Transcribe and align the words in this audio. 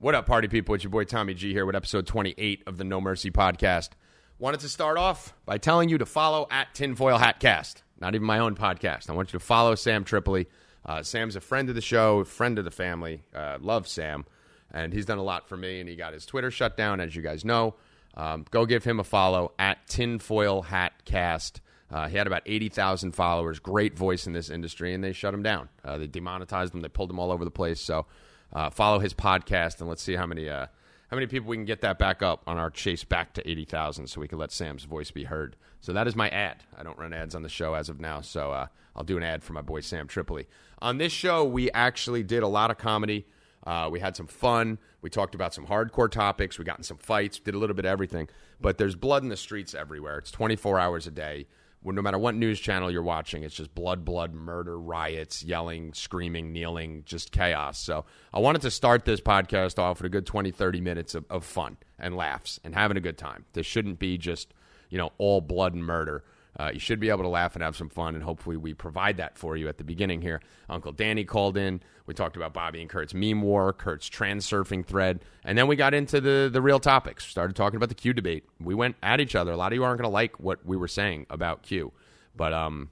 What 0.00 0.14
up, 0.14 0.26
party 0.26 0.46
people? 0.46 0.76
It's 0.76 0.84
your 0.84 0.92
boy 0.92 1.02
Tommy 1.02 1.34
G 1.34 1.52
here 1.52 1.66
with 1.66 1.74
episode 1.74 2.06
28 2.06 2.62
of 2.68 2.76
the 2.76 2.84
No 2.84 3.00
Mercy 3.00 3.32
podcast. 3.32 3.88
Wanted 4.38 4.60
to 4.60 4.68
start 4.68 4.96
off 4.96 5.34
by 5.44 5.58
telling 5.58 5.88
you 5.88 5.98
to 5.98 6.06
follow 6.06 6.46
at 6.52 6.72
Tinfoil 6.72 7.18
Hatcast, 7.18 7.82
not 8.00 8.14
even 8.14 8.24
my 8.24 8.38
own 8.38 8.54
podcast. 8.54 9.10
I 9.10 9.14
want 9.14 9.32
you 9.32 9.40
to 9.40 9.44
follow 9.44 9.74
Sam 9.74 10.04
Tripoli. 10.04 10.46
Uh, 10.86 11.02
Sam's 11.02 11.34
a 11.34 11.40
friend 11.40 11.68
of 11.68 11.74
the 11.74 11.80
show, 11.80 12.22
friend 12.22 12.60
of 12.60 12.64
the 12.64 12.70
family. 12.70 13.24
Uh, 13.34 13.58
love 13.60 13.88
Sam, 13.88 14.24
and 14.70 14.92
he's 14.92 15.04
done 15.04 15.18
a 15.18 15.22
lot 15.24 15.48
for 15.48 15.56
me, 15.56 15.80
and 15.80 15.88
he 15.88 15.96
got 15.96 16.12
his 16.12 16.24
Twitter 16.26 16.52
shut 16.52 16.76
down, 16.76 17.00
as 17.00 17.16
you 17.16 17.22
guys 17.22 17.44
know. 17.44 17.74
Um, 18.16 18.44
go 18.52 18.66
give 18.66 18.84
him 18.84 19.00
a 19.00 19.04
follow 19.04 19.50
at 19.58 19.84
Tinfoil 19.88 20.62
Hatcast. 20.62 21.58
Uh, 21.90 22.06
he 22.06 22.16
had 22.16 22.28
about 22.28 22.42
80,000 22.46 23.16
followers, 23.16 23.58
great 23.58 23.98
voice 23.98 24.28
in 24.28 24.32
this 24.32 24.48
industry, 24.48 24.94
and 24.94 25.02
they 25.02 25.12
shut 25.12 25.34
him 25.34 25.42
down. 25.42 25.68
Uh, 25.84 25.98
they 25.98 26.06
demonetized 26.06 26.72
him, 26.72 26.82
they 26.82 26.88
pulled 26.88 27.10
him 27.10 27.18
all 27.18 27.32
over 27.32 27.44
the 27.44 27.50
place. 27.50 27.80
So, 27.80 28.06
uh, 28.52 28.70
follow 28.70 28.98
his 28.98 29.14
podcast 29.14 29.80
and 29.80 29.88
let's 29.88 30.02
see 30.02 30.16
how 30.16 30.26
many 30.26 30.48
uh, 30.48 30.66
how 31.10 31.16
many 31.16 31.26
people 31.26 31.48
we 31.48 31.56
can 31.56 31.64
get 31.64 31.80
that 31.80 31.98
back 31.98 32.22
up 32.22 32.42
on 32.46 32.58
our 32.58 32.70
chase 32.70 33.02
back 33.02 33.32
to 33.34 33.50
80,000 33.50 34.06
so 34.06 34.20
we 34.20 34.28
can 34.28 34.38
let 34.38 34.52
Sam's 34.52 34.84
voice 34.84 35.10
be 35.10 35.24
heard. 35.24 35.56
So 35.80 35.92
that 35.94 36.06
is 36.06 36.14
my 36.14 36.28
ad. 36.28 36.64
I 36.76 36.82
don't 36.82 36.98
run 36.98 37.14
ads 37.14 37.34
on 37.34 37.42
the 37.42 37.48
show 37.48 37.74
as 37.74 37.88
of 37.88 37.98
now, 37.98 38.20
so 38.20 38.52
uh, 38.52 38.66
I'll 38.94 39.04
do 39.04 39.16
an 39.16 39.22
ad 39.22 39.42
for 39.42 39.54
my 39.54 39.62
boy 39.62 39.80
Sam 39.80 40.06
Tripoli. 40.06 40.46
On 40.80 40.98
this 40.98 41.12
show, 41.12 41.44
we 41.44 41.70
actually 41.70 42.22
did 42.22 42.42
a 42.42 42.48
lot 42.48 42.70
of 42.70 42.76
comedy. 42.76 43.26
Uh, 43.66 43.88
we 43.90 44.00
had 44.00 44.16
some 44.16 44.26
fun. 44.26 44.78
We 45.00 45.08
talked 45.08 45.34
about 45.34 45.54
some 45.54 45.66
hardcore 45.66 46.10
topics. 46.10 46.58
We 46.58 46.64
got 46.64 46.78
in 46.78 46.84
some 46.84 46.98
fights. 46.98 47.38
Did 47.38 47.54
a 47.54 47.58
little 47.58 47.74
bit 47.74 47.84
of 47.84 47.90
everything. 47.90 48.28
But 48.60 48.76
there's 48.76 48.94
blood 48.94 49.22
in 49.22 49.28
the 49.28 49.36
streets 49.36 49.74
everywhere. 49.74 50.18
It's 50.18 50.30
24 50.30 50.78
hours 50.78 51.06
a 51.06 51.10
day 51.10 51.46
no 51.84 52.02
matter 52.02 52.18
what 52.18 52.34
news 52.34 52.58
channel 52.58 52.90
you're 52.90 53.02
watching, 53.02 53.44
it's 53.44 53.54
just 53.54 53.74
blood, 53.74 54.04
blood, 54.04 54.34
murder, 54.34 54.78
riots, 54.78 55.42
yelling, 55.42 55.92
screaming, 55.94 56.52
kneeling, 56.52 57.02
just 57.06 57.30
chaos. 57.32 57.78
So 57.78 58.04
I 58.32 58.40
wanted 58.40 58.62
to 58.62 58.70
start 58.70 59.04
this 59.04 59.20
podcast 59.20 59.78
off 59.78 59.98
with 59.98 60.06
a 60.06 60.08
good 60.08 60.26
20, 60.26 60.50
30 60.50 60.80
minutes 60.80 61.14
of, 61.14 61.24
of 61.30 61.44
fun 61.44 61.76
and 61.98 62.16
laughs 62.16 62.58
and 62.64 62.74
having 62.74 62.96
a 62.96 63.00
good 63.00 63.16
time. 63.16 63.44
This 63.52 63.66
shouldn't 63.66 63.98
be 63.98 64.18
just, 64.18 64.52
you 64.90 64.98
know, 64.98 65.12
all 65.18 65.40
blood 65.40 65.74
and 65.74 65.84
murder. 65.84 66.24
Uh, 66.58 66.70
you 66.74 66.80
should 66.80 66.98
be 66.98 67.08
able 67.08 67.22
to 67.22 67.28
laugh 67.28 67.54
and 67.54 67.62
have 67.62 67.76
some 67.76 67.88
fun, 67.88 68.16
and 68.16 68.24
hopefully, 68.24 68.56
we 68.56 68.74
provide 68.74 69.16
that 69.18 69.38
for 69.38 69.56
you 69.56 69.68
at 69.68 69.78
the 69.78 69.84
beginning 69.84 70.20
here. 70.20 70.40
Uncle 70.68 70.90
Danny 70.90 71.24
called 71.24 71.56
in. 71.56 71.80
We 72.06 72.14
talked 72.14 72.36
about 72.36 72.52
Bobby 72.52 72.80
and 72.80 72.90
Kurt's 72.90 73.14
meme 73.14 73.42
war, 73.42 73.72
Kurt's 73.72 74.10
transurfing 74.10 74.84
thread, 74.84 75.20
and 75.44 75.56
then 75.56 75.68
we 75.68 75.76
got 75.76 75.94
into 75.94 76.20
the 76.20 76.50
the 76.52 76.60
real 76.60 76.80
topics. 76.80 77.24
Started 77.26 77.54
talking 77.54 77.76
about 77.76 77.90
the 77.90 77.94
Q 77.94 78.12
debate. 78.12 78.44
We 78.60 78.74
went 78.74 78.96
at 79.02 79.20
each 79.20 79.36
other. 79.36 79.52
A 79.52 79.56
lot 79.56 79.72
of 79.72 79.76
you 79.76 79.84
aren't 79.84 79.98
going 79.98 80.10
to 80.10 80.12
like 80.12 80.40
what 80.40 80.64
we 80.66 80.76
were 80.76 80.88
saying 80.88 81.26
about 81.30 81.62
Q, 81.62 81.92
but 82.34 82.52
um, 82.52 82.90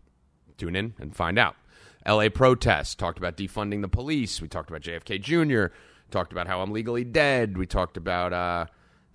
tune 0.59 0.77
in 0.77 0.95
and 1.01 1.15
find 1.15 1.39
out. 1.39 1.57
L.A. 2.05 2.29
protests. 2.31 2.95
Talked 2.95 3.19
about 3.19 3.37
defunding 3.37 3.83
the 3.83 3.89
police. 3.89 4.41
We 4.41 4.47
talked 4.47 4.71
about 4.71 4.83
JFK 4.83 5.21
Jr. 5.21 5.75
Talked 6.13 6.31
about 6.31 6.47
how 6.47 6.61
I'm 6.61 6.71
legally 6.71 7.03
dead. 7.03 7.59
We 7.59 7.67
talked 7.67 7.97
about. 7.97 8.33
Uh, 8.33 8.67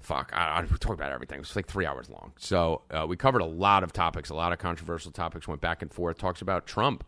fuck, 0.02 0.31
I, 0.33 0.59
I, 0.59 0.66
talked 0.66 0.99
about 0.99 1.11
everything. 1.11 1.38
It 1.38 1.41
was 1.41 1.55
like 1.55 1.67
three 1.67 1.85
hours 1.85 2.09
long. 2.09 2.33
So 2.38 2.81
uh, 2.91 3.05
we 3.07 3.17
covered 3.17 3.41
a 3.41 3.45
lot 3.45 3.83
of 3.83 3.94
topics, 3.94 4.30
a 4.30 4.35
lot 4.35 4.53
of 4.53 4.59
controversial 4.59 5.11
topics, 5.11 5.47
went 5.47 5.61
back 5.61 5.81
and 5.81 5.91
forth. 5.91 6.17
Talks 6.17 6.41
about 6.41 6.66
Trump 6.66 7.03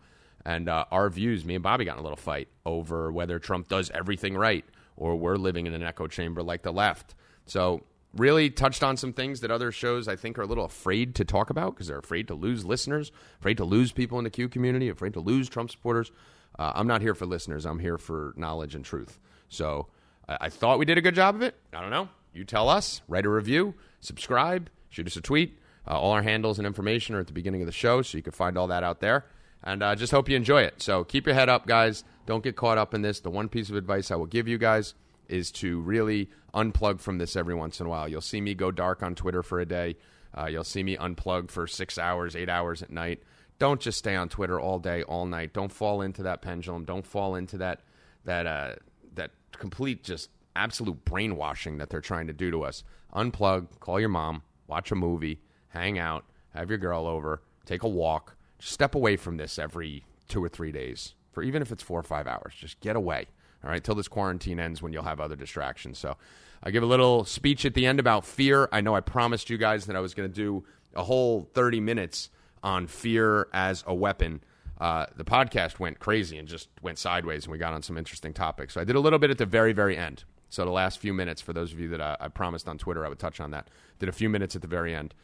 and 0.45 0.69
uh, 0.69 0.86
our 0.91 1.09
views. 1.09 1.45
Me 1.45 1.55
and 1.55 1.64
Bobby 1.64 1.86
got 1.86 1.94
in 1.94 1.99
a 1.99 2.03
little 2.03 2.17
fight 2.17 2.47
over 2.66 3.11
whether 3.11 3.39
Trump 3.39 3.67
does 3.67 3.89
everything 3.91 4.36
right 4.36 4.66
or 4.95 5.16
we're 5.16 5.38
living 5.38 5.66
in 5.66 5.73
an 5.73 5.83
echo 5.83 6.08
chamber 6.08 6.44
like 6.44 6.61
the 6.61 6.71
left. 6.71 7.16
So 7.45 7.83
really 8.16 8.49
touched 8.49 8.83
on 8.83 8.95
some 8.95 9.11
things 9.11 9.41
that 9.41 9.52
other 9.52 9.71
shows 9.71 10.08
I 10.08 10.16
think 10.16 10.38
are 10.38 10.44
a 10.44 10.45
little 10.45 10.66
afraid 10.66 11.16
to 11.16 11.25
talk 11.25 11.49
about 11.49 11.73
because 11.73 11.88
they're 11.88 11.97
afraid 11.97 12.27
to 12.27 12.36
lose 12.36 12.64
listeners, 12.64 13.11
afraid 13.39 13.58
to 13.58 13.66
lose 13.66 13.91
people 13.91 14.17
in 14.19 14.23
the 14.23 14.30
Q 14.30 14.49
community, 14.49 14.89
afraid 14.89 15.14
to 15.14 15.19
lose 15.19 15.49
Trump 15.49 15.71
supporters. 15.71 16.11
Uh, 16.58 16.71
I'm 16.75 16.88
not 16.88 17.02
here 17.02 17.16
for 17.16 17.25
listeners. 17.25 17.66
I'm 17.66 17.80
here 17.80 17.97
for 17.97 18.33
knowledge 18.38 18.75
and 18.75 18.86
truth. 18.86 19.19
So 19.49 19.88
I 20.27 20.49
thought 20.49 20.80
we 20.80 20.86
did 20.86 20.97
a 20.97 21.02
good 21.02 21.16
job 21.16 21.36
of 21.36 21.41
it. 21.41 21.55
I 21.73 21.81
don't 21.81 21.89
know. 21.89 22.08
You 22.34 22.44
tell 22.44 22.70
us, 22.70 23.02
write 23.08 23.26
a 23.26 23.30
review, 23.30 23.76
subscribe, 24.00 24.70
shoot 24.89 25.08
us 25.08 25.16
a 25.16 25.22
tweet. 25.22 25.58
Uh, 25.88 26.00
all 26.00 26.12
our 26.12 26.23
handles 26.23 26.58
and 26.58 26.66
information 26.66 27.16
are 27.16 27.20
at 27.20 27.28
the 27.28 27.34
beginning 27.34 27.62
of 27.62 27.66
the 27.66 27.73
show, 27.73 28.02
so 28.02 28.17
you 28.17 28.23
can 28.23 28.31
find 28.31 28.58
all 28.58 28.67
that 28.67 28.83
out 28.83 28.99
there. 29.02 29.26
And 29.64 29.83
uh, 29.83 29.95
just 29.95 30.11
hope 30.11 30.30
you 30.30 30.36
enjoy 30.36 30.61
it. 30.61 30.82
So 30.82 31.04
keep 31.04 31.26
your 31.26 31.36
head 31.36 31.49
up, 31.49 31.67
guys. 31.67 32.04
Don't 32.26 32.44
get 32.44 32.55
caught 32.55 32.77
up 32.77 32.94
in 32.94 33.02
this. 33.02 33.20
The 33.20 33.30
one 33.30 33.49
piece 33.49 33.70
of 33.70 33.76
advice 33.76 34.11
I 34.11 34.16
will 34.16 34.26
give 34.26 34.48
you 34.48 34.58
guys 34.58 34.94
is 35.27 35.52
to 35.52 35.80
really 35.82 36.30
unplug 36.54 36.99
from 36.99 37.17
this 37.17 37.36
every 37.36 37.55
once 37.55 37.80
in 37.80 37.86
a 37.86 37.89
while. 37.89 38.08
You'll 38.08 38.21
see 38.21 38.42
me 38.42 38.54
go 38.54 38.71
dark 38.71 39.04
on 39.04 39.15
Twitter 39.15 39.44
for 39.44 39.60
a 39.60 39.65
day. 39.65 39.98
Uh, 40.36 40.48
you'll 40.48 40.64
see 40.64 40.83
me 40.83 40.98
unplug 40.98 41.50
for 41.50 41.67
six 41.67 41.98
hours, 41.98 42.36
eight 42.36 42.50
hours 42.50 42.82
at 42.82 42.89
night. 42.89 43.23
Don't 43.60 43.80
just 43.80 44.00
stay 44.00 44.15
on 44.15 44.30
Twitter 44.30 44.60
all 44.60 44.80
day, 44.80 45.04
all 45.04 45.26
night. 45.26 45.54
Don't 45.54 45.71
fall 45.71 46.02
into 46.02 46.23
that 46.23 46.42
pendulum. 46.42 46.86
Don't 46.86 47.05
fall 47.05 47.36
into 47.36 47.58
that 47.60 47.82
that 48.26 48.48
uh, 48.48 48.76
that 49.14 49.32
complete 49.52 50.04
just 50.04 50.30
absolute 50.55 51.05
brainwashing 51.05 51.77
that 51.77 51.89
they're 51.89 52.02
trying 52.02 52.27
to 52.27 52.33
do 52.33 52.52
to 52.52 52.64
us. 52.64 52.83
Unplug, 53.15 53.80
call 53.80 53.99
your 53.99 54.09
mom, 54.09 54.43
watch 54.67 54.91
a 54.91 54.95
movie, 54.95 55.41
hang 55.69 55.99
out, 55.99 56.25
have 56.53 56.69
your 56.69 56.77
girl 56.77 57.05
over, 57.05 57.41
take 57.65 57.83
a 57.83 57.87
walk. 57.87 58.36
Just 58.59 58.73
step 58.73 58.95
away 58.95 59.17
from 59.17 59.37
this 59.37 59.59
every 59.59 60.05
two 60.27 60.43
or 60.43 60.49
three 60.49 60.71
days, 60.71 61.15
for 61.31 61.43
even 61.43 61.61
if 61.61 61.71
it's 61.71 61.83
four 61.83 61.99
or 61.99 62.03
five 62.03 62.27
hours. 62.27 62.53
Just 62.55 62.80
get 62.80 62.95
away. 62.95 63.27
All 63.64 63.69
right, 63.69 63.83
till 63.83 63.95
this 63.95 64.08
quarantine 64.08 64.59
ends 64.59 64.81
when 64.81 64.91
you'll 64.91 65.03
have 65.03 65.21
other 65.21 65.36
distractions. 65.36 65.97
So 65.97 66.17
I 66.64 66.71
give 66.71 66.83
a 66.83 66.87
little 66.87 67.23
speech 67.23 67.65
at 67.65 67.73
the 67.73 67.85
end 67.85 67.99
about 67.99 68.25
fear. 68.25 68.67
I 68.71 68.81
know 68.81 68.95
I 68.95 68.99
promised 68.99 69.49
you 69.49 69.58
guys 69.58 69.85
that 69.85 69.95
I 69.95 69.99
was 69.99 70.14
going 70.14 70.30
to 70.30 70.35
do 70.35 70.65
a 70.95 71.03
whole 71.03 71.49
30 71.53 71.80
minutes 71.80 72.30
on 72.61 72.87
fear 72.87 73.47
as 73.53 73.83
a 73.87 73.93
weapon. 73.93 74.43
Uh, 74.80 75.05
the 75.15 75.23
podcast 75.23 75.80
went 75.80 75.99
crazy 75.99 76.37
and 76.37 76.47
just 76.47 76.67
went 76.81 76.97
sideways, 76.97 77.45
and 77.45 77.52
we 77.52 77.58
got 77.58 77.73
on 77.73 77.81
some 77.81 77.97
interesting 77.97 78.33
topics. 78.33 78.73
So 78.73 78.81
I 78.81 78.83
did 78.83 78.95
a 78.95 78.99
little 78.99 79.20
bit 79.20 79.30
at 79.30 79.37
the 79.37 79.45
very, 79.45 79.71
very 79.71 79.97
end. 79.97 80.23
So 80.53 80.64
the 80.65 80.69
last 80.71 80.99
few 80.99 81.15
minutes, 81.15 81.41
for 81.41 81.52
those 81.52 81.73
of 81.73 81.80
you 81.80 81.89
that 81.89 81.99
I, 81.99 82.15
I 82.19 82.27
promised 82.27 82.67
on 82.67 82.77
Twitter, 82.77 83.03
I 83.03 83.09
would 83.09 83.17
touch 83.17 83.39
on 83.39 83.49
that. 83.49 83.69
Did 83.97 84.08
a 84.08 84.11
few 84.11 84.30
minutes 84.30 84.55
at 84.55 84.61
the 84.61 84.67
very 84.67 84.93
end, 84.93 85.15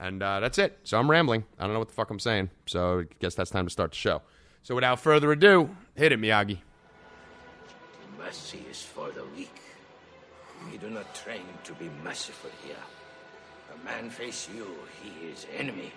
and 0.00 0.22
uh, 0.22 0.40
that's 0.40 0.56
it. 0.56 0.78
So 0.82 0.98
I'm 0.98 1.10
rambling. 1.10 1.44
I 1.58 1.64
don't 1.64 1.74
know 1.74 1.78
what 1.78 1.88
the 1.88 1.94
fuck 1.94 2.08
I'm 2.08 2.18
saying. 2.18 2.48
So 2.64 3.00
I 3.00 3.04
guess 3.20 3.34
that's 3.34 3.50
time 3.50 3.66
to 3.66 3.70
start 3.70 3.90
the 3.90 3.98
show. 3.98 4.22
So 4.62 4.74
without 4.74 4.98
further 4.98 5.30
ado, 5.30 5.76
hit 5.94 6.12
it, 6.12 6.18
Miyagi. 6.18 6.60
Mercy 8.16 8.64
is 8.70 8.80
for 8.80 9.10
the 9.10 9.24
weak. 9.36 9.60
We 10.72 10.78
do 10.78 10.88
not 10.88 11.14
train 11.14 11.44
to 11.64 11.74
be 11.74 11.90
merciful 12.02 12.50
here. 12.64 12.74
A 13.74 13.84
man 13.84 14.08
face 14.08 14.48
you, 14.56 14.74
he 15.02 15.26
is 15.26 15.44
enemy. 15.54 15.92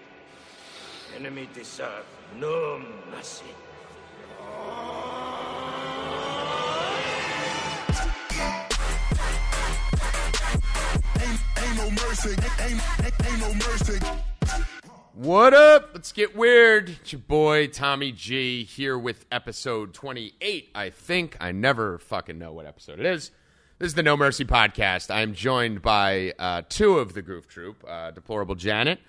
Enemy 1.15 1.47
deserve 1.53 2.03
no 2.37 2.83
mercy. 3.09 3.45
What 15.15 15.55
up? 15.55 15.89
Let's 15.93 16.11
get 16.11 16.35
weird. 16.35 16.89
It's 16.89 17.11
your 17.11 17.21
boy 17.21 17.67
Tommy 17.67 18.11
G 18.11 18.63
here 18.63 18.95
with 18.97 19.25
episode 19.31 19.91
28, 19.93 20.69
I 20.75 20.89
think. 20.91 21.37
I 21.39 21.51
never 21.51 21.97
fucking 21.97 22.37
know 22.37 22.53
what 22.53 22.67
episode 22.67 22.99
it 22.99 23.07
is. 23.07 23.31
This 23.79 23.87
is 23.87 23.93
the 23.95 24.03
No 24.03 24.15
Mercy 24.15 24.45
podcast. 24.45 25.09
I'm 25.09 25.33
joined 25.33 25.81
by 25.81 26.33
uh, 26.37 26.61
two 26.69 26.99
of 26.99 27.13
the 27.13 27.23
Groove 27.23 27.47
Troop, 27.47 27.83
uh, 27.87 28.11
Deplorable 28.11 28.53
Janet. 28.53 28.99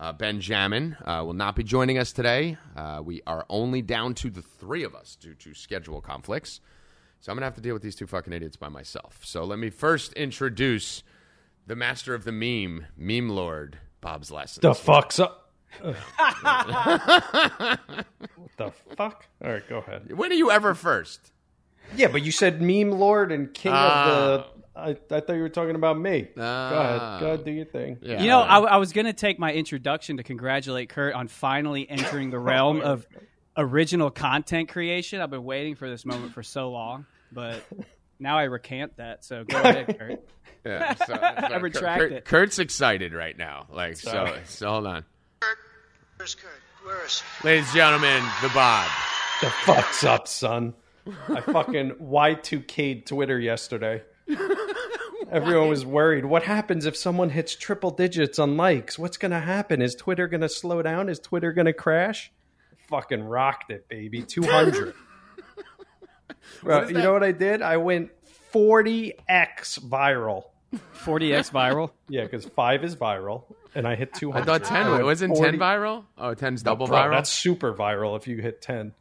Uh, 0.00 0.14
Benjamin 0.14 0.96
uh, 1.04 1.22
will 1.26 1.34
not 1.34 1.54
be 1.54 1.62
joining 1.62 1.98
us 1.98 2.12
today. 2.12 2.56
Uh, 2.74 3.02
we 3.04 3.20
are 3.26 3.44
only 3.50 3.82
down 3.82 4.14
to 4.14 4.30
the 4.30 4.40
three 4.40 4.84
of 4.84 4.94
us 4.94 5.16
due 5.16 5.34
to 5.34 5.52
schedule 5.52 6.00
conflicts. 6.00 6.60
So 7.20 7.30
I'm 7.30 7.36
going 7.36 7.42
to 7.42 7.46
have 7.46 7.56
to 7.56 7.60
deal 7.60 7.74
with 7.74 7.82
these 7.82 7.94
two 7.94 8.06
fucking 8.06 8.32
idiots 8.32 8.56
by 8.56 8.70
myself. 8.70 9.20
So 9.22 9.44
let 9.44 9.58
me 9.58 9.68
first 9.68 10.14
introduce 10.14 11.02
the 11.66 11.76
master 11.76 12.14
of 12.14 12.24
the 12.24 12.32
meme, 12.32 12.86
Meme 12.96 13.28
Lord, 13.28 13.78
Bob's 14.00 14.30
Lessons. 14.30 14.62
The 14.62 14.74
fuck's 14.74 15.18
up? 15.20 15.50
what 15.80 15.96
the 18.56 18.72
fuck? 18.96 19.26
All 19.44 19.50
right, 19.50 19.68
go 19.68 19.78
ahead. 19.78 20.16
When 20.16 20.30
are 20.30 20.34
you 20.36 20.50
ever 20.50 20.74
first? 20.74 21.32
Yeah, 21.96 22.08
but 22.08 22.22
you 22.22 22.32
said 22.32 22.62
meme 22.62 22.90
lord 22.90 23.32
and 23.32 23.52
king 23.52 23.72
Ah. 23.74 24.04
of 24.04 24.40
the. 24.40 24.46
I, 24.74 24.90
I 25.16 25.20
thought 25.20 25.34
you 25.34 25.42
were 25.42 25.50
talking 25.50 25.74
about 25.74 25.98
me. 25.98 26.22
go 26.34 26.42
Ah. 26.42 26.70
ahead, 27.16 27.20
go 27.20 27.26
ahead, 27.26 27.44
do 27.44 27.50
your 27.52 27.64
thing. 27.66 27.98
Yeah, 28.00 28.22
You 28.22 28.28
know, 28.28 28.38
all 28.40 28.66
I. 28.66 28.72
I 28.72 28.76
was 28.78 28.92
going 28.92 29.04
to 29.06 29.12
take 29.12 29.38
my 29.38 29.52
introduction 29.52 30.16
to 30.16 30.22
congratulate 30.22 30.88
Kurt 30.88 31.14
on 31.14 31.28
finally 31.28 31.88
entering 31.88 32.30
the 32.30 32.38
realm 32.38 32.80
of 32.80 33.06
original 33.56 34.10
content 34.10 34.70
creation. 34.70 35.20
I've 35.20 35.30
been 35.30 35.44
waiting 35.44 35.74
for 35.74 35.88
this 35.90 36.06
moment 36.06 36.32
for 36.32 36.42
so 36.42 36.70
long, 36.70 37.04
but 37.32 37.62
now 38.18 38.38
I 38.38 38.44
recant 38.44 38.96
that. 38.96 39.24
So 39.24 39.44
go 39.44 39.58
ahead, 39.60 39.98
Kurt. 39.98 40.20
Yeah, 40.64 40.94
so, 40.94 41.04
so 41.06 41.14
I 41.14 41.56
retract 41.56 42.00
Kurt, 42.00 42.12
it. 42.12 42.24
Kurt's 42.24 42.58
excited 42.58 43.12
right 43.12 43.36
now. 43.36 43.66
Like 43.70 43.96
so, 43.96 44.10
Sorry. 44.10 44.40
so 44.46 44.68
hold 44.68 44.86
on, 44.86 45.04
Kurt, 45.40 45.58
Where's 46.16 46.34
Kurt? 46.34 46.50
Where 46.84 47.04
is 47.04 47.22
he? 47.42 47.48
ladies 47.48 47.66
and 47.66 47.74
gentlemen, 47.74 48.22
the 48.42 48.48
Bob. 48.50 48.88
The 49.40 49.50
fuck's 49.50 50.04
up, 50.04 50.28
son? 50.28 50.74
I 51.28 51.40
fucking 51.40 51.92
Y2K'd 52.00 53.06
Twitter 53.06 53.38
yesterday. 53.38 54.02
Everyone 55.32 55.68
was 55.68 55.84
worried. 55.84 56.24
What 56.24 56.42
happens 56.44 56.86
if 56.86 56.96
someone 56.96 57.30
hits 57.30 57.56
triple 57.56 57.90
digits 57.90 58.38
on 58.38 58.56
likes? 58.56 58.98
What's 58.98 59.16
going 59.16 59.32
to 59.32 59.40
happen? 59.40 59.82
Is 59.82 59.94
Twitter 59.94 60.28
going 60.28 60.42
to 60.42 60.48
slow 60.48 60.82
down? 60.82 61.08
Is 61.08 61.18
Twitter 61.18 61.52
going 61.52 61.66
to 61.66 61.72
crash? 61.72 62.30
Fucking 62.88 63.24
rocked 63.24 63.70
it, 63.70 63.88
baby. 63.88 64.22
200. 64.22 64.94
Bro, 66.62 66.88
you 66.88 66.94
know 66.94 67.12
what 67.12 67.24
I 67.24 67.32
did? 67.32 67.62
I 67.62 67.78
went 67.78 68.10
40x 68.52 69.80
viral. 69.80 70.44
40x 71.04 71.50
viral. 71.50 71.90
Yeah, 72.08 72.24
because 72.24 72.44
five 72.44 72.84
is 72.84 72.94
viral, 72.96 73.44
and 73.74 73.86
I 73.86 73.94
hit 73.94 74.12
200. 74.14 74.42
I 74.42 74.44
thought 74.44 74.64
10 74.64 74.86
I 74.86 75.02
wasn't 75.02 75.34
40 75.34 75.52
10 75.52 75.60
viral? 75.60 76.04
Oh, 76.18 76.34
10's 76.34 76.62
double 76.62 76.86
Bro, 76.86 76.98
viral? 76.98 77.10
That's 77.12 77.30
super 77.30 77.72
viral 77.72 78.16
if 78.18 78.26
you 78.28 78.36
hit 78.38 78.60
10. 78.60 78.92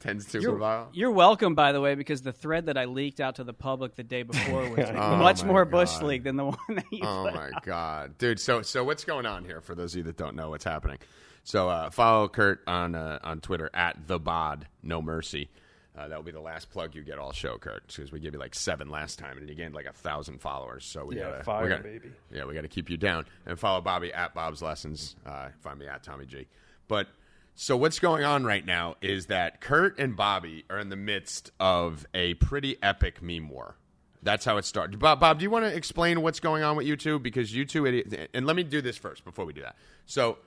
10's 0.00 0.28
super 0.28 0.42
You're, 0.42 0.56
viral. 0.58 0.86
you're 0.92 1.10
welcome, 1.10 1.54
by 1.56 1.72
the 1.72 1.80
way, 1.80 1.94
because 1.96 2.22
the 2.22 2.32
thread 2.32 2.66
that 2.66 2.76
I 2.78 2.84
leaked 2.84 3.20
out 3.20 3.36
to 3.36 3.44
the 3.44 3.52
public 3.52 3.96
the 3.96 4.04
day 4.04 4.22
before 4.22 4.68
was 4.76 4.88
Oh 4.94 5.16
much 5.16 5.42
my 5.42 5.48
more 5.48 5.64
bush 5.64 6.00
league 6.00 6.22
than 6.24 6.36
the 6.36 6.44
one 6.44 6.56
that 6.68 6.84
you 6.92 7.00
Oh 7.02 7.24
put 7.24 7.34
my 7.34 7.50
god, 7.64 8.16
dude! 8.18 8.38
So 8.38 8.62
so 8.62 8.84
what's 8.84 9.04
going 9.04 9.26
on 9.26 9.44
here 9.44 9.60
for 9.60 9.74
those 9.74 9.94
of 9.94 9.98
you 9.98 10.02
that 10.04 10.16
don't 10.16 10.36
know 10.36 10.50
what's 10.50 10.64
happening? 10.64 10.98
So 11.42 11.68
uh, 11.68 11.90
follow 11.90 12.28
Kurt 12.28 12.60
on 12.68 12.94
uh, 12.94 13.18
on 13.24 13.40
Twitter 13.40 13.70
at 13.74 14.06
the 14.06 14.20
bod 14.20 14.68
no 14.84 15.02
mercy. 15.02 15.48
Uh, 15.98 16.06
that 16.06 16.16
will 16.16 16.22
be 16.22 16.30
the 16.30 16.40
last 16.40 16.70
plug 16.70 16.94
you 16.94 17.02
get 17.02 17.18
all 17.18 17.32
show, 17.32 17.58
Kurt, 17.58 17.86
because 17.88 18.12
we 18.12 18.20
gave 18.20 18.32
you 18.32 18.38
like 18.38 18.54
seven 18.54 18.88
last 18.88 19.18
time, 19.18 19.36
and 19.36 19.48
you 19.48 19.54
gained 19.56 19.74
like 19.74 19.86
a 19.86 19.92
thousand 19.92 20.40
followers. 20.40 20.84
So 20.84 21.04
we 21.04 21.16
Yeah, 21.16 21.30
gotta, 21.30 21.44
fire, 21.44 21.62
we 21.64 21.68
gotta, 21.70 21.82
baby. 21.82 22.12
Yeah, 22.32 22.44
we 22.44 22.54
got 22.54 22.60
to 22.60 22.68
keep 22.68 22.88
you 22.88 22.96
down. 22.96 23.24
And 23.46 23.58
follow 23.58 23.80
Bobby 23.80 24.12
at 24.12 24.32
Bob's 24.32 24.62
Lessons. 24.62 25.16
Uh, 25.26 25.48
find 25.60 25.78
me 25.78 25.88
at 25.88 26.04
Tommy 26.04 26.26
G. 26.26 26.46
But 26.86 27.08
so 27.56 27.76
what's 27.76 27.98
going 27.98 28.22
on 28.22 28.44
right 28.44 28.64
now 28.64 28.94
is 29.02 29.26
that 29.26 29.60
Kurt 29.60 29.98
and 29.98 30.14
Bobby 30.14 30.64
are 30.70 30.78
in 30.78 30.88
the 30.88 30.96
midst 30.96 31.50
of 31.58 32.06
a 32.14 32.34
pretty 32.34 32.76
epic 32.80 33.20
meme 33.20 33.48
war. 33.48 33.74
That's 34.22 34.44
how 34.44 34.56
it 34.56 34.64
started. 34.64 34.98
Bob, 35.00 35.18
Bob, 35.18 35.38
do 35.38 35.42
you 35.42 35.50
want 35.50 35.64
to 35.64 35.74
explain 35.74 36.22
what's 36.22 36.38
going 36.38 36.62
on 36.62 36.76
with 36.76 36.86
you 36.86 36.96
two? 36.96 37.18
Because 37.18 37.52
you 37.52 37.64
two, 37.64 37.86
and 38.34 38.46
let 38.46 38.54
me 38.54 38.62
do 38.62 38.80
this 38.80 38.96
first 38.96 39.24
before 39.24 39.44
we 39.44 39.52
do 39.52 39.62
that. 39.62 39.74
So 40.06 40.38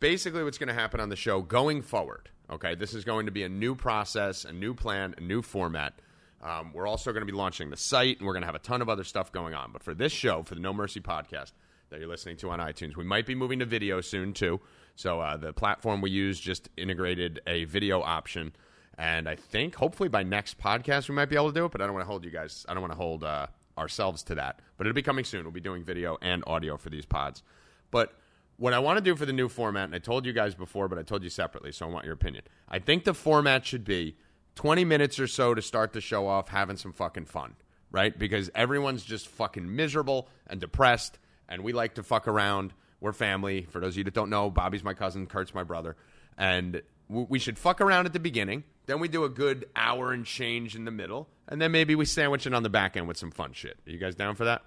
basically, 0.00 0.42
what's 0.42 0.58
going 0.58 0.68
to 0.68 0.74
happen 0.74 0.98
on 0.98 1.08
the 1.10 1.16
show 1.16 1.42
going 1.42 1.82
forward, 1.82 2.30
okay, 2.50 2.74
this 2.74 2.94
is 2.94 3.04
going 3.04 3.26
to 3.26 3.32
be 3.32 3.42
a 3.42 3.48
new 3.48 3.74
process, 3.74 4.44
a 4.44 4.52
new 4.52 4.74
plan, 4.74 5.14
a 5.18 5.20
new 5.20 5.42
format. 5.42 5.94
Um, 6.42 6.72
we're 6.72 6.86
also 6.86 7.12
going 7.12 7.26
to 7.26 7.30
be 7.30 7.36
launching 7.36 7.70
the 7.70 7.76
site, 7.76 8.18
and 8.18 8.26
we're 8.26 8.34
going 8.34 8.42
to 8.42 8.46
have 8.46 8.54
a 8.54 8.60
ton 8.60 8.82
of 8.82 8.88
other 8.88 9.04
stuff 9.04 9.32
going 9.32 9.54
on. 9.54 9.72
But 9.72 9.82
for 9.82 9.94
this 9.94 10.12
show, 10.12 10.42
for 10.42 10.54
the 10.54 10.60
No 10.60 10.72
Mercy 10.72 11.00
podcast 11.00 11.52
that 11.90 11.98
you're 11.98 12.08
listening 12.08 12.36
to 12.38 12.50
on 12.50 12.58
iTunes, 12.58 12.96
we 12.96 13.04
might 13.04 13.26
be 13.26 13.34
moving 13.34 13.58
to 13.60 13.64
video 13.64 14.00
soon, 14.00 14.32
too. 14.32 14.60
So 14.94 15.20
uh, 15.20 15.36
the 15.36 15.52
platform 15.52 16.00
we 16.00 16.10
use 16.10 16.40
just 16.40 16.68
integrated 16.76 17.40
a 17.46 17.64
video 17.64 18.00
option. 18.00 18.52
And 18.98 19.28
I 19.28 19.36
think 19.36 19.74
hopefully 19.74 20.08
by 20.08 20.22
next 20.22 20.58
podcast 20.58 21.08
we 21.08 21.14
might 21.14 21.28
be 21.28 21.36
able 21.36 21.48
to 21.48 21.54
do 21.54 21.66
it, 21.66 21.72
but 21.72 21.82
I 21.82 21.84
don't 21.84 21.94
want 21.94 22.04
to 22.04 22.10
hold 22.10 22.24
you 22.24 22.30
guys. 22.30 22.64
I 22.68 22.72
don't 22.72 22.80
want 22.80 22.92
to 22.92 22.98
hold 22.98 23.24
uh, 23.24 23.46
ourselves 23.76 24.22
to 24.24 24.34
that. 24.36 24.60
But 24.76 24.86
it'll 24.86 24.94
be 24.94 25.02
coming 25.02 25.24
soon. 25.24 25.44
We'll 25.44 25.52
be 25.52 25.60
doing 25.60 25.84
video 25.84 26.16
and 26.22 26.42
audio 26.46 26.76
for 26.76 26.88
these 26.88 27.04
pods. 27.04 27.42
But 27.90 28.14
what 28.56 28.72
I 28.72 28.78
want 28.78 28.98
to 28.98 29.04
do 29.04 29.14
for 29.16 29.26
the 29.26 29.32
new 29.32 29.48
format, 29.48 29.84
and 29.84 29.94
I 29.94 29.98
told 29.98 30.26
you 30.26 30.32
guys 30.32 30.54
before, 30.54 30.88
but 30.88 30.98
I 30.98 31.02
told 31.02 31.22
you 31.22 31.30
separately, 31.30 31.72
so 31.72 31.86
I 31.86 31.90
want 31.90 32.04
your 32.04 32.14
opinion. 32.14 32.44
I 32.68 32.78
think 32.78 33.04
the 33.04 33.14
format 33.14 33.66
should 33.66 33.84
be 33.84 34.16
20 34.54 34.84
minutes 34.84 35.20
or 35.20 35.26
so 35.26 35.54
to 35.54 35.62
start 35.62 35.92
the 35.92 36.00
show 36.00 36.26
off 36.26 36.48
having 36.48 36.76
some 36.76 36.92
fucking 36.92 37.26
fun, 37.26 37.56
right? 37.90 38.18
Because 38.18 38.50
everyone's 38.54 39.04
just 39.04 39.28
fucking 39.28 39.74
miserable 39.74 40.28
and 40.46 40.60
depressed, 40.60 41.18
and 41.48 41.62
we 41.62 41.72
like 41.72 41.94
to 41.94 42.02
fuck 42.02 42.26
around. 42.26 42.72
We're 43.00 43.12
family. 43.12 43.66
For 43.68 43.80
those 43.80 43.92
of 43.92 43.98
you 43.98 44.04
that 44.04 44.14
don't 44.14 44.30
know, 44.30 44.50
Bobby's 44.50 44.82
my 44.82 44.94
cousin, 44.94 45.26
Kurt's 45.26 45.54
my 45.54 45.62
brother. 45.62 45.96
And 46.38 46.80
we 47.08 47.38
should 47.38 47.58
fuck 47.58 47.80
around 47.80 48.06
at 48.06 48.14
the 48.14 48.20
beginning. 48.20 48.64
Then 48.86 49.00
we 49.00 49.08
do 49.08 49.24
a 49.24 49.28
good 49.28 49.66
hour 49.76 50.12
and 50.12 50.24
change 50.24 50.74
in 50.74 50.86
the 50.86 50.90
middle. 50.90 51.28
And 51.46 51.60
then 51.60 51.72
maybe 51.72 51.94
we 51.94 52.06
sandwich 52.06 52.46
it 52.46 52.54
on 52.54 52.62
the 52.62 52.70
back 52.70 52.96
end 52.96 53.06
with 53.06 53.18
some 53.18 53.30
fun 53.30 53.52
shit. 53.52 53.78
Are 53.86 53.90
you 53.90 53.98
guys 53.98 54.14
down 54.14 54.34
for 54.34 54.46
that? 54.46 54.62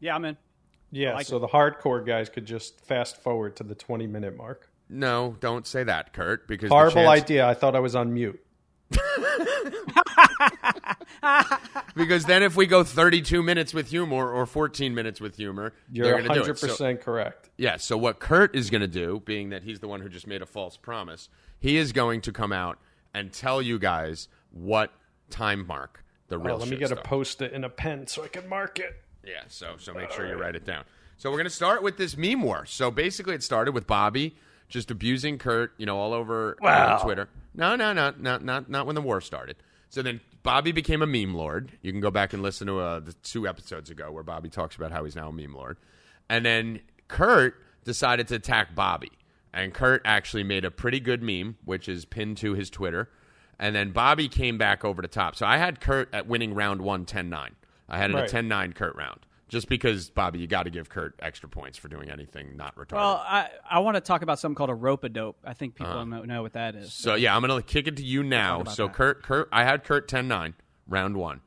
Yeah, 0.00 0.16
I'm 0.16 0.24
in. 0.24 0.36
Yeah, 0.90 1.14
like 1.14 1.26
so 1.26 1.38
the 1.38 1.48
hardcore 1.48 2.04
guys 2.06 2.28
could 2.28 2.46
just 2.46 2.80
fast 2.84 3.16
forward 3.22 3.56
to 3.56 3.62
the 3.64 3.74
20 3.74 4.06
minute 4.06 4.36
mark. 4.36 4.70
No, 4.88 5.36
don't 5.40 5.66
say 5.66 5.84
that, 5.84 6.12
Kurt, 6.14 6.48
because 6.48 6.70
Horrible 6.70 6.94
chance- 7.04 7.22
idea. 7.22 7.46
I 7.46 7.52
thought 7.54 7.76
I 7.76 7.80
was 7.80 7.94
on 7.94 8.12
mute. 8.14 8.40
Because 11.94 12.24
then 12.26 12.44
if 12.44 12.54
we 12.54 12.66
go 12.66 12.84
32 12.84 13.42
minutes 13.42 13.74
with 13.74 13.88
humor 13.88 14.30
or 14.30 14.46
14 14.46 14.94
minutes 14.94 15.20
with 15.20 15.34
humor, 15.36 15.74
You're 15.90 16.04
they're 16.06 16.22
going 16.22 16.28
to 16.28 16.34
do 16.44 16.50
it. 16.50 16.56
100% 16.56 16.76
So, 16.76 16.96
correct. 16.96 17.50
yeah, 17.56 17.76
so 17.76 17.98
what 17.98 18.20
Kurt 18.20 18.54
is 18.54 18.70
going 18.70 18.82
to 18.82 18.86
do, 18.86 19.20
being 19.24 19.50
that 19.50 19.64
he's 19.64 19.80
the 19.80 19.88
one 19.88 20.00
who 20.00 20.08
just 20.08 20.26
made 20.26 20.40
a 20.40 20.46
false 20.46 20.76
promise, 20.76 21.28
he 21.58 21.76
is 21.76 21.90
going 21.92 22.20
to 22.22 22.32
come 22.32 22.52
out 22.52 22.78
and 23.14 23.32
tell 23.32 23.60
you 23.60 23.80
guys 23.80 24.28
what 24.52 24.92
time 25.28 25.66
mark 25.66 26.04
the 26.28 26.38
real 26.38 26.54
Oh, 26.54 26.58
let 26.58 26.68
me 26.68 26.76
shit 26.76 26.88
get 26.88 26.92
a 26.92 26.96
post 27.02 27.42
it 27.42 27.52
in 27.52 27.64
a 27.64 27.68
pen 27.68 28.06
so 28.06 28.22
I 28.22 28.28
can 28.28 28.48
mark 28.48 28.78
it. 28.78 29.02
Yeah, 29.24 29.42
so 29.48 29.74
so 29.78 29.92
make 29.92 30.10
sure 30.10 30.26
you 30.26 30.34
write 30.36 30.56
it 30.56 30.64
down. 30.64 30.84
So 31.16 31.30
we're 31.30 31.36
gonna 31.38 31.50
start 31.50 31.82
with 31.82 31.96
this 31.96 32.16
meme 32.16 32.42
war. 32.42 32.64
So 32.66 32.90
basically, 32.90 33.34
it 33.34 33.42
started 33.42 33.72
with 33.72 33.86
Bobby 33.86 34.36
just 34.68 34.90
abusing 34.90 35.38
Kurt, 35.38 35.72
you 35.78 35.86
know, 35.86 35.96
all 35.98 36.12
over 36.12 36.56
Wow. 36.60 36.98
Twitter. 36.98 37.28
No, 37.54 37.74
no, 37.76 37.92
no, 37.92 38.12
not 38.18 38.44
not 38.44 38.68
not 38.70 38.86
when 38.86 38.94
the 38.94 39.00
war 39.02 39.20
started. 39.20 39.56
So 39.90 40.02
then 40.02 40.20
Bobby 40.42 40.72
became 40.72 41.02
a 41.02 41.06
meme 41.06 41.34
lord. 41.34 41.72
You 41.82 41.92
can 41.92 42.00
go 42.00 42.10
back 42.10 42.32
and 42.32 42.42
listen 42.42 42.66
to 42.68 42.78
uh, 42.78 43.00
the 43.00 43.12
two 43.14 43.48
episodes 43.48 43.90
ago 43.90 44.12
where 44.12 44.22
Bobby 44.22 44.48
talks 44.48 44.76
about 44.76 44.92
how 44.92 45.04
he's 45.04 45.16
now 45.16 45.28
a 45.28 45.32
meme 45.32 45.54
lord. 45.54 45.78
And 46.28 46.44
then 46.44 46.80
Kurt 47.08 47.54
decided 47.84 48.28
to 48.28 48.34
attack 48.34 48.74
Bobby, 48.74 49.10
and 49.52 49.72
Kurt 49.72 50.02
actually 50.04 50.44
made 50.44 50.64
a 50.66 50.70
pretty 50.70 51.00
good 51.00 51.22
meme, 51.22 51.56
which 51.64 51.88
is 51.88 52.04
pinned 52.04 52.36
to 52.38 52.52
his 52.52 52.68
Twitter. 52.70 53.08
And 53.58 53.74
then 53.74 53.90
Bobby 53.90 54.28
came 54.28 54.58
back 54.58 54.84
over 54.84 55.02
the 55.02 55.08
top. 55.08 55.34
So 55.34 55.44
I 55.46 55.56
had 55.56 55.80
Kurt 55.80 56.12
at 56.14 56.26
winning 56.28 56.54
round 56.54 56.82
one, 56.82 57.04
10-9. 57.06 57.50
I 57.88 57.98
had 57.98 58.10
it 58.10 58.14
Right. 58.14 58.32
a 58.32 58.36
10-9 58.36 58.74
Kurt 58.74 58.94
round. 58.96 59.20
Just 59.48 59.68
because, 59.70 60.10
Bobby, 60.10 60.40
you 60.40 60.46
got 60.46 60.64
to 60.64 60.70
give 60.70 60.90
Kurt 60.90 61.14
extra 61.20 61.48
points 61.48 61.78
for 61.78 61.88
doing 61.88 62.10
anything 62.10 62.54
not 62.56 62.76
retarded. 62.76 62.92
Well, 62.96 63.24
I, 63.26 63.48
I 63.68 63.78
want 63.78 63.94
to 63.94 64.02
talk 64.02 64.20
about 64.20 64.38
something 64.38 64.54
called 64.56 64.68
a 64.68 64.74
rope 64.74 65.04
a 65.04 65.08
dope. 65.08 65.38
I 65.42 65.54
think 65.54 65.74
Uh-huh. 65.80 65.90
people 65.90 66.06
know, 66.06 66.22
know 66.24 66.42
what 66.42 66.52
that 66.52 66.74
is. 66.74 66.92
so 66.92 67.14
yeah, 67.14 67.34
I'm 67.34 67.40
gonna 67.40 67.62
kick 67.62 67.86
it 67.86 67.96
to 67.96 68.04
you 68.04 68.22
now. 68.22 68.64
So 68.64 68.88
that. 68.88 68.94
Kurt, 68.94 69.22
Kurt, 69.22 69.48
I 69.50 69.64
had 69.64 69.84
Kurt 69.84 70.06
10-9, 70.06 70.52
round 70.86 71.16
one, 71.16 71.40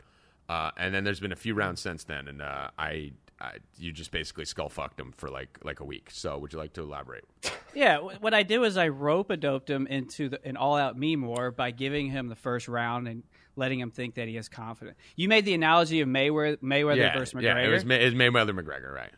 uh, 0.50 0.72
and 0.78 0.96
then 0.96 1.04
there's 1.04 1.20
been 1.20 1.32
a 1.32 1.36
few 1.36 1.54
rounds 1.54 1.80
since 1.80 2.04
then, 2.06 2.28
and 2.28 2.42
uh, 2.42 2.70
I, 2.76 3.12
I, 3.40 3.58
you 3.78 3.92
just 3.92 4.10
basically 4.10 4.46
skull 4.46 4.70
fucked 4.70 5.00
him 5.00 5.12
for 5.16 5.30
like 5.30 5.60
like 5.64 5.80
a 5.80 5.86
week. 5.86 6.10
So 6.12 6.40
would 6.40 6.54
you 6.54 6.58
like 6.60 6.74
to 6.74 6.82
elaborate? 6.82 7.24
Yeah, 7.76 8.00
what 8.00 8.34
I 8.34 8.42
did 8.42 8.58
was 8.58 8.78
I 8.78 8.88
rope 8.88 9.30
a 9.30 9.38
doped 9.38 9.70
him 9.70 9.86
into 9.86 10.30
the, 10.30 10.44
an 10.44 10.58
all 10.58 10.76
out 10.76 10.98
meme 10.98 11.22
war 11.22 11.52
by 11.52 11.70
giving 11.70 12.10
him 12.10 12.30
the 12.30 12.36
first 12.36 12.68
round 12.68 13.08
and 13.08 13.22
letting 13.62 13.80
him 13.80 13.92
think 13.92 14.16
that 14.16 14.28
he 14.28 14.36
is 14.36 14.50
confident. 14.50 14.98
You 15.16 15.30
made 15.30 15.46
the 15.46 15.54
analogy 15.54 16.02
of 16.02 16.10
Mayweather, 16.10 16.58
Mayweather 16.58 16.98
yeah, 16.98 17.18
versus 17.18 17.36
McGregor. 17.36 17.44
yeah, 17.44 17.60
it 17.60 17.70
was, 17.70 17.86
May, 17.86 18.02
it 18.02 18.06
was 18.06 18.16
Mayweather 18.16 18.60
McGregor, 18.60 18.92
right? 18.92 19.12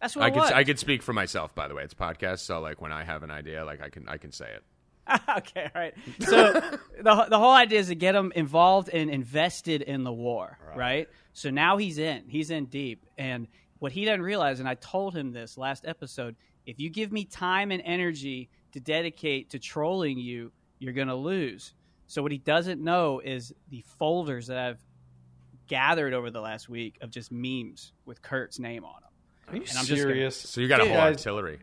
That's 0.00 0.16
what 0.16 0.24
I 0.24 0.30
could 0.30 0.40
was. 0.40 0.50
I 0.50 0.64
could 0.64 0.80
speak 0.80 1.00
for 1.00 1.12
myself. 1.12 1.54
By 1.54 1.68
the 1.68 1.74
way, 1.76 1.84
it's 1.84 1.94
a 1.94 1.96
podcast, 1.96 2.40
so 2.40 2.60
like 2.60 2.82
when 2.82 2.92
I 2.92 3.04
have 3.04 3.22
an 3.22 3.30
idea, 3.30 3.64
like 3.64 3.80
I 3.80 3.88
can 3.88 4.08
I 4.08 4.18
can 4.18 4.32
say 4.32 4.50
it. 4.50 4.64
okay, 5.38 5.70
all 5.74 5.80
right. 5.80 5.94
So 6.18 6.52
the 7.00 7.26
the 7.30 7.38
whole 7.38 7.52
idea 7.52 7.78
is 7.78 7.86
to 7.86 7.94
get 7.94 8.16
him 8.16 8.32
involved 8.34 8.90
and 8.90 9.08
invested 9.08 9.80
in 9.80 10.02
the 10.02 10.12
war, 10.12 10.58
right. 10.74 11.08
So 11.32 11.50
now 11.50 11.76
he's 11.76 11.98
in. 11.98 12.24
He's 12.26 12.50
in 12.50 12.66
deep, 12.66 13.06
and 13.16 13.46
what 13.78 13.92
he 13.92 14.04
doesn't 14.04 14.22
realize, 14.22 14.60
and 14.60 14.68
I 14.68 14.74
told 14.74 15.14
him 15.14 15.32
this 15.32 15.56
last 15.56 15.86
episode: 15.86 16.34
if 16.66 16.80
you 16.80 16.90
give 16.90 17.12
me 17.12 17.24
time 17.24 17.70
and 17.70 17.80
energy 17.84 18.50
to 18.72 18.80
dedicate 18.80 19.50
to 19.50 19.58
trolling 19.58 20.18
you, 20.18 20.52
you're 20.80 20.92
going 20.92 21.08
to 21.08 21.14
lose. 21.14 21.72
So 22.06 22.22
what 22.22 22.32
he 22.32 22.38
doesn't 22.38 22.82
know 22.82 23.20
is 23.20 23.52
the 23.70 23.82
folders 23.98 24.46
that 24.48 24.58
I've 24.58 24.80
gathered 25.66 26.12
over 26.12 26.30
the 26.30 26.40
last 26.40 26.68
week 26.68 26.98
of 27.00 27.10
just 27.10 27.32
memes 27.32 27.92
with 28.04 28.20
Kurt's 28.22 28.58
name 28.58 28.84
on 28.84 29.00
them. 29.00 29.10
Are 29.48 29.56
you 29.56 29.62
And 29.62 29.70
I'm 29.78 29.84
just 29.84 29.88
gonna- 29.90 30.00
serious? 30.14 30.36
So 30.36 30.60
you 30.60 30.68
got 30.68 30.80
a 30.80 30.84
Dude, 30.84 30.92
whole 30.92 31.00
guys, 31.00 31.16
artillery. 31.16 31.58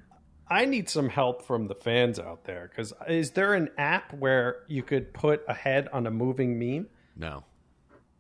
I 0.48 0.66
need 0.66 0.90
some 0.90 1.08
help 1.10 1.44
from 1.44 1.68
the 1.68 1.76
fans 1.76 2.20
out 2.20 2.44
there 2.44 2.68
because 2.70 2.94
is 3.08 3.32
there 3.32 3.54
an 3.54 3.70
app 3.78 4.14
where 4.14 4.64
you 4.68 4.84
could 4.84 5.14
put 5.14 5.44
a 5.48 5.54
head 5.54 5.88
on 5.94 6.08
a 6.08 6.12
moving 6.12 6.60
meme? 6.60 6.88
No. 7.16 7.44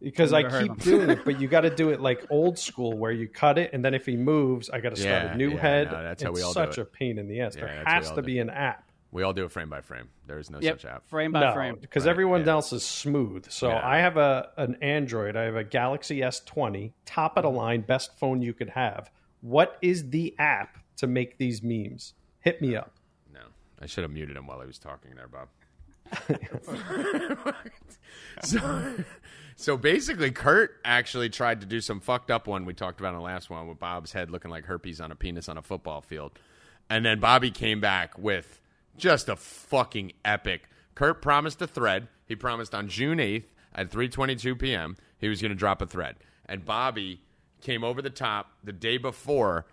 Because 0.01 0.33
I 0.33 0.43
keep 0.61 0.77
doing 0.79 1.09
it, 1.11 1.19
but 1.25 1.39
you 1.41 1.47
got 1.47 1.61
to 1.61 1.69
do 1.75 1.89
it 1.89 1.99
like 2.01 2.25
old 2.31 2.57
school, 2.57 2.97
where 2.97 3.11
you 3.11 3.27
cut 3.27 3.57
it, 3.59 3.71
and 3.73 3.83
then 3.85 3.93
if 3.93 4.05
he 4.05 4.17
moves, 4.17 4.69
I 4.69 4.79
got 4.79 4.95
to 4.95 5.01
start 5.01 5.25
Yeah, 5.25 5.33
a 5.33 5.37
new 5.37 5.51
yeah, 5.51 5.59
head. 5.59 5.91
no, 5.91 6.01
that's 6.03 6.23
how 6.23 6.29
it's 6.31 6.39
we 6.39 6.43
all 6.43 6.53
do 6.53 6.59
such 6.59 6.77
it. 6.77 6.81
a 6.81 6.85
pain 6.85 7.17
in 7.19 7.27
the 7.27 7.41
ass. 7.41 7.55
Yeah, 7.55 7.65
there 7.65 7.75
that's 7.75 7.87
how 7.87 7.91
we 7.91 8.05
has 8.05 8.09
to 8.11 8.15
do 8.15 8.21
be 8.25 8.39
an 8.39 8.49
app. 8.49 8.90
We 9.11 9.23
all 9.23 9.33
do 9.33 9.43
it 9.43 9.51
frame 9.51 9.69
by 9.69 9.81
frame. 9.81 10.09
There 10.25 10.39
is 10.39 10.49
no 10.49 10.59
Yep, 10.61 10.81
such 10.81 10.89
app. 10.89 11.07
frame 11.07 11.33
by 11.33 11.41
No, 11.41 11.53
frame. 11.53 11.77
because 11.81 12.05
Right, 12.05 12.11
everyone 12.11 12.45
yeah. 12.45 12.51
else 12.53 12.71
is 12.71 12.85
smooth. 12.85 13.49
So 13.49 13.67
Yeah. 13.69 13.81
I 13.85 13.97
have 13.97 14.15
a 14.17 14.51
an 14.57 14.77
Android. 14.81 15.35
I 15.35 15.43
have 15.43 15.55
a 15.55 15.63
Galaxy 15.65 16.21
S20, 16.21 16.93
top 17.05 17.35
of 17.37 17.43
the 17.43 17.49
mm-hmm. 17.49 17.57
line, 17.57 17.81
best 17.81 18.17
phone 18.17 18.41
you 18.41 18.53
could 18.53 18.69
have. 18.69 19.11
What 19.41 19.77
is 19.81 20.09
the 20.11 20.33
app 20.39 20.77
to 20.97 21.07
make 21.07 21.37
these 21.37 21.61
memes? 21.61 22.13
Hit 22.39 22.61
me 22.61 22.75
up. 22.75 22.93
No, 23.33 23.41
I 23.81 23.85
should 23.85 24.03
have 24.03 24.11
muted 24.11 24.37
him 24.37 24.47
while 24.47 24.61
he 24.61 24.67
was 24.67 24.79
talking 24.79 25.11
there, 25.15 25.27
Bob. 25.27 25.49
so, 28.43 28.95
so 29.55 29.77
basically, 29.77 30.31
Kurt 30.31 30.79
actually 30.83 31.29
tried 31.29 31.61
to 31.61 31.67
do 31.67 31.79
some 31.81 31.99
fucked 31.99 32.31
up 32.31 32.47
one 32.47 32.65
we 32.65 32.73
talked 32.73 32.99
about 32.99 33.09
in 33.13 33.19
the 33.19 33.21
last 33.23 33.49
one 33.49 33.67
with 33.67 33.79
Bob's 33.79 34.11
head 34.11 34.29
looking 34.29 34.51
like 34.51 34.65
herpes 34.65 34.99
on 34.99 35.11
a 35.11 35.15
penis 35.15 35.47
on 35.47 35.57
a 35.57 35.61
football 35.61 36.01
field, 36.01 36.37
and 36.89 37.05
then 37.05 37.19
Bobby 37.19 37.51
came 37.51 37.79
back 37.79 38.17
with 38.17 38.59
just 38.97 39.29
a 39.29 39.35
fucking 39.35 40.13
epic. 40.25 40.63
Kurt 40.95 41.21
promised 41.21 41.61
a 41.61 41.67
thread. 41.67 42.07
He 42.25 42.35
promised 42.35 42.73
on 42.75 42.87
June 42.87 43.19
eighth 43.19 43.51
at 43.73 43.89
three 43.89 44.09
twenty 44.09 44.35
two 44.35 44.55
p.m. 44.55 44.97
he 45.17 45.27
was 45.29 45.41
going 45.41 45.49
to 45.51 45.55
drop 45.55 45.81
a 45.81 45.85
thread, 45.87 46.15
and 46.45 46.65
Bobby 46.65 47.21
came 47.61 47.83
over 47.83 48.01
the 48.01 48.09
top 48.09 48.51
the 48.63 48.73
day 48.73 48.97
before 48.97 49.65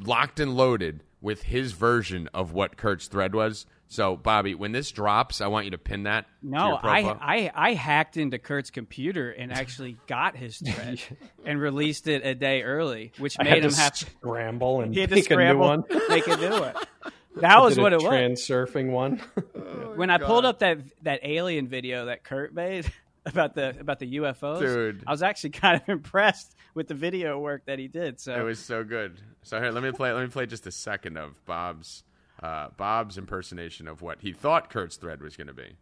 locked 0.00 0.40
and 0.40 0.56
loaded 0.56 1.02
with 1.20 1.42
his 1.44 1.72
version 1.72 2.28
of 2.32 2.52
what 2.52 2.76
Kurt's 2.76 3.06
thread 3.08 3.34
was 3.34 3.66
So, 3.88 4.16
Bobby, 4.16 4.54
when 4.54 4.72
this 4.72 4.90
drops, 4.92 5.40
I 5.40 5.46
want 5.48 5.64
you 5.64 5.70
to 5.72 5.78
pin 5.78 6.04
that. 6.04 6.26
to 6.42 6.48
No, 6.48 6.68
your 6.68 6.80
I. 6.86 7.00
I 7.20 7.50
I 7.54 7.72
hacked 7.74 8.16
into 8.16 8.38
Kurt's 8.38 8.70
computer 8.70 9.30
and 9.30 9.52
actually 9.52 9.96
got 10.06 10.36
his 10.36 10.58
thread 10.66 11.00
and 11.44 11.60
released 11.60 12.06
it 12.06 12.24
a 12.24 12.34
day 12.34 12.62
early, 12.62 13.12
which 13.18 13.36
I 13.38 13.44
made 13.44 13.50
had 13.50 13.64
him 13.64 13.70
to 13.70 13.76
have 13.76 13.96
scramble 13.96 14.80
and 14.80 14.94
he 14.94 15.00
had 15.00 15.10
make 15.10 15.18
a 15.18 15.20
new 15.20 15.34
scramble, 15.34 15.66
one. 15.66 15.84
make 16.08 16.26
a 16.26 16.36
new 16.36 16.50
one. 16.50 16.74
That 17.40 17.62
was 17.62 17.78
what 17.78 17.92
a 17.92 17.96
it 17.96 18.02
was. 18.02 18.08
Trans 18.08 18.40
surfing 18.42 18.90
one. 18.90 19.18
when 19.96 20.10
I 20.10 20.18
pulled 20.18 20.44
up 20.44 20.60
that 20.60 20.78
that 21.02 21.20
alien 21.22 21.68
video 21.68 22.06
that 22.06 22.24
Kurt 22.24 22.54
made 22.54 22.92
about 23.26 23.54
the 23.54 23.76
about 23.78 23.98
the 23.98 24.16
UFOs, 24.18 24.60
Dude. 24.60 25.04
I 25.06 25.10
was 25.10 25.22
actually 25.22 25.50
kind 25.64 25.80
of 25.80 25.88
impressed 25.88 26.54
with 26.74 26.88
the 26.88 26.94
video 26.94 27.38
work 27.38 27.66
that 27.66 27.78
he 27.78 27.88
did. 27.88 28.20
So 28.20 28.34
It 28.38 28.42
was 28.42 28.58
so 28.58 28.84
good. 28.84 29.20
So 29.42 29.60
here, 29.60 29.70
let 29.70 29.82
me 29.82 29.92
play. 29.92 30.12
Let 30.12 30.22
me 30.22 30.28
play 30.28 30.46
just 30.46 30.66
a 30.66 30.72
second 30.72 31.16
of 31.16 31.44
Bob's 31.46 32.04
uh, 32.42 32.68
Bob's 32.76 33.18
impersonation 33.18 33.88
of 33.88 34.02
what 34.02 34.20
he 34.20 34.32
thought 34.32 34.70
Kurt's 34.70 34.96
thread 34.96 35.22
was 35.22 35.36
going 35.36 35.48
to 35.48 35.54
be. 35.54 35.76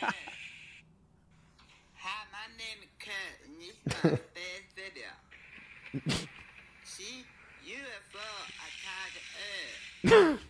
Hi, 0.00 0.12
my 2.32 2.46
name 2.56 2.82
is 2.82 2.88
Kurt, 2.98 3.38
and 3.44 3.60
this 3.60 3.76
is 3.76 3.94
my 3.94 4.10
first 4.40 4.74
video. 4.74 5.10
See, 6.84 7.24
UFO 7.66 8.28
attack 8.66 9.12
Earth. 10.04 10.40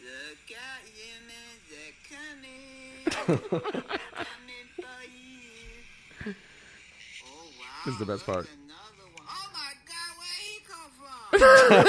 Look 0.00 0.56
out, 0.56 0.82
humans, 0.84 1.60
they're 1.70 1.96
coming. 2.18 3.04
coming 3.04 3.11
for 3.11 3.11
you. 3.11 3.11
Oh, 3.11 3.11
wow. 3.11 3.11
This 7.84 7.94
is 7.94 7.98
the 7.98 8.06
best 8.06 8.24
part. 8.24 8.36
look, 8.36 8.48
Another 8.64 9.10
one. 9.16 9.26
Oh, 9.28 9.50
my 9.52 9.72
God, 9.88 10.12
where 10.18 10.38
he 10.38 10.60
come 10.68 10.90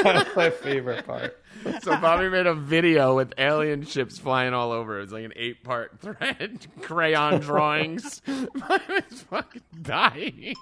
from? 0.01 0.03
That's 0.03 0.35
my 0.35 0.49
favorite 0.49 1.05
part. 1.05 1.39
So 1.83 1.95
Bobby 1.97 2.29
made 2.29 2.47
a 2.47 2.55
video 2.55 3.15
with 3.15 3.33
alien 3.37 3.83
ships 3.85 4.17
flying 4.17 4.53
all 4.53 4.71
over. 4.71 4.97
It 4.97 5.01
was 5.03 5.11
like 5.13 5.23
an 5.25 5.33
eight-part 5.35 5.99
thread, 6.01 6.65
crayon 6.81 7.39
drawings. 7.41 8.21
I 8.27 8.81
was 9.11 9.21
fucking 9.21 9.61
dying. 9.81 10.55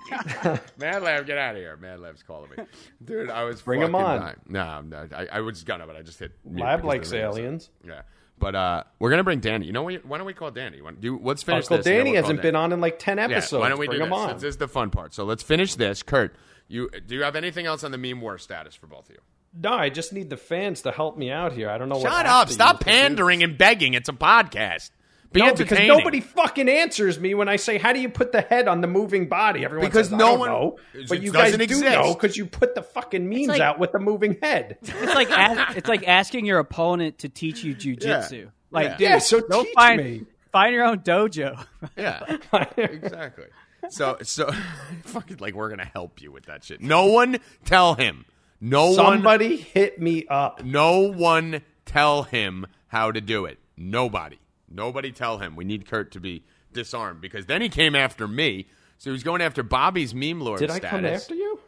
Mad 0.77 1.01
Lab, 1.01 1.25
get 1.25 1.37
out 1.37 1.55
of 1.55 1.61
here. 1.61 1.77
Mad 1.77 2.01
Lab's 2.01 2.21
calling 2.23 2.51
me, 2.55 2.63
dude. 3.03 3.29
I 3.31 3.45
was 3.45 3.61
Bring 3.61 3.79
fucking 3.81 3.95
on. 3.95 4.19
dying. 4.19 4.35
No, 4.47 4.81
no, 4.81 5.07
I, 5.15 5.27
I 5.31 5.39
was 5.41 5.63
gonna, 5.63 5.87
but 5.87 5.95
I 5.95 6.01
just 6.01 6.19
hit. 6.19 6.33
Lab 6.45 6.83
likes 6.83 7.09
the 7.09 7.15
video's 7.15 7.33
up. 7.35 7.39
aliens. 7.39 7.69
Yeah, 7.87 8.01
but 8.41 8.55
uh, 8.55 8.83
we're 8.99 9.09
gonna 9.11 9.23
bring 9.23 9.39
Danny. 9.39 9.67
You 9.67 9.71
know, 9.71 9.83
why 9.83 10.17
don't 10.17 10.25
we 10.25 10.33
call 10.33 10.51
Danny? 10.51 10.81
Why- 10.81 10.91
Do 10.91 11.17
let's 11.23 11.43
finish 11.43 11.65
Uncle 11.65 11.77
this. 11.77 11.85
Danny 11.85 12.11
we'll 12.11 12.21
hasn't 12.23 12.41
been 12.41 12.55
on 12.57 12.73
in 12.73 12.81
like 12.81 12.99
ten 12.99 13.17
Yeah, 13.17 13.25
episodes. 13.25 13.61
why 13.61 13.69
don't 13.69 13.79
we 13.79 13.85
Bring 13.87 13.99
do 13.99 14.03
him 14.05 14.09
this? 14.09 14.19
on. 14.19 14.33
This 14.35 14.43
is 14.43 14.57
the 14.57 14.67
fun 14.67 14.89
part. 14.89 15.13
So 15.13 15.23
let's 15.23 15.43
finish 15.43 15.75
this. 15.75 16.03
Kurt, 16.03 16.35
you 16.67 16.89
do 17.07 17.15
you 17.15 17.23
have 17.23 17.37
anything 17.37 17.65
else 17.65 17.83
on 17.85 17.91
the 17.91 17.97
meme 17.97 18.19
war 18.19 18.37
status 18.37 18.75
for 18.75 18.87
both 18.87 19.09
of 19.09 19.15
you? 19.15 19.21
No, 19.53 19.73
I 19.73 19.89
just 19.89 20.11
need 20.13 20.29
the 20.29 20.37
fans 20.37 20.81
to 20.83 20.91
help 20.91 21.17
me 21.17 21.29
out 21.31 21.51
here. 21.53 21.69
I 21.69 21.77
don't 21.77 21.89
know. 21.89 22.01
Shut 22.01 22.25
up! 22.25 22.49
Stop 22.49 22.73
use 22.75 22.79
to 22.79 22.85
do 22.85 22.91
pandering 22.91 23.43
and 23.43 23.57
begging. 23.57 23.93
It's 23.93 24.09
a 24.09 24.13
podcast. 24.13 24.91
Be 25.33 25.39
No, 25.39 25.53
because 25.55 25.87
nobody 25.87 26.19
fucking 26.19 26.67
answers 26.67 27.17
me 27.19 27.33
when 27.33 27.47
I 27.47 27.55
say, 27.55 27.77
"How 27.77 27.93
do 27.93 27.99
you 28.01 28.09
put 28.09 28.33
the 28.33 28.41
head 28.41 28.67
on 28.67 28.81
the 28.81 28.87
moving 28.87 29.29
body?" 29.29 29.63
Everyone 29.63 29.87
Because 29.87 30.09
says, 30.09 30.17
no 30.17 30.25
"I 30.25 30.29
don't 30.31 30.39
one- 30.39 30.49
know," 30.49 30.79
but 31.07 31.21
you 31.21 31.31
guys 31.31 31.55
do 31.55 31.63
exist. 31.63 31.83
know 31.85 32.13
because 32.13 32.35
you 32.35 32.45
put 32.45 32.75
the 32.75 32.81
fucking 32.83 33.29
memes 33.29 33.47
like- 33.47 33.61
out 33.61 33.79
with 33.79 33.93
the 33.93 33.99
moving 33.99 34.37
head. 34.41 34.77
it's 34.81 35.15
like 35.15 35.31
as, 35.31 35.77
it's 35.77 35.87
like 35.87 36.05
asking 36.07 36.45
your 36.45 36.59
opponent 36.59 37.19
to 37.19 37.29
teach 37.29 37.63
you 37.63 37.73
jujitsu. 37.75 38.31
Yeah. 38.31 38.45
Like, 38.71 38.85
Yeah. 38.85 38.97
dude, 38.97 38.99
Yeah, 39.09 39.17
so 39.19 39.39
go 39.41 39.63
teach 39.63 39.73
find 39.73 40.03
me. 40.03 40.21
find 40.51 40.73
your 40.73 40.83
own 40.83 40.99
dojo. 40.99 41.65
Yeah, 41.95 42.37
exactly. 42.77 43.45
So, 43.89 44.17
so 44.23 44.51
fucking 45.05 45.37
like 45.39 45.53
we're 45.55 45.69
gonna 45.69 45.85
help 45.93 46.21
you 46.21 46.31
with 46.31 46.47
that 46.47 46.63
shit. 46.65 46.81
No 46.81 47.05
one 47.05 47.37
tell 47.65 47.95
him. 47.95 48.25
No 48.59 48.87
one. 48.87 48.95
Somebody 48.95 49.57
hit 49.57 49.99
me 49.99 50.25
up. 50.27 50.63
No 50.63 50.99
one 51.11 51.61
tell 51.85 52.23
him 52.23 52.67
how 52.87 53.11
to 53.11 53.21
do 53.21 53.45
it. 53.45 53.59
Nobody. 53.77 54.37
Nobody 54.73 55.11
tell 55.11 55.37
him. 55.39 55.55
We 55.55 55.63
need 55.65 55.85
Kurt 55.89 56.11
to 56.13 56.19
be 56.19 56.43
disarmed 56.73 57.21
because 57.21 57.45
then 57.45 57.61
he 57.61 57.69
came 57.69 57.95
after 57.95 58.27
me. 58.27 58.67
So 58.97 59.09
he 59.09 59.13
was 59.13 59.23
going 59.23 59.41
after 59.41 59.63
Bobby's 59.63 60.13
meme 60.13 60.41
lord 60.41 60.59
Did 60.59 60.69
I 60.69 60.77
status. 60.77 60.89
come 60.91 61.05
after 61.05 61.35
you? 61.35 61.59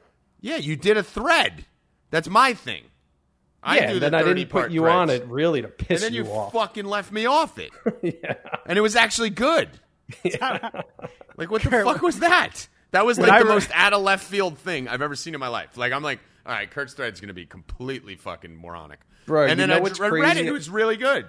Yeah, 0.41 0.57
you 0.57 0.75
did 0.75 0.97
a 0.97 1.03
thread. 1.03 1.65
That's 2.11 2.29
my 2.29 2.53
thing. 2.53 2.83
I 3.63 3.77
yeah, 3.77 3.81
do 3.87 3.93
and 3.93 3.95
the 3.95 3.99
then 4.01 4.13
I 4.13 4.21
30 4.23 4.33
didn't 4.41 4.51
put 4.51 4.71
you 4.71 4.87
on 4.87 5.09
it 5.09 5.25
really 5.27 5.61
to 5.61 5.67
And 5.69 5.77
piss 5.77 6.01
then 6.01 6.13
you, 6.13 6.25
you 6.25 6.29
off. 6.31 6.51
fucking 6.53 6.85
left 6.85 7.11
me 7.11 7.25
off 7.25 7.57
it. 7.57 7.71
yeah. 8.01 8.33
And 8.65 8.77
it 8.77 8.81
was 8.81 8.95
actually 8.95 9.29
good. 9.29 9.69
Yeah. 10.23 10.69
like 11.37 11.49
what 11.49 11.63
the 11.63 11.69
fuck 11.71 12.01
was 12.01 12.19
that? 12.19 12.67
That 12.91 13.05
was 13.05 13.17
like 13.17 13.39
the 13.39 13.45
re- 13.45 13.51
most 13.53 13.71
out 13.73 13.93
of 13.93 14.01
left 14.03 14.25
field 14.25 14.57
thing 14.59 14.87
I've 14.87 15.01
ever 15.01 15.15
seen 15.15 15.33
in 15.33 15.39
my 15.39 15.47
life. 15.47 15.77
Like 15.77 15.93
I'm 15.93 16.03
like, 16.03 16.19
all 16.45 16.51
right, 16.51 16.69
Kurt's 16.69 16.93
thread's 16.93 17.19
gonna 17.21 17.33
be 17.33 17.45
completely 17.45 18.15
fucking 18.15 18.55
moronic. 18.55 18.99
Bro, 19.25 19.47
and 19.47 19.57
then 19.59 19.69
know 19.69 19.77
I 19.77 19.79
what's 19.79 19.99
read 19.99 20.11
read 20.11 20.37
it. 20.37 20.45
It 20.45 20.51
was 20.51 20.69
really 20.69 20.97
good. 20.97 21.25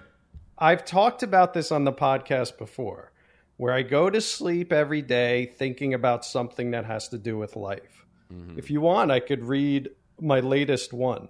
I've 0.59 0.85
talked 0.85 1.23
about 1.23 1.53
this 1.55 1.73
on 1.73 1.85
the 1.85 1.93
podcast 1.93 2.59
before, 2.59 3.13
where 3.57 3.73
I 3.73 3.83
go 3.83 4.11
to 4.11 4.21
sleep 4.21 4.73
every 4.73 5.03
day 5.03 5.47
thinking 5.47 5.95
about 5.95 6.25
something 6.25 6.71
that 6.73 6.85
has 6.85 7.09
to 7.09 7.19
do 7.19 7.37
with 7.39 7.57
life. 7.57 8.07
Mm-hmm. 8.33 8.59
If 8.59 8.71
you 8.71 8.81
want, 8.81 9.11
I 9.11 9.21
could 9.21 9.45
read 9.45 9.91
my 10.21 10.41
latest 10.41 10.93
one. 10.93 11.29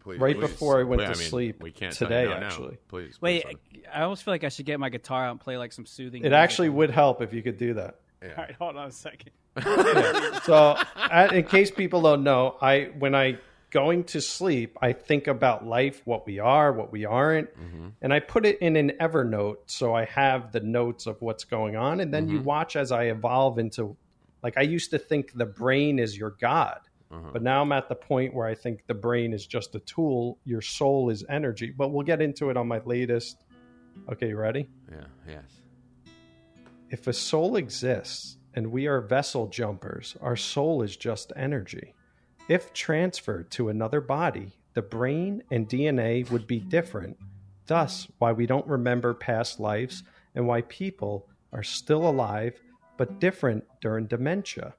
Please, 0.00 0.18
Right 0.18 0.34
please. 0.36 0.40
before 0.48 0.80
I 0.80 0.82
went 0.82 1.00
Please, 1.02 1.12
to 1.16 1.18
mean, 1.20 1.28
sleep 1.28 1.62
we 1.62 1.70
can't 1.70 1.92
today, 1.94 2.24
tell 2.24 2.34
you 2.34 2.34
no, 2.34 2.40
no. 2.40 2.46
actually. 2.46 2.78
Please, 2.88 3.18
Wait, 3.22 3.44
please, 3.44 3.84
I 3.94 4.02
almost 4.02 4.24
feel 4.24 4.34
like 4.34 4.42
I 4.42 4.48
should 4.48 4.66
get 4.66 4.80
my 4.80 4.88
guitar 4.88 5.26
out 5.26 5.30
and 5.30 5.40
play 5.40 5.56
like 5.56 5.72
some 5.72 5.86
soothing. 5.86 6.22
It 6.22 6.30
music. 6.30 6.34
actually 6.38 6.68
would 6.70 6.90
help 6.90 7.22
if 7.22 7.32
you 7.32 7.40
could 7.42 7.56
do 7.56 7.74
that. 7.74 8.00
All 8.22 8.28
right, 8.36 8.52
hold 8.58 8.76
on 8.76 8.88
a 8.88 8.92
second. 8.92 9.30
So, 10.44 10.76
I- 10.96 11.28
in 11.32 11.44
case 11.44 11.70
people 11.70 12.02
don't 12.02 12.24
know, 12.24 12.56
I 12.60 12.90
when 12.98 13.14
I 13.14 13.38
going 13.72 14.04
to 14.04 14.20
sleep, 14.20 14.76
I 14.82 14.92
think 14.92 15.26
about 15.26 15.66
life, 15.66 16.02
what 16.04 16.26
we 16.26 16.38
are, 16.38 16.72
what 16.72 16.92
we 16.92 17.06
aren't, 17.06 17.48
mm-hmm. 17.58 17.88
and 18.02 18.12
I 18.12 18.20
put 18.20 18.44
it 18.44 18.58
in 18.60 18.76
an 18.76 18.92
Evernote 19.00 19.56
so 19.66 19.94
I 19.94 20.04
have 20.04 20.52
the 20.52 20.60
notes 20.60 21.06
of 21.06 21.20
what's 21.22 21.44
going 21.44 21.74
on, 21.74 22.00
and 22.00 22.12
then 22.12 22.28
you 22.28 22.36
mm-hmm. 22.36 22.44
watch 22.44 22.76
as 22.76 22.92
I 22.92 23.04
evolve 23.04 23.58
into. 23.58 23.96
Like 24.42 24.58
I 24.58 24.62
used 24.62 24.90
to 24.90 24.98
think 24.98 25.32
the 25.34 25.46
brain 25.46 25.98
is 25.98 26.16
your 26.16 26.36
god, 26.40 26.80
mm-hmm. 27.10 27.30
but 27.32 27.42
now 27.42 27.62
I'm 27.62 27.72
at 27.72 27.88
the 27.88 27.94
point 27.94 28.34
where 28.34 28.46
I 28.46 28.54
think 28.54 28.86
the 28.86 28.94
brain 28.94 29.32
is 29.32 29.46
just 29.46 29.74
a 29.74 29.80
tool. 29.80 30.38
Your 30.44 30.60
soul 30.60 31.10
is 31.10 31.24
energy. 31.28 31.72
But 31.76 31.92
we'll 31.92 32.04
get 32.04 32.20
into 32.20 32.50
it 32.50 32.56
on 32.56 32.68
my 32.68 32.80
latest. 32.84 33.44
Okay, 34.10 34.28
you 34.28 34.36
ready? 34.36 34.68
yeah, 34.90 35.04
yes. 35.26 35.62
If 36.90 37.06
a 37.06 37.12
soul 37.12 37.56
exists 37.56 38.36
and 38.54 38.70
we 38.70 38.86
are 38.86 39.00
vessel 39.00 39.46
jumpers, 39.46 40.16
our 40.20 40.36
soul 40.36 40.82
is 40.82 40.96
just 40.96 41.32
energy. 41.36 41.94
If 42.48 42.72
transferred 42.72 43.50
to 43.52 43.68
another 43.68 44.00
body, 44.00 44.52
the 44.74 44.82
brain 44.82 45.42
and 45.50 45.68
DNA 45.68 46.28
would 46.30 46.46
be 46.46 46.58
different. 46.58 47.16
Thus, 47.66 48.08
why 48.18 48.32
we 48.32 48.46
don't 48.46 48.66
remember 48.66 49.14
past 49.14 49.60
lives 49.60 50.02
and 50.34 50.46
why 50.46 50.62
people 50.62 51.28
are 51.52 51.62
still 51.62 52.08
alive 52.08 52.60
but 52.96 53.20
different 53.20 53.64
during 53.80 54.06
dementia. 54.06 54.74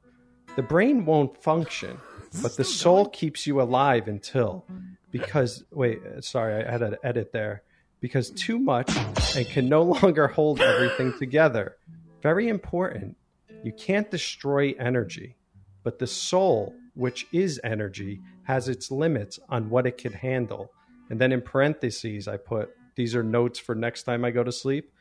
The 0.56 0.62
brain 0.62 1.06
won't 1.06 1.42
function, 1.42 2.00
but 2.42 2.56
the 2.56 2.64
soul 2.64 3.08
keeps 3.10 3.48
you 3.48 3.62
alive 3.62 4.08
until. 4.08 4.66
Because, 5.12 5.64
wait, 5.72 6.00
sorry, 6.22 6.66
I 6.66 6.72
had 6.72 6.80
to 6.80 7.00
edit 7.04 7.32
there. 7.32 7.64
Because 8.00 8.30
too 8.32 8.60
much 8.60 8.92
and 9.36 9.48
can 9.48 9.70
no 9.70 9.84
longer 10.02 10.28
hold 10.28 10.60
everything 10.60 11.14
together. 11.18 11.78
Very 12.22 12.50
important. 12.50 13.16
You 13.64 13.72
can't 13.72 14.12
destroy 14.12 14.74
energy, 14.78 15.38
but 15.84 16.00
the 16.00 16.08
soul, 16.08 16.76
which 16.96 17.28
is 17.32 17.60
energy, 17.64 18.22
has 18.44 18.68
its 18.70 18.92
limits 18.92 19.40
on 19.50 19.70
what 19.70 19.86
it 19.88 19.98
can 19.98 20.14
handle. 20.14 20.72
And 21.10 21.20
then 21.20 21.32
in 21.32 21.42
parentheses, 21.42 22.28
I 22.28 22.38
put 22.38 22.70
these 22.96 23.16
are 23.16 23.24
notes 23.24 23.60
for 23.60 23.74
next 23.76 24.04
time 24.04 24.24
I 24.24 24.32
go 24.32 24.44
to 24.44 24.52
sleep. 24.52 24.92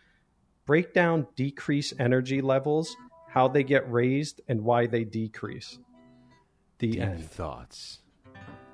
Break 0.66 0.94
down 0.94 1.26
decrease 1.36 1.92
energy 1.98 2.40
levels, 2.40 2.94
how 3.28 3.48
they 3.48 3.62
get 3.64 3.90
raised, 3.90 4.40
and 4.48 4.62
why 4.62 4.86
they 4.86 5.04
decrease. 5.04 5.78
The 6.78 6.92
Deep 6.92 7.00
end. 7.00 7.30
thoughts 7.30 7.98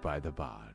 by 0.02 0.20
the 0.20 0.30
bod. 0.30 0.74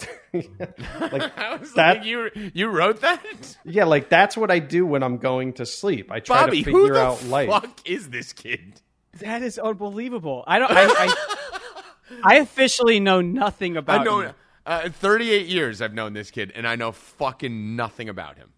Like 0.32 0.42
I 1.38 1.56
was 1.56 1.72
That- 1.74 1.98
like, 1.98 2.04
you 2.06 2.30
you 2.52 2.68
wrote 2.68 3.00
that, 3.02 3.56
yeah, 3.64 3.84
like 3.84 4.08
that's 4.08 4.36
what 4.36 4.50
I 4.50 4.58
do 4.58 4.84
when 4.84 5.02
I'm 5.04 5.18
going 5.18 5.52
to 5.54 5.66
sleep. 5.66 6.10
I 6.10 6.18
try 6.20 6.44
Bobby? 6.46 6.62
to 6.64 6.70
Who 6.72 6.82
figure 6.82 6.94
the 6.94 7.00
out 7.00 7.24
life. 7.24 7.48
fuck 7.48 7.80
is 7.88 8.10
this 8.10 8.32
kid? 8.32 8.80
That 9.20 9.42
is 9.42 9.58
unbelievable. 9.60 10.42
I 10.48 10.58
don't. 10.58 10.72
I, 10.72 10.86
I, 10.88 11.36
I 12.24 12.36
officially 12.36 13.00
know 13.00 13.20
nothing 13.20 13.76
about. 13.76 14.00
I 14.00 14.04
know. 14.04 14.20
you. 14.22 14.30
Uh, 14.66 14.88
38 14.88 15.46
years, 15.46 15.82
I've 15.82 15.92
known 15.92 16.14
this 16.14 16.30
kid, 16.30 16.50
and 16.54 16.66
I 16.66 16.76
know 16.76 16.90
fucking 16.92 17.76
nothing 17.76 18.08
about 18.08 18.36
him. 18.38 18.50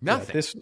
Yeah, 0.00 0.14
Nothing. 0.16 0.34
this 0.34 0.56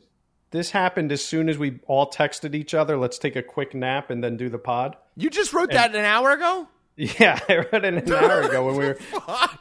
this 0.50 0.70
happened 0.70 1.12
as 1.12 1.24
soon 1.24 1.48
as 1.48 1.56
we 1.56 1.80
all 1.86 2.10
texted 2.10 2.54
each 2.54 2.74
other. 2.74 2.96
Let's 2.98 3.18
take 3.18 3.36
a 3.36 3.42
quick 3.42 3.74
nap 3.74 4.10
and 4.10 4.22
then 4.22 4.36
do 4.36 4.48
the 4.48 4.58
pod. 4.58 4.96
you 5.16 5.30
just 5.30 5.52
wrote 5.52 5.70
that 5.72 5.94
an 5.94 6.04
hour 6.04 6.30
ago. 6.32 6.68
Yeah, 6.94 7.40
I 7.48 7.56
wrote 7.56 7.84
it 7.86 8.06
an 8.06 8.12
hour 8.12 8.42
ago 8.42 8.66
when 8.66 8.76
we 8.76 8.84
were. 8.84 8.94
Fuck. 8.96 9.58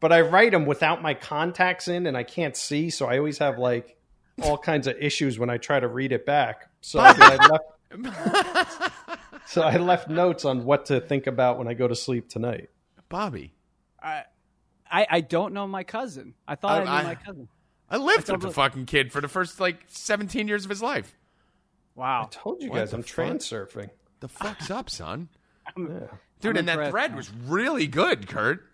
But 0.00 0.12
I 0.12 0.22
write 0.22 0.52
them 0.52 0.64
without 0.64 1.02
my 1.02 1.12
contacts 1.12 1.88
in, 1.88 2.06
and 2.06 2.16
I 2.16 2.22
can't 2.22 2.56
see, 2.56 2.88
so 2.88 3.06
I 3.06 3.18
always 3.18 3.36
have 3.38 3.58
like 3.58 3.96
all 4.42 4.56
kinds 4.56 4.86
of 4.86 4.96
issues 4.98 5.38
when 5.38 5.50
I 5.50 5.58
try 5.58 5.78
to 5.78 5.86
read 5.88 6.10
it 6.12 6.24
back. 6.24 6.70
So 6.80 7.00
I 7.00 7.12
left. 7.92 8.92
So 9.46 9.62
I 9.62 9.76
left 9.76 10.08
notes 10.08 10.44
on 10.44 10.64
what 10.64 10.86
to 10.86 11.00
think 11.00 11.26
about 11.26 11.58
when 11.58 11.68
I 11.68 11.74
go 11.74 11.86
to 11.86 11.94
sleep 11.94 12.28
tonight. 12.28 12.70
Bobby, 13.08 13.52
I, 14.02 14.24
I, 14.90 15.06
I 15.10 15.20
don't 15.20 15.52
know 15.54 15.66
my 15.66 15.84
cousin. 15.84 16.34
I 16.48 16.54
thought 16.54 16.78
I, 16.78 16.80
I- 16.80 16.84
knew 16.84 16.90
I- 16.90 17.02
my 17.04 17.14
cousin. 17.16 17.48
I 17.90 17.98
lived 17.98 18.24
thought 18.26 18.34
with 18.34 18.42
the 18.42 18.48
it- 18.48 18.54
fucking 18.54 18.86
kid 18.86 19.12
for 19.12 19.20
the 19.20 19.28
first 19.28 19.60
like 19.60 19.84
17 19.88 20.48
years 20.48 20.64
of 20.64 20.70
his 20.70 20.82
life. 20.82 21.14
Wow. 21.94 22.24
I 22.24 22.28
told 22.34 22.62
you 22.62 22.70
What 22.70 22.78
guys 22.78 22.92
I'm 22.94 23.02
fuck? 23.02 23.26
transurfing. 23.26 23.90
The 24.20 24.28
fuck's 24.28 24.70
up, 24.70 24.88
son? 24.90 25.28
Yeah. 25.78 25.84
Dude, 26.40 26.56
I'm 26.56 26.58
and 26.58 26.68
that 26.68 26.90
thread 26.90 27.10
man. 27.12 27.16
was 27.16 27.30
really 27.46 27.86
good, 27.86 28.26
Kurt. 28.28 28.64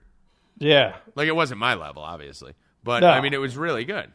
Yeah. 0.59 0.97
Like 1.15 1.29
it 1.29 1.37
wasn't 1.37 1.61
my 1.61 1.75
level, 1.75 2.03
obviously, 2.03 2.55
but 2.83 3.01
No. 3.01 3.11
I 3.11 3.21
mean 3.21 3.33
it 3.33 3.39
was 3.41 3.57
really 3.57 3.85
good. 3.85 4.11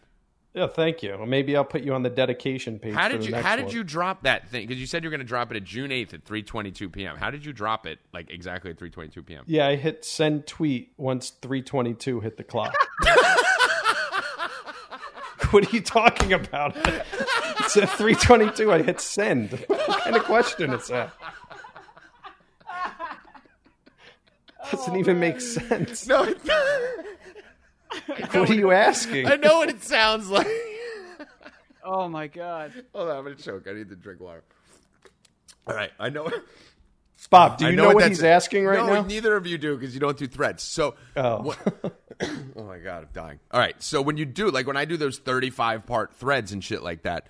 Yeah, 0.56 0.68
thank 0.68 1.04
you. 1.04 1.18
Maybe 1.28 1.58
I'll 1.58 1.66
put 1.66 1.84
you 1.84 1.94
on 1.94 2.04
the 2.04 2.10
dedication 2.10 2.80
page. 2.80 2.94
How 2.94 3.10
for 3.10 3.18
did 3.18 3.28
you 3.28 3.36
How 3.36 3.58
did 3.58 3.66
one. 3.66 3.74
you 3.76 3.84
drop 3.84 4.24
that 4.24 4.48
thing? 4.48 4.66
Because 4.66 4.80
you 4.80 4.88
said 4.88 5.04
you 5.04 5.10
were 5.10 5.12
going 5.12 5.20
to 5.20 5.26
drop 5.28 5.52
it 5.52 5.58
at 5.58 5.66
June 5.66 5.92
8th 5.92 6.14
at 6.14 6.24
3:22 6.24 6.90
p.m. 6.94 7.18
How 7.18 7.30
did 7.30 7.46
you 7.46 7.52
drop 7.52 7.86
it 7.86 8.00
like 8.14 8.30
exactly 8.32 8.72
at 8.72 8.78
3:22 8.80 9.26
p.m.? 9.26 9.44
Yeah, 9.48 9.68
I 9.68 9.76
hit 9.76 10.06
send 10.06 10.48
tweet 10.48 10.94
once 10.96 11.32
322 11.42 12.22
hit 12.22 12.38
the 12.38 12.46
clock. 12.46 12.74
what 15.52 15.68
are 15.68 15.76
you 15.76 15.82
talking 15.82 16.32
about? 16.32 16.74
It's 16.78 17.76
at 17.76 17.90
322. 17.90 18.72
I 18.72 18.82
hit 18.82 19.02
send. 19.02 19.52
What 19.68 20.00
kind 20.04 20.16
of 20.16 20.24
question 20.24 20.72
is 20.72 20.88
that? 20.88 21.12
Doesn't 24.72 24.96
even 24.96 25.20
make 25.20 25.42
sense. 25.42 26.08
No, 26.08 26.24
it- 26.24 26.40
What 28.32 28.50
are 28.50 28.54
you 28.54 28.72
asking? 28.72 29.28
I 29.28 29.36
know 29.36 29.58
what 29.60 29.70
it 29.70 29.84
sounds 29.84 30.30
like. 30.30 30.48
Oh 31.88 32.10
my 32.10 32.26
god. 32.26 32.74
Hold 32.96 33.10
on, 33.10 33.18
I'm 33.18 33.24
gonna 33.26 33.36
choke. 33.36 33.68
I 33.68 33.74
need 33.74 33.90
to 33.90 33.96
drink 33.96 34.20
water. 34.20 34.44
All 35.68 35.76
right, 35.76 35.92
I 36.00 36.10
know. 36.10 36.32
Bob, 37.30 37.58
do 37.60 37.68
I 37.68 37.70
you 37.70 37.76
know, 37.76 37.86
what 37.90 38.00
that's- 38.00 38.18
he's 38.18 38.24
asking 38.24 38.66
right 38.66 38.80
no, 38.80 38.88
now? 38.92 39.02
neither 39.04 39.36
of 39.36 39.46
you 39.46 39.60
do 39.60 39.76
because 39.78 39.94
you 39.94 40.00
don't 40.00 40.18
do 40.18 40.26
threads. 40.26 40.64
So, 40.64 40.96
Oh. 41.16 41.44
what- 41.44 41.94
oh 42.56 42.64
my 42.64 42.80
god, 42.80 43.04
I'm 43.04 43.10
dying. 43.14 43.40
All 43.52 43.60
right, 43.60 43.76
so 43.84 44.02
when 44.02 44.18
you 44.18 44.26
do 44.26 44.50
like 44.50 44.66
when 44.66 44.78
I 44.78 44.86
do 44.86 44.98
those 44.98 45.20
35 45.20 45.86
part 45.86 46.16
threads 46.16 46.52
and 46.52 46.64
shit 46.64 46.82
like 46.82 47.04
that, 47.04 47.28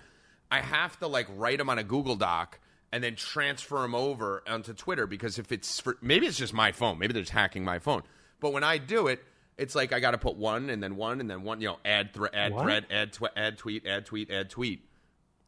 I 0.50 0.60
have 0.62 0.98
to 1.00 1.06
like 1.06 1.26
write 1.36 1.58
them 1.58 1.68
on 1.68 1.78
a 1.78 1.84
Google 1.84 2.16
Doc 2.16 2.58
and 2.92 3.04
then 3.04 3.14
transfer 3.14 3.82
them 3.82 3.94
over 3.94 4.42
onto 4.46 4.72
Twitter 4.72 5.06
because 5.06 5.38
if 5.38 5.52
it's 5.52 5.80
for 5.80 5.98
maybe 6.00 6.26
it's 6.26 6.38
just 6.38 6.54
my 6.54 6.72
phone, 6.72 6.98
maybe 6.98 7.12
they're 7.12 7.22
just 7.22 7.32
hacking 7.32 7.62
my 7.62 7.78
phone. 7.78 8.02
But 8.40 8.54
when 8.54 8.64
I 8.64 8.78
do 8.78 9.06
it, 9.08 9.22
it's 9.58 9.74
like 9.74 9.92
I 9.92 10.00
got 10.00 10.10
to 10.12 10.18
put 10.18 10.36
one 10.36 10.70
and 10.70 10.82
then 10.82 10.96
one 10.96 11.20
and 11.20 11.30
then 11.30 11.42
one. 11.42 11.60
You 11.60 11.68
know, 11.68 11.78
add 11.84 12.12
thre- 12.12 12.26
add 12.34 12.52
What? 12.52 12.62
thread, 12.64 12.86
add 12.90 13.12
tw- 13.12 13.24
add 13.36 13.58
tweet, 13.58 13.86
add 13.86 14.06
tweet, 14.06 14.30
add 14.30 14.50
tweet. 14.50 14.82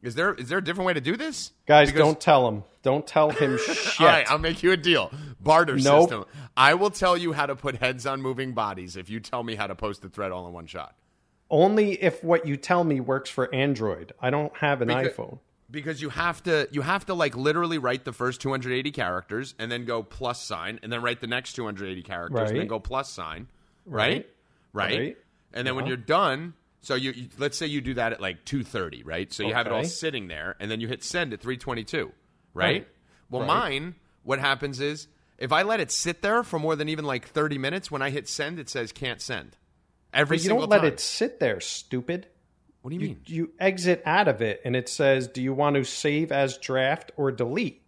Is 0.00 0.14
there 0.14 0.32
is 0.34 0.48
there 0.48 0.58
a 0.58 0.64
different 0.64 0.86
way 0.86 0.94
to 0.94 1.00
do 1.00 1.16
this, 1.16 1.52
Guys, 1.66 1.88
Because- 1.88 1.98
don't 2.06 2.20
tell 2.20 2.46
him. 2.48 2.62
Don't 2.82 3.06
tell 3.06 3.30
him 3.30 3.58
shit. 3.58 3.76
all 4.00 4.06
right, 4.06 4.30
I'll 4.30 4.38
make 4.38 4.62
you 4.62 4.70
a 4.72 4.76
deal. 4.76 5.10
Barter 5.40 5.76
Nope. 5.76 6.02
system. 6.10 6.24
I 6.56 6.74
will 6.74 6.90
tell 6.90 7.16
you 7.16 7.32
how 7.32 7.46
to 7.46 7.56
put 7.56 7.74
heads 7.76 8.06
on 8.06 8.22
moving 8.22 8.52
bodies 8.54 8.96
if 8.96 9.10
you 9.10 9.18
tell 9.20 9.42
me 9.42 9.56
how 9.56 9.66
to 9.66 9.74
post 9.74 10.00
the 10.02 10.08
thread 10.08 10.30
all 10.32 10.46
in 10.46 10.52
one 10.52 10.66
shot. 10.66 10.94
Only 11.50 11.92
if 12.02 12.22
what 12.22 12.46
you 12.46 12.56
tell 12.56 12.84
me 12.84 13.00
works 13.00 13.28
for 13.30 13.52
Android. 13.54 14.12
I 14.20 14.30
don't 14.30 14.56
have 14.58 14.80
an 14.82 14.88
Because- 14.88 15.08
iPhone. 15.12 15.38
Because 15.70 16.00
you 16.00 16.08
have 16.08 16.42
to 16.44 16.66
you 16.72 16.80
have 16.80 17.04
to 17.06 17.14
like 17.14 17.36
literally 17.36 17.76
write 17.76 18.06
the 18.06 18.12
first 18.14 18.40
280 18.40 18.90
characters 18.90 19.54
and 19.58 19.70
then 19.70 19.84
go 19.84 20.02
plus 20.02 20.42
sign 20.42 20.78
and 20.82 20.90
then 20.90 21.02
write 21.02 21.20
the 21.20 21.26
next 21.26 21.52
280 21.54 22.02
characters 22.04 22.48
and 22.50 22.58
then 22.58 22.68
go 22.68 22.78
plus 22.80 23.10
sign, 23.10 23.48
right? 23.88 24.26
Right. 24.72 24.98
Right. 24.98 25.16
And 25.52 25.66
then 25.66 25.74
when 25.74 25.86
you're 25.86 25.96
done, 25.96 26.54
so 26.82 26.94
you, 26.94 27.10
you 27.12 27.28
let's 27.38 27.56
say 27.58 27.66
you 27.66 27.80
do 27.80 27.94
that 27.94 28.12
at 28.12 28.20
like 28.20 28.44
2:30, 28.44 29.02
right? 29.04 29.32
So 29.32 29.42
you 29.42 29.54
have 29.54 29.66
it 29.66 29.72
all 29.72 29.84
sitting 29.84 30.28
there 30.28 30.56
and 30.60 30.70
then 30.70 30.80
you 30.80 30.88
hit 30.88 31.02
send 31.02 31.32
at 31.32 31.40
322, 31.40 32.12
right? 32.54 32.64
Right. 32.72 32.88
Well, 33.30 33.42
Right. 33.42 33.46
mine 33.48 33.94
what 34.22 34.38
happens 34.38 34.80
is 34.80 35.08
if 35.38 35.52
I 35.52 35.62
let 35.62 35.80
it 35.80 35.90
sit 35.90 36.20
there 36.22 36.42
for 36.42 36.58
more 36.58 36.76
than 36.76 36.88
even 36.88 37.04
like 37.04 37.26
30 37.28 37.58
minutes, 37.58 37.90
when 37.90 38.02
I 38.02 38.10
hit 38.10 38.28
send 38.28 38.58
it 38.58 38.68
says 38.68 38.92
can't 38.92 39.20
send. 39.20 39.56
Every 40.12 40.36
But 40.36 40.42
you 40.44 40.48
don't 40.50 40.68
let 40.68 40.78
time. 40.82 40.92
it 40.92 41.00
sit 41.00 41.38
there, 41.40 41.60
stupid. 41.60 42.26
What 42.82 42.90
do 42.90 42.96
you 42.96 43.02
You, 43.02 43.08
mean? 43.08 43.20
you 43.26 43.50
exit 43.58 44.02
out 44.06 44.28
of 44.28 44.40
it 44.42 44.60
and 44.64 44.74
it 44.76 44.88
says, 44.88 45.28
Do 45.28 45.42
you 45.42 45.52
want 45.52 45.76
to 45.76 45.84
save 45.84 46.30
as 46.32 46.58
draft 46.58 47.12
or 47.16 47.30
delete? 47.32 47.82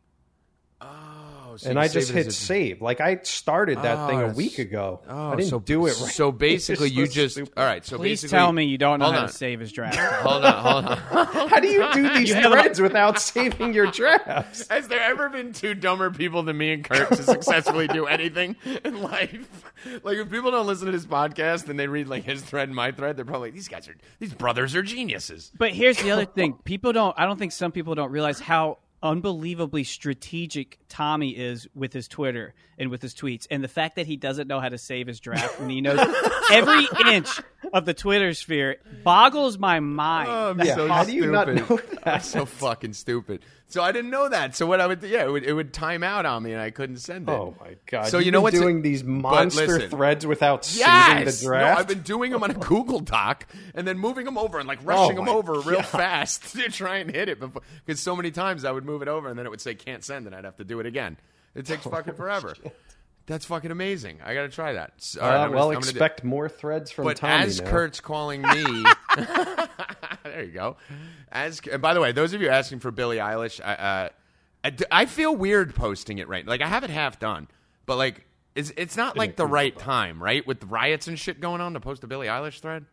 So 1.61 1.69
and 1.71 1.79
I 1.79 1.89
just 1.89 2.11
hit 2.11 2.27
as 2.27 2.29
a- 2.29 2.33
save. 2.33 2.81
Like 2.81 3.01
I 3.03 3.19
started 3.23 3.83
that 3.83 3.99
Oh, 3.99 4.07
thing 4.09 4.21
a 4.23 4.29
week 4.29 4.59
ago. 4.59 5.01
Oh, 5.07 5.29
I 5.33 5.37
didn't 5.37 5.51
so, 5.51 5.61
do 5.61 5.87
it 5.87 5.91
right. 6.01 6.11
So 6.11 6.33
basically, 6.49 6.89
you 6.89 7.05
so 7.07 7.13
just 7.13 7.35
stupid. 7.35 7.53
all 7.57 7.65
right. 7.67 7.85
So 7.85 7.99
Please 7.99 8.23
basically, 8.23 8.39
tell 8.39 8.53
me 8.53 8.65
you 8.65 8.79
don't 8.79 8.99
know 8.99 9.11
how 9.13 9.21
on. 9.21 9.27
to 9.29 9.33
save 9.33 9.61
his 9.61 9.71
draft. 9.73 9.99
Hold 9.99 10.45
on, 10.45 10.55
hold 10.63 10.85
on. 10.87 10.99
How 11.51 11.61
do 11.61 11.69
you 11.69 11.87
do 11.93 12.15
these 12.15 12.33
have 12.33 12.47
a- 12.51 12.55
threads 12.55 12.81
without 12.81 13.21
saving 13.21 13.75
your 13.75 13.87
drafts? 13.91 14.67
Has 14.69 14.89
there 14.89 15.01
ever 15.03 15.29
been 15.29 15.53
two 15.53 15.75
dumber 15.75 16.11
people 16.11 16.43
than 16.43 16.57
me 16.57 16.73
and 16.73 16.83
Kurt 16.85 17.09
to 17.11 17.23
successfully 17.23 17.89
do 17.89 18.07
anything 18.07 18.57
in 18.85 19.03
life? 19.03 19.65
Like 20.03 20.17
if 20.17 20.31
people 20.31 20.51
don't 20.51 20.67
listen 20.67 20.87
to 20.87 20.93
this 20.93 21.07
podcast 21.07 21.69
and 21.69 21.79
they 21.79 21.87
read 21.89 22.09
like 22.09 22.25
his 22.25 22.41
thread 22.43 22.69
and 22.69 22.75
my 22.77 22.93
thread, 22.93 23.17
they're 23.17 23.25
probably 23.25 23.49
like, 23.49 23.55
these 23.55 23.69
guys 23.69 23.87
are 23.89 23.95
these 24.19 24.33
brothers 24.33 24.75
are 24.75 24.83
geniuses. 24.83 25.51
But 25.59 25.73
here's 25.73 25.99
the 26.03 26.11
other 26.11 26.25
thing: 26.25 26.55
people 26.65 26.93
don't. 26.93 27.15
I 27.19 27.27
don't 27.27 27.39
think 27.39 27.53
some 27.53 27.73
people 27.73 27.95
don't 27.95 28.11
realize 28.13 28.41
how 28.41 28.79
unbelievably 29.03 29.85
strategic 29.85 30.79
Tommy 30.89 31.31
is 31.31 31.67
with 31.75 31.93
his 31.93 32.09
Twitter 32.09 32.55
and 32.79 32.91
with 32.91 33.03
his 33.03 33.15
tweets, 33.15 33.47
and 33.51 33.63
the 33.63 33.69
fact 33.69 33.97
that 33.97 34.07
he 34.07 34.17
doesn't 34.17 34.49
know 34.49 34.61
how 34.61 34.69
to 34.69 34.79
save 34.79 35.07
his 35.07 35.21
draft 35.21 35.61
and 35.61 35.71
he 35.71 35.81
knows 35.81 35.99
every 36.53 36.87
inch 37.13 37.41
of 37.73 37.85
the 37.85 37.95
Twitter 37.95 38.35
sphere 38.35 38.77
boggles 39.05 39.59
my 39.59 39.81
mind. 39.81 40.29
Oh, 40.31 40.51
I'm 40.51 40.61
Yeah, 40.61 40.75
so 40.75 40.89
how 40.89 41.05
do 41.05 41.13
you 41.13 41.31
not 41.31 41.49
know 41.49 41.81
I'm 42.05 42.21
so 42.21 42.45
fucking 42.47 42.93
stupid. 42.95 43.43
So 43.71 43.83
I 43.83 43.93
didn't 43.93 44.11
know 44.11 44.29
that. 44.29 44.57
So 44.57 44.67
what 44.67 44.81
I 44.81 44.87
would 44.87 45.03
yeah, 45.03 45.25
it 45.25 45.31
would, 45.31 45.45
it 45.45 45.53
would 45.53 45.73
time 45.73 46.03
out 46.03 46.27
on 46.27 46.43
me 46.43 46.53
and 46.53 46.61
I 46.61 46.71
couldn't 46.71 46.99
send 46.99 47.29
it. 47.29 47.33
Oh 47.33 47.55
my 47.61 47.77
god! 47.87 48.09
So 48.09 48.19
You've 48.19 48.27
you 48.27 48.33
know 48.33 48.39
been 48.39 48.43
what's 48.43 48.59
doing 48.59 48.83
these 48.83 49.03
monster 49.05 49.67
listen. 49.67 49.91
threads 49.91 50.27
without 50.27 50.65
saving 50.65 50.89
Yes! 50.89 51.41
the 51.41 51.47
draft? 51.47 51.75
No, 51.75 51.81
I've 51.81 51.87
been 51.89 52.03
doing 52.03 52.33
them 52.33 52.43
on 52.43 52.51
a 52.51 52.55
Google 52.69 53.01
Doc 53.01 53.47
and 53.75 53.87
then 53.87 53.99
moving 53.99 54.25
them 54.25 54.37
over 54.37 54.59
and 54.59 54.67
like 54.69 54.81
rushing 54.83 55.13
oh 55.13 55.25
them 55.25 55.27
my 55.27 55.33
over 55.33 55.61
real 55.61 55.83
fast 55.83 56.53
to 56.57 56.69
try 56.71 56.97
and 56.97 57.11
hit 57.15 57.29
it. 57.29 57.39
Because 57.41 58.01
so 58.01 58.17
many 58.17 58.31
times 58.31 58.65
I 58.65 58.73
would 58.73 58.85
move 58.85 59.03
it 59.03 59.09
over 59.09 59.29
and 59.29 59.39
then 59.39 59.47
it 59.47 59.51
would 59.51 59.61
say 59.61 59.75
can't 59.75 60.03
send 60.05 60.27
and 60.27 60.35
I'd 60.35 60.45
have 60.45 60.57
to 60.57 60.65
do 60.65 60.81
it 60.81 60.87
again. 60.87 61.17
It 61.55 61.67
takes 61.67 61.87
Oh, 61.87 61.91
fucking 61.91 62.15
forever. 62.15 62.55
That's 63.27 63.45
fucking 63.45 63.71
amazing. 63.71 64.19
I 64.25 64.35
got 64.35 64.43
to 64.43 64.49
try 64.49 64.73
that. 64.73 64.95
So, 64.99 65.21
Uh, 65.21 65.25
I'm 65.25 65.31
gonna- 65.33 65.51
well, 65.57 65.69
I'm 65.69 65.75
gonna 65.75 65.85
do- 65.87 65.91
expect 65.91 66.25
more 66.25 66.49
threads 66.49 66.91
from 66.91 67.05
but 67.05 67.17
Tommy 67.19 67.45
as 67.45 67.61
now. 67.61 67.71
Kurt's 67.71 68.01
calling 68.01 68.43
me, 68.43 68.85
there 70.25 70.43
you 70.45 70.53
go. 70.53 70.77
As 71.31 71.61
and 71.71 71.81
by 71.81 71.95
the 71.95 72.01
way, 72.01 72.13
those 72.13 72.33
of 72.33 72.43
you 72.43 72.49
asking 72.49 72.81
for 72.81 72.91
Billie 72.91 73.19
Eilish, 73.19 73.61
I, 73.65 73.75
uh, 73.75 74.09
I, 74.65 74.71
d- 74.71 74.85
I 74.91 75.07
feel 75.07 75.35
weird 75.37 75.75
posting 75.75 76.19
it 76.19 76.29
right. 76.29 76.47
Like 76.47 76.61
I 76.61 76.67
have 76.67 76.83
it 76.85 76.91
half 76.91 77.19
done, 77.21 77.49
but 77.87 77.97
like 77.97 78.27
it's 78.57 78.73
it's 78.77 78.97
not 78.97 79.17
like 79.17 79.37
the 79.37 79.47
right 79.47 79.77
time, 79.79 80.23
right? 80.23 80.45
With 80.47 80.65
riots 80.65 81.07
and 81.07 81.19
shit 81.19 81.41
going 81.41 81.61
on 81.61 81.75
to 81.75 81.81
post 81.81 82.03
a 82.05 82.07
Billie 82.09 82.27
Eilish 82.27 82.61
thread. 82.61 82.85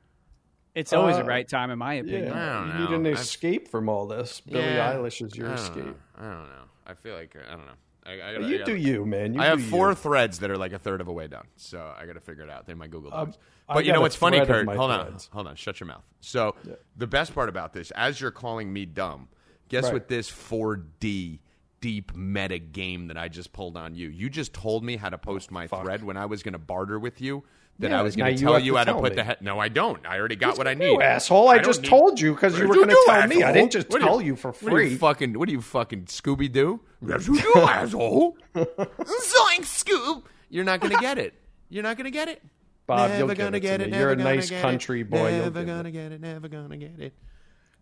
It's 0.75 0.93
always 0.93 1.15
Uh, 1.15 1.23
the 1.23 1.25
right 1.25 1.47
time, 1.49 1.71
in 1.71 1.79
my 1.79 1.95
opinion. 1.95 2.25
yeah, 2.27 2.49
I 2.49 2.53
don't 2.53 2.67
you 2.67 2.73
need 2.81 2.89
know. 2.91 2.95
an 2.97 3.07
I've- 3.07 3.19
escape 3.21 3.67
from 3.69 3.89
all 3.89 4.05
this. 4.05 4.41
Billie 4.41 4.63
Yeah. 4.63 4.93
Eilish 4.93 5.25
is 5.25 5.35
your 5.35 5.49
I 5.49 5.53
escape. 5.55 5.77
know. 5.85 5.95
I 6.19 6.21
don't 6.21 6.49
know. 6.49 6.63
I 6.85 6.93
feel 6.93 7.15
like 7.15 7.35
I 7.35 7.51
don't 7.51 7.65
know. 7.65 7.71
I, 8.07 8.13
I 8.13 8.33
gotta, 8.33 8.47
You 8.47 8.57
gotta- 8.59 8.71
do 8.71 8.77
you, 8.77 9.05
man. 9.05 9.33
You 9.33 9.41
I 9.41 9.45
have 9.45 9.61
four 9.63 9.89
you. 9.89 9.95
threads 9.95 10.39
that 10.39 10.49
are 10.49 10.57
like 10.57 10.71
a 10.73 10.79
third 10.79 11.01
of 11.01 11.07
a 11.07 11.11
way 11.13 11.27
done, 11.27 11.45
so 11.57 11.93
I 11.99 12.05
got 12.05 12.13
to 12.13 12.21
figure 12.21 12.43
it 12.43 12.49
out. 12.49 12.65
They're 12.65 12.75
my 12.75 12.87
Google 12.87 13.11
Docs. 13.11 13.35
Um, 13.69 13.75
but 13.75 13.85
you 13.85 13.91
know 13.91 14.01
what's 14.01 14.15
funny, 14.15 14.43
Kurt? 14.45 14.65
Hold 14.67 14.91
on, 14.91 15.17
hold 15.33 15.47
on. 15.47 15.55
Shut 15.55 15.79
your 15.79 15.87
mouth. 15.87 16.03
So 16.21 16.55
the 16.95 17.07
best 17.07 17.35
part 17.35 17.49
about 17.49 17.73
this, 17.73 17.91
as 17.91 18.21
you're 18.21 18.31
calling 18.31 18.71
me 18.71 18.85
dumb, 18.85 19.27
guess 19.67 19.85
Right. 19.85 19.93
what? 19.93 20.07
This 20.07 20.29
4D 20.29 21.39
deep 21.79 22.15
meta 22.15 22.57
game 22.59 23.07
that 23.07 23.17
I 23.17 23.27
just 23.27 23.53
pulled 23.53 23.77
on 23.77 23.93
you. 23.93 24.07
You 24.07 24.29
just 24.29 24.53
told 24.53 24.83
me 24.83 24.95
how 24.95 25.09
to 25.09 25.17
post 25.17 25.51
my 25.51 25.67
thread 25.67 26.03
when 26.03 26.17
I 26.17 26.25
was 26.25 26.41
going 26.43 26.53
to 26.53 26.57
barter 26.59 26.97
with 26.99 27.21
you. 27.21 27.43
That 27.79 27.91
Yeah, 27.91 27.99
I 27.99 28.01
was 28.03 28.15
going 28.15 28.35
to 28.35 28.41
tell 28.43 28.57
you 28.59 28.75
how 28.75 28.85
to 28.85 28.91
tell 28.91 28.99
put 29.01 29.11
me. 29.11 29.15
the 29.17 29.23
head. 29.23 29.37
No, 29.41 29.59
I 29.59 29.67
don't. 29.67 30.03
I 30.05 30.17
already 30.17 30.35
got 30.35 30.57
what 30.57 30.67
I 30.67 30.71
You 30.71 30.77
need. 30.77 31.01
asshole! 31.01 31.47
I, 31.49 31.55
don't 31.57 31.65
just 31.65 31.83
need- 31.83 31.89
told 31.89 32.19
you 32.19 32.33
because 32.33 32.57
you 32.57 32.67
were 32.67 32.73
going 32.73 32.87
to 32.89 32.95
do, 32.95 33.03
tell 33.07 33.27
me. 33.27 33.43
I 33.43 33.51
didn't 33.53 33.71
just 33.71 33.89
What 33.89 34.01
tell 34.01 34.19
you 34.19 34.35
for 34.35 34.51
What 34.51 34.73
are 34.73 34.75
free. 34.77 34.89
you 34.89 34.97
fucking? 34.97 35.37
What 35.37 35.47
are 35.47 35.51
you 35.51 35.61
fucking 35.61 36.05
Scooby 36.05 36.51
Doo? 36.51 36.79
Yes, 37.07 37.27
you 37.27 37.39
do, 37.39 37.53
asshole. 37.61 38.35
Zoink, 38.55 39.61
Scoob. 39.61 40.23
You're 40.49 40.63
not 40.65 40.79
gonna 40.79 40.97
get 40.99 41.17
it. 41.17 41.33
You're 41.69 41.83
not 41.83 41.97
gonna 41.97 42.09
get 42.11 42.27
it. 42.29 42.41
Bob, 42.87 43.09
never 43.09 43.17
you'll 43.19 43.27
gonna 43.35 43.49
it 43.49 43.51
to 43.51 43.59
get 43.59 43.79
me. 43.81 43.87
it. 43.87 43.99
You're 43.99 44.11
a 44.11 44.15
nice 44.15 44.49
country 44.49 45.01
it, 45.01 45.09
boy. 45.09 45.29
You'll 45.35 45.43
Never 45.51 45.63
gonna 45.65 45.89
it. 45.89 45.91
get 45.91 46.11
it. 46.13 46.21
Never 46.21 46.47
gonna 46.47 46.77
get 46.77 46.99
it. 46.99 47.13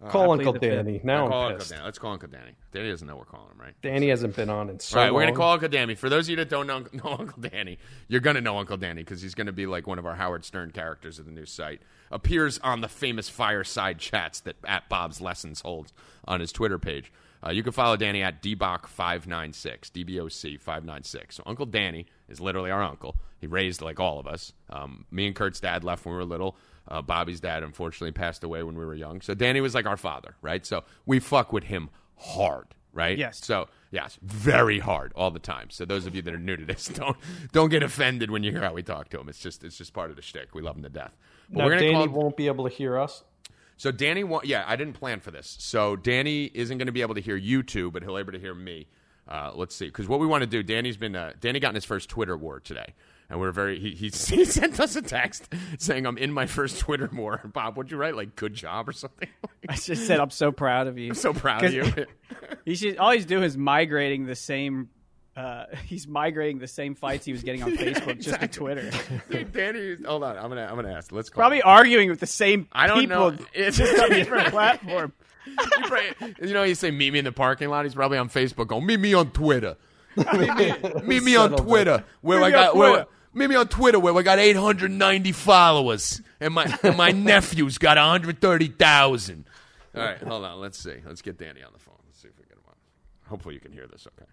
Call 0.10 0.32
Uncle 0.32 0.52
plead 0.52 0.62
the 0.62 0.68
fifth. 0.68 0.86
Danny. 0.86 1.02
Now 1.04 1.28
call 1.28 1.42
I'm 1.42 1.52
Uncle. 1.54 1.68
Danny. 1.68 1.84
Let's 1.84 1.98
call 2.00 2.12
Uncle 2.12 2.30
Danny. 2.30 2.52
Danny 2.72 2.90
doesn't 2.90 3.08
know 3.08 3.16
we're 3.16 3.26
calling 3.26 3.50
him, 3.52 3.60
right? 3.60 3.74
Danny 3.82 4.10
hasn't 4.10 4.36
been 4.36 4.50
on 4.50 4.70
in 4.70 4.80
so 4.80 4.98
All 4.98 5.06
right, 5.06 5.14
we're 5.14 5.22
gonna 5.22 5.36
call 5.36 5.54
Uncle 5.54 5.70
Danny. 5.70 5.96
For 5.96 6.10
those 6.10 6.26
of 6.26 6.32
you 6.32 6.36
that 6.36 6.50
don't 6.50 6.68
know, 6.68 6.80
know 6.92 7.16
Uncle 7.18 7.42
Danny, 7.42 7.80
you're 8.08 8.22
gonna 8.22 8.42
know 8.42 8.58
Uncle 8.58 8.78
Danny 8.78 9.02
because 9.02 9.22
he's 9.22 9.34
gonna 9.34 9.54
be 9.54 9.66
like 9.66 9.88
one 9.88 9.98
of 9.98 10.06
our 10.06 10.16
Howard 10.16 10.44
Stern 10.44 10.72
characters 10.72 11.18
of 11.18 11.26
the 11.26 11.32
new 11.32 11.46
site. 11.46 11.82
Appears 12.12 12.60
on 12.60 12.82
the 12.82 12.90
famous 12.90 13.30
fireside 13.30 13.98
chats 14.00 14.42
that 14.42 14.58
at 14.66 14.90
Bob's 14.90 15.22
Lessons 15.22 15.62
holds 15.62 15.94
on 16.26 16.40
his 16.40 16.52
Twitter 16.52 16.78
page. 16.78 17.12
Uh, 17.46 17.52
you 17.52 17.64
can 17.64 17.72
follow 17.72 17.96
Danny 17.96 18.24
at 18.24 18.42
dboc596, 18.42 19.92
dboc596. 19.92 21.34
So 21.34 21.44
Uncle 21.46 21.66
Danny 21.66 22.08
is 22.28 22.42
literally 22.42 22.72
our 22.72 22.82
uncle. 22.82 23.16
He 23.40 23.48
raised 23.48 23.82
like 23.82 24.00
all 24.00 24.20
of 24.20 24.28
us. 24.28 24.54
Um, 24.70 25.06
me 25.12 25.28
and 25.28 25.36
Kurt's 25.36 25.60
dad 25.60 25.84
left 25.84 26.06
when 26.06 26.14
we 26.14 26.18
were 26.18 26.26
little. 26.26 26.58
Uh, 26.88 27.02
Bobby's 27.02 27.40
dad 27.40 27.64
unfortunately 27.64 28.12
passed 28.12 28.44
away 28.44 28.64
when 28.64 28.78
we 28.78 28.86
were 28.86 28.96
young. 28.96 29.22
So 29.22 29.34
Danny 29.34 29.62
was 29.62 29.74
like 29.74 29.86
our 29.86 29.98
father, 29.98 30.36
right? 30.42 30.66
So 30.66 30.84
we 31.06 31.20
fuck 31.20 31.52
with 31.52 31.64
him 31.66 31.90
hard, 32.16 32.68
right? 32.94 33.18
Yes. 33.18 33.44
So 33.44 33.68
Yes, 33.92 34.18
very 34.22 34.80
hard 34.80 35.14
all 35.16 35.32
the 35.32 35.40
time. 35.40 35.70
So 35.70 35.86
those 35.86 36.06
of 36.06 36.14
you 36.16 36.22
that 36.24 36.34
are 36.34 36.38
new 36.40 36.58
to 36.58 36.66
this, 36.66 36.88
don't 36.94 37.16
don't 37.54 37.70
get 37.70 37.82
offended 37.82 38.30
when 38.30 38.44
you 38.44 38.52
hear 38.52 38.60
how 38.62 38.74
we 38.74 38.84
talk 38.84 39.08
to 39.10 39.20
him. 39.22 39.30
It's 39.30 39.40
just 39.40 39.64
it's 39.64 39.78
just 39.78 39.94
part 39.94 40.10
of 40.10 40.18
the 40.18 40.22
shtick. 40.22 40.54
We 40.54 40.62
love 40.62 40.76
him 40.76 40.84
to 40.84 40.90
death. 40.90 41.16
But 41.50 41.60
Now, 41.60 41.66
we're 41.68 41.78
Danny 41.80 41.94
call 41.94 42.10
won't 42.10 42.36
be 42.36 42.48
able 42.48 42.68
to 42.68 42.76
hear 42.76 42.98
us. 43.00 43.24
so 43.78 43.92
Danny, 43.92 44.26
wa- 44.26 44.42
yeah, 44.44 44.66
I 44.68 44.76
didn't 44.76 44.94
plan 44.96 45.22
for 45.22 45.32
this. 45.32 45.56
So 45.62 45.96
Danny 45.96 46.52
isn't 46.54 46.78
going 46.78 46.88
to 46.88 46.92
be 46.92 47.02
able 47.04 47.16
to 47.16 47.22
hear 47.22 47.38
you 47.38 47.64
two, 47.64 47.90
but 47.90 48.04
he'll 48.04 48.16
be 48.16 48.20
able 48.20 48.34
to 48.34 48.40
hear 48.40 48.54
me. 48.54 48.88
Uh, 49.30 49.52
let's 49.56 49.74
see, 49.76 49.86
because 49.86 50.08
what 50.10 50.20
we 50.20 50.28
want 50.28 50.42
to 50.42 50.48
do, 50.48 50.62
Danny's 50.62 50.98
been 50.98 51.16
uh, 51.16 51.32
Danny 51.40 51.60
got 51.62 51.70
in 51.70 51.76
his 51.76 51.86
first 51.86 52.10
Twitter 52.10 52.36
war 52.36 52.60
today, 52.60 52.94
and 53.30 53.40
we're 53.40 53.52
very 53.52 53.80
he, 53.80 53.92
he 53.92 54.06
he 54.36 54.46
sent 54.46 54.80
us 54.80 54.96
a 54.96 55.02
text 55.02 55.48
saying 55.78 56.06
I'm 56.06 56.18
in 56.18 56.32
my 56.32 56.46
first 56.46 56.80
Twitter 56.80 57.10
war. 57.14 57.42
Bob, 57.54 57.78
what'd 57.78 57.92
you 57.92 57.98
write? 57.98 58.16
Like 58.16 58.36
good 58.36 58.54
job 58.54 58.88
or 58.90 58.92
something? 58.92 59.30
I 59.70 59.76
just 59.76 60.06
said 60.08 60.20
I'm 60.20 60.30
so 60.32 60.52
proud 60.52 60.88
of 60.88 60.98
you. 60.98 61.10
I'm 61.10 61.16
so 61.16 61.34
proud 61.34 61.64
of 61.66 61.74
you. 61.74 61.92
He 62.66 62.76
should 62.76 62.98
all 62.98 63.12
he's 63.12 63.26
doing 63.26 63.44
is 63.44 63.58
migrating 63.58 64.26
the 64.26 64.36
same. 64.36 64.90
Uh, 65.36 65.66
he's 65.86 66.08
migrating 66.08 66.60
the 66.60 66.68
same 66.68 66.96
fights 66.96 67.26
he 67.26 67.34
was 67.34 67.44
getting 67.44 67.62
on 67.62 67.76
Facebook 67.76 68.22
just 68.22 68.40
to 68.40 68.48
Twitter. 68.48 68.90
Dude, 69.30 69.52
Danny, 69.52 69.98
hold 70.06 70.24
on, 70.24 70.38
I'm 70.38 70.48
gonna 70.48 70.66
I'm 70.66 70.76
gonna 70.76 70.94
ask. 70.94 71.12
Let's 71.12 71.30
call 71.30 71.42
Probably 71.42 71.58
him. 71.58 71.64
arguing 71.66 72.10
with 72.10 72.22
the 72.22 72.26
same 72.26 72.70
I 72.72 72.88
don't 72.88 73.00
people 73.02 73.32
know. 73.32 73.38
It's 73.54 73.76
just 73.78 74.00
on 74.02 74.12
a 74.14 74.16
different 74.16 74.48
platform. 74.48 75.12
You 75.46 75.56
probably- 75.84 76.36
you 76.48 76.54
know, 76.54 76.64
you 76.64 76.74
say 76.74 76.90
meet 76.90 77.12
me 77.12 77.20
in 77.20 77.26
the 77.26 77.32
parking 77.34 77.68
lot. 77.68 77.84
He's 77.84 77.96
probably 77.96 78.18
on 78.18 78.30
Facebook. 78.30 78.68
Going 78.68 78.86
meet 78.86 79.00
me 79.00 79.14
on 79.14 79.30
Twitter. 79.32 79.76
meet 80.16 80.56
me, 80.56 80.74
meet 81.04 81.24
me 81.24 81.36
on 81.36 81.52
Twitter 81.58 82.06
where 82.22 82.40
Meet 82.40 82.46
I 82.46 82.52
got 82.52 82.76
where, 82.78 83.06
Twitter. 83.36 83.48
meet 83.50 83.54
me 83.54 83.60
on 83.60 83.68
Twitter 83.68 84.00
where 84.00 84.16
I 84.18 84.22
got 84.22 84.40
890 84.40 85.32
followers 85.34 86.22
and 86.40 86.54
my 86.54 86.78
and 86.84 86.98
my 86.98 87.12
nephew's 87.14 87.78
got 87.78 87.98
130,000. 87.98 89.46
All 89.96 90.02
right, 90.02 90.18
hold 90.24 90.44
on. 90.46 90.60
Let's 90.60 90.78
see. 90.78 90.96
Let's 91.06 91.22
get 91.22 91.38
Danny 91.38 91.64
on 91.64 91.72
the 91.74 91.80
phone. 91.80 91.96
Let's 92.08 92.22
see 92.22 92.28
if 92.28 92.38
we 92.38 92.44
get 92.46 92.54
him 92.58 92.64
on. 92.68 92.76
Hopefully 93.30 93.54
you 93.56 93.62
can 93.62 93.72
hear 93.72 93.88
this. 93.88 94.08
Okay. 94.08 94.26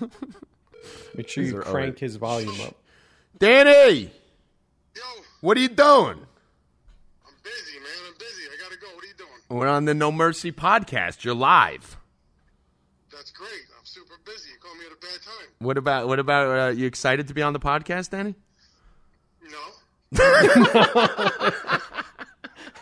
Make 1.16 1.28
sure 1.28 1.42
These 1.44 1.52
you 1.52 1.58
crank 1.60 1.74
already- 1.74 2.00
his 2.00 2.16
volume 2.16 2.60
up. 2.62 2.74
Danny, 3.38 4.10
Yo, 4.94 5.02
what 5.42 5.56
are 5.58 5.60
you 5.60 5.68
doing? 5.68 6.18
I'm 7.26 7.34
busy, 7.42 7.78
man. 7.78 7.92
I'm 8.08 8.14
busy. 8.18 8.42
I 8.50 8.56
gotta 8.62 8.76
go. 8.80 8.86
What 8.94 9.04
are 9.04 9.08
you 9.08 9.14
doing? 9.14 9.30
We're 9.60 9.68
on 9.68 9.84
the 9.84 9.92
No 9.92 10.10
Mercy 10.10 10.52
podcast. 10.52 11.22
You're 11.22 11.34
live. 11.34 11.95
That's 13.16 13.30
great. 13.30 13.48
I'm 13.78 13.84
super 13.84 14.14
busy. 14.26 14.50
You 14.50 14.58
called 14.60 14.76
me 14.78 14.84
at 14.84 14.92
a 14.92 15.00
bad 15.00 15.22
time. 15.24 15.48
What 15.58 15.78
about 15.78 16.06
what 16.06 16.18
about 16.18 16.58
uh, 16.58 16.70
you 16.72 16.86
excited 16.86 17.28
to 17.28 17.34
be 17.34 17.40
on 17.40 17.54
the 17.54 17.58
podcast, 17.58 18.10
Danny? 18.10 18.34
No. 19.42 19.56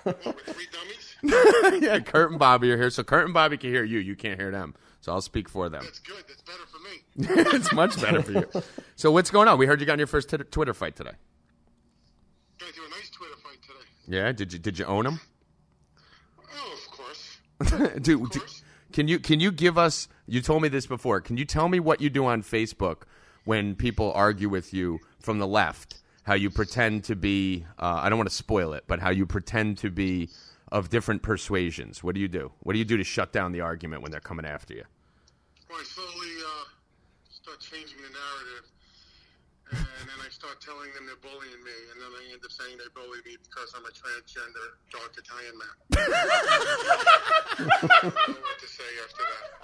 what, 0.03 0.41
three 0.47 0.67
dummies? 0.73 1.17
yeah, 1.83 2.01
Kurt 2.01 2.31
and 2.31 2.39
Bobby 2.39 2.73
are 2.73 2.77
here, 2.77 2.91
so 2.91 3.05
Kurt 3.05 3.27
and 3.27 3.33
Bobby 3.33 3.57
can 3.59 3.71
hear 3.71 3.85
you. 3.85 4.01
You 4.01 4.17
can't 4.17 4.39
hear 4.39 4.51
them, 4.51 4.75
so 5.01 5.13
I'll 5.13 5.21
speak 5.21 5.49
for 5.49 5.69
them. 5.69 5.85
That's 5.85 6.01
good. 6.01 6.25
That's 6.27 6.43
better 6.43 6.67
for 6.67 6.81
me. 6.81 7.05
it's 7.57 7.73
much 7.73 8.01
better 8.01 8.21
for 8.21 8.33
you. 8.33 8.49
So 8.97 9.13
what's 9.13 9.31
going 9.31 9.47
on? 9.47 9.57
We 9.57 9.67
heard 9.67 9.79
you 9.79 9.87
got 9.87 9.95
in 9.95 10.01
your 10.01 10.09
first 10.09 10.31
t- 10.31 10.37
Twitter 10.37 10.75
fight 10.75 10.97
today. 10.97 11.13
Gonna 12.59 12.73
do 12.73 12.83
a 12.85 12.91
nice 12.91 13.09
Twitter 13.11 13.37
fight 13.37 13.59
today. 13.63 14.19
Yeah, 14.19 14.33
did 14.33 14.53
you 14.53 14.59
did 14.59 14.81
you 14.81 14.85
own 14.87 15.07
him? 15.07 15.21
Oh, 16.57 16.73
of 16.73 16.91
course. 16.91 17.39
Dude, 18.03 18.31
do- 18.31 18.41
course. 18.41 18.64
Can 18.95 19.09
you 19.09 19.19
can 19.19 19.41
you 19.41 19.51
give 19.51 19.77
us? 19.77 20.07
You 20.27 20.41
told 20.41 20.63
me 20.63 20.69
this 20.69 20.87
before. 20.87 21.21
Can 21.21 21.37
you 21.37 21.45
tell 21.45 21.69
me 21.69 21.81
what 21.81 22.01
you 22.01 22.09
do 22.09 22.25
on 22.27 22.45
Facebook 22.45 23.03
when 23.45 23.75
people 23.75 24.13
argue 24.13 24.49
with 24.49 24.73
you 24.73 25.01
from 25.19 25.41
the 25.41 25.49
left? 25.49 25.99
How 26.23 26.35
you 26.35 26.49
pretend 26.49 27.03
to 27.05 27.17
be? 27.17 27.67
Uh, 27.77 28.01
I 28.03 28.09
don't 28.09 28.19
want 28.19 28.31
to 28.31 28.37
spoil 28.37 28.73
it, 28.73 28.85
but 28.87 29.01
how 29.01 29.11
you 29.11 29.27
pretend 29.27 29.79
to 29.79 29.91
be 29.91 30.31
of 30.71 30.91
different 30.91 31.23
persuasions. 31.23 32.05
What 32.05 32.15
do 32.15 32.21
you 32.21 32.29
do? 32.29 32.53
What 32.61 32.75
do 32.75 32.79
you 32.79 32.85
do 32.85 32.97
to 32.97 33.03
shut 33.03 33.33
down 33.33 33.51
the 33.51 33.63
argument 33.63 34.03
when 34.03 34.13
they're 34.13 34.21
coming 34.21 34.47
after 34.47 34.75
you? 34.75 34.85
Well, 35.69 35.81
I 35.81 35.83
slowly 35.83 36.33
uh, 36.47 36.65
start 37.31 37.59
changing 37.59 37.99
the 37.99 38.15
narrative, 38.15 38.71
Uh, 39.73 39.77
and 39.77 40.09
then 40.09 40.21
I 40.25 40.29
start 40.31 40.61
telling 40.61 40.93
them 40.95 41.07
they're 41.07 41.17
bullying 41.17 41.63
me, 41.65 41.77
and 41.93 42.01
then 42.01 42.11
I 42.13 42.33
end 42.33 42.43
up 42.45 42.53
saying 42.53 42.77
they 42.79 42.89
bully 42.95 43.19
me 43.25 43.37
because 43.43 43.73
I'm 43.75 43.85
a 43.87 43.93
transgender 43.95 44.77
dark 44.93 45.17
Italian 45.17 45.57
man. 45.59 45.75
I 47.59 48.01
don't 48.03 48.15
know 48.29 48.45
what 48.45 48.59
to 48.61 48.69
say 48.69 48.91
after 49.03 49.23
that. 49.23 49.55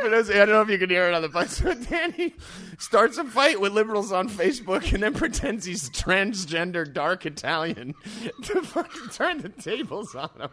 For 0.00 0.08
those, 0.10 0.30
I 0.30 0.34
don't 0.34 0.50
know 0.50 0.60
if 0.62 0.68
you 0.70 0.78
can 0.78 0.90
hear 0.90 1.08
it 1.08 1.14
on 1.14 1.22
the 1.22 1.28
phone. 1.28 1.46
So 1.56 1.74
Danny 1.74 2.34
starts 2.78 3.18
a 3.18 3.24
fight 3.24 3.60
with 3.60 3.72
liberals 3.72 4.12
on 4.12 4.28
Facebook 4.28 4.92
and 4.92 5.02
then 5.02 5.14
pretends 5.14 5.64
he's 5.64 5.90
transgender 5.90 6.90
dark 6.90 7.24
Italian 7.26 7.94
to 8.42 8.62
fucking 8.62 9.08
turn 9.10 9.38
the 9.38 9.48
tables 9.48 10.14
on 10.14 10.30
him. 10.38 10.50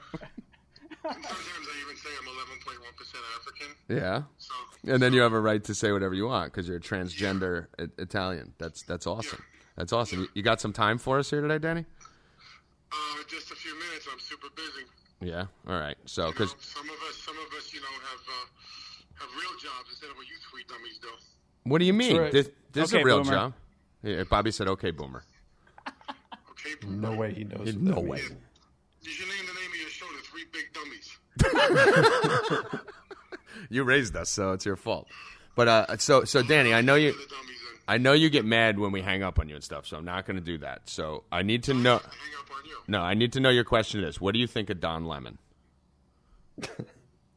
Sometimes 1.04 1.26
I 1.28 1.82
even 1.86 1.98
say 1.98 2.10
I'm 2.20 2.28
11.1% 2.28 3.16
African. 3.38 3.68
Yeah. 3.90 4.24
So, 4.38 4.54
And 4.88 5.02
then 5.04 5.14
you 5.14 5.22
have 5.22 5.34
a 5.34 5.40
right 5.40 5.64
to 5.66 5.76
say 5.76 5.92
whatever 5.92 6.14
you 6.14 6.28
want 6.28 6.52
because 6.54 6.68
you're 6.68 6.78
a 6.78 6.82
transgender 6.82 7.68
I- 7.78 7.88
Italian. 8.02 8.54
That's 8.58 8.84
that's 8.84 9.06
awesome. 9.06 9.44
That's 9.78 9.92
awesome. 9.92 10.22
You, 10.22 10.28
you 10.36 10.44
got 10.44 10.62
some 10.62 10.72
time 10.74 10.98
for 10.98 11.20
us 11.20 11.30
here 11.30 11.42
today, 11.42 11.58
Danny? 11.60 11.86
uh, 12.92 12.96
just 13.28 13.52
a 13.52 13.56
few 13.56 13.74
minutes. 13.74 14.08
I'm 14.12 14.20
super 14.20 14.48
busy. 14.56 14.86
Yeah. 15.22 15.46
All 15.68 15.80
right. 15.80 15.98
So, 16.06 16.22
You 16.24 16.28
know, 16.28 16.32
because 16.34 16.56
some 16.60 16.86
of 16.90 16.96
us, 17.10 17.16
some 17.18 17.36
of 17.38 17.54
us, 17.58 17.74
you 17.74 17.80
know, 17.82 17.88
have 17.88 18.22
uh, 18.28 18.46
have 19.26 19.30
real 19.40 19.52
jobs 19.60 19.90
instead 19.90 20.10
of 20.10 20.16
what 20.16 20.28
you 20.28 20.36
three 20.52 20.64
dummies 20.68 21.00
do. 21.00 21.10
what 21.64 21.80
do 21.80 21.86
you 21.86 21.94
mean? 21.94 22.18
right. 22.18 22.32
This, 22.32 22.50
this 22.72 22.90
is 22.90 22.94
a 22.94 23.04
real 23.04 23.20
Boomer. 23.24 23.32
job. 23.34 23.54
Yeah, 24.04 24.24
Bobby 24.24 24.52
said, 24.52 24.68
"Okay, 24.68 24.92
Boomer." 24.92 25.24
Okay. 26.52 26.76
No 26.88 27.16
way 27.16 27.34
he 27.34 27.44
knows. 27.44 27.76
No 27.76 28.00
way. 28.00 28.18
means. 28.20 28.32
You 29.02 29.12
should 29.12 29.28
name 29.28 29.46
the 29.48 29.54
name 29.60 29.70
of 29.72 29.76
your 29.80 29.90
show 29.90 30.06
the 30.16 30.22
Three 30.24 30.43
Big 30.54 30.72
Dummies. 30.74 31.18
You 33.70 33.84
raised 33.84 34.16
us, 34.16 34.30
so 34.30 34.52
it's 34.52 34.66
your 34.66 34.76
fault. 34.76 35.08
But 35.56 35.68
uh, 35.68 35.98
so 35.98 36.24
so 36.26 36.42
Danny, 36.44 36.74
I 36.74 36.82
know 36.82 36.96
you. 36.96 37.12
The 37.12 37.18
dummies 37.18 37.30
and 37.70 37.80
I 37.88 37.98
know 37.98 38.14
you 38.14 38.30
get 38.30 38.46
mad 38.46 38.80
when 38.80 38.92
we 38.92 39.02
hang 39.02 39.24
up 39.24 39.40
on 39.40 39.50
you 39.50 39.56
and 39.56 39.64
stuff, 39.64 39.86
so 39.88 39.98
I'm 39.98 40.06
not 40.06 40.26
going 40.26 40.36
to 40.38 40.44
do 40.44 40.58
that. 40.60 40.90
So 40.90 41.24
I 41.32 41.44
need 41.44 41.64
to 41.64 41.74
know. 41.74 41.98
hang 41.98 42.00
up 42.00 42.52
on 42.58 42.66
you. 42.66 42.78
No, 42.88 43.02
I 43.02 43.14
need 43.14 43.34
to 43.34 43.40
know 43.40 43.50
your 43.50 43.64
question 43.64 44.04
is: 44.04 44.20
What 44.22 44.34
do 44.34 44.40
you 44.40 44.48
think 44.48 44.70
of 44.70 44.80
Don 44.80 45.06
Lemon? 45.06 45.38
That 46.58 46.70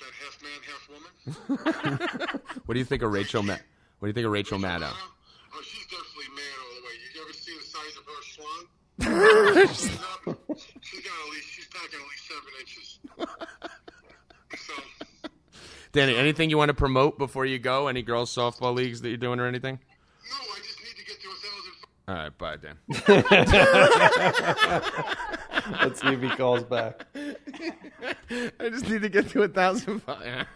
half 0.00 0.42
man, 0.42 0.60
half 0.66 0.88
woman. 0.88 2.40
What 2.66 2.74
do 2.74 2.78
you 2.80 2.84
think 2.84 3.02
of 3.02 3.12
Rachel? 3.12 3.42
Ma- 3.42 3.52
what 3.98 4.06
do 4.06 4.08
you 4.08 4.12
think 4.12 4.26
of 4.26 4.32
Rachel 4.32 4.58
Maddow? 4.58 4.90
Oh, 4.92 5.62
she's 5.62 5.86
definitely 5.86 6.34
mad 6.34 6.58
all 6.60 6.74
the 6.74 6.82
way. 6.86 6.94
You 7.14 7.22
ever 7.22 7.32
see 7.32 7.56
the 7.56 7.64
size 7.64 7.96
of 7.96 8.04
her 8.04 8.20
schlong? 8.34 8.64
she's 10.82 11.00
got 11.00 11.12
at 11.24 11.30
least, 11.32 11.48
she's 11.76 11.82
packing 11.82 12.00
at 12.00 12.06
least 12.10 12.26
seven 12.28 12.52
inches. 12.60 12.98
So, 14.56 14.74
Danny, 15.92 16.14
anything 16.16 16.50
you 16.50 16.56
want 16.56 16.68
to 16.68 16.74
promote 16.74 17.18
before 17.18 17.44
you 17.46 17.58
go? 17.58 17.88
Any 17.88 18.00
girls 18.02 18.34
softball 18.34 18.72
leagues 18.74 19.00
that 19.02 19.08
you're 19.08 19.18
doing 19.18 19.40
or 19.40 19.46
anything? 19.46 19.78
no, 20.30 20.36
I 20.52 20.58
just 20.58 20.78
need 20.80 20.96
to 20.96 21.04
get 21.04 21.20
to 21.20 21.28
a 21.28 21.34
thousand. 21.42 21.74
All 22.08 22.14
right, 22.14 22.38
bye, 22.38 22.56
Dan. 22.56 22.78
Let's 25.82 26.00
see 26.00 26.08
if 26.08 26.22
he 26.22 26.28
calls 26.30 26.62
back. 26.62 27.06
I 28.60 28.68
just 28.70 28.88
need 28.88 29.02
to 29.02 29.08
get 29.08 29.28
to 29.30 29.42
a 29.42 29.48
thousand. 29.48 30.00
I 30.06 30.46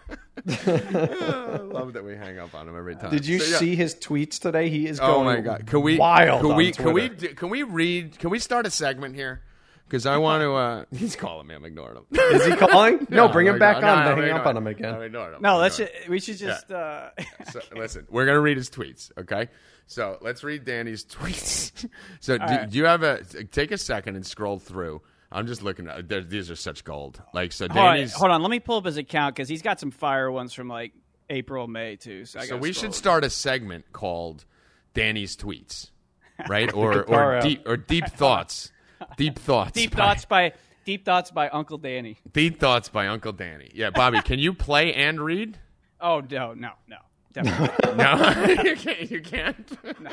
love 1.64 1.94
that 1.94 2.04
we 2.04 2.14
hang 2.14 2.38
up 2.38 2.54
on 2.54 2.68
him 2.68 2.76
every 2.76 2.94
time. 2.94 3.10
Did 3.10 3.26
you 3.26 3.40
So, 3.40 3.50
yeah. 3.50 3.58
see 3.58 3.74
his 3.74 3.96
tweets 3.96 4.38
today? 4.38 4.68
He 4.68 4.86
is 4.86 5.00
oh 5.00 5.06
going. 5.06 5.20
Oh 5.20 5.24
going 5.24 5.36
my 5.36 5.40
god! 5.40 5.66
Can 5.66 5.82
we? 5.82 5.98
wild. 5.98 6.42
Can 6.42 6.52
on 6.52 6.56
we? 6.56 6.70
Can 6.72 6.92
we? 6.92 7.08
Can 7.08 7.48
we 7.50 7.64
read? 7.64 8.18
Can 8.18 8.30
we 8.30 8.38
start 8.38 8.66
a 8.66 8.70
segment 8.70 9.16
here? 9.16 9.42
Because 9.90 10.06
I 10.06 10.18
want 10.18 10.42
to. 10.42 10.52
Uh, 10.54 10.84
he's 10.96 11.16
calling 11.16 11.48
me. 11.48 11.54
I'm 11.56 11.64
ignoring 11.64 11.96
him. 11.96 12.04
Is 12.12 12.46
he 12.46 12.54
calling? 12.54 13.08
No, 13.10 13.26
bring 13.26 13.48
him 13.48 13.54
I'm 13.54 13.58
back 13.58 13.78
ignoring- 13.78 13.98
on. 13.98 14.04
no, 14.04 14.10
to 14.14 14.22
I'm 14.22 14.28
hang 14.28 14.38
up 14.40 14.46
on 14.46 14.56
him 14.56 14.66
again. 14.68 14.94
I'm 14.94 15.02
ignoring 15.02 15.34
him. 15.34 15.42
No, 15.42 15.58
let's. 15.58 15.80
ignoring 15.80 16.08
we 16.10 16.20
should 16.20 16.38
just. 16.38 16.70
Uh. 16.70 17.10
So, 17.50 17.60
listen, 17.74 18.06
we're 18.08 18.24
gonna 18.24 18.40
read 18.40 18.56
his 18.56 18.70
tweets. 18.70 19.10
Okay. 19.18 19.48
So 19.86 20.18
let's 20.20 20.44
read 20.44 20.64
Danny's 20.64 21.04
tweets. 21.04 21.88
so 22.20 22.38
do, 22.38 22.44
right. 22.44 22.70
do 22.70 22.78
you 22.78 22.84
have 22.84 23.02
a? 23.02 23.24
Take 23.50 23.72
a 23.72 23.78
second 23.78 24.14
and 24.14 24.24
scroll 24.24 24.60
through. 24.60 25.02
I'm 25.32 25.48
just 25.48 25.62
looking 25.64 25.88
at. 25.88 26.08
These 26.30 26.52
are 26.52 26.56
such 26.56 26.84
gold. 26.84 27.20
Like 27.34 27.50
so, 27.50 27.66
hold, 27.68 27.78
on, 27.84 27.94
Danny's. 27.96 28.12
hold 28.12 28.30
on, 28.30 28.42
let 28.42 28.50
me 28.50 28.60
pull 28.60 28.76
up 28.76 28.84
his 28.84 28.96
account 28.96 29.34
because 29.34 29.48
he's 29.48 29.62
got 29.62 29.80
some 29.80 29.90
fire 29.90 30.30
ones 30.30 30.52
from 30.54 30.68
like 30.68 30.92
April, 31.28 31.66
May 31.66 31.96
too. 31.96 32.24
So, 32.24 32.38
I 32.38 32.46
So 32.46 32.56
we 32.56 32.72
scroll. 32.72 32.90
should 32.90 32.94
start 32.94 33.24
a 33.24 33.30
segment 33.30 33.86
called 33.92 34.44
Danny's 34.94 35.36
tweets, 35.36 35.90
right? 36.48 36.72
Or 36.72 37.02
or 37.02 37.40
deep 37.40 37.66
or 37.68 37.76
deep 37.76 38.06
thoughts. 38.06 38.70
Deep 39.16 39.38
thoughts. 39.38 39.72
Deep 39.72 39.90
by- 39.92 39.96
thoughts 39.96 40.24
by 40.24 40.52
Deep 40.84 41.04
thoughts 41.04 41.30
by 41.30 41.48
Uncle 41.50 41.78
Danny. 41.78 42.16
Deep 42.32 42.58
thoughts 42.58 42.88
by 42.88 43.06
Uncle 43.08 43.32
Danny. 43.32 43.70
Yeah, 43.74 43.90
Bobby, 43.90 44.20
can 44.22 44.38
you 44.38 44.52
play 44.54 44.94
and 44.94 45.20
read? 45.20 45.58
Oh 46.00 46.22
no, 46.30 46.54
no, 46.54 46.70
no, 46.88 46.96
definitely. 47.32 47.94
No, 47.96 48.62
you 48.64 48.76
can't. 48.76 49.10
You 49.10 49.20
can't. 49.20 50.00
No. 50.00 50.10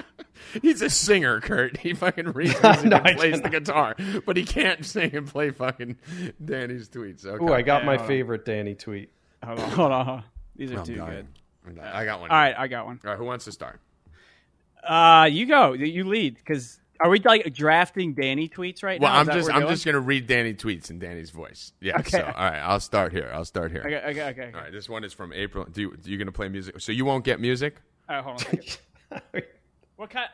He's 0.61 0.81
a 0.81 0.89
singer, 0.89 1.39
Kurt. 1.39 1.77
He 1.77 1.93
fucking 1.93 2.31
reads 2.33 2.61
No, 2.63 2.71
and 2.71 2.93
I 2.93 3.13
plays 3.15 3.41
the 3.41 3.49
guitar, 3.49 3.95
but 4.25 4.35
he 4.37 4.43
can't 4.43 4.85
sing 4.85 5.15
and 5.15 5.25
play 5.27 5.51
fucking 5.51 5.95
Danny's 6.43 6.89
tweets. 6.89 7.25
Okay. 7.25 7.43
Ooh, 7.43 7.53
I 7.53 7.61
got 7.61 7.85
my 7.85 7.93
hold 7.93 8.01
on. 8.01 8.07
favorite 8.07 8.45
Danny 8.45 8.75
tweet. 8.75 9.09
hold 9.43 9.59
on, 9.59 9.69
hold 9.71 9.91
on, 9.91 10.05
hold 10.05 10.17
on. 10.19 10.23
These 10.57 10.71
are 10.73 10.79
I'm 10.79 10.85
too 10.85 10.95
dying. 10.95 11.27
good. 11.65 11.79
I'm. 11.79 11.79
I 11.93 12.03
got 12.05 12.19
one. 12.19 12.29
All 12.31 12.37
right, 12.37 12.55
I 12.57 12.67
got 12.67 12.85
one. 12.85 12.99
All 13.03 13.09
right. 13.11 13.17
Who 13.17 13.25
wants 13.25 13.45
to 13.45 13.51
start? 13.51 13.79
Uh, 14.83 15.27
you 15.31 15.45
go. 15.45 15.73
You 15.73 16.03
lead 16.05 16.35
because 16.35 16.79
Are 16.99 17.09
we 17.09 17.19
like 17.19 17.53
drafting 17.53 18.13
Danny 18.13 18.49
tweets 18.49 18.83
right 18.83 18.99
Well, 18.99 19.11
now? 19.13 19.21
Is 19.21 19.27
I'm 19.29 19.35
just 19.35 19.49
I'm 19.51 19.61
doing? 19.61 19.73
just 19.73 19.85
gonna 19.85 19.99
read 19.99 20.27
Danny 20.27 20.53
tweets 20.53 20.89
in 20.89 20.99
Danny's 20.99 21.29
voice. 21.29 21.73
Yeah. 21.79 21.99
Okay. 21.99 22.09
So 22.11 22.23
all 22.23 22.31
right, 22.45 22.59
I'll 22.59 22.79
start 22.79 23.11
here. 23.11 23.29
I'll 23.33 23.45
start 23.45 23.71
here. 23.71 23.81
Okay, 23.81 24.01
okay, 24.09 24.29
okay. 24.29 24.51
All 24.55 24.61
right, 24.61 24.71
this 24.71 24.89
one 24.89 25.03
is 25.03 25.13
from 25.13 25.31
April. 25.33 25.65
Do 25.65 25.81
you, 25.81 25.91
are 25.91 25.97
you 26.03 26.17
gonna 26.17 26.31
play 26.31 26.49
music? 26.49 26.79
So 26.79 26.91
you 26.91 27.05
won't 27.05 27.23
get 27.23 27.39
music? 27.39 27.75
All 28.09 28.15
right, 28.15 28.23
hold 28.23 28.41
on. 28.41 28.47
A 29.11 29.21
second. 29.21 29.45
what 29.95 30.09
kind? 30.09 30.29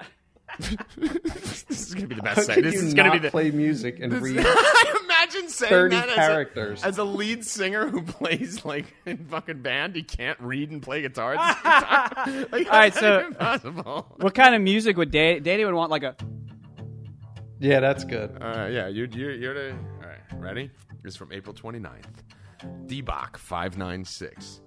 this 0.97 1.65
is 1.87 1.93
gonna 1.95 2.07
be 2.07 2.15
the 2.15 2.21
How 2.27 2.35
best. 2.35 2.49
could 2.51 2.63
This 2.63 2.75
you 2.75 2.81
is 2.81 2.93
gonna 2.93 3.11
be 3.11 3.19
the. 3.19 3.29
play 3.31 3.49
music 3.51 3.99
and 3.99 4.13
read? 4.21 4.37
I 4.45 4.99
Imagine 5.03 5.49
saying 5.49 5.69
30 5.69 5.95
that 5.95 6.09
as 6.09 6.13
a- 6.13 6.15
characters. 6.15 6.83
As, 6.83 6.97
a, 6.97 7.03
lead 7.03 7.45
singer 7.45 7.87
who 7.87 8.01
plays 8.03 8.63
like 8.65 8.85
in 9.05 9.17
fucking 9.25 9.61
band, 9.61 9.95
he 9.95 10.03
can't 10.03 10.39
read 10.39 10.69
and 10.69 10.81
play 10.81 11.01
guitar. 11.01 11.35
At 11.37 11.63
the 11.63 12.25
same 12.25 12.33
time. 12.35 12.45
like, 12.51 12.67
All 12.67 12.73
right, 12.79 12.93
so- 12.93 13.01
that 13.01 13.19
even 13.21 13.33
possible. 13.35 14.05
What 14.17 14.35
kind 14.35 14.53
of 14.53 14.61
music 14.61 14.97
would 14.97 15.11
Danny? 15.11 15.39
Danny 15.39 15.65
would 15.65 15.73
want 15.73 15.91
like 15.91 16.03
a. 16.03 16.15
Yeah, 17.63 17.79
that's 17.79 18.03
good. 18.03 18.37
All 18.41 18.49
right, 18.49 18.73
yeah, 18.73 18.89
you, 18.89 19.07
you, 19.09 19.29
you're 19.29 19.53
the. 19.53 19.71
All 19.71 20.09
right, 20.09 20.19
ready? 20.33 20.69
It's 21.05 21.15
from 21.15 21.31
April 21.31 21.55
29th. 21.55 22.03
Debach 22.87 23.37
596. 23.37 24.59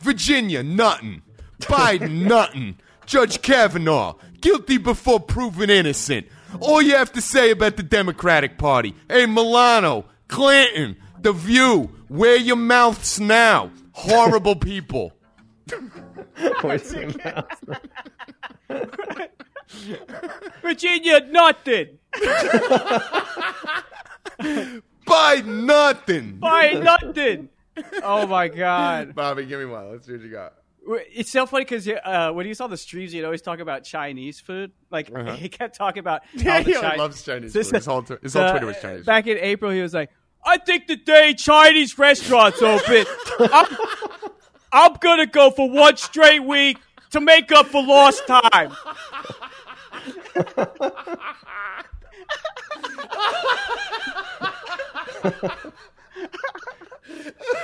Virginia, 0.00 0.62
nothing. 0.62 1.22
Biden, 1.60 2.26
nothing. 2.26 2.76
Judge 3.06 3.40
Kavanaugh, 3.40 4.16
guilty 4.42 4.76
before 4.76 5.18
proven 5.18 5.70
innocent. 5.70 6.26
All 6.60 6.82
you 6.82 6.94
have 6.94 7.10
to 7.12 7.22
say 7.22 7.52
about 7.52 7.78
the 7.78 7.82
Democratic 7.82 8.58
Party. 8.58 8.94
Hey, 9.08 9.24
Milano, 9.24 10.04
Clinton, 10.28 10.96
The 11.22 11.32
View, 11.32 11.90
wear 12.10 12.36
your 12.36 12.56
mouths 12.56 13.18
now. 13.18 13.70
Horrible 13.92 14.56
people. 14.56 15.14
Where's 16.60 16.90
the 16.90 17.46
mouse? 18.68 19.26
Virginia, 20.62 21.20
nothing. 21.28 21.98
Biden, 25.06 25.64
nothing. 25.64 26.36
Why 26.40 26.72
nothing? 26.72 27.48
Oh 28.02 28.26
my 28.26 28.48
god. 28.48 29.14
Bobby, 29.14 29.46
give 29.46 29.60
me 29.60 29.66
one. 29.66 29.90
Let's 29.92 30.06
see 30.06 30.12
what 30.12 30.22
you 30.22 30.30
got. 30.30 30.54
It's 31.14 31.30
so 31.30 31.46
funny 31.46 31.64
because 31.64 31.86
uh, 31.88 32.32
when 32.32 32.46
you 32.46 32.54
saw 32.54 32.66
the 32.66 32.76
streams, 32.76 33.12
you'd 33.14 33.24
always 33.24 33.42
talk 33.42 33.60
about 33.60 33.84
Chinese 33.84 34.40
food. 34.40 34.72
Like 34.90 35.10
he 35.36 35.48
kept 35.48 35.76
talking 35.76 36.00
about 36.00 36.22
Uh-huh. 36.22 36.38
Yeah, 36.42 36.52
how 36.58 36.62
the 36.62 36.70
he 36.72 36.74
Chi- 36.80 36.96
loves 36.96 37.22
Chinese 37.22 37.52
food. 37.52 37.66
His 37.74 37.86
whole, 37.86 38.02
his 38.22 38.34
whole 38.34 38.42
uh, 38.42 38.50
Twitter 38.50 38.66
was 38.66 38.80
Chinese. 38.80 39.04
Back 39.04 39.26
in 39.26 39.38
April, 39.38 39.70
he 39.70 39.82
was 39.82 39.94
like, 39.94 40.10
"I 40.44 40.58
think 40.58 40.86
the 40.88 40.96
day 40.96 41.34
Chinese 41.34 41.98
restaurants 41.98 42.60
open, 42.62 43.04
I'm, 43.40 43.66
I'm 44.72 44.94
gonna 45.00 45.26
go 45.26 45.50
for 45.50 45.70
one 45.70 45.96
straight 45.96 46.40
week 46.44 46.78
to 47.10 47.20
make 47.20 47.52
up 47.52 47.66
for 47.66 47.82
lost 47.82 48.26
time." 48.26 48.72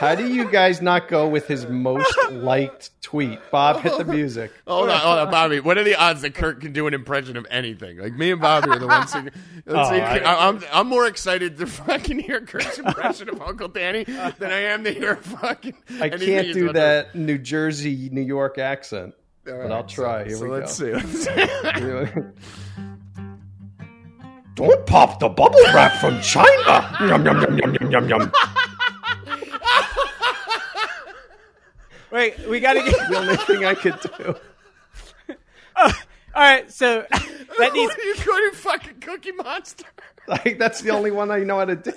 How 0.01 0.15
do 0.15 0.27
you 0.29 0.51
guys 0.51 0.83
not 0.83 1.09
go 1.09 1.29
with 1.29 1.47
his 1.47 1.67
most 1.69 2.13
liked 2.31 2.91
tweet? 3.03 3.39
Bob, 3.51 3.81
hit 3.81 3.97
the 3.97 4.05
music. 4.05 4.53
Hold 4.67 4.91
on, 4.91 4.99
hold 5.01 5.19
on, 5.21 5.31
Bobby. 5.31 5.61
What 5.61 5.79
are 5.79 5.85
the 5.85 5.95
odds 5.95 6.23
that 6.23 6.35
Kurt 6.35 6.61
can 6.61 6.73
do 6.73 6.87
an 6.87 6.95
impression 6.95 7.37
of 7.37 7.47
anything? 7.51 7.99
Like 7.99 8.13
me 8.15 8.33
and 8.33 8.41
Bobby 8.41 8.71
are 8.71 8.79
the 8.79 8.87
ones. 8.87 9.13
Who, 9.15 9.23
let's 9.23 9.37
Oh, 9.69 9.91
see, 9.91 10.01
I- 10.01 10.49
am 10.49 10.63
I'm 10.73 10.87
more 10.89 11.07
excited 11.07 11.57
to 11.59 11.67
fucking 11.67 12.19
hear 12.19 12.41
Kurt's 12.43 12.79
impression 12.79 13.29
of 13.31 13.41
Uncle 13.41 13.69
Danny 13.69 14.05
than 14.05 14.51
I 14.53 14.61
am 14.63 14.85
to 14.85 14.93
hear 14.93 15.17
fucking. 15.17 15.75
I 16.01 16.09
can't 16.11 16.53
do 16.53 16.73
that 16.73 17.15
New 17.15 17.39
Jersey, 17.39 18.09
New 18.13 18.21
York 18.23 18.59
accent, 18.59 19.15
All 19.49 19.63
but 19.63 19.73
I'll 19.73 19.85
try. 19.85 20.23
So, 20.25 20.29
Here 20.29 20.37
so 20.37 20.45
we 20.45 20.51
let's 20.51 20.79
go. 20.81 20.87
see. 20.87 20.93
Let's 20.93 21.25
see. 22.15 22.23
Don't 24.55 24.87
pop 24.87 25.21
the 25.21 25.29
bubble 25.29 25.59
wrap 25.75 25.93
from 26.01 26.21
China. 26.23 26.97
yum 27.01 27.25
yum 27.27 27.41
yum 27.43 27.59
yum 27.59 27.75
yum 27.75 27.91
yum 27.91 28.09
yum. 28.09 28.33
Wait, 32.11 32.39
we 32.49 32.61
gotta 32.61 32.81
get. 32.81 33.09
The 33.11 33.19
only 33.19 33.37
thing 33.37 33.65
I 33.65 33.75
could 33.75 34.01
do. 34.01 34.35
Oh, 35.79 35.93
all 36.35 36.43
right, 36.43 36.73
so 36.73 37.05
that 37.11 37.73
needs. 37.75 37.95
Are 37.95 38.01
you 38.03 38.15
going 38.25 38.51
to 38.51 38.57
fucking 38.57 39.01
Cookie 39.01 39.33
Monster? 39.33 39.85
Like 40.27 40.59
that's 40.59 40.81
the 40.81 40.89
only 40.89 41.11
one 41.11 41.31
I 41.31 41.41
know 41.41 41.59
how 41.59 41.67
to 41.67 41.77
do. 41.77 41.93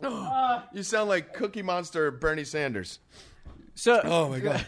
You 0.72 0.84
sound 0.84 1.08
like 1.08 1.34
Cookie 1.34 1.62
Monster 1.62 2.12
Bernie 2.12 2.44
Sanders. 2.44 3.00
So 3.74 4.00
Oh 4.04 4.28
my 4.28 4.38
god. 4.38 4.64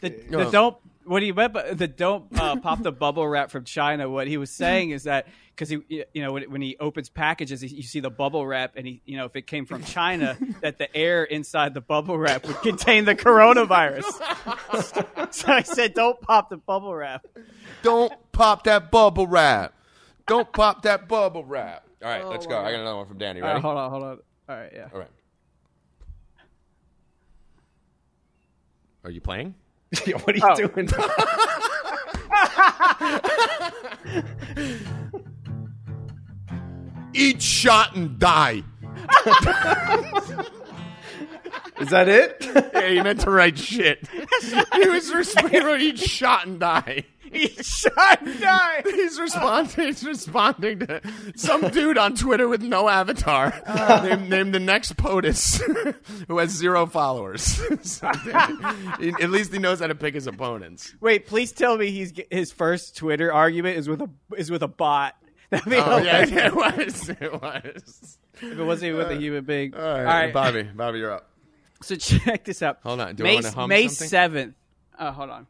The, 0.00 0.08
the 0.30 0.50
don't 0.50 0.76
what 1.06 1.22
he 1.22 1.32
meant 1.32 1.52
by 1.52 1.72
the 1.72 1.86
don't 1.86 2.26
uh, 2.38 2.56
pop 2.56 2.82
the 2.82 2.92
bubble 2.92 3.26
wrap 3.26 3.50
from 3.50 3.64
China. 3.64 4.08
What 4.10 4.26
he 4.26 4.36
was 4.36 4.50
saying 4.50 4.90
is 4.90 5.04
that 5.04 5.28
because 5.54 5.68
he 5.68 5.78
you 5.88 6.22
know 6.22 6.32
when, 6.32 6.42
when 6.50 6.60
he 6.60 6.76
opens 6.78 7.08
packages, 7.08 7.60
he, 7.60 7.68
you 7.68 7.82
see 7.82 8.00
the 8.00 8.10
bubble 8.10 8.46
wrap, 8.46 8.74
and 8.76 8.86
he 8.86 9.02
you 9.04 9.16
know 9.16 9.24
if 9.24 9.36
it 9.36 9.46
came 9.46 9.66
from 9.66 9.84
China, 9.84 10.36
that 10.62 10.78
the 10.78 10.94
air 10.96 11.24
inside 11.24 11.74
the 11.74 11.80
bubble 11.80 12.18
wrap 12.18 12.46
would 12.46 12.60
contain 12.62 13.04
the 13.04 13.14
coronavirus. 13.14 14.04
so 15.32 15.52
I 15.52 15.62
said, 15.62 15.94
don't 15.94 16.20
pop 16.20 16.50
the 16.50 16.56
bubble 16.56 16.94
wrap. 16.94 17.24
Don't 17.82 18.12
pop 18.32 18.64
that 18.64 18.90
bubble 18.90 19.26
wrap. 19.26 19.74
Don't 20.26 20.52
pop 20.52 20.82
that 20.82 21.08
bubble 21.08 21.44
wrap. 21.44 21.84
All 22.02 22.10
right, 22.10 22.26
let's 22.26 22.46
go. 22.46 22.58
I 22.58 22.72
got 22.72 22.80
another 22.80 22.96
one 22.96 23.06
from 23.06 23.18
Danny. 23.18 23.40
Ready? 23.40 23.54
right, 23.54 23.62
hold 23.62 23.78
on, 23.78 23.90
hold 23.90 24.02
on. 24.02 24.18
All 24.48 24.56
right, 24.56 24.72
yeah. 24.74 24.88
All 24.92 24.98
right. 24.98 25.08
Are 29.04 29.10
you 29.10 29.20
playing? 29.20 29.54
what 30.24 30.34
are 30.34 30.36
you 30.36 30.42
Oh. 30.42 30.54
doing? 30.68 30.88
Eat 37.14 37.40
shot 37.40 37.94
and 37.96 38.18
die. 38.18 38.62
Is 41.80 41.88
that 41.90 42.08
it? 42.08 42.36
Yeah, 42.74 42.88
he 42.88 43.02
meant 43.02 43.20
to 43.20 43.30
write 43.30 43.58
shit. 43.58 44.06
he 44.74 44.88
was 44.88 45.12
responding. 45.12 45.80
Eat 45.80 45.98
shot 45.98 46.46
and 46.46 46.58
die. 46.60 47.04
And 48.20 48.40
die. 48.40 48.82
He's 48.84 49.18
responding. 49.18 49.84
He's 49.86 50.04
responding 50.04 50.80
to 50.80 51.00
some 51.36 51.68
dude 51.70 51.98
on 51.98 52.14
Twitter 52.14 52.48
with 52.48 52.62
no 52.62 52.88
avatar, 52.88 53.52
named, 54.02 54.28
named 54.28 54.54
the 54.54 54.60
next 54.60 54.96
POTUS, 54.96 55.60
who 56.28 56.38
has 56.38 56.50
zero 56.50 56.86
followers. 56.86 57.60
So, 57.82 58.10
he- 59.00 59.08
at 59.20 59.30
least 59.30 59.52
he 59.52 59.58
knows 59.58 59.80
how 59.80 59.86
to 59.86 59.94
pick 59.94 60.14
his 60.14 60.26
opponents. 60.26 60.94
Wait, 61.00 61.26
please 61.26 61.52
tell 61.52 61.76
me 61.76 61.90
he's 61.90 62.12
his 62.30 62.52
first 62.52 62.96
Twitter 62.96 63.32
argument 63.32 63.76
is 63.78 63.88
with 63.88 64.00
a 64.02 64.10
is 64.36 64.50
with 64.50 64.62
a 64.62 64.68
bot. 64.68 65.14
That'd 65.50 65.70
be 65.70 65.76
Oh 65.76 65.98
yeah, 65.98 66.24
hilarious. 66.26 66.32
yeah, 66.32 66.46
it 66.46 66.54
was. 66.54 67.08
It 67.08 67.42
was. 67.42 68.18
If 68.34 68.58
it 68.58 68.64
wasn't 68.64 68.96
with 68.96 69.10
a 69.10 69.16
human 69.16 69.44
being. 69.44 69.74
All 69.74 69.80
right, 70.04 70.32
Bobby. 70.32 70.64
Bobby, 70.64 70.98
you're 70.98 71.12
up. 71.12 71.30
So 71.82 71.94
check 71.96 72.44
this 72.44 72.62
out. 72.62 72.78
Hold 72.82 73.00
on, 73.00 73.14
do 73.14 73.24
I 73.24 73.26
May, 73.26 73.36
May 73.66 73.88
something? 73.88 73.88
seventh. 74.08 74.54
Uh, 74.98 75.12
hold 75.12 75.30
on. 75.30 75.46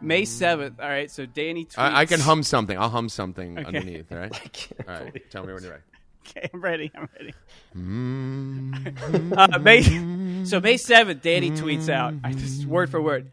May 0.00 0.24
seventh. 0.24 0.80
All 0.80 0.88
right. 0.88 1.10
So 1.10 1.26
Danny 1.26 1.64
tweets. 1.66 1.78
I, 1.78 2.00
I 2.00 2.06
can 2.06 2.20
hum 2.20 2.42
something. 2.42 2.76
I'll 2.78 2.88
hum 2.90 3.08
something 3.08 3.58
Okay. 3.58 3.66
underneath. 3.66 4.10
All 4.12 4.18
right. 4.18 4.68
All 4.88 4.94
right. 4.94 5.30
Tell 5.30 5.44
me 5.44 5.52
when 5.52 5.62
you're 5.62 5.72
ready. 5.72 5.82
Okay, 6.28 6.48
I'm 6.52 6.60
ready. 6.60 6.92
I'm 6.94 7.08
ready. 7.18 7.34
Mm-hmm. 7.76 9.32
uh, 9.36 9.58
May. 9.58 10.44
So 10.44 10.60
May 10.60 10.76
seventh, 10.76 11.22
Danny 11.22 11.50
tweets 11.50 11.88
out. 11.88 12.14
I 12.22 12.32
just 12.32 12.66
word 12.66 12.90
for 12.90 13.00
word. 13.00 13.30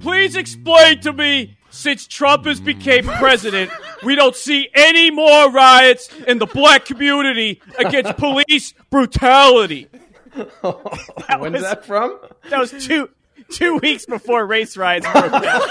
Please 0.00 0.36
explain 0.36 1.00
to 1.00 1.12
me, 1.12 1.56
since 1.70 2.06
Trump 2.06 2.46
has 2.46 2.60
became 2.60 3.04
president, 3.04 3.70
we 4.02 4.14
don't 4.14 4.34
see 4.36 4.68
any 4.74 5.10
more 5.10 5.50
riots 5.50 6.08
in 6.26 6.38
the 6.38 6.46
black 6.46 6.84
community 6.86 7.60
against 7.78 8.16
police 8.16 8.72
brutality. 8.88 9.88
When's 10.62 11.52
was- 11.54 11.62
that 11.62 11.84
from? 11.84 12.18
That 12.48 12.58
was 12.60 12.70
two 12.86 13.10
two 13.52 13.76
weeks 13.78 14.06
before 14.06 14.46
race 14.46 14.76
riots 14.76 15.06
broke 15.12 15.32
out. 15.32 15.62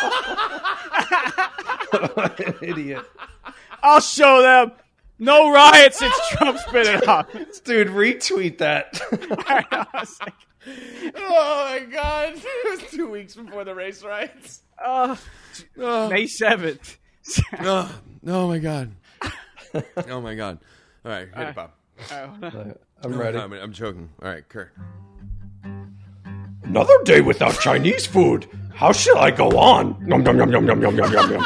Idiot. 2.62 3.04
I'll 3.82 4.02
show 4.02 4.42
them. 4.42 4.72
No 5.18 5.52
riots 5.52 6.00
since 6.00 6.14
Trump's 6.30 6.64
been 6.72 6.88
in 6.88 7.04
office. 7.10 7.60
Dude, 7.60 7.88
retweet 7.90 8.60
that. 8.60 9.00
I 9.12 9.86
was 10.00 10.20
like, 10.22 10.34
Oh 11.16 11.68
my 11.72 11.80
god! 11.92 12.34
It 12.36 12.82
was 12.82 12.92
two 12.92 13.10
weeks 13.10 13.34
before 13.36 13.64
the 13.64 13.74
race 13.74 14.04
riots. 14.04 14.62
uh, 14.84 15.16
May 15.76 16.28
seventh. 16.28 16.98
Oh, 17.60 18.00
oh 18.28 18.48
my 18.48 18.60
god! 18.60 18.92
Oh 20.08 20.22
my 20.22 20.36
god! 20.36 20.60
All 21.06 21.12
right, 21.12 21.28
hit 21.34 21.48
it, 21.50 21.56
Bob. 21.56 21.72
I'm 22.12 23.18
ready. 23.18 23.38
I'm, 23.38 23.54
I'm 23.54 23.72
joking. 23.72 24.10
All 24.22 24.30
right, 24.30 24.48
Kurt. 24.48 24.74
Another 26.70 27.04
day 27.04 27.20
without 27.20 27.60
Chinese 27.60 28.06
food. 28.06 28.48
How 28.76 28.92
shall 28.92 29.18
I 29.18 29.32
go 29.32 29.50
on? 29.58 29.98
Nom 30.06 30.22
nom 30.22 30.38
nom 30.38 30.52
nom 30.52 30.64
nom 30.68 30.80
nom 30.80 30.96
nom 30.96 31.12
nom. 31.12 31.32
nom. 31.32 31.42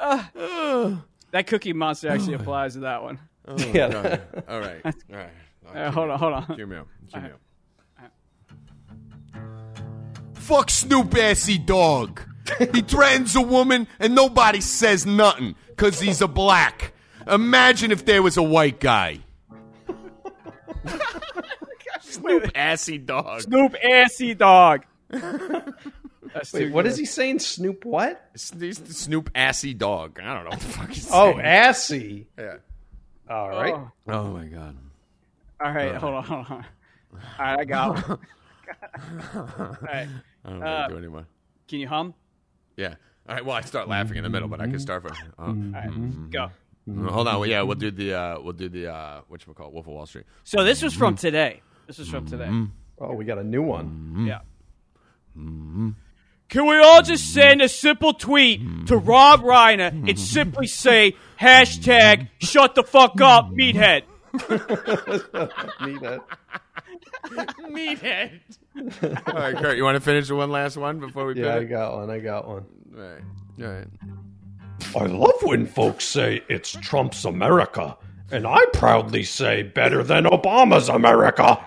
that 1.32 1.48
cookie 1.48 1.72
monster 1.72 2.08
actually 2.10 2.34
applies 2.34 2.74
to 2.74 2.80
that 2.80 3.02
one. 3.02 3.18
Oh, 3.48 3.56
yeah. 3.58 3.90
God. 3.90 4.22
All 4.48 4.60
right. 4.60 4.84
All 4.84 4.86
right. 4.86 4.94
All 5.10 5.16
right. 5.74 5.86
Uh, 5.86 5.90
hold 5.90 6.10
on. 6.10 6.18
Hold 6.20 6.32
on. 6.34 6.44
Hear 6.56 6.68
me 6.68 6.76
out. 6.76 6.86
Hear 7.12 7.22
me 7.22 7.30
up. 7.30 7.40
Uh-huh. 9.34 9.40
Fuck 10.34 10.70
Snoop 10.70 11.12
Assy 11.16 11.58
Dog. 11.58 12.20
he 12.72 12.82
threatens 12.82 13.34
a 13.34 13.42
woman 13.42 13.88
and 13.98 14.14
nobody 14.14 14.60
says 14.60 15.04
nothing 15.04 15.56
because 15.70 15.98
he's 15.98 16.22
a 16.22 16.28
black. 16.28 16.92
Imagine 17.26 17.92
if 17.92 18.04
there 18.04 18.22
was 18.22 18.36
a 18.36 18.42
white 18.42 18.80
guy. 18.80 19.20
Snoop 22.00 22.50
assy 22.54 22.98
dog. 22.98 23.42
Snoop 23.42 23.74
assy 23.82 24.34
dog. 24.34 24.84
That's 26.32 26.52
Wait, 26.52 26.66
too 26.66 26.72
what 26.72 26.84
good. 26.84 26.92
is 26.92 26.98
he 26.98 27.04
saying? 27.04 27.40
Snoop 27.40 27.84
what? 27.84 28.30
He's 28.32 28.78
the 28.78 28.94
Snoop 28.94 29.30
assy 29.34 29.74
dog. 29.74 30.20
I 30.20 30.34
don't 30.34 30.44
know 30.44 30.50
what 30.50 30.60
the 30.60 30.66
fuck 30.66 30.90
he's 30.90 31.08
saying. 31.08 31.14
Oh, 31.14 31.32
saying. 31.32 31.46
assy. 31.46 32.26
yeah. 32.38 32.56
All 33.28 33.48
right. 33.50 33.74
Oh. 33.74 33.90
Oh 34.08 34.24
my 34.28 34.46
god. 34.46 34.76
All 35.60 35.72
right, 35.72 35.94
hold 35.94 36.14
on, 36.14 36.24
hold 36.24 36.46
on. 36.48 36.52
All 36.52 37.18
right, 37.38 37.58
I 37.60 37.64
got 37.64 38.08
one. 38.08 38.18
All 39.34 39.76
right, 39.82 40.08
I 40.44 40.48
don't 40.48 40.60
know 40.60 40.66
Uh, 40.66 40.78
what 40.80 40.88
to 40.88 40.94
do 40.94 40.98
anymore. 40.98 41.26
can 41.68 41.80
you 41.80 41.88
hum? 41.88 42.14
Yeah. 42.76 42.94
All 43.28 43.34
right. 43.34 43.44
Well, 43.44 43.56
I 43.56 43.60
start 43.62 43.88
laughing 43.88 44.16
in 44.16 44.24
the 44.24 44.30
middle, 44.30 44.48
but 44.48 44.60
I 44.60 44.64
can 44.64 44.72
mm-hmm. 44.72 44.80
start 44.80 45.02
from. 45.02 45.16
Oh. 45.38 45.44
All 45.44 45.52
mm-hmm. 45.52 46.30
Right, 46.86 47.06
go. 47.06 47.12
Hold 47.12 47.28
on. 47.28 47.40
Well, 47.40 47.48
yeah, 47.48 47.62
we'll 47.62 47.76
do 47.76 47.90
the 47.90 48.14
uh, 48.14 48.40
we'll 48.40 48.52
do 48.52 48.68
the 48.68 48.92
uh, 48.92 49.20
what 49.28 49.46
you 49.46 49.54
call 49.54 49.70
Wolf 49.70 49.86
of 49.86 49.92
Wall 49.92 50.06
Street. 50.06 50.26
So 50.44 50.64
this 50.64 50.82
was 50.82 50.92
mm-hmm. 50.92 50.98
from 51.00 51.16
today. 51.16 51.62
This 51.86 51.98
was 51.98 52.08
from 52.08 52.26
today. 52.26 52.50
Oh, 53.00 53.14
we 53.14 53.24
got 53.24 53.38
a 53.38 53.44
new 53.44 53.62
one. 53.62 54.26
Yeah. 54.28 54.40
Can 55.34 56.66
we 56.66 56.78
all 56.78 57.02
just 57.02 57.32
send 57.32 57.62
a 57.62 57.68
simple 57.68 58.12
tweet 58.12 58.86
to 58.88 58.96
Rob 58.96 59.40
Reiner 59.40 59.88
and 59.88 60.18
simply 60.18 60.66
say 60.66 61.14
hashtag 61.40 62.28
shut 62.38 62.74
the 62.74 62.82
fuck 62.82 63.20
up, 63.20 63.50
meathead? 63.50 64.02
Need 65.86 66.02
it. 66.02 66.20
Meathead. 67.70 68.40
All 69.26 69.34
right, 69.34 69.56
Kurt. 69.56 69.76
You 69.76 69.84
want 69.84 69.96
to 69.96 70.00
finish 70.00 70.28
with 70.30 70.38
one 70.38 70.50
last 70.50 70.76
one 70.76 71.00
before 71.00 71.26
we? 71.26 71.40
Yeah, 71.40 71.56
I 71.56 71.64
got 71.64 71.96
one. 71.96 72.10
I 72.10 72.18
got 72.18 72.46
one. 72.46 72.66
All 72.94 73.00
right. 73.00 73.22
All 73.60 73.66
right. 73.66 73.86
I 74.96 75.06
love 75.06 75.34
when 75.42 75.66
folks 75.66 76.04
say 76.04 76.42
it's 76.48 76.72
Trump's 76.72 77.24
America, 77.24 77.96
and 78.30 78.46
I 78.46 78.64
proudly 78.72 79.22
say 79.24 79.62
better 79.62 80.02
than 80.02 80.24
Obama's 80.24 80.88
America. 80.88 81.58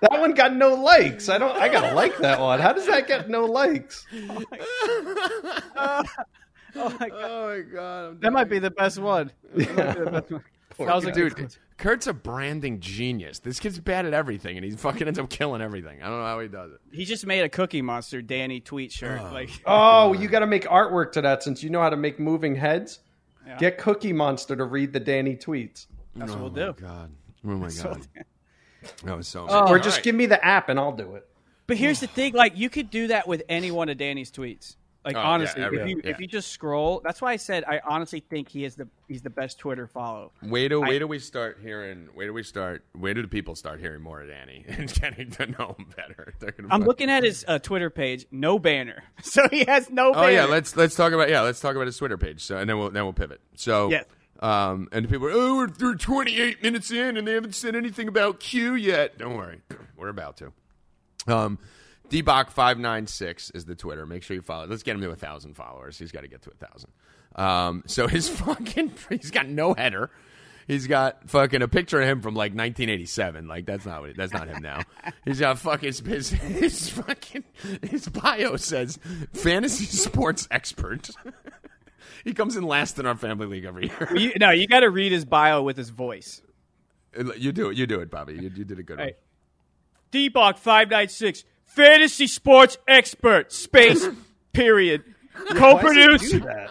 that 0.00 0.20
one 0.20 0.34
got 0.34 0.54
no 0.54 0.74
likes. 0.74 1.28
I 1.28 1.38
don't. 1.38 1.56
I 1.56 1.68
gotta 1.68 1.94
like 1.94 2.16
that 2.18 2.40
one. 2.40 2.60
How 2.60 2.72
does 2.72 2.86
that 2.86 3.06
get 3.06 3.28
no 3.28 3.44
likes? 3.44 4.06
Oh 4.12 4.44
my 4.50 4.68
god, 5.74 6.06
Oh 6.74 7.48
my 7.48 7.60
god. 7.60 8.08
I'm 8.08 8.20
that 8.20 8.32
might 8.32 8.48
be 8.48 8.58
the 8.58 8.70
best 8.70 8.98
one. 8.98 9.32
That 9.54 9.74
might 9.76 9.94
be 9.94 10.04
the 10.04 10.10
best 10.10 10.30
one. 10.30 10.44
That 10.78 10.94
was 10.94 11.04
a 11.06 11.12
Dude, 11.12 11.56
Kurt's 11.78 12.08
a 12.08 12.12
branding 12.12 12.80
genius. 12.80 13.38
This 13.38 13.60
kid's 13.60 13.78
bad 13.78 14.04
at 14.04 14.12
everything, 14.12 14.56
and 14.56 14.64
he 14.64 14.72
fucking 14.72 15.06
ends 15.06 15.18
up 15.18 15.30
killing 15.30 15.62
everything. 15.62 16.02
I 16.02 16.06
don't 16.08 16.18
know 16.18 16.26
how 16.26 16.40
he 16.40 16.48
does 16.48 16.72
it. 16.72 16.80
He 16.92 17.04
just 17.04 17.24
made 17.24 17.42
a 17.42 17.48
Cookie 17.48 17.82
Monster 17.82 18.20
Danny 18.20 18.58
tweet 18.58 18.90
shirt. 18.90 19.20
Oh. 19.22 19.32
Like, 19.32 19.50
Oh, 19.66 20.12
you 20.12 20.28
got 20.28 20.40
to 20.40 20.46
make 20.46 20.64
artwork 20.64 21.12
to 21.12 21.22
that 21.22 21.44
since 21.44 21.62
you 21.62 21.70
know 21.70 21.80
how 21.80 21.90
to 21.90 21.96
make 21.96 22.18
moving 22.18 22.56
heads. 22.56 22.98
Yeah. 23.46 23.58
Get 23.58 23.78
Cookie 23.78 24.12
Monster 24.12 24.56
to 24.56 24.64
read 24.64 24.92
the 24.92 25.00
Danny 25.00 25.36
tweets, 25.36 25.86
that's 26.16 26.32
what 26.32 26.38
oh 26.40 26.42
we'll 26.42 26.50
my 26.50 26.72
do. 26.72 26.82
God. 26.82 27.10
Oh 27.46 27.48
my 27.48 27.70
god. 27.70 28.06
That 29.04 29.16
was 29.16 29.28
so. 29.28 29.46
Oh. 29.48 29.68
or 29.68 29.78
just 29.78 30.02
give 30.02 30.14
me 30.14 30.26
the 30.26 30.44
app 30.44 30.68
and 30.68 30.78
I'll 30.78 30.92
do 30.92 31.14
it. 31.14 31.26
But 31.66 31.76
here's 31.76 32.00
the 32.00 32.06
thing: 32.08 32.32
like, 32.34 32.56
you 32.56 32.68
could 32.68 32.90
do 32.90 33.06
that 33.08 33.28
with 33.28 33.42
any 33.48 33.70
one 33.70 33.88
of 33.88 33.98
Danny's 33.98 34.30
tweets. 34.30 34.76
Like, 35.08 35.16
Oh, 35.16 35.20
yeah, 35.20 35.26
honestly, 35.28 35.62
every- 35.62 35.80
if 35.80 35.88
you 35.88 36.00
yeah. 36.04 36.10
if 36.10 36.20
you 36.20 36.26
just 36.26 36.52
scroll, 36.52 37.00
that's 37.02 37.22
why 37.22 37.32
I 37.32 37.36
said 37.36 37.64
I 37.66 37.80
honestly 37.84 38.20
think 38.20 38.48
he 38.48 38.64
is 38.64 38.74
the 38.76 38.86
he's 39.08 39.22
the 39.22 39.30
best 39.30 39.58
Twitter 39.58 39.86
follow. 39.86 40.32
Wait 40.42 40.68
till 40.68 40.82
wait 40.82 40.98
till 40.98 41.08
we 41.08 41.18
start 41.18 41.58
hearing. 41.62 42.08
Wait 42.14 42.26
till 42.26 42.34
we 42.34 42.42
start. 42.42 42.84
Wait 42.94 43.14
till 43.14 43.22
the 43.22 43.28
people 43.28 43.54
start 43.54 43.80
hearing 43.80 44.02
more 44.02 44.20
of 44.20 44.28
Danny 44.28 44.64
and 44.68 44.92
getting 44.92 45.30
to 45.30 45.46
know 45.46 45.74
him 45.78 45.86
better. 45.96 46.34
I'm 46.70 46.80
fuck- 46.80 46.86
looking 46.86 47.08
at 47.10 47.24
his 47.24 47.44
uh, 47.48 47.58
Twitter 47.58 47.88
page, 47.90 48.26
no 48.30 48.58
banner, 48.58 49.02
so 49.22 49.48
he 49.48 49.64
has 49.64 49.88
no. 49.90 50.10
Oh 50.10 50.12
banner. 50.14 50.30
yeah, 50.32 50.44
let's 50.44 50.76
let's 50.76 50.94
talk 50.94 51.12
about 51.12 51.30
yeah, 51.30 51.40
let's 51.40 51.58
talk 51.60 51.74
about 51.74 51.86
his 51.86 51.96
Twitter 51.96 52.18
page. 52.18 52.42
So 52.44 52.58
and 52.58 52.68
then 52.68 52.78
we'll 52.78 52.90
then 52.90 53.04
we'll 53.04 53.12
pivot. 53.14 53.40
So 53.54 53.90
Yes. 53.90 54.04
um, 54.40 54.88
and 54.92 55.08
people 55.08 55.26
are 55.28 55.32
oh 55.32 55.56
we're, 55.56 55.68
we're 55.80 55.94
28 55.94 56.62
minutes 56.62 56.90
in 56.90 57.16
and 57.16 57.26
they 57.26 57.32
haven't 57.32 57.54
said 57.54 57.74
anything 57.74 58.08
about 58.08 58.40
Q 58.40 58.74
yet. 58.74 59.16
Don't 59.16 59.36
worry, 59.36 59.62
we're 59.96 60.08
about 60.10 60.36
to. 60.38 60.52
Um, 61.26 61.58
Dbach 62.10 62.50
five 62.50 62.78
nine 62.78 63.06
six 63.06 63.50
is 63.50 63.64
the 63.64 63.74
Twitter. 63.74 64.06
Make 64.06 64.22
sure 64.22 64.34
you 64.34 64.42
follow. 64.42 64.66
Let's 64.66 64.82
get 64.82 64.94
him 64.94 65.02
to 65.02 65.10
a 65.10 65.16
thousand 65.16 65.54
followers. 65.54 65.98
He's 65.98 66.12
got 66.12 66.22
to 66.22 66.28
get 66.28 66.42
to 66.42 66.50
a 66.50 66.66
thousand. 66.66 66.90
Um, 67.36 67.82
so 67.86 68.06
his 68.06 68.28
fucking 68.40 68.92
he's 69.10 69.30
got 69.30 69.48
no 69.48 69.74
header. 69.74 70.10
He's 70.66 70.86
got 70.86 71.30
fucking 71.30 71.62
a 71.62 71.68
picture 71.68 71.98
of 71.98 72.06
him 72.06 72.20
from 72.20 72.34
like 72.34 72.52
1987. 72.52 73.48
Like 73.48 73.64
that's 73.64 73.86
not 73.86 74.02
what, 74.02 74.16
that's 74.16 74.34
not 74.34 74.48
him 74.48 74.62
now. 74.62 74.82
He's 75.24 75.40
got 75.40 75.58
fucking 75.58 75.94
his, 76.04 76.28
his 76.28 76.90
fucking 76.90 77.44
his 77.82 78.06
bio 78.08 78.56
says 78.56 78.98
fantasy 79.32 79.86
sports 79.86 80.46
expert. 80.50 81.08
he 82.24 82.34
comes 82.34 82.54
in 82.54 82.64
last 82.64 82.98
in 82.98 83.06
our 83.06 83.16
family 83.16 83.46
league 83.46 83.64
every 83.64 83.86
year. 83.86 84.08
You, 84.14 84.32
no, 84.38 84.50
you 84.50 84.66
got 84.66 84.80
to 84.80 84.90
read 84.90 85.10
his 85.10 85.24
bio 85.24 85.62
with 85.62 85.78
his 85.78 85.88
voice. 85.88 86.42
You 87.38 87.52
do 87.52 87.70
it. 87.70 87.76
You 87.78 87.86
do 87.86 88.00
it, 88.00 88.10
Bobby. 88.10 88.34
You, 88.34 88.52
you 88.54 88.64
did 88.64 88.78
a 88.78 88.82
good 88.82 88.98
one. 88.98 89.10
Dbach 90.12 90.58
five 90.58 90.90
nine 90.90 91.08
six, 91.08 91.44
fantasy 91.68 92.26
sports 92.26 92.76
expert, 92.88 93.52
space 93.52 94.06
period, 94.52 95.04
co-producer, 95.54 96.68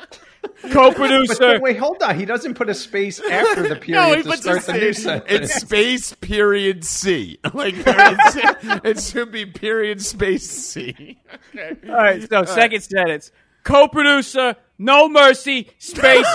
co-producer. 0.71 1.59
Wait, 1.61 1.77
hold 1.77 2.01
on. 2.03 2.17
He 2.19 2.25
doesn't 2.25 2.55
put 2.55 2.69
a 2.69 2.73
space 2.73 3.19
after 3.19 3.63
the 3.67 3.75
period 3.75 3.87
No, 4.09 4.15
he 4.15 4.23
to 4.23 4.29
puts 4.29 4.41
start 4.41 4.63
a 4.63 4.71
the 4.71 4.73
new 4.73 4.93
space- 4.93 5.03
sentence. 5.03 5.31
It's 5.31 5.55
space 5.61 6.13
period 6.13 6.83
C. 6.83 7.39
Like 7.53 7.75
period 7.83 8.19
C. 8.31 8.41
it 8.83 8.99
should 8.99 9.31
be 9.31 9.45
period 9.45 10.01
space 10.01 10.49
C. 10.49 11.17
Okay. 11.55 11.77
All 11.89 11.95
right, 11.95 12.27
so 12.29 12.43
second 12.45 12.81
sentence, 12.81 13.31
co-producer, 13.63 14.55
no 14.77 15.07
mercy, 15.09 15.69
space, 15.79 16.27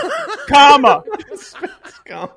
comma. 0.48 1.02
Why 2.08 2.28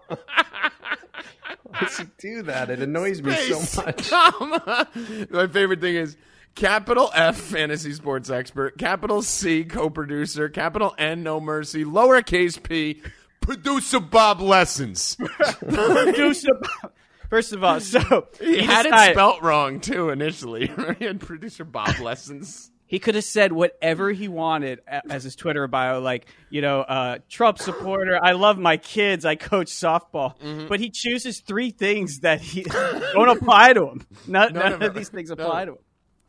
does 1.79 1.97
he 1.97 2.05
do 2.17 2.41
that? 2.43 2.69
It 2.69 2.79
annoys 2.79 3.21
me 3.21 3.33
so 3.35 3.81
much. 3.83 4.09
comma. 4.09 4.87
My 5.29 5.47
favorite 5.47 5.81
thing 5.81 5.95
is 5.95 6.15
capital 6.55 7.11
F 7.13 7.37
fantasy 7.37 7.93
sports 7.93 8.29
expert, 8.29 8.77
capital 8.77 9.21
C 9.21 9.63
co-producer, 9.65 10.49
capital 10.49 10.93
N 10.97 11.23
no 11.23 11.39
mercy, 11.39 11.83
lowercase 11.85 12.61
p 12.61 13.01
producer 13.41 13.99
Bob 13.99 14.39
Lessons. 14.41 15.15
producer. 15.59 16.53
Bob. 16.53 16.91
First 17.29 17.53
of 17.53 17.63
all, 17.63 17.79
so 17.79 18.27
He 18.39 18.61
had 18.61 18.85
it 18.85 18.91
decided- 18.91 19.15
spelt 19.15 19.41
wrong 19.41 19.79
too 19.79 20.09
initially. 20.09 20.67
he 20.99 21.05
had 21.05 21.19
producer 21.19 21.65
Bob 21.65 21.99
Lessons. 21.99 22.71
He 22.87 22.99
could 22.99 23.15
have 23.15 23.23
said 23.23 23.51
whatever 23.51 24.11
he 24.11 24.27
wanted 24.27 24.79
as 24.87 25.23
his 25.23 25.35
Twitter 25.35 25.67
bio, 25.67 25.99
like 26.01 26.27
you 26.49 26.61
know, 26.61 26.81
uh, 26.81 27.17
Trump 27.29 27.57
supporter. 27.57 28.19
I 28.21 28.33
love 28.33 28.57
my 28.59 28.77
kids. 28.77 29.25
I 29.25 29.35
coach 29.35 29.67
softball, 29.67 30.37
Mm-hmm. 30.39 30.67
but 30.67 30.79
he 30.79 30.89
chooses 30.91 31.39
three 31.39 31.71
things 31.71 32.19
that 32.19 32.41
he 32.41 32.61
don't 33.13 33.29
apply 33.29 33.73
to 33.73 33.87
him. 33.87 34.05
None, 34.27 34.53
none 34.53 34.73
of 34.73 34.81
of, 34.83 34.93
these 34.93 35.09
things 35.09 35.29
No. 35.29 35.33
apply 35.33 35.65
to 35.65 35.71
him. 35.73 35.77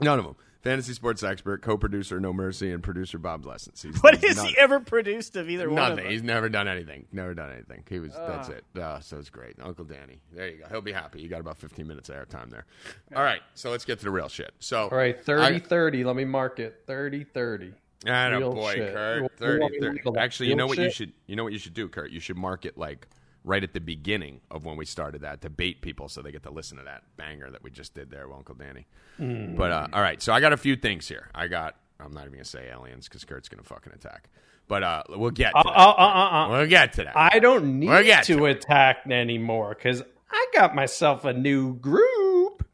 None 0.00 0.18
of 0.18 0.24
them. 0.24 0.36
Fantasy 0.66 0.94
sports 0.94 1.22
expert, 1.22 1.62
co-producer 1.62 2.18
No 2.18 2.32
Mercy, 2.32 2.72
and 2.72 2.82
producer 2.82 3.18
Bob 3.18 3.46
Lessons. 3.46 3.82
He's, 3.82 4.02
What 4.02 4.16
he's 4.16 4.30
has 4.30 4.36
none- 4.38 4.46
he 4.46 4.58
ever 4.58 4.80
produced 4.80 5.36
of 5.36 5.48
either 5.48 5.70
one 5.70 5.90
Nothing. 5.90 6.10
He's 6.10 6.24
never 6.24 6.48
done 6.48 6.66
anything. 6.66 7.06
Never 7.12 7.34
done 7.34 7.52
anything. 7.52 7.84
He 7.88 8.00
was. 8.00 8.12
that's 8.14 8.48
it. 8.48 8.64
Uh, 8.76 8.98
so 8.98 9.16
it's 9.18 9.30
great. 9.30 9.54
Uncle 9.62 9.84
Danny. 9.84 10.20
There 10.32 10.48
you 10.48 10.58
go. 10.58 10.66
He'll 10.68 10.80
be 10.80 10.90
happy. 10.92 11.20
You 11.20 11.28
got 11.28 11.40
about 11.40 11.56
15 11.58 11.86
minutes 11.86 12.08
of 12.08 12.16
airtime 12.16 12.50
there. 12.50 12.66
All 13.14 13.22
right. 13.22 13.42
So 13.54 13.70
let's 13.70 13.84
get 13.84 14.00
to 14.00 14.04
the 14.06 14.10
real 14.10 14.28
shit. 14.28 14.52
So. 14.58 14.88
All 14.88 14.98
right, 14.98 15.24
30 15.24 15.60
30. 15.60 16.02
Let 16.02 16.16
me 16.16 16.24
mark 16.24 16.58
it. 16.58 16.82
30 16.88 17.22
30. 17.22 17.72
I 18.04 18.30
know, 18.30 18.38
Real 18.38 18.52
boy, 18.52 18.74
shit. 18.74 18.92
Kurt. 18.92 19.38
30, 19.38 19.80
30. 19.80 20.18
Actually, 20.18 20.48
you 20.48 20.56
know 20.56 20.64
Real 20.64 20.68
what 20.68 20.78
you 20.78 20.90
should. 20.90 21.12
You 21.26 21.36
know 21.36 21.44
what 21.44 21.52
you 21.52 21.58
should 21.58 21.74
do, 21.74 21.88
Kurt. 21.88 22.10
You 22.10 22.20
should 22.20 22.36
mark 22.36 22.64
it 22.66 22.76
like 22.76 23.06
right 23.46 23.62
at 23.62 23.72
the 23.72 23.80
beginning 23.80 24.40
of 24.50 24.64
when 24.66 24.76
we 24.76 24.84
started 24.84 25.22
that 25.22 25.40
to 25.40 25.48
bait 25.48 25.80
people 25.80 26.08
so 26.10 26.20
they 26.20 26.32
get 26.32 26.42
to 26.42 26.50
listen 26.50 26.76
to 26.76 26.84
that 26.84 27.04
banger 27.16 27.48
that 27.50 27.62
we 27.62 27.70
just 27.70 27.94
did 27.94 28.10
there, 28.10 28.26
with 28.28 28.36
Uncle 28.36 28.56
Danny. 28.56 28.86
Hmm. 29.16 29.54
But 29.54 29.70
uh, 29.72 29.86
all 29.94 30.02
right, 30.02 30.20
so 30.20 30.34
I 30.34 30.40
got 30.40 30.52
a 30.52 30.56
few 30.58 30.76
things 30.76 31.08
here. 31.08 31.30
I 31.34 31.46
got. 31.48 31.76
I'm 31.98 32.12
not 32.12 32.22
even 32.22 32.32
gonna 32.34 32.44
say 32.44 32.68
aliens 32.70 33.08
because 33.08 33.24
Kurt's 33.24 33.48
gonna 33.48 33.62
fucking 33.62 33.92
attack. 33.94 34.28
But 34.68 34.82
uh, 34.82 35.02
we'll 35.10 35.30
get. 35.30 35.52
To 35.52 35.58
Uh, 35.58 35.62
that. 35.62 35.70
uh, 35.70 35.94
uh, 35.96 36.02
uh, 36.02 36.30
uh. 36.46 36.48
We'll 36.50 36.66
get 36.66 36.92
to 36.94 37.04
that. 37.04 37.16
I 37.16 37.38
don't 37.38 37.78
need 37.78 37.88
We'll 37.88 38.02
get 38.02 38.24
to 38.24 38.36
to 38.36 38.44
it. 38.46 38.56
attack 38.56 39.06
anymore 39.08 39.70
because 39.74 40.02
I 40.30 40.46
got 40.52 40.74
myself 40.74 41.24
a 41.24 41.32
new 41.32 41.74
group. 41.76 42.66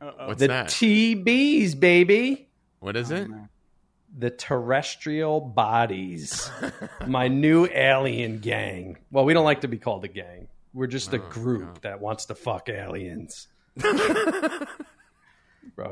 What's 0.00 0.40
The 0.40 0.48
that? 0.48 0.66
TBs, 0.66 1.78
baby. 1.78 2.48
what 2.80 2.96
is 2.96 3.10
it? 3.10 3.28
The 4.18 4.30
Terrestrial 4.30 5.40
Bodies. 5.40 6.50
My 7.06 7.28
new 7.28 7.66
alien 7.70 8.38
gang. 8.38 8.96
Well, 9.10 9.24
we 9.24 9.34
don't 9.34 9.44
like 9.44 9.60
to 9.60 9.68
be 9.68 9.78
called 9.78 10.04
a 10.04 10.08
gang. 10.08 10.48
We're 10.72 10.86
just 10.86 11.12
Oh, 11.12 11.16
a 11.16 11.18
group 11.18 11.82
that 11.82 12.00
wants 12.00 12.26
to 12.26 12.34
fuck 12.34 12.68
aliens. 12.68 13.48
Bro, 13.76 13.88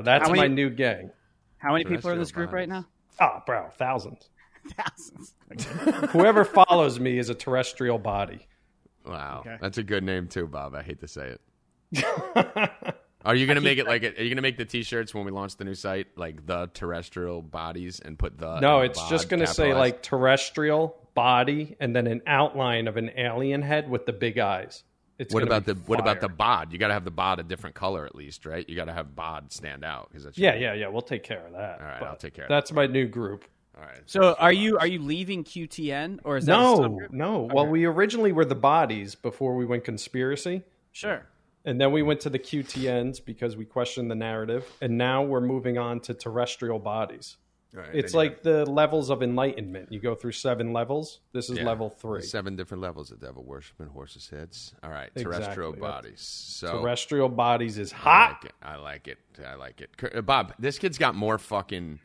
that's 0.02 0.26
How 0.26 0.32
many- 0.32 0.40
my 0.40 0.48
new 0.48 0.70
gang. 0.70 1.10
How 1.58 1.72
many 1.72 1.84
people 1.84 2.10
are 2.10 2.14
in 2.14 2.18
this 2.18 2.30
Terrestrial 2.30 2.46
group 2.48 2.54
right 2.54 2.68
now? 2.68 2.86
Oh, 3.20 3.42
bro, 3.46 3.68
thousands. 3.78 4.28
Thousands. 4.76 5.34
Whoever 6.12 6.44
follows 6.44 6.98
me 7.00 7.18
is 7.18 7.28
a 7.28 7.34
terrestrial 7.34 7.98
body. 7.98 8.46
Wow, 9.06 9.40
Okay. 9.46 9.56
that's 9.60 9.78
a 9.78 9.82
good 9.82 10.02
name 10.04 10.28
too, 10.28 10.46
Bob. 10.46 10.74
I 10.74 10.82
hate 10.82 11.00
to 11.00 11.08
say 11.08 11.36
it. 11.92 12.94
Are 13.24 13.34
you 13.34 13.46
gonna 13.46 13.60
make 13.60 13.78
it 13.78 13.86
like? 13.86 14.02
A, 14.02 14.08
are 14.18 14.22
you 14.22 14.28
gonna 14.28 14.42
make 14.42 14.58
the 14.58 14.64
T-shirts 14.64 15.14
when 15.14 15.24
we 15.24 15.30
launch 15.30 15.56
the 15.56 15.64
new 15.64 15.74
site 15.74 16.08
like 16.16 16.46
the 16.46 16.70
terrestrial 16.74 17.42
bodies 17.42 18.00
and 18.00 18.18
put 18.18 18.38
the? 18.38 18.60
No, 18.60 18.80
it's 18.80 18.98
bod 18.98 19.10
just 19.10 19.28
going 19.28 19.40
to 19.40 19.46
say 19.46 19.72
like 19.74 20.02
terrestrial 20.02 20.96
body 21.14 21.76
and 21.80 21.94
then 21.94 22.06
an 22.06 22.22
outline 22.26 22.88
of 22.88 22.96
an 22.96 23.10
alien 23.16 23.62
head 23.62 23.88
with 23.88 24.04
the 24.06 24.12
big 24.12 24.38
eyes. 24.38 24.82
It's 25.18 25.32
What 25.32 25.44
about 25.44 25.64
be 25.64 25.72
the 25.72 25.78
what 25.86 26.00
about 26.00 26.20
the 26.20 26.28
bod? 26.28 26.72
You 26.72 26.78
got 26.78 26.88
to 26.88 26.94
have 26.94 27.04
the 27.04 27.10
bod 27.10 27.38
a 27.38 27.44
different 27.44 27.76
color 27.76 28.04
at 28.04 28.14
least, 28.16 28.44
right? 28.46 28.68
You 28.68 28.74
got 28.74 28.86
to 28.86 28.92
have 28.92 29.14
bod 29.14 29.52
stand 29.52 29.84
out 29.84 30.08
because 30.08 30.24
that's 30.24 30.36
Yeah, 30.36 30.54
yeah, 30.56 30.74
yeah. 30.74 30.88
We'll 30.88 31.02
take 31.02 31.22
care 31.22 31.46
of 31.46 31.52
that. 31.52 31.80
All 31.80 31.86
right, 31.86 32.02
I'll 32.02 32.16
take 32.16 32.34
care 32.34 32.44
of 32.44 32.48
That's 32.48 32.72
my 32.72 32.86
new 32.86 33.06
group. 33.06 33.44
All 33.78 33.84
right. 33.84 34.00
So 34.06 34.34
are 34.34 34.52
you 34.52 34.78
are 34.78 34.86
you 34.86 35.00
leaving 35.00 35.44
QTN 35.44 36.20
or 36.24 36.36
is 36.36 36.46
that 36.46 36.58
a 36.58 36.62
No, 36.62 36.78
subgroup? 36.78 37.10
no. 37.12 37.48
Well, 37.52 37.66
we 37.66 37.84
originally 37.84 38.32
were 38.32 38.44
the 38.44 38.54
bodies 38.54 39.14
before 39.14 39.54
we 39.56 39.64
went 39.64 39.84
conspiracy. 39.84 40.62
Sure. 40.92 41.26
And 41.64 41.80
then 41.80 41.92
we 41.92 42.02
went 42.02 42.20
to 42.20 42.30
the 42.30 42.38
QTNs 42.38 43.24
because 43.24 43.56
we 43.56 43.64
questioned 43.64 44.10
the 44.10 44.14
narrative. 44.14 44.66
And 44.82 44.98
now 44.98 45.22
we're 45.22 45.40
moving 45.40 45.78
on 45.78 46.00
to 46.00 46.14
terrestrial 46.14 46.78
bodies. 46.78 47.36
All 47.74 47.80
right, 47.80 47.90
It's 47.92 48.12
then 48.12 48.20
you 48.22 48.28
like 48.28 48.42
the 48.42 48.66
levels 48.70 49.10
of 49.10 49.22
enlightenment. 49.22 49.90
You 49.90 49.98
go 49.98 50.14
through 50.14 50.32
seven 50.32 50.72
levels. 50.72 51.20
This 51.32 51.50
is 51.50 51.58
Yeah. 51.58 51.64
level 51.64 51.88
three. 51.90 52.22
Seven 52.22 52.54
different 52.54 52.82
levels 52.82 53.10
of 53.10 53.18
devil 53.20 53.42
worshiping 53.42 53.88
horses' 53.88 54.28
heads. 54.28 54.74
All 54.84 54.90
right, 54.90 55.10
terrestrial 55.16 55.70
Exactly. 55.70 55.80
bodies. 55.80 56.20
So 56.20 56.80
Terrestrial 56.82 57.28
bodies 57.28 57.78
is 57.78 57.92
I 57.92 57.96
hot. 57.96 58.30
like 58.30 58.44
it. 58.44 58.52
I 58.62 58.76
like 58.76 59.08
it. 59.08 59.18
I 59.44 59.54
like 59.56 59.80
it. 59.80 59.90
Uh, 60.14 60.20
Bob, 60.22 60.54
this 60.58 60.78
kid's 60.78 60.98
got 60.98 61.14
more 61.16 61.36
fucking. 61.38 61.98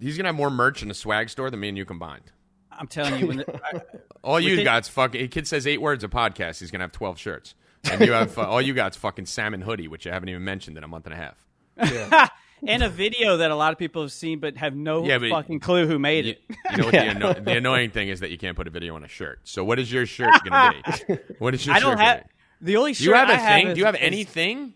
He's 0.00 0.16
gonna 0.16 0.30
have 0.30 0.36
more 0.36 0.50
merch 0.50 0.80
in 0.80 0.88
the 0.88 0.94
swag 0.94 1.28
store 1.28 1.50
than 1.50 1.60
me 1.60 1.68
and 1.68 1.76
you 1.76 1.84
combined. 1.84 2.32
I'm 2.72 2.86
telling 2.88 3.20
you 3.20 3.26
when 3.26 3.36
the, 3.38 3.60
I- 3.64 3.82
All 4.22 4.40
you 4.40 4.50
Within- 4.52 4.64
got's 4.64 4.88
fucking. 4.88 5.28
Kid 5.28 5.46
says 5.46 5.66
eight 5.66 5.80
words 5.82 6.04
a 6.04 6.08
podcast. 6.08 6.60
He's 6.60 6.70
gonna 6.70 6.84
have 6.84 6.92
twelve 6.92 7.18
shirts, 7.18 7.54
and 7.90 8.00
you 8.00 8.12
have 8.12 8.36
uh, 8.38 8.42
all 8.42 8.60
you 8.62 8.74
got's 8.74 8.96
fucking 8.96 9.26
salmon 9.26 9.60
hoodie, 9.62 9.88
which 9.88 10.06
I 10.06 10.12
haven't 10.12 10.28
even 10.28 10.44
mentioned 10.44 10.76
in 10.78 10.84
a 10.84 10.88
month 10.88 11.06
and 11.06 11.14
a 11.14 11.16
half. 11.16 12.30
and 12.66 12.82
a 12.82 12.88
video 12.88 13.36
that 13.38 13.50
a 13.50 13.54
lot 13.54 13.72
of 13.72 13.78
people 13.78 14.02
have 14.02 14.12
seen 14.12 14.38
but 14.40 14.56
have 14.56 14.74
no 14.74 15.04
Yeah, 15.04 15.18
but- 15.18 15.30
fucking 15.30 15.60
clue 15.60 15.86
who 15.86 15.98
made 15.98 16.24
You, 16.26 16.30
it. 16.32 16.40
you 16.70 16.76
know 16.78 16.84
what 16.84 16.92
the, 16.92 17.00
anno- 17.02 17.32
the 17.34 17.56
annoying 17.56 17.90
thing 17.90 18.08
is 18.08 18.20
that 18.20 18.30
you 18.30 18.38
can't 18.38 18.56
put 18.56 18.66
a 18.66 18.70
video 18.70 18.94
on 18.96 19.04
a 19.04 19.08
shirt. 19.08 19.40
So 19.44 19.64
what 19.64 19.78
is 19.78 19.92
your 19.92 20.06
shirt 20.06 20.32
gonna 20.44 20.72
be? 21.08 21.18
What 21.38 21.54
is 21.54 21.66
your 21.66 21.74
shirt? 21.74 21.84
I 21.84 21.88
don't 21.88 21.98
have 21.98 22.16
gonna 22.18 22.28
the 22.62 22.76
only 22.78 22.90
be? 22.92 22.94
shirt 22.94 23.04
Do 23.04 23.10
you 23.10 23.14
have 23.14 23.28
a 23.28 23.32
I 23.32 23.36
have 23.36 23.54
thing? 23.60 23.66
is- 23.68 23.74
Do 23.74 23.80
you 23.80 23.86
have 23.86 23.94
is- 23.96 24.00
anything? 24.02 24.74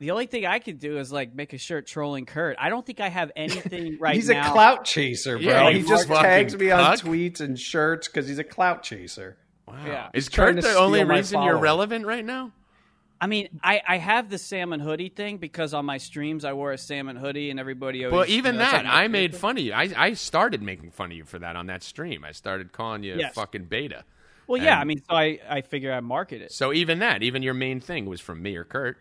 The 0.00 0.10
only 0.10 0.26
thing 0.26 0.44
I 0.44 0.58
could 0.58 0.80
do 0.80 0.98
is 0.98 1.12
like 1.12 1.34
make 1.36 1.52
a 1.52 1.58
shirt 1.58 1.86
trolling 1.86 2.26
Kurt. 2.26 2.56
I 2.58 2.68
don't 2.68 2.84
think 2.84 2.98
I 2.98 3.08
have 3.08 3.30
anything 3.36 3.96
right 4.00 4.16
he's 4.16 4.28
now. 4.28 4.40
He's 4.42 4.48
a 4.48 4.52
clout 4.52 4.84
chaser, 4.84 5.38
bro. 5.38 5.46
Yeah, 5.46 5.70
he 5.70 5.82
just 5.82 6.08
tags 6.08 6.56
me 6.58 6.72
on 6.72 6.96
tweets 6.98 7.40
and 7.40 7.58
shirts 7.58 8.08
because 8.08 8.26
he's 8.26 8.40
a 8.40 8.44
clout 8.44 8.82
chaser. 8.82 9.36
Wow. 9.74 9.86
Yeah. 9.86 10.08
Is 10.14 10.28
Kurt 10.28 10.60
the 10.60 10.74
only 10.74 11.00
steal 11.00 11.08
my 11.08 11.16
reason 11.16 11.42
you're 11.42 11.58
relevant 11.58 12.06
right 12.06 12.24
now? 12.24 12.52
I 13.20 13.26
mean, 13.26 13.48
I, 13.62 13.80
I 13.86 13.98
have 13.98 14.28
the 14.28 14.38
salmon 14.38 14.80
hoodie 14.80 15.08
thing 15.08 15.38
because 15.38 15.72
on 15.72 15.86
my 15.86 15.98
streams 15.98 16.44
I 16.44 16.52
wore 16.52 16.72
a 16.72 16.78
salmon 16.78 17.16
hoodie 17.16 17.50
and 17.50 17.58
everybody 17.58 18.04
always. 18.04 18.12
Well, 18.12 18.28
even 18.28 18.54
you 18.54 18.58
know, 18.58 18.64
that, 18.70 18.84
like 18.84 18.92
oh, 18.92 18.96
I 18.96 19.08
made 19.08 19.34
fun 19.34 19.56
of 19.56 19.64
you. 19.64 19.72
I, 19.72 19.90
I 19.96 20.12
started 20.14 20.62
making 20.62 20.90
fun 20.90 21.10
of 21.10 21.16
you 21.16 21.24
for 21.24 21.38
that 21.38 21.56
on 21.56 21.66
that 21.66 21.82
stream. 21.82 22.24
I 22.24 22.32
started 22.32 22.72
calling 22.72 23.02
you 23.02 23.16
Yes. 23.16 23.34
fucking 23.34 23.64
beta. 23.64 24.04
Well, 24.46 24.60
yeah, 24.60 24.78
I 24.78 24.84
mean, 24.84 24.98
so 24.98 25.16
I 25.16 25.38
I 25.48 25.62
figure 25.62 25.90
I 25.90 26.00
market 26.00 26.42
it. 26.42 26.52
So 26.52 26.74
even 26.74 26.98
that, 26.98 27.22
even 27.22 27.42
your 27.42 27.54
main 27.54 27.80
thing 27.80 28.04
was 28.04 28.20
from 28.20 28.42
me 28.42 28.56
or 28.56 28.64
Kurt. 28.64 28.98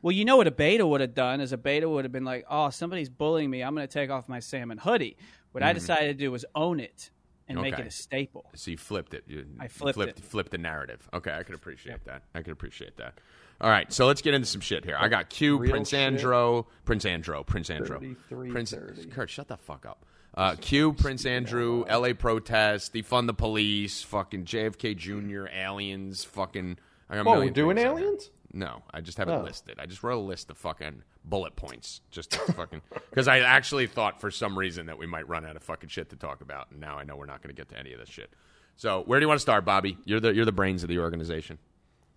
Well, 0.00 0.12
you 0.12 0.24
know 0.24 0.38
what 0.38 0.46
a 0.46 0.52
beta 0.52 0.86
would 0.86 1.02
have 1.02 1.14
done 1.14 1.42
is 1.42 1.52
a 1.52 1.58
beta 1.58 1.86
would 1.86 2.04
have 2.04 2.12
been 2.12 2.24
like, 2.24 2.46
oh, 2.48 2.70
somebody's 2.70 3.10
bullying 3.10 3.50
me. 3.50 3.62
I'm 3.62 3.74
going 3.74 3.86
to 3.86 3.92
take 3.92 4.08
off 4.08 4.28
my 4.28 4.40
salmon 4.40 4.78
hoodie. 4.78 5.16
What 5.52 5.62
I 5.62 5.72
hmm. 5.72 5.78
decided 5.78 6.18
to 6.18 6.24
do 6.24 6.30
was 6.30 6.46
own 6.54 6.80
it 6.80 7.10
and 7.48 7.60
make 7.60 7.74
Mm-hmm. 7.74 7.82
It 7.82 7.88
a 7.88 7.90
staple. 7.90 8.46
So 8.54 8.70
you 8.70 8.76
flipped 8.76 9.14
it. 9.14 9.24
You, 9.26 9.46
I 9.60 9.68
flipped 9.68 9.94
flipped, 9.96 10.18
it. 10.18 10.24
flipped 10.24 10.50
the 10.50 10.58
narrative. 10.58 11.08
Okay, 11.12 11.32
I 11.32 11.42
could 11.42 11.54
appreciate 11.54 12.04
that. 12.04 12.22
I 12.34 12.42
could 12.42 12.52
appreciate 12.52 12.96
that. 12.96 13.14
All 13.60 13.70
right, 13.70 13.90
so 13.92 14.06
let's 14.06 14.20
get 14.22 14.34
into 14.34 14.46
some 14.46 14.60
shit 14.60 14.84
here. 14.84 14.96
I 14.98 15.08
got 15.08 15.30
Q, 15.30 15.56
Real 15.58 15.70
Prince 15.70 15.90
shit. 15.90 16.14
Andro, 16.14 16.66
Prince 16.84 17.04
Andro, 17.04 17.46
Prince 17.46 17.70
Andro, 17.70 17.98
33, 18.00 18.50
Prince 18.50 18.70
30. 18.72 19.06
Kurt. 19.06 19.30
Shut 19.30 19.48
the 19.48 19.56
fuck 19.56 19.86
up. 19.86 20.04
Uh, 20.34 20.54
Q, 20.60 20.92
Prince 20.92 21.24
Andrew, 21.24 21.84
L.A. 21.88 22.12
protests, 22.12 22.90
defund 22.90 23.26
the 23.26 23.32
police, 23.32 24.02
fucking 24.02 24.44
JFK 24.44 24.94
Jr., 24.96 25.46
aliens, 25.50 26.24
fucking. 26.24 26.76
I 27.08 27.14
got 27.16 27.24
Whoa, 27.24 27.38
we're 27.38 27.50
doing 27.50 27.76
things 27.76 27.84
there. 27.84 27.92
aliens? 27.98 28.30
No, 28.52 28.82
I 28.92 29.00
just 29.00 29.18
have 29.18 29.28
it 29.28 29.32
Oh. 29.32 29.42
listed. 29.42 29.76
I 29.78 29.86
just 29.86 30.02
wrote 30.02 30.18
a 30.18 30.20
list 30.20 30.50
of 30.50 30.56
fucking 30.58 31.02
bullet 31.24 31.56
points, 31.56 32.00
just 32.10 32.30
to 32.32 32.38
fucking 32.52 32.80
because 33.10 33.28
I 33.28 33.40
actually 33.40 33.86
thought 33.86 34.20
for 34.20 34.30
some 34.30 34.56
reason 34.58 34.86
that 34.86 34.98
we 34.98 35.06
might 35.06 35.28
run 35.28 35.44
out 35.44 35.56
of 35.56 35.62
fucking 35.62 35.88
shit 35.88 36.10
to 36.10 36.16
talk 36.16 36.40
about, 36.40 36.70
and 36.70 36.80
now 36.80 36.96
I 36.98 37.04
know 37.04 37.16
we're 37.16 37.26
not 37.26 37.42
going 37.42 37.54
to 37.54 37.58
get 37.60 37.68
to 37.70 37.78
any 37.78 37.92
of 37.92 37.98
this 38.00 38.08
shit. 38.08 38.30
So, 38.76 39.02
where 39.06 39.18
do 39.18 39.24
you 39.24 39.28
want 39.28 39.38
to 39.38 39.42
start, 39.42 39.64
Bobby? 39.64 39.98
You're 40.04 40.20
the 40.20 40.34
you're 40.34 40.44
the 40.44 40.52
brains 40.52 40.82
of 40.82 40.88
the 40.88 40.98
organization. 40.98 41.58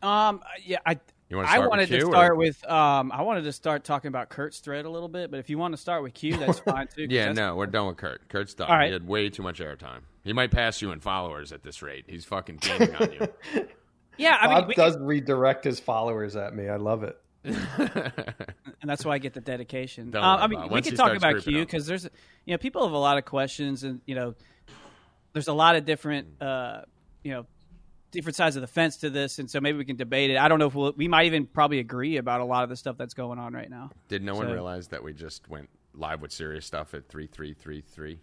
Um, 0.01 0.41
yeah, 0.63 0.77
I. 0.85 0.99
You 1.29 1.35
wanna 1.37 1.47
I 1.47 1.51
start 1.51 1.61
with 1.65 1.69
wanted 1.69 1.89
to 1.89 1.97
Q, 1.99 2.07
or- 2.07 2.11
start 2.11 2.37
with 2.37 2.69
um 2.71 3.11
I 3.11 3.21
wanted 3.21 3.43
to 3.43 3.51
start 3.53 3.83
talking 3.83 4.07
about 4.07 4.29
Kurt's 4.29 4.57
thread 4.59 4.85
a 4.85 4.89
little 4.89 5.07
bit, 5.09 5.29
but 5.29 5.39
if 5.39 5.47
you 5.47 5.59
want 5.59 5.73
to 5.73 5.77
start 5.77 6.01
with 6.01 6.15
Q, 6.15 6.37
that's 6.37 6.57
fine 6.59 6.87
too. 6.87 7.05
Yeah, 7.09 7.31
no, 7.33 7.55
we're 7.55 7.67
done 7.67 7.85
with 7.87 7.97
Kurt. 7.97 8.27
Kurt's 8.29 8.55
done. 8.55 8.67
All 8.67 8.75
right. 8.75 8.87
He 8.87 8.93
had 8.93 9.07
way 9.07 9.29
too 9.29 9.43
much 9.43 9.59
airtime. 9.59 9.99
He 10.23 10.33
might 10.33 10.49
pass 10.49 10.81
you 10.81 10.91
in 10.91 10.99
followers 11.01 11.51
at 11.51 11.61
this 11.61 11.83
rate. 11.83 12.05
He's 12.07 12.25
fucking 12.25 12.57
gaining 12.57 12.95
on 12.95 13.11
you. 13.11 13.27
Yeah, 14.19 14.37
I 14.39 14.47
mean, 14.47 14.57
Bob 14.57 14.67
we 14.67 14.73
does 14.75 14.97
redirect 14.97 15.63
his 15.63 15.79
followers 15.79 16.35
at 16.35 16.53
me. 16.53 16.67
I 16.67 16.75
love 16.75 17.03
it. 17.03 17.17
and 17.43 17.53
that's 18.83 19.05
why 19.05 19.13
I 19.13 19.17
get 19.17 19.33
the 19.33 19.41
dedication. 19.41 20.11
Don't 20.11 20.21
worry 20.21 20.29
I 20.29 20.47
mean, 20.47 20.59
about 20.59 20.69
we 20.69 20.73
Once 20.73 20.87
can 20.87 20.97
talk 20.97 21.15
about 21.15 21.33
creeping 21.33 21.53
Q 21.53 21.65
because 21.65 21.85
there's, 21.85 22.03
you 22.45 22.53
know, 22.53 22.57
people 22.57 22.83
have 22.83 22.91
a 22.91 22.97
lot 22.97 23.17
of 23.17 23.23
questions, 23.23 23.83
and 23.83 24.01
you 24.05 24.15
know, 24.15 24.35
there's 25.31 25.47
a 25.47 25.53
lot 25.53 25.77
of 25.77 25.85
different, 25.85 26.41
uh, 26.41 26.81
you 27.23 27.31
know, 27.31 27.45
different 28.11 28.35
sides 28.35 28.57
of 28.57 28.61
the 28.61 28.67
fence 28.67 28.97
to 28.97 29.09
this, 29.09 29.39
and 29.39 29.49
so 29.49 29.61
maybe 29.61 29.77
we 29.77 29.85
can 29.85 29.95
debate 29.95 30.31
it. 30.31 30.37
I 30.37 30.49
don't 30.49 30.59
know 30.59 30.67
if 30.67 30.75
we'll, 30.75 30.93
we 30.97 31.07
might 31.07 31.27
even 31.27 31.45
probably 31.45 31.79
agree 31.79 32.17
about 32.17 32.41
a 32.41 32.45
lot 32.45 32.63
of 32.63 32.69
the 32.69 32.75
stuff 32.75 32.97
that's 32.97 33.13
going 33.13 33.39
on 33.39 33.53
right 33.53 33.69
now. 33.69 33.89
Did 34.09 34.21
no 34.21 34.35
one 34.35 34.51
realize 34.51 34.89
that 34.89 35.01
we 35.01 35.13
just 35.13 35.47
went 35.47 35.69
live 35.93 36.21
with 36.21 36.33
serious 36.33 36.65
stuff 36.65 36.93
at 36.93 37.07
three 37.07 37.27
three 37.27 37.53
three 37.53 37.81
three? 37.81 38.19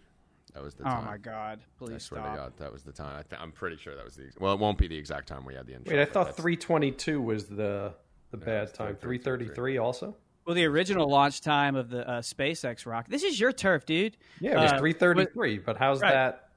That 0.57 0.63
was 0.63 0.73
the 0.73 0.85
time. 0.85 1.03
Oh 1.03 1.11
my 1.11 1.17
God! 1.17 1.59
I 1.61 1.85
Please 1.85 2.01
swear 2.01 2.19
stop. 2.21 2.31
to 2.33 2.37
God, 2.39 2.53
that 2.57 2.73
was 2.73 2.81
the 2.81 2.91
time. 2.91 3.15
I 3.15 3.21
th- 3.21 3.39
I'm 3.39 3.51
pretty 3.51 3.77
sure 3.77 3.95
that 3.95 4.03
was 4.03 4.15
the. 4.15 4.23
Ex- 4.25 4.39
well, 4.39 4.53
it 4.53 4.59
won't 4.59 4.79
be 4.79 4.87
the 4.87 4.97
exact 4.97 5.27
time 5.27 5.45
we 5.45 5.53
had 5.53 5.67
the 5.67 5.75
intro. 5.75 5.95
Wait, 5.95 6.01
I 6.01 6.05
thought 6.05 6.35
322 6.35 7.21
was 7.21 7.45
the 7.45 7.93
the 8.31 8.37
bad 8.37 8.73
time. 8.73 8.95
333. 8.95 9.53
333 9.53 9.77
also? 9.77 10.15
Well, 10.47 10.55
the 10.55 10.65
original 10.65 11.07
launch 11.07 11.41
time 11.41 11.75
of 11.75 11.91
the 11.91 12.09
uh, 12.09 12.21
SpaceX 12.21 12.87
rocket. 12.87 13.11
This 13.11 13.21
is 13.21 13.39
your 13.39 13.51
turf, 13.51 13.85
dude. 13.85 14.17
Yeah, 14.39 14.53
it 14.53 14.55
was 14.63 14.71
Uh, 14.71 14.79
333. 14.79 15.59
But 15.59 15.77
how's 15.77 16.01
right. 16.01 16.11
that? 16.11 16.49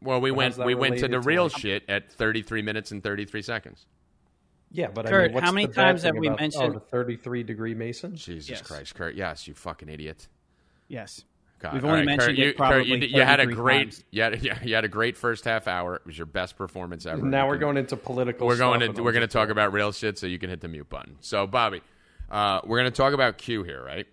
Well, 0.00 0.20
we 0.20 0.30
went 0.30 0.56
we 0.58 0.76
went 0.76 0.98
to 0.98 1.08
the 1.08 1.18
related 1.18 1.22
to, 1.22 1.28
real 1.28 1.42
like- 1.44 1.58
shit 1.58 1.82
at 1.88 2.12
33 2.12 2.62
minutes 2.62 2.92
and 2.92 3.02
33 3.02 3.42
seconds. 3.42 3.86
Yeah, 4.70 4.86
but 4.94 5.06
I 5.06 5.10
Kurt, 5.10 5.24
mean, 5.26 5.34
what's 5.34 5.46
how 5.46 5.52
many 5.52 5.66
the 5.66 5.72
times 5.72 6.04
have 6.04 6.16
we 6.16 6.28
about- 6.28 6.38
mentioned- 6.38 6.76
Oh, 6.76 6.78
the 6.78 6.80
33 6.80 7.42
degree 7.42 7.74
Mason? 7.74 8.14
Jesus 8.14 8.48
Yes. 8.48 8.62
Christ, 8.62 8.94
Kurt. 8.94 9.16
Yes, 9.16 9.48
you 9.48 9.54
fucking 9.54 9.88
idiot. 9.88 10.28
Yes. 10.86 11.24
God. 11.62 11.74
We've 11.74 11.84
All 11.84 11.90
only 11.90 12.00
right, 12.00 12.06
mentioned 12.06 12.36
Kurt, 12.36 12.38
it 12.38 12.46
you, 12.46 12.54
Kurt, 12.54 12.86
you, 12.86 12.96
you 12.96 13.22
had 13.22 13.38
a 13.40 13.46
great 13.46 13.92
times. 13.92 14.04
you 14.10 14.22
had, 14.22 14.42
yeah, 14.42 14.58
you 14.62 14.74
had 14.74 14.84
a 14.84 14.88
great 14.88 15.16
first 15.16 15.44
half 15.44 15.68
hour. 15.68 15.96
It 15.96 16.04
was 16.04 16.18
your 16.18 16.26
best 16.26 16.56
performance 16.56 17.06
ever. 17.06 17.22
Now 17.22 17.48
we're 17.48 17.58
going 17.58 17.76
into 17.76 17.96
political 17.96 18.46
we're 18.46 18.56
going 18.56 18.80
stuff 18.82 18.96
to 18.96 19.02
we're 19.02 19.12
going 19.12 19.26
to 19.26 19.32
talk 19.32 19.48
about 19.48 19.72
real 19.72 19.92
shit 19.92 20.18
so 20.18 20.26
you 20.26 20.38
can 20.38 20.50
hit 20.50 20.60
the 20.60 20.68
mute 20.68 20.88
button. 20.88 21.16
So, 21.20 21.46
Bobby, 21.46 21.80
uh, 22.30 22.60
we're 22.64 22.80
going 22.80 22.90
to 22.90 22.96
talk 22.96 23.12
about 23.12 23.38
Q 23.38 23.62
here, 23.62 23.82
right? 23.82 24.06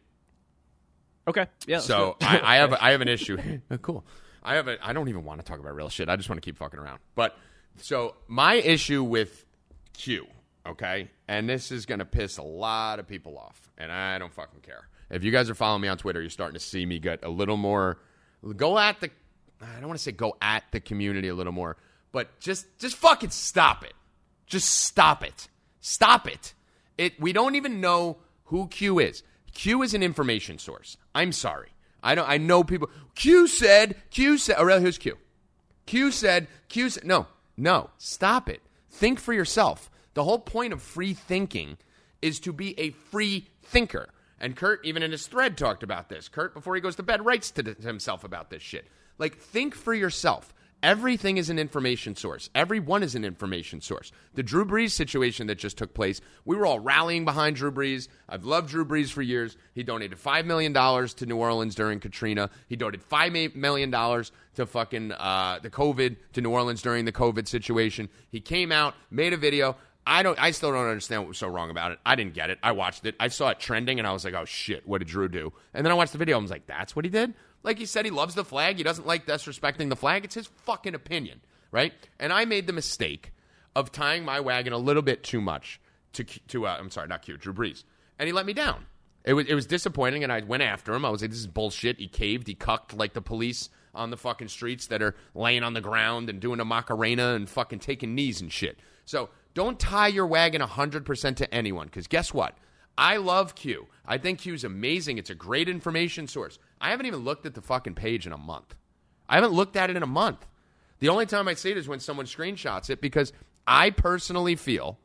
Okay. 1.28 1.48
Yeah. 1.66 1.80
So. 1.80 2.18
I, 2.22 2.40
I 2.44 2.56
have 2.58 2.74
I 2.80 2.92
have 2.92 3.02
an 3.02 3.08
issue. 3.08 3.38
cool. 3.82 4.06
I 4.44 4.56
have 4.56 4.68
a. 4.68 4.78
I 4.86 4.94
don't 4.94 5.10
even 5.10 5.24
want 5.24 5.40
to 5.40 5.46
talk 5.46 5.60
about 5.60 5.76
real 5.76 5.90
shit. 5.90 6.08
I 6.08 6.16
just 6.16 6.30
want 6.30 6.42
to 6.42 6.46
keep 6.46 6.58
fucking 6.58 6.80
around. 6.80 7.00
But 7.16 7.36
so 7.78 8.16
my 8.28 8.56
issue 8.56 9.04
with 9.04 9.46
Q, 9.94 10.28
okay, 10.68 11.10
and 11.28 11.50
this 11.50 11.72
is 11.72 11.86
gonna 11.86 12.06
piss 12.06 12.38
a 12.38 12.44
lot 12.44 13.00
of 13.00 13.08
people 13.08 13.38
off, 13.38 13.60
and 13.78 13.92
I 13.92 14.18
don't 14.20 14.34
fucking 14.34 14.62
care. 14.62 14.88
If 15.10 15.24
you 15.24 15.32
guys 15.32 15.50
are 15.50 15.56
following 15.56 15.82
me 15.82 15.88
on 15.88 15.98
Twitter, 15.98 16.22
you're 16.22 16.30
starting 16.30 16.54
to 16.54 16.60
see 16.60 16.86
me 16.86 17.00
get 17.00 17.24
a 17.24 17.30
little 17.30 17.58
more. 17.58 18.00
Go 18.56 18.78
at 18.78 19.00
the. 19.00 19.10
I 19.62 19.80
don't 19.80 19.88
want 19.88 19.98
to 19.98 20.04
say 20.04 20.12
go 20.12 20.38
at 20.42 20.64
the 20.72 20.80
community 20.80 21.28
a 21.28 21.36
little 21.36 21.52
more, 21.52 21.78
but 22.12 22.40
just 22.40 22.66
just 22.80 22.96
fucking 22.96 23.32
stop 23.32 23.84
it. 23.84 23.94
Just 24.46 24.70
stop 24.70 25.24
it. 25.24 25.48
Stop 25.82 26.28
it. 26.28 26.54
It 26.98 27.20
we 27.20 27.34
don't 27.34 27.56
even 27.56 27.82
know 27.82 28.18
who 28.46 28.68
Q 28.68 29.00
is. 29.00 29.24
Q 29.54 29.82
is 29.82 29.94
an 29.94 30.04
information 30.04 30.60
source. 30.60 30.98
I'm 31.14 31.32
sorry. 31.32 31.70
I 32.02 32.16
don't 32.16 32.30
I 32.30 32.38
know 32.38 32.64
people 32.64 32.90
Q 33.16 33.48
said, 33.48 33.96
Q 34.12 34.38
said 34.38 34.56
oh, 34.58 34.64
Aurelio, 34.64 34.82
who's 34.82 34.98
Q? 34.98 35.18
Q 35.86 36.12
said, 36.12 36.48
Q 36.70 36.90
said 36.90 37.04
no, 37.04 37.28
no, 37.58 37.90
stop 37.98 38.48
it. 38.48 38.62
Think 38.90 39.20
for 39.20 39.34
yourself. 39.34 39.92
The 40.14 40.24
whole 40.24 40.40
point 40.40 40.74
of 40.74 40.82
free 40.82 41.14
thinking 41.14 41.78
is 42.22 42.40
to 42.42 42.54
be 42.54 42.80
a 42.80 42.92
free 42.92 43.48
thinker. 43.64 44.10
And 44.40 44.56
Kurt, 44.56 44.86
even 44.86 45.04
in 45.04 45.12
his 45.12 45.28
thread, 45.28 45.58
talked 45.58 45.84
about 45.84 46.10
this. 46.10 46.30
Kurt, 46.30 46.54
before 46.54 46.76
he 46.76 46.82
goes 46.82 46.96
to 46.96 47.04
bed, 47.04 47.26
writes 47.26 47.52
to 47.52 47.76
himself 47.82 48.24
about 48.24 48.50
this 48.50 48.62
shit. 48.62 48.88
Like, 49.18 49.38
think 49.38 49.76
for 49.76 49.94
yourself. 49.94 50.54
Everything 50.82 51.36
is 51.36 51.50
an 51.50 51.60
information 51.60 52.16
source. 52.16 52.50
Everyone 52.56 53.04
is 53.04 53.14
an 53.14 53.26
information 53.26 53.82
source. 53.82 54.14
The 54.36 54.44
Drew 54.44 54.64
Brees 54.64 54.92
situation 54.92 55.48
that 55.48 55.56
just 55.56 55.78
took 55.78 55.94
place, 55.94 56.22
we 56.46 56.56
were 56.56 56.66
all 56.66 56.80
rallying 56.80 57.26
behind 57.26 57.58
Drew 57.58 57.72
Brees. 57.72 58.08
I've 58.30 58.46
loved 58.46 58.70
Drew 58.70 58.86
Brees 58.86 59.12
for 59.12 59.22
years. 59.22 59.58
He 59.74 59.84
donated 59.84 60.18
$5 60.18 60.46
million 60.46 60.74
to 60.74 61.26
New 61.26 61.36
Orleans 61.36 61.76
during 61.76 62.00
Katrina. 62.00 62.50
He 62.70 62.78
donated 62.78 63.02
$5 63.10 63.56
million 63.56 63.92
to 63.92 64.66
fucking 64.66 65.12
uh, 65.12 65.60
the 65.62 65.70
COVID, 65.70 66.16
to 66.34 66.42
New 66.42 66.52
Orleans 66.52 66.82
during 66.82 67.04
the 67.04 67.12
COVID 67.12 67.50
situation. 67.50 68.08
He 68.32 68.40
came 68.40 68.72
out, 68.72 68.96
made 69.12 69.34
a 69.34 69.38
video. 69.38 69.76
I 70.10 70.24
don't. 70.24 70.42
I 70.42 70.52
still 70.52 70.72
don't 70.72 70.88
understand 70.88 71.22
what 71.22 71.28
was 71.28 71.38
so 71.38 71.48
wrong 71.48 71.70
about 71.70 71.92
it. 71.92 72.00
I 72.04 72.16
didn't 72.16 72.34
get 72.34 72.50
it. 72.50 72.58
I 72.64 72.72
watched 72.72 73.06
it. 73.06 73.16
I 73.20 73.28
saw 73.28 73.50
it 73.50 73.60
trending, 73.60 74.00
and 74.00 74.08
I 74.08 74.12
was 74.12 74.26
like, 74.26 74.34
"Oh 74.34 74.44
shit, 74.44 74.88
what 74.88 74.98
did 74.98 75.08
Drew 75.08 75.30
do?" 75.30 75.54
And 75.72 75.86
then 75.86 75.92
I 75.92 75.96
watched 75.96 76.14
the 76.14 76.18
video. 76.18 76.38
I 76.38 76.42
was 76.42 76.50
like, 76.50 76.66
"That's 76.66 76.96
what 76.96 77.06
he 77.06 77.12
did." 77.12 77.36
Like 77.62 77.78
he 77.78 77.86
said, 77.86 78.06
he 78.06 78.12
loves 78.12 78.34
the 78.34 78.44
flag. 78.44 78.78
He 78.78 78.84
doesn't 78.84 79.06
like 79.06 79.28
disrespecting 79.28 79.90
the 79.90 79.96
flag. 79.96 80.26
It's 80.26 80.34
his 80.34 80.48
fucking 80.48 80.96
opinion, 80.96 81.42
right? 81.72 81.94
And 82.20 82.34
I 82.34 82.46
made 82.46 82.66
the 82.66 82.74
mistake 82.74 83.34
of 83.76 83.92
tying 83.92 84.26
my 84.26 84.40
wagon 84.40 84.74
a 84.74 84.78
little 84.78 85.04
bit 85.04 85.24
too 85.24 85.42
much 85.42 85.80
to 86.14 86.24
to. 86.24 86.66
Uh, 86.66 86.78
I'm 86.80 86.90
sorry, 86.90 87.08
not 87.08 87.22
Q. 87.22 87.38
Drew 87.38 87.54
Brees, 87.54 87.84
and 88.18 88.26
he 88.26 88.34
let 88.34 88.48
me 88.48 88.54
down. 88.54 88.88
It 89.24 89.34
was 89.34 89.46
it 89.46 89.54
was 89.54 89.68
disappointing, 89.68 90.24
and 90.24 90.34
I 90.34 90.40
went 90.42 90.64
after 90.64 90.92
him. 90.92 91.06
I 91.06 91.12
was 91.12 91.22
like, 91.22 91.30
"This 91.30 91.40
is 91.40 91.48
bullshit." 91.48 92.00
He 92.00 92.08
caved. 92.08 92.48
He 92.48 92.56
cucked 92.56 92.96
like 92.96 93.14
the 93.14 93.22
police 93.22 93.70
on 93.94 94.10
the 94.10 94.18
fucking 94.18 94.48
streets 94.48 94.88
that 94.88 95.04
are 95.04 95.16
laying 95.36 95.64
on 95.64 95.74
the 95.74 95.82
ground 95.82 96.30
and 96.30 96.40
doing 96.40 96.60
a 96.60 96.66
macarena 96.66 97.34
and 97.36 97.48
fucking 97.48 97.80
taking 97.80 98.16
knees 98.16 98.42
and 98.42 98.52
shit. 98.52 98.80
So 99.06 99.30
don't 99.60 99.78
tie 99.78 100.08
your 100.08 100.26
wagon 100.26 100.62
100% 100.62 101.36
to 101.36 101.54
anyone 101.54 101.88
because 101.88 102.08
guess 102.08 102.34
what? 102.34 102.58
I 102.98 103.18
love 103.18 103.56
Q. 103.56 103.88
I 104.06 104.18
think 104.18 104.40
Q's 104.40 104.64
amazing. 104.64 105.18
It's 105.18 105.30
a 105.30 105.36
great 105.36 105.68
information 105.68 106.30
source. 106.30 106.58
I 106.80 106.92
haven't 106.92 107.08
even 107.08 107.26
looked 107.26 107.46
at 107.46 107.56
the 107.56 107.62
fucking 107.62 107.96
page 107.96 108.26
in 108.26 108.32
a 108.32 108.38
month. 108.38 108.74
I 109.28 109.36
haven't 109.36 109.52
looked 109.52 109.76
at 109.76 109.90
it 109.90 109.98
in 109.98 110.04
a 110.04 110.08
month. 110.08 110.48
The 111.00 111.10
only 111.10 111.26
time 111.26 111.50
I 111.50 111.56
see 111.56 111.72
it 111.72 111.78
is 111.78 111.90
when 111.90 112.00
someone 112.00 112.26
screenshots 112.26 112.90
it 112.90 113.02
because 113.02 113.34
I 113.68 113.90
personally 113.90 114.56
feel 114.56 114.98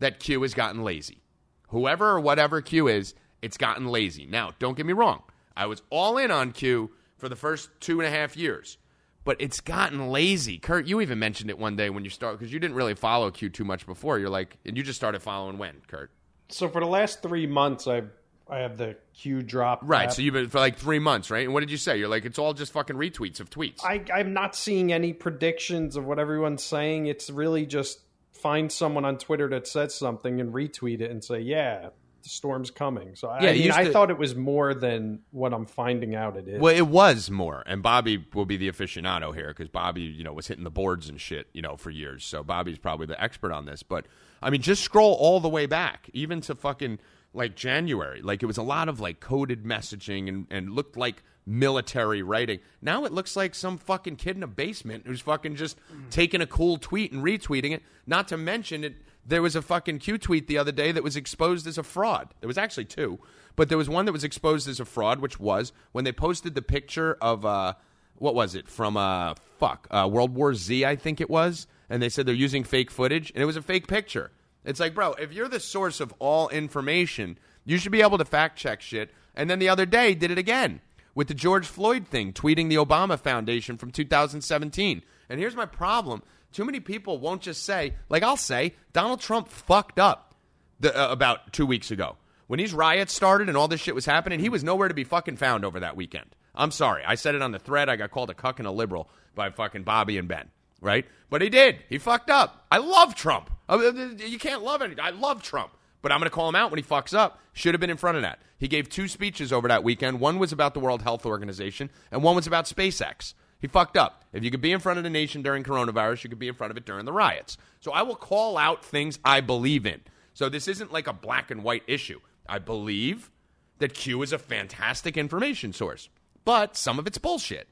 that 0.00 0.18
Q 0.18 0.42
has 0.42 0.52
gotten 0.52 0.82
lazy. 0.82 1.22
Whoever 1.68 2.10
or 2.10 2.18
whatever 2.18 2.60
Q 2.60 2.88
is, 2.88 3.14
it's 3.40 3.56
gotten 3.56 3.86
lazy. 3.86 4.26
Now, 4.26 4.50
don't 4.58 4.76
get 4.76 4.84
me 4.84 4.94
wrong. 4.94 5.22
I 5.56 5.66
was 5.66 5.80
all 5.90 6.18
in 6.18 6.32
on 6.32 6.50
Q 6.50 6.90
for 7.18 7.28
the 7.28 7.36
first 7.36 7.70
two 7.78 8.00
and 8.00 8.08
a 8.08 8.10
half 8.10 8.36
years 8.36 8.78
but 9.24 9.36
it's 9.40 9.60
gotten 9.60 10.08
lazy. 10.08 10.58
Kurt, 10.58 10.86
you 10.86 11.00
even 11.00 11.18
mentioned 11.18 11.50
it 11.50 11.58
one 11.58 11.76
day 11.76 11.90
when 11.90 12.04
you 12.04 12.10
started 12.10 12.38
because 12.38 12.52
you 12.52 12.60
didn't 12.60 12.76
really 12.76 12.94
follow 12.94 13.30
Q 13.30 13.48
too 13.48 13.64
much 13.64 13.86
before. 13.86 14.18
You're 14.18 14.30
like, 14.30 14.56
and 14.64 14.76
you 14.76 14.82
just 14.82 14.98
started 14.98 15.22
following 15.22 15.58
when, 15.58 15.82
Kurt? 15.86 16.10
So 16.48 16.68
for 16.68 16.80
the 16.80 16.86
last 16.86 17.22
three 17.22 17.46
months, 17.46 17.86
I 17.86 18.02
I 18.48 18.58
have 18.58 18.76
the 18.76 18.96
Q 19.14 19.42
drop. 19.42 19.80
Right. 19.82 20.04
app. 20.08 20.12
So 20.12 20.22
you've 20.22 20.34
been 20.34 20.48
for 20.48 20.58
like 20.58 20.76
three 20.76 20.98
months, 20.98 21.30
right? 21.30 21.44
And 21.44 21.54
what 21.54 21.60
did 21.60 21.70
you 21.70 21.76
say? 21.76 21.96
You're 21.96 22.08
like, 22.08 22.24
it's 22.24 22.38
all 22.38 22.52
just 22.52 22.72
fucking 22.72 22.96
retweets 22.96 23.40
of 23.40 23.48
tweets. 23.48 23.82
I, 23.84 24.04
I'm 24.12 24.32
not 24.32 24.54
seeing 24.54 24.92
any 24.92 25.12
predictions 25.12 25.96
of 25.96 26.04
what 26.04 26.18
everyone's 26.18 26.62
saying. 26.62 27.06
It's 27.06 27.30
really 27.30 27.64
just 27.64 28.00
find 28.32 28.70
someone 28.70 29.04
on 29.04 29.18
Twitter 29.18 29.48
that 29.48 29.66
says 29.66 29.94
something 29.94 30.40
and 30.40 30.52
retweet 30.52 31.00
it 31.00 31.10
and 31.10 31.22
say, 31.22 31.40
"Yeah, 31.40 31.90
the 32.22 32.28
storm's 32.28 32.70
coming." 32.70 33.14
So 33.14 33.28
Yeah, 33.40 33.50
I, 33.50 33.52
mean, 33.54 33.70
I 33.72 33.84
to- 33.84 33.90
thought 33.92 34.10
it 34.10 34.18
was 34.18 34.34
more 34.34 34.74
than 34.74 35.20
what 35.30 35.52
I'm 35.52 35.66
finding 35.66 36.14
out 36.14 36.36
it 36.36 36.48
is. 36.48 36.60
Well, 36.60 36.74
it 36.74 36.86
was 36.86 37.30
more, 37.30 37.62
and 37.66 37.82
Bobby 37.82 38.24
will 38.34 38.46
be 38.46 38.56
the 38.56 38.68
aficionado 38.70 39.34
here 39.34 39.48
because 39.48 39.68
Bobby, 39.68 40.02
you 40.02 40.24
know, 40.24 40.32
was 40.32 40.46
hitting 40.48 40.64
the 40.64 40.70
boards 40.70 41.08
and 41.08 41.20
shit, 41.20 41.48
you 41.52 41.62
know, 41.62 41.76
for 41.76 41.90
years. 41.90 42.24
So 42.24 42.42
Bobby's 42.42 42.78
probably 42.78 43.06
the 43.06 43.22
expert 43.22 43.52
on 43.52 43.64
this. 43.66 43.82
But 43.82 44.06
I 44.42 44.50
mean, 44.50 44.62
just 44.62 44.82
scroll 44.82 45.14
all 45.14 45.40
the 45.40 45.48
way 45.48 45.66
back, 45.66 46.08
even 46.12 46.40
to 46.42 46.54
fucking 46.54 46.98
like 47.34 47.56
January. 47.56 48.20
Like 48.22 48.42
it 48.42 48.46
was 48.46 48.58
a 48.58 48.62
lot 48.62 48.88
of 48.88 49.00
like 49.00 49.20
coded 49.20 49.64
messaging 49.64 50.28
and 50.28 50.46
and 50.50 50.70
looked 50.70 50.96
like 50.96 51.22
military 51.44 52.22
writing. 52.22 52.60
Now 52.80 53.04
it 53.04 53.12
looks 53.12 53.34
like 53.36 53.54
some 53.54 53.78
fucking 53.78 54.16
kid 54.16 54.36
in 54.36 54.42
a 54.42 54.46
basement 54.46 55.06
who's 55.06 55.20
fucking 55.20 55.56
just 55.56 55.76
taking 56.10 56.40
a 56.40 56.46
cool 56.46 56.76
tweet 56.78 57.12
and 57.12 57.22
retweeting 57.22 57.72
it. 57.72 57.82
Not 58.06 58.28
to 58.28 58.36
mention 58.36 58.84
it. 58.84 58.94
There 59.24 59.42
was 59.42 59.54
a 59.54 59.62
fucking 59.62 59.98
Q 59.98 60.18
tweet 60.18 60.46
the 60.48 60.58
other 60.58 60.72
day 60.72 60.92
that 60.92 61.04
was 61.04 61.16
exposed 61.16 61.66
as 61.66 61.78
a 61.78 61.82
fraud. 61.82 62.34
There 62.40 62.48
was 62.48 62.58
actually 62.58 62.86
two, 62.86 63.20
but 63.54 63.68
there 63.68 63.78
was 63.78 63.88
one 63.88 64.04
that 64.06 64.12
was 64.12 64.24
exposed 64.24 64.68
as 64.68 64.80
a 64.80 64.84
fraud, 64.84 65.20
which 65.20 65.38
was 65.38 65.72
when 65.92 66.04
they 66.04 66.12
posted 66.12 66.54
the 66.54 66.62
picture 66.62 67.16
of 67.20 67.46
uh, 67.46 67.74
what 68.16 68.34
was 68.34 68.54
it 68.54 68.68
from 68.68 68.96
uh, 68.96 69.34
fuck 69.58 69.86
uh, 69.90 70.08
World 70.10 70.34
War 70.34 70.54
Z, 70.54 70.84
I 70.84 70.96
think 70.96 71.20
it 71.20 71.30
was, 71.30 71.66
and 71.88 72.02
they 72.02 72.08
said 72.08 72.26
they're 72.26 72.34
using 72.34 72.64
fake 72.64 72.90
footage, 72.90 73.30
and 73.30 73.42
it 73.42 73.46
was 73.46 73.56
a 73.56 73.62
fake 73.62 73.86
picture. 73.86 74.32
It's 74.64 74.80
like, 74.80 74.94
bro, 74.94 75.12
if 75.14 75.32
you're 75.32 75.48
the 75.48 75.60
source 75.60 76.00
of 76.00 76.14
all 76.18 76.48
information, 76.48 77.38
you 77.64 77.78
should 77.78 77.92
be 77.92 78.02
able 78.02 78.18
to 78.18 78.24
fact 78.24 78.58
check 78.58 78.80
shit. 78.80 79.10
And 79.34 79.48
then 79.48 79.58
the 79.58 79.68
other 79.68 79.86
day, 79.86 80.14
did 80.14 80.30
it 80.30 80.38
again 80.38 80.80
with 81.14 81.28
the 81.28 81.34
George 81.34 81.66
Floyd 81.66 82.06
thing, 82.06 82.32
tweeting 82.32 82.68
the 82.68 82.76
Obama 82.76 83.18
Foundation 83.18 83.76
from 83.76 83.90
2017. 83.90 85.02
And 85.28 85.40
here's 85.40 85.56
my 85.56 85.66
problem: 85.66 86.22
too 86.52 86.64
many 86.64 86.80
people 86.80 87.18
won't 87.18 87.42
just 87.42 87.64
say, 87.64 87.94
like 88.08 88.22
I'll 88.22 88.36
say, 88.36 88.74
Donald 88.92 89.20
Trump 89.20 89.48
fucked 89.48 89.98
up 89.98 90.34
the, 90.80 90.96
uh, 90.96 91.10
about 91.10 91.52
two 91.52 91.66
weeks 91.66 91.90
ago 91.90 92.16
when 92.46 92.58
these 92.58 92.74
riots 92.74 93.12
started 93.12 93.48
and 93.48 93.56
all 93.56 93.68
this 93.68 93.80
shit 93.80 93.94
was 93.94 94.06
happening. 94.06 94.40
He 94.40 94.48
was 94.48 94.62
nowhere 94.62 94.88
to 94.88 94.94
be 94.94 95.04
fucking 95.04 95.36
found 95.36 95.64
over 95.64 95.80
that 95.80 95.96
weekend. 95.96 96.34
I'm 96.54 96.70
sorry, 96.70 97.02
I 97.06 97.14
said 97.14 97.34
it 97.34 97.42
on 97.42 97.52
the 97.52 97.58
thread. 97.58 97.88
I 97.88 97.96
got 97.96 98.10
called 98.10 98.30
a 98.30 98.34
cuck 98.34 98.58
and 98.58 98.68
a 98.68 98.70
liberal 98.70 99.08
by 99.34 99.50
fucking 99.50 99.84
Bobby 99.84 100.18
and 100.18 100.28
Ben, 100.28 100.50
right? 100.80 101.06
But 101.30 101.40
he 101.40 101.48
did. 101.48 101.78
He 101.88 101.96
fucked 101.98 102.28
up. 102.28 102.66
I 102.70 102.78
love 102.78 103.14
Trump. 103.14 103.50
You 103.70 104.38
can't 104.38 104.62
love 104.62 104.82
it. 104.82 104.98
I 105.00 105.10
love 105.10 105.42
Trump. 105.42 105.72
But 106.02 106.12
I'm 106.12 106.18
going 106.18 106.28
to 106.28 106.34
call 106.34 106.48
him 106.48 106.56
out 106.56 106.70
when 106.70 106.78
he 106.78 106.84
fucks 106.84 107.16
up. 107.16 107.40
Should 107.52 107.74
have 107.74 107.80
been 107.80 107.88
in 107.88 107.96
front 107.96 108.16
of 108.16 108.22
that. 108.22 108.40
He 108.58 108.68
gave 108.68 108.88
two 108.88 109.08
speeches 109.08 109.52
over 109.52 109.68
that 109.68 109.84
weekend. 109.84 110.20
One 110.20 110.38
was 110.38 110.52
about 110.52 110.74
the 110.74 110.80
World 110.80 111.02
Health 111.02 111.24
Organization, 111.24 111.90
and 112.10 112.22
one 112.22 112.36
was 112.36 112.46
about 112.46 112.66
SpaceX. 112.66 113.34
He 113.62 113.68
fucked 113.68 113.96
up. 113.96 114.24
If 114.32 114.42
you 114.42 114.50
could 114.50 114.60
be 114.60 114.72
in 114.72 114.80
front 114.80 114.98
of 114.98 115.04
the 115.04 115.10
nation 115.10 115.40
during 115.40 115.62
coronavirus, 115.62 116.24
you 116.24 116.30
could 116.30 116.40
be 116.40 116.48
in 116.48 116.54
front 116.54 116.72
of 116.72 116.76
it 116.76 116.84
during 116.84 117.04
the 117.04 117.12
riots. 117.12 117.56
So 117.80 117.92
I 117.92 118.02
will 118.02 118.16
call 118.16 118.58
out 118.58 118.84
things 118.84 119.20
I 119.24 119.40
believe 119.40 119.86
in. 119.86 120.00
So 120.34 120.48
this 120.48 120.66
isn't 120.66 120.92
like 120.92 121.06
a 121.06 121.12
black 121.12 121.52
and 121.52 121.62
white 121.62 121.84
issue. 121.86 122.18
I 122.48 122.58
believe 122.58 123.30
that 123.78 123.94
Q 123.94 124.20
is 124.22 124.32
a 124.32 124.38
fantastic 124.38 125.16
information 125.16 125.72
source, 125.72 126.08
but 126.44 126.76
some 126.76 126.98
of 126.98 127.06
it's 127.06 127.18
bullshit. 127.18 127.68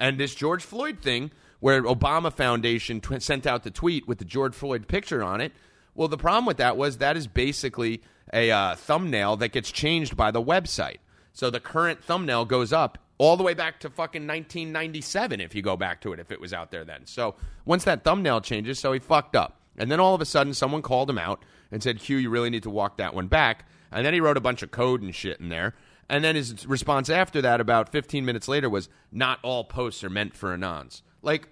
And 0.00 0.18
this 0.18 0.34
George 0.34 0.64
Floyd 0.64 0.98
thing, 1.00 1.30
where 1.60 1.82
Obama 1.82 2.32
Foundation 2.32 3.00
sent 3.20 3.46
out 3.46 3.62
the 3.62 3.70
tweet 3.70 4.08
with 4.08 4.18
the 4.18 4.24
George 4.24 4.54
Floyd 4.54 4.88
picture 4.88 5.22
on 5.22 5.40
it, 5.40 5.52
well, 5.94 6.08
the 6.08 6.16
problem 6.16 6.44
with 6.44 6.56
that 6.56 6.76
was 6.76 6.98
that 6.98 7.16
is 7.16 7.28
basically 7.28 8.02
a 8.32 8.50
uh, 8.50 8.74
thumbnail 8.74 9.36
that 9.36 9.52
gets 9.52 9.70
changed 9.70 10.16
by 10.16 10.32
the 10.32 10.42
website. 10.42 10.98
So 11.32 11.50
the 11.50 11.60
current 11.60 12.02
thumbnail 12.02 12.46
goes 12.46 12.72
up 12.72 12.98
all 13.20 13.36
the 13.36 13.42
way 13.42 13.52
back 13.52 13.78
to 13.78 13.90
fucking 13.90 14.26
1997 14.26 15.42
if 15.42 15.54
you 15.54 15.60
go 15.60 15.76
back 15.76 16.00
to 16.00 16.14
it, 16.14 16.18
if 16.18 16.32
it 16.32 16.40
was 16.40 16.54
out 16.54 16.70
there 16.70 16.86
then. 16.86 17.04
So 17.04 17.34
once 17.66 17.84
that 17.84 18.02
thumbnail 18.02 18.40
changes, 18.40 18.78
so 18.78 18.92
he 18.92 18.98
fucked 18.98 19.36
up. 19.36 19.60
And 19.76 19.92
then 19.92 20.00
all 20.00 20.14
of 20.14 20.22
a 20.22 20.24
sudden, 20.24 20.54
someone 20.54 20.80
called 20.80 21.10
him 21.10 21.18
out 21.18 21.44
and 21.70 21.82
said, 21.82 21.98
Q, 22.00 22.16
you 22.16 22.30
really 22.30 22.48
need 22.48 22.62
to 22.62 22.70
walk 22.70 22.96
that 22.96 23.14
one 23.14 23.26
back. 23.26 23.68
And 23.92 24.06
then 24.06 24.14
he 24.14 24.20
wrote 24.20 24.38
a 24.38 24.40
bunch 24.40 24.62
of 24.62 24.70
code 24.70 25.02
and 25.02 25.14
shit 25.14 25.38
in 25.38 25.50
there. 25.50 25.74
And 26.08 26.24
then 26.24 26.34
his 26.34 26.66
response 26.66 27.10
after 27.10 27.42
that, 27.42 27.60
about 27.60 27.92
15 27.92 28.24
minutes 28.24 28.48
later, 28.48 28.70
was, 28.70 28.88
not 29.12 29.38
all 29.42 29.64
posts 29.64 30.02
are 30.02 30.10
meant 30.10 30.34
for 30.34 30.56
anons. 30.56 31.02
Like, 31.20 31.50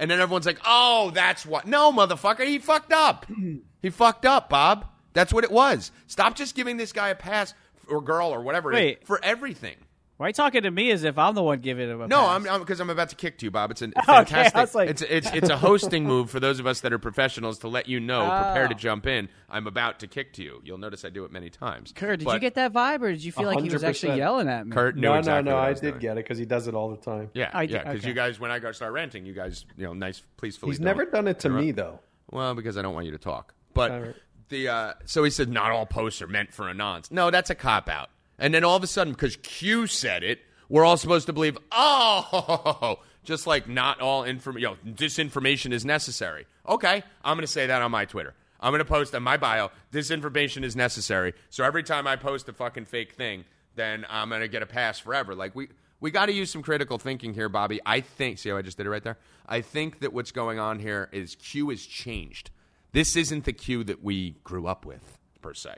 and 0.00 0.10
then 0.10 0.18
everyone's 0.18 0.44
like, 0.44 0.60
oh, 0.66 1.12
that's 1.14 1.46
what. 1.46 1.68
No, 1.68 1.92
motherfucker, 1.92 2.46
he 2.46 2.58
fucked 2.58 2.92
up. 2.92 3.26
he 3.80 3.90
fucked 3.90 4.26
up, 4.26 4.50
Bob. 4.50 4.86
That's 5.12 5.32
what 5.32 5.44
it 5.44 5.52
was. 5.52 5.92
Stop 6.08 6.34
just 6.34 6.56
giving 6.56 6.76
this 6.76 6.92
guy 6.92 7.10
a 7.10 7.14
pass 7.14 7.54
or 7.88 8.02
girl 8.02 8.34
or 8.34 8.40
whatever 8.42 8.72
it 8.72 8.76
is, 8.76 8.80
Wait. 8.80 9.06
for 9.06 9.24
everything. 9.24 9.76
Why 10.18 10.26
are 10.26 10.28
you 10.30 10.32
talking 10.32 10.62
to 10.62 10.70
me 10.70 10.90
as 10.92 11.04
if 11.04 11.18
I'm 11.18 11.34
the 11.34 11.42
one 11.42 11.58
giving 11.60 11.90
him 11.90 12.00
a 12.00 12.08
No, 12.08 12.20
pass? 12.20 12.46
I'm 12.48 12.60
because 12.60 12.80
I'm, 12.80 12.88
about 12.88 13.10
to 13.10 13.16
kick 13.16 13.36
to 13.38 13.44
you, 13.44 13.50
Bob. 13.50 13.70
It's 13.70 13.82
a 13.82 13.88
fantastic. 14.06 14.54
was 14.54 14.74
like- 14.74 14.88
it's 14.88 15.02
it's 15.02 15.30
it's 15.34 15.50
a 15.50 15.58
hosting 15.58 16.04
move 16.04 16.30
for 16.30 16.40
those 16.40 16.58
of 16.58 16.66
us 16.66 16.80
that 16.80 16.92
are 16.94 16.98
professionals 16.98 17.58
to 17.58 17.68
let 17.68 17.86
you 17.86 18.00
know, 18.00 18.20
prepare 18.44 18.68
to 18.68 18.74
Oh. 18.74 18.78
jump 18.78 19.06
in. 19.06 19.28
I'm 19.50 19.66
about 19.66 20.00
to 20.00 20.06
kick 20.06 20.32
to 20.34 20.42
you. 20.42 20.62
You'll 20.64 20.78
notice 20.78 21.04
I 21.04 21.10
do 21.10 21.24
it 21.26 21.32
many 21.32 21.50
times. 21.50 21.92
Kurt, 21.94 22.20
did 22.20 22.24
But 22.24 22.34
you 22.34 22.40
get 22.40 22.54
that 22.54 22.72
vibe, 22.72 23.02
or 23.02 23.10
did 23.12 23.22
you 23.22 23.30
feel 23.30 23.44
like 23.46 23.60
he 23.62 23.68
was 23.68 23.84
actually 23.84 24.16
yelling 24.16 24.48
at 24.48 24.66
me? 24.66 24.72
Kurt 24.72 24.94
knew 24.96 25.02
no, 25.02 25.14
exactly 25.14 25.44
no, 25.44 25.50
no. 25.50 25.56
what 25.58 25.66
I, 25.66 25.70
was 25.70 25.80
did 25.80 25.90
doing. 25.90 26.00
get 26.00 26.12
it 26.12 26.24
because 26.24 26.38
he 26.38 26.46
does 26.46 26.66
it 26.66 26.74
all 26.74 26.88
the 26.90 26.96
time. 26.96 27.30
Yeah, 27.34 27.50
I 27.52 27.62
yeah. 27.64 27.82
Because 27.84 28.00
okay. 28.00 28.08
you 28.08 28.14
guys, 28.14 28.40
when 28.40 28.50
I 28.50 28.58
go 28.58 28.72
start 28.72 28.92
ranting, 28.94 29.26
you 29.26 29.34
guys, 29.34 29.66
you 29.76 29.84
know, 29.84 29.92
nice, 29.92 30.22
please, 30.38 30.56
please. 30.56 30.70
He's 30.72 30.80
never 30.80 31.04
done 31.04 31.28
it 31.28 31.40
to 31.40 31.48
You're 31.48 31.58
me 31.58 31.66
right. 31.66 31.76
though. 31.76 32.00
Well, 32.30 32.54
because 32.54 32.78
I 32.78 32.82
don't 32.82 32.94
want 32.94 33.04
you 33.06 33.12
to 33.12 33.18
talk. 33.18 33.52
But 33.74 33.90
All 33.90 34.00
right. 34.00 34.14
the 34.48 34.68
uh, 34.68 34.92
so 35.04 35.22
he 35.24 35.30
said 35.30 35.50
not 35.50 35.72
all 35.72 35.84
posts 35.84 36.22
are 36.22 36.26
meant 36.26 36.54
for 36.54 36.64
anons. 36.72 37.10
No, 37.12 37.30
that's 37.30 37.50
a 37.50 37.54
cop 37.54 37.88
out. 37.90 38.08
And 38.38 38.52
then 38.52 38.64
all 38.64 38.76
of 38.76 38.82
a 38.82 38.86
sudden, 38.86 39.12
because 39.12 39.36
Q 39.36 39.86
said 39.86 40.22
it, 40.22 40.40
we're 40.68 40.84
all 40.84 40.96
supposed 40.96 41.26
to 41.26 41.32
believe. 41.32 41.56
Oh, 41.72 42.98
just 43.24 43.46
like 43.46 43.68
not 43.68 44.00
all 44.00 44.24
information, 44.24 44.60
you 44.60 44.68
know, 44.68 44.92
disinformation 44.94 45.72
is 45.72 45.84
necessary. 45.84 46.46
Okay, 46.68 47.02
I'm 47.24 47.36
going 47.36 47.46
to 47.46 47.52
say 47.52 47.66
that 47.66 47.82
on 47.82 47.90
my 47.90 48.04
Twitter. 48.04 48.34
I'm 48.60 48.72
going 48.72 48.80
to 48.80 48.84
post 48.84 49.14
on 49.14 49.22
my 49.22 49.36
bio. 49.36 49.70
Disinformation 49.92 50.64
is 50.64 50.74
necessary. 50.74 51.34
So 51.50 51.64
every 51.64 51.82
time 51.82 52.06
I 52.06 52.16
post 52.16 52.48
a 52.48 52.52
fucking 52.52 52.86
fake 52.86 53.12
thing, 53.12 53.44
then 53.74 54.06
I'm 54.08 54.28
going 54.28 54.40
to 54.40 54.48
get 54.48 54.62
a 54.62 54.66
pass 54.66 54.98
forever. 54.98 55.34
Like 55.34 55.54
we. 55.54 55.68
We 55.98 56.10
got 56.10 56.26
to 56.26 56.32
use 56.32 56.50
some 56.50 56.62
critical 56.62 56.98
thinking 56.98 57.32
here, 57.32 57.48
Bobby. 57.48 57.80
I 57.86 58.02
think. 58.02 58.38
See 58.38 58.50
how 58.50 58.58
I 58.58 58.62
just 58.62 58.76
did 58.76 58.84
it 58.84 58.90
right 58.90 59.02
there? 59.02 59.16
I 59.46 59.62
think 59.62 60.00
that 60.00 60.12
what's 60.12 60.30
going 60.30 60.58
on 60.58 60.78
here 60.78 61.08
is 61.10 61.36
Q 61.36 61.70
has 61.70 61.86
changed. 61.86 62.50
This 62.92 63.16
isn't 63.16 63.44
the 63.46 63.54
Q 63.54 63.82
that 63.84 64.04
we 64.04 64.32
grew 64.44 64.66
up 64.66 64.84
with, 64.84 65.18
per 65.40 65.54
se. 65.54 65.76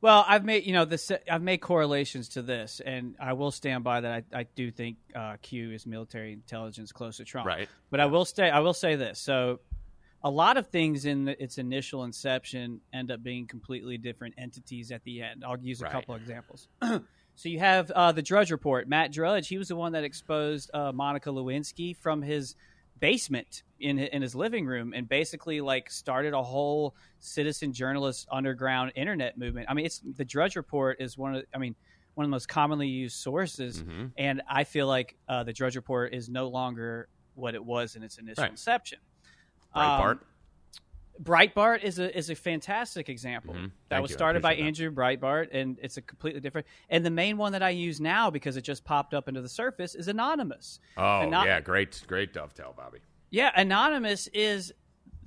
Well, 0.00 0.24
I've 0.28 0.44
made 0.44 0.66
you 0.66 0.72
know 0.72 0.84
this. 0.84 1.10
I've 1.30 1.42
made 1.42 1.58
correlations 1.58 2.28
to 2.30 2.42
this, 2.42 2.80
and 2.84 3.16
I 3.18 3.32
will 3.32 3.50
stand 3.50 3.82
by 3.82 4.02
that. 4.02 4.24
I, 4.32 4.40
I 4.40 4.46
do 4.54 4.70
think 4.70 4.98
uh, 5.14 5.36
Q 5.42 5.72
is 5.72 5.86
military 5.86 6.32
intelligence 6.32 6.92
close 6.92 7.16
to 7.16 7.24
Trump. 7.24 7.46
Right. 7.46 7.68
But 7.90 8.00
I 8.00 8.06
will 8.06 8.24
stay. 8.24 8.50
I 8.50 8.60
will 8.60 8.74
say 8.74 8.96
this. 8.96 9.18
So, 9.18 9.60
a 10.22 10.30
lot 10.30 10.58
of 10.58 10.68
things 10.68 11.06
in 11.06 11.24
the, 11.24 11.42
its 11.42 11.58
initial 11.58 12.04
inception 12.04 12.80
end 12.92 13.10
up 13.10 13.22
being 13.22 13.46
completely 13.46 13.96
different 13.96 14.34
entities 14.38 14.92
at 14.92 15.02
the 15.04 15.22
end. 15.22 15.44
I'll 15.46 15.58
use 15.58 15.80
a 15.80 15.84
Right. 15.84 15.92
couple 15.92 16.14
examples. 16.14 16.68
so 16.82 17.48
you 17.48 17.58
have 17.58 17.90
uh, 17.90 18.12
the 18.12 18.22
Drudge 18.22 18.50
Report. 18.50 18.88
Matt 18.88 19.12
Drudge. 19.12 19.48
He 19.48 19.56
was 19.58 19.68
the 19.68 19.76
one 19.76 19.92
that 19.92 20.04
exposed 20.04 20.70
uh, 20.74 20.92
Monica 20.92 21.30
Lewinsky 21.30 21.96
from 21.96 22.22
his 22.22 22.54
basement 23.00 23.62
in 23.78 23.98
in 23.98 24.22
his 24.22 24.34
living 24.34 24.66
room 24.66 24.92
and 24.94 25.08
basically 25.08 25.60
like 25.60 25.90
started 25.90 26.32
a 26.32 26.42
whole 26.42 26.94
citizen 27.20 27.72
journalist 27.72 28.26
underground 28.30 28.92
internet 28.96 29.36
movement. 29.36 29.66
I 29.68 29.74
mean, 29.74 29.86
it's 29.86 30.00
the 30.16 30.24
Drudge 30.24 30.56
Report 30.56 30.96
is 31.00 31.18
one 31.18 31.34
of 31.36 31.44
I 31.54 31.58
mean 31.58 31.74
one 32.14 32.24
of 32.24 32.28
the 32.30 32.34
most 32.34 32.48
commonly 32.48 32.88
used 32.88 33.16
sources, 33.18 33.82
Mm-hmm. 33.82 34.06
and 34.16 34.40
I 34.48 34.64
feel 34.64 34.86
like 34.86 35.16
uh, 35.28 35.44
the 35.44 35.52
Drudge 35.52 35.76
Report 35.76 36.14
is 36.14 36.30
no 36.30 36.48
longer 36.48 37.08
what 37.34 37.54
it 37.54 37.62
was 37.62 37.94
in 37.96 38.02
its 38.02 38.16
initial 38.16 38.42
Right. 38.44 38.50
inception. 38.52 38.98
Breitbart. 39.74 40.12
Um, 40.12 40.20
Breitbart 41.22 41.82
is 41.82 41.98
a 41.98 42.16
is 42.16 42.30
a 42.30 42.34
fantastic 42.34 43.08
example 43.08 43.54
Mhm. 43.54 43.70
that 43.88 44.02
was 44.02 44.10
you. 44.10 44.16
Started 44.16 44.42
by 44.42 44.52
appreciate 44.52 44.66
Andrew 44.66 44.90
Breitbart, 44.90 45.48
and 45.52 45.78
it's 45.82 45.96
a 45.96 46.02
completely 46.02 46.40
different. 46.40 46.66
And 46.90 47.04
the 47.06 47.10
main 47.10 47.36
one 47.38 47.52
that 47.52 47.62
I 47.62 47.70
use 47.70 48.00
now 48.00 48.30
because 48.30 48.56
it 48.56 48.62
just 48.62 48.84
popped 48.84 49.14
up 49.14 49.28
into 49.28 49.40
the 49.40 49.48
surface 49.48 49.94
is 49.94 50.08
Anonymous. 50.08 50.80
oh 50.96 51.20
and 51.20 51.30
not- 51.30 51.46
yeah, 51.46 51.60
great, 51.60 52.02
great 52.06 52.32
dovetail, 52.32 52.74
Bobby. 52.76 52.98
Yeah, 53.30 53.50
Anonymous 53.56 54.26
is 54.28 54.72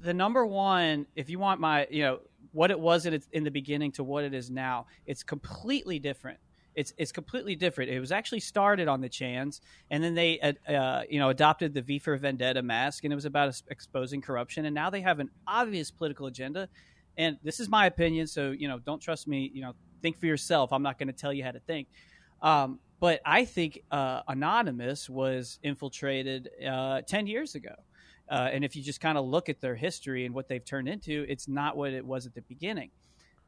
the 0.01 0.13
number 0.13 0.45
one. 0.45 1.05
If 1.15 1.29
you 1.29 1.39
want 1.39 1.59
my, 1.59 1.87
you 1.89 2.03
know, 2.03 2.19
what 2.51 2.71
it 2.71 2.79
was 2.79 3.05
in 3.05 3.21
in 3.31 3.43
the 3.43 3.51
beginning 3.51 3.91
to 3.93 4.03
what 4.03 4.23
it 4.23 4.33
is 4.33 4.49
now, 4.49 4.87
it's 5.05 5.23
completely 5.23 5.99
different. 5.99 6.39
It's 6.75 6.93
it's 6.97 7.11
completely 7.11 7.55
different. 7.55 7.89
It 7.89 7.99
was 7.99 8.11
actually 8.11 8.39
started 8.41 8.87
on 8.87 9.01
the 9.01 9.09
Chans, 9.09 9.61
and 9.89 10.03
then 10.03 10.13
they 10.15 10.39
uh, 10.39 11.01
you 11.09 11.19
know 11.19 11.29
adopted 11.29 11.73
the 11.73 11.81
V 11.81 11.99
for 11.99 12.15
Vendetta 12.17 12.61
mask, 12.61 13.03
and 13.03 13.11
it 13.11 13.15
was 13.15 13.25
about 13.25 13.61
exposing 13.69 14.21
corruption. 14.21 14.65
And 14.65 14.73
now 14.75 14.89
they 14.89 15.01
have 15.01 15.19
an 15.19 15.29
obvious 15.47 15.91
political 15.91 16.27
agenda. 16.27 16.69
And 17.17 17.37
this 17.43 17.59
is 17.59 17.67
my 17.67 17.85
opinion, 17.85 18.27
so 18.27 18.51
you 18.51 18.67
know, 18.67 18.79
don't 18.79 19.01
trust 19.01 19.27
me. 19.27 19.51
You 19.53 19.61
know, 19.63 19.73
think 20.01 20.19
for 20.19 20.25
yourself. 20.27 20.71
I'm 20.71 20.83
not 20.83 20.97
going 20.97 21.07
to 21.07 21.13
tell 21.13 21.33
you 21.33 21.43
how 21.43 21.51
to 21.51 21.59
think. 21.59 21.87
Um, 22.41 22.79
but 22.99 23.21
I 23.25 23.45
think 23.45 23.81
uh, 23.91 24.21
Anonymous 24.27 25.09
was 25.09 25.59
infiltrated 25.63 26.49
uh, 26.65 27.01
10 27.01 27.27
years 27.27 27.55
ago. 27.55 27.73
Uh, 28.29 28.49
and 28.51 28.63
if 28.63 28.75
you 28.75 28.83
just 28.83 29.01
kind 29.01 29.17
of 29.17 29.25
look 29.25 29.49
at 29.49 29.59
their 29.61 29.75
history 29.75 30.25
and 30.25 30.35
what 30.35 30.47
they've 30.47 30.63
turned 30.63 30.87
into, 30.87 31.25
it's 31.27 31.47
not 31.47 31.75
what 31.75 31.93
it 31.93 32.05
was 32.05 32.25
at 32.25 32.35
the 32.35 32.41
beginning. 32.41 32.91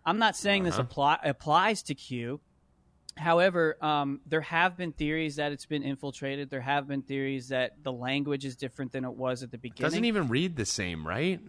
I'm 0.06 0.18
not 0.18 0.36
saying 0.36 0.64
this 0.64 0.74
Uh-huh. 0.76 0.84
apply, 0.84 1.20
applies 1.24 1.84
to 1.84 1.96
Q. 1.96 2.40
However, 3.18 3.78
um, 3.84 4.22
there 4.26 4.41
have 4.41 4.78
been 4.78 4.93
theories 4.93 5.36
that 5.36 5.51
it's 5.51 5.66
been 5.66 5.84
infiltrated. 5.84 6.49
There 6.49 6.62
have 6.62 6.88
been 6.88 7.01
theories 7.01 7.49
that 7.49 7.84
the 7.84 7.91
language 7.91 8.45
is 8.45 8.55
different 8.55 8.91
than 8.91 9.03
it 9.03 9.14
was 9.14 9.43
at 9.43 9.51
the 9.51 9.57
beginning. 9.57 9.89
Doesn't 9.89 10.05
even 10.05 10.28
read 10.28 10.55
the 10.55 10.66
same, 10.66 11.05
right? 11.05 11.39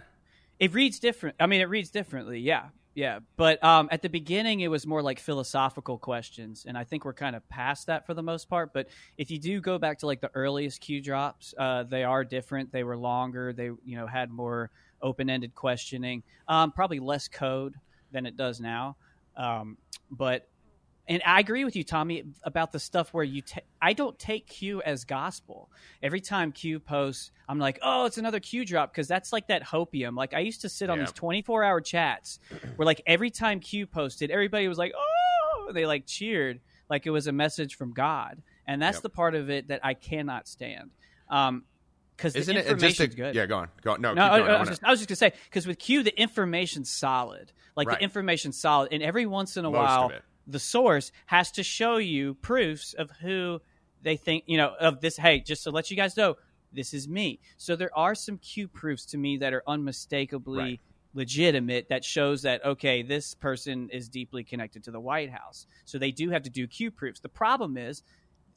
It 0.59 0.75
reads 0.75 0.99
different. 0.99 1.37
I 1.41 1.47
mean, 1.47 1.61
it 1.61 1.69
reads 1.69 1.91
differently. 1.91 2.41
Yeah, 2.41 2.67
yeah. 2.95 3.21
But 3.37 3.63
um, 3.65 3.89
at 3.91 4.03
the 4.03 4.09
beginning, 4.09 4.61
it 4.61 4.69
was 4.69 4.87
more 4.87 5.03
like 5.03 5.19
philosophical 5.19 5.99
questions, 5.99 6.65
and 6.67 6.77
I 6.77 6.85
think 6.85 7.05
we're 7.05 7.15
kind 7.15 7.37
of 7.37 7.49
past 7.49 7.87
that 7.87 8.07
for 8.07 8.15
the 8.15 8.23
most 8.23 8.49
part. 8.49 8.73
But 8.73 8.89
if 9.17 9.31
you 9.31 9.39
do 9.39 9.61
go 9.61 9.79
back 9.79 9.99
to 10.01 10.07
like 10.07 10.21
the 10.21 10.31
earliest 10.35 10.81
Q 10.81 11.01
drops, 11.01 11.55
uh, 11.57 11.85
they 11.85 12.05
are 12.05 12.25
different. 12.25 12.73
They 12.73 12.85
were 12.85 12.97
longer. 12.97 13.53
They 13.53 13.65
you 13.65 13.97
know 13.97 14.07
had 14.07 14.31
more 14.31 14.71
open 15.01 15.31
ended 15.31 15.55
questioning. 15.55 16.23
Um, 16.49 16.73
probably 16.73 17.01
less 17.01 17.29
code 17.29 17.75
than 18.11 18.27
it 18.27 18.37
does 18.37 18.61
now. 18.61 18.97
Um, 19.37 19.79
but 20.11 20.49
and 21.09 21.21
I 21.27 21.41
agree 21.41 21.65
with 21.65 21.75
you, 21.77 21.83
Tommy, 21.85 22.23
about 22.45 22.73
the 22.73 22.79
stuff 22.79 23.13
where 23.13 23.25
you. 23.25 23.43
ta- 23.43 23.61
I 23.81 23.93
don't 23.93 24.19
take 24.19 24.47
Q 24.47 24.81
as 24.83 25.05
gospel. 25.05 25.69
Every 26.03 26.21
time 26.21 26.53
Q 26.53 26.79
posts, 26.81 27.33
I'm 27.49 27.59
like, 27.59 27.79
oh, 27.83 28.07
it's 28.07 28.19
another 28.19 28.39
Q 28.41 28.65
drop 28.65 28.93
because 28.93 29.09
that's 29.09 29.33
like 29.33 29.49
that 29.49 29.65
hopium. 29.65 30.17
Like 30.17 30.33
I 30.35 30.39
used 30.41 30.61
to 30.63 30.69
sit 30.69 30.89
on 30.91 30.99
Yeah. 30.99 31.05
these 31.05 31.13
24 31.13 31.65
hour 31.65 31.81
chats 31.81 32.39
where 32.77 32.87
like 32.87 33.03
every 33.07 33.31
time 33.31 33.59
Q 33.61 33.87
posted, 33.87 34.31
everybody 34.31 34.69
was 34.69 34.79
like, 34.79 34.93
oh, 34.97 35.73
they 35.73 35.87
like 35.87 36.07
cheered 36.07 36.61
like 36.89 37.07
it 37.07 37.11
was 37.11 37.27
a 37.27 37.33
message 37.33 37.75
from 37.77 37.93
God, 37.93 38.43
and 38.67 38.81
that's 38.81 38.97
Yep. 38.99 39.03
the 39.03 39.09
part 39.11 39.35
of 39.35 39.51
it 39.51 39.69
that 39.69 39.81
I 39.85 39.95
cannot 39.95 40.47
stand. 40.47 40.91
Um, 41.29 41.65
because 42.17 42.35
the 42.35 42.41
Isn't 42.41 42.57
it 42.59 42.79
just 42.79 43.01
a, 43.01 43.07
good. 43.09 43.35
Yeah, 43.35 43.47
go 43.47 43.57
on. 43.57 43.69
Go 43.81 43.93
on. 43.95 44.01
No, 44.03 44.13
No, 44.15 44.23
keep 44.25 44.33
I, 44.33 44.39
going. 44.39 44.51
I 44.51 44.55
I 44.55 44.61
was 44.61 44.69
just, 44.69 44.85
I 44.85 44.91
was 44.91 45.01
just 45.01 45.09
gonna 45.09 45.17
say 45.17 45.33
because 45.47 45.67
with 45.67 45.79
Q, 45.79 46.03
the 46.05 46.17
information's 46.21 46.91
solid. 46.91 47.51
Like 47.75 47.89
Right. 47.89 47.99
the 47.99 48.05
information's 48.05 48.61
solid, 48.61 48.93
and 48.93 49.03
every 49.03 49.27
once 49.27 49.57
in 49.57 49.65
a 49.65 49.71
Most 49.71 49.79
while. 49.79 50.13
The 50.47 50.59
source 50.59 51.13
has 51.27 51.51
to 51.53 51.63
show 51.63 51.97
you 51.99 52.35
proofs 52.35 52.95
of 52.95 53.11
who 53.23 53.61
they 54.03 54.17
think 54.17 54.45
you 54.47 54.57
know 54.57 54.75
of 54.81 55.01
this. 55.01 55.17
Hey, 55.17 55.41
just 55.41 55.65
to 55.65 55.71
let 55.71 55.91
you 55.91 55.97
guys 55.97 56.17
know, 56.17 56.37
this 56.73 56.93
is 56.95 57.09
me. 57.09 57.39
So 57.57 57.77
there 57.77 57.97
are 57.97 58.15
some 58.15 58.39
Q 58.39 58.69
proofs 58.69 59.05
to 59.07 59.19
me 59.19 59.37
that 59.39 59.53
are 59.55 59.63
unmistakably 59.67 60.59
Right. 60.59 60.81
legitimate 61.15 61.89
that 61.89 62.05
shows 62.05 62.43
that 62.43 62.65
okay, 62.65 63.03
this 63.03 63.35
person 63.35 63.89
is 63.91 64.09
deeply 64.09 64.43
connected 64.45 64.83
to 64.85 64.91
the 64.91 65.01
White 65.01 65.31
House. 65.31 65.67
So 65.85 65.99
they 65.99 66.11
do 66.11 66.31
have 66.31 66.43
to 66.43 66.51
do 66.51 66.67
Q 66.67 66.91
proofs. 66.91 67.21
The 67.21 67.29
problem 67.29 67.77
is 67.77 68.03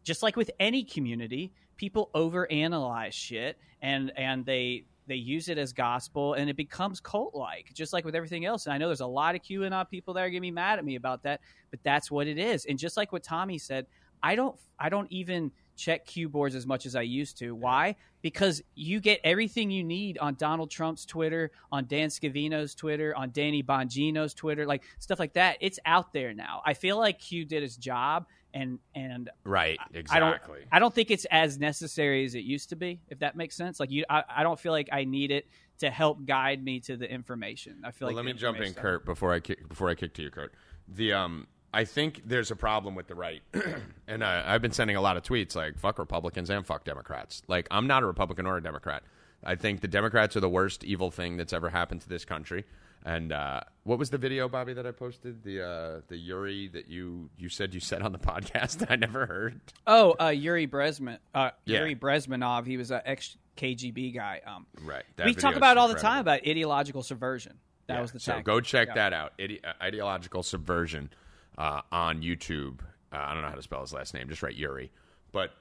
just 0.03 0.23
like 0.23 0.35
with 0.35 0.51
any 0.59 0.83
community, 0.83 1.51
people 1.77 2.09
overanalyze 2.15 3.13
shit 3.13 3.57
and 3.81 4.11
and 4.17 4.45
they 4.45 4.85
they 5.07 5.15
use 5.15 5.49
it 5.49 5.57
as 5.57 5.73
gospel 5.73 6.33
and 6.33 6.49
it 6.49 6.55
becomes 6.55 6.99
cult 6.99 7.35
like, 7.35 7.71
just 7.73 7.93
like 7.93 8.05
with 8.05 8.15
everything 8.15 8.45
else. 8.45 8.65
And 8.65 8.73
I 8.73 8.77
know 8.77 8.87
there's 8.87 9.01
a 9.01 9.07
lot 9.07 9.35
of 9.35 9.41
QAnon 9.41 9.89
people 9.89 10.13
that 10.13 10.21
are 10.21 10.29
gonna 10.29 10.41
be 10.41 10.51
mad 10.51 10.79
at 10.79 10.85
me 10.85 10.95
about 10.95 11.23
that, 11.23 11.41
but 11.69 11.79
that's 11.83 12.09
what 12.09 12.27
it 12.27 12.37
is. 12.37 12.65
And 12.65 12.79
just 12.79 12.97
like 12.97 13.11
what 13.11 13.23
Tommy 13.23 13.57
said, 13.57 13.85
I 14.23 14.35
don't 14.35 14.57
I 14.79 14.89
don't 14.89 15.11
even 15.11 15.51
check 15.75 16.05
Q 16.05 16.29
boards 16.29 16.55
as 16.55 16.65
much 16.65 16.85
as 16.85 16.95
I 16.95 17.01
used 17.01 17.37
to. 17.39 17.53
Why? 17.53 17.95
Because 18.21 18.61
you 18.75 18.99
get 18.99 19.19
everything 19.23 19.69
you 19.69 19.83
need 19.83 20.17
on 20.17 20.35
Donald 20.35 20.71
Trump's 20.71 21.05
Twitter, 21.05 21.51
on 21.71 21.85
Dan 21.85 22.09
Scavino's 22.09 22.73
Twitter, 22.73 23.15
on 23.15 23.31
Danny 23.31 23.61
Bongino's 23.61 24.33
Twitter, 24.33 24.65
like 24.65 24.83
stuff 24.99 25.19
like 25.19 25.33
that. 25.33 25.57
It's 25.61 25.79
out 25.85 26.13
there 26.13 26.33
now. 26.33 26.61
I 26.65 26.73
feel 26.73 26.97
like 26.97 27.19
Q 27.19 27.45
did 27.45 27.61
his 27.61 27.77
job 27.77 28.25
and 28.55 28.79
and 28.95 29.29
right, 29.43 29.77
I 29.79 29.97
exactly. 29.97 30.59
don't 30.59 30.67
I 30.71 30.79
don't 30.79 30.93
think 30.93 31.11
it's 31.11 31.25
as 31.25 31.59
necessary 31.59 32.25
as 32.25 32.33
it 32.33 32.45
used 32.45 32.69
to 32.69 32.75
be, 32.75 33.01
if 33.09 33.19
that 33.19 33.35
makes 33.35 33.55
sense. 33.55 33.79
Like 33.79 33.91
you 33.91 34.05
I, 34.09 34.23
I 34.37 34.43
don't 34.43 34.59
feel 34.59 34.71
like 34.71 34.89
I 34.91 35.03
need 35.03 35.29
it 35.29 35.47
to 35.79 35.91
help 35.91 36.25
guide 36.25 36.63
me 36.63 36.79
to 36.79 36.95
the 36.95 37.09
information. 37.09 37.81
I 37.83 37.91
feel 37.91 38.07
Well, 38.07 38.15
like 38.15 38.25
let 38.25 38.33
me 38.33 38.39
jump 38.39 38.59
in, 38.59 38.73
Kurt, 38.73 39.05
before 39.05 39.33
I 39.33 39.41
kick, 39.41 39.67
before 39.67 39.89
I 39.89 39.95
kick 39.95 40.13
to 40.15 40.23
you, 40.23 40.31
Kurt. 40.31 40.53
The 40.87 41.13
um, 41.13 41.47
I 41.73 41.83
think 41.83 42.21
there's 42.25 42.49
a 42.49 42.55
problem 42.55 42.95
with 42.95 43.07
the 43.07 43.15
right, 43.15 43.41
and 44.07 44.23
uh, 44.23 44.43
I've 44.45 44.61
been 44.61 44.71
sending 44.71 44.95
a 44.95 45.01
lot 45.01 45.17
of 45.17 45.23
tweets 45.23 45.55
like 45.55 45.77
"fuck 45.77 45.99
Republicans" 45.99 46.49
and 46.49 46.65
"fuck 46.65 46.85
Democrats." 46.85 47.43
Like 47.47 47.67
I'm 47.69 47.87
not 47.87 48.01
a 48.01 48.05
Republican 48.05 48.45
or 48.45 48.57
a 48.57 48.63
Democrat. 48.63 49.03
I 49.43 49.55
think 49.55 49.81
the 49.81 49.87
Democrats 49.89 50.35
are 50.37 50.39
the 50.39 50.49
worst 50.49 50.83
evil 50.85 51.11
thing 51.11 51.37
that's 51.37 51.53
ever 51.53 51.69
happened 51.69 52.01
to 52.01 52.09
this 52.09 52.25
country. 52.25 52.63
And 53.07 53.31
uh, 53.31 53.59
what 53.83 53.99
was 53.99 54.09
the 54.09 54.17
video, 54.17 54.49
Bobby, 54.49 54.73
that 54.73 54.87
I 54.87 54.91
posted? 54.91 55.43
The 55.43 55.61
uh, 55.63 56.01
the 56.07 56.17
Yuri 56.17 56.67
that 56.69 56.87
you 56.89 57.29
you 57.37 57.49
said 57.49 57.73
you 57.75 57.79
said 57.79 58.01
on 58.01 58.11
the 58.11 58.17
podcast. 58.31 58.85
I 58.89 58.95
never 58.95 59.27
heard. 59.27 59.61
Oh, 59.85 60.15
uh, 60.19 60.29
Yuri 60.29 60.65
Bresman, 60.67 61.19
uh, 61.35 61.51
Yeah. 61.65 61.79
Yuri 61.79 61.95
Bezmenov. 61.95 62.65
He 62.65 62.77
was 62.77 62.89
an 62.89 63.01
ex 63.05 63.37
KGB 63.57 64.15
guy. 64.15 64.41
Um, 64.45 64.65
Right. 64.83 65.03
That 65.17 65.27
we 65.27 65.35
talk 65.35 65.55
about 65.55 65.77
it 65.77 65.79
all 65.79 65.87
the 65.87 65.93
time 65.95 66.19
about 66.19 66.39
ideological 66.47 67.03
subversion. 67.03 67.59
That 67.87 67.95
Yeah, 67.95 68.01
was 68.01 68.11
the 68.11 68.19
so 68.19 68.41
go 68.41 68.59
check 68.59 68.87
Yeah. 68.89 68.93
that 68.95 69.13
out. 69.13 69.33
Ide- 69.39 69.59
uh, 69.63 69.73
ideological 69.83 70.41
subversion 70.41 71.11
uh, 71.59 71.81
on 71.91 72.23
YouTube. 72.23 72.79
Uh, 73.13 73.17
I 73.17 73.33
don't 73.33 73.43
know 73.43 73.49
how 73.49 73.55
to 73.55 73.61
spell 73.61 73.81
his 73.81 73.93
last 73.93 74.15
name. 74.15 74.27
Just 74.27 74.41
write 74.41 74.55
Yuri. 74.55 74.91
But 75.31 75.51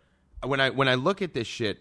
when 0.42 0.60
I 0.60 0.70
when 0.70 0.88
I 0.88 0.94
look 0.94 1.20
at 1.20 1.34
this 1.34 1.46
shit, 1.46 1.78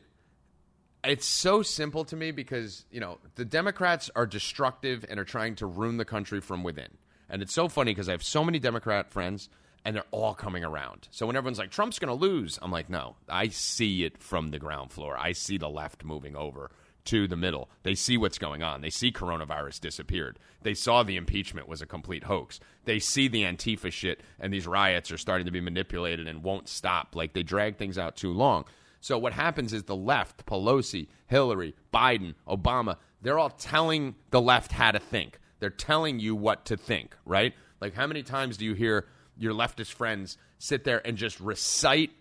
it's 1.04 1.26
so 1.26 1.62
simple 1.62 2.06
to 2.06 2.16
me 2.16 2.32
because 2.32 2.86
you 2.92 3.00
know 3.00 3.20
the 3.36 3.46
Democrats 3.46 4.10
are 4.16 4.26
destructive 4.26 5.06
and 5.10 5.20
are 5.20 5.26
trying 5.26 5.56
to 5.56 5.66
ruin 5.66 5.98
the 5.98 6.06
country 6.06 6.42
from 6.42 6.64
within. 6.64 6.90
And 7.30 7.42
it's 7.42 7.54
so 7.54 7.68
funny 7.68 7.92
because 7.92 8.10
I 8.10 8.12
have 8.12 8.24
so 8.24 8.44
many 8.44 8.60
Democrat 8.60 9.12
friends 9.12 9.50
and 9.86 9.96
they're 9.96 10.06
all 10.12 10.34
coming 10.34 10.64
around. 10.64 11.08
So 11.12 11.28
when 11.28 11.36
everyone's 11.36 11.60
like 11.60 11.72
Trump's 11.72 12.00
going 12.00 12.08
to 12.08 12.14
lose, 12.14 12.60
I'm 12.62 12.72
like, 12.72 12.90
no, 12.90 13.16
I 13.28 13.50
see 13.50 14.04
it 14.04 14.22
from 14.22 14.52
the 14.52 14.60
ground 14.60 14.92
floor. 14.92 15.18
I 15.18 15.34
see 15.34 15.58
the 15.58 15.70
left 15.70 16.04
moving 16.04 16.36
over 16.36 16.72
to 17.06 17.28
the 17.28 17.36
middle. 17.36 17.70
They 17.84 17.96
see 17.96 18.18
what's 18.18 18.38
going 18.38 18.64
on. 18.64 18.80
They 18.80 18.90
see 18.90 19.12
coronavirus 19.12 19.82
disappeared. 19.82 20.40
They 20.62 20.74
saw 20.74 21.04
the 21.04 21.18
impeachment 21.18 21.68
was 21.68 21.82
a 21.82 21.86
complete 21.86 22.24
hoax. 22.24 22.62
They 22.86 23.00
see 23.00 23.28
the 23.28 23.44
Antifa 23.44 23.92
shit 23.92 24.22
and 24.40 24.54
these 24.54 24.68
riots 24.68 25.12
are 25.12 25.18
starting 25.18 25.46
to 25.46 25.52
be 25.52 25.60
manipulated 25.60 26.28
and 26.28 26.44
won't 26.44 26.70
stop. 26.70 27.16
Like 27.16 27.34
they 27.34 27.44
drag 27.44 27.78
things 27.78 27.98
out 27.98 28.16
too 28.16 28.32
long. 28.32 28.66
So 29.04 29.18
what 29.18 29.34
happens 29.34 29.74
is 29.74 29.84
the 29.84 29.98
left, 29.98 30.46
Pelosi, 30.46 31.08
Hillary, 31.28 31.76
Biden, 31.94 32.36
Obama, 32.48 32.96
they're 33.22 33.38
all 33.38 33.50
telling 33.50 34.16
the 34.30 34.40
left 34.40 34.72
how 34.72 34.92
to 34.92 35.00
think. 35.00 35.40
They're 35.60 35.70
telling 35.70 36.20
you 36.20 36.38
what 36.38 36.64
to 36.68 36.78
think, 36.78 37.14
right? 37.26 37.54
Like 37.82 37.96
how 37.96 38.08
many 38.08 38.24
times 38.24 38.56
do 38.56 38.64
you 38.64 38.74
hear 38.74 39.06
your 39.38 39.54
leftist 39.54 39.92
friends 39.92 40.38
sit 40.58 40.86
there 40.86 41.06
and 41.06 41.18
just 41.18 41.42
recite 41.42 42.12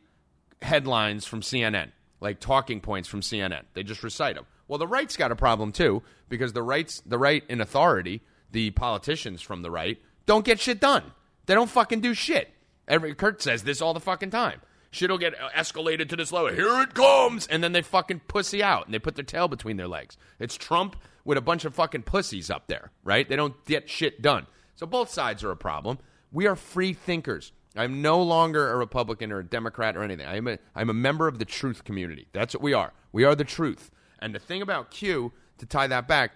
headlines 0.61 1.24
from 1.24 1.41
CNN, 1.41 1.93
like 2.20 2.41
talking 2.41 2.80
points 2.80 3.09
from 3.09 3.20
CNN. 3.20 3.62
They 3.74 3.85
just 3.85 4.03
recite 4.03 4.35
them. 4.35 4.47
Well, 4.66 4.80
the 4.80 4.89
right's 4.89 5.16
got 5.16 5.30
a 5.30 5.37
problem 5.37 5.70
too 5.70 6.03
because 6.28 6.53
the 6.53 6.64
rights, 6.64 7.01
the 7.07 7.18
right 7.18 7.45
in 7.49 7.61
authority, 7.61 8.22
the 8.51 8.70
politicians 8.70 9.41
from 9.41 9.62
the 9.62 9.70
right 9.70 10.03
don't 10.26 10.45
get 10.45 10.59
shit 10.59 10.80
done. 10.80 11.05
They 11.47 11.55
don't 11.55 11.70
fucking 11.70 12.01
do 12.01 12.12
shit. 12.12 12.53
Every 12.89 13.14
Kurt 13.14 13.41
says 13.41 13.62
this 13.62 13.80
all 13.80 13.95
the 13.95 14.01
fucking 14.01 14.30
time. 14.30 14.61
Shit'll 14.93 15.18
get 15.18 15.34
uh, 15.40 15.49
escalated 15.57 16.11
to 16.11 16.16
this 16.16 16.30
level. 16.30 16.53
Here 16.53 16.82
it 16.82 16.95
comes, 16.95 17.47
and 17.47 17.64
then 17.64 17.72
they 17.72 17.80
fucking 17.82 18.20
pussy 18.28 18.62
out 18.62 18.84
and 18.84 18.95
they 18.95 18.99
put 18.99 19.16
their 19.16 19.24
tail 19.24 19.49
between 19.49 19.78
their 19.78 19.88
legs. 19.88 20.18
It's 20.38 20.55
Trump 20.55 20.97
with 21.24 21.38
a 21.38 21.40
bunch 21.40 21.64
of 21.64 21.74
fucking 21.74 22.03
pussies 22.03 22.51
up 22.51 22.66
there, 22.66 22.93
right? 23.03 23.28
They 23.28 23.36
don't 23.36 23.64
get 23.64 23.88
shit 23.88 24.20
done. 24.20 24.47
So 24.76 24.86
both 24.86 25.11
sides 25.11 25.43
are 25.43 25.51
a 25.51 25.57
problem. 25.57 25.99
We 26.30 26.47
are 26.47 26.55
free 26.55 26.93
thinkers. 26.93 27.53
I'm 27.74 28.03
no 28.03 28.22
longer 28.22 28.70
a 28.70 28.76
Republican 28.76 29.32
or 29.32 29.38
a 29.38 29.45
Democrat 29.45 29.97
or 29.97 30.03
anything. 30.03 30.26
I'm 30.26 30.47
a, 30.47 30.59
I'm 30.74 30.90
a 30.90 30.95
member 30.95 31.26
of 31.26 31.38
the 31.38 31.47
truth 31.47 31.84
community. 31.84 32.28
That's 32.32 32.55
what 32.55 32.62
we 32.62 32.74
are. 32.74 32.93
We 33.12 33.24
are 33.24 33.34
the 33.34 33.45
truth. 33.45 33.90
And 34.20 34.34
the 34.34 34.38
thing 34.38 34.61
about 34.61 34.90
Q, 34.90 35.32
to 35.57 35.66
tie 35.66 35.86
that 35.86 36.07
back, 36.07 36.32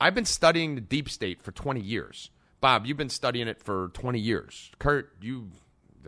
I've 0.00 0.14
been 0.14 0.24
studying 0.24 0.76
the 0.76 0.80
deep 0.80 1.08
state 1.08 1.42
for 1.42 1.50
20 1.50 1.80
years. 1.80 2.30
Bob, 2.60 2.86
you've 2.86 2.96
been 2.96 3.08
studying 3.08 3.48
it 3.48 3.60
for 3.60 3.88
20 3.94 4.18
years. 4.20 4.70
Kurt, 4.78 5.10
you 5.20 5.50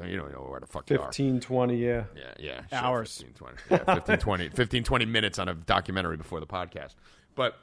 you 0.05 0.17
don't 0.17 0.33
know 0.33 0.47
where 0.49 0.61
the 0.61 0.67
fuck 0.67 0.89
you 0.91 0.99
are. 1.01 1.07
15, 1.07 1.41
20, 1.41 1.77
yeah. 1.77 2.05
Yeah, 2.15 2.23
yeah. 2.39 2.61
sure, 2.69 2.79
Hours. 2.79 3.17
15, 3.19 3.35
20. 3.35 3.57
Yeah, 3.71 3.95
15, 3.95 4.19
20, 4.19 4.49
15, 4.55 4.85
20 4.85 5.05
minutes 5.07 5.39
on 5.39 5.49
a 5.49 5.55
documentary 5.55 6.17
before 6.17 6.41
the 6.41 6.47
podcast. 6.47 6.95
But 7.35 7.55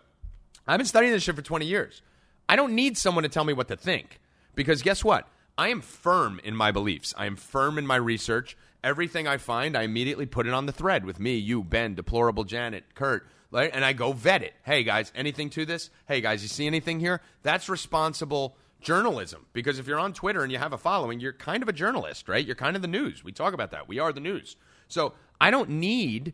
I've 0.68 0.78
been 0.78 0.88
studying 0.88 1.14
this 1.14 1.24
shit 1.24 1.36
for 1.36 1.42
20 1.42 1.66
years. 1.66 2.02
I 2.48 2.56
don't 2.56 2.74
need 2.74 2.98
someone 2.98 3.24
to 3.24 3.30
tell 3.30 3.44
me 3.44 3.54
what 3.54 3.68
to 3.70 3.76
think 3.78 4.20
because 4.56 4.82
guess 4.82 5.04
what? 5.04 5.28
I 5.58 5.70
am 5.70 5.82
firm 5.82 6.40
in 6.44 6.56
my 6.56 6.72
beliefs. 6.72 7.14
I 7.18 7.26
am 7.26 7.36
firm 7.36 7.78
in 7.78 7.88
my 7.88 7.96
research. 7.96 8.58
Everything 8.84 9.28
I 9.28 9.38
find, 9.38 9.76
I 9.76 9.84
immediately 9.84 10.26
put 10.26 10.46
it 10.46 10.54
on 10.54 10.66
the 10.66 10.72
thread 10.72 11.06
with 11.06 11.20
me, 11.20 11.38
you, 11.38 11.64
Ben, 11.64 11.96
Deplorable 11.96 12.44
Janet, 12.44 12.84
Kurt, 12.94 13.26
right? 13.52 13.72
And 13.74 13.84
I 13.84 13.94
go 13.94 14.12
vet 14.12 14.44
it. 14.44 14.54
Hey, 14.64 14.84
guys, 14.84 15.12
anything 15.16 15.50
to 15.52 15.66
this? 15.66 15.90
Hey, 16.08 16.22
guys, 16.22 16.44
you 16.44 16.50
see 16.50 16.68
anything 16.68 17.00
here? 17.00 17.22
That's 17.42 17.68
responsible 17.68 18.56
journalism 18.86 19.48
because 19.52 19.80
if 19.80 19.88
you're 19.88 20.00
on 20.00 20.14
Twitter 20.14 20.44
and 20.44 20.52
you 20.52 20.60
have 20.60 20.72
a 20.72 20.78
following, 20.78 21.20
you're 21.20 21.34
kind 21.34 21.64
of 21.64 21.68
a 21.68 21.74
journalist, 21.74 22.30
right? 22.30 22.46
You're 22.46 22.56
kind 22.56 22.76
of 22.76 22.82
the 22.84 22.88
news. 22.88 23.24
We 23.24 23.32
talk 23.32 23.54
about 23.54 23.72
that. 23.72 23.88
We 23.90 24.00
are 24.00 24.14
the 24.14 24.22
news. 24.22 24.56
So 24.88 25.14
I 25.42 25.52
don't 25.52 25.72
need 25.72 26.34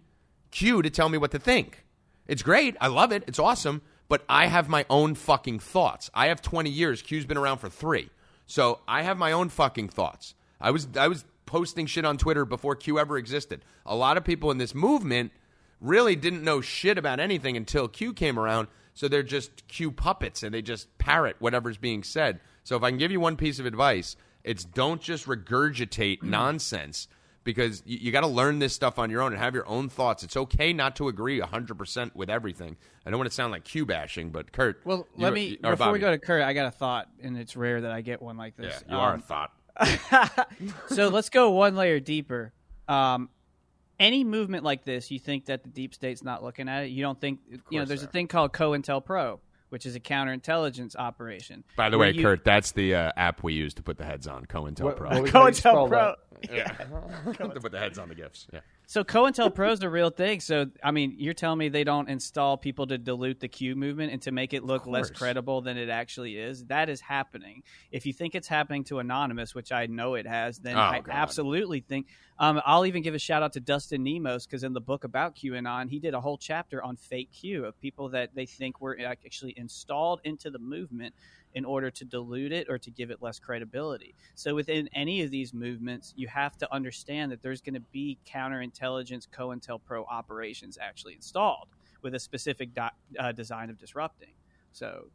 Q 0.51 0.81
to 0.81 0.89
tell 0.89 1.09
me 1.09 1.17
what 1.17 1.31
to 1.31 1.39
think. 1.39 1.85
It's 2.27 2.43
great. 2.43 2.75
I 2.81 2.87
love 2.87 3.11
it. 3.11 3.23
It's 3.25 3.39
awesome. 3.39 3.81
But 4.09 4.25
I 4.27 4.47
have 4.47 4.67
my 4.67 4.85
own 4.89 5.15
fucking 5.15 5.59
thoughts. 5.59 6.11
I 6.13 6.27
have 6.27 6.41
20 6.41 6.69
years. 6.69 7.01
Q's 7.01 7.25
been 7.25 7.37
around 7.37 7.59
for 7.59 7.69
three. 7.69 8.09
So 8.45 8.81
I 8.85 9.03
have 9.03 9.17
my 9.17 9.31
own 9.31 9.47
fucking 9.47 9.87
thoughts. 9.87 10.35
I 10.59 10.71
was 10.71 10.89
I 10.97 11.07
was 11.07 11.23
posting 11.45 11.85
shit 11.85 12.03
on 12.03 12.17
Twitter 12.17 12.43
before 12.43 12.75
Q 12.75 12.99
ever 12.99 13.17
existed. 13.17 13.63
A 13.85 13.95
lot 13.95 14.17
of 14.17 14.25
people 14.25 14.51
in 14.51 14.57
this 14.57 14.75
movement 14.75 15.31
really 15.79 16.17
didn't 16.17 16.43
know 16.43 16.59
shit 16.59 16.97
about 16.97 17.21
anything 17.21 17.55
until 17.55 17.87
Q 17.87 18.13
came 18.13 18.37
around. 18.37 18.67
So 19.01 19.07
they're 19.07 19.23
just 19.23 19.67
Q 19.67 19.91
puppets 19.91 20.43
and 20.43 20.53
they 20.53 20.61
just 20.61 20.95
parrot 20.99 21.35
whatever's 21.39 21.77
being 21.77 22.03
said. 22.03 22.39
So 22.63 22.75
if 22.75 22.83
I 22.83 22.91
can 22.91 22.99
give 22.99 23.11
you 23.11 23.19
one 23.19 23.35
piece 23.35 23.57
of 23.57 23.65
advice, 23.65 24.15
it's 24.43 24.63
don't 24.63 25.01
just 25.01 25.25
regurgitate 25.25 26.21
nonsense 26.21 27.07
because 27.43 27.81
you, 27.83 27.97
you 27.99 28.11
got 28.11 28.21
to 28.21 28.27
learn 28.27 28.59
this 28.59 28.73
stuff 28.75 28.99
on 28.99 29.09
your 29.09 29.23
own 29.23 29.31
and 29.33 29.41
have 29.41 29.55
your 29.55 29.67
own 29.67 29.89
thoughts. 29.89 30.21
It's 30.21 30.37
okay 30.37 30.71
not 30.71 30.95
to 30.97 31.07
agree 31.07 31.39
100% 31.39 32.13
with 32.13 32.29
everything. 32.29 32.77
I 33.03 33.09
don't 33.09 33.17
want 33.17 33.27
to 33.27 33.33
sound 33.33 33.51
like 33.51 33.63
Q 33.63 33.87
bashing, 33.87 34.29
but 34.29 34.51
Kurt. 34.51 34.81
Well, 34.85 35.07
let 35.17 35.33
me 35.33 35.57
or 35.63 35.71
before 35.71 35.93
we 35.93 35.97
go 35.97 36.11
to 36.11 36.19
Kurt. 36.19 36.43
I 36.43 36.53
got 36.53 36.67
a 36.67 36.71
thought, 36.71 37.09
and 37.23 37.39
it's 37.39 37.55
rare 37.55 37.81
that 37.81 37.91
I 37.91 38.01
get 38.01 38.21
one 38.21 38.37
like 38.37 38.53
Yeah, 38.59 38.67
this. 38.67 38.83
you 38.87 38.97
are 38.97 39.13
a 39.13 39.15
Um, 39.15 39.21
thought. 39.23 39.51
so 40.89 41.07
let's 41.07 41.31
go 41.31 41.49
one 41.49 41.75
layer 41.75 41.99
deeper. 41.99 42.53
Um, 42.87 43.29
any 44.01 44.23
movement 44.23 44.63
like 44.65 44.83
this, 44.83 45.11
you 45.11 45.19
think 45.19 45.45
that 45.45 45.63
the 45.63 45.69
deep 45.69 45.93
state's 45.93 46.23
not 46.23 46.43
looking 46.43 46.67
at 46.67 46.83
it? 46.83 46.87
You 46.87 47.03
don't 47.03 47.19
think 47.21 47.39
you 47.69 47.79
know? 47.79 47.85
There's 47.85 48.03
a 48.03 48.07
thing 48.07 48.27
called 48.27 48.51
COINTELPRO, 48.51 49.39
which 49.69 49.85
is 49.85 49.95
a 49.95 49.99
counterintelligence 49.99 50.95
operation. 50.95 51.63
By 51.77 51.89
the 51.89 51.97
way, 51.97 52.11
you- 52.11 52.23
Kurt, 52.23 52.43
that's 52.43 52.71
the 52.71 52.95
uh, 52.95 53.11
app 53.15 53.43
we 53.43 53.53
use 53.53 53.73
to 53.75 53.83
put 53.83 53.97
the 53.97 54.03
heads 54.05 54.27
on 54.27 54.45
COINTELPRO. 54.47 54.83
What- 54.83 54.99
what 54.99 55.33
was- 55.45 55.59
how 55.61 55.75
COINTELPRO. 55.75 56.15
That? 56.41 56.51
yeah, 56.53 57.31
to 57.33 57.59
put 57.59 57.71
the 57.71 57.79
heads 57.79 57.97
on 57.97 58.09
the 58.09 58.15
gifts. 58.15 58.47
Yeah. 58.51 58.59
So 58.87 59.05
COINTELPRO 59.05 59.71
is 59.71 59.83
a 59.83 59.89
real 59.89 60.09
thing. 60.09 60.41
So 60.41 60.65
I 60.83 60.91
mean, 60.91 61.15
you're 61.17 61.33
telling 61.33 61.59
me 61.59 61.69
they 61.69 61.85
don't 61.85 62.09
install 62.09 62.57
people 62.57 62.87
to 62.87 62.97
dilute 62.97 63.39
the 63.39 63.47
Q 63.47 63.75
movement 63.75 64.11
and 64.11 64.21
to 64.23 64.31
make 64.31 64.53
it 64.53 64.63
look 64.63 64.85
less 64.85 65.09
credible 65.09 65.61
than 65.61 65.77
it 65.77 65.87
actually 65.87 66.37
is? 66.37 66.65
That 66.65 66.89
is 66.89 66.99
happening. 66.99 67.63
If 67.91 68.05
you 68.05 68.11
think 68.11 68.35
it's 68.35 68.49
happening 68.49 68.83
to 68.85 68.99
Anonymous, 68.99 69.55
which 69.55 69.71
I 69.71 69.85
know 69.85 70.15
it 70.15 70.27
has, 70.27 70.57
then 70.59 70.77
Oh, 70.77 70.81
I 70.81 70.99
God. 70.99 71.13
absolutely 71.13 71.79
think. 71.79 72.07
Um, 72.37 72.59
I'll 72.65 72.85
even 72.85 73.01
give 73.03 73.13
a 73.13 73.19
shout 73.19 73.43
out 73.43 73.53
to 73.53 73.59
Dustin 73.59 74.03
Nemos 74.03 74.45
because 74.45 74.63
in 74.63 74.73
the 74.73 74.81
book 74.81 75.03
about 75.03 75.35
QAnon, 75.35 75.89
he 75.89 75.99
did 75.99 76.13
a 76.13 76.19
whole 76.19 76.37
chapter 76.37 76.83
on 76.83 76.97
fake 76.97 77.29
Q 77.31 77.65
of 77.65 77.79
people 77.79 78.09
that 78.09 78.35
they 78.35 78.45
think 78.45 78.81
were 78.81 78.97
actually 78.99 79.53
installed 79.57 80.21
into 80.23 80.49
the 80.49 80.59
movement 80.59 81.13
in 81.53 81.65
order 81.65 81.91
to 81.91 82.05
dilute 82.05 82.51
it 82.51 82.67
or 82.69 82.77
to 82.77 82.91
give 82.91 83.11
it 83.11 83.21
less 83.21 83.39
credibility. 83.39 84.15
So 84.35 84.55
within 84.55 84.89
any 84.93 85.21
of 85.21 85.31
these 85.31 85.53
movements, 85.53 86.13
you 86.15 86.27
have 86.27 86.57
to 86.57 86.73
understand 86.73 87.31
that 87.31 87.41
there's 87.41 87.61
going 87.61 87.73
to 87.75 87.81
be 87.91 88.17
counterintelligence 88.27 89.27
COINTELPRO 89.29 90.05
operations 90.09 90.77
actually 90.81 91.13
installed 91.13 91.67
with 92.01 92.15
a 92.15 92.19
specific 92.19 92.73
do- 92.73 93.17
uh, 93.19 93.31
design 93.31 93.69
of 93.69 93.77
disrupting. 93.77 94.33
So 94.71 95.07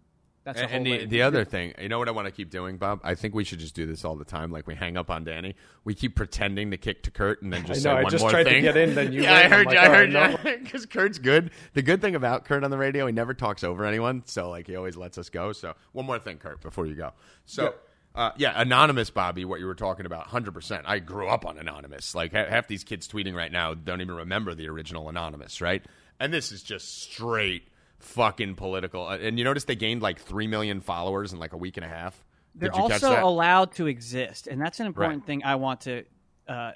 that's 0.46 0.60
And, 0.60 0.70
and 0.70 0.86
the, 0.86 1.06
the 1.06 1.22
other 1.22 1.44
thing, 1.44 1.74
you 1.76 1.88
know 1.88 1.98
what 1.98 2.06
I 2.06 2.12
want 2.12 2.26
to 2.26 2.30
keep 2.30 2.50
doing, 2.50 2.76
Bob? 2.76 3.00
I 3.02 3.16
think 3.16 3.34
we 3.34 3.42
should 3.42 3.58
just 3.58 3.74
do 3.74 3.84
this 3.84 4.04
all 4.04 4.14
the 4.14 4.24
time. 4.24 4.52
Like 4.52 4.68
we 4.68 4.76
hang 4.76 4.96
up 4.96 5.10
on 5.10 5.24
Danny, 5.24 5.56
we 5.82 5.92
keep 5.92 6.14
pretending 6.14 6.70
to 6.70 6.76
kick 6.76 7.02
to 7.02 7.10
Kurt, 7.10 7.42
and 7.42 7.52
then 7.52 7.66
just 7.66 7.84
I 7.84 7.90
know, 7.90 7.96
say 7.96 7.98
I 7.98 8.02
one 8.04 8.10
just 8.12 8.22
more 8.22 8.30
tried 8.30 8.44
to 8.44 8.50
thing. 8.50 8.62
get 8.62 8.76
in, 8.76 8.94
then 8.94 9.12
you 9.12 9.22
yeah, 9.24 9.34
I 9.34 9.48
heard 9.48 9.66
like, 9.66 9.74
you. 9.74 9.80
I 9.80 9.88
heard 9.88 10.12
you. 10.12 10.58
Because 10.58 10.86
Kurt's 10.90 11.18
good. 11.18 11.50
The 11.74 11.82
good 11.82 12.00
thing 12.00 12.14
about 12.14 12.44
Kurt 12.44 12.62
on 12.62 12.70
the 12.70 12.78
radio, 12.78 13.06
he 13.06 13.12
never 13.12 13.34
talks 13.34 13.64
over 13.64 13.84
anyone, 13.84 14.22
so 14.26 14.48
like 14.48 14.68
he 14.68 14.76
always 14.76 14.96
lets 14.96 15.18
us 15.18 15.30
go. 15.30 15.52
So 15.52 15.74
one 15.90 16.06
more 16.06 16.20
thing, 16.20 16.38
Kurt, 16.38 16.62
before 16.62 16.86
you 16.86 16.94
go. 16.94 17.12
So. 17.44 17.74
Uh, 18.14 18.30
yeah, 18.38 18.58
anonymous, 18.58 19.10
Bobby. 19.10 19.44
What 19.44 19.60
you 19.60 19.66
were 19.66 19.74
talking 19.74 20.06
about, 20.06 20.28
hundred 20.28 20.54
percent. 20.54 20.84
I 20.86 21.00
grew 21.00 21.28
up 21.28 21.44
on 21.44 21.58
anonymous. 21.58 22.14
Like 22.14 22.32
ha- 22.32 22.46
half 22.48 22.66
these 22.66 22.82
kids 22.82 23.06
tweeting 23.06 23.34
right 23.34 23.52
now 23.52 23.74
don't 23.74 24.00
even 24.00 24.14
remember 24.14 24.54
the 24.54 24.70
original 24.70 25.10
anonymous, 25.10 25.60
right? 25.60 25.84
And 26.18 26.32
this 26.32 26.50
is 26.50 26.62
just 26.62 27.02
straight 27.02 27.68
fucking 27.98 28.54
political. 28.56 29.06
Uh, 29.06 29.18
And 29.18 29.38
you 29.38 29.44
notice 29.44 29.64
they 29.64 29.76
gained 29.76 30.02
like 30.02 30.18
three 30.20 30.46
million 30.46 30.80
followers 30.80 31.32
in 31.32 31.38
like 31.38 31.52
a 31.52 31.56
week 31.56 31.76
and 31.76 31.84
a 31.84 31.88
half. 31.88 32.24
They're 32.54 32.70
Did 32.70 32.76
you 32.82 32.88
catch 32.88 33.02
also 33.04 33.24
allowed 33.24 33.72
to 33.72 33.86
exist, 33.86 34.46
and 34.46 34.60
that's 34.60 34.80
an 34.80 34.86
important 34.86 35.20
Right. 35.20 35.26
thing 35.26 35.44
I 35.44 35.56
want 35.56 35.82
to, 35.82 36.04
uh, 36.48 36.72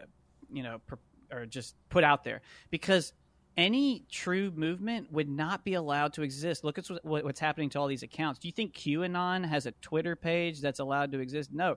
you 0.53 0.62
know, 0.62 0.81
pr- 0.87 0.97
or 1.33 1.47
just 1.47 1.75
put 1.89 2.05
out 2.05 2.25
there 2.25 2.43
because 2.71 3.12
any 3.57 4.05
true 4.11 4.51
movement 4.53 5.11
would 5.12 5.29
not 5.29 5.64
be 5.64 5.75
allowed 5.75 6.12
to 6.14 6.23
exist. 6.23 6.64
Look 6.64 6.79
at 6.79 6.87
what, 7.03 7.25
what's 7.25 7.41
happening 7.41 7.68
to 7.71 7.79
all 7.81 7.87
these 7.89 8.03
accounts. 8.03 8.39
Do 8.41 8.49
you 8.49 8.53
think 8.53 8.75
QAnon 8.75 9.45
has 9.47 9.66
a 9.66 9.73
Twitter 9.73 10.16
page 10.16 10.61
that's 10.61 10.81
allowed 10.81 11.12
to 11.12 11.18
exist? 11.18 11.51
No. 11.53 11.77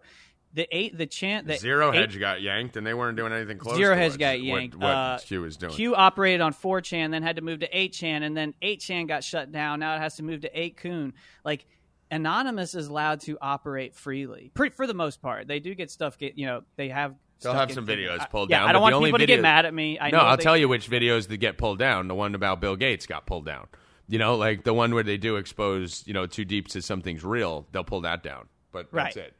The 0.56 0.68
eight, 0.72 0.95
the 0.95 1.08
chant, 1.08 1.47
the 1.47 1.58
Zero 1.58 1.91
eight- 1.91 1.95
Hedge 1.95 2.20
got 2.20 2.41
yanked, 2.41 2.78
and 2.78 2.86
they 2.86 2.93
weren't 2.93 3.18
doing 3.18 3.34
anything 3.34 3.58
close. 3.58 3.76
Zero 3.76 3.95
to 3.95 3.99
Hedge 3.99 4.12
what- 4.12 4.20
got 4.20 4.39
yanked. 4.41 4.76
What, 4.76 4.86
Uh, 4.88 5.18
Q 5.20 5.41
was 5.41 5.58
doing. 5.58 5.74
Q 5.74 5.95
operated 5.95 6.41
on 6.41 6.54
4chan, 6.54 7.10
then 7.12 7.24
had 7.24 7.38
to 7.38 7.41
move 7.41 7.62
to 7.62 7.70
8chan, 7.76 8.22
and 8.22 8.38
then 8.38 8.54
8chan 8.62 9.08
got 9.08 9.24
shut 9.24 9.51
down. 9.51 9.80
Now 9.80 9.95
it 9.95 9.99
has 9.99 10.16
to 10.18 10.24
move 10.24 10.41
to 10.41 10.49
8kun. 10.56 11.14
Like, 11.43 11.66
Anonymous 12.12 12.76
is 12.76 12.88
allowed 12.88 13.22
to 13.22 13.38
operate 13.41 13.95
freely, 13.95 14.51
Pre- 14.54 14.70
for 14.70 14.86
the 14.86 14.93
most 14.93 15.20
part. 15.22 15.47
They 15.47 15.60
do 15.60 15.74
get 15.74 15.89
stuff 15.89 16.18
get, 16.20 16.38
you 16.38 16.45
know, 16.45 16.62
they 16.76 16.89
have. 16.89 17.16
They'll 17.41 17.54
have 17.54 17.72
some 17.72 17.88
videos 17.88 18.20
I- 18.22 18.26
pulled 18.26 18.51
yeah, 18.51 18.60
down. 18.60 18.70
I 18.70 18.72
don't 18.74 18.82
want 18.84 19.04
people 19.04 19.18
to 19.20 19.26
get 19.26 19.41
mad 19.41 19.66
at 19.66 19.74
me. 19.74 19.97
I 19.99 20.12
no, 20.12 20.20
know 20.20 20.24
I'll 20.26 20.38
tell 20.38 20.56
you 20.56 20.70
which 20.70 20.88
videos 20.89 21.28
that 21.30 21.38
get 21.38 21.58
pulled 21.58 21.80
down. 21.80 22.08
The 22.08 22.16
one 22.16 22.36
about 22.36 22.62
Bill 22.62 22.76
Gates 22.76 23.08
got 23.08 23.26
pulled 23.26 23.45
down. 23.45 23.66
You 24.08 24.20
know, 24.20 24.36
like 24.36 24.64
the 24.64 24.74
one 24.74 24.93
where 24.93 25.04
they 25.04 25.18
do 25.18 25.38
expose, 25.38 26.04
you 26.06 26.14
know, 26.14 26.28
too 26.28 26.45
deep 26.45 26.68
to 26.70 26.82
something's 26.82 27.24
real. 27.24 27.68
They'll 27.72 27.84
pull 27.84 28.01
that 28.01 28.22
down. 28.22 28.47
But 28.72 28.91
that's 28.91 29.18
it. 29.18 29.34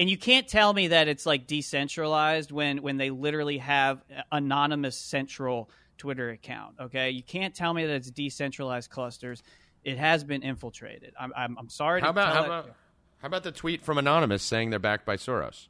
And 0.00 0.08
you 0.08 0.16
can't 0.16 0.48
tell 0.48 0.72
me 0.72 0.88
that 0.88 1.08
it's 1.08 1.26
like 1.26 1.46
decentralized 1.46 2.50
when 2.50 2.80
when 2.80 2.96
they 2.96 3.10
literally 3.10 3.58
have 3.58 4.02
anonymous 4.32 4.96
central 4.96 5.68
Twitter 5.98 6.30
account. 6.30 6.76
Okay, 6.80 7.10
you 7.10 7.22
can't 7.22 7.54
tell 7.54 7.74
me 7.74 7.84
that 7.84 7.92
it's 7.92 8.10
decentralized 8.10 8.88
clusters. 8.88 9.42
It 9.84 9.98
has 9.98 10.24
been 10.24 10.42
infiltrated. 10.42 11.12
I'm 11.20 11.34
I'm, 11.36 11.58
I'm 11.58 11.68
sorry. 11.68 12.00
How 12.00 12.06
to 12.06 12.10
about 12.12 12.34
how 12.34 12.44
about 12.46 12.70
how 13.18 13.26
about 13.26 13.42
the 13.42 13.52
tweet 13.52 13.82
from 13.82 13.98
anonymous 13.98 14.42
saying 14.42 14.70
they're 14.70 14.78
backed 14.78 15.04
by 15.04 15.16
Soros? 15.16 15.68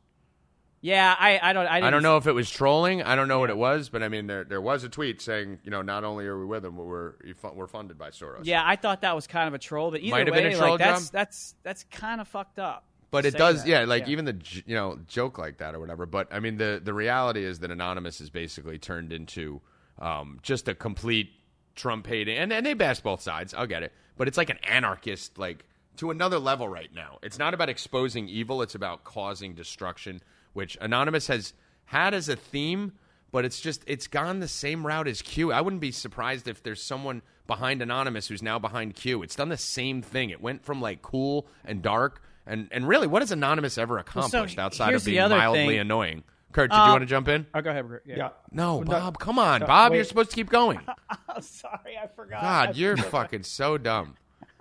Yeah, 0.80 1.12
I 1.18 1.40
I 1.42 1.52
don't 1.52 1.66
I, 1.66 1.88
I 1.88 1.90
don't 1.90 2.04
know 2.04 2.16
if 2.16 2.28
it 2.28 2.32
was 2.32 2.48
trolling. 2.48 3.02
I 3.02 3.16
don't 3.16 3.26
know 3.26 3.40
what 3.40 3.50
it 3.50 3.58
was, 3.58 3.88
but 3.88 4.04
I 4.04 4.08
mean, 4.08 4.28
there 4.28 4.44
there 4.44 4.60
was 4.60 4.84
a 4.84 4.88
tweet 4.88 5.20
saying, 5.20 5.58
you 5.64 5.72
know, 5.72 5.82
not 5.82 6.04
only 6.04 6.26
are 6.26 6.38
we 6.38 6.46
with 6.46 6.62
them, 6.62 6.76
but 6.76 6.84
we're 6.84 7.14
we're 7.52 7.66
funded 7.66 7.98
by 7.98 8.10
Soros. 8.10 8.42
Yeah, 8.44 8.62
I 8.64 8.76
thought 8.76 9.00
that 9.00 9.16
was 9.16 9.26
kind 9.26 9.48
of 9.48 9.54
a 9.54 9.58
troll, 9.58 9.90
but 9.90 10.02
either 10.02 10.12
Might 10.12 10.28
have 10.28 10.36
way, 10.36 10.44
been 10.44 10.52
a 10.52 10.56
troll 10.56 10.70
like 10.70 10.78
that's 10.78 11.10
that's 11.10 11.56
that's 11.64 11.84
kind 11.90 12.20
of 12.20 12.28
fucked 12.28 12.60
up. 12.60 12.84
But 13.10 13.24
it 13.24 13.36
does 13.36 13.62
that. 13.62 13.68
yeah 13.68 13.84
like 13.84 14.08
even 14.08 14.24
the 14.24 14.36
you 14.66 14.74
know 14.74 14.98
joke 15.06 15.38
like 15.38 15.58
that 15.58 15.74
or 15.74 15.80
whatever. 15.80 16.06
But 16.06 16.32
i 16.32 16.40
mean 16.40 16.56
the 16.56 16.80
the 16.82 16.94
reality 16.94 17.44
is 17.44 17.60
that 17.60 17.70
anonymous 17.70 18.20
is 18.20 18.30
basically 18.30 18.78
turned 18.78 19.12
into 19.12 19.60
um, 19.98 20.38
just 20.42 20.68
a 20.68 20.74
complete 20.74 21.30
trump 21.74 22.06
hating 22.06 22.36
and, 22.36 22.52
and 22.52 22.64
they 22.64 22.74
bash 22.74 23.00
both 23.00 23.20
sides. 23.20 23.54
I'll 23.54 23.66
get 23.66 23.82
it. 23.82 23.92
But 24.16 24.28
it's 24.28 24.38
like 24.38 24.50
an 24.50 24.58
anarchist 24.62 25.38
like 25.38 25.64
to 25.96 26.10
another 26.10 26.38
level 26.38 26.68
right 26.68 26.92
now. 26.94 27.18
It's 27.22 27.38
not 27.38 27.54
about 27.54 27.68
exposing 27.68 28.28
evil. 28.28 28.62
It's 28.62 28.74
about 28.74 29.04
causing 29.04 29.54
destruction 29.54 30.22
which 30.52 30.76
anonymous 30.80 31.28
has 31.28 31.52
had 31.84 32.12
as 32.14 32.28
a 32.28 32.36
theme 32.36 32.92
but 33.32 33.44
it's 33.44 33.60
just 33.60 33.82
it's 33.86 34.06
gone 34.06 34.40
the 34.40 34.48
same 34.48 34.86
route 34.86 35.08
as 35.08 35.22
q. 35.22 35.52
I 35.52 35.60
wouldn't 35.60 35.80
be 35.80 35.92
surprised 35.92 36.48
if 36.48 36.62
there's 36.62 36.82
someone 36.82 37.22
behind 37.46 37.82
anonymous 37.82 38.28
who's 38.28 38.42
now 38.42 38.58
behind 38.58 38.94
q. 38.94 39.22
It's 39.22 39.36
done 39.36 39.48
the 39.48 39.56
same 39.56 40.02
thing. 40.02 40.30
It 40.30 40.40
went 40.40 40.64
from 40.64 40.80
like 40.80 41.02
cool 41.02 41.46
and 41.64 41.82
dark 41.82 42.22
and 42.50 42.68
and 42.72 42.86
really 42.86 43.06
what 43.06 43.22
has 43.22 43.32
anonymous 43.32 43.78
ever 43.78 43.98
accomplished 43.98 44.58
outside 44.58 44.92
of 44.94 45.04
being 45.04 45.18
other 45.20 45.36
mildly 45.36 45.66
thing. 45.66 45.78
annoying 45.78 46.24
kurt 46.52 46.70
did 46.70 46.76
Uh, 46.76 46.84
you 46.86 46.90
want 46.92 47.02
to 47.02 47.06
jump 47.06 47.28
in 47.28 47.46
Oh, 47.54 47.60
go 47.62 47.70
ahead. 47.70 47.88
Rick. 47.88 48.02
Yeah. 48.06 48.16
Yeah. 48.16 48.28
no 48.50 48.80
No, 48.80 48.84
bob 48.90 49.18
come 49.18 49.38
on 49.38 49.60
no, 49.60 49.66
bob 49.66 49.90
wait. 49.92 49.96
you're 49.98 50.04
supposed 50.04 50.30
to 50.30 50.36
keep 50.36 50.50
going 50.50 50.80
I'm 51.28 51.40
sorry, 51.42 51.96
I 52.02 52.06
forgot. 52.08 52.40
god 52.42 52.76
you're 52.76 52.96
fucking 52.96 53.44
so 53.44 53.78
dumb 53.78 54.16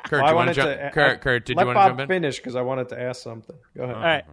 kurt 0.06 0.22
Well, 0.22 0.26
I 0.28 0.30
you 0.30 0.36
want 0.36 0.48
to 0.50 0.54
jump 0.54 0.70
to. 0.80 0.92
kurt 0.92 1.12
I- 1.12 1.16
kurt 1.18 1.46
did 1.46 1.58
you 1.60 1.66
want 1.66 1.76
Bob 1.76 1.86
to 1.86 1.90
jump 1.92 2.00
in 2.02 2.08
finish 2.08 2.38
because 2.38 2.56
I 2.56 2.62
wanted 2.62 2.90
to 2.90 3.02
ask 3.02 3.22
something. 3.22 3.56
Go 3.76 3.84
ahead. 3.84 3.96
All 3.96 4.02
right. 4.02 4.24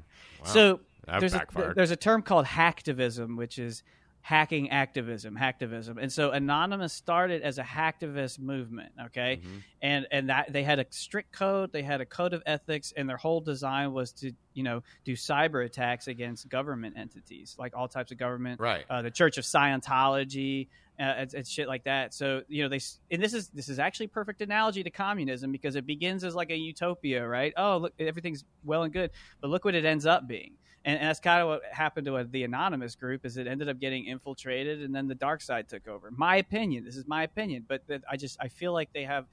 So 0.45 0.81
there's 1.19 1.35
a, 1.35 1.43
there's 1.75 1.91
a 1.91 1.97
term 1.97 2.23
called 2.23 2.47
hacktivism, 2.47 3.37
which 3.37 3.59
is 3.59 3.83
hacking 4.27 4.71
activism, 4.71 5.39
hacktivism. 5.41 5.99
And 6.03 6.13
so 6.13 6.33
Anonymous 6.33 6.93
started 6.93 7.43
as 7.43 7.59
a 7.59 7.63
hacktivist 7.63 8.41
movement, 8.41 8.91
okay? 9.07 9.41
And 9.81 10.09
and 10.11 10.31
that 10.31 10.53
they 10.53 10.65
had 10.65 10.81
a 10.81 10.87
strict 10.91 11.31
code, 11.31 11.71
they 11.71 11.85
had 11.85 12.01
a 12.01 12.05
code 12.05 12.33
of 12.33 12.43
ethics 12.45 12.93
and 12.97 13.09
their 13.09 13.19
whole 13.19 13.41
design 13.41 13.93
was 13.93 14.11
to, 14.15 14.33
you 14.53 14.65
know, 14.65 14.83
do 15.05 15.13
cyber 15.13 15.65
attacks 15.65 16.09
against 16.09 16.49
government 16.49 16.97
entities, 16.99 17.55
like 17.57 17.77
all 17.77 17.87
types 17.87 18.11
of 18.11 18.19
government. 18.19 18.59
Right. 18.61 18.85
Uh, 18.91 19.01
the 19.01 19.13
Church 19.13 19.39
of 19.39 19.45
Scientology, 19.45 20.67
uh, 20.99 21.25
shit 21.45 21.69
like 21.69 21.85
that. 21.85 22.13
So 22.13 22.43
you 22.49 22.65
know 22.65 22.69
they 22.69 22.81
and 23.13 23.23
this 23.23 23.33
is 23.33 23.47
this 23.51 23.69
is 23.69 23.79
actually 23.79 24.07
a 24.07 24.09
perfect 24.09 24.43
analogy 24.43 24.83
to 24.83 24.91
communism 24.91 25.53
because 25.53 25.77
it 25.77 25.87
begins 25.87 26.25
as 26.25 26.35
like 26.35 26.51
a 26.51 26.57
utopia, 26.57 27.25
right? 27.25 27.53
Oh, 27.57 27.77
look, 27.77 27.93
everything's 28.01 28.43
well 28.65 28.83
and 28.83 28.93
good, 28.93 29.13
but 29.41 29.51
look 29.51 29.65
what 29.65 29.77
it 29.77 29.85
ends 29.85 30.05
up 30.05 30.27
being. 30.27 30.55
And, 30.87 30.99
and 31.01 31.09
that's 31.09 31.19
kind 31.21 31.43
of 31.43 31.49
what 31.49 31.63
happened 31.71 32.07
to 32.07 32.17
uh, 32.17 32.25
the 32.31 32.45
anonymous 32.45 32.95
group 32.95 33.27
is 33.27 33.37
it 33.37 33.47
ended 33.49 33.69
up 33.69 33.79
getting 33.81 34.07
infiltrated 34.07 34.81
and 34.83 34.95
then 34.95 35.09
the 35.09 35.15
dark 35.17 35.43
side 35.43 35.69
took 35.69 35.87
over. 35.89 36.11
My 36.13 36.37
opinion. 36.37 36.85
This 36.85 36.97
is 36.97 37.07
my 37.09 37.25
opinion, 37.25 37.65
but 37.67 37.87
that 37.89 38.03
I 38.11 38.17
just 38.17 38.39
I 38.41 38.47
feel 38.49 38.73
like 38.73 38.93
they 38.95 39.03
have 39.03 39.27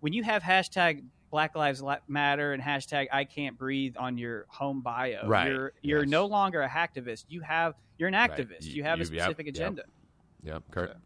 when 0.00 0.12
you 0.12 0.22
have 0.22 0.42
hashtag 0.42 1.02
Black 1.30 1.56
Lives 1.56 1.82
Matter 2.08 2.52
and 2.52 2.62
hashtag 2.62 3.06
I 3.12 3.24
can't 3.24 3.56
breathe 3.58 3.96
on 3.98 4.16
your 4.18 4.44
home 4.48 4.80
bio, 4.82 5.26
Right. 5.26 5.48
you're 5.48 5.72
you're 5.82 6.00
Yes. 6.02 6.10
no 6.10 6.26
longer 6.26 6.60
a 6.62 6.68
hacktivist. 6.68 7.24
You 7.28 7.40
have 7.40 7.74
you're 7.96 8.08
an 8.08 8.14
Right. 8.14 8.30
activist. 8.30 8.64
You- 8.64 8.74
You, 8.74 8.82
have 8.84 8.98
a 8.98 9.00
you- 9.00 9.06
specific 9.06 9.46
yep. 9.46 9.54
agenda. 9.56 9.82
Yep, 10.44 10.62
Kurt. 10.70 10.96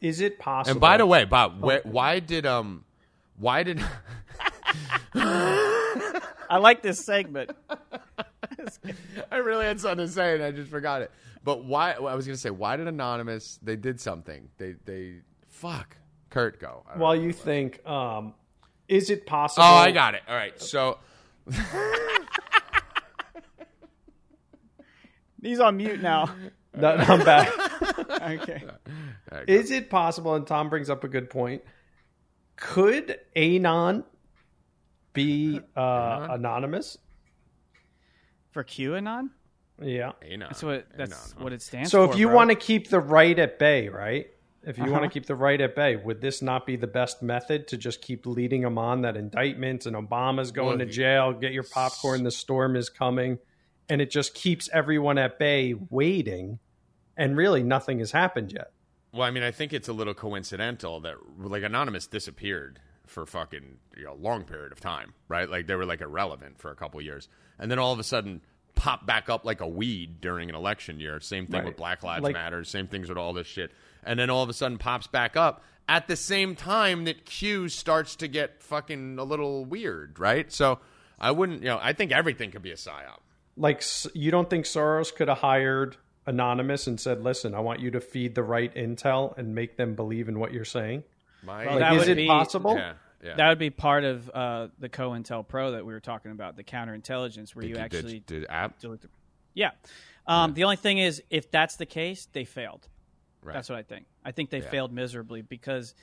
Is 0.00 0.20
it 0.20 0.38
possible? 0.38 0.72
And 0.72 0.80
by 0.80 0.96
the 0.96 1.06
way, 1.06 1.24
Bob, 1.24 1.60
wh- 1.60 1.84
why 1.86 2.20
did 2.20 2.46
um, 2.46 2.84
why 3.38 3.62
did 3.62 3.80
I 5.14 6.58
like 6.58 6.82
this 6.82 7.04
segment. 7.04 7.50
I 9.30 9.36
really 9.36 9.66
had 9.66 9.80
something 9.80 10.06
to 10.06 10.12
say 10.12 10.34
and 10.34 10.42
I 10.42 10.50
just 10.50 10.70
forgot 10.70 11.02
it. 11.02 11.10
But 11.42 11.64
why? 11.64 11.92
I 11.92 12.14
was 12.14 12.26
going 12.26 12.34
to 12.36 12.40
say, 12.40 12.50
why 12.50 12.76
did 12.76 12.88
Anonymous? 12.88 13.58
They 13.62 13.76
did 13.76 14.00
something. 14.00 14.48
They 14.58 14.74
they 14.84 15.16
fuck. 15.48 15.96
Kurt, 16.30 16.58
go. 16.58 16.84
While 16.96 17.14
you 17.14 17.32
think, 17.32 17.86
um, 17.86 18.34
is 18.88 19.10
it 19.10 19.24
possible? 19.26 19.64
Oh, 19.64 19.74
I 19.74 19.92
got 19.92 20.14
it. 20.14 20.22
All 20.26 20.34
right. 20.34 20.60
So 20.60 20.98
He's 25.42 25.60
on 25.60 25.76
mute 25.76 26.02
now. 26.02 26.30
No, 26.76 26.88
I'm 26.88 27.24
back. 27.24 27.52
okay. 28.10 28.64
all 28.66 29.38
right. 29.38 29.48
Is 29.48 29.70
it 29.70 29.90
possible? 29.90 30.34
And 30.34 30.44
Tom 30.44 30.68
brings 30.68 30.90
up 30.90 31.04
a 31.04 31.08
good 31.08 31.30
point. 31.30 31.62
Could 32.56 33.20
Anon 33.36 34.02
be 35.12 35.60
uh, 35.76 36.26
anonymous? 36.30 36.98
For 38.54 38.62
QAnon? 38.64 39.30
Yeah. 39.82 40.12
Anon. 40.22 40.48
That's 40.48 40.62
what 40.62 40.86
that's 40.96 41.10
Anon, 41.12 41.34
huh? 41.38 41.44
what 41.44 41.52
it 41.52 41.60
stands 41.60 41.90
for. 41.90 41.96
So 41.96 42.06
for. 42.06 42.12
if 42.14 42.18
you 42.20 42.28
want 42.28 42.50
to 42.50 42.56
keep 42.56 42.88
the 42.88 43.00
right 43.00 43.36
at 43.38 43.58
bay, 43.58 43.88
right? 43.88 44.28
If 44.62 44.78
you 44.78 44.84
want 44.84 44.94
Uh-huh. 44.94 45.02
to 45.02 45.08
keep 45.10 45.26
the 45.26 45.34
right 45.34 45.60
at 45.60 45.74
bay, 45.74 45.96
would 45.96 46.20
this 46.22 46.40
not 46.40 46.64
be 46.64 46.76
the 46.76 46.86
best 46.86 47.20
method 47.20 47.66
to 47.68 47.76
just 47.76 48.00
keep 48.00 48.24
leading 48.26 48.62
them 48.62 48.78
on 48.78 49.02
that 49.02 49.16
indictments 49.16 49.84
and 49.86 49.94
Obama's 49.96 50.52
going 50.52 50.78
Well, 50.78 50.86
to 50.86 50.86
jail, 50.86 51.32
get 51.34 51.52
your 51.52 51.64
popcorn, 51.64 52.22
the 52.22 52.30
storm 52.30 52.76
is 52.76 52.88
coming, 52.88 53.38
and 53.90 54.00
it 54.00 54.10
just 54.10 54.32
keeps 54.34 54.70
everyone 54.72 55.18
at 55.18 55.38
bay 55.38 55.74
waiting, 55.90 56.60
and 57.16 57.36
really 57.36 57.62
nothing 57.64 57.98
has 57.98 58.12
happened 58.12 58.52
yet. 58.52 58.70
Well, 59.12 59.22
I 59.24 59.30
mean, 59.32 59.42
I 59.42 59.50
think 59.50 59.72
it's 59.74 59.88
a 59.88 59.92
little 59.92 60.14
coincidental 60.14 61.00
that 61.00 61.16
like 61.38 61.62
Anonymous 61.64 62.06
disappeared 62.06 62.78
for 63.06 63.26
fucking 63.26 63.78
you 63.96 64.04
know 64.04 64.14
long 64.14 64.44
period 64.44 64.72
of 64.72 64.80
time, 64.80 65.14
right? 65.28 65.48
Like 65.48 65.66
they 65.66 65.74
were 65.74 65.84
like 65.86 66.00
irrelevant 66.00 66.58
for 66.58 66.70
a 66.70 66.74
couple 66.76 67.00
years, 67.00 67.28
and 67.58 67.70
then 67.70 67.78
all 67.78 67.92
of 67.92 67.98
a 67.98 68.04
sudden 68.04 68.40
pop 68.74 69.06
back 69.06 69.28
up 69.28 69.44
like 69.44 69.60
a 69.60 69.68
weed 69.68 70.20
during 70.20 70.48
an 70.48 70.54
election 70.56 70.98
year. 71.00 71.20
Same 71.20 71.46
thing 71.46 71.56
Right. 71.60 71.66
with 71.66 71.76
Black 71.76 72.02
Lives 72.02 72.24
Like- 72.24 72.32
Matter. 72.34 72.64
Same 72.64 72.86
things 72.88 73.08
with 73.08 73.18
all 73.18 73.32
this 73.32 73.46
shit, 73.46 73.70
and 74.02 74.18
then 74.18 74.30
all 74.30 74.42
of 74.42 74.48
a 74.48 74.52
sudden 74.54 74.78
pops 74.78 75.06
back 75.06 75.36
up 75.36 75.62
at 75.88 76.08
the 76.08 76.16
same 76.16 76.56
time 76.56 77.04
that 77.04 77.24
Q 77.24 77.68
starts 77.68 78.16
to 78.16 78.26
get 78.28 78.62
fucking 78.62 79.18
a 79.18 79.24
little 79.24 79.64
weird, 79.64 80.18
right? 80.18 80.50
So 80.50 80.80
I 81.20 81.30
wouldn't, 81.30 81.60
you 81.62 81.68
know, 81.68 81.78
I 81.80 81.92
think 81.92 82.10
everything 82.10 82.50
could 82.50 82.62
be 82.62 82.72
a 82.72 82.76
psyop. 82.76 83.20
Like, 83.56 83.82
you 84.14 84.30
don't 84.32 84.50
think 84.50 84.64
Soros 84.64 85.14
could 85.14 85.28
have 85.28 85.38
hired 85.38 85.96
Anonymous 86.26 86.86
and 86.86 86.98
said, 86.98 87.22
"Listen, 87.22 87.54
I 87.54 87.60
want 87.60 87.80
you 87.80 87.90
to 87.92 88.00
feed 88.00 88.34
the 88.34 88.42
right 88.42 88.74
intel 88.74 89.36
and 89.38 89.54
make 89.54 89.76
them 89.76 89.94
believe 89.94 90.26
in 90.28 90.38
what 90.40 90.52
you're 90.54 90.64
saying"? 90.64 91.04
My, 91.44 91.64
Well, 91.66 91.74
Like, 91.74 91.80
that 91.80 91.92
is 91.94 91.98
would 92.00 92.08
it 92.08 92.16
be- 92.16 92.26
possible? 92.26 92.76
yeah, 92.76 92.94
yeah. 93.22 93.34
that 93.36 93.48
would 93.48 93.58
be 93.58 93.70
part 93.70 94.04
of 94.04 94.30
uh, 94.30 94.68
the 94.78 94.88
COINTEL 94.88 95.46
Pro 95.48 95.72
that 95.72 95.84
we 95.84 95.92
were 95.92 96.00
talking 96.00 96.30
about, 96.32 96.56
the 96.56 96.64
counterintelligence, 96.64 97.54
where 97.54 97.62
Did- 97.62 97.68
you 97.68 97.74
did- 97.74 97.82
actually 97.82 98.20
did 98.20 98.46
app 98.48 98.78
delete 98.78 99.02
the- 99.02 99.08
Yeah. 99.54 99.70
Um, 100.26 100.54
The 100.54 100.64
only 100.64 100.76
thing 100.76 100.98
is, 100.98 101.22
if 101.30 101.50
that's 101.50 101.76
the 101.76 101.86
case, 101.86 102.26
they 102.32 102.44
failed. 102.44 102.88
right. 103.42 103.52
That's 103.52 103.68
what 103.68 103.78
I 103.78 103.82
think. 103.82 104.06
I 104.24 104.32
think 104.32 104.48
they 104.50 104.60
Yeah. 104.62 104.70
failed 104.70 104.90
miserably 104.92 105.42
because 105.42 105.94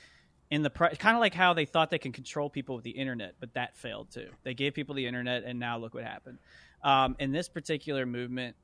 in 0.50 0.62
the 0.62 0.70
pri- 0.70 0.94
kind 0.94 1.16
of 1.16 1.20
like 1.20 1.34
how 1.34 1.54
they 1.54 1.64
thought 1.64 1.90
they 1.90 1.98
can 1.98 2.12
control 2.12 2.48
people 2.48 2.76
with 2.76 2.84
the 2.84 2.90
internet, 2.90 3.34
but 3.40 3.54
that 3.54 3.76
failed 3.76 4.10
too. 4.12 4.30
They 4.44 4.54
gave 4.54 4.74
people 4.74 4.94
the 4.94 5.06
internet, 5.06 5.42
and 5.44 5.58
now 5.58 5.76
look 5.78 5.92
what 5.94 6.04
happened. 6.04 6.38
Um, 6.84 7.16
in 7.18 7.32
this 7.32 7.48
particular 7.48 8.06
movement, 8.06 8.54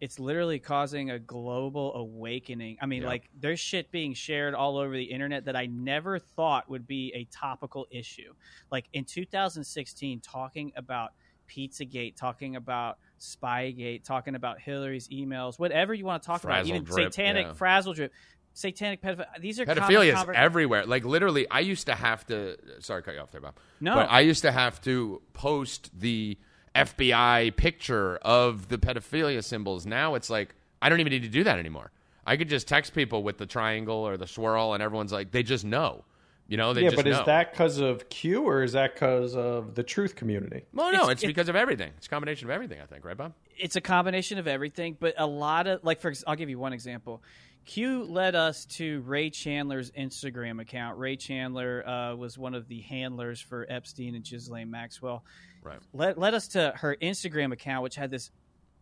it's 0.00 0.18
literally 0.18 0.58
causing 0.58 1.10
a 1.10 1.18
global 1.18 1.94
awakening. 1.94 2.76
I 2.80 2.86
mean, 2.86 3.02
Yeah. 3.02 3.08
like 3.08 3.30
there's 3.38 3.60
shit 3.60 3.90
being 3.90 4.12
shared 4.14 4.54
all 4.54 4.76
over 4.76 4.94
the 4.94 5.04
internet 5.04 5.46
that 5.46 5.56
I 5.56 5.66
never 5.66 6.18
thought 6.18 6.68
would 6.68 6.86
be 6.86 7.12
a 7.14 7.24
topical 7.24 7.86
issue. 7.90 8.34
Like 8.70 8.86
in 8.92 9.04
2016, 9.04 10.20
talking 10.20 10.72
about 10.76 11.12
Pizzagate, 11.48 12.16
talking 12.16 12.56
about 12.56 12.98
Spygate, 13.20 14.04
talking 14.04 14.34
about 14.34 14.60
Hillary's 14.60 15.08
emails, 15.08 15.58
whatever 15.58 15.94
you 15.94 16.04
want 16.04 16.22
to 16.22 16.26
talk 16.26 16.44
about, 16.44 16.66
even 16.66 16.84
drip, 16.84 17.12
satanic 17.14 17.46
yeah. 17.46 17.52
frazzle 17.54 17.94
drip, 17.94 18.12
satanic 18.52 19.00
pedophilia. 19.00 19.40
These 19.40 19.60
are 19.60 19.66
Pedophilia 19.66 20.12
is 20.12 20.18
conver- 20.18 20.34
everywhere. 20.34 20.86
Like 20.86 21.04
literally, 21.04 21.48
I 21.48 21.60
used 21.60 21.86
to 21.86 21.94
have 21.94 22.26
to. 22.26 22.56
Sorry, 22.80 23.02
cut 23.02 23.14
you 23.14 23.20
off 23.20 23.30
there, 23.30 23.40
Bob. 23.40 23.56
No. 23.80 23.94
but 23.94 24.10
I 24.10 24.20
used 24.20 24.42
to 24.42 24.52
have 24.52 24.80
to 24.82 25.22
post 25.32 25.90
the 25.98 26.36
FBI 26.84 27.56
picture 27.56 28.16
of 28.22 28.68
the 28.68 28.78
pedophilia 28.78 29.42
symbols. 29.42 29.86
Now 29.86 30.14
it's 30.14 30.30
like 30.30 30.54
I 30.82 30.88
don't 30.88 31.00
even 31.00 31.10
need 31.12 31.22
to 31.22 31.28
do 31.28 31.44
that 31.44 31.58
anymore. 31.58 31.90
I 32.26 32.36
could 32.36 32.48
just 32.48 32.66
text 32.68 32.94
people 32.94 33.22
with 33.22 33.38
the 33.38 33.46
triangle 33.46 33.96
or 34.06 34.16
the 34.16 34.26
swirl, 34.26 34.74
and 34.74 34.82
everyone's 34.82 35.12
like, 35.12 35.30
they 35.30 35.42
just 35.42 35.64
know. 35.64 36.04
You 36.48 36.56
know, 36.56 36.74
they 36.74 36.82
yeah, 36.82 36.90
just 36.90 36.96
but 37.02 37.06
is 37.08 37.18
that 37.26 37.52
because 37.52 37.78
of 37.78 38.08
Q 38.08 38.42
or 38.42 38.62
is 38.62 38.72
that 38.72 38.94
because 38.94 39.34
of 39.34 39.74
the 39.74 39.82
truth 39.82 40.14
community? 40.14 40.64
Well, 40.72 40.92
no, 40.92 40.98
It's- 40.98 41.12
it's, 41.14 41.22
it- 41.24 41.26
because 41.28 41.48
of 41.48 41.56
everything. 41.56 41.90
It's 41.96 42.06
a 42.06 42.10
combination 42.10 42.46
of 42.46 42.52
everything. 42.52 42.80
I 42.80 42.86
think, 42.86 43.04
right, 43.04 43.16
Bob? 43.16 43.32
it's 43.58 43.74
a 43.74 43.80
combination 43.80 44.38
of 44.38 44.46
everything, 44.46 44.96
but 45.00 45.14
a 45.18 45.26
lot 45.26 45.66
of 45.66 45.82
like 45.82 46.00
for 46.00 46.12
I'll 46.26 46.36
give 46.36 46.50
you 46.50 46.58
one 46.58 46.72
example. 46.72 47.22
Q 47.64 48.04
led 48.04 48.36
us 48.36 48.64
to 48.76 49.00
Ray 49.00 49.30
Chandler's 49.30 49.90
Instagram 49.90 50.60
account. 50.60 50.98
Ray 50.98 51.16
Chandler 51.16 51.84
uh, 51.88 52.14
was 52.14 52.38
one 52.38 52.54
of 52.54 52.68
the 52.68 52.80
handlers 52.82 53.40
for 53.40 53.66
Epstein 53.68 54.14
and 54.14 54.24
Ghislaine 54.24 54.70
Maxwell. 54.70 55.24
Right. 55.66 55.78
Led, 55.92 56.16
led 56.16 56.34
us 56.34 56.48
to 56.48 56.72
her 56.76 56.96
Instagram 57.02 57.52
account, 57.52 57.82
which 57.82 57.96
had 57.96 58.10
this 58.10 58.30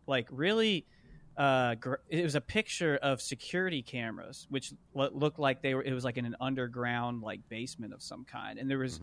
like 0.06 0.28
really. 0.30 0.86
Uh, 1.36 1.74
gr- 1.74 1.94
it 2.08 2.22
was 2.22 2.36
a 2.36 2.40
picture 2.40 2.96
of 3.02 3.20
security 3.20 3.82
cameras, 3.82 4.46
which 4.50 4.72
lo- 4.94 5.10
looked 5.12 5.40
like 5.40 5.62
they 5.62 5.74
were. 5.74 5.82
It 5.82 5.92
was 5.92 6.04
like 6.04 6.16
in 6.16 6.26
an 6.26 6.36
underground 6.40 7.22
like 7.22 7.40
basement 7.48 7.92
of 7.92 8.00
some 8.02 8.24
kind, 8.24 8.56
and 8.56 8.70
there 8.70 8.78
was 8.78 9.00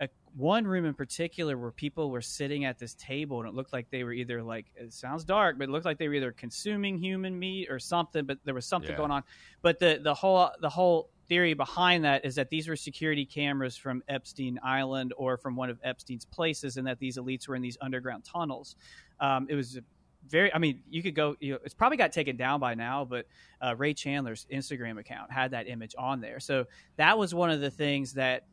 a, 0.00 0.08
one 0.36 0.66
room 0.66 0.84
in 0.86 0.94
particular 0.94 1.56
where 1.56 1.70
people 1.70 2.10
were 2.10 2.20
sitting 2.20 2.64
at 2.64 2.80
this 2.80 2.94
table 2.94 3.38
and 3.40 3.48
it 3.48 3.54
looked 3.54 3.72
like 3.72 3.90
they 3.90 4.02
were 4.02 4.12
either 4.12 4.42
like 4.42 4.66
it 4.74 4.92
sounds 4.92 5.24
dark 5.24 5.56
but 5.58 5.64
it 5.68 5.70
looked 5.70 5.84
like 5.84 5.98
they 5.98 6.06
were 6.08 6.14
either 6.14 6.30
consuming 6.32 6.98
human 6.98 7.36
meat 7.38 7.68
or 7.70 7.78
something 7.80 8.24
but 8.24 8.38
there 8.44 8.54
was 8.54 8.64
something 8.66 8.90
Yeah. 8.92 8.96
going 8.96 9.10
on 9.10 9.22
but 9.62 9.78
the 9.80 9.98
the 10.02 10.14
whole 10.14 10.50
the 10.60 10.68
whole 10.68 11.10
theory 11.28 11.54
behind 11.54 12.04
that 12.04 12.24
is 12.24 12.34
that 12.36 12.50
these 12.50 12.68
were 12.68 12.76
security 12.76 13.24
cameras 13.24 13.76
from 13.76 14.02
Epstein 14.08 14.58
Island 14.62 15.12
or 15.16 15.36
from 15.36 15.56
one 15.56 15.70
of 15.70 15.78
Epstein's 15.84 16.24
places 16.24 16.76
and 16.76 16.86
that 16.86 16.98
these 16.98 17.18
elites 17.18 17.48
were 17.48 17.54
in 17.54 17.62
these 17.62 17.78
underground 17.80 18.24
tunnels 18.24 18.76
um, 19.20 19.46
it 19.48 19.54
was 19.54 19.78
very 20.26 20.52
i 20.52 20.58
mean 20.58 20.82
you 20.90 21.00
could 21.00 21.14
go 21.14 21.36
you 21.38 21.52
know, 21.52 21.58
it's 21.64 21.74
probably 21.74 21.96
got 21.96 22.12
taken 22.12 22.36
down 22.36 22.58
by 22.58 22.74
now 22.74 23.04
but 23.04 23.24
uh, 23.62 23.74
ray 23.78 23.94
chandler's 23.94 24.46
instagram 24.52 24.98
account 24.98 25.30
had 25.30 25.52
that 25.52 25.68
image 25.68 25.94
on 25.96 26.20
there 26.20 26.40
so 26.40 26.66
that 26.96 27.16
was 27.16 27.34
one 27.34 27.50
of 27.50 27.60
the 27.60 27.70
things 27.70 28.12
that 28.14 28.44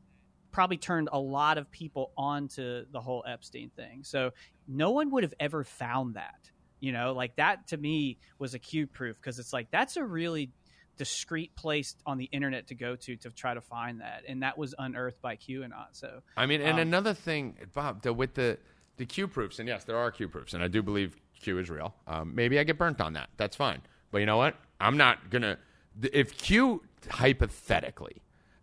probably 0.55 0.77
turned 0.77 1.09
a 1.11 1.19
lot 1.19 1.57
of 1.57 1.69
people 1.69 2.13
onto 2.17 2.85
the 2.93 3.01
whole 3.01 3.25
Epstein 3.27 3.69
thing. 3.75 4.05
So 4.05 4.31
no 4.69 4.91
one 4.91 5.11
would 5.11 5.23
have 5.23 5.33
ever 5.37 5.65
found 5.65 6.15
that. 6.15 6.49
You 6.79 6.93
know, 6.93 7.11
like 7.11 7.35
that 7.35 7.67
to 7.67 7.77
me 7.77 8.19
was 8.39 8.53
a 8.53 8.59
Q 8.59 8.87
proof 8.87 9.17
because 9.17 9.37
it's 9.37 9.51
like 9.51 9.69
that's 9.69 9.97
a 9.97 10.05
really 10.05 10.51
discreet 10.97 11.55
place 11.55 11.95
on 12.05 12.17
the 12.17 12.25
internet 12.25 12.67
to 12.67 12.75
go 12.75 12.95
to 12.95 13.15
to 13.17 13.29
try 13.31 13.53
to 13.53 13.61
find 13.61 14.01
that, 14.01 14.23
and 14.27 14.43
that 14.43 14.57
was 14.57 14.73
unearthed 14.77 15.21
by 15.21 15.35
QAnon. 15.35 15.87
So 15.91 16.21
I 16.37 16.45
mean, 16.45 16.61
and 16.61 16.73
Um, 16.73 16.79
another 16.79 17.13
thing, 17.13 17.57
Bob, 17.73 18.01
the, 18.01 18.13
with 18.13 18.33
the 18.35 18.57
the 18.97 19.05
Q 19.05 19.27
proofs, 19.27 19.59
and 19.59 19.67
yes, 19.67 19.83
there 19.83 19.97
are 19.97 20.11
Q 20.11 20.27
proofs, 20.29 20.53
and 20.53 20.63
I 20.63 20.67
do 20.67 20.81
believe 20.81 21.17
Q 21.41 21.59
is 21.59 21.69
real. 21.69 21.93
Um, 22.07 22.33
maybe 22.33 22.59
I 22.59 22.63
get 22.63 22.77
burnt 22.77 23.01
on 23.01 23.13
that. 23.13 23.29
That's 23.37 23.55
fine. 23.55 23.81
But 24.11 24.19
you 24.19 24.25
know 24.25 24.37
what? 24.37 24.55
I'm 24.79 24.97
not 24.97 25.29
gonna. 25.29 25.57
If 26.01 26.37
Q 26.37 26.83
hypothetically 27.09 28.21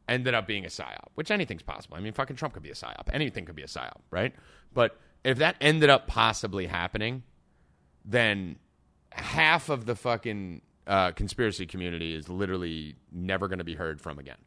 ended 0.09 0.35
up 0.35 0.47
being 0.47 0.65
a 0.65 0.69
psyop, 0.69 1.09
which 1.15 1.31
anything's 1.31 1.63
possible. 1.63 1.97
I 1.97 2.01
mean, 2.01 2.13
fucking 2.13 2.37
Trump 2.37 2.55
could 2.55 2.63
be 2.63 2.71
a 2.71 2.75
psyop. 2.75 3.09
Anything 3.13 3.45
could 3.45 3.55
be 3.55 3.63
a 3.63 3.67
psyop, 3.67 4.01
right? 4.11 4.35
But 4.75 4.99
if 5.25 5.39
that 5.39 5.57
ended 5.61 5.91
up 5.91 6.07
possibly 6.07 6.67
happening, 6.67 7.23
then 8.05 8.57
half 9.11 9.69
of 9.69 9.87
the 9.87 9.95
fucking 9.95 10.63
uh, 10.87 11.13
conspiracy 11.13 11.67
community 11.67 12.15
is 12.15 12.29
literally 12.29 12.97
never 13.13 13.49
going 13.49 13.59
to 13.59 13.65
be 13.65 13.75
heard 13.75 14.01
from 14.01 14.19
again, 14.19 14.39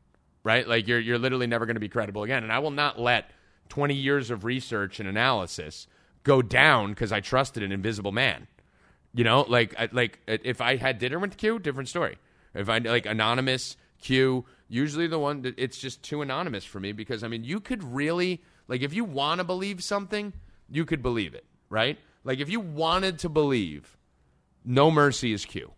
right? 0.44 0.68
Like 0.68 0.88
you're 0.88 1.00
you're 1.00 1.18
literally 1.20 1.48
never 1.48 1.66
going 1.66 1.76
to 1.76 1.80
be 1.82 1.90
credible 1.90 2.24
again. 2.24 2.44
And 2.44 2.52
I 2.52 2.60
will 2.60 2.72
not 2.72 3.00
let 3.00 3.32
20 3.70 3.94
years 3.94 4.30
of 4.30 4.44
research 4.44 5.00
and 5.00 5.08
analysis 5.10 5.88
go 6.24 6.42
down 6.42 6.90
because 6.92 7.12
I 7.12 7.20
trusted 7.22 7.64
an 7.64 7.72
invisible 7.72 8.12
man. 8.12 8.48
You 9.14 9.24
know, 9.24 9.46
like 9.48 9.74
I- 9.80 9.90
like 9.92 10.20
if 10.28 10.60
I 10.62 10.76
had 10.76 11.00
dinner 11.00 11.20
with 11.20 11.38
Q, 11.38 11.60
different 11.60 11.90
story. 11.90 12.18
If 12.54 12.70
I 12.70 12.80
like 12.80 13.06
anonymous 13.06 13.78
Q, 14.00 14.46
usually 14.68 15.08
the 15.08 15.20
one 15.20 15.42
that 15.44 15.56
it's 15.58 15.78
just 15.78 16.04
too 16.04 16.22
anonymous 16.22 16.66
for 16.66 16.80
me 16.80 16.92
because 16.92 17.24
I 17.24 17.28
mean 17.28 17.44
you 17.44 17.60
could 17.60 17.84
really 17.84 18.44
like 18.68 18.82
if 18.82 18.94
you 18.94 19.06
want 19.06 19.40
to 19.40 19.44
believe 19.44 19.84
something, 19.84 20.34
you 20.70 20.86
could 20.86 21.02
believe 21.02 21.34
it, 21.34 21.46
right? 21.70 21.98
Like 22.24 22.40
if 22.40 22.50
you 22.50 22.60
wanted 22.60 23.20
to 23.20 23.30
believe 23.30 23.98
no 24.66 24.90
mercy 24.92 25.32
is 25.32 25.46
Q, 25.46 25.72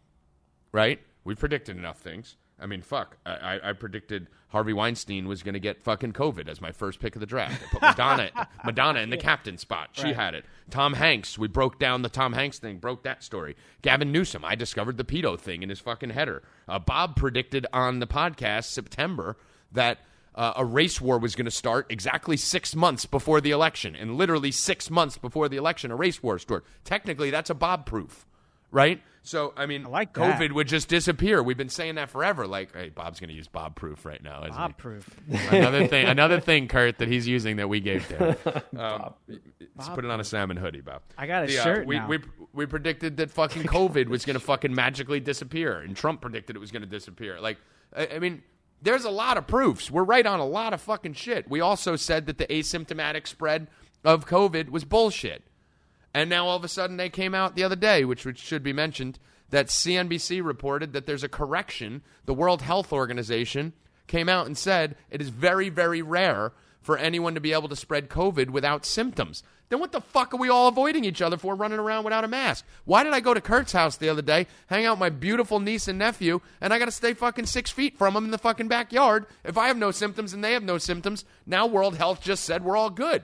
right? 0.72 1.00
We 1.24 1.36
predicted 1.36 1.78
enough 1.78 2.00
things. 2.00 2.36
I 2.60 2.66
mean, 2.66 2.82
fuck. 2.82 3.18
I, 3.26 3.60
I, 3.64 3.74
predicted 3.74 4.28
Harvey 4.48 4.74
Weinstein 4.74 5.28
was 5.28 5.44
going 5.44 5.54
to 5.54 5.60
get 5.60 5.84
fucking 5.84 6.14
COVID 6.14 6.50
as 6.50 6.60
my 6.60 6.72
first 6.72 7.00
pick 7.00 7.16
of 7.16 7.20
the 7.20 7.28
draft. 7.28 7.62
I 7.62 7.68
put 7.68 7.82
Madonna, 7.84 8.48
Madonna 8.66 9.02
in 9.02 9.12
the 9.12 9.18
captain 9.18 9.60
spot. 9.60 9.90
She 9.92 10.14
had 10.14 10.34
it. 10.34 10.44
Tom 10.72 10.94
Hanks. 10.94 11.38
We 11.38 11.48
broke 11.48 11.78
down 11.78 12.02
the 12.02 12.10
Tom 12.10 12.34
Hanks 12.34 12.58
thing. 12.58 12.78
Broke 12.78 13.04
that 13.04 13.24
story. 13.24 13.56
Gavin 13.84 14.12
Newsom. 14.12 14.44
I 14.44 14.56
discovered 14.56 14.98
the 14.98 15.04
pedo 15.04 15.40
thing 15.40 15.62
in 15.62 15.70
his 15.70 15.80
fucking 15.80 16.10
header. 16.10 16.42
Uh, 16.68 16.80
Bob 16.80 17.16
predicted 17.16 17.68
on 17.72 18.00
the 18.00 18.08
podcast 18.08 18.66
September 18.66 19.38
that 19.72 20.00
uh, 20.34 20.54
a 20.56 20.66
race 20.66 21.02
war 21.02 21.18
was 21.18 21.36
going 21.36 21.46
to 21.46 21.52
start 21.52 21.88
exactly 21.90 22.38
six 22.38 22.76
months 22.76 23.06
before 23.06 23.42
the 23.42 23.52
election, 23.52 23.96
and 23.96 24.18
literally 24.18 24.52
six 24.52 24.90
months 24.90 25.18
before 25.18 25.50
the 25.50 25.58
election, 25.58 25.92
a 25.92 25.96
race 25.96 26.22
war 26.22 26.38
started. 26.40 26.66
Technically, 26.84 27.32
that's 27.32 27.50
a 27.50 27.56
Bob 27.56 27.86
proof, 27.86 28.26
right? 28.72 29.02
So, 29.24 29.54
I 29.58 29.66
mean, 29.66 29.84
like 29.84 30.14
that. 30.14 30.40
COVID 30.40 30.54
would 30.54 30.70
just 30.70 30.88
disappear. 30.88 31.44
We've 31.44 31.58
been 31.58 31.68
saying 31.68 31.96
that 31.96 32.10
forever. 32.10 32.48
Like, 32.48 32.74
hey, 32.74 32.90
Bob's 32.90 33.20
going 33.20 33.28
to 33.30 33.36
use 33.36 33.50
Bob 33.50 33.76
proof 33.76 34.06
right 34.06 34.24
now. 34.24 34.44
Isn't 34.44 34.56
Bob 34.56 34.70
he? 34.72 34.82
proof. 34.82 35.20
another 35.52 35.86
thing, 35.86 36.06
another 36.08 36.40
thing, 36.40 36.70
Kurt, 36.70 36.98
that 37.00 37.10
he's 37.10 37.28
using 37.28 37.58
that 37.58 37.68
we 37.68 37.82
gave 37.82 38.08
to 38.08 38.16
him. 38.16 38.62
Um, 38.80 39.14
let's 39.76 39.90
put 39.90 40.06
it 40.06 40.12
on 40.12 40.20
a 40.20 40.24
salmon 40.24 40.56
hoodie, 40.56 40.82
Bob. 40.82 41.02
I 41.18 41.28
got 41.28 41.44
a 41.44 41.48
The, 41.48 41.60
uh, 41.60 41.64
shirt 41.64 41.88
we, 41.88 41.98
now. 41.98 42.08
we 42.08 42.20
we 42.54 42.66
predicted 42.66 43.18
that 43.18 43.30
fucking 43.32 43.64
COVID 43.66 44.08
was 44.08 44.24
going 44.24 44.36
to 44.36 44.40
fucking 44.40 44.74
magically 44.74 45.20
disappear, 45.20 45.80
and 45.80 45.96
Trump 45.96 46.22
predicted 46.22 46.56
it 46.56 46.60
was 46.60 46.72
going 46.72 46.84
to 46.84 46.88
disappear. 46.88 47.40
Like, 47.42 47.58
I, 47.96 48.08
I 48.16 48.20
mean, 48.20 48.44
there's 48.82 49.04
a 49.04 49.10
lot 49.10 49.38
of 49.38 49.46
proofs. 49.48 49.92
We're 49.92 50.04
right 50.04 50.26
on 50.26 50.40
a 50.40 50.46
lot 50.46 50.74
of 50.74 50.82
fucking 50.82 51.14
shit. 51.14 51.50
We 51.50 51.60
also 51.60 51.96
said 51.96 52.28
that 52.28 52.38
the 52.38 52.48
asymptomatic 52.48 53.28
spread 53.28 53.68
of 54.06 54.26
COVID 54.28 54.70
was 54.70 54.86
bullshit. 54.86 55.44
And 56.18 56.32
now 56.32 56.48
all 56.48 56.58
of 56.58 56.64
a 56.64 56.68
sudden 56.68 56.98
they 56.98 57.10
came 57.10 57.36
out 57.36 57.56
the 57.56 57.64
other 57.64 57.76
day, 57.76 58.04
which, 58.04 58.26
should 58.40 58.64
be 58.64 58.74
mentioned, 58.74 59.20
that 59.52 59.68
CNBC 59.68 60.44
reported 60.44 60.94
that 60.94 61.06
there's 61.06 61.24
a 61.24 61.30
correction. 61.30 62.02
The 62.26 62.34
World 62.34 62.64
Health 62.64 62.92
Organization 62.92 63.74
came 64.08 64.28
out 64.28 64.48
and 64.48 64.58
said 64.58 64.96
it 65.12 65.22
is 65.22 65.30
very, 65.30 65.70
very 65.70 66.02
rare 66.02 66.54
for 66.82 66.98
anyone 66.98 67.36
to 67.36 67.40
be 67.40 67.54
able 67.54 67.70
to 67.70 67.76
spread 67.76 68.10
COVID 68.10 68.50
without 68.50 68.84
symptoms. 68.84 69.44
Then 69.70 69.80
what 69.80 69.92
the 69.92 70.02
fuck 70.02 70.34
are 70.34 70.38
we 70.38 70.50
all 70.50 70.68
avoiding 70.68 71.06
each 71.06 71.22
other 71.22 71.38
for 71.38 71.54
running 71.54 71.78
around 71.78 72.04
without 72.04 72.24
a 72.24 72.28
mask? 72.28 72.66
Why 72.86 73.04
did 73.04 73.14
I 73.14 73.20
go 73.20 73.36
to 73.36 73.40
Kurt's 73.40 73.74
house 73.74 73.98
the 73.98 74.10
other 74.10 74.24
day, 74.24 74.48
hang 74.72 74.88
out 74.88 74.94
with 74.94 75.02
my 75.02 75.10
beautiful 75.12 75.60
niece 75.60 75.88
and 75.88 76.00
nephew, 76.00 76.42
and 76.60 76.74
I 76.74 76.80
got 76.80 76.86
to 76.86 76.92
stay 76.92 77.14
fucking 77.14 77.46
six 77.46 77.70
feet 77.70 77.96
from 77.96 78.16
them 78.16 78.26
in 78.26 78.32
the 78.32 78.40
fucking 78.40 78.70
backyard? 78.70 79.28
If 79.44 79.56
I 79.56 79.68
have 79.68 79.78
no 79.78 79.92
symptoms 79.92 80.34
and 80.34 80.44
they 80.44 80.54
have 80.54 80.64
no 80.64 80.80
symptoms, 80.80 81.26
now 81.46 81.68
World 81.68 81.96
Health 81.96 82.24
just 82.24 82.44
said 82.44 82.64
we're 82.64 82.76
all 82.76 82.90
good. 82.90 83.22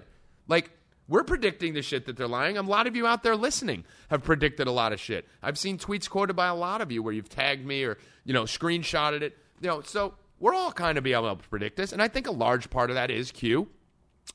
Like, 0.47 0.69
we're 1.07 1.23
predicting 1.23 1.73
the 1.73 1.81
shit 1.81 2.05
that 2.05 2.17
they're 2.17 2.27
lying. 2.27 2.57
A 2.57 2.61
lot 2.61 2.87
of 2.87 2.95
you 2.95 3.05
out 3.05 3.23
there 3.23 3.35
listening 3.35 3.83
have 4.09 4.23
predicted 4.23 4.67
a 4.67 4.71
lot 4.71 4.93
of 4.93 4.99
shit. 4.99 5.27
I've 5.41 5.57
seen 5.57 5.77
tweets 5.77 6.09
quoted 6.09 6.35
by 6.35 6.47
a 6.47 6.55
lot 6.55 6.81
of 6.81 6.91
you 6.91 7.03
where 7.03 7.13
you've 7.13 7.29
tagged 7.29 7.65
me 7.65 7.83
or, 7.83 7.97
you 8.23 8.33
know, 8.33 8.43
screenshotted 8.43 9.21
it. 9.21 9.37
You 9.59 9.67
know, 9.67 9.81
so 9.81 10.15
we're 10.39 10.53
all 10.53 10.71
kind 10.71 10.97
of 10.97 11.03
be 11.03 11.13
able 11.13 11.35
to 11.35 11.49
predict 11.49 11.77
this. 11.77 11.91
And 11.91 12.01
I 12.01 12.07
think 12.07 12.27
a 12.27 12.31
large 12.31 12.69
part 12.69 12.89
of 12.89 12.95
that 12.95 13.11
is 13.11 13.31
Q. 13.31 13.67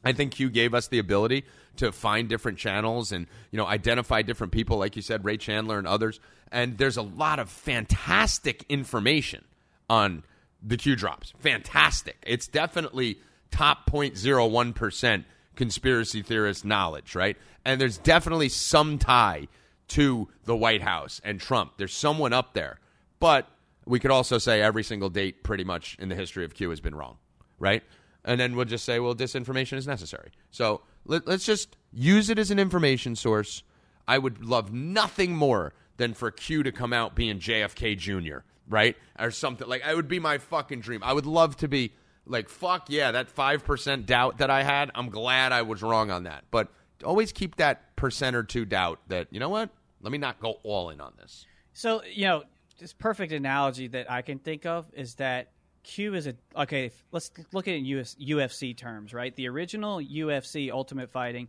I 0.05 0.13
think 0.13 0.33
Q 0.33 0.51
gave 0.51 0.75
us 0.75 0.89
the 0.89 0.99
ability 0.99 1.45
to 1.77 1.93
find 1.93 2.29
different 2.29 2.59
channels 2.59 3.13
and 3.13 3.27
you 3.51 3.57
know 3.57 3.67
identify 3.67 4.23
different 4.23 4.53
people, 4.53 4.79
like 4.79 4.97
you 4.97 5.03
said, 5.03 5.25
Ray 5.25 5.37
Chandler 5.37 5.79
and 5.79 5.87
others. 5.87 6.21
And 6.53 6.79
there's 6.79 6.97
a 6.97 7.03
lot 7.03 7.39
of 7.39 7.51
fantastic 7.51 8.65
information 8.69 9.45
on 9.89 10.25
the 10.63 10.77
Q 10.77 10.97
drops. 10.97 11.33
Fantastic. 11.39 12.17
It's 12.27 12.47
definitely 12.47 13.19
top 13.51 13.91
0.01 13.91 14.75
percent 14.75 15.25
conspiracy 15.59 16.23
theorist 16.23 16.65
knowledge, 16.65 17.15
right? 17.17 17.37
And 17.65 17.81
there's 17.81 17.99
definitely 17.99 18.49
some 18.49 18.97
tie 18.97 19.49
to 19.89 20.29
the 20.45 20.57
White 20.57 20.83
House 20.83 21.21
and 21.25 21.41
Trump. 21.41 21.73
There's 21.77 21.93
someone 21.93 22.33
up 22.33 22.55
there, 22.55 22.79
but 23.19 23.49
we 23.85 23.99
could 23.99 24.13
also 24.13 24.39
say 24.39 24.63
every 24.63 24.85
single 24.85 25.11
date 25.11 25.43
pretty 25.43 25.65
much 25.65 25.97
in 25.99 26.09
the 26.09 26.15
history 26.15 26.45
of 26.45 26.55
Q 26.55 26.71
has 26.71 26.81
been 26.81 26.95
wrong, 26.95 27.19
right? 27.59 27.83
And 28.25 28.39
then 28.39 28.55
we'll 28.55 28.67
just 28.67 28.85
say, 28.85 29.01
well, 29.01 29.17
disinformation 29.17 29.77
is 29.77 29.87
necessary. 29.87 30.31
So 30.53 30.83
let, 31.05 31.27
let's 31.27 31.45
just 31.45 31.77
use 31.93 32.31
it 32.31 32.39
as 32.39 32.53
an 32.53 32.61
information 32.61 33.17
source. 33.17 33.65
I 34.07 34.19
would 34.19 34.45
love 34.45 34.73
nothing 34.73 35.35
more 35.35 35.75
than 35.97 36.15
for 36.15 36.31
Q 36.31 36.63
to 36.63 36.71
come 36.71 36.93
out 36.93 37.17
being 37.17 37.41
JFK 37.41 37.99
Jr., 37.99 38.39
right? 38.69 38.97
Or 39.19 39.33
something. 39.33 39.67
Like, 39.67 39.83
it 39.85 39.97
would 39.97 40.09
be 40.09 40.21
my 40.21 40.39
fucking 40.39 40.83
dream. 40.83 41.03
I 41.03 41.13
would 41.13 41.27
love 41.27 41.57
to 41.57 41.69
be 41.69 41.93
like, 42.29 42.49
fuck 42.49 42.87
yeah, 42.89 43.13
that 43.13 43.35
5% 43.35 44.07
doubt 44.07 44.39
that 44.39 44.51
I 44.51 44.63
had, 44.63 44.91
I'm 44.95 45.09
glad 45.11 45.53
I 45.53 45.63
was 45.63 45.83
wrong 45.83 46.11
on 46.11 46.25
that. 46.25 46.45
But 46.51 46.69
always 47.05 47.33
keep 47.33 47.57
that 47.57 47.97
percent 47.97 48.37
or 48.37 48.43
two 48.43 48.65
doubt 48.65 49.01
that, 49.09 49.29
you 49.31 49.41
know 49.41 49.49
what? 49.49 49.71
Let 50.01 50.13
me 50.13 50.19
not 50.19 50.41
go 50.41 50.61
all 50.63 50.91
in 50.91 51.01
on 51.01 51.15
this. 51.19 51.47
So 51.73 52.03
you 52.05 52.27
know, 52.27 52.45
this 52.79 52.93
perfect 52.93 53.33
analogy 53.33 53.89
that 53.89 54.11
I 54.11 54.23
can 54.23 54.39
think 54.39 54.67
of 54.67 54.87
is 54.93 55.15
that 55.17 55.51
Q 55.83 56.15
is 56.15 56.27
a 56.27 56.35
okay. 56.57 56.91
Let's 57.13 57.31
look 57.53 57.69
at 57.69 57.75
it 57.75 57.79
in 57.79 57.85
US, 57.87 58.17
UFC 58.21 58.77
terms, 58.77 59.15
right? 59.15 59.35
The 59.35 59.49
original 59.49 60.01
UFC 60.01 60.71
Ultimate 60.71 61.11
Fighting, 61.11 61.49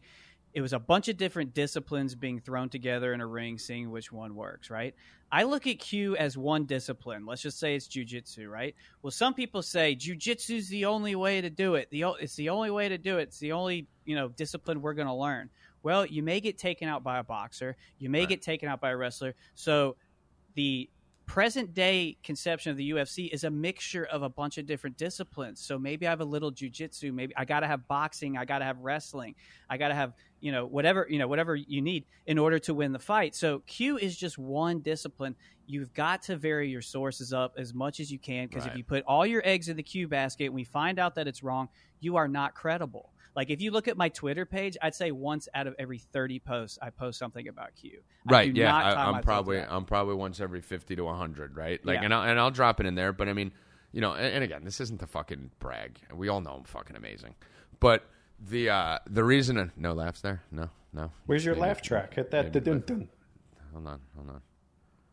it 0.53 0.61
was 0.61 0.73
a 0.73 0.79
bunch 0.79 1.07
of 1.07 1.17
different 1.17 1.53
disciplines 1.53 2.15
being 2.15 2.39
thrown 2.39 2.69
together 2.69 3.13
in 3.13 3.21
a 3.21 3.27
ring, 3.27 3.57
seeing 3.57 3.91
which 3.91 4.11
one 4.11 4.35
works, 4.35 4.69
right? 4.69 4.95
I 5.31 5.43
look 5.43 5.67
at 5.67 5.79
Q 5.79 6.15
as 6.17 6.37
one 6.37 6.65
discipline. 6.65 7.25
Let's 7.25 7.43
just 7.43 7.59
say 7.59 7.75
it's 7.75 7.87
jujitsu, 7.87 8.49
right? 8.49 8.75
Well, 9.03 9.11
some 9.11 9.35
people 9.35 9.61
say 9.61 9.95
jujitsu 9.95 10.57
is 10.57 10.69
the 10.69 10.85
only 10.85 11.15
way 11.15 11.39
to 11.41 11.49
do 11.49 11.75
it. 11.75 11.89
The 11.91 12.05
it's 12.19 12.35
the 12.35 12.49
only 12.49 12.71
way 12.71 12.89
to 12.89 12.97
do 12.97 13.19
it. 13.19 13.23
It's 13.23 13.39
the 13.39 13.51
only 13.51 13.87
you 14.05 14.15
know 14.15 14.29
discipline 14.29 14.81
we're 14.81 14.95
going 14.95 15.07
to 15.07 15.13
learn. 15.13 15.49
Well, 15.83 16.05
you 16.05 16.23
may 16.23 16.39
get 16.39 16.57
taken 16.57 16.89
out 16.89 17.03
by 17.03 17.19
a 17.19 17.23
boxer. 17.23 17.77
You 17.99 18.09
may 18.09 18.25
get 18.25 18.41
taken 18.41 18.67
out 18.67 18.81
by 18.81 18.89
a 18.89 18.97
wrestler. 18.97 19.35
So 19.55 19.95
the 20.55 20.89
present 21.29 21.75
day 21.75 22.17
conception 22.23 22.71
of 22.71 22.77
the 22.77 22.89
UFC 22.89 23.29
is 23.31 23.43
a 23.43 23.51
mixture 23.51 24.03
of 24.05 24.23
a 24.23 24.29
bunch 24.29 24.57
of 24.57 24.65
different 24.65 24.97
disciplines. 24.97 25.61
So 25.61 25.77
maybe 25.77 26.07
I 26.07 26.09
have 26.09 26.21
a 26.21 26.25
little 26.25 26.51
jujitsu, 26.51 27.13
maybe 27.13 27.35
I 27.37 27.45
got 27.45 27.59
to 27.59 27.67
have 27.67 27.87
boxing, 27.87 28.35
I 28.35 28.45
got 28.45 28.59
to 28.59 28.65
have 28.65 28.79
wrestling, 28.79 29.35
I 29.69 29.77
got 29.77 29.89
to 29.89 29.93
have, 29.93 30.13
you 30.41 30.51
know, 30.51 30.65
whatever, 30.65 31.05
you 31.09 31.19
know, 31.19 31.27
whatever 31.27 31.55
you 31.55 31.81
need 31.81 32.05
in 32.25 32.37
order 32.37 32.59
to 32.59 32.73
win 32.73 32.91
the 32.91 32.99
fight. 32.99 33.35
So 33.35 33.59
Q 33.67 33.97
is 33.97 34.15
just 34.17 34.37
one 34.37 34.79
discipline. 34.79 35.35
You've 35.67 35.93
got 35.93 36.21
to 36.23 36.35
vary 36.37 36.69
your 36.69 36.81
sources 36.81 37.33
up 37.33 37.55
as 37.57 37.73
much 37.73 37.99
as 37.99 38.11
you 38.11 38.17
can 38.19 38.47
because 38.47 38.65
if 38.65 38.75
you 38.75 38.83
put 38.83 39.03
all 39.05 39.25
your 39.25 39.41
eggs 39.45 39.69
in 39.69 39.77
the 39.77 39.83
Q 39.83 40.07
basket 40.07 40.45
and 40.45 40.53
we 40.55 40.63
find 40.63 40.97
out 40.99 41.15
that 41.15 41.27
it's 41.27 41.43
wrong, 41.43 41.69
you 41.99 42.15
are 42.15 42.27
not 42.27 42.55
credible. 42.55 43.11
Like 43.35 43.51
if 43.51 43.61
you 43.61 43.71
look 43.71 43.87
at 43.87 43.95
my 43.95 44.09
Twitter 44.09 44.45
page, 44.45 44.75
I'd 44.81 44.95
say 44.95 45.11
once 45.11 45.47
out 45.53 45.67
of 45.67 45.75
every 45.77 45.99
30 45.99 46.39
posts 46.39 46.79
I 46.81 46.89
post 46.89 47.19
something 47.19 47.47
about 47.47 47.75
Q. 47.75 47.99
I 48.27 48.31
right 48.31 48.55
yeah 48.55 48.75
I, 48.75 49.09
i'm 49.09 49.21
probably 49.23 49.59
i'm 49.59 49.85
probably 49.85 50.15
once 50.15 50.39
every 50.41 50.61
50 50.61 50.95
to 50.97 51.03
100 51.05 51.55
right 51.55 51.83
like 51.85 51.95
Yeah. 51.99 52.05
and, 52.05 52.13
I'll, 52.13 52.23
and 52.23 52.39
i'll 52.39 52.51
drop 52.51 52.79
it 52.81 52.85
in 52.85 52.95
there 52.95 53.13
but 53.13 53.29
i 53.29 53.33
mean 53.33 53.51
you 53.93 54.01
know 54.01 54.11
and, 54.13 54.25
and 54.35 54.43
again 54.43 54.63
this 54.65 54.81
isn't 54.81 54.99
to 54.99 55.07
fucking 55.07 55.51
brag 55.59 55.99
we 56.13 56.27
all 56.27 56.41
know 56.41 56.51
i'm 56.51 56.63
fucking 56.65 56.95
amazing 56.97 57.33
but 57.79 58.03
the 58.47 58.69
uh 58.69 58.99
the 59.09 59.23
reason 59.23 59.71
no 59.75 59.93
laughs 59.93 60.21
there 60.21 60.41
no 60.51 60.69
no 60.93 61.11
Where's 61.25 61.43
your 61.45 61.55
Maybe- 61.55 61.67
laugh 61.67 61.81
track? 61.81 62.13
Hit 62.13 62.31
that. 62.31 62.45
maybe- 62.53 62.59
dun 62.61 62.83
dun. 62.85 63.09
hold 63.73 63.87
on 63.87 63.99
hold 64.15 64.29
on 64.29 64.41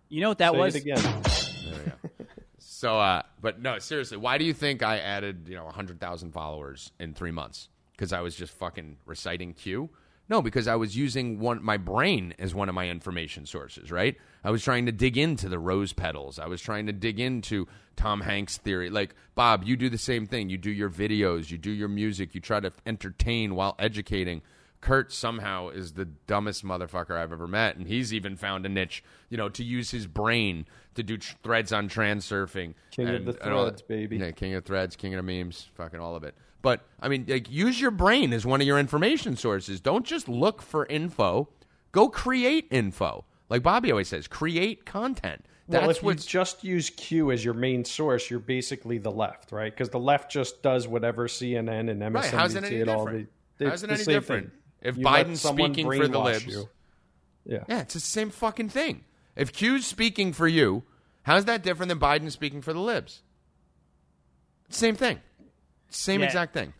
You 0.08 0.20
know 0.22 0.28
what 0.28 0.38
that 0.38 0.52
Say 0.52 0.58
was? 0.58 0.74
it 0.76 0.82
again. 0.82 1.02
there 1.02 1.74
we 1.84 1.90
go 1.90 2.26
so 2.58 2.98
uh 3.00 3.22
but 3.40 3.60
no 3.60 3.78
seriously 3.78 4.16
why 4.16 4.38
do 4.38 4.44
you 4.44 4.52
think 4.54 4.82
i 4.82 4.98
added 4.98 5.46
you 5.48 5.54
know 5.56 5.64
100000 5.66 6.32
followers 6.32 6.92
in 7.00 7.14
three 7.14 7.30
months 7.30 7.68
because 7.92 8.12
i 8.12 8.20
was 8.20 8.34
just 8.36 8.52
fucking 8.52 8.96
reciting 9.06 9.52
q 9.54 9.88
no 10.28 10.42
because 10.42 10.66
i 10.68 10.74
was 10.74 10.96
using 10.96 11.38
one 11.38 11.62
my 11.62 11.76
brain 11.76 12.34
as 12.38 12.54
one 12.54 12.68
of 12.68 12.74
my 12.74 12.88
information 12.88 13.46
sources 13.46 13.90
right? 13.90 14.16
I 14.44 14.50
was 14.50 14.62
trying 14.62 14.86
to 14.86 14.92
dig 14.92 15.18
into 15.18 15.48
the 15.48 15.58
rose 15.58 15.92
petals. 15.92 16.38
I 16.38 16.46
was 16.46 16.60
trying 16.62 16.86
to 16.86 16.92
dig 16.92 17.18
into 17.18 17.66
tom 17.96 18.20
hanks 18.20 18.58
theory. 18.58 18.90
Like 18.90 19.12
bob 19.34 19.64
you 19.64 19.76
do 19.76 19.88
the 19.90 19.98
same 19.98 20.26
thing. 20.26 20.50
You 20.50 20.56
do 20.56 20.70
your 20.70 20.88
videos. 20.88 21.50
You 21.50 21.58
do 21.58 21.72
your 21.72 21.88
music. 21.88 22.32
You 22.32 22.40
try 22.40 22.60
to 22.60 22.72
entertain 22.86 23.56
while 23.56 23.74
educating. 23.80 24.42
Kurt 24.80 25.12
somehow 25.12 25.70
is 25.70 25.94
the 25.94 26.04
dumbest 26.04 26.64
motherfucker 26.64 27.16
I've 27.16 27.32
ever 27.32 27.48
met, 27.48 27.76
and 27.76 27.88
he's 27.88 28.14
even 28.14 28.36
found 28.36 28.64
a 28.66 28.68
niche, 28.68 29.02
you 29.30 29.36
know, 29.36 29.48
to 29.48 29.64
use 29.64 29.90
his 29.90 30.06
brain 30.06 30.66
to 30.94 31.02
do 31.02 31.16
tr- 31.16 31.34
threads 31.42 31.72
on 31.72 31.88
transurfing. 31.88 32.74
King 32.92 33.08
of 33.08 33.14
and- 33.16 33.26
the 33.26 33.32
threads, 33.32 33.82
baby. 33.82 34.18
Yeah, 34.18 34.30
king 34.30 34.54
of 34.54 34.64
threads, 34.64 34.94
king 34.94 35.12
of 35.14 35.26
the 35.26 35.44
memes, 35.44 35.68
fucking 35.74 35.98
all 35.98 36.14
of 36.14 36.22
it. 36.22 36.36
But 36.62 36.84
I 37.00 37.08
mean, 37.08 37.26
like, 37.28 37.50
use 37.50 37.80
your 37.80 37.90
brain 37.90 38.32
as 38.32 38.44
one 38.44 38.60
of 38.60 38.66
your 38.66 38.78
information 38.78 39.36
sources. 39.36 39.80
Don't 39.80 40.04
just 40.04 40.28
look 40.28 40.62
for 40.62 40.86
info. 40.86 41.48
Go 41.92 42.08
create 42.08 42.66
info. 42.70 43.24
Like 43.48 43.62
Bobby 43.62 43.90
always 43.90 44.08
says, 44.08 44.26
create 44.26 44.84
content. 44.84 45.44
Well, 45.68 45.80
That's 45.82 45.98
if 45.98 46.02
you 46.02 46.06
what's 46.06 46.26
just 46.26 46.62
use 46.62 46.90
Q 46.90 47.32
as 47.32 47.44
your 47.44 47.54
main 47.54 47.84
source, 47.84 48.30
you're 48.30 48.38
basically 48.38 48.98
the 48.98 49.10
left, 49.10 49.50
right? 49.50 49.72
Because 49.72 49.90
the 49.90 49.98
left 49.98 50.30
just 50.30 50.62
does 50.62 50.86
whatever 50.86 51.26
CNN 51.26 51.90
and 51.90 52.00
MSNBC 52.00 52.14
Right, 52.14 52.30
how's 52.32 52.54
it 52.54 52.64
any 52.64 52.84
different? 52.84 53.28
the. 53.58 53.68
How's 53.68 53.82
it 53.82 53.90
any 53.90 54.04
different? 54.04 54.50
thing. 54.50 54.58
If 54.82 54.96
You 54.96 55.04
Biden's 55.04 55.40
speaking 55.42 55.90
for 55.90 56.06
the 56.06 56.18
libs, 56.20 56.46
you. 56.46 56.68
yeah, 57.44 57.64
it's 57.80 57.94
the 57.94 58.00
same 58.00 58.30
fucking 58.30 58.68
thing. 58.68 59.04
If 59.34 59.52
Q's 59.52 59.86
speaking 59.86 60.32
for 60.32 60.46
you, 60.46 60.84
how's 61.22 61.46
that 61.46 61.62
different 61.62 61.88
than 61.88 61.98
Biden 61.98 62.30
speaking 62.30 62.62
for 62.62 62.72
the 62.72 62.80
libs? 62.80 63.22
Same 64.68 64.94
thing. 64.94 65.20
Same 65.96 66.20
Yeah. 66.20 66.26
exact 66.26 66.52
thing. 66.54 66.72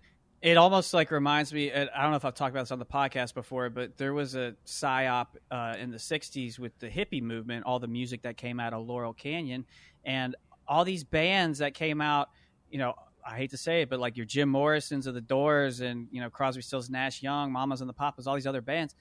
It 0.43 0.57
almost 0.59 0.93
like 0.95 1.11
reminds 1.11 1.53
me. 1.53 1.73
I 1.73 1.85
don't 1.87 2.11
know 2.11 2.17
if 2.17 2.25
I've 2.25 2.35
talked 2.35 2.53
about 2.53 2.63
this 2.63 2.71
on 2.71 2.79
the 2.79 2.85
podcast 2.87 3.35
before, 3.35 3.69
but 3.71 3.97
there 3.97 4.13
was 4.13 4.35
a 4.35 4.55
psyop 4.67 5.29
uh, 5.51 5.75
in 5.79 5.91
the 5.91 5.99
'60s 5.99 6.59
with 6.59 6.79
the 6.79 6.89
hippie 6.89 7.23
movement, 7.23 7.65
all 7.65 7.79
the 7.81 7.89
music 7.89 8.23
that 8.23 8.37
came 8.37 8.61
out 8.61 8.73
of 8.73 8.87
Laurel 8.87 9.15
Canyon, 9.15 9.65
and 10.05 10.37
all 10.69 10.85
these 10.85 11.05
bands 11.05 11.59
that 11.59 11.75
came 11.75 12.01
out. 12.01 12.29
You 12.71 12.79
know, 12.79 12.95
I 13.27 13.37
hate 13.37 13.51
to 13.53 13.57
say 13.57 13.83
it, 13.83 13.89
but 13.91 13.99
like 13.99 14.17
your 14.17 14.27
Jim 14.27 14.49
Morrison's 14.51 15.07
of 15.07 15.15
the 15.15 15.21
Doors, 15.23 15.81
and 15.81 16.07
you 16.13 16.21
know 16.21 16.29
Crosby, 16.31 16.63
Stills, 16.63 16.91
Nash 16.91 17.23
Young, 17.23 17.51
Mamas 17.51 17.81
and 17.81 17.89
the 17.89 17.95
Papas, 17.95 18.27
all 18.27 18.35
these 18.35 18.47
other 18.47 18.61
bands. 18.61 18.95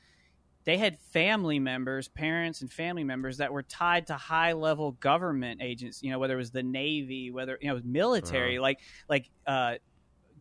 They 0.63 0.77
had 0.77 0.97
family 1.13 1.59
members, 1.59 2.07
parents, 2.07 2.61
and 2.61 2.71
family 2.71 3.03
members 3.03 3.37
that 3.37 3.53
were 3.53 3.61
tied 3.61 4.07
to 4.07 4.15
high-level 4.15 4.93
government 4.93 5.61
agents. 5.61 6.01
You 6.01 6.09
know, 6.09 6.17
whether 6.17 6.33
it 6.33 6.37
was 6.37 6.49
the 6.49 6.63
Navy, 6.63 7.29
whether 7.29 7.59
you 7.61 7.67
know, 7.67 7.73
it 7.73 7.75
was 7.75 7.83
military, 7.83 8.57
like 8.57 8.79
like. 9.09 9.29
uh 9.45 9.75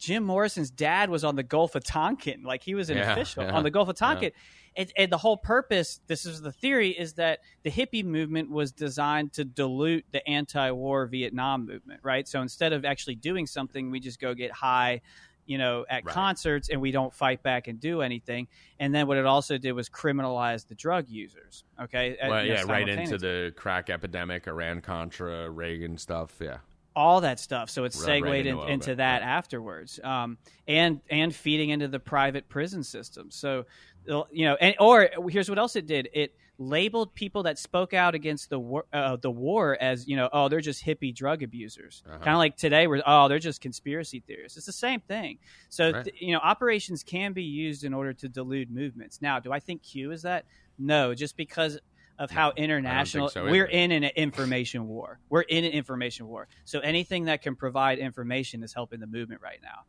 Jim 0.05 0.23
Morrison's 0.23 0.71
dad 0.71 1.09
was 1.09 1.25
on 1.25 1.35
the 1.35 1.43
Gulf 1.43 1.75
of 1.75 1.83
Tonkin. 1.85 2.43
Like 2.43 2.63
he 2.63 2.75
was 2.75 2.91
an 2.91 2.99
Yeah, 2.99 3.13
official 3.13 3.45
yeah, 3.45 3.53
on 3.55 3.63
the 3.63 3.71
Gulf 3.71 3.89
of 3.89 3.97
Tonkin. 3.97 4.33
And, 4.77 4.93
and 4.99 5.11
the 5.11 5.17
whole 5.19 5.37
purpose, 5.37 6.01
this 6.09 6.27
is 6.27 6.43
the 6.43 6.53
theory, 6.53 6.91
is 6.91 7.15
that 7.15 7.39
the 7.63 7.71
hippie 7.71 8.05
movement 8.05 8.51
was 8.51 8.73
designed 8.73 9.33
to 9.35 9.45
dilute 9.45 10.05
the 10.13 10.27
anti 10.29 10.71
war 10.73 11.07
Vietnam 11.07 11.65
movement, 11.65 12.01
right? 12.03 12.27
So 12.29 12.43
instead 12.43 12.73
of 12.73 12.85
actually 12.85 13.15
doing 13.15 13.47
something, 13.47 13.91
we 13.91 13.99
just 14.01 14.21
go 14.21 14.35
get 14.35 14.51
high, 14.53 15.01
you 15.47 15.59
know, 15.59 15.87
at 15.89 16.05
Right. 16.05 16.13
concerts 16.13 16.69
and 16.71 16.81
we 16.81 16.91
don't 16.91 17.15
fight 17.15 17.43
back 17.43 17.67
and 17.69 17.79
do 17.81 18.03
anything. 18.03 18.49
And 18.81 18.95
then 18.95 19.07
what 19.07 19.17
it 19.17 19.27
also 19.27 19.57
did 19.59 19.73
was 19.73 19.89
criminalize 19.89 20.67
the 20.67 20.75
drug 20.75 21.09
users, 21.09 21.65
okay? 21.81 22.17
At- 22.19 22.29
Well, 22.31 22.45
you 22.45 22.53
know, 22.53 22.59
yeah, 22.61 22.73
right 22.73 22.89
into 22.89 23.17
the 23.17 23.53
crack 23.57 23.89
epidemic, 23.91 24.49
Iran 24.49 24.81
Contra, 24.81 25.49
Reagan 25.51 25.97
stuff. 25.99 26.35
Yeah. 26.43 26.59
All 26.97 27.21
that 27.23 27.41
stuff. 27.41 27.71
So 27.71 27.85
it's 27.85 28.03
segued 28.03 28.27
right 28.27 28.47
into 28.47 28.63
in- 28.63 28.69
into 28.71 28.95
that 28.97 29.21
right. 29.23 29.29
afterwards, 29.29 30.01
um, 30.03 30.39
and 30.67 31.01
and 31.11 31.35
feeding 31.35 31.71
into 31.71 31.89
the 31.89 32.01
private 32.01 32.49
prison 32.49 32.83
system. 32.85 33.31
So 33.31 33.67
you 34.07 34.45
know, 34.47 34.57
and 34.61 34.75
or 34.79 35.09
here's 35.29 35.49
what 35.49 35.59
else 35.59 35.77
it 35.77 35.87
did: 35.87 36.09
it 36.13 36.35
labeled 36.59 37.13
people 37.15 37.43
that 37.45 37.59
spoke 37.59 37.93
out 37.93 38.15
against 38.15 38.49
the 38.49 38.59
war, 38.59 38.85
uh, 38.93 39.17
the 39.17 39.31
war 39.31 39.77
as 39.81 40.07
you 40.07 40.17
know, 40.17 40.29
oh, 40.33 40.49
they're 40.49 40.61
just 40.61 40.85
hippie 40.85 41.15
drug 41.15 41.43
abusers. 41.43 42.03
Uh-huh. 42.07 42.19
Kind 42.19 42.31
of 42.31 42.39
like 42.39 42.57
today, 42.57 42.87
we're 42.87 43.03
oh, 43.07 43.29
they're 43.29 43.39
just 43.39 43.61
conspiracy 43.61 44.23
theorists. 44.27 44.57
It's 44.57 44.67
the 44.67 44.73
same 44.73 45.01
thing. 45.01 45.39
So 45.69 45.91
Right. 45.91 46.05
th- 46.05 46.17
you 46.21 46.33
know, 46.33 46.39
operations 46.39 47.03
can 47.03 47.33
be 47.33 47.43
used 47.43 47.85
in 47.85 47.93
order 47.93 48.13
to 48.13 48.29
delude 48.29 48.71
movements. 48.71 49.21
Now, 49.21 49.41
do 49.41 49.53
I 49.53 49.59
think 49.59 49.83
Q 49.83 50.13
is 50.13 50.23
that? 50.23 50.45
No, 50.79 51.15
just 51.15 51.37
because 51.37 51.79
of 52.19 52.31
how 52.31 52.53
international 52.57 53.29
so 53.29 53.45
we're 53.45 53.67
in 53.67 53.91
an 53.93 54.05
information 54.05 54.87
war. 54.89 55.19
We're 55.29 55.43
in 55.43 55.65
an 55.65 55.73
information 55.73 56.29
war. 56.29 56.49
So 56.65 56.81
anything 56.81 57.25
that 57.25 57.43
can 57.43 57.57
provide 57.57 57.99
information 57.99 58.63
is 58.63 58.73
helping 58.73 59.01
the 59.01 59.07
movement 59.07 59.41
right 59.43 59.59
now. 59.63 59.81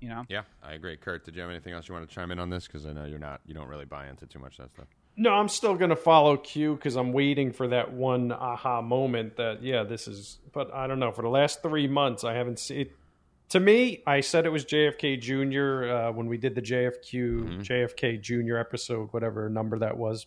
You 0.00 0.10
know, 0.10 0.24
Yeah, 0.28 0.42
I 0.62 0.74
agree. 0.74 0.98
Kurt, 0.98 1.24
did 1.24 1.34
you 1.34 1.40
have 1.40 1.50
anything 1.50 1.72
else 1.72 1.88
you 1.88 1.94
want 1.94 2.06
to 2.06 2.14
chime 2.14 2.30
in 2.30 2.38
on 2.38 2.50
this? 2.50 2.66
Because 2.66 2.84
I 2.84 2.92
know 2.92 3.06
you're 3.06 3.18
not, 3.18 3.40
you 3.46 3.54
don't 3.54 3.68
really 3.68 3.86
buy 3.86 4.08
into 4.08 4.26
too 4.26 4.38
much 4.38 4.58
of 4.58 4.66
that 4.66 4.72
stuff. 4.72 4.86
No, 5.16 5.32
I'm 5.32 5.48
still 5.48 5.76
going 5.76 5.90
to 5.90 5.96
follow 5.96 6.36
Q 6.36 6.74
because 6.74 6.96
I'm 6.96 7.12
waiting 7.12 7.52
for 7.52 7.68
that 7.68 7.92
one 7.92 8.32
aha 8.32 8.82
moment 8.82 9.36
that, 9.36 9.62
yeah, 9.62 9.84
this 9.84 10.08
is. 10.08 10.40
But 10.52 10.74
I 10.74 10.86
don't 10.88 10.98
know. 10.98 11.12
For 11.12 11.22
the 11.22 11.28
last 11.28 11.62
three 11.62 11.86
months, 11.86 12.24
I 12.24 12.34
haven't 12.34 12.58
seen. 12.58 12.90
To 13.50 13.60
me, 13.60 14.02
I 14.06 14.20
said 14.20 14.44
it 14.44 14.50
was 14.50 14.64
JFK 14.64 15.20
Jr. 15.20 15.88
Uh, 15.88 16.12
when 16.12 16.26
we 16.26 16.36
did 16.36 16.54
the 16.54 16.62
JFQ 16.62 17.64
JFK 17.64 18.20
Jr. 18.20 18.56
episode, 18.56 19.08
whatever 19.12 19.48
number 19.48 19.78
that 19.78 19.96
was. 19.96 20.26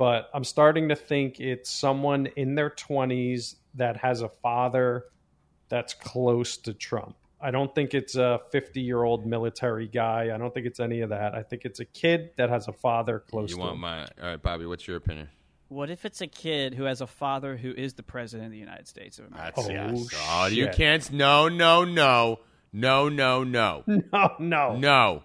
But 0.00 0.30
I'm 0.32 0.44
starting 0.44 0.88
to 0.88 0.96
think 0.96 1.40
it's 1.40 1.68
someone 1.70 2.24
in 2.34 2.54
their 2.54 2.70
20s 2.70 3.56
that 3.74 3.98
has 3.98 4.22
a 4.22 4.30
father 4.30 5.04
that's 5.68 5.92
close 5.92 6.56
to 6.56 6.72
Trump. 6.72 7.16
I 7.38 7.50
don't 7.50 7.74
think 7.74 7.92
it's 7.92 8.16
a 8.16 8.40
50 8.50 8.80
year 8.80 9.02
old 9.02 9.26
military 9.26 9.86
guy. 9.86 10.30
I 10.34 10.38
don't 10.38 10.54
think 10.54 10.64
it's 10.64 10.80
any 10.80 11.02
of 11.02 11.10
that. 11.10 11.34
I 11.34 11.42
think 11.42 11.66
it's 11.66 11.80
a 11.80 11.84
kid 11.84 12.30
that 12.36 12.48
has 12.48 12.66
a 12.66 12.72
father 12.72 13.18
close 13.30 13.50
You 13.50 13.56
to 13.56 13.60
want 13.60 13.74
him. 13.74 13.80
my, 13.80 14.00
all 14.04 14.08
right, 14.22 14.42
Bobby, 14.42 14.64
what's 14.64 14.88
your 14.88 14.96
opinion? 14.96 15.28
what 15.68 15.90
if 15.90 16.04
it's 16.06 16.22
a 16.22 16.26
kid 16.26 16.74
who 16.74 16.84
has 16.84 17.00
a 17.02 17.06
father 17.06 17.56
who 17.58 17.70
is 17.70 17.92
the 17.92 18.02
president 18.02 18.46
of 18.46 18.52
the 18.52 18.58
United 18.58 18.88
States 18.88 19.18
of 19.18 19.26
America? 19.26 19.52
That's 19.56 19.68
Oh, 19.68 19.70
yes. 19.70 20.08
Oh, 20.30 20.46
you 20.46 20.68
can't. 20.68 21.12
No, 21.12 21.48
no, 21.48 21.84
no, 21.84 22.40
no, 22.72 23.08
no, 23.10 23.44
no, 23.44 23.84
No, 23.86 24.02
no, 24.38 24.76
no. 24.76 24.76
no, 24.78 25.22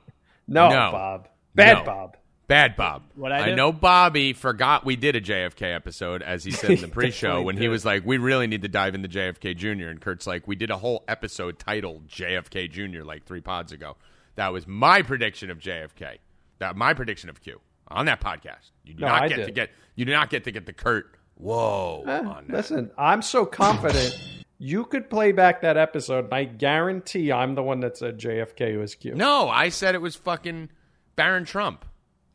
No. 0.69 0.91
Bob. 0.91 1.30
Bad 1.55 1.78
No. 1.80 1.84
Bob. 1.86 2.17
Bad 2.47 2.75
Bob. 2.75 3.03
What 3.15 3.31
I 3.31 3.49
do? 3.49 3.55
know 3.55 3.71
Bobby 3.71 4.33
forgot 4.33 4.85
we 4.85 4.95
did 4.95 5.15
a 5.15 5.21
JFK 5.21 5.73
episode, 5.75 6.21
as 6.21 6.43
he 6.43 6.51
said 6.51 6.71
in 6.71 6.81
the 6.81 6.87
pre-show, 6.89 7.27
Definitely 7.27 7.45
when 7.45 7.57
he 7.57 7.67
was 7.67 7.85
like, 7.85 8.05
"We 8.05 8.17
really 8.17 8.45
need 8.47 8.61
to 8.61 8.67
dive 8.67 8.93
into 8.93 9.07
JFK 9.09 9.55
Jr." 9.55 9.87
And 9.89 9.99
Kurt's 9.99 10.27
like, 10.27 10.47
"We 10.47 10.55
did 10.55 10.69
a 10.69 10.77
whole 10.77 11.03
episode 11.07 11.57
titled 11.57 12.07
JFK 12.07 12.69
Jr. 12.69 13.03
like 13.03 13.25
three 13.25 13.41
pods 13.41 13.71
ago." 13.71 13.95
That 14.35 14.53
was 14.53 14.67
my 14.67 15.01
prediction 15.01 15.49
of 15.49 15.59
JFK. 15.59 16.17
That 16.59 16.75
my 16.75 16.93
prediction 16.93 17.29
of 17.29 17.41
Q 17.41 17.59
on 17.87 18.05
that 18.05 18.21
podcast. 18.21 18.71
You 18.83 18.93
do 18.93 19.01
No, 19.01 19.07
not 19.07 19.23
I 19.23 19.27
get 19.27 19.45
to 19.45 19.51
get. 19.51 19.71
You 19.95 20.05
do 20.05 20.11
not 20.11 20.29
get 20.29 20.43
to 20.43 20.51
get 20.51 20.65
the 20.65 20.73
Kurt. 20.73 21.15
Whoa. 21.35 22.03
Eh, 22.07 22.19
on 22.19 22.45
that. 22.47 22.55
listen, 22.55 22.91
I'm 22.97 23.21
so 23.21 23.45
confident. 23.45 24.17
you 24.57 24.85
could 24.85 25.09
play 25.09 25.31
back 25.31 25.61
that 25.61 25.77
episode, 25.77 26.25
and 26.25 26.33
I 26.33 26.43
guarantee 26.45 27.31
I'm 27.31 27.55
the 27.55 27.63
one 27.63 27.79
that 27.81 27.97
said 27.97 28.19
JFK 28.19 28.77
was 28.79 28.93
Q. 28.95 29.15
No, 29.15 29.49
I 29.49 29.69
said 29.69 29.95
it 29.95 30.01
was 30.01 30.15
fucking 30.15 30.69
Barron 31.15 31.45
Trump. 31.45 31.85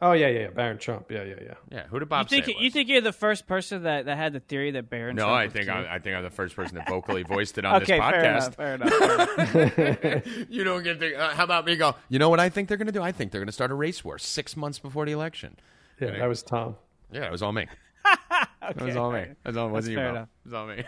Oh 0.03 0.13
yeah, 0.13 0.29
yeah, 0.29 0.41
yeah. 0.41 0.49
Barron 0.49 0.79
Trump. 0.79 1.11
Yeah, 1.11 1.25
yeah, 1.25 1.35
yeah. 1.43 1.55
Yeah, 1.71 1.87
who 1.89 1.99
did 1.99 2.07
You 2.07 2.09
Bob 2.09 2.29
think 2.29 2.47
say 2.47 2.53
it 2.53 2.59
you 2.59 2.71
think 2.71 2.89
you're 2.89 3.03
the 3.03 3.13
first 3.13 3.47
person 3.47 3.83
that, 3.83 4.07
that 4.07 4.17
had 4.17 4.33
the 4.33 4.41
theory 4.41 4.71
that 4.71 4.89
Barron? 4.89 5.15
No, 5.15 5.25
Trump 5.25 5.35
I 5.35 5.45
was 5.45 5.53
think 5.53 5.65
Q? 5.67 5.75
I'm, 5.75 5.87
I 5.91 5.99
think 5.99 6.17
I'm 6.17 6.23
the 6.23 6.31
first 6.31 6.57
person 6.57 6.77
that 6.77 6.89
vocally 6.89 7.23
voiced 7.29 7.59
it 7.59 7.67
on 7.67 7.83
okay, 7.83 7.99
this 7.99 8.09
fair 8.09 8.25
enough. 8.25 8.57
podcast. 8.57 8.57
Fair 8.57 8.75
enough. 8.75 9.75
fair 9.75 10.13
enough. 10.13 10.27
You 10.49 10.65
don't 10.65 10.83
get 10.83 11.01
to. 11.01 11.15
Uh, 11.15 11.35
how 11.35 11.45
about 11.45 11.67
me 11.67 11.77
go? 11.77 11.95
You 12.09 12.19
know 12.19 12.31
what 12.31 12.41
I 12.41 12.49
think 12.49 12.69
they're 12.69 12.79
going 12.79 12.87
to 12.87 12.93
do? 12.93 13.03
I 13.03 13.13
think 13.13 13.31
they're 13.31 13.41
going 13.41 13.47
to 13.47 13.53
start 13.53 13.71
a 13.71 13.75
race 13.75 14.03
war 14.03 14.19
six 14.19 14.57
months 14.57 14.79
before 14.79 15.05
the 15.05 15.13
election. 15.13 15.57
Yeah, 16.01 16.19
that 16.19 16.27
was 16.27 16.43
Tom. 16.43 16.77
Yeah, 17.13 17.27
it 17.27 17.33
was 17.33 17.43
all 17.43 17.53
me. 17.53 17.67
It 18.63 18.81
was 18.81 18.95
all 18.95 19.11
me. 19.11 19.21
enough. 19.21 19.37
It 19.45 19.49
was 19.49 19.57
all, 19.57 19.69
it 19.69 19.73
wasn't 19.73 19.93
you, 19.93 19.99
fair 19.99 20.13
Bob. 20.13 20.29
It 20.45 20.49
was 20.49 20.53
all 20.55 20.67
me. 20.67 20.85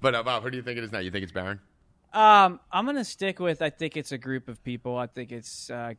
but 0.00 0.14
uh, 0.14 0.22
Bob, 0.22 0.42
who 0.42 0.50
do 0.50 0.56
you 0.56 0.62
think 0.62 0.78
it 0.78 0.84
is 0.84 0.92
now? 0.92 1.00
You 1.00 1.10
think 1.10 1.24
it's 1.24 1.32
Barron? 1.32 1.58
Um, 2.12 2.60
I'm 2.70 2.86
gonna 2.86 3.04
stick 3.04 3.40
with. 3.40 3.60
I 3.60 3.70
think 3.70 3.96
it's 3.96 4.12
a 4.12 4.18
group 4.18 4.48
of 4.48 4.62
people. 4.62 4.96
I 4.96 5.06
think 5.06 5.32
it's 5.32 5.68
uh, 5.68 5.94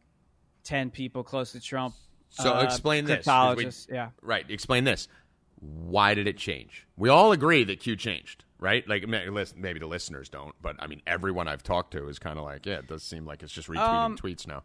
ten 0.63 0.89
people 0.89 1.23
close 1.23 1.51
to 1.51 1.59
Trump. 1.59 1.93
So 2.29 2.53
uh, 2.53 2.61
explain 2.63 3.05
this. 3.05 3.25
we- 3.55 3.69
yeah. 3.89 4.09
Right. 4.21 4.45
Explain 4.49 4.83
this. 4.83 5.07
Why 5.59 6.13
did 6.13 6.27
it 6.27 6.37
change? 6.37 6.85
We 6.97 7.09
all 7.09 7.31
agree 7.31 7.63
that 7.63 7.79
Q 7.79 7.95
changed, 7.95 8.43
right? 8.59 8.87
Like 8.87 9.05
listen, 9.07 9.59
maybe 9.59 9.79
the 9.79 9.87
listeners 9.87 10.29
don't, 10.29 10.53
but 10.61 10.75
I 10.79 10.85
mean, 10.87 11.01
everyone 11.07 11.47
I've 11.47 11.63
talked 11.63 11.91
to 11.93 12.07
is 12.09 12.19
kind 12.19 12.37
of 12.37 12.45
like, 12.45 12.65
yeah, 12.65 12.75
it 12.79 12.87
does 12.87 13.01
seem 13.01 13.25
like 13.25 13.41
it's 13.41 13.51
just 13.53 13.67
retweeting 13.67 13.77
Um, 14.05 14.17
tweets 14.17 14.45
now. 14.45 14.63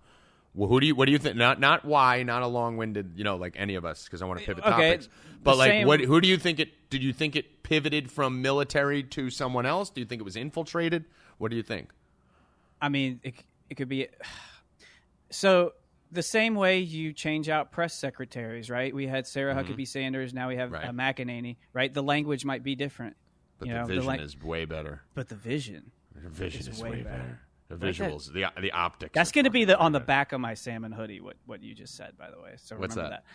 Well, 0.54 0.68
who 0.68 0.80
do 0.80 0.86
you? 0.86 0.94
What 0.94 1.06
do 1.06 1.12
you 1.12 1.18
think? 1.18 1.36
Not 1.36 1.60
not 1.60 1.86
why, 1.86 2.24
not 2.24 2.42
a 2.42 2.46
long-winded, 2.46 3.12
you 3.16 3.24
know, 3.24 3.36
like 3.36 3.54
any 3.56 3.74
of 3.74 3.86
us, 3.86 4.04
because 4.04 4.20
I 4.20 4.26
want 4.26 4.40
to 4.40 4.44
pivot 4.44 4.64
Okay, 4.66 4.70
topics. 4.90 5.08
But 5.42 5.56
like, 5.56 5.70
same- 5.70 5.86
what? 5.86 6.00
Who 6.00 6.20
do 6.20 6.28
you 6.28 6.36
think 6.36 6.60
it? 6.60 6.90
Did 6.90 7.02
you 7.02 7.14
think 7.14 7.36
it 7.36 7.62
pivoted 7.62 8.10
from 8.10 8.42
military 8.42 9.02
to 9.02 9.30
someone 9.30 9.64
else? 9.64 9.88
Do 9.88 10.02
you 10.02 10.06
think 10.06 10.20
it 10.20 10.24
was 10.24 10.36
infiltrated? 10.36 11.06
What 11.38 11.50
do 11.50 11.56
you 11.56 11.62
think? 11.62 11.88
I 12.82 12.90
mean, 12.90 13.20
it, 13.22 13.34
it 13.70 13.76
could 13.76 13.88
be. 13.88 14.08
So 15.30 15.72
the 16.12 16.22
same 16.22 16.54
way 16.54 16.78
you 16.80 17.12
change 17.12 17.48
out 17.48 17.72
press 17.72 17.94
secretaries, 17.94 18.70
right? 18.70 18.94
We 18.94 19.06
had 19.06 19.26
Sarah 19.26 19.54
Huckabee 19.54 19.88
Sanders. 19.88 20.32
Now 20.34 20.48
we 20.48 20.56
have 20.56 20.70
Mm-hmm. 20.70 20.96
Right. 20.98 21.10
uh, 21.10 21.14
McEnany, 21.14 21.56
right? 21.72 21.92
The 21.92 22.02
language 22.02 22.44
might 22.44 22.62
be 22.62 22.74
different, 22.76 23.16
But 23.58 23.68
you 23.68 23.74
the 23.74 23.80
know, 23.80 23.86
vision 23.86 24.06
lang- 24.06 24.20
is 24.20 24.40
way 24.40 24.64
better. 24.66 25.02
but 25.14 25.28
the 25.28 25.34
vision. 25.34 25.90
The 26.14 26.28
vision 26.28 26.60
It's 26.60 26.68
is 26.76 26.82
way 26.82 26.90
way, 26.90 27.02
better. 27.02 27.16
better. 27.16 27.40
The 27.68 27.86
Like 27.86 27.94
visuals, 27.96 28.32
the 28.32 28.44
the 28.60 28.72
optics. 28.72 29.12
That's 29.14 29.32
going 29.32 29.44
to 29.46 29.50
be 29.50 29.64
the 29.64 29.78
on 29.78 29.92
the 29.92 30.00
back 30.00 30.32
of 30.32 30.40
my 30.40 30.52
salmon 30.54 30.92
hoodie. 30.92 31.20
What 31.22 31.36
what 31.46 31.62
you 31.62 31.74
just 31.74 31.96
said, 31.96 32.18
by 32.18 32.30
the 32.30 32.38
way. 32.40 32.54
So 32.58 32.76
What's 32.76 32.94
remember 32.94 33.16
that? 33.16 33.24
that. 33.24 33.32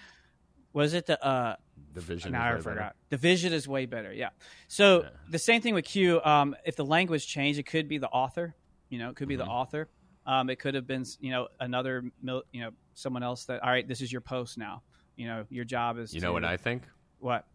Was 0.74 0.94
it 0.94 1.08
the 1.08 1.18
uh, 1.26 1.56
The 1.94 2.02
vision. 2.02 2.34
Now 2.34 2.40
is 2.40 2.44
I 2.44 2.50
way 2.50 2.58
better. 2.58 2.62
forgot. 2.76 2.96
The 3.10 3.18
vision 3.18 3.52
is 3.54 3.68
way 3.68 3.88
better. 3.88 4.14
Yeah. 4.14 4.30
So 4.68 5.02
Yeah. 5.04 5.10
the 5.32 5.40
same 5.40 5.62
thing 5.62 5.74
with 5.74 5.86
Q. 5.86 6.22
Um, 6.24 6.56
if 6.66 6.76
the 6.76 6.86
language 6.86 7.26
changed, 7.26 7.58
it 7.58 7.66
could 7.66 7.88
be 7.88 7.98
the 7.98 8.10
author. 8.10 8.56
You 8.90 9.00
know, 9.00 9.10
it 9.10 9.16
could 9.16 9.28
be 9.28 9.36
Mm-hmm. 9.38 9.46
the 9.46 9.52
author. 9.52 9.90
Um, 10.28 10.50
it 10.50 10.60
could 10.60 10.76
have 10.76 10.86
been, 10.86 11.06
you 11.22 11.32
know, 11.32 11.48
another, 11.60 12.04
mil- 12.22 12.44
you 12.52 12.62
know, 12.62 12.72
someone 12.94 13.24
else 13.24 13.46
that. 13.46 13.64
All 13.64 13.70
right, 13.70 13.88
this 13.88 14.02
is 14.02 14.12
your 14.12 14.22
post 14.22 14.58
now. 14.58 14.84
You 15.16 15.28
know, 15.28 15.46
your 15.50 15.66
job 15.66 15.98
is. 15.98 16.14
You 16.14 16.22
know 16.22 16.28
to- 16.28 16.34
what 16.34 16.46
I 16.46 16.58
think? 16.58 16.84
What? 17.20 17.46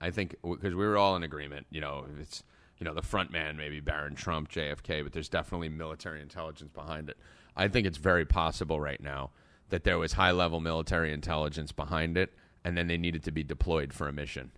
I 0.00 0.10
think 0.10 0.36
because 0.42 0.74
we 0.74 0.86
were 0.86 0.96
all 0.96 1.16
in 1.16 1.24
agreement. 1.24 1.66
You 1.70 1.80
know, 1.80 2.06
it's 2.20 2.44
you 2.78 2.84
know 2.84 2.94
the 2.94 3.02
front 3.02 3.32
man, 3.32 3.56
maybe 3.56 3.80
Barron 3.80 4.14
Trump, 4.14 4.48
JFK, 4.48 5.02
but 5.02 5.12
there's 5.12 5.28
definitely 5.28 5.68
military 5.68 6.22
intelligence 6.22 6.70
behind 6.72 7.10
it. 7.10 7.18
I 7.56 7.66
think 7.66 7.86
it's 7.86 7.98
very 7.98 8.24
possible 8.24 8.80
right 8.80 9.02
now 9.02 9.30
that 9.70 9.82
there 9.82 9.98
was 9.98 10.12
high 10.12 10.30
level 10.30 10.60
military 10.60 11.12
intelligence 11.12 11.72
behind 11.72 12.16
it, 12.16 12.32
and 12.64 12.78
then 12.78 12.86
they 12.86 12.96
needed 12.96 13.24
to 13.24 13.32
be 13.32 13.42
deployed 13.42 13.92
for 13.92 14.08
a 14.08 14.12
mission. 14.12 14.52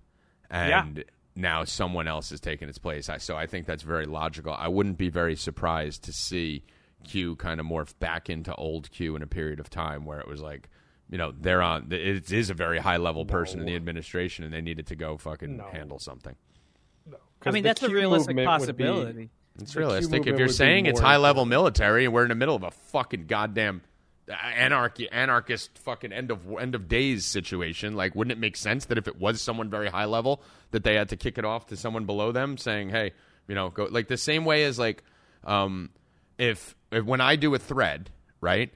And 0.51 1.05
now 1.35 1.65
someone 1.65 2.07
else 2.07 2.31
has 2.31 2.41
taken 2.41 2.69
its 2.69 2.79
place. 2.79 3.09
I, 3.09 3.17
so 3.19 3.37
I 3.37 3.47
think 3.47 3.67
that's 3.67 3.83
very 3.83 4.05
logical. 4.07 4.53
I 4.53 4.69
wouldn't 4.69 4.99
be 4.99 5.09
very 5.09 5.37
surprised 5.37 6.05
to 6.05 6.13
see 6.13 6.65
Q 7.05 7.37
kind 7.37 7.61
of 7.61 7.67
morph 7.67 7.95
back 7.99 8.29
into 8.31 8.55
old 8.55 8.91
Q 8.91 9.17
in 9.17 9.23
a 9.23 9.27
period 9.27 9.61
of 9.61 9.71
time 9.71 10.05
where 10.05 10.21
it 10.21 10.29
was 10.29 10.41
like, 10.41 10.69
you 11.11 11.19
know, 11.19 11.33
they're 11.39 11.63
on. 11.63 11.89
It 11.91 12.31
is 12.33 12.51
a 12.51 12.55
very 12.55 12.79
high 12.79 12.99
level 12.99 13.25
person 13.27 13.61
in 13.61 13.67
the 13.67 13.75
administration, 13.77 14.45
and 14.45 14.53
they 14.55 14.61
needed 14.61 14.87
to 14.89 14.97
go 14.97 15.17
fucking 15.17 15.57
No. 15.57 15.65
handle 15.73 15.99
something. 15.99 16.37
No, 17.07 17.17
I 17.45 17.51
mean, 17.51 17.65
that's 17.65 17.83
a 17.83 17.87
Q 17.87 17.95
realistic 17.97 18.37
movement 18.37 18.61
would 18.61 18.77
be- 18.77 18.85
possibility. 18.85 19.31
It's 19.61 19.75
realistic. 19.75 20.27
If 20.27 20.39
you're 20.39 20.49
saying 20.49 20.87
it's 20.87 21.01
high 21.01 21.17
level 21.17 21.45
military, 21.47 22.05
and 22.05 22.15
we're 22.15 22.23
in 22.23 22.29
the 22.29 22.35
middle 22.37 22.55
of 22.55 22.63
a 22.63 22.71
fucking 22.71 23.27
goddamn 23.27 23.83
anarchy, 24.29 25.09
anarchist 25.11 25.77
fucking 25.79 26.13
end 26.13 26.31
of 26.31 26.41
end 26.61 26.75
of 26.75 26.89
days 26.89 27.27
situation, 27.27 27.95
like 27.97 28.15
wouldn't 28.15 28.33
it 28.33 28.39
make 28.39 28.57
sense 28.57 28.85
that 28.87 28.99
if 28.99 29.09
it 29.09 29.19
was 29.19 29.43
someone 29.43 29.69
very 29.69 29.89
high 29.89 30.05
level, 30.05 30.43
that 30.71 30.85
they 30.85 30.95
had 30.95 31.09
to 31.09 31.17
kick 31.17 31.37
it 31.39 31.45
off 31.45 31.67
to 31.67 31.77
someone 31.77 32.07
below 32.07 32.31
them, 32.33 32.57
saying, 32.57 32.91
"Hey, 32.91 33.13
you 33.49 33.55
know, 33.55 33.71
go 33.71 33.85
like 33.91 34.09
the 34.09 34.17
same 34.17 34.45
way 34.45 34.65
as 34.65 34.79
like, 34.79 35.03
um, 35.45 35.91
if, 36.41 36.75
if 36.91 37.05
when 37.05 37.21
I 37.21 37.37
do 37.37 37.55
a 37.55 37.59
thread, 37.59 38.11
right." 38.41 38.73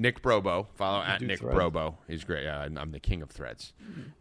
Nick 0.00 0.22
Brobo, 0.22 0.68
follow 0.76 1.02
at 1.02 1.20
Nick? 1.20 1.40
Brobo. 1.40 1.96
He's 2.06 2.22
great. 2.22 2.44
Yeah, 2.44 2.60
I'm 2.60 2.78
I'm 2.78 2.92
the 2.92 3.00
king 3.00 3.20
of 3.20 3.30
threads, 3.30 3.72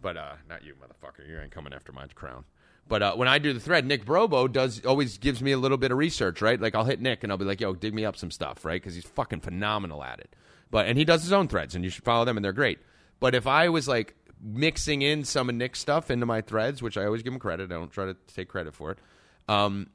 but 0.02 0.18
uh, 0.18 0.34
not 0.49 0.65
you, 0.65 0.74
motherfucker. 0.74 1.30
You 1.30 1.40
ain't 1.40 1.52
coming 1.52 1.72
after 1.72 1.91
my 1.91 2.07
crown. 2.07 2.45
But 2.88 3.03
uh, 3.03 3.15
when 3.15 3.28
I 3.28 3.38
do 3.38 3.53
the 3.53 3.60
thread, 3.60 3.86
Nick 3.86 4.06
Brobo 4.06 4.52
does 4.52 4.84
always 4.86 5.18
gives 5.18 5.41
me 5.41 5.52
a 5.52 5.57
little 5.57 5.78
bit 5.78 5.91
of 5.91 5.98
research, 5.98 6.41
right? 6.41 6.60
Like 6.60 6.74
I'll 6.74 6.86
hit 6.86 6.99
Nick 6.99 7.24
and 7.24 7.32
I'll 7.32 7.38
be 7.38 7.45
like, 7.45 7.61
"Yo, 7.61 7.76
dig 7.76 7.94
me 7.94 8.06
up 8.06 8.18
some 8.18 8.32
stuff," 8.32 8.65
right? 8.65 8.82
Because 8.82 8.95
he's 8.95 9.06
fucking 9.06 9.41
phenomenal 9.41 10.03
at 10.03 10.19
it. 10.19 10.36
But 10.72 10.88
and 10.88 10.98
he 10.98 11.06
does 11.06 11.22
his 11.22 11.34
own 11.34 11.48
threads, 11.48 11.76
and 11.76 11.84
you 11.84 11.90
should 11.90 12.03
follow 12.03 12.26
them, 12.26 12.38
and 12.38 12.44
they're 12.44 12.53
great. 12.53 12.80
But 13.19 13.36
if 13.36 13.45
I 13.45 13.69
was 13.69 13.88
like 13.88 14.15
mixing 14.41 15.02
in 15.02 15.26
some 15.26 15.49
of 15.49 15.56
Nick's 15.56 15.80
stuff 15.80 16.10
into 16.10 16.26
my 16.26 16.41
threads, 16.41 16.82
which 16.82 16.98
I 16.98 17.06
always 17.06 17.24
give 17.24 17.34
him 17.34 17.40
credit, 17.40 17.72
I 17.72 17.76
don't 17.76 17.91
try 17.91 18.06
to 18.06 18.15
take 18.34 18.48
credit 18.48 18.74
for 18.74 18.91
it. 18.91 18.99
Um, 19.48 19.90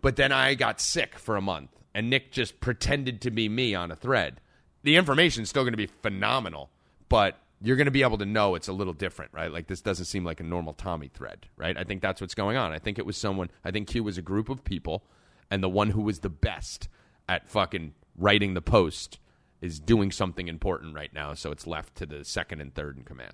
but 0.00 0.16
then 0.16 0.32
I 0.32 0.54
got 0.54 0.80
sick 0.80 1.18
for 1.18 1.36
a 1.36 1.40
month, 1.40 1.70
and 1.98 2.10
Nick 2.10 2.30
just 2.30 2.60
pretended 2.60 3.20
to 3.22 3.30
be 3.32 3.48
me 3.48 3.74
on 3.74 3.90
a 3.90 3.96
thread. 3.96 4.40
The 4.84 4.94
information's 4.94 5.48
still 5.48 5.64
going 5.64 5.72
to 5.72 5.76
be 5.76 5.88
phenomenal, 5.88 6.70
but 7.08 7.40
you're 7.60 7.74
going 7.74 7.86
to 7.86 7.90
be 7.90 8.04
able 8.04 8.18
to 8.18 8.24
know 8.24 8.54
it's 8.54 8.68
a 8.68 8.72
little 8.72 8.92
different, 8.92 9.32
right? 9.34 9.50
Like 9.50 9.66
this 9.66 9.80
doesn't 9.80 10.04
seem 10.04 10.22
like 10.22 10.38
a 10.38 10.44
normal 10.44 10.74
Tommy 10.74 11.08
thread, 11.08 11.48
right? 11.56 11.76
I 11.76 11.82
think 11.82 12.00
that's 12.00 12.20
what's 12.20 12.36
going 12.36 12.56
on. 12.56 12.70
I 12.72 12.78
think 12.78 13.00
it 13.00 13.04
was 13.04 13.16
someone. 13.16 13.50
I 13.64 13.72
think 13.72 13.88
Q 13.88 14.04
was 14.04 14.16
a 14.16 14.22
group 14.22 14.48
of 14.48 14.62
people, 14.62 15.02
and 15.50 15.60
the 15.60 15.68
one 15.68 15.90
who 15.90 16.00
was 16.02 16.20
the 16.20 16.28
best 16.28 16.88
at 17.28 17.48
fucking 17.48 17.94
writing 18.16 18.54
the 18.54 18.62
post 18.62 19.18
is 19.60 19.80
doing 19.80 20.12
something 20.12 20.46
important 20.46 20.94
right 20.94 21.12
now. 21.12 21.34
So 21.34 21.50
it's 21.50 21.66
left 21.66 21.96
to 21.96 22.06
the 22.06 22.24
second 22.24 22.60
and 22.60 22.72
third 22.72 22.96
in 22.96 23.02
command. 23.02 23.32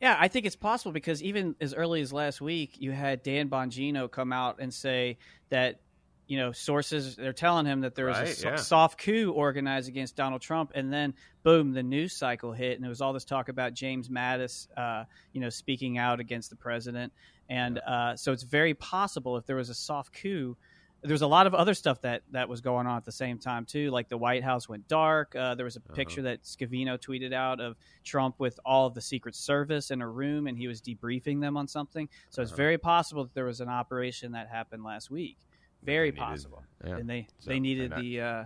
Yeah, 0.00 0.16
I 0.18 0.28
think 0.28 0.46
it's 0.46 0.56
possible 0.56 0.92
because 0.92 1.22
even 1.22 1.56
as 1.60 1.74
early 1.74 2.00
as 2.00 2.10
last 2.10 2.40
week, 2.40 2.76
you 2.78 2.92
had 2.92 3.22
Dan 3.22 3.50
Bongino 3.50 4.10
come 4.10 4.32
out 4.32 4.60
and 4.60 4.72
say 4.72 5.18
that 5.50 5.80
you 6.28 6.36
know 6.38 6.52
sources 6.52 7.16
they're 7.16 7.32
telling 7.32 7.66
him 7.66 7.80
that 7.80 7.94
there 7.96 8.06
was 8.06 8.16
Right, 8.18 8.28
a 8.28 8.34
so- 8.34 8.48
yeah. 8.50 8.56
soft 8.56 9.00
coup 9.00 9.32
organized 9.34 9.88
against 9.88 10.14
Donald 10.14 10.40
Trump, 10.42 10.70
and 10.74 10.92
then 10.92 11.14
boom, 11.42 11.72
the 11.72 11.82
news 11.82 12.12
cycle 12.14 12.52
hit, 12.52 12.74
and 12.74 12.82
there 12.84 12.90
was 12.90 13.00
all 13.00 13.12
this 13.12 13.24
talk 13.24 13.48
about 13.48 13.72
James 13.74 14.08
Mattis, 14.08 14.68
uh, 14.76 15.04
you 15.32 15.40
know, 15.40 15.48
speaking 15.48 15.98
out 15.98 16.20
against 16.20 16.50
the 16.50 16.56
president, 16.56 17.12
and 17.48 17.78
uh, 17.78 18.14
so 18.14 18.32
it's 18.32 18.42
very 18.44 18.74
possible 18.74 19.36
if 19.38 19.46
there 19.46 19.56
was 19.56 19.70
a 19.70 19.74
soft 19.74 20.12
coup. 20.12 20.56
There's 21.00 21.22
a 21.22 21.28
lot 21.28 21.46
of 21.46 21.54
other 21.54 21.74
stuff 21.74 22.00
that, 22.00 22.22
that 22.32 22.48
was 22.48 22.60
going 22.60 22.88
on 22.88 22.96
at 22.96 23.04
the 23.04 23.12
same 23.12 23.38
time 23.38 23.66
too, 23.66 23.92
like 23.92 24.08
the 24.08 24.18
White 24.18 24.42
House 24.42 24.68
went 24.68 24.88
dark. 24.88 25.36
Uh, 25.36 25.54
there 25.54 25.64
was 25.64 25.76
a 25.76 25.80
picture 25.80 26.22
that 26.22 26.42
Scavino 26.42 26.98
tweeted 26.98 27.32
out 27.32 27.60
of 27.60 27.76
Trump 28.02 28.34
with 28.40 28.58
all 28.64 28.88
of 28.88 28.94
the 28.94 29.00
Secret 29.00 29.36
Service 29.36 29.92
in 29.92 30.02
a 30.02 30.08
room, 30.08 30.48
and 30.48 30.58
he 30.58 30.66
was 30.66 30.82
debriefing 30.82 31.40
them 31.40 31.56
on 31.56 31.68
something. 31.68 32.08
So 32.30 32.42
it's 32.42 32.50
very 32.50 32.78
possible 32.78 33.22
that 33.22 33.32
there 33.34 33.44
was 33.44 33.60
an 33.60 33.68
operation 33.68 34.32
that 34.32 34.48
happened 34.48 34.82
last 34.82 35.08
week. 35.08 35.38
Very 35.88 36.08
needed- 36.10 36.18
possible, 36.20 36.62
yeah. 36.84 36.96
and 36.96 37.08
they 37.10 37.26
So, 37.38 37.50
they 37.50 37.60
needed 37.60 37.84
and 37.84 37.92
that- 37.92 38.00
the 38.00 38.20
uh, 38.20 38.44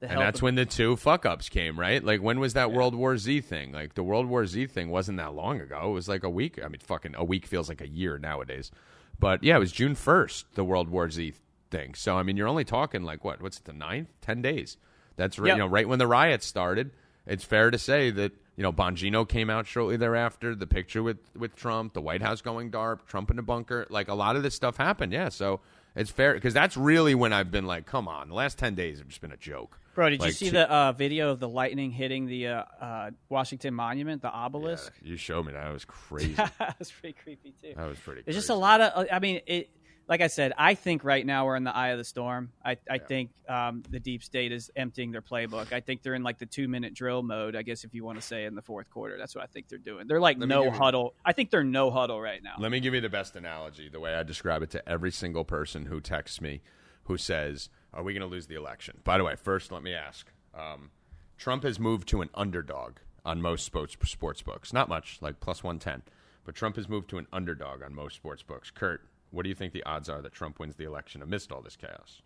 the 0.00 0.10
And 0.10 0.20
that's 0.20 0.38
of- 0.40 0.42
when 0.42 0.54
the 0.56 0.66
two 0.66 0.96
fuck 0.96 1.24
ups 1.24 1.48
came, 1.48 1.78
right? 1.78 2.02
Like 2.02 2.20
when 2.20 2.40
was 2.40 2.54
that 2.54 2.72
World 2.72 2.94
War 2.94 3.16
Z 3.16 3.40
thing? 3.42 3.72
Like 3.72 3.94
the 3.94 4.02
World 4.02 4.26
War 4.26 4.44
Z 4.46 4.66
thing 4.66 4.90
wasn't 4.90 5.18
that 5.18 5.34
long 5.34 5.60
ago. 5.60 5.90
It 5.90 5.92
was 5.92 6.08
like 6.08 6.24
a 6.24 6.30
week. 6.30 6.58
I 6.62 6.68
mean, 6.68 6.80
fucking 6.80 7.14
a 7.16 7.24
week 7.24 7.46
feels 7.46 7.68
like 7.68 7.80
a 7.80 7.88
year 7.88 8.18
nowadays. 8.18 8.70
But 9.18 9.42
yeah, 9.44 9.56
it 9.56 9.60
was 9.60 9.72
June 9.72 9.94
first, 9.94 10.46
the 10.54 10.64
World 10.64 10.88
War 10.88 11.08
Z 11.10 11.34
thing. 11.70 11.94
So 11.94 12.16
I 12.18 12.22
mean, 12.22 12.36
you're 12.36 12.48
only 12.48 12.64
talking 12.64 13.02
like 13.02 13.24
what? 13.24 13.40
What's 13.40 13.58
it, 13.58 13.64
the 13.64 13.72
ninth? 13.72 14.08
Ten 14.20 14.42
days. 14.42 14.76
That's 15.16 15.38
right. 15.38 15.48
Yep. 15.48 15.56
You 15.56 15.62
know, 15.62 15.68
right 15.68 15.88
when 15.88 15.98
the 15.98 16.06
riots 16.08 16.44
started. 16.46 16.90
It's 17.26 17.44
fair 17.44 17.70
to 17.70 17.78
say 17.78 18.10
that 18.10 18.32
you 18.56 18.62
know 18.62 18.72
Bongino 18.72 19.26
came 19.26 19.48
out 19.48 19.66
shortly 19.66 19.96
thereafter. 19.96 20.54
The 20.54 20.66
picture 20.66 21.02
with 21.02 21.18
with 21.34 21.56
Trump, 21.56 21.94
the 21.94 22.02
White 22.02 22.20
House 22.20 22.42
going 22.42 22.70
dark, 22.70 23.06
Trump 23.06 23.30
in 23.30 23.36
the 23.36 23.42
bunker. 23.42 23.86
Like 23.88 24.08
a 24.08 24.14
lot 24.14 24.36
of 24.36 24.42
this 24.42 24.54
stuff 24.54 24.76
happened. 24.76 25.12
Yeah, 25.12 25.30
so 25.30 25.60
it's 25.96 26.10
fair 26.10 26.34
because 26.34 26.54
that's 26.54 26.76
really 26.76 27.14
when 27.14 27.32
I've 27.32 27.50
been 27.50 27.66
like, 27.66 27.86
come 27.86 28.08
on. 28.08 28.28
The 28.28 28.34
last 28.34 28.58
ten 28.58 28.74
days 28.74 28.98
have 28.98 29.08
just 29.08 29.20
been 29.20 29.32
a 29.32 29.36
joke. 29.36 29.78
Bro, 29.94 30.10
did 30.10 30.22
you 30.24 30.32
see 30.32 30.46
two- 30.46 30.52
the 30.52 30.70
uh, 30.70 30.92
video 30.92 31.30
of 31.30 31.38
the 31.38 31.48
lightning 31.48 31.92
hitting 31.92 32.26
the 32.26 32.48
uh, 32.48 32.64
uh, 32.80 33.10
Washington 33.28 33.74
Monument, 33.74 34.22
the 34.22 34.30
obelisk? 34.30 34.92
Yeah, 35.02 35.10
you 35.10 35.16
showed 35.16 35.46
me 35.46 35.52
that. 35.52 35.64
That 35.64 35.72
was 35.72 35.84
crazy. 35.84 36.32
that 36.58 36.76
was 36.78 36.90
pretty 36.90 37.16
creepy 37.22 37.54
too. 37.62 37.74
That 37.76 37.86
was 37.86 37.98
pretty. 37.98 38.22
There's 38.22 38.36
just 38.36 38.50
a 38.50 38.54
lot 38.54 38.80
of. 38.80 39.06
I 39.12 39.18
mean, 39.20 39.40
it. 39.46 39.70
Like 40.06 40.20
I 40.20 40.26
said, 40.26 40.52
I 40.58 40.74
think 40.74 41.02
right 41.02 41.24
now 41.24 41.46
we're 41.46 41.56
in 41.56 41.64
the 41.64 41.74
eye 41.74 41.88
of 41.88 41.98
the 41.98 42.04
storm. 42.04 42.50
I, 42.64 42.76
I 42.90 42.98
think 42.98 43.30
um, 43.48 43.82
the 43.88 43.98
deep 43.98 44.22
state 44.22 44.52
is 44.52 44.70
emptying 44.76 45.12
their 45.12 45.22
playbook. 45.22 45.72
I 45.72 45.80
think 45.80 46.02
they're 46.02 46.14
in 46.14 46.22
like 46.22 46.38
the 46.38 46.44
two 46.46 46.68
minute 46.68 46.92
drill 46.92 47.22
mode. 47.22 47.56
I 47.56 47.62
guess 47.62 47.84
if 47.84 47.94
you 47.94 48.04
want 48.04 48.20
to 48.20 48.26
say 48.26 48.44
in 48.44 48.54
the 48.54 48.60
fourth 48.62 48.90
quarter, 48.90 49.16
that's 49.16 49.34
what 49.34 49.42
I 49.44 49.46
think 49.46 49.68
they're 49.68 49.78
doing. 49.78 50.06
They're 50.06 50.20
like 50.20 50.38
Let 50.38 50.48
no 50.48 50.64
give 50.64 50.74
you- 50.74 50.78
huddle. 50.78 51.14
I 51.24 51.32
think 51.32 51.50
they're 51.50 51.64
no 51.64 51.90
huddle 51.90 52.20
right 52.20 52.42
now. 52.42 52.54
Let 52.58 52.70
me 52.70 52.80
give 52.80 52.92
you 52.92 53.00
the 53.00 53.08
best 53.08 53.34
analogy, 53.34 53.88
the 53.88 54.00
way 54.00 54.14
I 54.14 54.22
describe 54.22 54.62
it 54.62 54.70
to 54.70 54.86
every 54.88 55.10
single 55.10 55.44
person 55.44 55.86
who 55.86 56.00
texts 56.02 56.40
me, 56.40 56.60
who 57.04 57.16
says, 57.16 57.70
"Are 57.94 58.02
we 58.02 58.12
going 58.12 58.20
to 58.20 58.26
lose 58.26 58.46
the 58.46 58.56
election?" 58.56 58.98
By 59.04 59.16
the 59.16 59.24
way, 59.24 59.36
first 59.36 59.72
let 59.72 59.82
me 59.82 59.94
ask: 59.94 60.30
um, 60.54 60.90
Trump 61.38 61.62
has 61.62 61.80
moved 61.80 62.08
to 62.08 62.20
an 62.20 62.28
underdog 62.34 62.96
on 63.24 63.40
most 63.40 63.64
sports 63.64 63.96
sports 64.04 64.42
books. 64.42 64.70
Not 64.72 64.90
much, 64.90 65.18
like 65.22 65.40
plus 65.40 65.64
one 65.64 65.78
ten, 65.78 66.02
but 66.44 66.54
Trump 66.54 66.76
has 66.76 66.90
moved 66.90 67.08
to 67.10 67.16
an 67.18 67.26
underdog 67.32 67.82
on 67.82 67.94
most 67.94 68.16
sports 68.16 68.42
books. 68.42 68.70
Kurt, 68.70 69.00
what 69.34 69.42
do 69.42 69.48
you 69.48 69.54
think 69.54 69.72
the 69.72 69.82
odds 69.84 70.08
are 70.08 70.22
that 70.22 70.32
Trump 70.32 70.58
wins 70.58 70.76
the 70.76 70.84
election 70.84 71.22
amidst 71.22 71.52
all 71.52 71.60
this 71.62 71.76
chaos? 71.76 72.22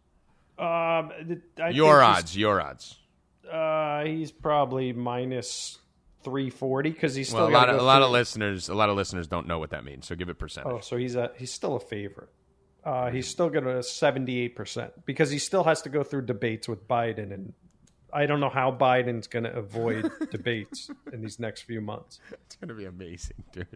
Um, 0.58 1.12
th- 1.56 1.74
Your 1.74 2.02
odds, 2.02 2.36
your 2.36 2.60
odds. 2.60 2.96
Uh, 3.50 4.04
he's 4.04 4.32
probably 4.32 4.92
minus 4.92 5.78
three 6.24 6.50
forty 6.50 6.90
because 6.90 7.14
he's 7.14 7.28
still 7.28 7.40
Well, 7.46 7.50
a 7.50 7.54
lot 7.54 7.68
of 7.70 7.78
a 7.78 7.82
lot 7.82 8.02
of 8.02 8.10
listeners, 8.10 8.68
a 8.68 8.74
lot 8.74 8.88
of 8.90 8.96
listeners 8.96 9.26
don't 9.28 9.46
know 9.46 9.58
what 9.58 9.70
that 9.70 9.84
means. 9.84 10.06
So 10.06 10.14
give 10.16 10.28
it 10.28 10.38
percentage. 10.38 10.72
Oh, 10.72 10.80
so 10.80 10.96
he's 10.96 11.14
a 11.16 11.30
he's 11.36 11.52
still 11.52 11.76
a 11.76 11.80
favorite. 11.80 12.28
Uh, 12.84 13.10
he's 13.10 13.28
still 13.28 13.48
going 13.50 13.64
to 13.64 13.82
seventy 13.82 14.40
eight 14.40 14.56
percent 14.56 14.92
because 15.06 15.30
he 15.30 15.38
still 15.38 15.64
has 15.64 15.82
to 15.82 15.88
go 15.88 16.02
through 16.02 16.22
debates 16.22 16.68
with 16.68 16.86
Biden, 16.88 17.32
and 17.32 17.52
I 18.12 18.26
don't 18.26 18.40
know 18.40 18.48
how 18.50 18.70
Biden's 18.72 19.26
going 19.28 19.44
to 19.44 19.54
avoid 19.54 20.10
debates 20.30 20.90
in 21.12 21.20
these 21.22 21.38
next 21.38 21.62
few 21.62 21.80
months. 21.80 22.18
It's 22.46 22.56
going 22.56 22.68
to 22.68 22.74
be 22.74 22.84
amazing, 22.86 23.44
dude. 23.52 23.66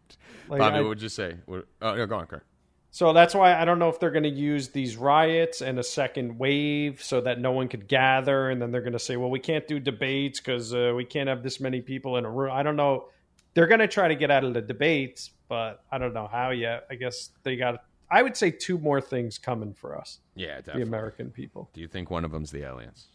Like, 0.49 0.59
Bobby, 0.59 0.77
I- 0.77 0.81
what 0.81 0.89
would 0.89 1.03
you 1.03 1.09
say? 1.11 1.37
What, 1.47 1.67
oh, 1.81 1.95
yeah, 1.95 2.07
go 2.07 2.17
on, 2.17 2.27
Kurt. 2.27 2.45
So 2.95 3.15
that's 3.15 3.35
why 3.35 3.59
I 3.59 3.65
don't 3.65 3.79
know 3.79 3.89
if 3.89 3.99
they're 3.99 4.11
going 4.11 4.23
to 4.25 4.29
use 4.29 4.69
these 4.69 4.99
riots 4.99 5.63
and 5.63 5.79
a 5.79 5.83
second 5.83 6.39
wave 6.39 7.03
so 7.03 7.23
that 7.23 7.41
no 7.41 7.51
one 7.51 7.69
could 7.69 7.89
gather, 7.89 8.51
and 8.51 8.61
then 8.61 8.71
they're 8.71 8.83
going 8.83 8.93
to 8.93 8.99
say, 8.99 9.17
"Well, 9.17 9.31
we 9.31 9.41
can't 9.41 9.67
do 9.67 9.81
debates 9.81 10.41
because 10.41 10.75
uh, 10.75 10.93
we 10.95 11.07
can't 11.07 11.27
have 11.27 11.43
this 11.43 11.59
many 11.59 11.81
people 11.81 12.19
in 12.19 12.27
a 12.27 12.31
room." 12.31 12.53
I 12.53 12.63
don't 12.63 12.77
know. 12.77 13.09
They're 13.55 13.67
going 13.67 13.81
to 13.81 13.89
try 13.89 14.09
to 14.09 14.15
get 14.15 14.31
out 14.31 14.45
of 14.45 14.53
the 14.53 14.61
debates, 14.61 15.31
but 15.49 15.83
I 15.91 15.97
don't 15.97 16.13
know 16.13 16.29
how 16.31 16.51
yet. 16.51 16.87
I 16.91 16.97
guess 16.97 17.31
they 17.45 17.57
got. 17.57 17.83
I 18.11 18.23
would 18.23 18.37
say 18.37 18.51
two 18.51 18.77
more 18.77 19.01
things 19.01 19.39
coming 19.39 19.73
for 19.73 19.97
us, 19.99 20.21
Yeah, 20.35 20.61
the. 20.61 20.83
American 20.83 21.31
people. 21.31 21.71
Do 21.73 21.81
you 21.81 21.89
think 21.89 22.11
one 22.11 22.27
of 22.27 22.31
them's 22.31 22.51
the 22.51 22.63
aliens? 22.63 23.09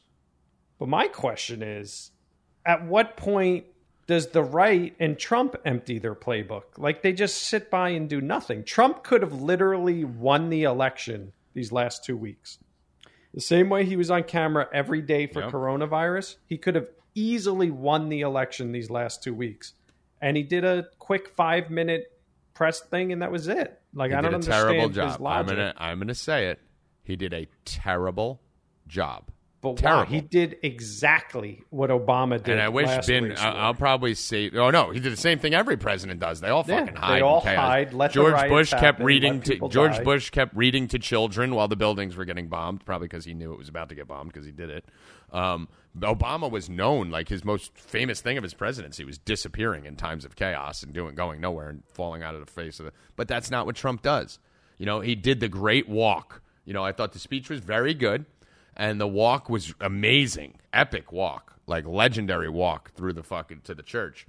But 0.80 0.90
my 0.90 1.08
question 1.08 1.62
is, 1.62 2.10
at 2.66 2.84
what 2.84 3.16
point 3.16 3.66
does 4.08 4.28
the 4.28 4.44
right 4.44 4.96
and 5.00 5.20
Trump 5.20 5.56
empty 5.66 6.00
their 6.00 6.16
playbook? 6.16 6.64
Like 6.78 7.02
they 7.02 7.14
just 7.14 7.38
sit 7.44 7.70
by 7.70 7.90
and 7.90 8.10
do 8.10 8.22
nothing. 8.22 8.64
Trump 8.64 9.04
could 9.04 9.22
have 9.22 9.34
literally 9.42 10.04
won 10.06 10.50
the 10.50 10.64
election 10.64 11.34
these 11.54 11.72
last 11.72 12.04
two 12.06 12.18
weeks. 12.18 12.58
The 13.34 13.42
same 13.42 13.70
way 13.70 13.84
he 13.86 13.96
was 13.98 14.10
on 14.10 14.24
camera 14.24 14.68
every 14.74 15.02
day 15.02 15.28
for 15.28 15.42
Yep. 15.42 15.52
coronavirus, 15.52 16.38
he 16.48 16.58
could 16.58 16.76
have 16.76 16.90
easily 17.14 17.70
won 17.70 18.10
the 18.10 18.22
election 18.22 18.72
these 18.72 18.90
last 18.90 19.22
two 19.22 19.34
weeks. 19.34 19.74
And 20.22 20.36
he 20.38 20.44
did 20.44 20.64
a 20.64 20.88
quick 20.98 21.30
five 21.30 21.70
minute 21.70 22.12
press 22.54 22.80
thing, 22.80 23.12
and 23.12 23.22
that 23.22 23.32
was 23.32 23.48
it. 23.48 23.80
Like 23.94 24.12
He 24.12 24.16
I 24.18 24.22
don't 24.22 24.32
a 24.32 24.36
understand 24.36 24.64
terrible 24.66 24.88
his 24.88 24.96
job. 24.96 25.12
I'm 25.18 25.22
logic. 25.22 25.48
gonna 25.58 25.74
I'm 25.78 26.00
gonna 26.00 26.16
say 26.16 26.48
it. 26.48 26.60
He 27.04 27.16
did 27.16 27.34
a 27.34 27.48
terrible 27.66 28.42
job. 28.88 29.30
But 29.74 29.84
wow, 29.84 30.06
he 30.06 30.22
did 30.22 30.58
exactly 30.64 31.64
what 31.70 31.90
Obama 31.90 32.38
did. 32.42 32.54
And 32.54 32.62
I 32.62 32.70
wish 32.70 32.88
Ben. 33.06 33.26
race 33.26 33.40
I, 33.40 33.52
war. 33.52 33.60
I'll 33.60 33.74
probably 33.74 34.14
say. 34.14 34.50
Oh 34.52 34.70
no, 34.70 34.92
he 34.92 35.00
did 35.00 35.14
the 35.14 35.18
same 35.18 35.40
thing 35.40 35.54
every 35.54 35.78
president 35.78 36.20
does. 36.20 36.42
They 36.42 36.50
all 36.50 36.64
fucking 36.64 36.94
they 36.94 37.00
hide. 37.00 37.18
in 37.18 37.24
all 37.24 37.42
chaos. 37.42 37.58
hide, 37.58 37.94
let 37.94 38.12
George 38.12 38.50
Bush 38.50 38.72
kept 38.72 39.02
reading 39.02 39.42
to 39.42 39.70
George 39.70 39.98
die. 39.98 40.04
Bush 40.04 40.30
kept 40.30 40.56
reading 40.56 40.88
to 40.90 41.00
children 41.00 41.56
while 41.56 41.68
the 41.68 41.76
buildings 41.76 42.16
were 42.16 42.26
getting 42.26 42.48
bombed. 42.48 42.86
Probably 42.86 43.08
because 43.08 43.26
he 43.26 43.34
knew 43.34 43.54
it 43.54 43.58
was 43.58 43.70
about 43.70 43.90
to 43.90 43.96
get 43.96 44.08
bombed 44.08 44.32
because 44.32 44.46
he 44.46 44.52
did 44.52 44.70
it. 44.70 44.86
Um, 45.32 45.68
Obama 46.00 46.50
was 46.50 46.70
known 46.70 47.10
like 47.10 47.30
his 47.30 47.44
most 47.44 47.78
famous 47.78 48.22
thing 48.22 48.38
of 48.38 48.44
his 48.44 48.54
presidency 48.54 49.04
was 49.04 49.18
disappearing 49.18 49.86
in 49.86 49.96
times 49.96 50.26
of 50.26 50.36
chaos 50.36 50.84
and 50.84 50.94
doing 50.94 51.16
going 51.16 51.42
nowhere 51.42 51.70
and 51.70 51.84
falling 51.94 52.24
out 52.24 52.36
of 52.36 52.46
the 52.46 52.52
face 52.52 52.80
of 52.80 52.86
it. 52.86 52.94
But 53.16 53.28
that's 53.28 53.50
not 53.50 53.66
what 53.66 53.76
Trump 53.76 54.02
does. 54.02 54.40
You 54.78 54.86
know, 54.86 55.00
he 55.00 55.16
did 55.16 55.40
the 55.40 55.50
great 55.50 55.90
walk. 55.90 56.42
You 56.66 56.74
know, 56.74 56.84
I 56.84 56.92
thought 56.92 57.14
the 57.14 57.20
speech 57.20 57.50
was 57.50 57.62
very 57.62 57.94
good, 57.94 58.26
and 58.78 59.02
the 59.02 59.08
walk 59.08 59.50
was 59.50 59.74
amazing, 59.82 60.60
epic 60.72 61.12
walk, 61.12 61.56
like 61.66 61.86
legendary 61.86 62.48
walk 62.48 62.92
through 62.94 63.14
the 63.14 63.24
fucking 63.24 63.62
to 63.66 63.76
the 63.76 63.84
church. 63.84 64.26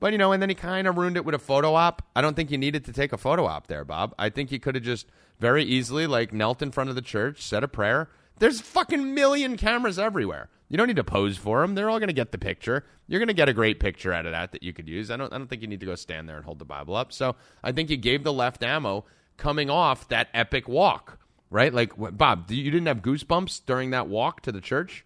But 0.00 0.12
you 0.12 0.18
know, 0.18 0.32
and 0.32 0.42
then 0.42 0.48
he 0.48 0.54
kind 0.54 0.88
of 0.88 0.96
ruined 0.96 1.18
it 1.18 1.24
with 1.26 1.34
a 1.34 1.38
photo 1.38 1.74
op. 1.74 2.02
I 2.16 2.22
don't 2.22 2.34
think 2.34 2.50
you 2.50 2.58
needed 2.58 2.86
to 2.86 2.92
take 2.92 3.12
a 3.12 3.18
photo 3.18 3.44
op 3.44 3.66
there, 3.66 3.84
Bob. 3.84 4.14
I 4.18 4.30
think 4.30 4.50
you 4.50 4.58
could 4.58 4.74
have 4.74 4.82
just 4.82 5.06
very 5.38 5.62
easily 5.62 6.06
like 6.06 6.32
knelt 6.32 6.62
in 6.62 6.72
front 6.72 6.88
of 6.88 6.96
the 6.96 7.02
church, 7.02 7.42
said 7.42 7.62
a 7.62 7.68
prayer. 7.68 8.08
There's 8.38 8.62
fucking 8.62 9.12
million 9.14 9.58
cameras 9.58 9.98
everywhere. 9.98 10.48
You 10.70 10.78
don't 10.78 10.86
need 10.86 10.96
to 10.96 11.04
pose 11.04 11.36
for 11.36 11.60
them. 11.60 11.74
They're 11.74 11.90
all 11.90 11.98
going 11.98 12.08
to 12.08 12.14
get 12.14 12.32
the 12.32 12.38
picture. 12.38 12.86
You're 13.08 13.20
going 13.20 13.28
to 13.28 13.34
get 13.34 13.50
a 13.50 13.52
great 13.52 13.80
picture 13.80 14.14
out 14.14 14.24
of 14.24 14.32
that 14.32 14.52
that 14.52 14.62
you 14.62 14.72
could 14.72 14.88
use. 14.88 15.10
I 15.10 15.18
don't. 15.18 15.30
I 15.32 15.36
don't 15.36 15.48
think 15.48 15.60
you 15.60 15.68
need 15.68 15.80
to 15.80 15.86
go 15.86 15.94
stand 15.94 16.28
there 16.28 16.36
and 16.36 16.44
hold 16.46 16.58
the 16.58 16.64
Bible 16.64 16.96
up. 16.96 17.12
So 17.12 17.36
I 17.62 17.72
think 17.72 17.90
you 17.90 17.98
gave 17.98 18.24
the 18.24 18.32
left 18.32 18.62
ammo 18.62 19.04
coming 19.36 19.68
off 19.68 20.08
that 20.08 20.28
epic 20.32 20.68
walk, 20.68 21.18
right? 21.50 21.72
Like 21.74 21.92
Bob, 22.16 22.50
you 22.50 22.70
didn't 22.70 22.86
have 22.86 23.02
goosebumps 23.02 23.62
during 23.66 23.90
that 23.90 24.06
walk 24.08 24.40
to 24.42 24.52
the 24.52 24.60
church, 24.60 25.04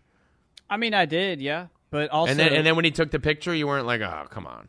I 0.71 0.77
mean, 0.77 0.95
I 0.95 1.05
did, 1.07 1.41
yeah, 1.41 1.67
but 1.91 2.11
also, 2.11 2.31
and 2.31 2.39
then 2.41 2.53
and 2.55 2.67
then 2.67 2.77
when 2.77 2.85
he 2.85 2.91
took 2.91 3.11
the 3.11 3.19
picture, 3.21 3.55
you 3.55 3.67
weren't 3.67 3.87
like, 3.87 4.01
oh, 4.01 4.27
come 4.31 4.47
on. 4.47 4.69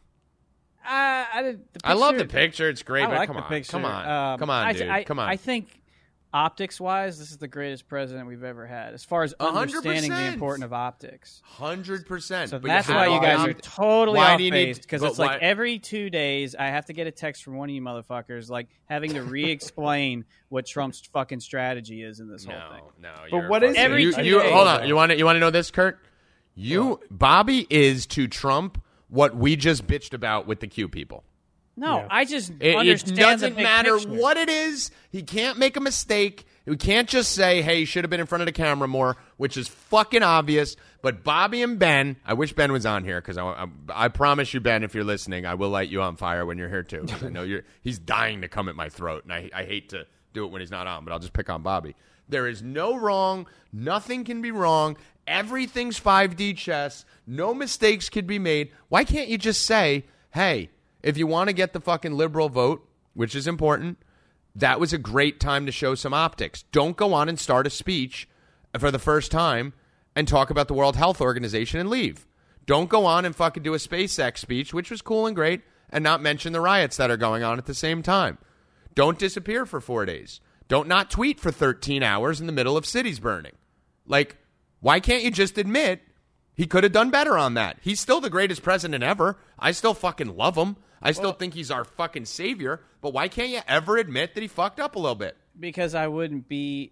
I, 0.87 1.25
I, 1.33 1.41
did, 1.41 1.61
the 1.73 1.79
I 1.83 1.93
love 1.93 2.15
the 2.17 2.25
picture- 2.25 2.37
picture. 2.37 2.69
It's 2.69 2.83
great, 2.83 3.03
I 3.03 3.07
but 3.07 3.15
like 3.17 3.27
come 3.27 3.37
the 3.37 3.43
on, 3.43 3.49
picture. 3.49 3.71
come 3.71 3.85
on, 3.85 4.07
Um, 4.33 4.39
come 4.39 4.49
on, 4.49 4.67
I, 4.67 4.73
dude, 4.73 4.87
I, 4.89 5.03
come 5.03 5.19
on. 5.19 5.27
I 5.29 5.35
think 5.37 5.67
optics 6.35 6.81
wise, 6.81 7.17
this 7.17 7.31
is 7.31 7.37
the 7.37 7.47
greatest 7.47 7.87
president 7.87 8.27
we've 8.27 8.43
ever 8.43 8.67
had, 8.67 8.93
as 8.93 9.05
far 9.05 9.23
as 9.23 9.33
understanding 9.39 10.11
the 10.11 10.17
100%. 10.17 10.33
importance 10.33 10.65
of 10.65 10.73
optics. 10.73 11.41
Hundred 11.45 12.05
percent. 12.05 12.49
So 12.49 12.59
that's 12.59 12.89
why 12.89 13.07
you 13.07 13.21
guys 13.21 13.47
are 13.47 13.53
totally 13.53 14.17
Why 14.17 14.33
off 14.33 14.37
do 14.37 14.51
base 14.51 14.77
because 14.77 15.01
but 15.01 15.11
it's 15.11 15.19
like 15.19 15.39
why- 15.41 15.47
every 15.47 15.79
two 15.79 16.09
days 16.09 16.53
I 16.53 16.65
have 16.67 16.85
to 16.87 16.93
get 16.93 17.07
a 17.07 17.11
text 17.11 17.43
from 17.43 17.55
one 17.55 17.69
of 17.69 17.73
you 17.75 17.81
motherfuckers, 17.81 18.49
like 18.49 18.67
having 18.85 19.13
to 19.13 19.23
re-explain 19.23 20.25
what 20.49 20.65
Trump's 20.65 21.01
fucking 21.13 21.39
strategy 21.39 22.03
is 22.03 22.19
in 22.19 22.27
this 22.29 22.43
whole 22.45 22.53
thing. 22.71 22.83
no. 23.01 23.13
But 23.21 23.31
you're 23.31 23.47
what 23.49 23.61
fucking- 23.61 23.69
is 23.75 23.77
it? 23.77 23.81
Every 23.81 24.03
you, 24.03 24.11
two 24.13 24.23
you 24.23 24.39
days. 24.41 24.51
hold 24.51 24.67
on. 24.67 24.87
You 24.87 24.95
want 24.95 25.11
to 25.13 25.17
you 25.17 25.23
want 25.25 25.37
to 25.37 25.39
know 25.39 25.51
this, 25.51 25.71
Kurt? 25.71 25.97
You 26.53 26.99
Bobby 27.09 27.65
is 27.69 28.05
to 28.07 28.27
Trump 28.27 28.81
what 29.07 29.35
we 29.35 29.55
just 29.55 29.87
bitched 29.87 30.13
about 30.13 30.47
with 30.47 30.59
the 30.59 30.67
Q 30.67 30.89
people. 30.89 31.23
No, 31.77 31.97
Yeah. 31.97 32.07
I 32.09 32.25
just 32.25 32.51
It, 32.59 32.87
it 32.87 33.15
doesn't 33.15 33.57
matter 33.57 33.97
picture. 33.97 34.09
what 34.13 34.37
it 34.37 34.47
is. 34.49 34.91
He 35.11 35.23
can't 35.23 35.57
make 35.57 35.75
a 35.75 35.81
mistake. 35.81 36.45
We 36.65 36.77
can't 36.77 37.07
just 37.07 37.33
say, 37.33 37.61
"Hey, 37.61 37.85
should 37.85 38.03
have 38.03 38.09
been 38.09 38.19
in 38.21 38.25
front 38.25 38.41
of 38.41 38.45
the 38.47 38.51
camera 38.51 38.87
more," 38.87 39.17
which 39.37 39.55
is 39.57 39.67
fucking 39.67 40.23
obvious. 40.23 40.75
But 41.01 41.23
Bobby 41.23 41.61
and 41.61 41.77
Ben, 41.77 42.15
I 42.25 42.33
wish 42.33 42.53
Ben 42.53 42.71
was 42.71 42.85
on 42.87 43.03
here 43.03 43.21
because 43.21 43.37
I, 43.37 43.43
I, 43.45 43.67
I 43.89 44.07
promise 44.07 44.53
you, 44.53 44.59
Ben, 44.61 44.83
if 44.83 44.95
you're 44.95 45.03
listening, 45.03 45.45
I 45.45 45.53
will 45.53 45.69
light 45.69 45.89
you 45.89 46.01
on 46.01 46.15
fire 46.15 46.43
when 46.45 46.57
you're 46.57 46.69
here 46.69 46.81
too. 46.81 47.05
I 47.23 47.29
know 47.29 47.43
you're. 47.43 47.63
He's 47.81 47.99
dying 47.99 48.41
to 48.41 48.47
come 48.47 48.67
at 48.69 48.75
my 48.75 48.89
throat, 48.89 49.23
and 49.25 49.33
I, 49.33 49.49
I 49.53 49.63
hate 49.65 49.89
to 49.89 50.07
do 50.33 50.45
it 50.45 50.51
when 50.51 50.61
he's 50.61 50.71
not 50.71 50.87
on, 50.87 51.03
but 51.05 51.11
I'll 51.11 51.19
just 51.19 51.33
pick 51.33 51.49
on 51.49 51.61
Bobby. 51.61 51.95
There 52.29 52.47
is 52.47 52.63
no 52.63 52.95
wrong. 52.97 53.45
Nothing 53.71 54.23
can 54.23 54.41
be 54.41 54.49
wrong. 54.51 54.97
Everything's 55.27 55.99
5D 55.99 56.55
chess. 56.57 57.05
No 57.27 57.53
mistakes 57.53 58.09
could 58.09 58.25
be 58.25 58.39
made. 58.39 58.71
Why 58.89 59.03
can't 59.03 59.27
you 59.29 59.37
just 59.37 59.63
say, 59.63 60.05
"Hey"? 60.33 60.69
If 61.05 61.19
you 61.19 61.27
want 61.27 61.49
to 61.49 61.53
get 61.53 61.73
the 61.73 61.79
fucking 61.79 62.13
liberal 62.13 62.49
vote, 62.49 62.89
which 63.13 63.35
is 63.35 63.45
important, 63.45 63.99
that 64.55 64.79
was 64.79 64.91
a 64.91 64.97
great 64.97 65.39
time 65.39 65.67
to 65.67 65.71
show 65.71 65.93
some 65.93 66.15
optics. 66.15 66.63
Don't 66.71 66.97
go 66.97 67.13
on 67.13 67.29
and 67.29 67.39
start 67.39 67.67
a 67.67 67.69
speech 67.69 68.27
for 68.79 68.89
the 68.89 68.97
first 68.97 69.31
time 69.31 69.73
and 70.15 70.27
talk 70.27 70.49
about 70.49 70.67
the 70.67 70.73
World 70.73 70.95
Health 70.95 71.21
Organization 71.21 71.79
and 71.79 71.91
leave. 71.91 72.25
Don't 72.65 72.89
go 72.89 73.05
on 73.05 73.23
and 73.23 73.35
fucking 73.35 73.61
do 73.61 73.75
a 73.75 73.77
SpaceX 73.77 74.39
speech, 74.39 74.73
which 74.73 74.89
was 74.89 75.03
cool 75.03 75.27
and 75.27 75.35
great, 75.35 75.61
and 75.91 76.03
not 76.03 76.23
mention 76.23 76.53
the 76.53 76.59
riots 76.59 76.97
that 76.97 77.11
are 77.11 77.17
going 77.17 77.43
on 77.43 77.59
at 77.59 77.67
the 77.67 77.75
same 77.75 78.01
time. 78.01 78.39
Don't 78.95 79.19
disappear 79.19 79.67
for 79.67 79.79
four 79.79 80.07
days. 80.07 80.41
Don't 80.67 80.87
not 80.87 81.11
tweet 81.11 81.39
for 81.39 81.51
13 81.51 82.01
hours 82.01 82.41
in 82.41 82.47
the 82.47 82.51
middle 82.51 82.77
of 82.77 82.87
cities 82.87 83.19
burning. 83.19 83.53
Like, 84.07 84.37
why 84.79 84.99
can't 84.99 85.23
you 85.23 85.29
just 85.29 85.59
admit 85.59 86.01
he 86.55 86.65
could 86.65 86.83
have 86.83 86.93
done 86.93 87.11
better 87.11 87.37
on 87.37 87.53
that? 87.53 87.77
He's 87.81 87.99
still 87.99 88.21
the 88.21 88.31
greatest 88.31 88.63
president 88.63 89.03
ever. 89.03 89.37
I 89.59 89.71
still 89.71 89.93
fucking 89.93 90.35
love 90.35 90.55
him. 90.55 90.77
I 91.05 91.11
still 91.11 91.31
think 91.31 91.53
he's 91.53 91.71
our 91.71 91.83
fucking 91.83 92.25
savior. 92.25 92.81
But 93.01 93.13
why 93.13 93.27
can't 93.27 93.49
you 93.49 93.61
ever 93.67 93.97
admit 93.97 94.33
that 94.33 94.41
he 94.41 94.47
fucked 94.47 94.79
up 94.79 94.95
a 94.95 94.99
little 94.99 95.15
bit? 95.15 95.37
because 95.59 95.95
I 95.95 96.07
wouldn't 96.07 96.47
be 96.47 96.91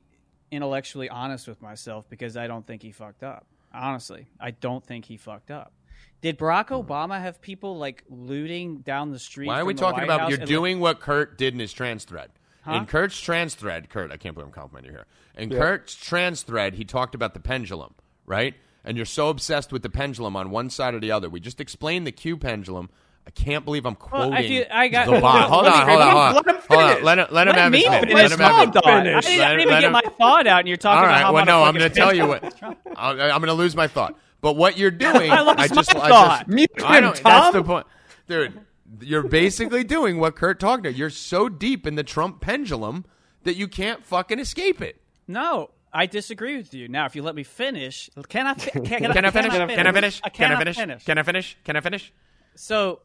intellectually 0.52 1.10
honest 1.10 1.48
with 1.48 1.62
myself 1.62 2.10
because 2.10 2.38
I 2.38 2.48
don't 2.48 2.66
think 2.66 2.82
he 2.82 2.92
fucked 2.92 3.24
up. 3.24 3.46
Honestly, 3.74 4.28
I 4.40 4.52
don't 4.52 4.86
think 4.86 5.06
he 5.06 5.18
fucked 5.18 5.52
up. 5.52 5.74
Did 6.22 6.38
Barack 6.38 6.68
Obama 6.68 7.20
have 7.20 7.42
people 7.42 7.78
like 7.78 8.04
looting 8.10 8.78
down 8.78 9.12
the 9.12 9.20
street? 9.20 9.48
Hmm. 9.48 9.54
Why 9.54 9.60
are 9.60 9.66
we 9.66 9.74
talking 9.74 10.00
White 10.00 10.06
about 10.06 10.20
House 10.22 10.30
you're 10.30 10.40
and, 10.40 10.48
doing 10.48 10.80
what 10.80 11.00
Kurt 11.00 11.38
did 11.38 11.54
in 11.54 11.60
his 11.60 11.74
trans 11.74 12.06
thread? 12.06 12.30
Huh? 12.62 12.76
In 12.76 12.86
Kurt's 12.86 13.20
trans 13.20 13.56
thread, 13.56 13.90
Kurt, 13.90 14.12
I 14.12 14.18
can't 14.18 14.36
believe 14.36 14.48
I'm 14.48 14.54
complimenting 14.54 14.92
you 14.92 14.98
here. 14.98 15.06
In 15.36 15.50
Kurt's 15.50 15.96
trans 15.96 16.44
thread, 16.44 16.76
he 16.76 16.86
talked 16.86 17.14
about 17.14 17.34
the 17.34 17.42
pendulum, 17.42 17.94
right? 18.26 18.54
And 18.86 18.96
you're 18.96 19.06
so 19.06 19.28
obsessed 19.30 19.74
with 19.74 19.82
the 19.82 19.90
pendulum 19.90 20.38
on 20.38 20.50
one 20.50 20.70
side 20.70 20.94
or 20.94 21.00
the 21.00 21.12
other. 21.12 21.30
We 21.30 21.42
just 21.42 21.60
explained 21.60 22.08
the 22.08 22.14
Q 22.14 22.38
pendulum. 22.38 22.90
I 23.26 23.32
can't 23.32 23.64
believe 23.66 23.86
I'm 23.86 23.94
Well, 24.00 24.10
quoting 24.10 24.34
I 24.34 24.48
feel- 24.48 24.66
I 24.72 24.88
got- 24.90 25.06
the 25.06 25.20
bot. 25.22 25.50
Hold 25.50 25.64
Let 25.64 25.74
on, 25.74 25.88
hold 25.90 26.02
on, 26.02 26.12
hold 26.12 26.18
on. 26.18 26.34
let 26.36 26.46
him 26.48 26.62
Hold 26.70 26.82
on. 26.82 26.90
finish. 26.90 27.04
Let 27.04 27.20
him, 27.20 27.28
let 27.32 27.48
him 27.48 27.54
Let 27.56 27.62
have 27.62 27.72
me 27.72 27.78
his 27.80 27.88
minute. 27.90 28.00
finish 28.02 28.16
Let 28.16 28.32
him 28.32 28.40
have 28.40 28.56
his 28.68 28.74
thought. 28.74 28.88
I 28.88 29.04
didn't, 29.04 29.16
I 29.16 29.22
didn't 29.22 29.60
even 29.62 29.68
get 29.74 29.84
him- 29.86 29.92
my 29.94 30.02
thought 30.18 30.48
out, 30.48 30.60
and 30.60 30.68
you're 30.68 30.78
talking 30.78 30.98
All 30.98 31.04
about 31.06 31.14
right. 31.14 31.22
how 31.24 31.34
Well, 31.34 31.46
no, 31.46 31.64
I'm 31.64 31.74
going 31.76 31.90
to 31.90 31.96
tell 31.96 32.14
you 32.14 32.28
what. 32.28 32.44
I'm, 32.64 32.78
I'm 32.98 33.18
going 33.18 33.44
to 33.44 33.54
lose 33.54 33.76
my 33.76 33.88
thought. 33.88 34.18
But 34.42 34.58
what 34.58 34.78
you're 34.78 34.92
doing, 34.92 35.32
I 35.32 35.40
lost 35.42 35.74
just, 35.74 35.96
I 35.96 36.10
thought. 36.10 36.40
just, 36.40 36.50
Mute 36.50 36.70
I 36.84 36.98
him, 36.98 37.14
Tom. 37.14 37.24
That's 37.24 37.54
the 37.54 37.64
point, 37.64 37.88
dude. 38.28 38.60
You're 39.02 39.24
basically 39.24 39.84
doing 39.86 40.20
what 40.20 40.36
Kurt 40.36 40.60
talked 40.60 40.82
about. 40.86 40.96
You're 40.96 41.10
so 41.10 41.48
deep 41.50 41.88
in 41.88 41.96
the 41.96 42.04
Trump 42.04 42.42
pendulum 42.42 43.06
that 43.44 43.56
you 43.56 43.68
can't 43.68 44.04
fucking 44.06 44.38
escape 44.40 44.82
it. 44.82 45.02
No, 45.28 45.72
I 45.94 46.06
disagree 46.06 46.58
with 46.58 46.74
you. 46.74 46.88
Now, 46.90 47.06
if 47.06 47.16
you 47.16 47.24
let 47.24 47.34
me 47.36 47.44
finish, 47.44 48.10
can 48.30 48.46
I? 48.48 48.54
fi- 48.54 48.70
Can, 48.72 48.86
can, 48.86 49.12
Can 49.14 49.26
I 49.26 49.32
finish? 49.32 49.52
Can 49.54 49.62
I 49.62 49.68
finish? 49.92 50.22
Can 50.22 50.52
I 50.52 50.58
finish? 50.60 51.04
Can 51.06 51.18
I 51.18 51.24
finish? 51.24 51.58
Can 51.64 51.76
I 51.78 51.80
finish? 51.82 52.14
So, 52.56 53.02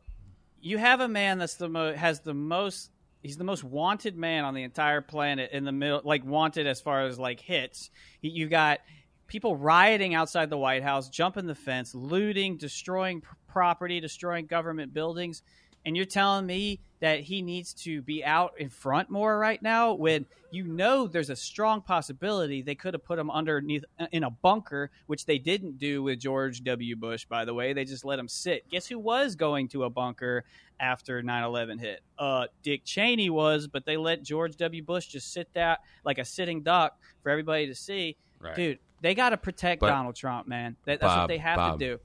you 0.61 0.79
have 0.79 1.01
a 1.01 1.09
man 1.09 1.39
that's 1.39 1.55
the 1.55 1.69
mo- 1.69 1.95
has 1.95 2.21
the 2.21 2.35
most. 2.35 2.91
He's 3.23 3.37
the 3.37 3.45
most 3.45 3.65
wanted 3.65 4.17
man 4.17 4.45
on 4.45 4.55
the 4.55 4.63
entire 4.63 5.01
planet 5.01 5.51
in 5.53 5.65
the 5.65 5.73
middle, 5.73 6.01
like 6.05 6.25
wanted 6.25 6.67
as 6.67 6.81
far 6.81 7.05
as 7.07 7.19
like 7.19 7.41
hits. 7.41 7.91
He, 8.21 8.29
you 8.29 8.49
got 8.49 8.79
people 9.27 9.57
rioting 9.57 10.15
outside 10.15 10.51
the 10.51 10.59
White 10.59 10.83
House, 10.83 11.09
jumping 11.09 11.47
the 11.47 11.55
fence, 11.55 11.95
looting, 11.95 12.57
destroying 12.57 13.23
property, 13.49 14.01
destroying 14.01 14.47
government 14.47 14.95
buildings, 14.95 15.43
and 15.85 15.97
you're 15.97 16.07
telling 16.07 16.47
me 16.47 16.81
that 17.01 17.21
he 17.21 17.43
needs 17.43 17.73
to 17.75 18.03
be 18.03 18.25
out 18.25 18.55
in 18.59 18.69
front 18.69 19.11
more 19.11 19.39
right 19.39 19.63
now 19.63 19.93
when 19.93 20.27
you 20.51 20.65
know 20.65 21.07
there's 21.07 21.31
a 21.31 21.37
strong 21.37 21.81
possibility 21.81 22.63
they 22.63 22.75
could 22.75 22.95
have 22.95 23.05
put 23.05 23.19
him 23.19 23.31
underneath 23.31 23.85
uh, 23.99 24.07
in 24.13 24.25
a 24.25 24.31
bunker, 24.31 24.91
which 25.07 25.27
they 25.27 25.39
didn't 25.39 25.79
do 25.79 26.03
with 26.03 26.19
George 26.19 26.65
W. 26.65 26.97
Bush, 26.97 27.25
by 27.27 27.45
the 27.45 27.55
way. 27.55 27.73
They 27.73 27.85
just 27.85 28.05
let 28.05 28.19
him 28.19 28.29
sit. 28.29 28.69
Guess 28.71 28.87
who 28.87 28.99
was 28.99 29.37
going 29.37 29.69
to 29.69 29.85
a 29.85 29.91
bunker 29.91 30.45
after 30.81 31.23
9/11 31.23 31.79
hit? 31.81 32.01
Uh, 32.19 32.47
Dick 32.63 32.85
Cheney 32.85 33.31
was, 33.31 33.69
but 33.69 33.85
they 33.85 33.97
let 33.97 34.23
George 34.23 34.57
W. 34.57 34.83
Bush 34.83 35.07
just 35.07 35.33
sit 35.33 35.49
there 35.53 35.77
like 36.05 36.19
a 36.19 36.25
sitting 36.25 36.63
duck 36.63 36.99
for 37.23 37.31
everybody 37.31 37.67
to 37.67 37.75
see. 37.75 38.17
Right. 38.41 38.57
Dude, 38.57 38.79
they 39.01 39.15
got 39.15 39.31
to 39.31 39.37
protect 39.37 39.81
But- 39.81 39.89
Donald 39.91 40.17
Trump, 40.17 40.49
man. 40.49 40.77
That, 40.87 41.01
that's 41.01 41.17
what 41.17 41.29
they 41.29 41.39
have 41.39 41.57
Bob, 41.57 41.79
to 41.79 41.97
do. 41.97 42.01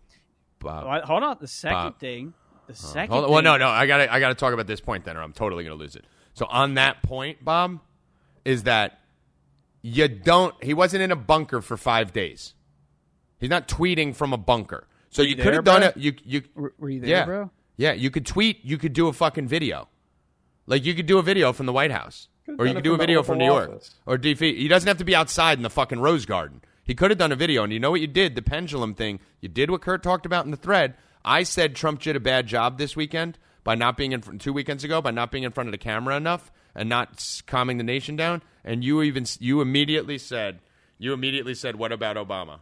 Bob. 0.59 1.03
Hold 1.05 1.23
on. 1.23 1.37
The 1.39 1.47
second 1.47 1.77
Bob. 1.77 1.99
thing. 1.99 2.33
The 2.67 2.75
second. 2.75 3.11
Hold 3.11 3.25
on. 3.25 3.31
Well, 3.31 3.41
no, 3.41 3.57
no. 3.57 3.67
I 3.69 3.85
got 3.87 3.97
to 3.97 4.13
I 4.13 4.19
got 4.19 4.29
to 4.29 4.35
talk 4.35 4.53
about 4.53 4.67
this 4.67 4.79
point 4.81 5.05
then, 5.05 5.17
or 5.17 5.21
I'm 5.21 5.33
totally 5.33 5.63
going 5.63 5.77
to 5.77 5.81
lose 5.81 5.95
it. 5.95 6.05
So 6.33 6.45
on 6.45 6.75
that 6.75 7.03
point, 7.03 7.43
Bob, 7.43 7.79
is 8.45 8.63
that 8.63 8.99
you 9.81 10.07
don't. 10.07 10.55
He 10.63 10.73
wasn't 10.73 11.03
in 11.03 11.11
a 11.11 11.15
bunker 11.15 11.61
for 11.61 11.77
five 11.77 12.13
days. 12.13 12.53
He's 13.39 13.49
not 13.49 13.67
tweeting 13.67 14.15
from 14.15 14.31
a 14.33 14.37
bunker. 14.37 14.87
So 15.09 15.21
you, 15.21 15.29
you 15.29 15.35
could 15.43 15.53
have 15.53 15.63
done 15.65 15.83
it. 15.83 15.97
You 15.97 16.13
you 16.23 16.43
Were- 16.55 16.73
were 16.77 16.89
you 16.89 16.99
there, 17.01 17.09
yeah 17.09 17.25
bro? 17.25 17.51
yeah. 17.77 17.93
You 17.93 18.09
could 18.09 18.25
tweet. 18.25 18.63
You 18.63 18.77
could 18.77 18.93
do 18.93 19.07
a 19.07 19.13
fucking 19.13 19.47
video. 19.47 19.89
Like 20.65 20.85
you 20.85 20.93
could 20.95 21.05
do 21.05 21.17
a 21.17 21.21
video 21.21 21.51
from 21.51 21.65
the 21.65 21.73
White 21.73 21.91
House, 21.91 22.29
Could've 22.45 22.59
or 22.61 22.65
you 22.65 22.73
could 22.73 22.85
do 22.85 22.93
a 22.93 22.97
video 22.97 23.21
from 23.21 23.37
New 23.37 23.45
York, 23.45 23.69
Office. 23.69 23.95
or 24.05 24.17
DF. 24.17 24.39
He 24.39 24.67
doesn't 24.69 24.87
have 24.87 24.97
to 24.99 25.03
be 25.03 25.13
outside 25.13 25.57
in 25.59 25.63
the 25.63 25.69
fucking 25.69 25.99
Rose 25.99 26.25
Garden. 26.25 26.61
He 26.85 26.95
could 26.95 27.11
have 27.11 27.17
done 27.17 27.31
a 27.33 27.35
video, 27.35 27.63
and 27.63 27.71
you 27.73 27.79
know 27.79 27.91
what 27.91 27.99
you 28.01 28.07
did? 28.07 28.35
The 28.35 28.41
pendulum 28.41 28.93
thing. 28.95 29.19
You 29.41 29.49
did 29.49 29.69
what 29.69 29.81
Kurt 29.81 30.01
talked 30.03 30.25
about 30.25 30.45
in 30.45 30.51
the 30.51 30.57
thread. 30.57 30.95
I 31.25 31.43
said 31.43 31.75
Trump 31.75 32.01
did 32.01 32.15
a 32.15 32.19
bad 32.19 32.47
job 32.47 32.77
this 32.77 32.95
weekend 32.95 33.37
by 33.63 33.75
not 33.75 33.95
being 33.97 34.11
in 34.11 34.21
front, 34.21 34.41
two 34.41 34.53
weekends 34.53 34.83
ago 34.83 35.01
by 35.01 35.11
not 35.11 35.31
being 35.31 35.43
in 35.43 35.51
front 35.51 35.67
of 35.69 35.71
the 35.71 35.77
camera 35.77 36.17
enough 36.17 36.51
and 36.75 36.89
not 36.89 37.41
calming 37.47 37.77
the 37.77 37.83
nation 37.83 38.15
down. 38.15 38.41
And 38.65 38.83
you 38.83 39.01
even 39.01 39.25
you 39.39 39.61
immediately 39.61 40.17
said 40.17 40.59
you 40.97 41.13
immediately 41.13 41.53
said, 41.55 41.75
"What 41.77 41.91
about 41.91 42.15
Obama?" 42.17 42.59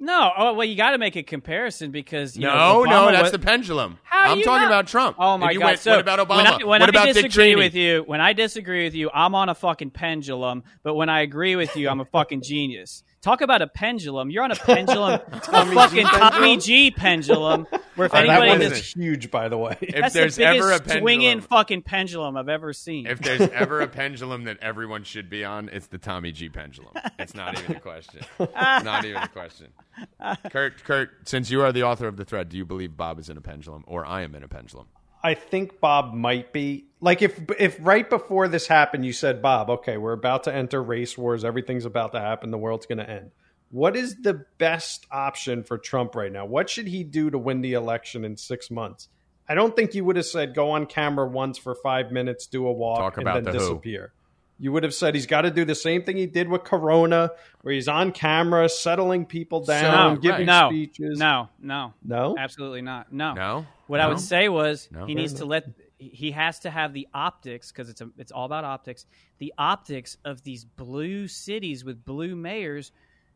No. 0.00 0.30
Oh, 0.36 0.52
well, 0.54 0.66
you 0.66 0.76
got 0.76 0.92
to 0.92 0.98
make 0.98 1.16
a 1.16 1.22
comparison 1.24 1.90
because 1.90 2.36
you 2.36 2.42
No, 2.42 2.84
know, 2.84 3.06
no, 3.06 3.10
that's 3.10 3.24
was- 3.24 3.32
the 3.32 3.38
pendulum. 3.38 3.98
I'm 4.10 4.42
talking 4.42 4.62
not- 4.62 4.66
about 4.66 4.86
Trump. 4.88 5.16
Oh 5.18 5.38
my 5.38 5.50
you 5.52 5.58
god! 5.60 5.64
went, 5.64 5.80
so 5.80 5.92
what 5.92 6.00
about 6.00 6.18
Obama? 6.20 6.36
When 6.36 6.46
I, 6.46 6.56
when 6.56 6.66
what 6.66 6.82
I 6.82 6.88
about 6.88 7.06
disagree 7.14 7.56
with 7.56 7.74
you, 7.74 8.02
when 8.06 8.20
I 8.20 8.32
disagree 8.32 8.84
with 8.84 8.94
you, 8.94 9.10
I'm 9.12 9.34
on 9.34 9.48
a 9.48 9.54
fucking 9.54 9.90
pendulum. 9.90 10.64
But 10.82 10.94
when 10.94 11.08
I 11.08 11.20
agree 11.22 11.56
with 11.56 11.74
you, 11.76 11.88
I'm 11.88 12.00
a 12.00 12.04
fucking 12.04 12.42
genius. 12.42 13.02
Talk 13.20 13.40
about 13.40 13.62
a 13.62 13.66
pendulum. 13.66 14.30
You're 14.30 14.44
on 14.44 14.52
a 14.52 14.56
pendulum, 14.56 15.20
a 15.32 15.40
fucking 15.40 16.06
Tommy 16.06 16.56
G 16.56 16.90
pendulum. 16.90 17.66
Where 17.96 18.06
if 18.06 18.14
Uh, 18.14 18.22
that 18.22 18.28
anybody 18.28 18.48
one 18.50 18.58
does- 18.60 18.78
is 18.78 18.92
huge, 18.92 19.30
by 19.30 19.48
the 19.48 19.58
way. 19.58 19.76
If 19.80 19.94
That's 19.94 20.14
there's 20.14 20.36
the 20.36 20.44
biggest 20.44 20.58
ever 20.64 20.72
a 20.72 20.78
pendulum, 20.78 21.00
swinging 21.02 21.40
fucking 21.40 21.82
pendulum 21.82 22.36
I've 22.36 22.48
ever 22.48 22.72
seen. 22.72 23.06
if 23.06 23.18
there's 23.20 23.40
ever 23.50 23.80
a 23.80 23.88
pendulum 23.88 24.44
that 24.44 24.58
everyone 24.62 25.02
should 25.02 25.28
be 25.28 25.44
on, 25.44 25.68
it's 25.70 25.88
the 25.88 25.98
Tommy 25.98 26.30
G 26.30 26.48
pendulum. 26.48 26.92
It's 27.18 27.34
not 27.34 27.58
even 27.58 27.76
a 27.76 27.80
question. 27.80 28.20
not 28.38 29.04
even 29.04 29.22
a 29.22 29.28
question. 29.28 29.68
Kurt, 30.50 30.84
Kurt, 30.84 31.10
since 31.28 31.50
you 31.50 31.60
are 31.62 31.72
the 31.72 31.82
author 31.82 32.06
of 32.06 32.16
the 32.16 32.24
thread, 32.24 32.48
do 32.48 32.56
you 32.56 32.64
believe 32.64 32.96
Bob 32.96 33.18
is 33.18 33.28
in 33.28 33.36
a 33.36 33.40
pendulum 33.40 33.82
or 33.88 34.06
I 34.06 34.22
am 34.22 34.34
in 34.36 34.42
a 34.44 34.48
pendulum? 34.48 34.86
I 35.24 35.34
think 35.34 35.80
Bob 35.80 36.14
might 36.14 36.52
be 36.52 36.84
like 37.00 37.22
if 37.22 37.40
if 37.58 37.76
right 37.80 38.08
before 38.08 38.48
this 38.48 38.66
happened, 38.66 39.04
you 39.04 39.12
said 39.12 39.40
Bob, 39.42 39.70
okay, 39.70 39.96
we're 39.96 40.12
about 40.12 40.44
to 40.44 40.54
enter 40.54 40.82
race 40.82 41.16
wars, 41.16 41.44
everything's 41.44 41.84
about 41.84 42.12
to 42.12 42.20
happen, 42.20 42.50
the 42.50 42.58
world's 42.58 42.86
going 42.86 42.98
to 42.98 43.08
end. 43.08 43.30
What 43.70 43.96
is 43.96 44.16
the 44.22 44.44
best 44.56 45.06
option 45.10 45.62
for 45.62 45.76
Trump 45.78 46.14
right 46.14 46.32
now? 46.32 46.46
What 46.46 46.70
should 46.70 46.86
he 46.88 47.04
do 47.04 47.30
to 47.30 47.36
win 47.38 47.60
the 47.60 47.74
election 47.74 48.24
in 48.24 48.36
six 48.36 48.70
months? 48.70 49.08
I 49.48 49.54
don't 49.54 49.76
think 49.76 49.94
you 49.94 50.04
would 50.04 50.16
have 50.16 50.26
said 50.26 50.54
go 50.54 50.70
on 50.70 50.86
camera 50.86 51.26
once 51.26 51.58
for 51.58 51.74
five 51.74 52.10
minutes, 52.10 52.46
do 52.46 52.66
a 52.66 52.72
walk, 52.72 52.98
Talk 52.98 53.18
and 53.18 53.22
about 53.28 53.34
then 53.34 53.44
the 53.44 53.52
who. 53.52 53.58
disappear. 53.58 54.12
You 54.60 54.72
would 54.72 54.82
have 54.82 54.92
said 54.94 55.14
he's 55.14 55.26
got 55.26 55.42
to 55.42 55.52
do 55.52 55.64
the 55.64 55.76
same 55.76 56.02
thing 56.02 56.16
he 56.16 56.26
did 56.26 56.48
with 56.48 56.64
Corona, 56.64 57.30
where 57.60 57.72
he's 57.72 57.86
on 57.86 58.10
camera, 58.10 58.68
settling 58.68 59.24
people 59.24 59.60
down, 59.64 60.14
No, 60.14 60.20
giving 60.20 60.46
no, 60.46 60.68
speeches. 60.68 61.16
no, 61.16 61.48
no, 61.62 61.92
no, 62.04 62.34
absolutely 62.36 62.82
not. 62.82 63.12
No, 63.12 63.34
No? 63.34 63.66
What 63.86 64.00
I 64.00 64.08
would 64.08 64.18
say 64.18 64.48
was 64.48 64.88
No? 64.90 65.06
he 65.06 65.14
needs 65.14 65.34
to 65.34 65.44
let 65.44 65.64
he 65.98 66.30
has 66.30 66.60
to 66.60 66.70
have 66.70 66.92
the 66.92 67.08
optics 67.12 67.70
because 67.72 67.88
it's 67.88 68.00
a, 68.00 68.08
it's 68.18 68.32
all 68.32 68.44
about 68.46 68.64
optics. 68.64 69.04
The 69.38 69.52
optics 69.58 70.16
of 70.24 70.42
these 70.42 70.64
blue 70.64 71.28
cities 71.28 71.84
with 71.84 72.04
blue 72.04 72.36
mayors 72.36 72.92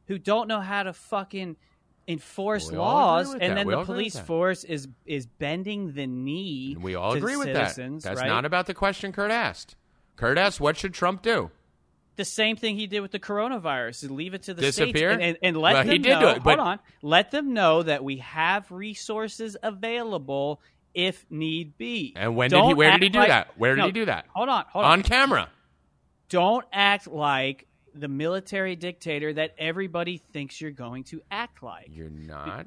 who 0.07 0.19
don't 0.19 0.49
know 0.49 0.61
how 0.61 0.85
to 0.85 0.93
fucking 0.93 1.57
enforce 2.09 2.71
We 2.71 2.77
laws, 2.79 3.33
and 3.33 3.41
that. 3.43 3.55
then 3.55 3.67
We 3.67 3.75
the 3.75 3.85
police 3.85 4.19
force 4.19 4.65
is 4.65 4.89
is 5.07 5.27
bending 5.27 5.93
the 5.93 6.07
knee. 6.07 6.73
And 6.75 6.83
We 6.83 6.95
all 6.95 7.13
agree 7.13 7.37
with 7.37 7.47
citizens, 7.49 8.03
that. 8.05 8.11
That's 8.11 8.21
right? 8.23 8.29
not 8.29 8.45
about 8.45 8.67
the 8.67 8.75
question 8.75 9.13
Kurt 9.13 9.31
asked. 9.31 9.77
Kurt 10.17 10.37
asked, 10.39 10.61
what 10.61 10.77
should 10.77 10.95
Trump 10.95 11.23
do? 11.23 11.51
the 12.15 12.25
same 12.27 12.57
thing 12.57 12.77
he 12.77 12.87
did 12.87 13.01
with 13.01 13.11
the 13.11 13.19
coronavirus. 13.19 14.11
Leave 14.11 14.35
it 14.35 14.43
to 14.43 14.53
the 14.53 14.61
states 14.61 14.77
Disappear? 14.77 15.11
and, 15.13 15.23
and, 15.23 15.39
and 15.43 15.57
let 15.57 15.73
Well, 15.73 15.85
them 15.85 15.93
he 15.93 15.99
did 15.99 16.11
know. 16.11 16.21
do 16.21 16.29
it, 16.29 16.45
but- 16.45 16.59
hold 16.59 16.69
on, 16.69 16.79
let 17.01 17.31
them 17.31 17.55
know 17.55 17.83
that 17.83 18.05
we 18.05 18.19
have 18.19 18.71
resources 18.71 19.57
available 19.63 20.61
if 20.95 21.25
need 21.31 21.77
be. 21.79 22.13
And 22.17 22.37
when 22.37 22.51
did 22.51 22.63
he- 22.65 22.75
where 22.75 22.91
did 22.93 23.03
he 23.03 23.09
do 23.09 23.19
like- 23.19 23.29
that? 23.29 23.49
Where 23.59 23.75
did 23.75 23.81
No, 23.81 23.87
he 23.87 23.93
do 23.93 24.05
that? 24.07 24.27
Hold 24.35 24.49
on, 24.49 24.65
hold 24.69 24.85
on. 24.85 24.93
On 24.93 25.03
camera. 25.03 25.49
Don't 26.29 26.65
act 26.73 27.07
like 27.09 27.67
the 27.95 28.09
military 28.09 28.75
dictator 28.77 29.33
that 29.35 29.55
everybody 29.59 30.17
thinks 30.33 30.61
you're 30.61 30.71
going 30.71 31.05
to 31.05 31.21
act 31.31 31.63
like. 31.63 31.89
You're 31.91 32.09
not. 32.11 32.67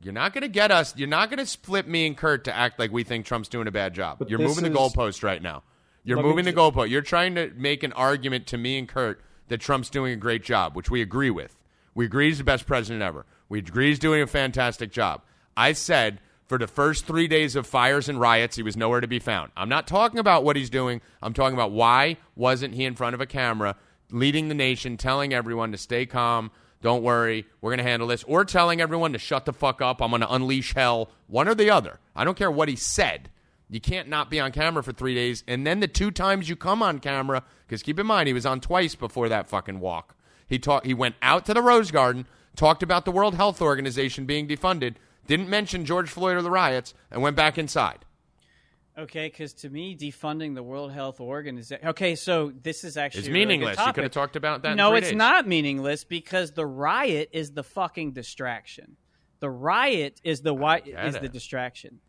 You're 0.00 0.12
not 0.12 0.32
going 0.34 0.42
to 0.42 0.48
get 0.48 0.70
us. 0.70 0.96
You're 0.96 1.08
not 1.08 1.30
going 1.30 1.38
to 1.38 1.46
split 1.46 1.88
me 1.88 2.06
and 2.06 2.16
Kurt 2.16 2.44
to 2.44 2.54
act 2.54 2.78
like 2.78 2.92
we 2.92 3.02
think 3.02 3.26
Trump's 3.26 3.48
doing 3.48 3.66
a 3.66 3.72
bad 3.72 3.94
job. 3.94 4.18
But 4.18 4.30
You're 4.30 4.38
this 4.38 4.48
moving 4.56 4.70
the 4.72 4.78
goalpost 4.78 5.24
right 5.24 5.42
now. 5.42 5.62
You're 6.04 6.22
moving 6.22 6.44
the 6.44 6.52
ju- 6.52 6.58
goalpost. 6.58 6.90
You're 6.90 7.02
trying 7.02 7.34
to 7.34 7.50
make 7.56 7.82
an 7.82 7.92
argument 7.94 8.46
to 8.48 8.58
me 8.58 8.78
and 8.78 8.86
Kurt 8.88 9.20
that 9.48 9.58
Trump's 9.58 9.90
doing 9.90 10.12
a 10.12 10.16
great 10.16 10.44
job, 10.44 10.76
which 10.76 10.90
we 10.90 11.02
agree 11.02 11.30
with. 11.30 11.56
We 11.94 12.04
agree 12.04 12.28
he's 12.28 12.38
the 12.38 12.44
best 12.44 12.66
president 12.66 13.02
ever. 13.02 13.26
We 13.48 13.58
agree 13.58 13.88
he's 13.88 13.98
doing 13.98 14.22
a 14.22 14.26
fantastic 14.28 14.92
job. 14.92 15.22
I 15.56 15.72
said 15.72 16.20
for 16.46 16.58
the 16.58 16.66
first 16.66 17.06
three 17.06 17.28
days 17.28 17.56
of 17.56 17.66
fires 17.66 18.08
and 18.08 18.20
riots, 18.20 18.56
he 18.56 18.62
was 18.62 18.76
nowhere 18.76 19.00
to 19.00 19.08
be 19.08 19.18
found. 19.18 19.50
I'm 19.56 19.68
not 19.68 19.86
talking 19.86 20.18
about 20.18 20.44
what 20.44 20.56
he's 20.56 20.70
doing. 20.70 21.00
I'm 21.22 21.32
talking 21.32 21.54
about 21.54 21.72
why 21.72 22.18
wasn't 22.34 22.74
he 22.74 22.84
in 22.84 22.94
front 22.94 23.14
of 23.14 23.20
a 23.20 23.26
camera 23.26 23.76
leading 24.10 24.48
the 24.48 24.54
nation, 24.54 24.96
telling 24.96 25.34
everyone 25.34 25.72
to 25.72 25.78
stay 25.78 26.06
calm, 26.06 26.50
don't 26.82 27.02
worry, 27.02 27.46
we're 27.60 27.70
going 27.70 27.84
to 27.84 27.90
handle 27.90 28.08
this, 28.08 28.22
or 28.24 28.44
telling 28.44 28.80
everyone 28.80 29.12
to 29.12 29.18
shut 29.18 29.44
the 29.44 29.52
fuck 29.52 29.82
up, 29.82 30.00
I'm 30.00 30.10
going 30.10 30.20
to 30.20 30.32
unleash 30.32 30.74
hell, 30.74 31.10
one 31.26 31.48
or 31.48 31.54
the 31.54 31.70
other. 31.70 31.98
I 32.14 32.24
don't 32.24 32.36
care 32.36 32.50
what 32.50 32.68
he 32.68 32.76
said. 32.76 33.30
You 33.68 33.80
can't 33.80 34.08
not 34.08 34.30
be 34.30 34.38
on 34.38 34.52
camera 34.52 34.84
for 34.84 34.92
three 34.92 35.14
days. 35.14 35.42
And 35.48 35.66
then 35.66 35.80
the 35.80 35.88
two 35.88 36.12
times 36.12 36.48
you 36.48 36.54
come 36.54 36.82
on 36.82 37.00
camera, 37.00 37.42
because 37.66 37.82
keep 37.82 37.98
in 37.98 38.06
mind, 38.06 38.28
he 38.28 38.32
was 38.32 38.46
on 38.46 38.60
twice 38.60 38.94
before 38.94 39.28
that 39.28 39.48
fucking 39.48 39.80
walk. 39.80 40.14
He 40.46 40.60
talked. 40.60 40.86
He 40.86 40.94
went 40.94 41.16
out 41.20 41.44
to 41.46 41.54
the 41.54 41.62
Rose 41.62 41.90
Garden, 41.90 42.26
talked 42.54 42.84
about 42.84 43.04
the 43.04 43.10
World 43.10 43.34
Health 43.34 43.60
Organization 43.60 44.24
being 44.24 44.46
defunded, 44.46 44.94
didn't 45.26 45.48
mention 45.48 45.84
George 45.84 46.08
Floyd 46.08 46.36
or 46.36 46.42
the 46.42 46.50
riots, 46.50 46.94
and 47.10 47.22
went 47.22 47.36
back 47.36 47.58
inside. 47.58 48.04
Okay, 48.98 49.28
because 49.28 49.52
to 49.54 49.68
me, 49.68 49.94
defunding 49.94 50.54
the 50.54 50.62
World 50.62 50.90
Health 50.90 51.20
Organization. 51.20 51.88
Okay, 51.88 52.14
so 52.14 52.50
this 52.62 52.82
is 52.82 52.96
actually 52.96 53.20
It's 53.20 53.28
a 53.28 53.32
really 53.32 53.44
meaningless. 53.44 53.78
You 53.78 53.92
could 53.92 54.04
have 54.04 54.12
talked 54.12 54.36
about 54.36 54.62
that. 54.62 54.74
No, 54.74 54.94
it's 54.94 55.08
days. 55.08 55.16
not 55.16 55.46
meaningless 55.46 56.04
because 56.04 56.52
the 56.52 56.64
riot 56.64 57.28
is 57.32 57.52
the 57.52 57.62
fucking 57.62 58.12
distraction. 58.12 58.96
The 59.40 59.50
riot 59.50 60.18
is 60.24 60.40
the 60.40 60.54
why 60.54 60.78
is 60.78 61.14
it. 61.14 61.22
the 61.22 61.28
distraction. 61.28 62.00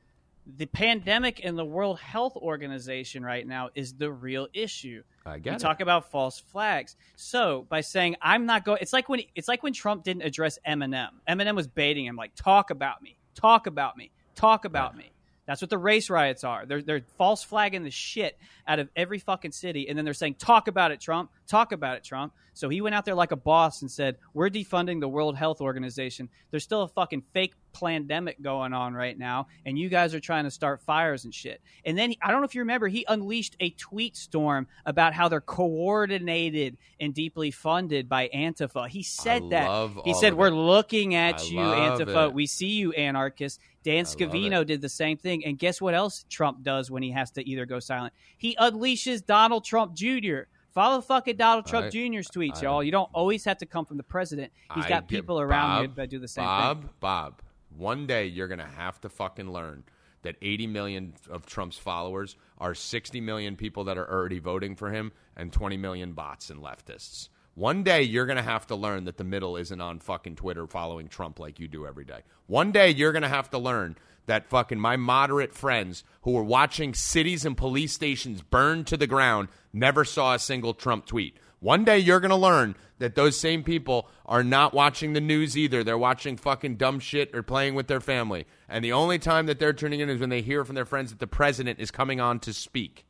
The 0.55 0.65
pandemic 0.65 1.41
and 1.43 1.57
the 1.57 1.65
World 1.65 1.99
Health 1.99 2.37
Organization 2.37 3.21
right 3.21 3.45
now 3.45 3.69
is 3.75 3.95
the 3.95 4.09
real 4.09 4.47
issue. 4.53 5.03
I 5.27 5.39
get 5.39 5.51
we 5.51 5.55
it. 5.55 5.59
talk 5.59 5.81
about 5.81 6.11
false 6.11 6.39
flags. 6.39 6.95
So 7.15 7.65
by 7.69 7.81
saying 7.81 8.15
I'm 8.21 8.45
not 8.45 8.65
going, 8.65 8.79
it's 8.81 8.93
like 8.93 9.09
when 9.09 9.21
it's 9.35 9.47
like 9.47 9.63
when 9.63 9.73
Trump 9.73 10.03
didn't 10.03 10.23
address 10.23 10.57
Eminem. 10.67 11.09
Eminem 11.27 11.55
was 11.55 11.67
baiting 11.67 12.05
him, 12.05 12.15
like 12.15 12.33
talk 12.35 12.69
about 12.71 13.01
me, 13.01 13.17
talk 13.35 13.67
about 13.67 13.97
me, 13.97 14.11
talk 14.35 14.65
about 14.65 14.95
me. 14.95 15.11
That's 15.47 15.61
what 15.61 15.69
the 15.69 15.77
race 15.77 16.09
riots 16.09 16.43
are. 16.43 16.65
They're 16.65 16.81
they're 16.81 17.05
false 17.17 17.41
flagging 17.43 17.83
the 17.83 17.89
shit 17.89 18.37
out 18.67 18.79
of 18.79 18.89
every 18.95 19.17
fucking 19.17 19.53
city, 19.53 19.87
and 19.87 19.97
then 19.97 20.03
they're 20.03 20.13
saying 20.13 20.35
talk 20.35 20.67
about 20.67 20.91
it, 20.91 20.99
Trump, 20.99 21.31
talk 21.47 21.71
about 21.71 21.95
it, 21.95 22.03
Trump. 22.03 22.33
So 22.57 22.69
he 22.69 22.81
went 22.81 22.95
out 22.95 23.05
there 23.05 23.15
like 23.15 23.31
a 23.31 23.37
boss 23.37 23.81
and 23.81 23.91
said, 23.91 24.17
"We're 24.33 24.49
defunding 24.49 24.99
the 24.99 25.07
World 25.07 25.37
Health 25.37 25.61
Organization. 25.61 26.29
There's 26.49 26.63
still 26.63 26.81
a 26.81 26.87
fucking 26.87 27.23
fake 27.33 27.53
pandemic 27.73 28.41
going 28.41 28.73
on 28.73 28.93
right 28.93 29.17
now, 29.17 29.47
and 29.65 29.77
you 29.77 29.89
guys 29.89 30.15
are 30.15 30.19
trying 30.19 30.45
to 30.45 30.51
start 30.51 30.81
fires 30.81 31.23
and 31.23 31.33
shit." 31.33 31.61
And 31.85 31.97
then 31.97 32.11
he, 32.11 32.19
I 32.21 32.31
don't 32.31 32.41
know 32.41 32.45
if 32.45 32.55
you 32.55 32.61
remember, 32.61 32.87
he 32.87 33.05
unleashed 33.07 33.55
a 33.59 33.69
tweet 33.71 34.17
storm 34.17 34.67
about 34.85 35.13
how 35.13 35.27
they're 35.27 35.41
coordinated 35.41 36.77
and 36.99 37.13
deeply 37.13 37.51
funded 37.51 38.09
by 38.09 38.29
Antifa. 38.33 38.87
He 38.89 39.03
said 39.03 39.43
I 39.43 39.49
that. 39.49 40.01
He 40.03 40.13
said, 40.13 40.33
"We're 40.33 40.47
it. 40.47 40.51
looking 40.51 41.15
at 41.15 41.39
I 41.39 41.43
you, 41.43 41.59
Antifa. 41.59 42.29
it. 42.29 42.33
We 42.33 42.47
see 42.47 42.71
you, 42.71 42.91
anarchists." 42.93 43.59
Dan 43.83 44.03
Scavino 44.03 44.65
did 44.65 44.81
the 44.81 44.89
same 44.89 45.17
thing. 45.17 45.45
And 45.45 45.57
guess 45.57 45.79
what 45.79 45.93
else 45.93 46.25
Trump 46.29 46.61
does 46.61 46.91
when 46.91 47.03
he 47.03 47.11
has 47.11 47.31
to 47.31 47.49
either 47.49 47.65
go 47.65 47.79
silent? 47.79 48.13
He 48.37 48.53
unleashes 48.59 49.25
Donald 49.25 49.63
Trump 49.63 49.95
Jr. 49.95 50.39
Follow 50.77 51.01
fucking 51.01 51.37
Donald 51.37 51.65
Trump 51.65 51.87
I- 51.87 51.89
Jr.'s 51.89 52.29
tweets, 52.29 52.57
I- 52.57 52.61
y'all. 52.61 52.83
You 52.83 52.91
don't 52.91 53.09
always 53.11 53.43
have 53.45 53.57
to 53.57 53.65
come 53.65 53.83
from 53.83 53.97
the 53.97 54.03
president. 54.03 54.51
He's 54.75 54.85
got 54.85 55.07
people 55.07 55.39
around 55.39 55.81
you 55.81 55.91
that 55.95 56.11
do 56.11 56.19
the 56.19 56.27
same 56.27 56.43
thing. 56.43 56.47
Bob, 56.47 56.81
thing. 56.81 56.89
Bob, 56.99 57.41
one 57.75 58.05
day 58.05 58.27
you're 58.27 58.47
going 58.47 58.59
to 58.59 58.65
have 58.65 59.01
to 59.01 59.09
fucking 59.09 59.51
learn 59.51 59.85
that 60.21 60.35
80 60.39 60.67
million 60.67 61.13
of 61.31 61.47
Trump's 61.47 61.79
followers 61.79 62.35
are 62.59 62.75
60 62.75 63.19
million 63.21 63.55
people 63.55 63.85
that 63.85 63.97
are 63.97 64.07
already 64.07 64.37
voting 64.37 64.75
for 64.75 64.91
him 64.91 65.13
and 65.35 65.51
20 65.51 65.77
million 65.77 66.13
bots 66.13 66.51
and 66.51 66.61
leftists. 66.61 67.29
One 67.55 67.81
day 67.81 68.03
you're 68.03 68.27
going 68.27 68.37
to 68.37 68.43
have 68.43 68.67
to 68.67 68.75
learn 68.75 69.05
that 69.05 69.17
the 69.17 69.23
middle 69.23 69.57
isn't 69.57 69.81
on 69.81 69.97
fucking 69.97 70.35
Twitter 70.35 70.67
following 70.67 71.07
Trump 71.07 71.39
like 71.39 71.59
you 71.59 71.67
do 71.67 71.87
every 71.87 72.05
day. 72.05 72.19
One 72.45 72.71
day 72.71 72.91
you're 72.91 73.13
going 73.13 73.23
to 73.23 73.29
have 73.29 73.49
to 73.49 73.57
learn 73.57 73.95
that 74.27 74.49
fucking 74.49 74.79
my 74.79 74.95
moderate 74.95 75.53
friends 75.53 76.03
who 76.21 76.31
were 76.31 76.43
watching 76.43 76.93
cities 76.93 77.45
and 77.45 77.57
police 77.57 77.93
stations 77.93 78.41
burn 78.41 78.83
to 78.85 78.95
the 78.95 79.07
ground 79.07 79.49
never 79.73 80.05
saw 80.05 80.33
a 80.33 80.39
single 80.39 80.73
Trump 80.73 81.05
tweet. 81.05 81.35
One 81.59 81.83
day 81.83 81.97
you're 81.97 82.19
going 82.19 82.29
to 82.29 82.35
learn 82.35 82.75
that 82.99 83.15
those 83.15 83.39
same 83.39 83.63
people 83.63 84.07
are 84.25 84.43
not 84.43 84.73
watching 84.73 85.13
the 85.13 85.21
news 85.21 85.57
either. 85.57 85.83
They're 85.83 85.97
watching 85.97 86.37
fucking 86.37 86.75
dumb 86.75 86.99
shit 86.99 87.35
or 87.35 87.41
playing 87.43 87.75
with 87.75 87.87
their 87.87 87.99
family. 87.99 88.45
And 88.69 88.83
the 88.83 88.93
only 88.93 89.19
time 89.19 89.47
that 89.47 89.59
they're 89.59 89.73
tuning 89.73 89.99
in 89.99 90.09
is 90.09 90.19
when 90.19 90.29
they 90.29 90.41
hear 90.41 90.63
from 90.63 90.75
their 90.75 90.85
friends 90.85 91.11
that 91.11 91.19
the 91.19 91.27
president 91.27 91.79
is 91.79 91.91
coming 91.91 92.19
on 92.19 92.39
to 92.41 92.53
speak. 92.53 93.05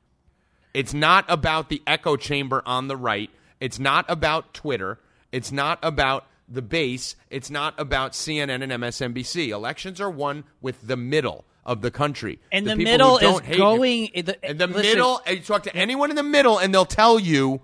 It's 0.73 0.93
not 0.93 1.25
about 1.27 1.69
the 1.69 1.81
echo 1.87 2.15
chamber 2.15 2.61
on 2.65 2.87
the 2.87 2.97
right. 2.97 3.29
It's 3.59 3.79
not 3.79 4.05
about 4.07 4.53
Twitter. 4.53 4.99
It's 5.31 5.51
not 5.51 5.79
about 5.81 6.25
the 6.47 6.61
base. 6.61 7.15
It's 7.29 7.49
not 7.49 7.79
about 7.79 8.13
CNN 8.13 8.61
and 8.63 8.71
MSNBC. 8.71 9.49
Elections 9.49 9.99
are 10.01 10.09
won 10.09 10.43
with 10.61 10.85
the 10.87 10.97
middle 10.97 11.45
of 11.65 11.81
the 11.81 11.91
country. 11.91 12.39
And 12.51 12.65
the, 12.65 12.75
people 12.75 12.85
who 12.85 12.91
middle 12.91 13.15
is 13.17 13.21
don't 13.21 13.47
you. 13.47 13.57
going. 13.57 14.09
The, 14.15 14.49
In 14.49 14.57
the 14.57 14.67
listen, 14.67 14.81
middle, 14.83 15.21
and 15.25 15.37
you 15.37 15.43
talk 15.43 15.63
to 15.63 15.75
anyone 15.75 16.09
in 16.09 16.15
the 16.15 16.23
middle, 16.23 16.57
and 16.57 16.73
they'll 16.73 16.85
tell 16.85 17.19
you 17.19 17.61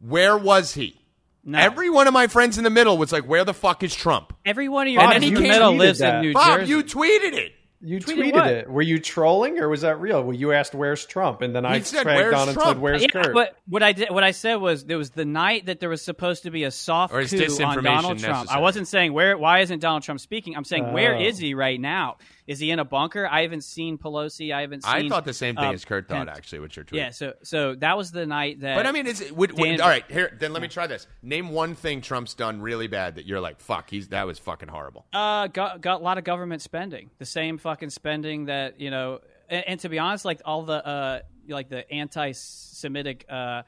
where 0.00 0.36
was 0.36 0.74
he. 0.74 1.00
No. 1.48 1.58
Every 1.58 1.88
one 1.90 2.08
of 2.08 2.12
my 2.12 2.26
friends 2.26 2.58
in 2.58 2.64
the 2.64 2.70
middle 2.70 2.98
was 2.98 3.12
like, 3.12 3.24
"Where 3.24 3.44
the 3.44 3.54
fuck 3.54 3.82
is 3.84 3.94
Trump?" 3.94 4.32
Every 4.44 4.68
one 4.68 4.88
of 4.88 4.92
your 4.92 5.00
Bob, 5.02 5.10
friends 5.10 5.24
in 5.26 5.30
you 5.30 5.36
the 5.36 5.42
middle 5.48 5.74
lives 5.76 6.00
that. 6.00 6.16
in 6.16 6.20
New 6.22 6.32
Bob, 6.32 6.58
Jersey. 6.60 6.70
you 6.70 6.82
tweeted 6.82 7.32
it. 7.34 7.52
You 7.80 8.00
Tweeted 8.00 8.32
tweeted, 8.32 8.46
it. 8.46 8.70
Were 8.70 8.82
you 8.82 8.98
trolling 8.98 9.58
or 9.58 9.68
was 9.68 9.82
that 9.82 10.00
real? 10.00 10.22
Well, 10.22 10.34
you 10.34 10.52
asked 10.52 10.74
where's 10.74 11.04
Trump, 11.04 11.42
and 11.42 11.54
then 11.54 11.66
I 11.66 11.80
said, 11.80 12.04
dragged 12.04 12.18
"Where's 12.18 12.34
on 12.34 12.48
and 12.48 12.54
Trump?" 12.56 12.68
said 12.68 12.78
where's 12.78 13.02
yeah, 13.02 13.08
Kurt. 13.08 13.34
but 13.34 13.56
what 13.66 13.82
I 13.82 13.92
did, 13.92 14.10
what 14.10 14.24
I 14.24 14.30
said 14.30 14.56
was 14.56 14.84
there 14.84 14.96
was 14.96 15.10
the 15.10 15.26
night 15.26 15.66
that 15.66 15.78
there 15.80 15.90
was 15.90 16.02
supposed 16.02 16.44
to 16.44 16.50
be 16.50 16.64
a 16.64 16.70
soft 16.70 17.12
Or 17.12 17.20
is 17.20 17.30
coup 17.30 17.36
disinformation 17.38 17.76
on 17.76 17.84
Donald 17.84 18.18
Trump. 18.18 18.50
I 18.50 18.60
wasn't 18.60 18.88
saying 18.88 19.12
where. 19.12 19.36
Why 19.36 19.60
isn't 19.60 19.80
Donald 19.80 20.02
Trump 20.04 20.20
speaking? 20.20 20.56
I'm 20.56 20.64
saying 20.64 20.92
where 20.92 21.16
Oh. 21.16 21.20
is 21.20 21.36
he 21.38 21.52
right 21.54 21.78
now? 21.80 22.16
Is 22.46 22.60
he 22.60 22.70
in 22.70 22.78
a 22.78 22.84
bunker? 22.84 23.26
I 23.26 23.42
haven't 23.42 23.64
seen 23.64 23.98
Pelosi. 23.98 24.54
I 24.54 24.60
haven't. 24.60 24.84
seen 24.84 24.92
I 24.94 25.08
thought 25.08 25.24
the 25.24 25.32
same 25.32 25.56
thing 25.56 25.64
uh, 25.64 25.72
as 25.72 25.84
Kurt 25.84 26.06
thought, 26.06 26.26
Pence. 26.28 26.38
actually, 26.38 26.60
with 26.60 26.76
your 26.76 26.84
tweet. 26.84 27.00
Yeah. 27.00 27.10
So 27.10 27.34
so 27.42 27.74
that 27.76 27.96
was 27.96 28.12
the 28.12 28.24
night 28.24 28.60
that. 28.60 28.76
But 28.76 28.86
I 28.86 28.92
mean, 28.92 29.06
is 29.06 29.20
it, 29.20 29.36
would, 29.36 29.58
would- 29.58 29.80
all 29.80 29.88
right. 29.88 30.04
Here, 30.08 30.36
then 30.38 30.52
let 30.52 30.62
me 30.62 30.68
try 30.68 30.86
this. 30.86 31.08
Name 31.22 31.50
one 31.50 31.74
thing 31.74 32.00
Trump's 32.00 32.34
done 32.34 32.60
really 32.60 32.86
bad 32.86 33.16
that 33.16 33.26
you're 33.26 33.40
like, 33.40 33.58
"Fuck, 33.60 33.90
he's 33.90 34.08
that 34.08 34.26
was 34.26 34.38
fucking 34.38 34.68
horrible." 34.68 35.06
uh, 35.12 35.48
got 35.48 35.80
got 35.80 36.00
a 36.00 36.04
lot 36.04 36.18
of 36.18 36.24
government 36.24 36.62
spending. 36.62 37.10
The 37.18 37.26
same 37.26 37.58
fucking 37.58 37.90
spending 37.90 38.44
that 38.44 38.80
you 38.80 38.90
know, 38.90 39.20
and, 39.48 39.64
and 39.66 39.80
to 39.80 39.88
be 39.88 39.98
honest, 39.98 40.24
like 40.24 40.40
all 40.44 40.62
the 40.62 40.86
uh, 40.86 41.20
like 41.48 41.68
the 41.68 41.90
anti-Semitic. 41.92 43.26
Uh, 43.28 43.62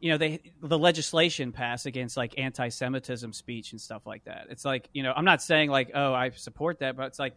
you 0.00 0.10
know 0.10 0.16
they 0.16 0.40
the 0.62 0.78
legislation 0.78 1.52
passed 1.52 1.84
against 1.86 2.16
like 2.16 2.38
anti-Semitism 2.38 3.32
speech 3.34 3.72
and 3.72 3.80
stuff 3.80 4.06
like 4.06 4.24
that. 4.24 4.46
It's 4.48 4.64
like 4.64 4.88
you 4.94 5.02
know 5.02 5.12
I'm 5.14 5.26
not 5.26 5.42
saying 5.42 5.70
like 5.70 5.90
oh 5.94 6.14
I 6.14 6.30
support 6.30 6.78
that, 6.80 6.96
but 6.96 7.06
it's 7.08 7.18
like 7.18 7.36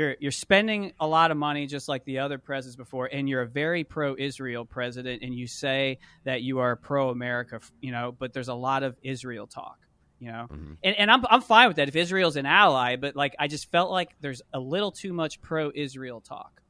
you're 0.00 0.16
you're 0.18 0.32
spending 0.32 0.94
a 0.98 1.06
lot 1.06 1.30
of 1.30 1.36
money 1.36 1.66
just 1.66 1.88
like 1.88 2.04
the 2.06 2.20
other 2.20 2.38
presidents 2.38 2.74
before, 2.74 3.06
and 3.06 3.28
you're 3.28 3.42
a 3.42 3.46
very 3.46 3.84
pro-Israel 3.84 4.64
president, 4.64 5.22
and 5.22 5.34
you 5.34 5.46
say 5.46 5.98
that 6.24 6.40
you 6.40 6.60
are 6.60 6.74
pro-America, 6.74 7.60
you 7.82 7.92
know, 7.92 8.16
but 8.18 8.32
there's 8.32 8.48
a 8.48 8.54
lot 8.54 8.82
of 8.82 8.96
Israel 9.02 9.46
talk, 9.46 9.78
you 10.18 10.32
know, 10.32 10.46
mm-hmm. 10.50 10.72
and 10.82 10.96
and 10.96 11.10
I'm 11.10 11.22
I'm 11.28 11.42
fine 11.42 11.68
with 11.68 11.76
that 11.76 11.88
if 11.88 11.96
Israel's 11.96 12.36
an 12.36 12.46
ally, 12.46 12.96
but 12.96 13.14
like 13.14 13.36
I 13.38 13.46
just 13.46 13.70
felt 13.70 13.90
like 13.90 14.08
there's 14.22 14.40
a 14.54 14.58
little 14.58 14.90
too 14.90 15.12
much 15.12 15.42
pro-Israel 15.42 16.22
talk, 16.22 16.62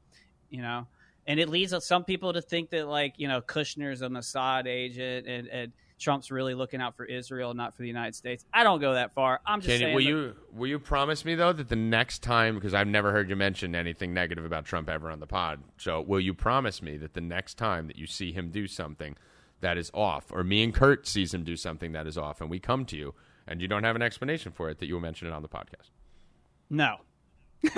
you 0.49 0.61
know, 0.61 0.89
and 1.25 1.39
it 1.39 1.49
leads 1.49 1.73
some 1.85 2.03
people 2.03 2.33
to 2.33 2.43
think 2.43 2.71
that 2.71 2.89
like 2.89 3.15
you 3.17 3.29
know 3.29 3.41
Kushner's 3.41 4.03
a 4.03 4.09
Mossad 4.09 4.67
agent 4.67 5.29
and 5.29 5.47
and. 5.49 5.73
Trump's 6.01 6.31
really 6.31 6.55
looking 6.55 6.81
out 6.81 6.97
for 6.97 7.05
Israel, 7.05 7.55
not 7.55 7.75
for 7.75 7.83
the 7.83 7.89
United 7.89 8.15
States. 8.15 8.45
I 8.53 8.65
don't 8.65 8.81
go 8.81 8.95
that 8.95 9.15
far. 9.15 9.41
I'm 9.47 9.61
just 9.61 9.71
Can, 9.71 9.81
saying. 9.81 9.95
will 9.95 10.03
you 10.03 10.35
will 10.53 10.69
you 10.69 10.79
promise 10.79 11.25
me 11.25 11.35
though 11.35 11.53
that 11.53 11.69
the 11.69 11.77
next 11.77 12.23
time 12.23 12.55
because 12.57 12.75
I've 12.75 12.89
never 12.89 13.13
heard 13.13 13.31
you 13.31 13.37
mention 13.37 13.75
anything 13.75 14.13
negative 14.15 14.45
about 14.45 14.65
Trump 14.65 14.89
ever 14.89 15.11
on 15.11 15.21
the 15.21 15.27
pod. 15.27 15.63
So 15.77 16.01
will 16.01 16.21
you 16.21 16.35
promise 16.35 16.83
me 16.83 16.97
that 16.97 17.15
the 17.15 17.21
next 17.21 17.55
time 17.55 17.87
that 17.87 17.97
you 17.97 18.07
see 18.07 18.33
him 18.33 18.51
do 18.51 18.67
something 18.67 19.17
that 19.61 19.77
is 19.77 19.91
off, 19.93 20.33
or 20.33 20.43
me 20.43 20.65
and 20.65 20.75
Kurt 20.75 21.07
sees 21.07 21.35
him 21.35 21.45
do 21.45 21.55
something 21.55 21.93
that 21.93 22.07
is 22.07 22.17
off, 22.17 22.41
and 22.41 22.49
we 22.49 22.59
come 22.59 22.87
to 22.87 22.97
you 22.97 23.15
and 23.47 23.61
you 23.61 23.69
don't 23.69 23.85
have 23.85 23.97
an 23.97 24.03
explanation 24.03 24.53
for 24.53 24.71
it, 24.71 24.79
that 24.79 24.87
you 24.87 24.95
will 24.95 25.01
mention 25.01 25.27
it 25.29 25.33
on 25.33 25.43
the 25.43 25.49
podcast? 25.49 25.91
No. 26.71 26.99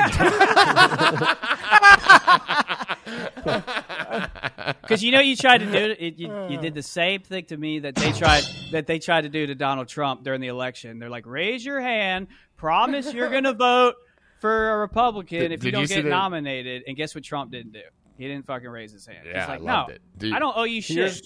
Because 4.82 5.02
you 5.02 5.12
know 5.12 5.20
you 5.20 5.36
tried 5.36 5.58
to 5.58 5.66
do 5.66 5.94
it, 5.98 6.18
you, 6.18 6.48
you 6.48 6.58
did 6.58 6.74
the 6.74 6.82
same 6.82 7.20
thing 7.22 7.44
to 7.46 7.56
me 7.56 7.80
that 7.80 7.94
they 7.94 8.12
tried 8.12 8.44
that 8.72 8.86
they 8.86 8.98
tried 8.98 9.22
to 9.22 9.28
do 9.28 9.46
to 9.46 9.54
Donald 9.54 9.88
Trump 9.88 10.22
during 10.24 10.40
the 10.40 10.48
election. 10.48 10.98
They're 10.98 11.08
like, 11.10 11.26
raise 11.26 11.64
your 11.64 11.80
hand, 11.80 12.28
promise 12.56 13.12
you're 13.12 13.30
going 13.30 13.44
to 13.44 13.54
vote 13.54 13.94
for 14.40 14.72
a 14.72 14.78
Republican 14.78 15.40
Did- 15.40 15.52
if 15.52 15.60
did 15.60 15.66
you 15.66 15.72
don't 15.72 15.86
see 15.86 15.94
get 15.96 16.02
the- 16.04 16.10
nominated. 16.10 16.82
And 16.86 16.96
guess 16.96 17.14
what 17.14 17.24
Trump 17.24 17.50
didn't 17.52 17.72
do? 17.72 17.82
He 18.18 18.28
didn't 18.28 18.46
fucking 18.46 18.68
raise 18.68 18.92
his 18.92 19.06
hand. 19.06 19.20
Yeah, 19.26 19.40
He's 19.40 19.48
like, 19.48 19.60
I 19.60 19.62
loved 19.62 19.88
no, 19.90 19.94
it. 19.94 20.02
You- 20.20 20.34
I 20.34 20.38
don't 20.38 20.56
owe 20.56 20.64
you 20.64 20.80
shit. 20.82 20.96
Here's- 20.96 21.22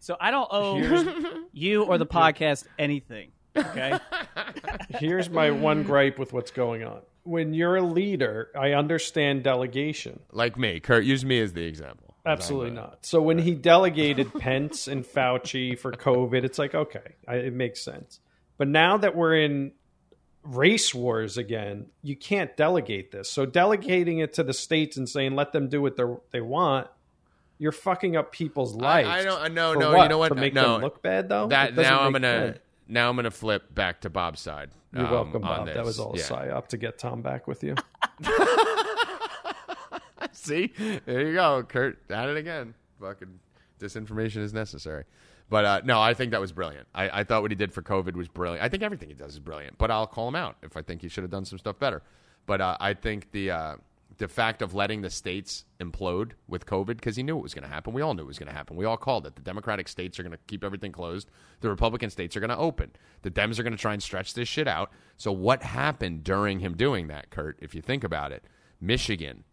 So 0.00 0.16
I 0.20 0.30
don't 0.30 0.48
owe 0.50 1.44
you 1.52 1.84
or 1.84 1.98
the 1.98 2.06
podcast 2.20 2.66
anything. 2.78 3.30
Okay. 3.56 3.98
Here's 4.98 5.30
my 5.30 5.50
one 5.50 5.82
gripe 5.82 6.18
with 6.18 6.32
what's 6.32 6.50
going 6.50 6.84
on. 6.84 7.00
When 7.22 7.54
you're 7.54 7.76
a 7.76 7.82
leader, 7.82 8.50
I 8.58 8.72
understand 8.72 9.44
delegation. 9.44 10.20
Like 10.32 10.58
me, 10.58 10.80
Kurt, 10.80 11.04
use 11.04 11.24
me 11.24 11.40
as 11.40 11.52
the 11.52 11.64
example. 11.64 12.14
Absolutely 12.26 12.70
not. 12.70 13.04
So 13.04 13.20
when 13.20 13.38
he 13.38 13.54
delegated 13.54 14.32
Pence 14.32 14.88
and 14.88 15.04
Fauci 15.04 15.78
for 15.78 15.92
COVID, 15.92 16.42
it's 16.44 16.58
like 16.58 16.74
okay, 16.74 17.14
I, 17.28 17.36
it 17.36 17.52
makes 17.52 17.82
sense. 17.82 18.20
But 18.56 18.68
now 18.68 18.96
that 18.98 19.14
we're 19.14 19.36
in 19.36 19.72
race 20.42 20.94
wars 20.94 21.36
again, 21.36 21.86
you 22.02 22.16
can't 22.16 22.56
delegate 22.56 23.10
this. 23.10 23.30
So 23.30 23.46
delegating 23.46 24.18
it 24.18 24.34
to 24.34 24.42
the 24.42 24.54
states 24.54 24.96
and 24.96 25.08
saying 25.08 25.34
let 25.34 25.52
them 25.52 25.68
do 25.68 25.82
what 25.82 25.96
they 25.96 26.04
they 26.30 26.40
want, 26.40 26.88
you're 27.58 27.72
fucking 27.72 28.16
up 28.16 28.32
people's 28.32 28.74
lives. 28.74 29.08
I 29.08 29.22
don't. 29.22 29.40
Uh, 29.40 29.48
no, 29.48 29.72
For 29.74 29.80
no. 29.80 29.92
what? 29.92 30.02
You 30.04 30.08
know 30.08 30.18
what? 30.18 30.28
To 30.28 30.34
make 30.34 30.54
no, 30.54 30.74
them 30.74 30.82
look 30.82 31.02
bad, 31.02 31.28
though. 31.28 31.48
That 31.48 31.70
It 31.70 31.76
doesn't 31.76 31.92
now 31.92 32.00
I'm 32.00 32.12
make 32.12 32.22
gonna 32.22 32.46
sense. 32.46 32.58
Now 32.88 33.08
I'm 33.08 33.16
gonna 33.16 33.30
flip 33.30 33.74
back 33.74 34.00
to 34.02 34.10
Bob's 34.10 34.40
side. 34.40 34.70
You're 34.92 35.06
um, 35.06 35.12
welcome, 35.12 35.42
Bob. 35.42 35.66
this. 35.66 35.74
That 35.74 35.84
was 35.84 35.98
all 35.98 36.14
a 36.14 36.18
Yeah. 36.18 36.24
psyop 36.24 36.68
to 36.68 36.76
get 36.76 36.98
Tom 36.98 37.22
back 37.22 37.46
with 37.46 37.64
you. 37.64 37.74
See, 40.32 40.72
there 41.06 41.26
you 41.26 41.34
go, 41.34 41.64
Kurt. 41.66 41.98
At 42.10 42.28
it 42.28 42.36
again. 42.36 42.74
Fucking 43.00 43.38
disinformation 43.80 44.38
is 44.38 44.52
necessary. 44.52 45.04
But 45.50 45.64
uh, 45.64 45.80
no, 45.84 46.00
I 46.00 46.14
think 46.14 46.32
that 46.32 46.40
was 46.40 46.52
brilliant. 46.52 46.86
I, 46.94 47.20
I 47.20 47.24
thought 47.24 47.42
what 47.42 47.50
he 47.50 47.54
did 47.54 47.72
for 47.72 47.82
COVID 47.82 48.14
was 48.14 48.28
brilliant. 48.28 48.64
I 48.64 48.68
think 48.68 48.82
everything 48.82 49.08
he 49.08 49.14
does 49.14 49.34
is 49.34 49.40
brilliant. 49.40 49.78
But 49.78 49.90
I'll 49.90 50.06
call 50.06 50.28
him 50.28 50.34
out 50.34 50.56
if 50.62 50.76
I 50.76 50.82
think 50.82 51.02
he 51.02 51.08
should 51.08 51.22
have 51.22 51.30
done 51.30 51.44
some 51.44 51.58
stuff 51.58 51.78
better. 51.78 52.02
But 52.46 52.60
uh, 52.60 52.76
I 52.80 52.94
think 52.94 53.30
the 53.32 53.50
uh, 53.50 53.76
the 54.18 54.28
fact 54.28 54.62
of 54.62 54.74
letting 54.74 55.02
the 55.02 55.10
states 55.10 55.64
implode 55.80 56.32
with 56.46 56.66
COVID 56.66 56.86
because 56.86 57.16
he 57.16 57.22
knew 57.22 57.36
it 57.38 57.42
was 57.42 57.54
going 57.54 57.64
to 57.64 57.72
happen. 57.72 57.92
We 57.92 58.02
all 58.02 58.14
knew 58.14 58.22
it 58.22 58.26
was 58.26 58.38
going 58.38 58.48
to 58.48 58.54
happen. 58.54 58.76
We 58.76 58.84
all 58.84 58.96
called 58.96 59.26
it. 59.26 59.34
The 59.34 59.42
Democratic 59.42 59.88
states 59.88 60.18
are 60.18 60.22
going 60.22 60.32
to 60.32 60.38
keep 60.46 60.62
everything 60.62 60.92
closed. 60.92 61.30
The 61.60 61.68
Republican 61.68 62.10
states 62.10 62.36
are 62.36 62.40
going 62.40 62.50
to 62.50 62.56
open. 62.56 62.92
The 63.22 63.30
Dems 63.30 63.58
are 63.58 63.62
going 63.62 63.72
to 63.72 63.78
try 63.78 63.92
and 63.92 64.02
stretch 64.02 64.34
this 64.34 64.48
shit 64.48 64.68
out. 64.68 64.92
So 65.16 65.32
what 65.32 65.62
happened 65.62 66.24
during 66.24 66.60
him 66.60 66.76
doing 66.76 67.08
that, 67.08 67.30
Kurt? 67.30 67.58
If 67.60 67.74
you 67.74 67.82
think 67.82 68.04
about 68.04 68.32
it, 68.32 68.44
Michigan, 68.80 69.44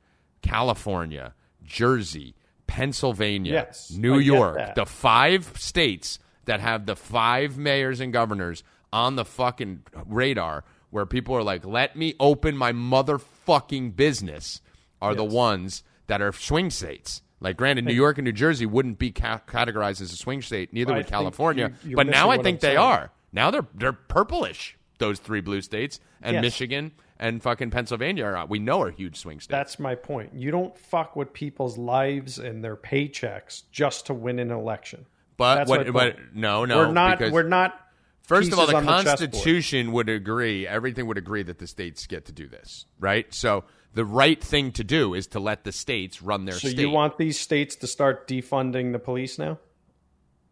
California, 0.41 1.33
Jersey, 1.63 2.35
Pennsylvania, 2.67 3.53
Yes, 3.53 3.91
New 3.91 4.15
I 4.15 4.21
York, 4.21 4.75
the 4.75 4.85
five 4.85 5.53
states 5.57 6.19
that 6.45 6.59
have 6.59 6.85
the 6.85 6.95
five 6.95 7.57
mayors 7.57 7.99
and 7.99 8.13
governors 8.13 8.63
on 8.93 9.15
the 9.15 9.25
fucking 9.25 9.83
radar 10.05 10.63
where 10.91 11.05
people 11.05 11.35
are 11.35 11.43
like, 11.43 11.65
let 11.65 11.95
me 11.95 12.13
open 12.19 12.55
my 12.55 12.71
motherfucking 12.71 13.95
business 13.95 14.61
are 15.01 15.15
the 15.15 15.23
ones 15.23 15.83
that 16.07 16.21
are 16.21 16.31
swing 16.31 16.69
states. 16.69 17.21
Like, 17.39 17.57
granted, 17.57 17.85
New 17.85 17.93
York 17.93 18.17
and 18.19 18.25
New 18.25 18.31
Jersey 18.33 18.67
wouldn't 18.67 18.99
be 18.99 19.11
ca- 19.11 19.39
categorized 19.47 19.99
as 20.01 20.13
a 20.13 20.15
swing 20.17 20.43
state, 20.43 20.71
neither 20.73 20.93
I 20.93 20.97
would 20.97 21.07
California. 21.07 21.73
you- 21.83 21.95
but 21.95 22.05
now 22.05 22.29
I 22.29 22.35
think 22.35 22.57
I'm 22.57 22.59
they 22.59 22.67
saying. 22.67 22.77
are. 22.77 23.11
Now 23.33 23.49
they're 23.49 23.65
they're 23.73 23.93
purplish. 23.93 24.77
Those 24.99 25.17
three 25.17 25.41
blue 25.41 25.61
states 25.61 25.99
and 26.21 26.35
Yes. 26.35 26.41
Michigan 26.43 26.91
and 27.17 27.41
fucking 27.41 27.71
Pennsylvania 27.71 28.25
are 28.25 28.45
we 28.45 28.59
know 28.59 28.81
are 28.83 28.91
huge 28.91 29.15
swing 29.17 29.39
states. 29.39 29.47
That's 29.49 29.79
my 29.79 29.95
point. 29.95 30.33
You 30.35 30.51
don't 30.51 30.77
fuck 30.77 31.15
with 31.15 31.33
people's 31.33 31.77
lives 31.79 32.37
and 32.37 32.63
their 32.63 32.75
paychecks 32.75 33.63
just 33.71 34.05
to 34.07 34.13
win 34.13 34.37
an 34.37 34.51
election. 34.51 35.07
but 35.37 35.55
That's 35.55 35.69
what? 35.69 35.91
But 35.91 36.35
no, 36.35 36.65
no, 36.65 36.77
we're 36.77 36.91
not. 36.91 37.19
We're 37.31 37.41
not. 37.41 37.80
First 38.23 38.51
of 38.53 38.59
all, 38.59 38.67
the 38.67 38.75
on 38.75 38.85
chessboard. 38.85 39.05
Constitution 39.31 39.91
would 39.91 40.07
agree. 40.09 40.65
Everything 40.67 41.05
would 41.07 41.17
agree 41.17 41.43
that 41.43 41.59
the 41.59 41.67
states 41.67 42.07
get 42.07 42.25
to 42.25 42.31
do 42.31 42.47
this, 42.47 42.85
right? 42.99 43.31
So 43.33 43.63
the 43.93 44.05
right 44.05 44.41
thing 44.41 44.71
to 44.73 44.83
do 44.83 45.13
is 45.13 45.27
to 45.27 45.39
let 45.39 45.63
the 45.63 45.71
states 45.71 46.21
run 46.21 46.45
their 46.45 46.53
So 46.55 46.69
state. 46.69 46.79
you 46.79 46.89
want 46.89 47.17
these 47.17 47.39
states 47.39 47.75
to 47.77 47.87
start 47.87 48.27
defunding 48.27 48.91
the 48.93 48.99
police 48.99 49.37
now? 49.37 49.57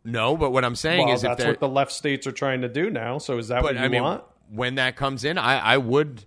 no, 0.04 0.36
but 0.38 0.52
what 0.52 0.64
I'm 0.66 0.76
saying 0.76 1.06
Well, 1.08 1.16
is 1.16 1.22
that's 1.22 1.42
they're 1.42 1.52
what 1.52 1.60
the 1.60 1.68
left 1.70 1.92
states 1.92 2.26
are 2.26 2.32
trying 2.32 2.62
to 2.62 2.70
do 2.70 2.90
now. 2.90 3.18
So 3.18 3.38
is 3.38 3.50
that 3.50 3.58
but 3.62 3.64
what 3.64 3.76
you 3.76 3.82
I 3.82 3.88
mean, 3.90 4.02
want? 4.04 4.24
when 4.50 4.76
that 4.76 4.96
comes 4.96 5.24
in, 5.24 5.38
I, 5.38 5.60
I 5.60 5.78
would. 5.78 6.24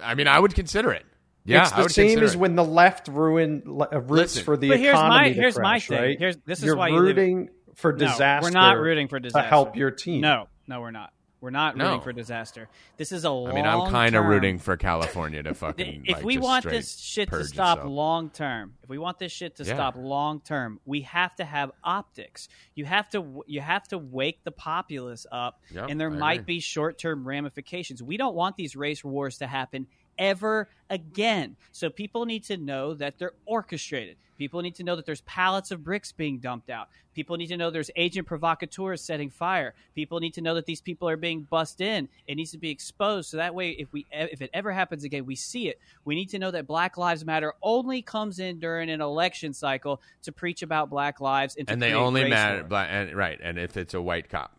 I 0.00 0.14
mean, 0.14 0.28
I 0.28 0.38
would 0.38 0.54
consider 0.54 0.92
it. 0.92 1.04
Yeah, 1.44 1.62
it's 1.62 1.72
I 1.72 1.76
the 1.76 1.82
would 1.84 1.92
same 1.92 2.18
as 2.22 2.34
it. 2.34 2.38
when 2.38 2.54
the 2.56 2.64
left 2.64 3.08
ruin 3.08 3.62
uh, 3.66 4.00
roots 4.00 4.10
Listen, 4.10 4.44
for 4.44 4.56
the 4.56 4.68
But 4.68 4.80
here's 4.80 4.94
economy 4.94 5.14
my- 5.14 5.28
to 5.28 5.34
here's 5.34 5.58
my 5.58 5.80
thing. 5.80 5.98
right? 5.98 6.18
Here's- 6.18 6.36
this 6.44 6.58
is 6.58 6.64
You're 6.66 6.76
why 6.76 6.88
you 6.88 6.94
live- 6.96 7.04
rooting 7.16 7.48
for 7.74 7.92
No, 7.92 7.98
disaster. 7.98 8.46
we're 8.46 8.50
not 8.50 8.78
rooting 8.78 9.08
for 9.08 9.18
disaster. 9.20 9.44
to 9.44 9.48
help 9.48 9.76
your 9.76 9.90
team. 9.90 10.20
No, 10.20 10.48
no, 10.66 10.80
we're 10.80 10.90
not. 10.90 11.12
We're 11.38 11.50
not 11.50 11.74
rooting 11.74 11.98
No. 11.98 12.00
for 12.00 12.14
disaster. 12.14 12.66
This 12.96 13.12
is 13.12 13.24
a 13.24 13.30
long. 13.30 13.52
I 13.52 13.54
mean, 13.54 13.66
I'm 13.66 13.90
kind 13.90 14.16
of 14.16 14.22
term- 14.22 14.30
rooting 14.30 14.58
for 14.58 14.76
California 14.78 15.42
to 15.42 15.52
fucking. 15.54 16.04
If 16.06 16.16
like, 16.16 16.24
we 16.24 16.34
just 16.36 16.42
want 16.44 16.62
straight 16.62 16.72
this 16.76 16.98
shit 16.98 17.28
to 17.28 17.36
purge 17.36 17.46
stop 17.48 17.78
itself. 17.78 17.92
long 17.92 18.30
term, 18.30 18.74
if 18.82 18.88
we 18.88 18.96
want 18.96 19.18
this 19.18 19.32
shit 19.32 19.54
to 19.56 19.64
Yeah. 19.64 19.74
stop 19.74 19.96
long 19.98 20.40
term, 20.40 20.80
we 20.86 21.02
have 21.02 21.34
to 21.36 21.44
have 21.44 21.72
optics. 21.84 22.48
You 22.74 22.86
have 22.86 23.10
to 23.10 23.42
you 23.46 23.60
have 23.60 23.86
to 23.88 23.98
wake 23.98 24.44
the 24.44 24.50
populace 24.50 25.26
up, 25.30 25.60
Yep, 25.72 25.90
and 25.90 26.00
there 26.00 26.10
I 26.10 26.16
might 26.16 26.40
agree. 26.40 26.54
be 26.56 26.60
short 26.60 26.98
term 26.98 27.28
ramifications. 27.28 28.02
We 28.02 28.16
don't 28.16 28.34
want 28.34 28.56
these 28.56 28.74
race 28.74 29.04
wars 29.04 29.36
to 29.38 29.46
happen 29.46 29.86
ever 30.18 30.68
again. 30.90 31.56
So 31.72 31.90
people 31.90 32.26
need 32.26 32.44
to 32.44 32.56
know 32.56 32.94
that 32.94 33.18
they're 33.18 33.34
orchestrated. 33.44 34.16
People 34.36 34.60
need 34.60 34.74
to 34.74 34.84
know 34.84 34.96
that 34.96 35.06
there's 35.06 35.22
pallets 35.22 35.70
of 35.70 35.82
bricks 35.82 36.12
being 36.12 36.38
dumped 36.38 36.68
out. 36.68 36.88
People 37.14 37.38
need 37.38 37.46
to 37.46 37.56
know 37.56 37.70
there's 37.70 37.90
agent 37.96 38.26
provocateurs 38.26 39.00
setting 39.00 39.30
fire. 39.30 39.74
People 39.94 40.20
need 40.20 40.34
to 40.34 40.42
know 40.42 40.54
that 40.54 40.66
these 40.66 40.82
people 40.82 41.08
are 41.08 41.16
being 41.16 41.42
bussed 41.42 41.80
in. 41.80 42.08
It 42.26 42.34
needs 42.34 42.50
to 42.50 42.58
be 42.58 42.70
exposed 42.70 43.30
so 43.30 43.38
that 43.38 43.54
way, 43.54 43.70
if 43.70 43.90
we 43.92 44.06
if 44.12 44.42
it 44.42 44.50
ever 44.52 44.72
happens 44.72 45.04
again, 45.04 45.24
we 45.24 45.36
see 45.36 45.68
it. 45.68 45.80
We 46.04 46.14
need 46.14 46.28
to 46.30 46.38
know 46.38 46.50
that 46.50 46.66
Black 46.66 46.98
Lives 46.98 47.24
Matter 47.24 47.54
only 47.62 48.02
comes 48.02 48.38
in 48.38 48.58
during 48.58 48.90
an 48.90 49.00
election 49.00 49.54
cycle 49.54 50.02
to 50.22 50.32
preach 50.32 50.62
about 50.62 50.90
Black 50.90 51.20
lives 51.20 51.56
and 51.56 51.70
and 51.70 51.80
they 51.80 51.94
only 51.94 52.28
matter, 52.28 52.62
black, 52.62 52.88
and 52.90 53.14
right, 53.14 53.40
and 53.42 53.58
if 53.58 53.78
it's 53.78 53.94
a 53.94 54.02
white 54.02 54.28
cop, 54.28 54.52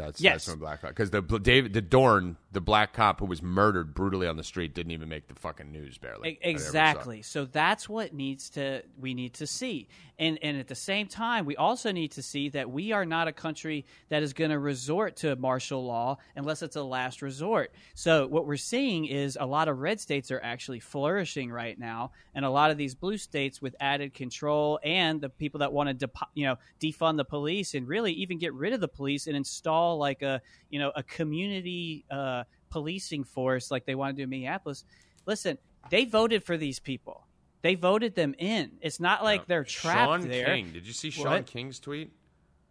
that's 0.00 0.20
Yes. 0.20 0.32
that's 0.32 0.48
when 0.48 0.58
black 0.58 0.80
cop 0.80 0.90
because 0.90 1.10
the 1.10 1.20
David 1.20 1.72
the 1.72 1.80
Dorn, 1.82 2.36
the 2.52 2.60
black 2.60 2.92
cop 2.92 3.20
who 3.20 3.26
was 3.26 3.42
murdered 3.42 3.94
brutally 3.94 4.26
on 4.26 4.36
the 4.36 4.44
street, 4.44 4.74
didn't 4.74 4.92
even 4.92 5.08
make 5.08 5.28
the 5.28 5.34
fucking 5.34 5.70
news 5.70 5.98
barely. 5.98 6.28
I 6.28 6.30
never 6.30 6.40
saw 6.40 6.46
it. 6.46 6.50
Exactly. 6.50 7.22
So 7.22 7.44
that's 7.44 7.88
what 7.88 8.12
needs 8.12 8.50
to 8.50 8.82
we 8.98 9.14
need 9.14 9.34
to 9.34 9.46
see. 9.46 9.88
And 10.18 10.38
and 10.42 10.58
at 10.58 10.68
the 10.68 10.74
same 10.74 11.06
time, 11.06 11.46
we 11.46 11.56
also 11.56 11.92
need 11.92 12.12
to 12.12 12.22
see 12.22 12.50
that 12.50 12.70
we 12.70 12.92
are 12.92 13.06
not 13.06 13.26
a 13.28 13.32
country 13.32 13.86
that 14.10 14.22
is 14.22 14.32
going 14.34 14.50
to 14.50 14.58
resort 14.58 15.16
to 15.16 15.34
martial 15.36 15.84
law 15.84 16.18
unless 16.36 16.62
it's 16.62 16.76
a 16.76 16.82
last 16.82 17.22
resort. 17.22 17.72
So 17.94 18.26
what 18.26 18.46
we're 18.46 18.56
seeing 18.56 19.06
is 19.06 19.38
a 19.40 19.46
lot 19.46 19.68
of 19.68 19.78
red 19.78 19.98
states 19.98 20.30
are 20.30 20.40
actually 20.42 20.80
flourishing 20.80 21.50
right 21.50 21.78
now, 21.78 22.12
and 22.34 22.44
a 22.44 22.50
lot 22.50 22.70
of 22.70 22.76
these 22.76 22.94
blue 22.94 23.16
states 23.16 23.62
with 23.62 23.74
added 23.80 24.12
control 24.12 24.78
and 24.84 25.20
the 25.20 25.30
people 25.30 25.60
that 25.60 25.72
want 25.72 25.98
to 25.98 26.06
depo- 26.08 26.28
you 26.34 26.44
know 26.44 26.56
defund 26.80 27.16
the 27.16 27.24
police 27.24 27.74
and 27.74 27.88
really 27.88 28.12
even 28.12 28.38
get 28.38 28.52
rid 28.52 28.72
of 28.74 28.80
the 28.80 28.88
police 28.88 29.26
and 29.26 29.34
install 29.36 29.89
like 29.98 30.22
a 30.22 30.40
you 30.68 30.78
know 30.78 30.92
a 30.94 31.02
community 31.02 32.04
uh, 32.10 32.44
policing 32.70 33.24
force 33.24 33.70
like 33.70 33.86
they 33.86 33.94
want 33.94 34.14
to 34.14 34.20
do 34.20 34.24
in 34.24 34.30
Minneapolis 34.30 34.84
listen, 35.26 35.58
they 35.90 36.04
voted 36.04 36.44
for 36.44 36.56
these 36.56 36.78
people. 36.78 37.26
They 37.62 37.74
voted 37.74 38.14
them 38.14 38.34
in. 38.38 38.72
It's 38.80 39.00
not 39.00 39.22
like 39.22 39.46
they're 39.46 39.64
trapped 39.64 40.22
Shaun 40.22 40.28
there. 40.28 40.46
King. 40.46 40.72
Did 40.72 40.86
you 40.86 40.92
see 40.92 41.10
Shaun 41.10 41.26
What? 41.26 41.46
King's 41.46 41.78
tweet? 41.78 42.12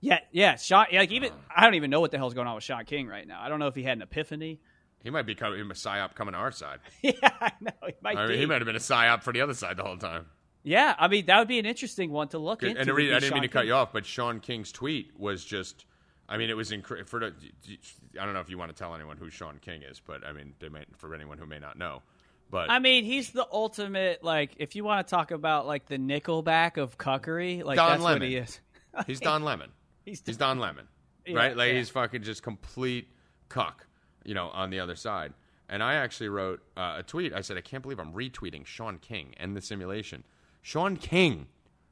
Yeah, 0.02 0.20
yeah. 0.32 0.56
Sean, 0.56 0.86
like 0.92 1.12
even 1.12 1.32
I 1.56 1.64
don't 1.64 1.76
even 1.76 1.90
know 1.90 2.00
what 2.00 2.12
the 2.12 2.18
hell's 2.18 2.34
going 2.34 2.48
on 2.48 2.56
with 2.56 2.64
Shaun 2.64 2.86
King 2.86 3.08
right 3.08 3.28
now. 3.28 3.42
I 3.42 3.50
don't 3.50 3.60
know 3.60 3.68
if 3.68 3.76
he 3.76 3.84
had 3.84 3.98
an 3.98 4.02
epiphany. 4.02 4.60
He 5.04 5.10
might 5.10 5.26
be 5.26 5.36
coming, 5.36 5.62
a 5.62 5.64
psyop 5.64 6.16
coming 6.16 6.34
to 6.34 6.38
our 6.38 6.52
side. 6.52 6.80
yeah, 7.02 7.14
I 7.24 7.52
know. 7.62 7.72
He 7.86 7.94
might 8.02 8.18
I 8.18 8.28
mean, 8.28 8.38
he 8.38 8.46
might 8.46 8.56
have 8.56 8.66
been 8.66 8.76
a 8.76 8.80
psyop 8.80 9.24
for 9.24 9.32
the 9.32 9.42
other 9.42 9.54
side 9.54 9.78
the 9.78 9.84
whole 9.84 9.98
time. 9.98 10.26
Yeah, 10.64 10.96
I 10.98 11.08
mean 11.08 11.26
that 11.28 11.40
would 11.40 11.48
be 11.48 11.60
an 11.60 11.66
interesting 11.66 12.12
one 12.12 12.30
to 12.30 12.40
look 12.40 12.60
Good. 12.62 12.72
into. 12.72 12.82
And 12.82 12.92
I 12.92 12.96
didn't 12.96 13.22
mean 13.22 13.30
Sean 13.30 13.42
to 13.42 13.48
cut 13.48 13.66
you 13.66 13.74
off, 13.74 13.94
but 13.94 14.06
Shaun 14.06 14.40
King's 14.40 14.72
tweet 14.72 15.12
was 15.18 15.46
just. 15.46 15.86
I 16.30 16.38
mean, 16.38 16.50
it 16.50 16.56
was 16.56 16.72
incredible. 16.72 17.08
For 17.10 17.24
I 17.26 18.26
don't 18.26 18.34
know 18.34 18.40
if 18.40 18.50
you 18.50 18.58
want 18.58 18.70
to 18.70 18.78
tell 18.78 18.94
anyone 18.94 19.18
who 19.18 19.30
Shaun 19.30 19.60
King 19.60 19.82
is, 19.82 20.00
but 20.00 20.26
I 20.26 20.32
mean, 20.32 20.54
they 20.60 20.70
might, 20.70 20.88
for 20.96 21.14
anyone 21.16 21.40
who 21.40 21.48
may 21.48 21.60
not 21.60 21.78
know. 21.78 22.04
But 22.52 22.70
I 22.70 22.80
mean, 22.80 23.04
he's 23.04 23.32
the 23.32 23.48
ultimate. 23.52 24.24
Like, 24.24 24.52
if 24.58 24.76
you 24.76 24.84
want 24.84 25.06
to 25.06 25.10
talk 25.10 25.32
about 25.32 25.66
like 25.68 25.88
the 25.88 25.98
Nickelback 25.98 26.78
of 26.78 26.98
cuckery, 26.98 27.64
like 27.64 27.78
Don 27.78 27.90
that's 27.90 28.04
Lemon. 28.04 28.22
what 28.22 28.28
he 28.30 28.36
is. 28.38 28.60
he's 29.08 29.20
Don 29.20 29.44
Lemon. 29.44 29.70
He's, 30.06 30.24
He's 30.26 30.38
Don 30.38 30.58
Lemon, 30.58 30.88
Yeah, 31.28 31.36
right? 31.36 31.56
Like 31.56 31.72
yeah. 31.74 31.78
he's 31.78 31.90
fucking 31.92 32.24
just 32.24 32.42
complete 32.42 33.10
cuck, 33.48 33.86
you 34.26 34.34
know, 34.34 34.48
on 34.50 34.72
the 34.72 34.80
other 34.80 34.96
side. 34.96 35.34
And 35.68 35.84
I 35.84 35.96
actually 35.96 36.30
wrote 36.30 36.62
uh, 36.76 36.96
a 36.98 37.04
tweet. 37.04 37.32
I 37.32 37.42
said, 37.42 37.58
I 37.58 37.62
can't 37.62 37.84
believe 37.84 38.00
I'm 38.00 38.14
retweeting 38.14 38.66
Shaun 38.66 38.98
King 38.98 39.36
and 39.38 39.56
the 39.56 39.62
simulation. 39.62 40.24
Shaun 40.64 40.98
King, 40.98 41.46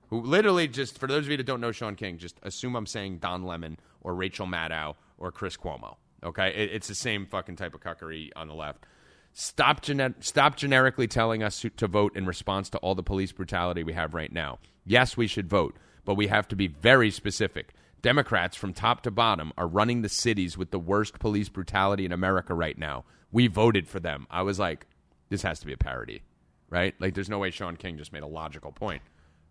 who 0.09 0.22
literally 0.22 0.68
just 0.68 0.97
for 0.97 1.05
those 1.05 1.26
of 1.26 1.30
you 1.31 1.38
that 1.38 1.45
don't 1.45 1.61
know 1.61 1.72
Shaun 1.72 1.95
King, 1.95 2.18
just 2.18 2.38
assume 2.41 2.76
I'm 2.76 2.88
saying 2.88 3.19
Don 3.19 3.43
Lemon 3.43 3.77
or 4.01 4.15
Rachel 4.15 4.47
Maddow 4.47 4.95
or 5.17 5.31
Chris 5.31 5.57
Cuomo. 5.57 5.95
Okay, 6.23 6.49
it, 6.49 6.71
it's 6.73 6.87
the 6.87 6.95
same 6.95 7.25
fucking 7.25 7.55
type 7.55 7.73
of 7.73 7.81
cuckery 7.81 8.29
on 8.35 8.47
the 8.47 8.53
left. 8.53 8.85
Stop, 9.33 9.81
gene- 9.81 10.15
stop 10.19 10.55
generically 10.55 11.07
telling 11.07 11.43
us 11.43 11.61
to, 11.61 11.69
to 11.71 11.87
vote 11.87 12.15
in 12.15 12.25
response 12.25 12.69
to 12.71 12.77
all 12.79 12.95
the 12.95 13.03
police 13.03 13.31
brutality 13.31 13.83
we 13.83 13.93
have 13.93 14.13
right 14.13 14.31
now. 14.31 14.57
Yes, 14.83 15.15
we 15.15 15.27
should 15.27 15.47
vote, 15.47 15.75
but 16.05 16.15
we 16.15 16.27
have 16.27 16.47
to 16.47 16.55
be 16.55 16.67
very 16.67 17.11
specific. 17.11 17.73
Democrats 18.01 18.55
from 18.55 18.73
top 18.73 19.01
to 19.01 19.11
bottom 19.11 19.51
are 19.57 19.67
running 19.67 20.01
the 20.01 20.09
cities 20.09 20.57
with 20.57 20.71
the 20.71 20.79
worst 20.79 21.19
police 21.19 21.49
brutality 21.49 22.05
in 22.05 22.11
America 22.11 22.53
right 22.53 22.77
now. 22.77 23.05
We 23.31 23.47
voted 23.47 23.87
for 23.87 23.99
them. 23.99 24.25
I 24.31 24.41
was 24.41 24.57
like, 24.59 24.87
this 25.29 25.41
has 25.41 25.59
to 25.59 25.65
be 25.65 25.73
a 25.73 25.77
parody, 25.77 26.23
right? 26.69 26.95
Like, 26.99 27.13
there's 27.13 27.29
no 27.29 27.39
way 27.39 27.51
Shaun 27.51 27.75
King 27.75 27.97
just 27.97 28.13
made 28.13 28.23
a 28.23 28.27
logical 28.27 28.71
point. 28.71 29.01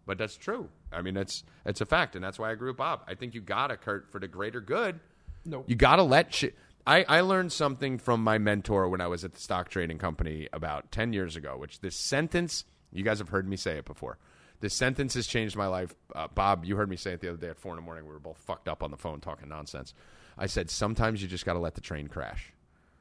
But 0.07 0.19
that's 0.19 0.37
true. 0.37 0.69
I 0.93 1.03
mean, 1.03 1.15
that's 1.15 1.43
that's 1.65 1.81
a 1.81 1.87
fact, 1.87 2.15
and 2.15 2.25
that's 2.25 2.39
why 2.39 2.51
I 2.51 2.55
grew 2.55 2.71
up. 2.71 2.77
Bob. 2.77 3.01
I 3.09 3.15
think 3.15 3.35
you 3.35 3.41
gotta, 3.41 3.77
Kurt, 3.77 4.11
for 4.11 4.21
the 4.21 4.29
greater 4.29 4.61
good. 4.61 5.01
Nope. 5.45 5.65
You 5.67 5.75
gotta 5.75 6.03
let 6.03 6.33
shit. 6.33 6.55
I, 6.87 7.05
I 7.09 7.21
learned 7.23 7.53
something 7.53 7.99
from 7.99 8.23
my 8.23 8.39
mentor 8.39 8.89
when 8.89 9.01
I 9.01 9.09
was 9.09 9.25
at 9.25 9.35
the 9.35 9.41
stock 9.41 9.69
trading 9.69 9.99
company 9.99 10.49
about 10.53 10.93
10 10.93 11.13
years 11.13 11.35
ago, 11.35 11.57
which 11.59 11.81
this 11.81 11.97
sentence, 11.97 12.65
you 12.93 13.03
guys 13.03 13.19
have 13.19 13.31
heard 13.31 13.49
me 13.49 13.57
say 13.57 13.77
it 13.79 13.85
before. 13.85 14.19
This 14.61 14.73
sentence 14.73 15.15
has 15.15 15.27
changed 15.27 15.57
my 15.57 15.67
life. 15.67 15.95
Uh, 16.15 16.29
Bob, 16.33 16.65
you 16.65 16.77
heard 16.77 16.89
me 16.89 16.97
say 16.97 17.13
it 17.13 17.21
the 17.21 17.29
other 17.29 17.39
day 17.39 17.49
at 17.49 17.59
4 17.59 17.73
in 17.73 17.77
the 17.77 17.83
morning. 17.83 18.07
We 18.07 18.13
were 18.13 18.21
both 18.21 18.39
fucked 18.39 18.69
up 18.69 18.83
on 18.85 18.93
the 18.93 18.97
phone 18.97 19.21
talking 19.21 19.49
nonsense. 19.49 19.95
I 20.39 20.47
said, 20.47 20.71
sometimes 20.71 21.21
you 21.21 21.29
just 21.29 21.45
got 21.45 21.55
to 21.55 21.59
let 21.59 21.75
the 21.75 21.81
train 21.81 22.07
crash. 22.07 22.53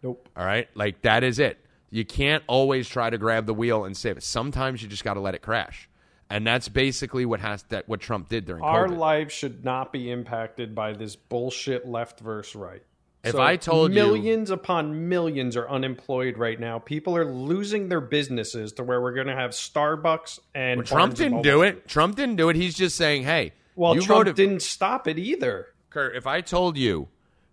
Nope. 0.01 0.29
All 0.35 0.45
right? 0.45 0.67
Like, 0.73 1.03
that 1.03 1.23
is 1.23 1.37
it. 1.37 1.59
You 1.91 2.05
can't 2.05 2.43
always 2.47 2.89
try 2.89 3.09
to 3.09 3.17
grab 3.17 3.45
the 3.45 3.53
wheel 3.53 3.85
and 3.85 3.95
save 3.95 4.17
it. 4.17 4.23
Sometimes 4.23 4.81
you 4.81 4.87
just 4.89 5.03
got 5.03 5.13
to 5.13 5.19
let 5.19 5.35
it 5.35 5.43
crash. 5.43 5.87
And 6.29 6.45
that's 6.45 6.69
basically 6.69 7.25
what 7.25 7.39
has 7.39 7.63
that 7.69 7.87
what 7.87 7.99
Trump 8.01 8.29
did 8.29 8.45
during 8.45 8.63
Our 8.63 8.87
COVID. 8.87 8.97
lives 8.97 9.33
should 9.33 9.63
not 9.63 9.93
be 9.93 10.09
impacted 10.09 10.73
by 10.73 10.93
this 10.93 11.15
bullshit 11.15 11.87
left 11.87 12.19
versus 12.19 12.55
right. 12.55 12.81
If 13.23 13.35
I 13.35 13.55
told 13.55 13.91
you- 13.91 13.95
millions 13.95 14.51
upon 14.51 15.09
millions 15.09 15.55
are 15.57 15.67
unemployed 15.67 16.37
right 16.37 16.59
now, 16.59 16.77
people 16.79 17.15
are 17.17 17.25
losing 17.25 17.89
their 17.89 18.01
businesses 18.01 18.71
to 18.73 18.83
where 18.83 19.01
we're 19.01 19.13
going 19.13 19.27
to 19.27 19.35
have 19.35 19.51
Starbucks 19.51 20.39
and 20.53 20.77
Well, 20.79 20.85
Trump 20.85 21.15
didn't 21.15 21.41
do 21.41 21.63
it. 21.63 21.87
Trump 21.87 22.15
didn't 22.15 22.35
do 22.35 22.49
it. 22.49 22.55
He's 22.55 22.75
just 22.75 22.95
saying, 22.95 23.23
hey, 23.23 23.53
Well, 23.75 23.95
you 23.95 24.01
Trump 24.01 24.35
didn't 24.35 24.61
stop 24.61 25.07
it 25.07 25.17
either. 25.17 25.67
Kurt, 25.89 26.15
if 26.15 26.27
I 26.27 26.41
told 26.41 26.77
you 26.77 27.07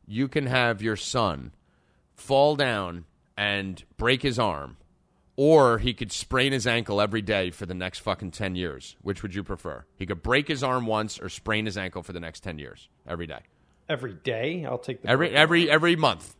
you 0.06 0.28
can 0.28 0.46
have 0.46 0.82
your 0.82 0.96
son 0.96 1.52
fall 2.14 2.54
down 2.56 3.04
and 3.36 3.82
break 3.96 4.22
his 4.22 4.38
arm, 4.38 4.76
or 5.36 5.78
he 5.78 5.94
could 5.94 6.12
sprain 6.12 6.52
his 6.52 6.66
ankle 6.66 7.00
every 7.00 7.22
day 7.22 7.50
for 7.50 7.64
the 7.66 7.74
next 7.74 8.00
fucking 8.00 8.30
10 8.32 8.54
years, 8.54 8.96
which 9.02 9.22
would 9.22 9.34
you 9.34 9.42
prefer? 9.42 9.84
He 9.96 10.04
could 10.06 10.22
break 10.22 10.48
his 10.48 10.62
arm 10.62 10.86
once 10.86 11.18
or 11.18 11.28
sprain 11.28 11.64
his 11.66 11.76
ankle 11.78 12.02
for 12.02 12.12
the 12.12 12.20
next 12.20 12.40
10 12.40 12.58
years, 12.58 12.88
every 13.06 13.26
day. 13.26 13.40
Every 13.88 14.12
day, 14.14 14.64
I'll 14.64 14.78
take 14.78 15.02
the 15.02 15.08
Every 15.08 15.30
every 15.30 15.68
arm. 15.68 15.74
every 15.74 15.96
month. 15.96 16.34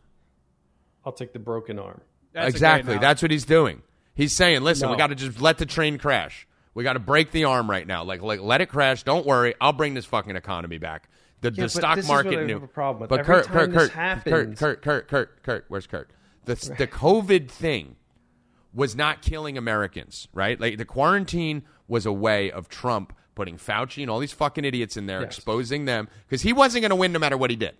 I'll 1.05 1.11
take 1.11 1.33
the 1.33 1.39
broken 1.39 1.77
arm. 1.79 2.01
That's 2.31 2.49
exactly. 2.49 2.97
That's 2.97 3.21
what 3.21 3.29
he's 3.31 3.45
doing. 3.45 3.81
He's 4.15 4.31
saying, 4.33 4.61
"Listen, 4.61 4.89
we 4.89 4.95
got 4.97 5.07
to 5.07 5.15
just 5.15 5.41
let 5.41 5.57
the 5.57 5.65
train 5.65 5.97
crash. 5.97 6.47
We 6.73 6.83
got 6.83 6.93
to 6.93 6.99
break 6.99 7.31
the 7.31 7.43
arm 7.43 7.69
right 7.69 7.85
now. 7.85 8.03
Like, 8.03 8.21
like 8.21 8.39
let 8.41 8.61
it 8.61 8.67
crash. 8.69 9.03
Don't 9.03 9.25
worry. 9.25 9.53
I'll 9.61 9.73
bring 9.73 9.93
this 9.93 10.05
fucking 10.05 10.35
economy 10.35 10.77
back. 10.79 11.09
The, 11.41 11.51
Yeah, 11.51 11.63
the 11.65 11.69
stock 11.69 11.95
this 11.97 12.05
is 12.05 12.09
market 12.09 12.29
what 12.31 12.39
I 12.39 12.45
knew. 12.45 12.53
have 12.53 12.63
a 12.63 12.67
problem 12.67 13.01
with. 13.01 13.09
But 13.09 13.19
Every 13.19 13.35
Kurt, 13.35 13.45
time 13.45 13.53
Kurt, 13.55 13.69
this 13.71 13.77
Kurt, 13.77 13.89
Kurt, 13.89 13.93
happens- 13.93 14.59
Kurt, 14.59 14.81
Kurt, 14.81 15.07
Kurt, 15.09 15.43
Kurt. 15.43 15.65
Where's 15.67 15.85
Kurt? 15.87 16.09
The 16.45 16.55
the 16.77 16.87
COVID 16.91 17.49
thing 17.51 17.97
was 18.73 18.95
not 18.95 19.21
killing 19.21 19.57
Americans, 19.57 20.27
right? 20.33 20.59
Like 20.59 20.77
the 20.77 20.85
quarantine 20.85 21.63
was 21.87 22.05
a 22.05 22.11
way 22.11 22.51
of 22.51 22.69
Trump 22.69 23.13
putting 23.35 23.57
Fauci 23.57 24.01
and 24.01 24.09
all 24.11 24.19
these 24.19 24.31
fucking 24.31 24.65
idiots 24.65 24.95
in 24.97 25.05
there, 25.07 25.21
Yes. 25.21 25.37
exposing 25.37 25.85
them 25.85 26.07
because 26.27 26.41
he 26.41 26.53
wasn't 26.53 26.81
going 26.81 26.89
to 26.91 26.95
win 26.95 27.11
no 27.11 27.19
matter 27.19 27.37
what 27.37 27.49
he 27.49 27.55
did. 27.55 27.75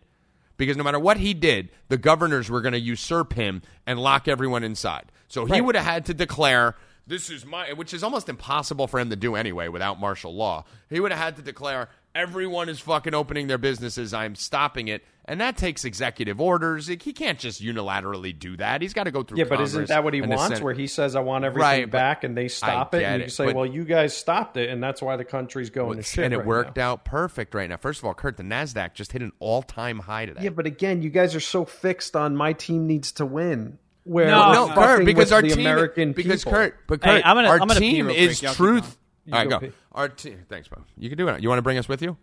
Because 0.57 0.77
no 0.77 0.83
matter 0.83 0.99
what 0.99 1.17
he 1.17 1.33
did, 1.33 1.69
the 1.89 1.97
governors 1.97 2.49
were 2.49 2.61
going 2.61 2.73
to 2.73 2.79
usurp 2.79 3.33
him 3.33 3.61
and 3.87 3.99
lock 3.99 4.27
everyone 4.27 4.63
inside. 4.63 5.11
So 5.27 5.45
he 5.45 5.53
Right. 5.53 5.65
would 5.65 5.75
have 5.75 5.85
had 5.85 6.05
to 6.07 6.13
declare, 6.13 6.75
"This 7.07 7.29
is 7.31 7.43
my," 7.43 7.73
which 7.73 7.91
is 7.93 8.03
almost 8.03 8.29
impossible 8.29 8.87
for 8.87 8.99
him 8.99 9.09
to 9.09 9.15
do 9.15 9.35
anyway 9.35 9.67
without 9.67 9.99
martial 9.99 10.33
law. 10.35 10.63
He 10.91 10.99
would 10.99 11.11
have 11.11 11.19
had 11.19 11.35
to 11.37 11.41
declare, 11.41 11.89
"Everyone 12.15 12.69
is 12.69 12.79
fucking 12.79 13.13
opening 13.13 13.47
their 13.47 13.57
businesses. 13.57 14.13
I'm 14.13 14.35
stopping 14.35 14.87
it." 14.87 15.03
And 15.25 15.39
that 15.39 15.55
takes 15.55 15.85
executive 15.85 16.41
orders. 16.41 16.87
He 16.87 16.97
can't 16.97 17.39
just 17.39 17.61
unilaterally 17.63 18.37
do 18.37 18.57
that. 18.57 18.81
He's 18.81 18.93
got 18.93 19.05
to 19.05 19.11
go 19.11 19.23
through. 19.23 19.37
Yeah, 19.37 19.45
but 19.45 19.61
isn't 19.61 19.87
that 19.87 20.03
what 20.03 20.13
he 20.13 20.21
wants? 20.21 20.59
Where 20.59 20.73
he 20.73 20.85
says, 20.87 21.15
"I 21.15 21.21
want 21.21 21.45
everything 21.45 21.61
Right, 21.61 21.89
back," 21.89 22.25
and 22.25 22.35
they 22.35 22.49
stop 22.49 22.93
I 22.93 22.97
it, 22.97 23.03
and 23.03 23.19
you 23.21 23.25
it, 23.27 23.31
say, 23.31 23.53
"Well, 23.53 23.65
you 23.65 23.85
guys 23.85 24.15
stopped 24.17 24.57
it, 24.57 24.69
and 24.69 24.83
that's 24.83 25.01
why 25.01 25.15
the 25.15 25.23
country's 25.23 25.69
going 25.69 25.97
to 25.97 26.03
shit." 26.03 26.25
and 26.25 26.33
it 26.33 26.39
right 26.39 26.45
worked 26.45 26.75
now. 26.77 26.91
out 26.91 27.05
perfect 27.05 27.55
right 27.55 27.69
now. 27.69 27.77
First 27.77 27.99
of 27.99 28.05
all, 28.05 28.13
Kurt, 28.13 28.35
the 28.35 28.43
Nasdaq 28.43 28.95
just 28.95 29.13
hit 29.13 29.21
an 29.21 29.31
all-time 29.39 29.99
high 29.99 30.25
today. 30.25 30.41
Yeah, 30.43 30.49
but 30.49 30.65
again, 30.65 31.01
you 31.01 31.09
guys 31.09 31.35
are 31.35 31.39
so 31.39 31.63
fixed 31.63 32.17
on 32.17 32.35
my 32.35 32.51
team 32.51 32.85
needs 32.85 33.13
to 33.13 33.25
win. 33.25 33.77
Where 34.03 34.27
No, 34.27 34.51
no, 34.51 34.73
Kurt, 34.73 35.05
because 35.05 35.31
our 35.31 35.41
the 35.41 35.47
team, 35.47 35.59
American 35.61 36.11
because 36.11 36.43
people. 36.43 36.59
Kurt, 36.59 36.75
but 36.87 37.01
Hey, 37.01 37.15
Kurt, 37.21 37.25
I'm 37.25 37.37
gonna- 37.37 37.47
our 37.47 37.61
I'm 37.61 37.69
team 37.69 38.09
is 38.09 38.39
quick. 38.39 38.41
Y'all 38.41 38.53
truth. 38.53 38.97
You 39.25 39.33
All 39.33 39.39
right, 39.39 39.49
go 39.49 39.59
go. 39.59 39.67
pee. 39.67 39.73
Our 39.93 40.09
team. 40.09 40.39
Thanks, 40.49 40.67
Bo. 40.67 40.83
You 40.97 41.09
can 41.09 41.17
do 41.17 41.27
it. 41.29 41.41
You 41.41 41.49
want 41.49 41.59
to 41.59 41.63
bring 41.63 41.77
us 41.77 41.87
with 41.87 42.01
you? 42.01 42.17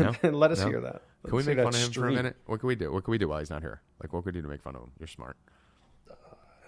No? 0.00 0.14
Let 0.30 0.50
us 0.52 0.60
No? 0.60 0.68
hear 0.68 0.80
that. 0.80 1.02
Can 1.26 1.36
we 1.36 1.42
make 1.42 1.58
fun 1.58 1.68
of 1.68 1.74
him 1.74 1.90
for 1.92 2.08
a 2.08 2.12
minute? 2.12 2.36
What 2.46 2.60
can 2.60 2.66
we 2.66 2.74
do? 2.74 2.92
What 2.92 3.04
can 3.04 3.10
we 3.12 3.18
do 3.18 3.28
while 3.28 3.38
he's 3.38 3.50
not 3.50 3.62
here? 3.62 3.80
Like, 4.02 4.12
what 4.12 4.24
could 4.24 4.34
we 4.34 4.40
do 4.40 4.42
to 4.42 4.48
make 4.48 4.62
fun 4.62 4.74
of 4.74 4.82
him? 4.82 4.90
You're 4.98 5.06
smart. 5.06 5.36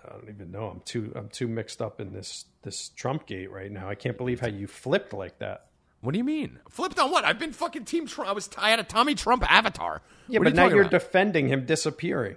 I 0.06 0.12
don't 0.12 0.28
even 0.28 0.50
know. 0.50 0.66
I'm 0.68 0.80
too 0.84 1.12
I'm 1.16 1.28
too 1.28 1.48
mixed 1.48 1.80
up 1.80 1.98
in 2.00 2.12
this 2.12 2.44
this 2.62 2.90
Trump 2.90 3.26
gate 3.26 3.50
right 3.50 3.70
now. 3.72 3.88
I 3.88 3.94
can't 3.94 4.18
believe 4.18 4.38
how 4.40 4.48
you 4.48 4.66
flipped 4.66 5.12
like 5.14 5.38
that. 5.38 5.66
What 6.02 6.12
do 6.12 6.18
you 6.18 6.24
mean? 6.24 6.58
Flipped 6.68 6.98
on 6.98 7.10
what? 7.10 7.24
I've 7.24 7.38
been 7.38 7.52
fucking 7.54 7.86
Team 7.86 8.06
Trump. 8.06 8.28
I 8.28 8.34
was. 8.34 8.50
I 8.58 8.68
had 8.70 8.78
a 8.80 8.84
Tommy 8.84 9.14
Trump 9.14 9.50
avatar. 9.50 10.02
Yeah, 10.28 10.40
what 10.40 10.48
are 10.48 10.50
but 10.50 10.56
you 10.62 10.68
now 10.68 10.74
you're 10.74 10.80
about? 10.82 10.90
defending 10.90 11.48
him 11.48 11.64
disappearing. 11.64 12.36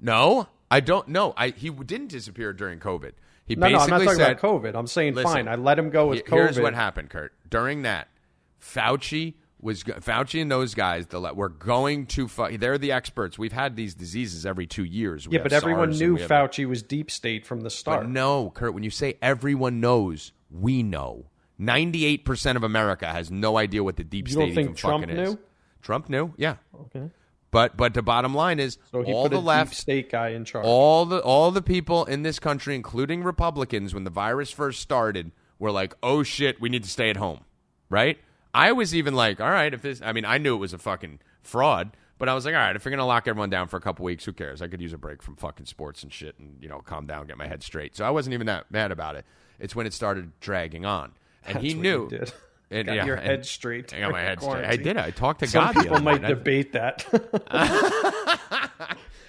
no, 0.00 0.48
I 0.70 0.78
don't. 0.80 1.08
know. 1.08 1.34
I. 1.36 1.48
He 1.48 1.68
didn't 1.70 2.08
disappear 2.08 2.52
during 2.52 2.78
COVID. 2.78 3.12
He 3.46 3.56
No, 3.56 3.68
no, 3.68 3.78
I'm 3.78 3.90
basically 3.90 3.90
not 3.90 4.04
talking 4.04 4.18
said, 4.18 4.30
about 4.38 4.62
COVID. 4.62 4.74
I'm 4.74 4.86
saying 4.86 5.14
Listen, 5.14 5.32
fine. 5.32 5.48
I 5.48 5.56
let 5.56 5.78
him 5.78 5.90
go 5.90 6.06
with 6.06 6.24
COVID. 6.24 6.30
Here's 6.30 6.60
what 6.60 6.74
happened, 6.74 7.10
Kurt. 7.10 7.32
During 7.48 7.82
that, 7.82 8.08
Fauci 8.60 9.34
was 9.60 9.82
Fauci 9.82 10.40
and 10.40 10.50
those 10.50 10.74
guys. 10.74 11.06
The 11.06 11.20
were 11.34 11.48
going 11.48 12.06
to. 12.06 12.28
They're 12.58 12.78
the 12.78 12.92
experts. 12.92 13.38
We've 13.38 13.52
had 13.52 13.76
these 13.76 13.94
diseases 13.94 14.46
every 14.46 14.66
two 14.66 14.84
years. 14.84 15.28
We 15.28 15.36
Yeah, 15.36 15.42
but 15.42 15.52
everyone 15.52 15.90
SARS 15.92 16.00
and 16.00 16.10
knew 16.10 16.16
have- 16.16 16.30
Fauci 16.30 16.66
was 16.66 16.82
deep 16.82 17.10
state 17.10 17.46
from 17.46 17.60
the 17.60 17.70
start. 17.70 18.02
But 18.02 18.10
no, 18.10 18.50
Kurt. 18.50 18.74
When 18.74 18.82
you 18.82 18.90
say 18.90 19.18
everyone 19.20 19.80
knows, 19.80 20.32
we 20.50 20.82
know. 20.82 21.26
Ninety-eight 21.58 22.24
percent 22.24 22.56
of 22.56 22.64
America 22.64 23.06
has 23.06 23.30
no 23.30 23.56
idea 23.58 23.84
what 23.84 23.96
the 23.96 24.04
deep 24.04 24.26
You 24.28 24.32
state 24.32 24.40
don't 24.40 24.54
think 24.54 24.64
even 24.64 24.74
Trump 24.74 25.04
fucking 25.04 25.18
is. 25.18 25.36
Trump 25.82 26.08
knew, 26.08 26.32
yeah. 26.36 26.56
Okay. 26.80 27.10
But 27.54 27.76
but 27.76 27.94
the 27.94 28.02
bottom 28.02 28.34
line 28.34 28.58
is 28.58 28.78
So 28.90 29.02
he 29.02 29.12
all 29.12 29.28
put 29.28 29.30
the 29.30 29.40
left 29.40 29.76
state 29.76 30.10
guy 30.10 30.30
in 30.30 30.44
charge. 30.44 30.66
all 30.66 31.06
the 31.06 31.20
all 31.20 31.52
the 31.52 31.62
people 31.62 32.04
in 32.04 32.24
this 32.24 32.40
country, 32.40 32.74
including 32.74 33.22
Republicans, 33.22 33.94
when 33.94 34.02
the 34.02 34.10
virus 34.10 34.50
first 34.50 34.80
started, 34.80 35.30
were 35.60 35.70
like, 35.70 35.94
"Oh 36.02 36.24
shit, 36.24 36.60
we 36.60 36.68
need 36.68 36.82
to 36.82 36.90
stay 36.90 37.10
at 37.10 37.16
home." 37.16 37.44
Right? 37.88 38.18
I 38.52 38.72
was 38.72 38.92
even 38.92 39.14
like, 39.14 39.40
"All 39.40 39.50
right, 39.50 39.72
if 39.72 39.82
this," 39.82 40.02
I 40.02 40.12
mean, 40.12 40.24
I 40.24 40.36
knew 40.38 40.56
it 40.56 40.58
was 40.58 40.72
a 40.72 40.78
fucking 40.78 41.20
fraud, 41.42 41.96
but 42.18 42.28
I 42.28 42.34
was 42.34 42.44
like, 42.44 42.54
"All 42.56 42.60
right, 42.60 42.74
if 42.74 42.84
you're 42.84 42.90
gonna 42.90 43.06
lock 43.06 43.28
everyone 43.28 43.50
down 43.50 43.68
for 43.68 43.76
a 43.76 43.80
couple 43.80 44.04
weeks, 44.04 44.24
who 44.24 44.32
cares? 44.32 44.60
I 44.60 44.66
could 44.66 44.80
use 44.80 44.92
a 44.92 44.98
break 44.98 45.22
from 45.22 45.36
fucking 45.36 45.66
sports 45.66 46.02
and 46.02 46.12
shit, 46.12 46.36
and 46.40 46.56
you 46.60 46.68
know, 46.68 46.80
calm 46.80 47.06
down, 47.06 47.28
get 47.28 47.38
my 47.38 47.46
head 47.46 47.62
straight." 47.62 47.94
So 47.94 48.04
I 48.04 48.10
wasn't 48.10 48.34
even 48.34 48.48
that 48.48 48.68
mad 48.72 48.90
about 48.90 49.14
it. 49.14 49.24
It's 49.60 49.76
when 49.76 49.86
it 49.86 49.92
started 49.92 50.32
dragging 50.40 50.84
on, 50.84 51.12
and 51.46 51.54
That's 51.54 51.64
he 51.66 51.74
knew. 51.74 52.08
you 52.10 52.24
And, 52.74 52.86
Got 52.86 52.96
yeah, 52.96 53.06
your 53.06 53.16
head 53.16 53.46
straight. 53.46 53.94
I 53.94 54.00
got 54.00 54.10
my 54.10 54.20
head 54.20 54.42
straight. 54.42 54.64
I 54.64 54.76
did. 54.76 54.96
I 54.96 55.10
talked 55.12 55.40
to 55.40 55.46
Some 55.46 55.72
God. 55.72 55.82
people 55.82 56.00
might 56.00 56.22
night. 56.22 56.28
Debate 56.28 56.72
that. 56.72 57.06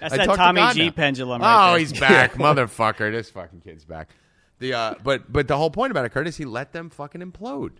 That's 0.00 0.12
I 0.12 0.16
that 0.16 0.24
talked 0.26 0.38
to 0.38 0.44
Tommy 0.44 0.74
G 0.74 0.86
now. 0.86 0.90
pendulum. 0.90 1.42
Right 1.42 1.68
oh, 1.68 1.70
there. 1.70 1.78
he's 1.78 1.92
back, 1.92 2.32
motherfucker! 2.34 3.12
This 3.12 3.30
fucking 3.30 3.60
kid's 3.60 3.84
back. 3.84 4.10
The 4.58 4.74
uh, 4.74 4.94
but 5.04 5.32
but 5.32 5.46
the 5.46 5.56
whole 5.56 5.70
point 5.70 5.92
about 5.92 6.04
it, 6.04 6.10
Curtis, 6.10 6.36
he 6.36 6.44
let 6.44 6.72
them 6.72 6.90
fucking 6.90 7.20
implode. 7.20 7.74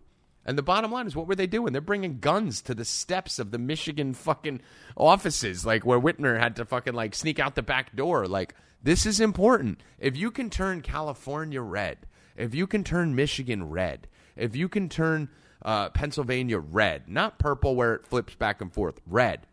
And 0.45 0.57
the 0.57 0.63
bottom 0.63 0.93
line 0.93 1.09
is, 1.09 1.17
what 1.17 1.27
were 1.27 1.35
they 1.35 1.49
doing? 1.49 1.73
They're 1.73 1.83
bringing 1.83 2.21
guns 2.21 2.63
to 2.63 2.75
the 2.75 2.85
steps 2.85 3.41
of 3.41 3.51
the 3.51 3.59
Michigan 3.59 4.15
fucking 4.15 4.61
offices, 4.97 5.67
like 5.67 5.85
where 5.85 6.01
Whitmer 6.01 6.39
had 6.39 6.55
to 6.57 6.65
fucking 6.65 6.95
like 6.95 7.17
sneak 7.17 7.41
out 7.41 7.57
the 7.57 7.63
back 7.63 7.97
door. 7.97 8.27
Like 8.27 8.55
this 8.83 9.05
is 9.05 9.19
important. 9.19 9.81
If 9.99 10.17
you 10.17 10.31
can 10.31 10.49
turn 10.49 10.83
California 10.83 11.61
red, 11.61 12.07
if 12.37 12.55
you 12.55 12.69
can 12.69 12.85
turn 12.85 13.17
Michigan 13.17 13.69
red, 13.69 14.07
if 14.37 14.55
you 14.55 14.69
can 14.69 14.89
turn 14.89 15.29
uh, 15.67 15.91
Pennsylvania 15.91 16.59
red, 16.59 17.09
not 17.09 17.39
purple 17.39 17.75
where 17.75 17.95
it 17.95 18.07
flips 18.07 18.37
back 18.37 18.61
and 18.63 18.73
forth, 18.73 19.01
red, 19.07 19.47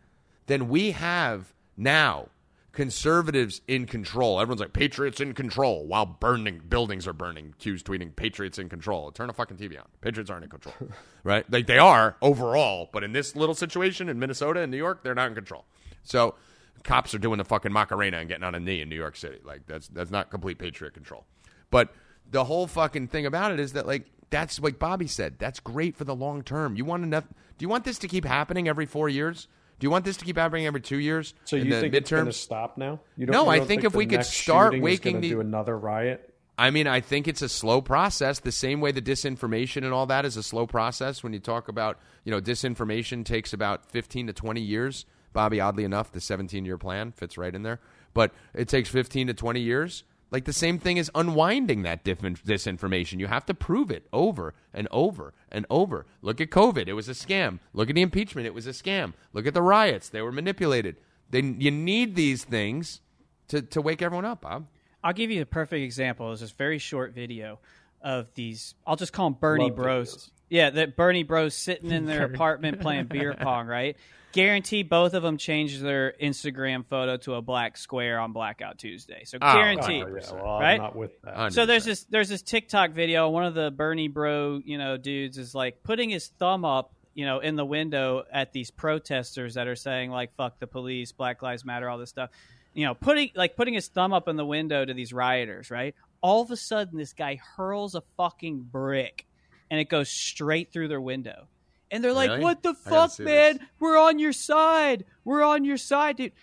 then 0.46 0.70
we 0.70 0.92
have 0.92 1.54
now 1.76 2.30
conservatives 2.72 3.62
in 3.68 3.88
control. 3.88 4.40
Everyone's 4.40 4.62
like 4.62 4.74
patriots 4.74 5.20
in 5.20 5.34
control 5.34 5.86
while 5.86 6.06
burning 6.06 6.62
buildings 6.70 7.08
are 7.08 7.14
burning. 7.14 7.56
Q's 7.58 7.82
tweeting 7.82 8.16
patriots 8.16 8.60
in 8.60 8.70
control. 8.70 9.12
Turn 9.12 9.30
a 9.30 9.34
fucking 9.34 9.58
TV 9.58 9.78
on. 9.80 9.86
Patriots 10.02 10.30
aren't 10.30 10.44
in 10.44 10.50
control, 10.52 10.76
right? 11.24 11.52
Like 11.52 11.66
they 11.66 11.80
are 11.80 12.16
overall, 12.22 12.90
but 12.94 13.04
in 13.04 13.12
this 13.12 13.36
little 13.36 13.56
situation 13.56 14.08
in 14.08 14.20
Minnesota 14.20 14.62
and 14.62 14.72
New 14.72 14.78
York, 14.78 15.04
they're 15.04 15.16
not 15.16 15.30
in 15.30 15.36
control. 15.36 15.66
So 16.04 16.36
cops 16.84 17.16
are 17.16 17.20
doing 17.20 17.40
the 17.40 17.46
fucking 17.46 17.74
Macarena 17.74 18.18
and 18.18 18.30
getting 18.30 18.44
on 18.44 18.54
a 18.54 18.60
knee 18.60 18.82
in 18.82 18.90
New 18.90 18.96
York 18.96 19.16
City. 19.16 19.40
Like 19.44 19.66
that's 19.66 19.88
that's 19.88 20.12
not 20.12 20.30
complete 20.30 20.60
patriot 20.60 20.94
control. 20.94 21.26
But 21.72 21.92
the 22.30 22.44
whole 22.44 22.68
fucking 22.68 23.08
thing 23.08 23.26
about 23.26 23.52
it 23.52 23.60
is 23.60 23.74
that 23.74 23.88
like 23.88 24.06
that's 24.34 24.60
like 24.60 24.80
Bobby 24.80 25.08
said. 25.08 25.36
That's 25.38 25.60
great 25.60 25.96
for 25.96 26.04
the 26.04 26.16
long 26.16 26.42
term. 26.44 26.76
You 26.76 26.86
want 26.86 27.04
enough? 27.04 27.26
Do 27.28 27.64
you 27.64 27.70
want 27.70 27.86
this 27.86 28.00
to 28.00 28.08
keep 28.08 28.26
happening 28.26 28.68
every 28.68 28.86
four 28.86 29.08
years? 29.08 29.48
Do 29.80 29.86
you 29.86 29.92
want 29.92 30.06
this 30.06 30.18
to 30.18 30.26
keep 30.26 30.38
happening 30.38 30.66
every 30.66 30.82
two 30.82 30.98
years? 30.98 31.34
So 31.46 31.56
in 31.58 31.66
you 31.66 31.74
the 31.74 31.82
think 31.82 31.94
it's 31.94 32.10
going 32.10 32.26
to 32.26 32.34
stop 32.34 32.78
now? 32.78 33.00
You 33.16 33.28
No, 33.28 33.44
you 33.46 33.50
I 33.50 33.58
don't 33.60 33.68
think 33.68 33.84
if 33.84 33.94
we 33.96 34.06
could 34.06 34.26
start 34.26 34.80
waking 34.80 35.22
the- 35.22 35.30
do 35.30 35.40
another 35.40 35.78
riot. 35.78 36.30
I 36.58 36.70
mean, 36.70 36.86
I 36.86 37.00
think 37.00 37.28
it's 37.28 37.42
a 37.42 37.50
slow 37.50 37.82
process. 37.82 38.40
The 38.40 38.52
same 38.52 38.80
way 38.80 38.92
the 38.92 39.02
disinformation 39.02 39.78
and 39.78 39.92
all 39.92 40.06
that 40.06 40.24
is 40.24 40.38
a 40.38 40.44
slow 40.44 40.68
process. 40.68 41.24
When 41.24 41.34
you 41.34 41.40
talk 41.40 41.68
about, 41.68 41.98
you 42.26 42.32
know, 42.32 42.40
disinformation 42.40 43.26
takes 43.26 43.54
about 43.54 43.90
fifteen 43.90 44.28
to 44.28 44.34
twenty 44.34 44.62
years. 44.62 45.06
Bobby, 45.34 45.60
oddly 45.60 45.84
enough, 45.84 46.12
the 46.12 46.22
seventeen-year 46.22 46.78
plan 46.78 47.12
fits 47.12 47.40
right 47.40 47.54
in 47.54 47.64
there, 47.64 47.80
but 48.14 48.32
it 48.54 48.68
takes 48.68 48.88
fifteen 48.90 49.26
to 49.28 49.34
twenty 49.34 49.62
years. 49.62 50.04
Like 50.34 50.46
the 50.46 50.52
same 50.52 50.80
thing 50.80 50.98
as 50.98 51.12
unwinding 51.14 51.84
that 51.84 52.04
diff- 52.04 52.20
disinformation. 52.22 53.20
You 53.20 53.28
have 53.28 53.46
to 53.46 53.54
prove 53.54 53.92
it 53.92 54.08
over 54.12 54.56
and 54.74 54.88
over 54.90 55.32
and 55.52 55.68
over. 55.70 56.08
Look 56.24 56.42
at 56.42 56.50
COVID; 56.50 56.88
it 56.88 56.94
was 56.94 57.08
a 57.08 57.12
scam. 57.12 57.60
Look 57.72 57.88
at 57.90 57.94
the 57.94 58.02
impeachment; 58.02 58.48
it 58.48 58.54
was 58.56 58.66
a 58.66 58.72
scam. 58.72 59.14
Look 59.32 59.46
at 59.46 59.54
the 59.54 59.62
riots; 59.62 60.10
they 60.10 60.24
were 60.24 60.32
manipulated. 60.32 60.96
Then 61.30 61.62
you 61.62 61.70
need 61.70 62.16
these 62.16 62.44
things 62.44 63.02
to 63.50 63.62
to 63.62 63.80
wake 63.80 64.02
everyone 64.02 64.26
up, 64.26 64.42
Bob. 64.42 64.66
I'll 65.04 65.14
give 65.14 65.30
you 65.30 65.44
a 65.44 65.46
perfect 65.46 65.84
example. 65.84 66.32
It's 66.32 66.42
this 66.42 66.50
very 66.50 66.80
short 66.80 67.14
video 67.14 67.60
of 68.02 68.34
these. 68.34 68.74
I'll 68.88 68.96
just 68.96 69.14
call 69.14 69.30
them 69.30 69.38
Bernie 69.40 69.66
Love 69.66 69.76
Bros. 69.76 70.16
videos. 70.16 70.30
Yeah, 70.50 70.70
that 70.72 70.96
Bernie 70.96 71.22
Bros 71.22 71.54
sitting 71.54 71.92
in 71.92 72.06
their 72.06 72.26
apartment 72.34 72.82
playing 72.82 73.06
beer 73.06 73.36
pong. 73.40 73.68
Right? 73.68 73.98
Guarantee 74.34 74.82
both 74.82 75.14
of 75.14 75.22
them 75.22 75.38
changed 75.38 75.82
their 75.82 76.14
Instagram 76.22 76.86
photo 76.86 77.18
to 77.18 77.36
a 77.36 77.42
black 77.42 77.78
square 77.78 78.20
on 78.20 78.34
Blackout 78.34 78.80
Tuesday. 78.80 79.24
So 79.26 79.38
Oh, 79.40 79.54
guarantee. 79.54 80.04
Oh, 80.04 80.08
yeah, 80.08 80.32
well, 80.34 80.60
Right? 80.60 80.74
I'm 80.74 80.78
not 80.80 80.96
with 80.96 81.22
that. 81.22 81.54
So 81.54 81.66
there's 81.68 81.86
this 81.86 82.04
there's 82.06 82.30
this 82.30 82.42
TikTok 82.42 82.92
video. 82.92 83.30
One 83.30 83.46
of 83.46 83.54
the 83.54 83.70
Bernie 83.72 84.08
Bro, 84.08 84.62
you 84.66 84.78
know, 84.80 84.98
dudes 84.98 85.38
is 85.38 85.54
like 85.54 85.84
putting 85.84 86.10
his 86.10 86.28
thumb 86.40 86.66
up, 86.66 86.94
you 87.14 87.26
know, 87.26 87.40
in 87.40 87.56
the 87.56 87.66
window 87.66 88.24
at 88.32 88.52
these 88.54 88.72
protesters 88.72 89.54
that 89.54 89.68
are 89.68 89.76
saying 89.76 90.10
like 90.10 90.36
"fuck 90.36 90.60
the 90.60 90.68
police," 90.68 91.12
"Black 91.12 91.44
Lives 91.44 91.64
Matter," 91.64 91.88
all 91.88 92.00
this 92.00 92.10
stuff. 92.10 92.32
You 92.74 92.88
know, 92.88 92.96
putting 92.96 93.30
like 93.36 93.56
putting 93.56 93.76
his 93.76 93.88
thumb 93.88 94.14
up 94.14 94.28
in 94.28 94.36
the 94.36 94.46
window 94.46 94.84
to 94.84 94.94
these 94.96 95.14
rioters. 95.14 95.70
Right. 95.70 95.94
All 96.22 96.42
of 96.42 96.50
a 96.50 96.58
sudden, 96.58 96.98
this 96.98 97.14
guy 97.14 97.36
hurls 97.36 97.94
a 97.94 98.02
fucking 98.18 98.62
brick, 98.72 99.28
and 99.70 99.80
it 99.80 99.90
goes 99.90 100.10
straight 100.10 100.74
through 100.74 100.88
their 100.88 101.02
window. 101.02 101.48
And 101.94 102.04
they're 102.04 102.12
like, 102.12 102.32
Really? 102.32 102.42
"What 102.42 102.64
the 102.64 102.74
fuck, 102.74 103.18
man? 103.20 103.58
this. 103.58 103.68
We're 103.80 103.98
on 103.98 104.20
your 104.20 104.34
side. 104.34 105.06
We're 105.24 105.44
on 105.44 105.64
your 105.64 105.78
side, 105.78 106.18
dude." 106.18 106.34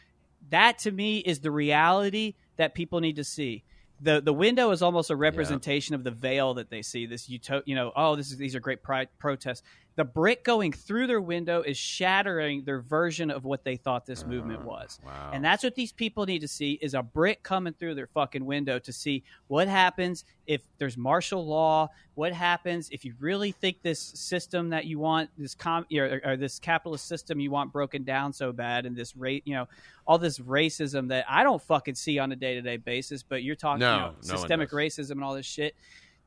That 0.51 0.78
to 0.81 0.90
me 0.90 1.18
is 1.18 1.40
the 1.40 1.51
reality 1.51 2.35
that 2.56 2.74
people 2.74 3.01
need 3.01 3.16
to 3.16 3.24
see. 3.24 3.64
The 4.01 4.20
the 4.20 4.32
window 4.32 4.70
is 4.70 4.81
almost 4.81 5.10
a 5.10 5.16
representation 5.16 5.94
of 5.94 6.05
the 6.05 6.10
veil 6.10 6.55
that 6.55 6.70
they 6.70 6.82
see. 6.82 7.05
This 7.06 7.28
uto- 7.28 7.62
you 7.66 7.74
know, 7.74 7.93
oh, 7.94 8.16
this 8.16 8.31
is 8.31 8.36
these 8.39 8.55
are 8.55 8.60
great 8.60 8.82
pri- 8.82 9.09
protests. 9.18 9.62
The 9.97 10.05
brick 10.05 10.45
going 10.45 10.73
through 10.73 11.09
their 11.09 11.21
window 11.21 11.62
is 11.62 11.77
shattering 11.77 12.65
their 12.65 12.81
version 12.81 13.31
of 13.31 13.45
what 13.45 13.65
they 13.65 13.77
thought 13.77 14.07
this 14.07 14.25
movement 14.25 14.61
oh, 14.62 14.69
was. 14.69 14.99
wow. 15.05 15.31
And 15.33 15.45
that's 15.45 15.62
what 15.62 15.75
these 15.75 15.93
people 15.93 16.25
need 16.27 16.41
to 16.41 16.49
see 16.49 16.79
is 16.81 16.95
a 16.95 17.03
brick 17.03 17.43
coming 17.43 17.75
through 17.75 17.97
their 17.97 18.07
fucking 18.07 18.45
window 18.45 18.79
to 18.79 18.93
see 18.93 19.25
what 19.49 19.69
happens 19.69 20.25
if 20.47 20.62
there's 20.79 20.97
martial 20.97 21.47
law, 21.47 21.89
what 22.15 22.33
happens 22.33 22.89
if 22.91 23.05
you 23.05 23.15
really 23.21 23.53
think 23.53 23.83
this 23.83 24.01
system 24.01 24.71
that 24.71 24.85
you 24.85 24.99
want, 24.99 25.31
this 25.39 25.55
com 25.55 25.87
or, 25.93 26.21
or 26.25 26.37
this 26.37 26.59
capitalist 26.59 27.07
system 27.07 27.39
you 27.39 27.51
want 27.51 27.73
broken 27.73 28.03
down 28.03 28.33
so 28.33 28.53
bad 28.53 28.87
and 28.87 28.97
this 28.97 29.17
rate, 29.17 29.43
you 29.47 29.55
know, 29.55 29.69
all 30.07 30.19
this 30.19 30.39
racism 30.39 31.09
that 31.09 31.25
I 31.29 31.45
don't 31.45 31.62
fucking 31.62 31.95
see 31.95 32.19
on 32.19 32.33
a 32.33 32.37
day-to-day 32.37 32.79
basis, 32.79 33.23
but 33.23 33.43
you're 33.43 33.55
talking 33.55 33.81
No, 33.81 33.95
you 33.95 34.01
know, 34.01 34.15
no 34.25 34.37
systemic 34.37 34.71
racism 34.71 35.12
and 35.12 35.25
all 35.25 35.35
this 35.35 35.47
shit. 35.47 35.77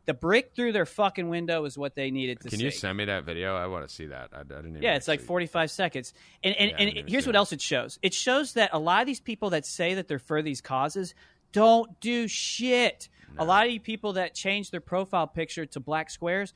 The 0.06 0.14
brick 0.14 0.52
through 0.56 0.74
their 0.74 0.86
fucking 0.86 1.30
window 1.30 1.64
is 1.66 1.78
what 1.78 1.96
they 1.96 2.12
needed 2.12 2.40
to 2.42 2.44
see. 2.44 2.50
Can 2.50 2.60
see. 2.60 2.66
you 2.66 2.72
send 2.72 2.98
me 2.98 3.06
that 3.06 3.24
video? 3.24 3.56
I 3.56 3.68
want 3.68 3.88
to 3.88 3.94
see 3.94 4.08
that. 4.08 4.30
I, 4.34 4.42
I 4.42 4.44
didn't. 4.44 4.68
Even 4.72 4.82
Yeah, 4.82 4.96
it's 4.96 5.08
like 5.08 5.22
see- 5.22 5.26
45 5.28 5.72
seconds. 5.72 6.14
And 6.44 6.54
and, 6.56 6.72
Yeah, 6.72 6.76
I 6.76 6.80
and 6.80 6.88
didn't 6.88 6.98
even 7.00 7.12
here's 7.12 7.24
see 7.24 7.30
what 7.30 7.34
that. 7.34 7.38
else 7.38 7.54
it 7.54 7.62
shows. 7.62 8.00
It 8.02 8.14
shows 8.14 8.54
that 8.54 8.72
a 8.74 8.80
lot 8.80 9.02
of 9.02 9.08
these 9.08 9.22
people 9.22 9.52
that 9.52 9.66
say 9.66 9.94
that 9.94 10.08
they're 10.10 10.20
for 10.20 10.42
these 10.42 10.60
causes 10.62 11.16
don't 11.54 12.00
do 12.02 12.28
shit. 12.28 13.08
A 13.38 13.46
lot 13.46 13.66
of 13.66 13.72
you 13.72 13.80
people 13.80 14.14
that 14.14 14.36
change 14.36 14.70
their 14.72 14.82
profile 14.82 15.26
picture 15.26 15.66
to 15.68 15.80
black 15.80 16.10
squares 16.12 16.54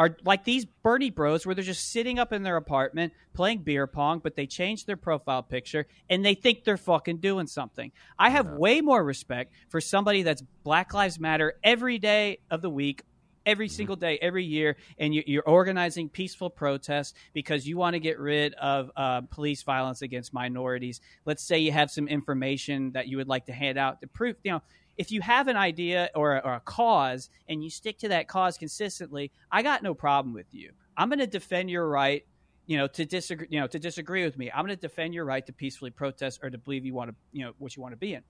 are 0.00 0.16
like 0.24 0.44
these 0.44 0.64
Bernie 0.64 1.10
bros 1.10 1.44
where 1.44 1.54
they're 1.54 1.62
just 1.62 1.92
sitting 1.92 2.18
up 2.18 2.32
in 2.32 2.42
their 2.42 2.56
apartment 2.56 3.12
playing 3.34 3.58
beer 3.58 3.86
pong, 3.86 4.18
but 4.18 4.34
they 4.34 4.46
change 4.46 4.86
their 4.86 4.96
profile 4.96 5.42
picture 5.42 5.86
and 6.08 6.24
they 6.24 6.32
think 6.32 6.64
they're 6.64 6.78
fucking 6.78 7.18
doing 7.18 7.46
something. 7.46 7.92
I 8.18 8.30
have 8.30 8.46
way 8.46 8.80
more 8.80 9.04
respect 9.04 9.52
for 9.68 9.78
somebody 9.78 10.22
that's 10.22 10.42
Black 10.64 10.94
Lives 10.94 11.20
Matter 11.20 11.52
every 11.62 11.98
day 11.98 12.38
of 12.50 12.62
the 12.62 12.70
week, 12.70 13.02
every 13.44 13.68
single 13.68 13.94
day, 13.94 14.18
every 14.22 14.44
year, 14.44 14.78
and 14.98 15.14
you- 15.14 15.24
you're 15.26 15.42
organizing 15.46 16.08
peaceful 16.08 16.48
protests 16.48 17.12
because 17.34 17.68
you 17.68 17.76
want 17.76 17.92
to 17.92 18.00
get 18.00 18.18
rid 18.18 18.54
of 18.54 18.90
uh, 18.96 19.20
police 19.20 19.62
violence 19.64 20.00
against 20.00 20.32
minorities. 20.32 21.02
Let's 21.26 21.42
say 21.42 21.58
you 21.58 21.72
have 21.72 21.90
some 21.90 22.08
information 22.08 22.92
that 22.92 23.06
you 23.06 23.18
would 23.18 23.28
like 23.28 23.44
to 23.46 23.52
hand 23.52 23.76
out 23.76 24.00
to 24.00 24.06
prove, 24.06 24.36
you 24.44 24.52
know, 24.52 24.62
if 25.00 25.10
you 25.10 25.22
have 25.22 25.48
an 25.48 25.56
idea 25.56 26.10
or 26.14 26.36
a, 26.36 26.40
or 26.44 26.54
a 26.54 26.60
cause 26.60 27.30
and 27.48 27.64
you 27.64 27.70
stick 27.70 27.98
to 28.00 28.08
that 28.08 28.28
cause 28.28 28.58
consistently, 28.58 29.32
I 29.50 29.62
got 29.62 29.82
no 29.82 29.94
problem 29.94 30.34
with 30.34 30.52
you. 30.52 30.72
I'm 30.94 31.08
going 31.08 31.20
to 31.20 31.26
defend 31.26 31.70
your 31.70 31.88
right. 31.88 32.24
You 32.66 32.76
know, 32.76 32.86
to 32.86 33.04
disagree, 33.04 33.48
you 33.50 33.58
know, 33.58 33.66
to 33.66 33.78
disagree 33.80 34.24
with 34.24 34.38
me, 34.38 34.48
I'm 34.48 34.64
going 34.64 34.76
to 34.76 34.80
defend 34.80 35.14
your 35.14 35.24
right 35.24 35.44
to 35.46 35.52
peacefully 35.52 35.90
protest 35.90 36.38
or 36.42 36.50
to 36.50 36.58
believe 36.58 36.84
you 36.84 36.94
want 36.94 37.10
to, 37.10 37.16
you 37.32 37.44
know, 37.44 37.52
what 37.58 37.74
you 37.74 37.82
want 37.82 37.94
to 37.94 37.96
be 37.96 38.14
in. 38.14 38.22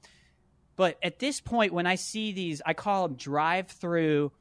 But 0.76 0.96
at 1.02 1.18
this 1.18 1.42
point, 1.42 1.74
when 1.74 1.86
I 1.86 1.96
see 1.96 2.32
these, 2.32 2.62
I 2.64 2.72
call 2.72 3.06
them 3.06 3.16
drive-through 3.18 4.32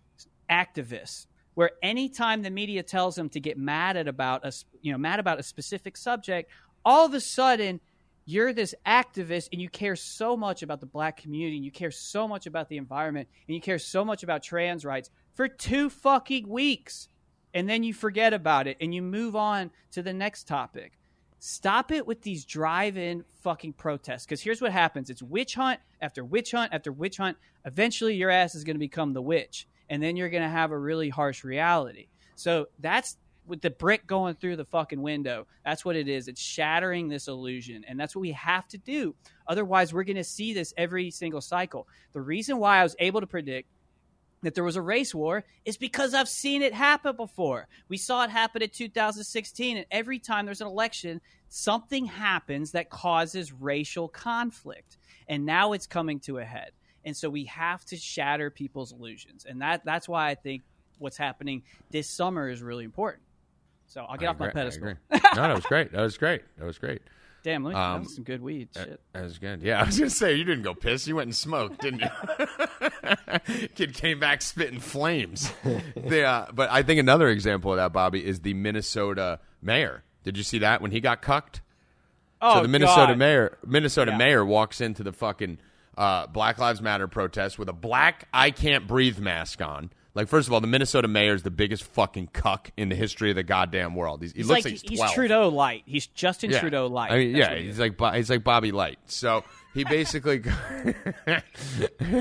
activists, 0.49 1.25
where 1.55 1.71
anytime 1.83 2.43
the 2.43 2.49
media 2.49 2.81
tells 2.81 3.15
them 3.15 3.27
to 3.29 3.41
get 3.41 3.57
mad 3.57 3.97
at 3.97 4.07
about 4.07 4.45
a, 4.45 4.53
you 4.81 4.93
know, 4.93 4.97
mad 4.97 5.19
about 5.19 5.39
a 5.39 5.43
specific 5.43 5.97
subject, 5.97 6.49
all 6.85 7.05
of 7.05 7.13
a 7.13 7.19
sudden 7.19 7.81
you're 8.29 8.53
this 8.53 8.75
activist 8.85 9.49
and 9.51 9.59
you 9.59 9.67
care 9.67 9.95
so 9.95 10.37
much 10.37 10.61
about 10.61 10.79
the 10.79 10.85
black 10.85 11.17
community 11.17 11.55
and 11.55 11.65
you 11.65 11.71
care 11.71 11.89
so 11.89 12.27
much 12.27 12.45
about 12.45 12.69
the 12.69 12.77
environment 12.77 13.27
and 13.47 13.55
you 13.55 13.59
care 13.59 13.79
so 13.79 14.05
much 14.05 14.21
about 14.21 14.43
trans 14.43 14.85
rights 14.85 15.09
for 15.33 15.47
two 15.47 15.89
fucking 15.89 16.47
weeks. 16.47 17.07
And 17.55 17.67
then 17.67 17.81
you 17.83 17.91
forget 17.91 18.31
about 18.31 18.67
it 18.67 18.77
and 18.79 18.93
you 18.93 19.01
move 19.01 19.35
on 19.35 19.71
to 19.93 20.03
the 20.03 20.13
next 20.13 20.47
topic. 20.47 20.99
Stop 21.39 21.91
it 21.91 22.05
with 22.05 22.21
these 22.21 22.45
drive-in 22.45 23.23
fucking 23.41 23.73
protests 23.73 24.25
because 24.25 24.41
here's 24.41 24.61
what 24.61 24.71
happens. 24.71 25.09
It's 25.09 25.23
witch 25.23 25.55
hunt 25.55 25.79
after 25.99 26.23
witch 26.23 26.51
hunt 26.51 26.71
after 26.71 26.91
witch 26.91 27.17
hunt. 27.17 27.35
Eventually 27.65 28.13
your 28.13 28.29
ass 28.29 28.53
is 28.53 28.63
going 28.63 28.75
to 28.75 28.79
become 28.79 29.13
the 29.13 29.23
witch 29.23 29.67
and 29.89 30.03
then 30.03 30.15
you're 30.15 30.29
going 30.29 30.43
to 30.43 30.49
have 30.49 30.69
a 30.69 30.77
really 30.77 31.09
harsh 31.09 31.43
reality. 31.43 32.09
So 32.35 32.67
that's 32.77 33.17
with 33.49 33.61
the 33.61 33.69
brick 33.69 34.07
going 34.07 34.35
through 34.35 34.55
the 34.55 34.65
fucking 34.65 35.01
window 35.01 35.45
that's 35.65 35.83
what 35.83 35.95
it 35.95 36.07
is 36.07 36.27
it's 36.27 36.41
shattering 36.41 37.09
this 37.09 37.27
illusion 37.27 37.83
and 37.87 37.99
that's 37.99 38.15
what 38.15 38.21
we 38.21 38.31
have 38.31 38.67
to 38.67 38.77
do 38.77 39.13
otherwise 39.47 39.93
we're 39.93 40.03
going 40.03 40.15
to 40.15 40.23
see 40.23 40.53
this 40.53 40.73
every 40.77 41.11
single 41.11 41.41
cycle 41.41 41.87
the 42.13 42.21
reason 42.21 42.57
why 42.57 42.77
i 42.77 42.83
was 42.83 42.95
able 42.99 43.19
to 43.19 43.27
predict 43.27 43.67
that 44.41 44.55
there 44.55 44.63
was 44.63 44.75
a 44.75 44.81
race 44.81 45.13
war 45.13 45.43
is 45.65 45.77
because 45.77 46.13
I've 46.13 46.29
seen 46.29 46.61
it 46.61 46.73
happen 46.73 47.15
before. 47.15 47.67
We 47.87 47.97
saw 47.97 48.23
it 48.23 48.29
happen 48.29 48.61
in 48.61 48.69
2016, 48.69 49.77
and 49.77 49.85
every 49.91 50.19
time 50.19 50.45
there's 50.45 50.61
an 50.61 50.67
election, 50.67 51.21
something 51.49 52.05
happens 52.05 52.71
that 52.71 52.89
causes 52.89 53.51
racial 53.51 54.07
conflict. 54.07 54.97
And 55.27 55.45
now 55.45 55.73
it's 55.73 55.87
coming 55.87 56.19
to 56.21 56.37
a 56.37 56.45
head. 56.45 56.71
And 57.05 57.15
so 57.15 57.29
we 57.29 57.45
have 57.45 57.85
to 57.85 57.97
shatter 57.97 58.49
people's 58.49 58.91
illusions. 58.91 59.45
And 59.45 59.61
that 59.61 59.85
that's 59.85 60.07
why 60.07 60.29
I 60.29 60.35
think 60.35 60.63
what's 60.97 61.17
happening 61.17 61.63
this 61.91 62.09
summer 62.09 62.49
is 62.49 62.61
really 62.61 62.83
important. 62.83 63.23
So 63.89 64.05
I'll 64.07 64.17
get 64.17 64.27
I 64.27 64.29
off 64.31 64.39
my 64.39 64.47
agree, 64.47 64.61
I 64.61 64.63
pedestal. 64.63 64.93
no, 65.11 65.19
that 65.47 65.55
was 65.55 65.65
great. 65.65 65.91
That 65.91 66.01
was 66.01 66.17
great. 66.17 66.41
That 66.57 66.65
was 66.65 66.77
great. 66.77 67.01
Damn, 67.43 67.63
let 67.63 67.73
me, 67.73 67.75
Um, 67.79 67.93
that 67.93 67.99
was 68.05 68.15
some 68.15 68.23
good 68.23 68.41
weed. 68.41 68.69
Shit. 68.75 68.99
That 69.13 69.23
was 69.23 69.37
good. 69.39 69.61
Yeah, 69.61 69.81
I 69.81 69.85
was 69.85 69.97
gonna 69.97 70.09
say 70.09 70.35
you 70.35 70.43
didn't 70.43 70.63
go 70.63 70.73
piss. 70.73 71.07
You 71.07 71.15
went 71.17 71.27
and 71.27 71.35
smoked, 71.35 71.81
didn't 71.81 72.01
you? 72.01 73.67
Kid 73.75 73.93
came 73.93 74.19
back 74.19 74.41
spitting 74.41 74.79
flames. 74.79 75.51
The, 75.95 76.23
uh, 76.23 76.47
but 76.53 76.69
I 76.71 76.83
think 76.83 76.99
another 76.99 77.29
example 77.29 77.71
of 77.71 77.77
that, 77.77 77.93
Bobby, 77.93 78.25
is 78.25 78.41
the 78.41 78.53
Minnesota 78.53 79.39
mayor. 79.61 80.03
Did 80.23 80.37
you 80.37 80.43
see 80.43 80.59
that 80.59 80.81
when 80.81 80.91
he 80.91 80.99
got 80.99 81.21
cucked? 81.21 81.61
Oh, 82.41 82.55
so 82.55 82.61
the 82.61 82.67
Minnesota 82.67 83.07
God. 83.13 83.17
mayor, 83.17 83.57
Minnesota 83.65 84.11
Yeah. 84.11 84.17
mayor, 84.17 84.45
walks 84.45 84.81
into 84.81 85.03
the 85.03 85.11
fucking 85.11 85.57
uh, 85.97 86.27
Black 86.27 86.57
Lives 86.57 86.81
Matter 86.81 87.07
protest 87.07 87.57
with 87.59 87.67
a 87.69 87.73
black 87.73 88.27
"I 88.33 88.51
can't 88.51 88.87
breathe" 88.87 89.19
mask 89.19 89.61
on. 89.61 89.91
Like, 90.19 90.27
first 90.27 90.49
of 90.49 90.53
all, 90.53 90.59
the 90.59 90.67
Minnesota 90.67 91.07
mayor 91.07 91.33
is 91.33 91.43
the 91.43 91.49
biggest 91.49 91.81
fucking 91.81 92.31
cuck 92.33 92.71
in 92.75 92.89
the 92.89 92.95
history 92.95 93.29
of 93.29 93.37
the 93.37 93.43
goddamn 93.43 93.95
world. 93.95 94.21
He's, 94.21 94.33
he 94.33 94.39
He's 94.39 94.49
looks 94.49 94.65
like, 94.65 94.73
like, 94.73 94.81
he's, 94.81 94.99
he's 94.99 95.11
Trudeau 95.13 95.47
light. 95.47 95.83
He's 95.85 96.07
Justin 96.07 96.51
Yeah. 96.51 96.59
Trudeau 96.59 96.87
light. 96.87 97.09
I 97.09 97.17
mean, 97.19 97.31
That's 97.31 97.51
yeah, 97.51 97.57
he's 97.57 97.79
is. 97.79 97.79
like 97.79 98.15
he's 98.15 98.29
like 98.29 98.43
Bobby 98.43 98.73
Light. 98.73 98.99
So 99.05 99.45
he 99.73 99.85
basically, 99.85 100.41
oh 102.03 102.11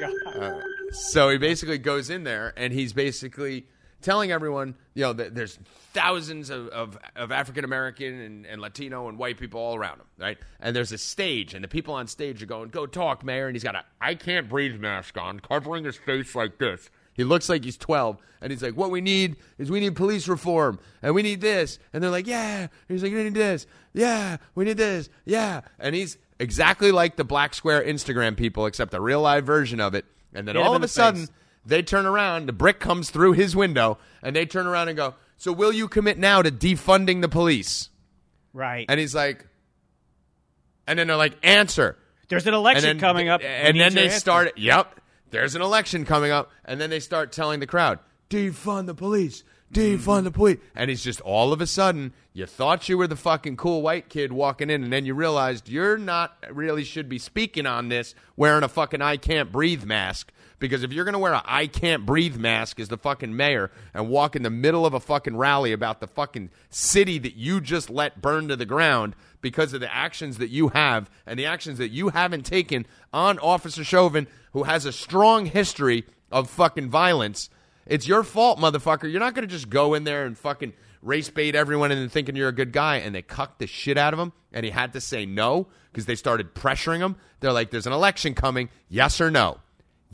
god. 0.00 0.12
Uh, 0.34 0.60
so 0.90 1.30
he 1.30 1.38
basically 1.38 1.78
goes 1.78 2.10
in 2.10 2.24
there 2.24 2.52
and 2.56 2.72
he's 2.72 2.92
basically 2.92 3.66
telling 4.02 4.30
everyone, 4.32 4.74
you 4.94 5.02
know, 5.02 5.12
that 5.12 5.34
there's 5.34 5.58
thousands 5.92 6.50
of, 6.50 6.68
of, 6.68 6.98
of 7.16 7.32
African 7.32 7.64
American 7.64 8.20
and, 8.20 8.46
and 8.46 8.60
Latino 8.60 9.08
and 9.08 9.18
white 9.18 9.38
people 9.38 9.60
all 9.60 9.74
around 9.74 10.00
him, 10.00 10.06
right? 10.18 10.38
And 10.60 10.74
there's 10.76 10.92
a 10.92 10.98
stage, 10.98 11.54
and 11.54 11.64
the 11.64 11.68
people 11.68 11.94
on 11.94 12.06
stage 12.06 12.42
are 12.42 12.46
going, 12.46 12.68
"Go 12.70 12.86
talk, 12.86 13.24
mayor," 13.24 13.46
and 13.46 13.54
he's 13.54 13.64
got 13.64 13.74
a 13.74 13.84
I 14.00 14.14
can't 14.14 14.48
breathe" 14.48 14.78
mask 14.78 15.16
on, 15.18 15.40
covering 15.40 15.84
his 15.84 15.96
face 15.96 16.34
like 16.34 16.58
this. 16.58 16.90
He 17.14 17.24
looks 17.24 17.48
like 17.48 17.62
he's 17.64 17.76
12, 17.76 18.16
and 18.40 18.50
he's 18.50 18.62
like, 18.62 18.74
"What 18.76 18.90
we 18.90 19.00
need 19.00 19.36
is 19.58 19.70
we 19.70 19.80
need 19.80 19.96
police 19.96 20.28
reform, 20.28 20.78
and 21.02 21.14
we 21.14 21.22
need 21.22 21.40
this." 21.40 21.78
And 21.92 22.02
they're 22.02 22.10
like, 22.10 22.26
"Yeah." 22.26 22.60
And 22.60 22.70
he's 22.88 23.02
like, 23.02 23.12
"We 23.12 23.24
need 23.24 23.34
this, 23.34 23.66
yeah. 23.92 24.38
We 24.54 24.64
need 24.64 24.78
this, 24.78 25.08
yeah." 25.24 25.60
And 25.78 25.94
he's 25.94 26.18
exactly 26.38 26.90
like 26.90 27.16
the 27.16 27.24
Black 27.24 27.54
Square 27.54 27.84
Instagram 27.84 28.36
people, 28.36 28.66
except 28.66 28.94
a 28.94 29.00
real 29.00 29.20
live 29.20 29.44
version 29.44 29.80
of 29.80 29.94
it. 29.94 30.04
And 30.34 30.48
then 30.48 30.56
Hit 30.56 30.64
all 30.64 30.74
of 30.74 30.82
a 30.82 30.86
the 30.86 30.88
sudden, 30.88 31.26
face. 31.26 31.30
They 31.64 31.82
turn 31.82 32.06
around, 32.06 32.46
the 32.46 32.52
brick 32.52 32.80
comes 32.80 33.10
through 33.10 33.32
his 33.32 33.54
window, 33.54 33.98
and 34.22 34.34
they 34.34 34.46
turn 34.46 34.66
around 34.66 34.88
and 34.88 34.96
go, 34.96 35.14
So 35.36 35.52
will 35.52 35.72
you 35.72 35.88
commit 35.88 36.18
now 36.18 36.42
to 36.42 36.50
defunding 36.50 37.20
the 37.20 37.28
police? 37.28 37.88
Right. 38.52 38.86
And 38.88 38.98
he's 38.98 39.14
like, 39.14 39.46
And 40.86 40.98
then 40.98 41.06
they're 41.06 41.16
like, 41.16 41.34
Answer. 41.42 41.96
There's 42.28 42.46
an 42.46 42.54
election 42.54 42.84
then, 42.84 42.98
coming 42.98 43.28
up. 43.28 43.40
We 43.40 43.46
And 43.46 43.78
then 43.78 43.94
they 43.94 44.04
answer. 44.06 44.18
start, 44.18 44.58
Yep, 44.58 45.00
there's 45.30 45.54
an 45.54 45.62
election 45.62 46.04
coming 46.04 46.30
up. 46.30 46.50
And 46.64 46.80
then 46.80 46.90
they 46.90 47.00
start 47.00 47.32
telling 47.32 47.60
the 47.60 47.66
crowd, 47.66 47.98
Defund 48.30 48.86
the 48.86 48.94
police. 48.94 49.44
Defund 49.72 50.24
the 50.24 50.30
police. 50.30 50.58
And 50.74 50.90
he's 50.90 51.02
just 51.02 51.20
all 51.22 51.52
of 51.52 51.60
a 51.60 51.66
sudden, 51.66 52.12
you 52.34 52.44
thought 52.46 52.88
you 52.88 52.98
were 52.98 53.06
the 53.06 53.16
fucking 53.16 53.56
cool 53.56 53.80
white 53.82 54.08
kid 54.08 54.32
walking 54.32 54.68
in, 54.70 54.84
and 54.84 54.92
then 54.92 55.06
you 55.06 55.14
realized 55.14 55.68
you're 55.68 55.96
not 55.98 56.36
really 56.50 56.84
should 56.84 57.08
be 57.08 57.18
speaking 57.18 57.66
on 57.66 57.88
this 57.88 58.14
wearing 58.36 58.64
a 58.64 58.68
fucking 58.68 59.00
I 59.00 59.16
can't 59.16 59.50
breathe 59.52 59.84
mask. 59.84 60.30
Because 60.62 60.84
if 60.84 60.92
you're 60.92 61.04
going 61.04 61.14
to 61.14 61.18
wear 61.18 61.32
a 61.32 61.42
I 61.44 61.66
can't 61.66 62.06
breathe 62.06 62.36
mask 62.36 62.78
as 62.78 62.86
the 62.86 62.96
fucking 62.96 63.34
mayor 63.34 63.72
and 63.92 64.08
walk 64.08 64.36
in 64.36 64.44
the 64.44 64.48
middle 64.48 64.86
of 64.86 64.94
a 64.94 65.00
fucking 65.00 65.36
rally 65.36 65.72
about 65.72 65.98
the 65.98 66.06
fucking 66.06 66.50
city 66.70 67.18
that 67.18 67.34
you 67.34 67.60
just 67.60 67.90
let 67.90 68.22
burn 68.22 68.46
to 68.46 68.54
the 68.54 68.64
ground 68.64 69.16
because 69.40 69.72
of 69.72 69.80
the 69.80 69.92
actions 69.92 70.38
that 70.38 70.50
you 70.50 70.68
have 70.68 71.10
and 71.26 71.36
the 71.36 71.46
actions 71.46 71.78
that 71.78 71.90
you 71.90 72.10
haven't 72.10 72.46
taken 72.46 72.86
on 73.12 73.40
Officer 73.40 73.82
Chauvin, 73.82 74.28
who 74.52 74.62
has 74.62 74.86
a 74.86 74.92
strong 74.92 75.46
history 75.46 76.06
of 76.30 76.48
fucking 76.48 76.88
violence, 76.88 77.50
it's 77.84 78.06
your 78.06 78.22
fault, 78.22 78.60
motherfucker. 78.60 79.10
You're 79.10 79.18
not 79.18 79.34
going 79.34 79.48
to 79.48 79.52
just 79.52 79.68
go 79.68 79.94
in 79.94 80.04
there 80.04 80.26
and 80.26 80.38
fucking 80.38 80.74
race 81.02 81.28
bait 81.28 81.56
everyone 81.56 81.90
into 81.90 82.08
thinking 82.08 82.36
you're 82.36 82.50
a 82.50 82.52
good 82.52 82.72
guy. 82.72 82.98
And 82.98 83.12
they 83.12 83.22
cucked 83.22 83.58
the 83.58 83.66
shit 83.66 83.98
out 83.98 84.14
of 84.14 84.20
him, 84.20 84.32
and 84.52 84.64
he 84.64 84.70
had 84.70 84.92
to 84.92 85.00
say 85.00 85.26
no 85.26 85.66
because 85.90 86.06
they 86.06 86.14
started 86.14 86.54
pressuring 86.54 87.00
him. 87.00 87.16
They're 87.40 87.52
like, 87.52 87.70
"There's 87.70 87.88
an 87.88 87.92
election 87.92 88.34
coming. 88.34 88.68
Yes 88.88 89.20
or 89.20 89.28
no? 89.28 89.58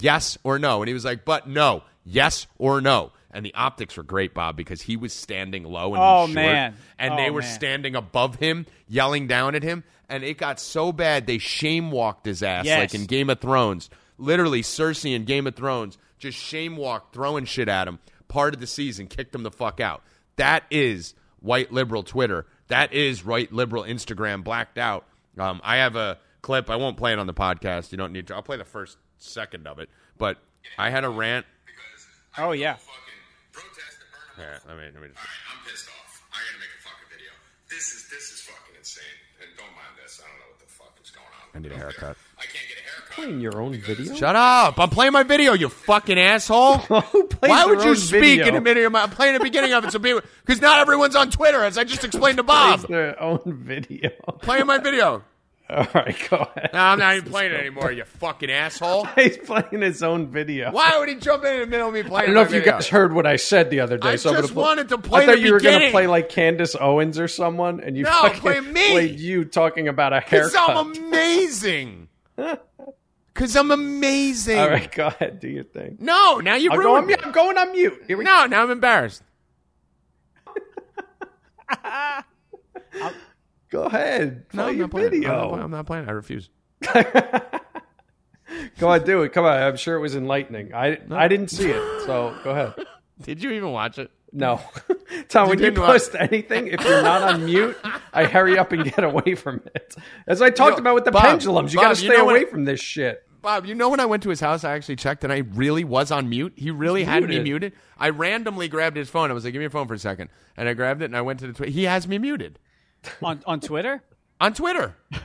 Yes 0.00 0.38
or 0.44 0.58
no?" 0.58 0.82
And 0.82 0.88
he 0.88 0.94
was 0.94 1.04
like, 1.04 1.24
"But 1.24 1.48
no. 1.48 1.82
Yes 2.04 2.46
or 2.58 2.80
no?" 2.80 3.12
And 3.30 3.44
the 3.44 3.54
optics 3.54 3.96
were 3.96 4.02
great, 4.02 4.32
Bob, 4.34 4.56
because 4.56 4.80
he 4.80 4.96
was 4.96 5.12
standing 5.12 5.64
low 5.64 5.92
and 5.94 6.02
Oh, 6.02 6.26
short, 6.26 6.34
man. 6.34 6.76
and 6.98 7.18
they 7.18 7.28
Oh, 7.28 7.32
were 7.34 7.40
man. 7.42 7.50
standing 7.54 7.94
above 7.94 8.36
him, 8.36 8.64
yelling 8.88 9.26
down 9.26 9.54
at 9.54 9.62
him, 9.62 9.84
and 10.08 10.24
it 10.24 10.38
got 10.38 10.58
so 10.58 10.92
bad 10.92 11.26
they 11.26 11.36
shame 11.38 11.90
walked 11.90 12.24
his 12.24 12.42
ass 12.42 12.64
Yes. 12.64 12.78
like 12.78 12.94
in 12.94 13.06
Game 13.06 13.28
of 13.28 13.38
Thrones. 13.40 13.90
Literally, 14.16 14.62
Cersei 14.62 15.14
in 15.14 15.24
Game 15.24 15.46
of 15.46 15.54
Thrones 15.54 15.98
just 16.18 16.38
shame 16.38 16.76
walked, 16.76 17.14
throwing 17.14 17.44
shit 17.44 17.68
at 17.68 17.86
him. 17.86 17.98
Part 18.28 18.54
of 18.54 18.60
the 18.60 18.66
season, 18.66 19.06
kicked 19.06 19.34
him 19.34 19.42
the 19.42 19.50
fuck 19.50 19.78
out. 19.80 20.02
That 20.36 20.64
is 20.70 21.14
white 21.40 21.70
liberal 21.70 22.02
Twitter. 22.02 22.46
That 22.68 22.92
is 22.94 23.24
right 23.24 23.52
liberal 23.52 23.84
Instagram 23.84 24.42
blacked 24.42 24.78
out. 24.78 25.04
Um, 25.38 25.60
I 25.62 25.76
have 25.76 25.96
a 25.96 26.18
clip. 26.42 26.68
I 26.70 26.76
won't 26.76 26.96
play 26.96 27.12
it 27.12 27.18
on 27.18 27.26
the 27.26 27.34
podcast. 27.34 27.92
You 27.92 27.98
don't 27.98 28.12
need 28.12 28.26
to. 28.28 28.34
I'll 28.34 28.42
play 28.42 28.56
the 28.56 28.64
first 28.64 28.96
second 29.18 29.66
of 29.66 29.78
it. 29.78 29.88
But 30.16 30.38
I 30.78 30.90
had 30.90 31.04
a 31.04 31.08
rant. 31.08 31.46
Oh 32.36 32.52
yeah. 32.52 32.76
Here, 34.36 34.60
let 34.68 34.76
me, 34.76 34.84
let 34.84 35.02
me 35.02 35.08
just- 35.08 35.18
I'm 35.18 35.66
pissed 35.66 35.88
off. 35.88 36.22
I 36.32 36.36
gotta 36.46 36.58
make 36.60 36.70
a 36.78 36.82
fucking 36.82 37.08
video. 37.10 37.30
This 37.68 37.92
is 37.92 38.08
this 38.08 38.30
is 38.30 38.40
fucking 38.42 38.76
insane. 38.78 39.02
And 39.42 39.50
don't 39.56 39.66
mind 39.74 39.98
this. 40.02 40.20
I 40.24 40.28
don't 40.28 40.38
know 40.38 40.46
what 40.50 40.60
the 40.60 40.72
fuck 40.72 40.94
is 41.02 41.10
going 41.10 41.26
on. 41.26 41.56
I 41.56 41.58
need 41.58 41.72
a 41.72 41.76
haircut. 41.76 42.16
I 42.38 42.42
can't 42.42 42.68
get 42.68 42.78
a 42.78 42.82
haircut. 42.82 43.16
Playing 43.16 43.40
your 43.40 43.60
own 43.60 43.72
video? 43.74 44.14
Shut 44.14 44.36
up! 44.36 44.78
I'm 44.78 44.90
playing 44.90 45.12
my 45.12 45.24
video. 45.24 45.54
You 45.54 45.68
fucking 45.68 46.16
asshole. 46.20 46.76
Who 46.78 47.24
plays 47.26 47.50
Why 47.50 47.66
would 47.66 47.82
you 47.82 47.96
speak 47.96 48.20
video? 48.38 48.46
in 48.46 48.54
the 48.54 48.60
middle 48.60 48.86
of 48.86 48.92
my 48.92 49.02
I'm 49.02 49.10
playing 49.10 49.34
the 49.34 49.40
beginning 49.40 49.72
of 49.72 49.84
it 49.84 49.90
so 49.92 49.98
people 49.98 50.20
because 50.46 50.60
not 50.60 50.78
everyone's 50.78 51.16
on 51.16 51.30
Twitter 51.32 51.64
as 51.64 51.76
I 51.76 51.82
just 51.82 52.04
explained 52.04 52.36
to 52.36 52.44
Bob. 52.44 52.78
Plays 52.80 52.88
their 52.88 53.20
own 53.20 53.40
video. 53.44 54.10
playing 54.42 54.66
my 54.66 54.78
video. 54.78 55.24
All 55.70 55.86
right, 55.94 56.16
go 56.30 56.36
ahead. 56.38 56.70
No, 56.72 56.78
I'm 56.80 56.98
not 56.98 57.16
even 57.16 57.30
playing 57.30 57.52
it 57.52 57.60
anymore, 57.60 57.92
you 57.92 58.04
fucking 58.04 58.50
asshole. 58.64 59.04
He's 59.16 59.36
playing 59.36 59.82
his 59.82 60.02
own 60.02 60.28
video. 60.28 60.70
Why 60.70 60.96
would 60.98 61.10
he 61.10 61.16
jump 61.16 61.44
in 61.44 61.60
the 61.60 61.66
middle 61.66 61.88
of 61.88 61.94
me 61.94 62.02
playing? 62.02 62.22
I 62.22 62.26
don't 62.26 62.34
know 62.36 62.40
my 62.42 62.46
if 62.46 62.54
you 62.54 62.62
guys 62.62 62.88
heard 62.88 63.12
what 63.12 63.26
I 63.26 63.36
said 63.36 63.68
the 63.68 63.80
other 63.80 63.98
day. 63.98 64.08
I 64.10 64.16
so 64.16 64.30
I'm 64.34 64.40
just 64.40 64.54
play- 64.54 64.62
wanted 64.62 64.88
to 64.88 64.98
play 64.98 65.24
I 65.24 65.26
thought 65.26 65.32
the 65.36 65.40
you 65.40 65.52
were 65.52 65.60
gonna 65.60 65.90
play 65.90 66.06
like 66.06 66.30
Candace 66.30 66.74
Owens 66.80 67.18
or 67.18 67.28
someone, 67.28 67.80
and 67.80 67.96
you 67.98 68.04
No, 68.04 68.10
fucking 68.12 68.40
play 68.40 68.60
me. 68.60 68.90
played 68.92 69.20
you 69.20 69.44
talking 69.44 69.88
about 69.88 70.14
a 70.14 70.20
Because 70.20 70.54
haircut. 70.54 70.76
I'm 70.76 70.92
amazing. 71.04 72.08
Because 73.34 73.54
I'm 73.54 73.70
amazing. 73.70 74.58
All 74.58 74.68
right, 74.68 74.90
go 74.90 75.06
ahead, 75.06 75.38
do 75.38 75.46
your 75.48 75.62
thing. 75.62 75.96
No, 76.00 76.38
now 76.40 76.56
you 76.56 76.72
I'll 76.72 76.76
go 76.78 76.88
on 76.96 77.04
ruined 77.04 77.06
mute. 77.06 77.20
I'm 77.24 77.30
going 77.30 77.56
on 77.56 77.70
mute. 77.70 78.02
Here 78.08 78.16
we 78.18 78.24
No, 78.24 78.46
now 78.46 78.64
I'm 78.64 78.70
embarrassed. 78.72 79.22
Go. 83.70 83.84
ahead. 83.84 84.46
No, 84.52 84.64
Play 84.64 84.72
I'm 84.72 84.78
not 84.78 84.90
playing. 84.90 85.10
video. 85.10 85.30
I'm 85.30 85.36
not 85.38 85.48
playing. 85.50 85.64
I'm 85.64 85.70
not 85.70 85.86
playing. 85.86 86.08
I 86.08 86.12
refuse. 86.12 86.50
Go 88.78 88.88
on, 88.88 89.04
do 89.04 89.22
it. 89.22 89.32
Come 89.32 89.44
on. 89.44 89.60
I'm 89.62 89.76
sure 89.76 89.96
it 89.96 90.00
was 90.00 90.16
enlightening. 90.16 90.72
I 90.74 90.98
I 91.10 91.28
didn't 91.28 91.48
see 91.48 91.68
it, 91.70 92.02
so 92.06 92.34
go 92.42 92.50
ahead. 92.50 92.74
Did 93.22 93.42
you 93.42 93.50
even 93.50 93.72
watch 93.72 93.98
it? 93.98 94.10
No, 94.32 94.60
Tom. 95.28 95.48
When 95.48 95.58
you 95.58 95.66
didn't 95.66 95.80
wa- 95.80 95.86
post 95.88 96.14
anything, 96.18 96.68
if 96.68 96.82
you're 96.84 97.02
not 97.02 97.22
on 97.22 97.44
mute, 97.44 97.76
I 98.12 98.24
hurry 98.24 98.58
up 98.58 98.72
and 98.72 98.84
get 98.84 99.02
away 99.04 99.34
from 99.34 99.60
it. 99.74 99.96
As 100.26 100.40
I 100.40 100.50
talked 100.50 100.78
about 100.78 100.94
with 100.94 101.04
the 101.04 101.10
Bob, 101.10 101.24
pendulums, 101.24 101.74
you 101.74 101.80
got 101.80 101.94
to 101.96 102.02
you 102.02 102.08
stay 102.10 102.16
know 102.18 102.24
what- 102.24 102.36
away 102.36 102.44
from 102.46 102.64
this 102.64 102.80
shit. 102.80 103.22
Bob, 103.42 103.66
you 103.66 103.74
know 103.74 103.88
when 103.88 104.00
I 104.00 104.06
went 104.06 104.22
to 104.24 104.30
his 104.30 104.40
house, 104.40 104.64
I 104.64 104.72
actually 104.74 104.96
checked 104.96 105.22
and 105.24 105.32
I 105.32 105.38
really 105.54 105.84
was 105.84 106.10
on 106.10 106.28
mute. 106.28 106.52
He 106.56 106.70
really 106.72 107.04
had 107.04 107.22
me 107.22 107.28
muted. 107.28 107.44
muted. 107.44 107.72
I 107.96 108.08
randomly 108.10 108.66
grabbed 108.68 108.96
his 108.96 109.08
phone. 109.08 109.30
I 109.30 109.34
was 109.34 109.44
like, 109.44 109.52
"Give 109.52 109.60
me 109.60 109.64
your 109.64 109.70
phone 109.70 109.86
for 109.86 109.94
a 109.94 109.98
second. 109.98 110.30
and 110.56 110.68
I 110.68 110.74
grabbed 110.74 111.02
it 111.02 111.06
and 111.06 111.16
I 111.16 111.20
went 111.22 111.38
to 111.40 111.46
the. 111.46 111.52
Twi- 111.52 111.68
he 111.68 111.84
has 111.84 112.08
me 112.08 112.18
muted 112.18 112.58
On 113.22 113.40
on 113.46 113.60
Twitter. 113.60 114.02
on 114.40 114.54
Twitter. 114.54 114.96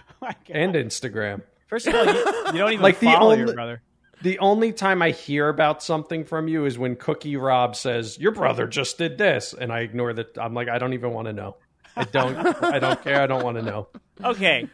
And 0.50 0.74
Instagram. 0.76 1.42
First 1.68 1.86
of 1.88 1.96
all, 1.96 2.06
you, 2.06 2.14
you 2.14 2.58
don't 2.60 2.72
even 2.72 2.82
Like 2.82 3.00
the 3.00 3.08
follow 3.08 3.32
only- 3.34 3.40
your 3.46 3.54
brother. 3.54 3.82
The 4.22 4.40
only 4.40 4.72
time 4.72 5.02
I 5.02 5.12
hear 5.12 5.50
about 5.50 5.84
something 5.84 6.24
from 6.24 6.48
you 6.48 6.64
is 6.64 6.78
when 6.78 6.96
Cookie 6.96 7.36
Rob 7.36 7.76
says 7.76 8.18
your 8.18 8.32
brother 8.32 8.66
just 8.68 8.98
did 8.98 9.18
this, 9.18 9.54
and 9.54 9.70
I 9.70 9.80
ignore 9.82 10.14
that. 10.14 10.38
I'm 10.38 10.54
like, 10.54 10.70
I 10.70 10.78
don't 10.78 10.94
even 10.94 11.12
want 11.12 11.28
to 11.28 11.34
know. 11.34 11.58
I 11.98 12.06
don't. 12.06 12.38
I 12.64 12.80
don't 12.80 13.04
care. 13.04 13.22
I 13.22 13.28
don't 13.28 13.44
want 13.44 13.58
to 13.58 13.64
know. 13.64 13.88
Okay. 14.24 14.70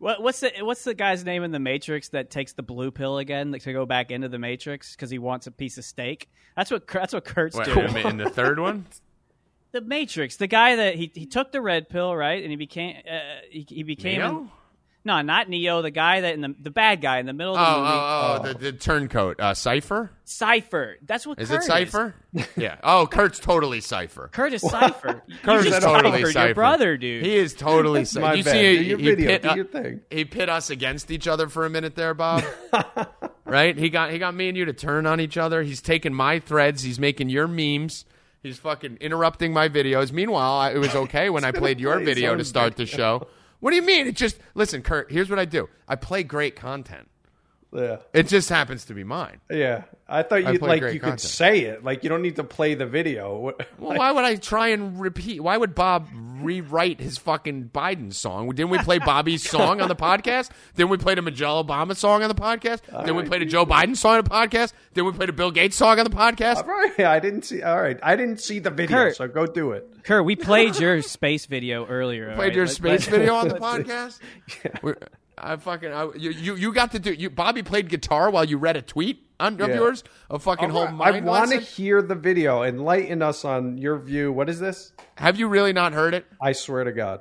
What, 0.00 0.20
what's 0.22 0.40
the 0.40 0.50
what's 0.62 0.82
the 0.82 0.94
guy's 0.94 1.24
name 1.24 1.44
in 1.44 1.52
the 1.52 1.58
Matrix 1.60 2.08
that 2.08 2.30
takes 2.30 2.54
the 2.54 2.62
blue 2.62 2.90
pill 2.90 3.18
again 3.18 3.52
like, 3.52 3.62
to 3.62 3.72
go 3.72 3.84
back 3.86 4.10
into 4.10 4.28
the 4.28 4.38
Matrix 4.38 4.96
because 4.96 5.10
he 5.10 5.18
wants 5.18 5.46
a 5.46 5.50
piece 5.52 5.76
of 5.78 5.84
steak? 5.84 6.28
That's 6.56 6.70
what 6.72 6.86
that's 6.88 7.12
what 7.12 7.24
Kurt's 7.24 7.56
Wait, 7.56 7.66
doing. 7.66 7.96
in 8.06 8.16
the 8.16 8.30
third 8.30 8.58
one, 8.58 8.86
The 9.72 9.80
Matrix, 9.82 10.36
the 10.36 10.46
guy 10.46 10.76
that 10.76 10.94
he 10.94 11.10
he 11.14 11.26
took 11.26 11.52
the 11.52 11.60
red 11.60 11.88
pill, 11.88 12.14
right, 12.16 12.42
and 12.42 12.50
he 12.50 12.56
became 12.56 12.96
uh, 13.10 13.18
he, 13.50 13.66
he 13.68 13.82
became 13.82 14.18
Neo? 14.20 14.50
no, 15.04 15.20
not 15.20 15.48
Neo, 15.50 15.82
the 15.82 15.90
guy 15.90 16.22
that 16.22 16.32
in 16.34 16.40
the 16.40 16.54
the 16.58 16.70
bad 16.70 17.02
guy 17.02 17.18
in 17.18 17.26
the 17.26 17.34
middle 17.34 17.54
Oh, 17.54 17.58
of 17.58 17.66
the 17.74 17.80
movie, 17.80 17.92
oh, 17.92 18.38
oh, 18.40 18.42
the, 18.54 18.72
the 18.72 18.72
turncoat. 18.78 19.38
Uh, 19.40 19.52
Cypher? 19.52 20.10
Cypher. 20.24 20.96
That's 21.02 21.26
what 21.26 21.38
Is 21.38 21.50
Kurt 21.50 21.58
Is 21.60 21.64
it 21.64 21.68
Cypher? 21.68 22.14
yeah. 22.56 22.76
Oh, 22.82 23.06
Kurt's 23.06 23.38
totally 23.38 23.80
Cypher. 23.82 24.28
Kurt 24.32 24.54
is 24.54 24.62
Cypher. 24.62 25.22
You 25.26 25.36
Kurt's 25.42 25.64
just 25.66 25.82
totally 25.82 26.24
Cypher. 26.24 26.46
Your 26.46 26.54
brother, 26.54 26.96
dude. 26.96 27.24
He 27.26 27.36
is 27.36 27.52
totally 27.52 28.04
Cypher. 28.06 28.26
My 28.26 28.34
you 28.34 28.44
bad. 28.44 28.52
see, 28.52 28.78
Do 28.78 28.84
your 28.84 28.98
he, 28.98 29.04
video. 29.04 29.26
Pit, 29.28 29.42
Do 29.42 29.48
uh, 29.50 29.54
your 29.54 29.64
thing. 29.66 30.00
he 30.10 30.24
pit 30.24 30.48
us 30.48 30.70
against 30.70 31.10
each 31.10 31.28
other 31.28 31.48
for 31.48 31.66
a 31.66 31.70
minute 31.70 31.94
there, 31.94 32.14
Bob. 32.14 32.42
right? 33.44 33.76
He 33.76 33.90
got 33.90 34.12
he 34.12 34.18
got 34.18 34.34
me 34.34 34.48
and 34.48 34.56
you 34.56 34.64
to 34.64 34.72
turn 34.72 35.06
on 35.06 35.20
each 35.20 35.36
other. 35.36 35.62
He's 35.62 35.82
taking 35.82 36.14
my 36.14 36.38
threads. 36.38 36.82
He's 36.82 36.98
making 36.98 37.28
your 37.28 37.46
memes. 37.48 38.06
He's 38.42 38.58
fucking 38.58 38.98
interrupting 39.00 39.52
my 39.52 39.68
videos. 39.68 40.12
Meanwhile, 40.12 40.52
I, 40.54 40.70
it 40.72 40.78
was 40.78 40.94
okay 41.04 41.30
when 41.30 41.44
I 41.44 41.52
played 41.52 41.80
your 41.80 41.96
play 41.96 42.04
video 42.04 42.36
to 42.36 42.44
start 42.44 42.76
the 42.76 42.86
show. 42.98 43.26
What 43.60 43.70
do 43.70 43.76
you 43.76 43.82
mean? 43.82 44.06
It 44.06 44.16
just 44.16 44.38
listen, 44.54 44.82
Kurt. 44.82 45.10
Here's 45.10 45.28
what 45.28 45.38
I 45.38 45.44
do. 45.44 45.68
I 45.88 45.96
play 45.96 46.22
great 46.22 46.54
content. 46.54 47.08
Yeah. 47.70 47.98
It 48.14 48.28
just 48.28 48.48
happens 48.48 48.86
to 48.86 48.94
be 48.94 49.04
mine. 49.04 49.40
Yeah. 49.50 49.82
I 50.08 50.22
thought 50.22 50.42
I 50.46 50.52
you 50.52 50.58
play 50.58 50.80
like 50.80 50.94
you 50.94 51.00
content. 51.00 51.20
could 51.20 51.20
say 51.20 51.60
it. 51.64 51.84
Like 51.84 52.02
you 52.02 52.08
don't 52.08 52.22
need 52.22 52.36
to 52.36 52.44
play 52.44 52.74
the 52.74 52.86
video. 52.86 53.52
Well, 53.78 53.96
why 53.96 54.10
would 54.10 54.24
I 54.24 54.36
try 54.36 54.68
and 54.68 54.98
repeat? 55.00 55.40
Why 55.40 55.56
would 55.56 55.74
Bob 55.74 56.08
rewrite 56.12 56.98
his 57.00 57.16
fucking 57.18 57.70
Biden 57.72 58.12
song? 58.12 58.48
Didn't 58.48 58.70
we 58.70 58.78
play 58.78 58.98
Bobby's 58.98 59.48
song 59.50 59.80
on 59.80 59.88
the 59.88 59.94
podcast? 59.94 60.50
Then 60.74 60.88
we 60.88 60.96
played 60.96 61.18
a 61.18 61.22
Michelle 61.22 61.62
Obama 61.62 61.94
song 61.96 62.22
on 62.22 62.28
the 62.28 62.34
podcast. 62.34 62.80
then 63.04 63.14
we 63.14 63.22
played 63.24 63.42
a 63.42 63.46
Joe 63.46 63.64
Biden 63.66 63.96
song 63.96 64.16
on 64.18 64.24
the 64.24 64.30
podcast. 64.30 64.72
Then 64.94 65.04
we 65.04 65.12
played 65.12 65.28
a 65.28 65.32
Bill 65.32 65.50
Gates 65.50 65.76
song 65.76 65.98
on 65.98 66.04
the 66.04 66.10
podcast. 66.16 66.56
All 66.56 66.64
right. 66.64 66.98
I 67.00 67.20
didn't 67.20 67.42
see. 67.42 67.62
All 67.62 67.80
right. 67.80 67.98
I 68.02 68.16
didn't 68.16 68.40
see 68.40 68.58
the 68.58 68.70
video, 68.70 68.96
Kurt. 68.96 69.16
so 69.16 69.28
go 69.28 69.46
do 69.46 69.72
it. 69.72 69.86
Kurt, 70.04 70.24
we 70.24 70.34
played 70.36 70.76
your 70.80 71.02
space 71.02 71.44
video 71.46 71.86
earlier. 71.86 72.34
played 72.34 72.38
right? 72.48 72.54
your 72.54 72.66
Let- 72.66 72.74
space 72.74 73.10
let- 73.10 73.18
video 73.20 73.34
on 73.34 73.48
the 73.48 73.56
podcast. 73.56 74.18
We're- 74.82 74.96
I 75.40 75.56
fucking 75.56 75.92
I, 75.92 76.04
you, 76.16 76.30
you 76.30 76.54
you 76.56 76.72
got 76.72 76.92
to 76.92 76.98
do 76.98 77.12
you. 77.12 77.30
Bobby 77.30 77.62
played 77.62 77.88
guitar 77.88 78.30
while 78.30 78.44
you 78.44 78.58
read 78.58 78.76
a 78.76 78.82
tweet 78.82 79.24
on, 79.40 79.60
of 79.60 79.68
Yeah. 79.68 79.74
yours. 79.76 80.04
A 80.30 80.38
fucking 80.38 80.70
whole 80.70 80.86
All 80.86 80.92
right, 80.96 81.16
I 81.16 81.20
want 81.20 81.50
to 81.52 81.58
hear 81.60 82.02
the 82.02 82.14
video. 82.14 82.62
Enlighten 82.62 83.22
us 83.22 83.44
on 83.44 83.78
your 83.78 83.98
view. 83.98 84.32
What 84.32 84.48
is 84.48 84.58
this? 84.60 84.92
Have 85.16 85.38
you 85.38 85.48
really 85.48 85.72
not 85.72 85.92
heard 85.92 86.14
it? 86.14 86.26
I 86.40 86.52
swear 86.52 86.84
to 86.84 86.92
God. 86.92 87.20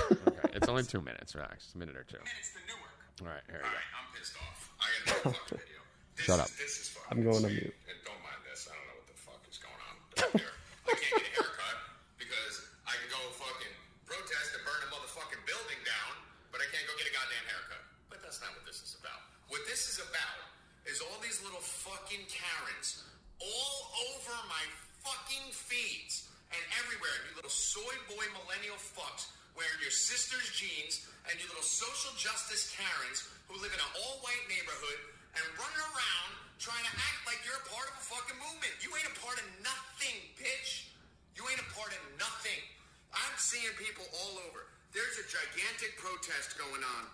Okay, 0.00 0.16
it's 0.54 0.68
only 0.68 0.82
two 0.92 1.00
minutes. 1.00 1.34
Relax, 1.34 1.72
a 1.74 1.78
minute 1.78 1.96
or 1.96 2.04
two. 2.04 2.16
It's 2.38 2.52
the 2.52 2.60
Newark. 2.66 2.90
All 3.22 3.28
right, 3.28 3.42
here 3.46 3.60
we 3.60 3.62
go. 3.62 3.68
right, 3.68 3.92
I'm 3.92 4.08
pissed 4.18 4.36
off. 4.36 4.70
I 4.80 4.86
got 5.06 5.20
another 5.24 5.36
fucking 5.38 5.58
video. 5.62 5.80
This 6.16 6.24
Shut 6.26 6.38
is, 6.38 6.44
up. 6.44 6.50
This 6.58 6.72
is 6.80 6.88
fucking 6.88 7.18
I'm 7.18 7.24
going 7.24 7.42
to 7.44 7.52
mute. 7.52 7.74
And 7.86 7.98
don't 8.08 8.22
mind 8.24 8.40
this. 8.48 8.66
I 8.66 8.74
don't 8.74 8.86
know 8.88 8.96
what 8.98 9.08
the 9.12 9.18
fuck 9.20 9.42
is 9.46 9.58
going 9.60 9.80
on 9.84 9.94
down 10.16 10.32
here. 10.40 10.52
I 10.88 10.94
can't 10.96 11.12
get 11.20 11.28
a 11.28 11.32
haircut 11.36 11.76
because 12.16 12.54
I 12.88 12.92
can 12.96 13.08
go 13.12 13.20
fucking 13.36 13.74
protest 14.08 14.48
and 14.56 14.62
burn 14.64 14.80
a 14.80 14.88
motherfucking 14.90 15.42
building 15.44 15.80
down, 15.84 16.12
but 16.50 16.64
I 16.64 16.66
can't 16.72 16.84
go 16.88 16.96
get 16.96 17.06
a 17.08 17.14
goddamn 17.14 17.46
haircut. 17.52 17.82
But 18.08 18.24
that's 18.24 18.40
not 18.40 18.56
what 18.56 18.64
this 18.64 18.80
is 18.80 18.96
about. 18.98 19.20
What 19.52 19.62
this 19.68 19.86
is 19.92 20.00
about 20.02 20.40
is 20.88 20.98
all 21.04 21.20
these 21.22 21.38
little 21.44 21.62
fucking 21.62 22.24
Karens 22.32 23.04
all 23.38 23.76
over 24.08 24.34
my 24.50 24.64
fucking 25.04 25.52
feeds 25.72 26.28
and 26.52 26.60
everywhere. 26.84 27.16
You 27.24 27.40
little 27.40 27.52
soy 27.52 27.96
boy 28.12 28.28
millennial 28.36 28.76
fucks 28.76 29.32
wearing 29.56 29.80
your 29.80 29.92
sister's 29.92 30.52
jeans 30.52 31.08
and 31.24 31.32
you 31.40 31.48
little 31.48 31.64
social 31.64 32.12
justice 32.20 32.76
Karens 32.76 33.24
who 33.48 33.56
live 33.56 33.72
in 33.72 33.80
an 33.80 33.92
all 34.04 34.20
white 34.20 34.44
neighborhood 34.52 35.00
and 35.32 35.44
running 35.56 35.80
around 35.80 36.30
trying 36.60 36.84
to 36.84 36.92
act 36.92 37.20
like 37.24 37.40
you're 37.48 37.56
a 37.56 37.68
part 37.72 37.88
of 37.88 37.96
a 37.96 38.04
fucking 38.04 38.36
movement. 38.36 38.72
You 38.84 38.92
ain't 38.92 39.08
a 39.08 39.16
part 39.24 39.40
of 39.40 39.46
nothing, 39.64 40.16
bitch. 40.36 40.92
You 41.32 41.48
ain't 41.48 41.64
a 41.64 41.70
part 41.72 41.96
of 41.96 42.00
nothing. 42.20 42.60
I'm 43.16 43.36
seeing 43.40 43.72
people 43.80 44.04
all 44.12 44.44
over. 44.44 44.68
There's 44.92 45.16
a 45.16 45.26
gigantic 45.26 45.96
protest 45.96 46.60
going 46.60 46.84
on 46.84 47.04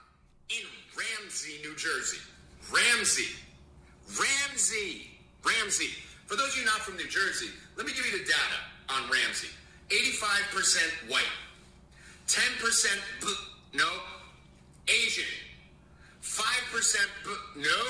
in 0.50 0.66
Ramsey, 0.98 1.62
New 1.62 1.78
Jersey. 1.78 2.18
Ramsey. 2.74 3.30
Ramsey. 4.18 5.14
Ramsey. 5.46 5.94
For 6.28 6.36
those 6.36 6.52
of 6.52 6.58
you 6.60 6.66
not 6.66 6.84
from 6.84 6.96
New 7.00 7.08
Jersey, 7.08 7.48
let 7.76 7.86
me 7.86 7.92
give 7.96 8.04
you 8.04 8.12
the 8.12 8.24
data 8.28 8.58
on 8.90 9.08
Ramsey. 9.08 9.48
85% 9.88 11.08
white. 11.08 11.24
10% 12.28 13.00
bl- 13.20 13.78
no. 13.78 13.88
Asian. 14.86 15.24
5% 16.20 16.96
bl- 17.24 17.60
no. 17.60 17.80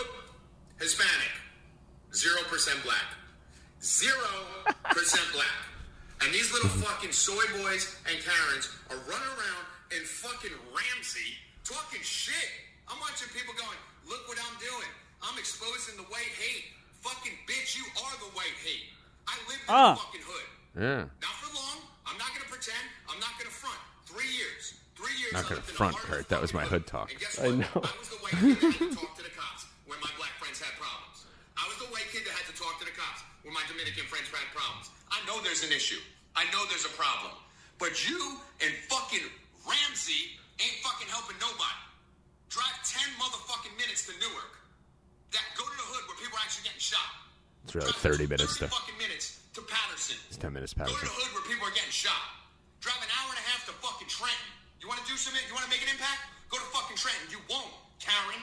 Hispanic. 0.78 1.35
0% 2.12 2.85
black. 2.85 3.09
0% 3.82 5.32
black. 5.35 5.59
And 6.23 6.32
these 6.32 6.52
little 6.52 6.70
mm-hmm. 6.70 6.82
fucking 6.82 7.10
soy 7.10 7.43
boys 7.59 7.98
and 8.06 8.23
Karens 8.23 8.70
are 8.90 9.02
running 9.10 9.32
around 9.35 9.65
in 9.98 10.06
fucking 10.06 10.55
Ramsey 10.70 11.35
talking 11.65 12.02
shit. 12.02 12.48
I'm 12.86 13.01
watching 13.01 13.27
people 13.35 13.55
going, 13.59 13.78
look 14.06 14.28
what 14.28 14.39
I'm 14.39 14.59
doing. 14.62 14.90
I'm 15.27 15.36
exposing 15.39 15.97
the 15.97 16.06
white 16.06 16.31
hate. 16.39 16.77
Fucking 17.01 17.37
bitch, 17.47 17.77
you 17.79 17.85
are 18.05 18.15
the 18.19 18.31
white 18.35 18.57
hate. 18.65 18.91
I 19.27 19.37
lived 19.49 19.62
in 19.65 19.70
Ah. 19.70 19.95
the 19.95 20.01
fucking 20.03 20.25
hood. 20.27 20.47
Yeah. 20.79 21.03
Not 21.23 21.35
for 21.43 21.51
long. 21.55 21.79
I'm 22.07 22.19
not 22.19 22.31
gonna 22.35 22.49
pretend. 22.51 22.81
I'm 23.09 23.20
not 23.20 23.35
gonna 23.39 23.51
front. 23.55 23.79
Three 24.07 24.29
years. 24.31 24.75
Three 24.97 25.15
years. 25.20 25.33
Not 25.33 25.45
gonna 25.47 25.62
lived 25.62 25.69
in 25.69 25.75
the 25.75 25.79
front, 25.79 25.95
heart 25.95 26.05
of 26.05 26.11
the 26.11 26.16
Kurt. 26.16 26.29
That 26.33 26.41
was 26.43 26.53
my 26.55 26.65
hood 26.65 26.87
talk. 26.87 27.11
And 27.11 27.20
guess 27.20 27.39
I 27.39 27.49
know. 27.55 27.70
I 27.77 27.93
was 27.99 28.09
the 28.11 28.19
white 28.23 28.35
kid 28.41 28.57
that 28.59 28.73
had 28.73 28.91
to 28.91 28.97
talk 28.97 29.12
to 29.16 29.23
the 29.23 29.35
cops 29.37 29.62
when 29.87 29.99
my 30.01 30.11
black 30.19 30.35
friends 30.41 30.59
had 30.61 30.75
problems. 30.81 31.27
I 31.57 31.65
was 31.69 31.77
the 31.79 31.91
white 31.93 32.09
kid 32.11 32.25
that 32.27 32.35
had 32.35 32.47
to 32.51 32.57
talk 32.57 32.79
to 32.81 32.85
the 32.87 32.95
cops 32.95 33.23
when 33.45 33.53
my 33.55 33.62
Dominican 33.69 34.07
friends 34.11 34.29
had 34.33 34.47
problems. 34.55 34.91
I 35.12 35.19
know 35.27 35.39
there's 35.43 35.62
an 35.65 35.73
issue. 35.73 36.01
I 36.37 36.45
know 36.55 36.62
there's 36.70 36.87
a 36.87 36.95
problem. 36.95 37.35
But 37.79 37.95
you 38.09 38.39
and 38.62 38.73
fucking 38.91 39.27
Ramsey 39.66 40.39
ain't 40.59 40.79
fucking 40.83 41.09
helping 41.11 41.39
nobody. 41.39 41.83
Drive 42.51 42.75
10 42.87 43.03
motherfucking 43.20 43.75
minutes 43.79 44.07
to 44.09 44.12
Newark. 44.19 44.55
That 45.32 45.44
go 45.56 45.64
to 45.64 45.76
the 45.76 45.86
hood 45.92 46.05
where 46.09 46.18
people 46.18 46.36
are 46.38 46.44
actually 46.44 46.64
getting 46.68 46.80
shot. 46.82 47.05
It's 47.64 47.74
really 47.76 47.92
Drive 47.92 48.16
30 48.16 48.26
minutes 48.32 48.56
30 48.56 48.64
to- 48.64 48.72
fucking 48.72 48.98
minutes 48.98 49.26
to 49.55 49.60
Paterson. 49.66 50.16
It's 50.32 50.40
ten 50.40 50.52
minutes 50.56 50.72
Paterson. 50.72 50.96
Go 50.96 51.05
to 51.05 51.09
the 51.09 51.16
hood 51.20 51.30
where 51.36 51.44
people 51.44 51.68
are 51.68 51.76
getting 51.76 51.92
shot. 51.92 52.16
Drive 52.80 52.96
an 53.02 53.10
hour 53.20 53.28
and 53.34 53.40
a 53.40 53.46
half 53.52 53.66
to 53.68 53.72
fucking 53.82 54.09
Trenton. 54.09 54.48
You 54.80 54.86
want 54.88 55.02
to 55.02 55.06
do 55.10 55.18
something? 55.18 55.42
You 55.50 55.52
want 55.52 55.66
to 55.66 55.72
make 55.74 55.82
an 55.84 55.90
impact? 55.92 56.22
Go 56.48 56.56
to 56.56 56.68
fucking 56.72 56.96
Trenton. 56.96 57.28
You 57.28 57.42
won't, 57.50 57.74
Karen. 58.00 58.40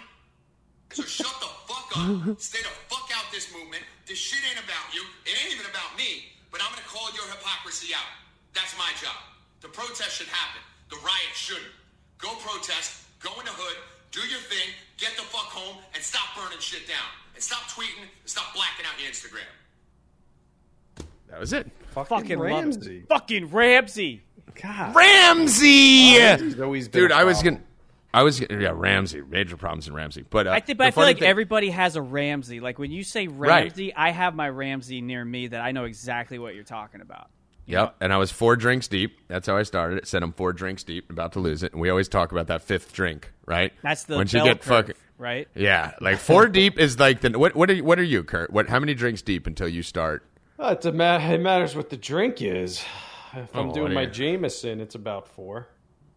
So 0.94 1.02
shut 1.08 1.32
the 1.42 1.50
fuck 1.66 1.90
up. 1.98 2.38
Stay 2.44 2.62
the 2.62 2.70
fuck 2.92 3.10
out 3.18 3.26
this 3.34 3.50
movement. 3.56 3.82
This 4.06 4.20
shit 4.22 4.44
ain't 4.46 4.62
about 4.62 4.86
you. 4.94 5.02
It 5.26 5.34
ain't 5.42 5.56
even 5.58 5.66
about 5.72 5.96
me. 5.98 6.30
But 6.54 6.62
I'm 6.62 6.70
gonna 6.70 6.86
call 6.86 7.10
your 7.18 7.26
hypocrisy 7.32 7.96
out. 7.98 8.06
That's 8.54 8.76
my 8.78 8.92
job. 9.02 9.18
The 9.66 9.72
protest 9.74 10.20
should 10.22 10.30
happen. 10.30 10.62
The 10.94 11.00
riot 11.02 11.34
shouldn't. 11.34 11.74
Go 12.22 12.30
protest. 12.46 13.04
Go 13.24 13.34
in 13.42 13.46
the 13.50 13.56
hood. 13.56 13.80
Do 14.16 14.22
your 14.22 14.40
thing. 14.40 14.70
Get 14.98 15.12
the 15.18 15.24
fuck 15.24 15.52
home 15.52 15.76
and 15.94 16.02
stop 16.02 16.24
burning 16.38 16.60
shit 16.60 16.88
down. 16.88 16.96
And 17.34 17.44
stop 17.44 17.64
tweeting 17.64 18.00
and 18.00 18.10
stop 18.24 18.54
blacking 18.56 18.86
out 18.86 18.94
your 19.02 19.12
Instagram. 19.12 19.44
That 21.30 21.40
was 21.42 21.52
it. 21.52 21.70
Fucking 21.92 22.40
love 22.40 22.48
it. 22.48 22.54
Ramsey. 22.54 23.04
Fucking 23.10 23.50
Ramsey. 23.52 24.22
God. 24.62 24.96
Ramsey. 24.96 26.18
Ramsey's 26.18 26.60
always 26.62 26.88
Dude, 26.88 27.12
I 27.12 27.26
was 27.26 27.38
problem. 27.42 27.56
gonna. 27.56 27.66
I 28.14 28.24
was 28.24 28.40
gonna, 28.40 28.62
yeah 28.62 28.72
Ramsey 28.74 29.22
major 29.22 29.58
problems 29.58 29.90
in 29.90 29.94
Ramsey, 29.94 30.24
but 30.30 30.48
uh, 30.48 30.52
I 30.52 30.62
think, 30.62 30.78
but 30.78 30.88
I 30.88 30.92
feel 30.92 31.04
like 31.04 31.20
thing- 31.20 31.28
everybody 31.28 31.70
has 31.72 31.98
a 31.98 32.02
Ramsey. 32.02 32.62
Like 32.62 32.80
when 32.80 32.90
you 32.90 33.04
say 33.04 33.28
Ramsey, 33.28 33.94
I 33.94 34.12
have 34.12 34.34
my 34.34 34.48
Ramsey 34.48 35.02
near 35.02 35.26
me 35.26 35.48
that 35.48 35.60
I 35.60 35.74
know 35.74 35.84
exactly 35.84 36.40
what 36.40 36.56
you're 36.56 36.64
talking 36.64 37.02
about. 37.02 37.28
Yep, 37.68 37.96
and 38.00 38.14
I 38.14 38.18
was 38.18 38.32
four 38.32 38.56
drinks 38.56 38.88
deep. 38.88 39.18
That's 39.28 39.48
how 39.48 39.58
I 39.58 39.64
started 39.64 39.98
it. 39.98 40.08
Said 40.08 40.22
I'm 40.24 40.34
four 40.34 40.54
drinks 40.54 40.84
deep, 40.84 41.10
about 41.10 41.34
to 41.34 41.40
lose 41.40 41.64
it, 41.64 41.72
and 41.72 41.82
we 41.82 41.90
always 41.90 42.08
talk 42.08 42.32
about 42.32 42.48
that 42.48 42.62
fifth 42.62 42.94
drink, 42.94 43.32
right? 43.46 43.74
That's 43.82 44.04
the 44.04 44.16
once 44.16 44.32
bell 44.34 44.46
you 44.46 44.54
get 44.54 44.62
curve, 44.62 44.86
fucking 44.88 44.96
right? 45.18 45.48
yeah, 45.56 45.94
like 46.00 46.18
four 46.20 46.48
deep 46.50 46.78
is 46.78 47.00
like 47.00 47.22
the 47.22 47.38
what 47.38 47.56
what 47.56 47.70
are 47.70 47.74
you, 47.74 47.84
what 47.84 47.98
are 48.00 48.04
you, 48.04 48.24
Kurt? 48.24 48.52
What 48.52 48.70
how 48.70 48.80
many 48.80 48.94
drinks 48.94 49.22
deep 49.22 49.48
until 49.48 49.68
you 49.68 49.82
start? 49.82 50.24
Uh, 50.60 50.76
it's 50.78 50.86
a 50.86 50.92
ma- 50.92 51.18
it 51.18 51.40
matters 51.40 51.76
what 51.76 51.90
the 51.90 51.98
drink 51.98 52.42
is. 52.42 52.84
If 53.34 53.50
Oh, 53.56 53.60
I'm 53.62 53.68
what 53.68 53.76
doing 53.76 53.94
my 53.94 54.06
Jameson, 54.06 54.80
it's 54.80 54.96
about 54.96 55.28
four. 55.28 55.68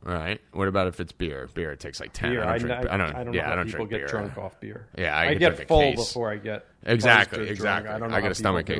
All 0.06 0.12
right. 0.14 0.40
What 0.52 0.68
about 0.68 0.86
if 0.86 1.00
it's 1.00 1.10
beer? 1.10 1.48
Beer 1.54 1.72
it 1.72 1.80
takes 1.80 1.98
like 1.98 2.12
ten. 2.12 2.30
Beer, 2.30 2.44
I 2.44 2.54
I, 2.54 2.58
don't 2.58 2.68
drink. 2.68 2.90
I, 2.90 2.94
I 2.94 2.96
don't. 2.96 3.14
I 3.16 3.24
don't 3.24 3.34
yeah, 3.34 3.40
know 3.40 3.46
how 3.46 3.52
I 3.52 3.56
don't 3.56 3.66
people 3.66 3.86
drink 3.86 3.90
get 3.90 3.96
beer. 3.98 4.06
drunk 4.06 4.38
off 4.38 4.60
beer. 4.60 4.86
Yeah, 4.96 5.16
I 5.16 5.24
I, 5.24 5.28
could 5.30 5.38
get 5.40 5.66
full 5.68 5.94
before 5.94 6.30
I 6.30 6.36
get 6.36 6.66
Exactly, 6.84 7.48
exactly. 7.48 7.88
Drunk. 7.88 7.96
I 7.96 7.98
don't 7.98 8.10
know 8.10 8.16
I 8.16 8.20
how 8.20 8.22
get 8.22 8.32
a 8.32 8.36
stomach 8.36 8.70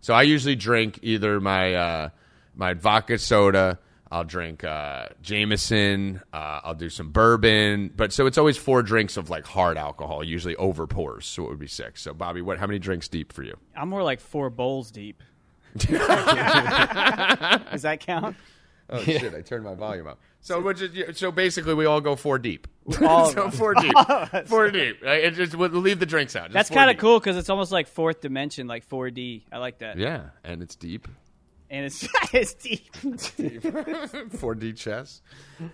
people 0.00 0.06
ache. 0.06 0.06
do 0.06 0.06
it. 0.06 0.06
So 0.06 0.14
I 0.14 0.22
usually 0.22 0.56
drink 0.56 0.98
either 1.02 1.40
my 1.40 1.74
uh, 1.74 2.08
my 2.54 2.74
vodka 2.74 3.18
soda. 3.18 3.78
I'll 4.12 4.24
drink 4.24 4.64
uh, 4.64 5.06
Jameson. 5.22 6.20
Uh, 6.32 6.60
I'll 6.64 6.74
do 6.74 6.88
some 6.90 7.10
bourbon. 7.10 7.92
But 7.94 8.12
so 8.12 8.26
it's 8.26 8.38
always 8.38 8.56
four 8.56 8.82
drinks 8.82 9.16
of 9.16 9.30
like 9.30 9.46
hard 9.46 9.78
alcohol, 9.78 10.24
usually 10.24 10.56
over 10.56 10.86
pours. 10.88 11.26
So 11.26 11.44
it 11.44 11.48
would 11.50 11.60
be 11.60 11.68
six. 11.68 12.02
So 12.02 12.12
Bobby, 12.12 12.42
what? 12.42 12.58
How 12.58 12.66
many 12.66 12.80
drinks 12.80 13.06
deep 13.08 13.32
for 13.32 13.44
you? 13.44 13.56
I'm 13.76 13.88
more 13.88 14.02
like 14.02 14.20
four 14.20 14.50
bowls 14.50 14.90
deep. 14.90 15.22
Does 15.76 15.88
that 17.82 17.98
count? 18.00 18.36
Oh 18.92 19.02
shit! 19.02 19.34
I 19.34 19.40
turned 19.40 19.64
my 19.64 19.74
volume 19.74 20.06
up. 20.06 20.18
So 20.40 20.60
which 20.60 20.80
is, 20.80 21.18
so 21.18 21.30
basically 21.30 21.74
we 21.74 21.84
all 21.86 22.00
go 22.00 22.16
four 22.16 22.38
deep. 22.38 22.66
All 23.02 23.30
so 23.32 23.50
four 23.50 23.74
deep, 23.74 23.94
four 24.46 24.70
deep. 24.70 25.02
Right? 25.02 25.24
It 25.24 25.34
just 25.34 25.54
we'll 25.54 25.68
leave 25.70 26.00
the 26.00 26.06
drinks 26.06 26.34
out. 26.34 26.44
Just 26.46 26.54
That's 26.54 26.70
kind 26.70 26.90
of 26.90 26.96
cool 26.96 27.18
because 27.20 27.36
it's 27.36 27.50
almost 27.50 27.72
like 27.72 27.86
fourth 27.88 28.20
dimension, 28.20 28.66
like 28.66 28.88
4D. 28.88 29.44
I 29.52 29.58
like 29.58 29.78
that. 29.78 29.98
Yeah, 29.98 30.30
and 30.42 30.62
it's 30.62 30.76
deep. 30.76 31.08
And 31.68 31.84
it's 31.86 32.08
it's 32.32 32.54
deep. 32.54 32.92
4D 32.94 34.76
chess. 34.76 35.22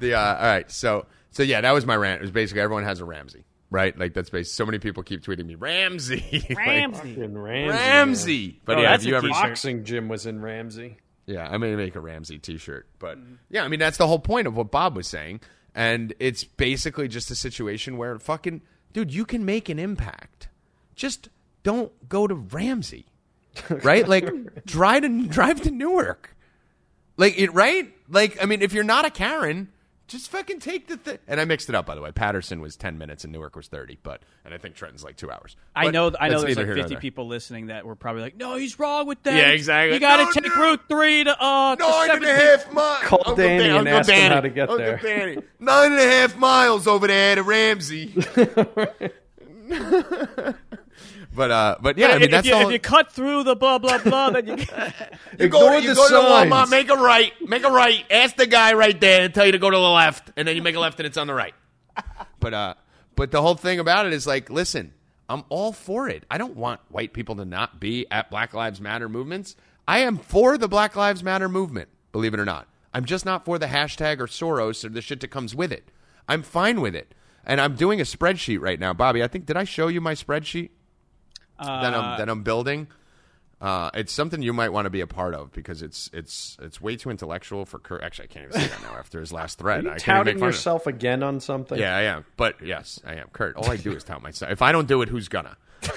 The 0.00 0.14
uh, 0.14 0.20
all 0.36 0.42
right, 0.42 0.70
so 0.70 1.06
so 1.30 1.42
yeah, 1.42 1.60
that 1.60 1.70
was 1.72 1.86
my 1.86 1.96
rant. 1.96 2.20
It 2.20 2.22
was 2.22 2.30
basically 2.32 2.60
everyone 2.62 2.84
has 2.84 3.00
a 3.00 3.04
Ramsey, 3.04 3.44
right? 3.70 3.96
Like 3.98 4.14
that's 4.14 4.30
basically 4.30 4.44
so 4.52 4.66
many 4.66 4.78
people 4.78 5.02
keep 5.02 5.22
tweeting 5.22 5.46
me 5.46 5.54
Ramsey, 5.54 6.54
Ramsey. 6.56 7.22
In 7.22 7.38
Ramsey. 7.38 7.70
Ramsey. 7.70 8.60
But 8.64 8.78
Oh, 8.78 8.80
yeah, 8.82 8.90
that's 8.90 9.04
have 9.04 9.08
you 9.10 9.16
ever? 9.16 9.28
Boxing 9.28 9.84
gym 9.84 10.08
was 10.08 10.26
in 10.26 10.42
Ramsey. 10.42 10.98
Yeah, 11.26 11.48
I 11.48 11.56
may 11.58 11.74
make 11.74 11.96
a 11.96 12.00
Ramsey 12.00 12.38
T-shirt, 12.38 12.86
but 12.98 13.18
Mm-hmm. 13.18 13.34
yeah, 13.50 13.64
I 13.64 13.68
mean 13.68 13.80
that's 13.80 13.98
the 13.98 14.06
whole 14.06 14.18
point 14.20 14.46
of 14.46 14.56
what 14.56 14.70
Bob 14.70 14.94
was 14.96 15.06
saying, 15.08 15.40
and 15.74 16.14
it's 16.20 16.44
basically 16.44 17.08
just 17.08 17.30
a 17.30 17.34
situation 17.34 17.96
where 17.96 18.18
fucking 18.18 18.62
dude, 18.92 19.12
you 19.12 19.24
can 19.24 19.44
make 19.44 19.68
an 19.68 19.78
impact. 19.78 20.48
Just 20.94 21.28
don't 21.62 21.92
go 22.08 22.26
to 22.26 22.34
Ramsey. 22.34 23.06
right? 23.82 24.06
Like 24.08 24.64
drive 24.64 25.02
to 25.02 25.26
drive 25.26 25.62
to 25.62 25.70
Newark. 25.70 26.36
Like 27.16 27.38
it, 27.38 27.52
right? 27.54 27.92
Like 28.08 28.36
I 28.42 28.46
mean, 28.46 28.62
if 28.62 28.72
you're 28.72 28.84
not 28.84 29.04
a 29.04 29.10
Karen, 29.10 29.68
just 30.08 30.30
fucking 30.30 30.60
take 30.60 30.86
the 30.88 30.96
thing. 30.96 31.18
And 31.26 31.40
I 31.40 31.44
mixed 31.44 31.68
it 31.68 31.74
up, 31.74 31.86
by 31.86 31.94
the 31.94 32.00
way. 32.00 32.12
Paterson 32.12 32.60
was 32.60 32.76
ten 32.76 32.96
minutes 32.98 33.24
and 33.24 33.32
Newark 33.32 33.56
was 33.56 33.68
thirty, 33.68 33.98
but 34.02 34.22
and 34.44 34.54
I 34.54 34.58
think 34.58 34.74
Trenton's 34.76 35.02
like 35.04 35.16
two 35.16 35.30
hours. 35.30 35.56
I 35.74 35.84
But 35.86 35.94
know. 35.94 36.12
I 36.20 36.28
know. 36.28 36.40
that's 36.40 36.44
There's 36.44 36.56
neither 36.56 36.60
like 36.62 36.66
here 36.66 36.74
nor 36.76 36.82
50 36.84 36.94
there. 36.94 37.00
people 37.00 37.26
listening 37.26 37.66
that 37.66 37.84
were 37.86 37.96
probably 37.96 38.22
like, 38.22 38.36
"No, 38.36 38.56
he's 38.56 38.78
wrong 38.78 39.06
with 39.06 39.22
that. 39.24 39.34
Yeah, 39.36 39.48
exactly. 39.50 39.94
You 39.94 40.00
got 40.00 40.16
to 40.18 40.24
No, 40.24 40.30
take 40.32 40.56
no. 40.56 40.62
Route 40.62 40.80
Three 40.88 41.24
to 41.24 41.36
uh 41.42 41.76
to 41.76 41.82
Nine 41.82 42.10
and 42.10 42.24
a 42.24 42.26
17 42.26 42.46
half 42.48 42.72
miles. 42.72 43.02
Call 43.04 43.34
Danny 43.34 43.68
and 43.68 43.88
ask 43.88 44.10
him 44.10 44.32
how 44.32 44.40
to 44.40 44.48
get 44.48 44.70
Uncle 44.70 44.78
there. 44.78 44.98
Danny. 45.02 45.38
Nine 45.58 45.92
and 45.92 46.00
a 46.00 46.08
half 46.10 46.36
miles 46.36 46.86
over 46.86 47.06
there 47.06 47.34
to 47.34 47.42
Ramsey. 47.42 48.14
but 51.36 51.50
uh, 51.50 51.76
but 51.80 51.98
yeah, 51.98 52.08
I 52.08 52.14
mean 52.14 52.22
if, 52.22 52.30
that's 52.30 52.46
you, 52.46 52.54
all. 52.54 52.66
if 52.66 52.72
you 52.72 52.80
cut 52.80 53.12
through 53.12 53.44
the 53.44 53.54
blah 53.54 53.78
blah 53.78 53.98
blah, 53.98 54.30
then 54.30 54.46
you 54.46 54.56
You 55.38 55.48
go, 55.48 55.78
to, 55.78 55.82
you 55.82 55.90
the 55.90 55.94
go 55.94 56.08
to. 56.08 56.14
Walmart, 56.14 56.70
make 56.70 56.88
a 56.88 56.94
right, 56.94 57.32
make 57.46 57.64
a 57.64 57.70
right. 57.70 58.04
Ask 58.10 58.36
the 58.36 58.46
guy 58.46 58.72
right 58.72 58.98
there 58.98 59.22
and 59.22 59.34
tell 59.34 59.44
you 59.44 59.52
to 59.52 59.58
go 59.58 59.70
to 59.70 59.76
the 59.76 59.82
left, 59.82 60.32
and 60.36 60.48
then 60.48 60.56
you 60.56 60.62
make 60.62 60.74
a 60.74 60.80
left 60.80 60.98
and 60.98 61.06
it's 61.06 61.18
on 61.18 61.26
the 61.26 61.34
right. 61.34 61.54
But 62.40 62.54
uh, 62.54 62.74
but 63.14 63.30
the 63.30 63.42
whole 63.42 63.54
thing 63.54 63.78
about 63.78 64.06
it 64.06 64.12
is 64.12 64.26
like, 64.26 64.50
listen, 64.50 64.94
I'm 65.28 65.44
all 65.48 65.72
for 65.72 66.08
it. 66.08 66.24
I 66.30 66.38
don't 66.38 66.56
want 66.56 66.80
white 66.88 67.12
people 67.12 67.36
to 67.36 67.44
not 67.44 67.80
be 67.80 68.06
at 68.10 68.30
Black 68.30 68.54
Lives 68.54 68.80
Matter 68.80 69.08
movements. 69.08 69.56
I 69.86 70.00
am 70.00 70.18
for 70.18 70.56
the 70.58 70.68
Black 70.68 70.96
Lives 70.96 71.22
Matter 71.22 71.48
movement, 71.48 71.88
believe 72.12 72.34
it 72.34 72.40
or 72.40 72.44
not. 72.44 72.66
I'm 72.94 73.04
just 73.04 73.24
not 73.26 73.44
for 73.44 73.58
the 73.58 73.66
hashtag 73.66 74.20
or 74.20 74.26
Soros 74.26 74.84
or 74.84 74.88
the 74.88 75.02
shit 75.02 75.20
that 75.20 75.28
comes 75.28 75.54
with 75.54 75.70
it. 75.70 75.90
I'm 76.28 76.42
fine 76.42 76.80
with 76.80 76.94
it. 76.96 77.14
And 77.44 77.60
I'm 77.60 77.76
doing 77.76 78.00
a 78.00 78.04
spreadsheet 78.04 78.60
right 78.60 78.80
now, 78.80 78.92
Bobby. 78.92 79.22
I 79.22 79.28
think 79.28 79.46
did 79.46 79.56
I 79.56 79.64
show 79.64 79.88
you 79.88 80.00
my 80.00 80.14
spreadsheet 80.14 80.70
that 81.58 81.94
I'm 81.94 82.18
that 82.18 82.28
I'm 82.28 82.42
building? 82.42 82.88
Uh, 83.58 83.88
it's 83.94 84.12
something 84.12 84.42
you 84.42 84.52
might 84.52 84.68
want 84.68 84.84
to 84.84 84.90
be 84.90 85.00
a 85.00 85.06
part 85.06 85.34
of 85.34 85.50
because 85.52 85.80
it's 85.80 86.10
it's 86.12 86.58
it's 86.60 86.78
way 86.80 86.94
too 86.96 87.08
intellectual 87.08 87.64
for 87.64 87.78
Kurt. 87.78 88.02
Actually, 88.02 88.24
I 88.24 88.26
can't 88.28 88.48
even 88.48 88.60
say 88.60 88.66
that 88.68 88.82
now 88.82 88.98
after 88.98 89.18
his 89.18 89.32
last 89.32 89.58
thread. 89.58 89.86
Are 89.86 89.90
I 89.90 89.94
you 89.94 90.00
can't 90.00 90.18
touting 90.18 90.34
make 90.34 90.40
fun 90.40 90.48
of 90.50 90.54
yourself 90.54 90.86
again 90.86 91.22
on 91.22 91.40
something? 91.40 91.78
Yeah, 91.78 91.96
I 91.96 92.02
am. 92.02 92.26
But 92.36 92.56
yes, 92.62 93.00
I 93.06 93.14
am. 93.14 93.28
Kurt, 93.32 93.56
all 93.56 93.70
I 93.70 93.76
do 93.76 93.92
is 93.96 94.04
tout 94.04 94.20
myself. 94.22 94.52
If 94.52 94.60
I 94.60 94.72
don't 94.72 94.86
do 94.86 95.00
it, 95.00 95.08
who's 95.08 95.28
gonna? 95.28 95.56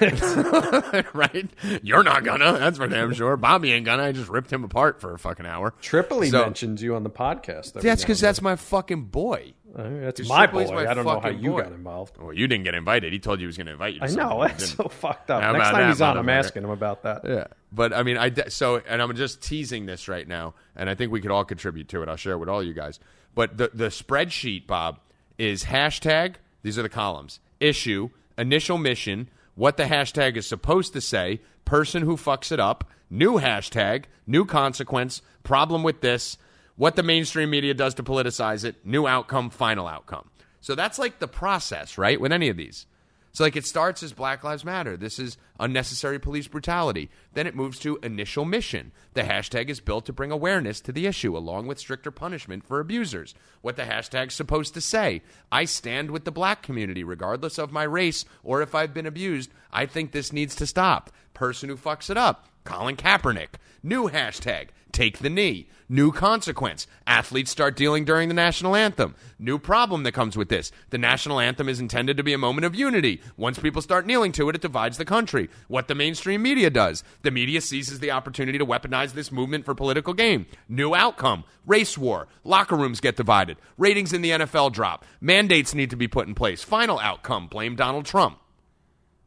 right? 1.12 1.50
You're 1.82 2.02
not 2.02 2.24
gonna. 2.24 2.58
That's 2.58 2.78
for 2.78 2.88
damn 2.88 3.12
sure. 3.12 3.36
Bobby 3.36 3.72
ain't 3.72 3.84
gonna. 3.84 4.04
I 4.04 4.12
just 4.12 4.30
ripped 4.30 4.50
him 4.50 4.64
apart 4.64 5.00
for 5.00 5.12
a 5.12 5.18
fucking 5.18 5.44
hour. 5.46 5.74
Tripoli 5.82 6.30
So- 6.30 6.42
mentions 6.42 6.82
you 6.82 6.94
on 6.94 7.02
the 7.02 7.10
podcast. 7.10 7.74
That's 7.74 8.02
because 8.02 8.20
that's 8.20 8.40
my 8.40 8.56
fucking 8.56 9.04
boy. 9.04 9.52
Then. 9.74 9.98
Uh, 9.98 10.00
that's 10.06 10.20
'cause 10.20 10.28
my 10.28 10.46
boy. 10.46 10.64
my 10.66 10.86
I 10.86 10.94
don't 10.94 11.04
know 11.04 11.20
how 11.20 11.28
you 11.28 11.50
boy. 11.52 11.62
got 11.62 11.72
involved. 11.72 12.16
Well, 12.18 12.32
you 12.32 12.46
didn't 12.48 12.64
get 12.64 12.74
invited. 12.74 13.12
He 13.12 13.18
told 13.18 13.40
you 13.40 13.44
he 13.44 13.46
was 13.46 13.56
going 13.56 13.66
to 13.66 13.72
invite 13.72 13.94
you. 13.94 14.00
To 14.00 14.06
I 14.06 14.08
know 14.10 14.42
You 14.42 14.48
that's 14.48 14.70
so 14.74 14.88
fucked 14.88 15.30
up. 15.30 15.42
How 15.42 15.52
Next 15.52 15.68
time 15.70 15.80
that, 15.82 15.88
he's 15.88 16.00
on, 16.00 16.18
I'm 16.18 16.28
asking 16.28 16.64
him 16.64 16.70
about 16.70 17.02
that. 17.04 17.22
Yeah, 17.24 17.46
but 17.72 17.92
I 17.92 18.02
mean, 18.02 18.16
I 18.16 18.28
de- 18.30 18.50
so 18.50 18.82
and 18.88 19.00
I'm 19.00 19.14
just 19.16 19.42
teasing 19.42 19.86
this 19.86 20.08
right 20.08 20.26
now, 20.26 20.54
and 20.76 20.90
I 20.90 20.94
think 20.94 21.12
we 21.12 21.20
could 21.20 21.30
all 21.30 21.44
contribute 21.44 21.88
to 21.90 22.02
it. 22.02 22.08
I'll 22.08 22.16
share 22.16 22.32
it 22.34 22.38
with 22.38 22.48
all 22.48 22.62
you 22.62 22.74
guys. 22.74 22.98
But 23.34 23.56
the 23.56 23.70
the 23.72 23.86
spreadsheet, 23.86 24.66
Bob, 24.66 24.98
is 25.38 25.64
hashtag. 25.64 26.34
These 26.62 26.78
are 26.78 26.82
the 26.82 26.88
columns: 26.88 27.40
issue, 27.60 28.10
initial 28.36 28.76
mission, 28.78 29.28
what 29.54 29.76
the 29.76 29.84
hashtag 29.84 30.36
is 30.36 30.46
supposed 30.46 30.92
to 30.94 31.00
say, 31.00 31.40
person 31.64 32.02
who 32.02 32.16
fucks 32.16 32.50
it 32.50 32.58
up, 32.60 32.88
new 33.08 33.34
hashtag, 33.38 34.04
new 34.26 34.44
consequence, 34.44 35.22
problem 35.42 35.82
with 35.82 36.00
this, 36.00 36.36
what 36.80 36.96
the 36.96 37.02
mainstream 37.02 37.50
media 37.50 37.74
does 37.74 37.92
to 37.92 38.02
politicize 38.02 38.64
it, 38.64 38.74
new 38.86 39.06
outcome, 39.06 39.50
final 39.50 39.86
outcome. 39.86 40.30
So 40.62 40.74
that's 40.74 40.98
like 40.98 41.18
the 41.18 41.28
process, 41.28 41.98
right? 41.98 42.18
With 42.18 42.32
any 42.32 42.48
of 42.48 42.56
these. 42.56 42.86
So, 43.32 43.44
like, 43.44 43.54
it 43.54 43.66
starts 43.66 44.02
as 44.02 44.14
Black 44.14 44.42
Lives 44.42 44.64
Matter. 44.64 44.96
This 44.96 45.18
is 45.18 45.36
unnecessary 45.60 46.18
police 46.18 46.48
brutality. 46.48 47.10
Then 47.34 47.46
it 47.46 47.54
moves 47.54 47.78
to 47.80 47.98
initial 48.02 48.46
mission. 48.46 48.92
The 49.12 49.24
hashtag 49.24 49.68
is 49.68 49.78
built 49.78 50.06
to 50.06 50.14
bring 50.14 50.32
awareness 50.32 50.80
to 50.80 50.90
the 50.90 51.06
issue, 51.06 51.36
along 51.36 51.66
with 51.66 51.78
stricter 51.78 52.10
punishment 52.10 52.64
for 52.64 52.80
abusers. 52.80 53.34
What 53.60 53.76
the 53.76 53.82
hashtag's 53.82 54.34
supposed 54.34 54.72
to 54.72 54.80
say 54.80 55.20
I 55.52 55.66
stand 55.66 56.10
with 56.10 56.24
the 56.24 56.32
black 56.32 56.62
community, 56.62 57.04
regardless 57.04 57.58
of 57.58 57.70
my 57.70 57.82
race 57.82 58.24
or 58.42 58.62
if 58.62 58.74
I've 58.74 58.94
been 58.94 59.06
abused. 59.06 59.52
I 59.70 59.84
think 59.84 60.12
this 60.12 60.32
needs 60.32 60.54
to 60.54 60.66
stop. 60.66 61.10
Person 61.34 61.68
who 61.68 61.76
fucks 61.76 62.08
it 62.08 62.16
up, 62.16 62.46
Colin 62.64 62.96
Kaepernick. 62.96 63.56
New 63.82 64.08
hashtag, 64.08 64.68
take 65.00 65.20
the 65.20 65.30
knee. 65.30 65.66
New 65.88 66.12
consequence. 66.12 66.86
Athletes 67.06 67.50
start 67.50 67.74
dealing 67.74 68.04
during 68.04 68.28
the 68.28 68.34
national 68.34 68.76
anthem. 68.76 69.14
New 69.38 69.58
problem 69.58 70.02
that 70.02 70.12
comes 70.12 70.36
with 70.36 70.50
this. 70.50 70.70
The 70.90 70.98
national 70.98 71.40
anthem 71.40 71.70
is 71.70 71.80
intended 71.80 72.18
to 72.18 72.22
be 72.22 72.34
a 72.34 72.38
moment 72.38 72.66
of 72.66 72.74
unity. 72.74 73.22
Once 73.38 73.58
people 73.58 73.80
start 73.80 74.06
kneeling 74.06 74.30
to 74.32 74.50
it, 74.50 74.56
it 74.56 74.60
divides 74.60 74.98
the 74.98 75.06
country. 75.06 75.48
What 75.68 75.88
the 75.88 75.94
mainstream 75.94 76.42
media 76.42 76.68
does. 76.68 77.02
The 77.22 77.30
media 77.30 77.62
seizes 77.62 78.00
the 78.00 78.10
opportunity 78.10 78.58
to 78.58 78.66
weaponize 78.66 79.14
this 79.14 79.32
movement 79.32 79.64
for 79.64 79.74
political 79.74 80.12
gain. 80.12 80.44
New 80.68 80.94
outcome. 80.94 81.44
Race 81.64 81.96
war. 81.96 82.28
Locker 82.44 82.76
rooms 82.76 83.00
get 83.00 83.16
divided. 83.16 83.56
Ratings 83.78 84.12
in 84.12 84.20
the 84.20 84.32
NFL 84.32 84.72
drop. 84.72 85.06
Mandates 85.18 85.74
need 85.74 85.88
to 85.88 85.96
be 85.96 86.08
put 86.08 86.28
in 86.28 86.34
place. 86.34 86.62
Final 86.62 86.98
outcome. 86.98 87.46
Blame 87.46 87.74
Donald 87.74 88.04
Trump. 88.04 88.38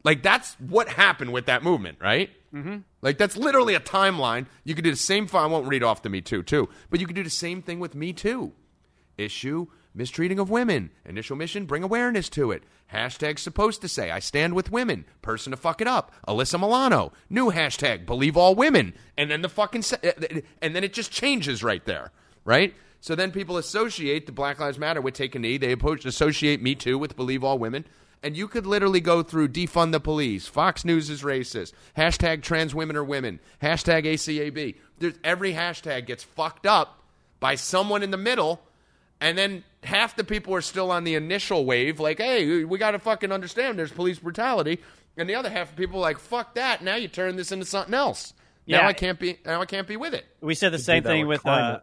Like 0.04 0.22
that's 0.22 0.54
what 0.60 0.88
happened 0.88 1.32
with 1.32 1.46
that 1.46 1.64
movement, 1.64 1.98
right? 2.00 2.30
Mm-hmm. 2.54 2.76
Like 3.02 3.18
that's 3.18 3.36
literally 3.36 3.74
a 3.74 3.80
timeline. 3.80 4.46
You 4.62 4.74
could 4.74 4.84
do 4.84 4.90
the 4.90 4.96
same. 4.96 5.28
I 5.32 5.46
won't 5.46 5.66
read 5.66 5.82
off 5.82 6.02
the 6.02 6.08
Me 6.08 6.20
Too 6.20 6.42
too, 6.42 6.68
but 6.88 7.00
you 7.00 7.06
could 7.06 7.16
do 7.16 7.24
the 7.24 7.30
same 7.30 7.62
thing 7.62 7.80
with 7.80 7.94
Me 7.94 8.12
Too. 8.12 8.52
Issue 9.18 9.66
mistreating 9.94 10.38
of 10.38 10.50
women. 10.50 10.90
Initial 11.04 11.36
mission: 11.36 11.66
bring 11.66 11.82
awareness 11.82 12.28
to 12.30 12.52
it. 12.52 12.62
Hashtag 12.92 13.38
supposed 13.38 13.80
to 13.80 13.88
say 13.88 14.10
I 14.10 14.20
stand 14.20 14.54
with 14.54 14.70
women. 14.70 15.04
Person 15.22 15.50
to 15.50 15.56
fuck 15.56 15.80
it 15.80 15.88
up. 15.88 16.12
Alyssa 16.28 16.60
Milano. 16.60 17.12
New 17.28 17.50
hashtag: 17.50 18.06
believe 18.06 18.36
all 18.36 18.54
women. 18.54 18.94
And 19.18 19.30
then 19.30 19.42
the 19.42 19.48
fucking 19.48 19.82
se- 19.82 20.42
and 20.62 20.76
then 20.76 20.84
it 20.84 20.92
just 20.92 21.10
changes 21.10 21.64
right 21.64 21.84
there, 21.84 22.12
right? 22.44 22.74
So 23.00 23.14
then 23.14 23.32
people 23.32 23.58
associate 23.58 24.26
the 24.26 24.32
Black 24.32 24.58
Lives 24.60 24.78
Matter 24.78 25.00
with 25.00 25.14
take 25.14 25.34
a 25.34 25.38
knee. 25.38 25.58
They 25.58 25.72
associate 25.74 26.62
Me 26.62 26.74
Too 26.74 26.98
with 26.98 27.16
believe 27.16 27.44
all 27.44 27.58
women. 27.58 27.84
And 28.24 28.36
you 28.36 28.48
could 28.48 28.66
literally 28.66 29.00
go 29.02 29.22
through 29.22 29.48
defund 29.48 29.92
the 29.92 30.00
police, 30.00 30.46
Fox 30.48 30.82
News 30.84 31.10
is 31.10 31.22
racist, 31.22 31.74
hashtag 31.96 32.42
trans 32.42 32.74
women 32.74 32.96
are 32.96 33.04
women, 33.04 33.38
hashtag 33.62 34.06
ACAB. 34.06 34.76
There's, 34.98 35.14
every 35.22 35.52
hashtag 35.52 36.06
gets 36.06 36.24
fucked 36.24 36.64
up 36.64 37.02
by 37.38 37.54
someone 37.54 38.02
in 38.02 38.10
the 38.10 38.16
middle, 38.16 38.62
and 39.20 39.36
then 39.36 39.62
half 39.82 40.16
the 40.16 40.24
people 40.24 40.54
are 40.54 40.62
still 40.62 40.90
on 40.90 41.04
the 41.04 41.14
initial 41.16 41.66
wave, 41.66 42.00
like, 42.00 42.16
hey, 42.18 42.64
we 42.64 42.78
got 42.78 42.92
to 42.92 42.98
fucking 42.98 43.30
understand 43.30 43.78
there's 43.78 43.92
police 43.92 44.18
brutality. 44.18 44.80
And 45.18 45.28
the 45.28 45.34
other 45.34 45.50
half 45.50 45.70
of 45.70 45.76
people 45.76 45.98
are 45.98 46.02
like, 46.02 46.18
fuck 46.18 46.54
that. 46.54 46.82
Now 46.82 46.96
you 46.96 47.08
turn 47.08 47.36
this 47.36 47.52
into 47.52 47.66
something 47.66 47.94
else. 47.94 48.32
Now 48.66 48.78
Yeah. 48.80 48.88
I 48.88 48.94
can't 48.94 49.20
be. 49.20 49.38
Now 49.44 49.60
I 49.60 49.66
can't 49.66 49.86
be 49.86 49.96
with 49.98 50.14
it. 50.14 50.24
We 50.40 50.54
said 50.54 50.72
the 50.72 50.78
same 50.78 51.02
thing 51.02 51.26
with 51.26 51.44
with 51.44 51.46
uh, 51.46 51.80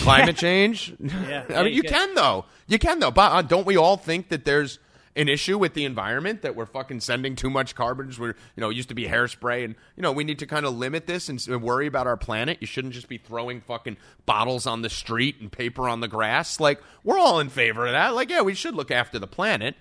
Climate 0.00 0.36
change. 0.36 0.94
Yeah, 1.00 1.44
I 1.48 1.52
yeah, 1.52 1.62
mean, 1.62 1.66
you 1.72 1.74
you 1.74 1.82
can. 1.82 1.92
can 1.92 2.14
though. 2.14 2.46
You 2.66 2.78
can 2.78 2.98
though. 3.00 3.10
But 3.10 3.32
uh, 3.32 3.42
don't 3.42 3.66
we 3.66 3.76
all 3.76 3.96
think 3.96 4.30
that 4.30 4.44
there's 4.44 4.78
an 5.14 5.28
issue 5.28 5.58
with 5.58 5.74
the 5.74 5.84
environment 5.84 6.42
that 6.42 6.56
we're 6.56 6.66
fucking 6.66 7.00
sending 7.00 7.36
too 7.36 7.50
much 7.50 7.74
carbon? 7.74 8.12
We're 8.18 8.28
you 8.28 8.60
know 8.60 8.70
it 8.70 8.76
used 8.76 8.88
to 8.88 8.94
be 8.94 9.06
hairspray, 9.06 9.64
and 9.64 9.74
you 9.96 10.02
know 10.02 10.12
we 10.12 10.24
need 10.24 10.38
to 10.40 10.46
kind 10.46 10.66
of 10.66 10.74
limit 10.74 11.06
this 11.06 11.28
and, 11.28 11.44
and 11.48 11.62
worry 11.62 11.86
about 11.86 12.06
our 12.06 12.16
planet. 12.16 12.58
You 12.60 12.66
shouldn't 12.66 12.94
just 12.94 13.08
be 13.08 13.18
throwing 13.18 13.60
fucking 13.60 13.96
bottles 14.26 14.66
on 14.66 14.82
the 14.82 14.90
street 14.90 15.36
and 15.40 15.50
paper 15.50 15.88
on 15.88 16.00
the 16.00 16.08
grass. 16.08 16.60
Like 16.60 16.82
we're 17.04 17.18
all 17.18 17.40
in 17.40 17.48
favor 17.48 17.86
of 17.86 17.92
that. 17.92 18.14
Like 18.14 18.30
yeah, 18.30 18.42
we 18.42 18.54
should 18.54 18.74
look 18.74 18.90
after 18.90 19.18
the 19.18 19.26
planet. 19.26 19.76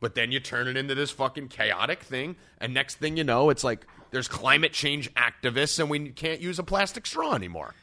But 0.00 0.14
then 0.14 0.32
you 0.32 0.40
turn 0.40 0.68
it 0.68 0.76
into 0.76 0.94
this 0.94 1.10
fucking 1.12 1.48
chaotic 1.48 2.02
thing, 2.02 2.36
and 2.58 2.74
next 2.74 2.96
thing 2.96 3.16
you 3.16 3.24
know, 3.24 3.48
it's 3.48 3.64
like 3.64 3.86
there's 4.10 4.28
climate 4.28 4.72
change 4.72 5.12
activists, 5.14 5.78
and 5.78 5.88
we 5.88 6.10
can't 6.10 6.40
use 6.40 6.58
a 6.58 6.62
plastic 6.62 7.06
straw 7.06 7.34
anymore. 7.34 7.74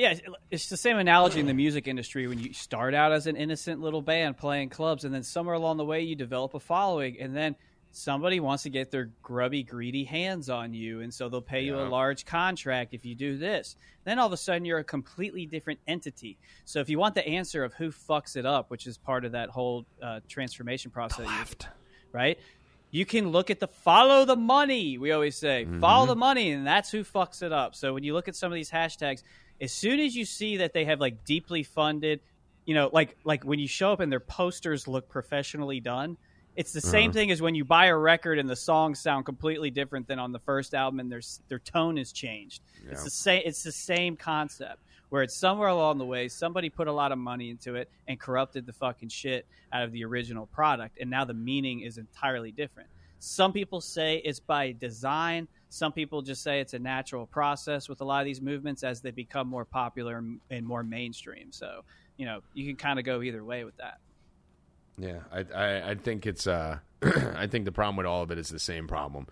Yeah, 0.00 0.14
it's 0.50 0.70
the 0.70 0.78
same 0.78 0.96
analogy 0.96 1.40
in 1.40 1.46
the 1.46 1.52
music 1.52 1.86
industry 1.86 2.26
when 2.26 2.38
you 2.38 2.54
start 2.54 2.94
out 2.94 3.12
as 3.12 3.26
an 3.26 3.36
innocent 3.36 3.82
little 3.82 4.00
band 4.00 4.38
playing 4.38 4.70
clubs, 4.70 5.04
and 5.04 5.14
then 5.14 5.22
somewhere 5.22 5.54
along 5.54 5.76
the 5.76 5.84
way 5.84 6.00
you 6.00 6.16
develop 6.16 6.54
a 6.54 6.60
following, 6.60 7.20
and 7.20 7.36
then 7.36 7.54
somebody 7.92 8.40
wants 8.40 8.62
to 8.62 8.70
get 8.70 8.90
their 8.90 9.10
grubby, 9.22 9.62
greedy 9.62 10.04
hands 10.04 10.48
on 10.48 10.72
you, 10.72 11.02
and 11.02 11.12
so 11.12 11.28
they'll 11.28 11.42
pay 11.42 11.64
you 11.64 11.78
a 11.78 11.84
large 11.84 12.24
contract 12.24 12.94
if 12.94 13.04
you 13.04 13.14
do 13.14 13.36
this. 13.36 13.76
Then 14.04 14.18
all 14.18 14.26
of 14.26 14.32
a 14.32 14.38
sudden 14.38 14.64
you're 14.64 14.78
a 14.78 14.84
completely 14.84 15.44
different 15.44 15.80
entity. 15.86 16.38
So 16.64 16.80
if 16.80 16.88
you 16.88 16.98
want 16.98 17.14
the 17.14 17.28
answer 17.28 17.62
of 17.62 17.74
who 17.74 17.90
fucks 17.90 18.36
it 18.36 18.46
up, 18.46 18.70
which 18.70 18.86
is 18.86 18.96
part 18.96 19.26
of 19.26 19.32
that 19.32 19.50
whole 19.50 19.84
uh, 20.02 20.20
transformation 20.28 20.90
process, 20.90 21.26
right? 22.10 22.38
You 22.90 23.04
can 23.04 23.28
look 23.28 23.50
at 23.50 23.60
the 23.60 23.68
follow 23.68 24.24
the 24.24 24.34
money. 24.34 24.96
We 24.96 25.12
always 25.12 25.36
say 25.36 25.66
follow 25.78 26.06
the 26.06 26.16
money, 26.16 26.52
and 26.52 26.66
that's 26.66 26.90
who 26.90 27.04
fucks 27.04 27.42
it 27.42 27.52
up. 27.52 27.74
So 27.74 27.92
when 27.92 28.02
you 28.02 28.14
look 28.14 28.28
at 28.28 28.34
some 28.34 28.50
of 28.50 28.56
these 28.56 28.70
hashtags, 28.70 29.22
as 29.60 29.72
soon 29.72 30.00
as 30.00 30.16
you 30.16 30.24
see 30.24 30.58
that 30.58 30.72
they 30.72 30.84
have 30.84 31.00
like 31.00 31.24
deeply 31.24 31.62
funded, 31.62 32.20
you 32.64 32.74
know, 32.74 32.90
like 32.92 33.16
like 33.24 33.44
when 33.44 33.58
you 33.58 33.68
show 33.68 33.92
up 33.92 34.00
and 34.00 34.10
their 34.10 34.20
posters 34.20 34.88
look 34.88 35.08
professionally 35.08 35.80
done, 35.80 36.16
it's 36.56 36.72
the 36.72 36.80
same 36.80 37.10
mm-hmm. 37.10 37.18
thing 37.18 37.30
as 37.30 37.40
when 37.40 37.54
you 37.54 37.64
buy 37.64 37.86
a 37.86 37.96
record 37.96 38.38
and 38.38 38.48
the 38.48 38.56
songs 38.56 39.00
sound 39.00 39.24
completely 39.24 39.70
different 39.70 40.06
than 40.06 40.18
on 40.18 40.32
the 40.32 40.38
first 40.38 40.74
album 40.74 41.00
and 41.00 41.10
their 41.10 41.22
their 41.48 41.58
tone 41.58 41.98
is 41.98 42.12
changed. 42.12 42.62
It's 42.90 43.04
the 43.04 43.10
same. 43.10 43.42
It's 43.44 43.62
the 43.62 43.72
same 43.72 44.16
concept 44.16 44.80
where 45.10 45.22
it's 45.22 45.34
somewhere 45.34 45.68
along 45.68 45.98
the 45.98 46.04
way 46.04 46.28
somebody 46.28 46.70
put 46.70 46.86
a 46.86 46.92
lot 46.92 47.12
of 47.12 47.18
money 47.18 47.50
into 47.50 47.74
it 47.74 47.90
and 48.08 48.18
corrupted 48.18 48.64
the 48.64 48.72
fucking 48.72 49.08
shit 49.08 49.44
out 49.72 49.82
of 49.82 49.92
the 49.92 50.04
original 50.04 50.46
product, 50.46 50.98
and 51.00 51.10
now 51.10 51.24
the 51.24 51.34
meaning 51.34 51.80
is 51.80 51.98
entirely 51.98 52.52
different. 52.52 52.88
Some 53.18 53.52
people 53.52 53.80
say 53.80 54.22
it's 54.24 54.40
by 54.40 54.72
design. 54.72 55.46
Some 55.70 55.92
people 55.92 56.20
just 56.20 56.42
say 56.42 56.60
it's 56.60 56.74
a 56.74 56.78
natural 56.78 57.26
process 57.26 57.88
with 57.88 58.00
a 58.00 58.04
lot 58.04 58.20
of 58.20 58.26
these 58.26 58.40
movements 58.42 58.82
as 58.82 59.00
they 59.00 59.12
become 59.12 59.46
more 59.46 59.64
popular 59.64 60.22
and- 60.50 60.66
more 60.66 60.82
mainstream. 60.82 61.52
So, 61.52 61.84
you 62.16 62.26
know, 62.26 62.40
you 62.52 62.66
can 62.66 62.76
kind 62.76 62.98
of 62.98 63.04
go 63.04 63.22
either 63.22 63.42
way 63.44 63.64
with 63.64 63.76
that. 63.78 63.98
Yeah, 64.98 65.20
I, 65.32 65.44
I, 65.54 65.90
I 65.90 65.94
think 65.94 66.26
it's. 66.26 66.46
Uh, 66.46 66.78
I 67.02 67.46
think 67.46 67.64
the 67.64 67.72
problem 67.72 67.96
with 67.96 68.06
all 68.06 68.22
of 68.22 68.30
it 68.30 68.38
is 68.38 68.50
the 68.50 68.58
same 68.58 68.86
problem. 68.86 69.28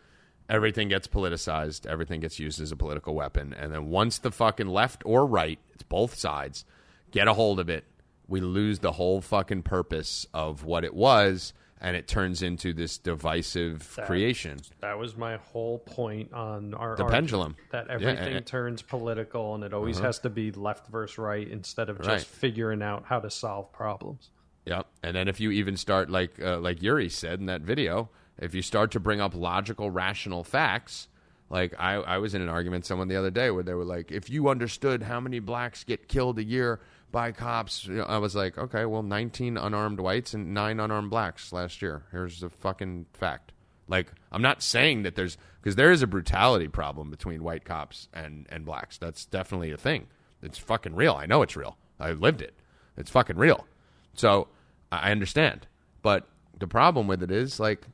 Everything 0.49 0.89
gets 0.89 1.07
politicized. 1.07 1.87
Everything 1.87 2.21
gets 2.21 2.39
used 2.39 2.61
as 2.61 2.73
a 2.73 2.77
political 2.77 3.15
weapon, 3.15 3.53
and 3.53 3.73
then 3.73 3.91
once 3.91 4.19
the 4.19 4.31
fucking 4.31 4.69
left 4.69 5.03
or 5.05 5.27
right, 5.27 5.59
it's 5.75 5.83
both 5.83 6.15
sides, 6.15 6.65
get 7.11 7.29
a 7.29 7.35
hold 7.35 7.61
of 7.61 7.69
it, 7.69 7.85
we 8.29 8.41
lose 8.41 8.79
the 8.79 8.93
whole 8.93 9.21
fucking 9.21 9.63
purpose 9.63 10.27
of 10.33 10.65
what 10.65 10.85
it 10.85 10.95
was, 10.95 11.53
and 11.81 11.95
it 11.97 12.09
turns 12.09 12.43
into 12.43 12.73
this 12.73 12.99
divisive 12.99 13.95
That- 13.97 14.07
creation. 14.07 14.59
That 14.81 14.99
was 14.99 15.17
my 15.17 15.37
whole 15.37 15.79
point 15.79 16.33
on 16.33 16.75
our 16.75 16.97
The 16.97 17.03
argument, 17.05 17.11
pendulum. 17.13 17.57
That 17.71 17.89
everything 17.89 18.37
and- 18.37 18.47
turns 18.47 18.83
political, 18.83 19.55
and 19.55 19.63
it 19.65 19.73
always 19.73 19.99
Uh-huh. 19.99 20.07
has 20.07 20.19
to 20.21 20.31
be 20.31 20.51
left 20.53 20.89
versus 20.89 21.19
right 21.19 21.47
instead 21.49 21.89
of 21.89 21.99
just 21.99 22.09
Right. 22.09 22.21
figuring 22.23 22.83
out 22.83 23.05
how 23.07 23.21
to 23.21 23.31
solve 23.31 23.73
problems. 23.73 24.31
Yep. 24.67 24.87
And 25.03 25.17
then 25.17 25.29
if 25.29 25.41
you 25.41 25.51
even 25.53 25.77
start 25.77 26.11
like 26.11 26.41
uh, 26.43 26.59
like 26.59 26.83
Yuri 26.83 27.09
said 27.09 27.41
in 27.41 27.47
that 27.47 27.63
video, 27.63 28.11
if 28.39 28.55
you 28.55 28.63
start 28.63 28.91
to 28.93 29.01
bring 29.01 29.21
up 29.21 29.35
logical, 29.35 29.91
rational 29.91 30.45
facts, 30.45 31.09
like 31.49 31.75
I, 31.79 31.95
I 31.95 32.19
was 32.19 32.35
in 32.35 32.43
an 32.43 32.49
argument 32.51 32.81
with 32.83 32.87
someone 32.87 33.09
the 33.09 33.17
other 33.17 33.31
day 33.31 33.51
where 33.51 33.63
they 33.63 33.73
were 33.73 33.85
like, 33.85 34.13
if 34.13 34.29
you 34.29 34.49
understood 34.49 35.05
how 35.05 35.21
many 35.21 35.39
blacks 35.39 35.85
get 35.85 36.07
killed 36.09 36.39
a 36.39 36.45
year 36.45 36.81
by 37.11 37.33
cops, 37.33 37.89
I 38.07 38.19
was 38.19 38.35
like, 38.35 38.59
okay, 38.59 38.85
well, 38.85 39.03
19 39.03 39.57
unarmed 39.57 40.01
whites 40.01 40.35
and 40.35 40.53
nine 40.53 40.81
unarmed 40.81 41.11
blacks 41.11 41.53
last 41.53 41.81
year. 41.81 42.05
Here's 42.11 42.41
the 42.41 42.51
fucking 42.51 43.07
fact. 43.13 43.53
Like, 43.89 44.13
I'm 44.31 44.43
not 44.43 44.63
saying 44.63 45.03
that 45.05 45.15
there's 45.15 45.39
because 45.61 45.77
there 45.77 45.91
is 45.91 46.03
a 46.03 46.07
brutality 46.07 46.69
problem 46.69 47.11
between 47.11 47.43
white 47.43 47.65
cops 47.65 48.09
and 48.13 48.47
and 48.51 48.65
blacks. 48.65 48.99
That's 48.99 49.25
definitely 49.25 49.73
a 49.73 49.79
thing. 49.79 50.09
It's 50.43 50.59
fucking 50.59 50.95
real. 50.95 51.15
I 51.15 51.27
know 51.27 51.43
it's 51.43 51.57
real. 51.57 51.79
I 51.99 52.13
lived 52.13 52.43
it. 52.43 52.55
It's 52.97 53.11
fucking 53.11 53.37
real. 53.37 53.67
So 54.15 54.49
I 54.93 55.09
I 55.09 55.11
understand, 55.11 55.67
but 56.03 56.29
the 56.59 56.67
problem 56.67 57.07
with 57.07 57.23
it 57.23 57.31
is 57.31 57.59
like 57.59 57.87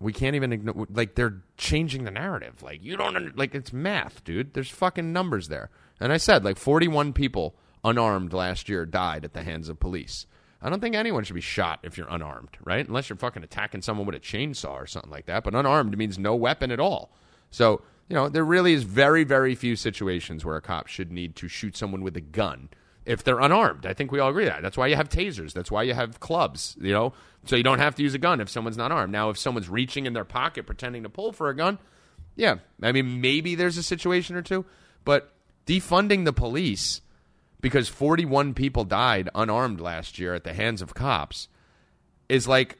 we 0.00 0.12
can't 0.12 0.36
even 0.36 0.52
ignore. 0.52 0.86
Like 0.90 1.14
they're 1.14 1.42
changing 1.56 2.04
the 2.04 2.10
narrative. 2.10 2.62
Like 2.62 2.84
you 2.84 2.96
don't 2.96 3.16
under, 3.16 3.32
like 3.34 3.54
it's 3.54 3.72
math, 3.72 4.22
dude. 4.24 4.54
There's 4.54 4.70
fucking 4.70 5.12
numbers 5.12 5.48
there. 5.48 5.70
And 6.00 6.12
I 6.12 6.18
said 6.18 6.44
like 6.44 6.58
41 6.58 7.12
people 7.12 7.56
unarmed 7.84 8.32
last 8.32 8.68
year 8.68 8.86
died 8.86 9.24
at 9.24 9.32
the 9.32 9.42
hands 9.42 9.68
of 9.68 9.78
police. 9.78 10.26
I 10.62 10.70
don't 10.70 10.80
think 10.80 10.94
anyone 10.94 11.24
should 11.24 11.34
be 11.34 11.42
shot 11.42 11.80
if 11.82 11.98
you're 11.98 12.08
unarmed, 12.08 12.56
right? 12.64 12.86
Unless 12.86 13.10
you're 13.10 13.18
fucking 13.18 13.44
attacking 13.44 13.82
someone 13.82 14.06
with 14.06 14.16
a 14.16 14.20
chainsaw 14.20 14.72
or 14.72 14.86
something 14.86 15.10
like 15.10 15.26
that. 15.26 15.44
But 15.44 15.54
unarmed 15.54 15.96
means 15.98 16.18
no 16.18 16.34
weapon 16.34 16.70
at 16.70 16.80
all. 16.80 17.12
So 17.50 17.82
you 18.08 18.14
know 18.14 18.28
there 18.28 18.44
really 18.44 18.72
is 18.72 18.82
very 18.82 19.24
very 19.24 19.54
few 19.54 19.76
situations 19.76 20.44
where 20.44 20.56
a 20.56 20.62
cop 20.62 20.86
should 20.86 21.12
need 21.12 21.36
to 21.36 21.48
shoot 21.48 21.76
someone 21.76 22.02
with 22.02 22.16
a 22.16 22.20
gun 22.20 22.70
if 23.04 23.22
they're 23.22 23.40
unarmed. 23.40 23.86
I 23.86 23.92
think 23.92 24.10
we 24.10 24.18
all 24.18 24.30
agree 24.30 24.46
that. 24.46 24.62
That's 24.62 24.76
why 24.76 24.86
you 24.86 24.96
have 24.96 25.08
tasers. 25.08 25.52
That's 25.52 25.70
why 25.70 25.82
you 25.82 25.94
have 25.94 26.20
clubs, 26.20 26.76
you 26.80 26.92
know, 26.92 27.12
so 27.44 27.56
you 27.56 27.62
don't 27.62 27.78
have 27.78 27.94
to 27.96 28.02
use 28.02 28.14
a 28.14 28.18
gun 28.18 28.40
if 28.40 28.48
someone's 28.48 28.78
not 28.78 28.92
armed. 28.92 29.12
Now, 29.12 29.30
if 29.30 29.38
someone's 29.38 29.68
reaching 29.68 30.06
in 30.06 30.14
their 30.14 30.24
pocket 30.24 30.66
pretending 30.66 31.02
to 31.02 31.10
pull 31.10 31.32
for 31.32 31.50
a 31.50 31.56
gun, 31.56 31.78
yeah, 32.34 32.56
I 32.82 32.92
mean, 32.92 33.20
maybe 33.20 33.54
there's 33.54 33.76
a 33.76 33.82
situation 33.82 34.36
or 34.36 34.42
two, 34.42 34.64
but 35.04 35.32
defunding 35.66 36.24
the 36.24 36.32
police 36.32 37.02
because 37.64 37.88
41 37.88 38.52
people 38.52 38.84
died 38.84 39.30
unarmed 39.34 39.80
last 39.80 40.18
year 40.18 40.34
at 40.34 40.44
the 40.44 40.52
hands 40.52 40.82
of 40.82 40.92
cops 40.92 41.48
is 42.28 42.46
like 42.46 42.78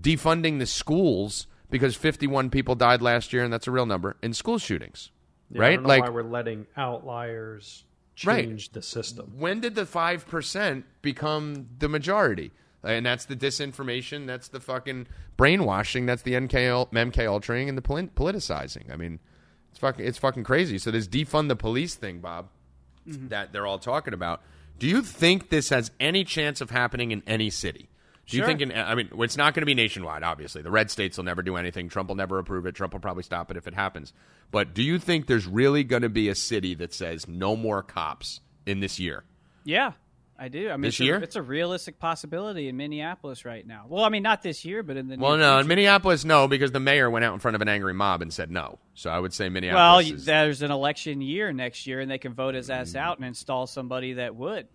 defunding 0.00 0.58
the 0.58 0.64
schools 0.64 1.46
because 1.68 1.96
51 1.96 2.48
people 2.48 2.74
died 2.74 3.02
last 3.02 3.34
year, 3.34 3.44
and 3.44 3.52
that's 3.52 3.66
a 3.66 3.70
real 3.70 3.84
number, 3.84 4.16
in 4.22 4.32
school 4.32 4.56
shootings. 4.56 5.10
Yeah, 5.50 5.60
right? 5.60 5.82
like 5.82 6.02
why 6.02 6.08
we're 6.08 6.22
letting 6.22 6.66
outliers 6.78 7.84
Right. 8.24 8.46
change 8.46 8.70
the 8.70 8.80
system. 8.80 9.34
when 9.36 9.60
did 9.60 9.74
the 9.74 9.84
5% 9.84 10.84
become 11.02 11.68
the 11.78 11.88
majority? 11.90 12.52
And 12.82 13.04
that's 13.04 13.26
the 13.26 13.36
disinformation, 13.36 14.26
that's 14.26 14.48
the 14.48 14.60
fucking 14.60 15.08
brainwashing, 15.36 16.06
that's 16.06 16.22
the 16.22 16.40
NK, 16.40 16.54
MK 16.90 17.26
ultraing 17.26 17.68
and 17.68 17.76
the 17.76 17.82
politicizing. 17.82 18.90
I 18.90 18.96
mean, 18.96 19.18
it's 19.70 19.78
fucking 19.78 20.06
it's 20.06 20.16
fucking 20.16 20.44
crazy. 20.44 20.78
So 20.78 20.90
this 20.90 21.06
defund 21.06 21.48
the 21.48 21.56
police 21.56 21.96
thing, 21.96 22.20
Bob, 22.20 22.48
Mm-hmm. 23.08 23.28
that 23.28 23.52
they're 23.52 23.66
all 23.66 23.78
talking 23.78 24.14
about. 24.14 24.42
Do 24.78 24.86
you 24.86 25.00
think 25.02 25.48
this 25.48 25.70
has 25.70 25.90
any 26.00 26.24
chance 26.24 26.60
of 26.60 26.70
happening 26.70 27.10
in 27.10 27.22
any 27.26 27.50
city? 27.50 27.88
Do 28.26 28.36
you 28.36 28.42
Sure. 28.42 28.46
think? 28.48 28.60
In, 28.60 28.72
I 28.72 28.94
mean, 28.96 29.08
it's 29.20 29.36
not 29.36 29.54
going 29.54 29.62
to 29.62 29.66
be 29.66 29.74
nationwide. 29.74 30.22
Obviously, 30.24 30.60
the 30.60 30.70
red 30.70 30.90
states 30.90 31.16
will 31.16 31.24
never 31.24 31.42
do 31.42 31.56
anything. 31.56 31.88
Trump 31.88 32.08
will 32.08 32.16
never 32.16 32.38
approve 32.38 32.66
it. 32.66 32.74
Trump 32.74 32.92
will 32.92 33.00
probably 33.00 33.22
stop 33.22 33.50
it 33.50 33.56
if 33.56 33.68
it 33.68 33.74
happens. 33.74 34.12
But 34.50 34.74
do 34.74 34.82
you 34.82 34.98
think 34.98 35.26
there's 35.28 35.46
really 35.46 35.84
going 35.84 36.02
to 36.02 36.08
be 36.08 36.28
a 36.28 36.34
city 36.34 36.74
that 36.74 36.92
says 36.92 37.28
no 37.28 37.54
more 37.56 37.82
cops 37.82 38.40
in 38.66 38.80
this 38.80 38.98
year? 38.98 39.22
Yeah, 39.64 39.92
I 40.38 40.48
do. 40.48 40.68
I 40.68 40.72
mean, 40.76 40.82
This 40.82 41.00
it's, 41.00 41.08
a- 41.08 41.22
it's 41.22 41.36
a 41.36 41.42
realistic 41.42 41.98
possibility 41.98 42.68
in 42.68 42.76
Minneapolis 42.76 43.44
right 43.44 43.66
now. 43.66 43.86
Well, 43.88 44.04
I 44.04 44.08
mean, 44.10 44.22
not 44.22 44.42
this 44.42 44.64
year, 44.64 44.82
but 44.82 44.96
in 44.96 45.08
the 45.08 45.16
Well, 45.16 45.36
no, 45.36 45.58
in. 45.60 45.66
Minneapolis, 45.66 46.24
no, 46.24 46.46
because 46.48 46.72
the 46.72 46.80
mayor 46.80 47.08
went 47.10 47.24
out 47.24 47.32
in 47.34 47.40
front 47.40 47.54
of 47.54 47.62
an 47.62 47.68
angry 47.68 47.94
mob 47.94 48.22
and 48.22 48.32
said 48.32 48.50
no. 48.50 48.78
So 48.94 49.10
I 49.10 49.18
would 49.18 49.32
say 49.32 49.44
Well, 49.46 49.50
Minneapolis. 49.52 50.10
is, 50.10 50.24
there's 50.24 50.62
an 50.62 50.70
election 50.70 51.20
year 51.20 51.52
next 51.52 51.86
year, 51.86 52.00
and 52.00 52.10
they 52.10 52.18
can 52.18 52.34
vote 52.34 52.54
his 52.54 52.68
ass 52.70 52.94
out 52.94 53.18
and 53.18 53.26
install 53.26 53.66
somebody 53.66 54.14
that 54.14 54.34
would. 54.36 54.68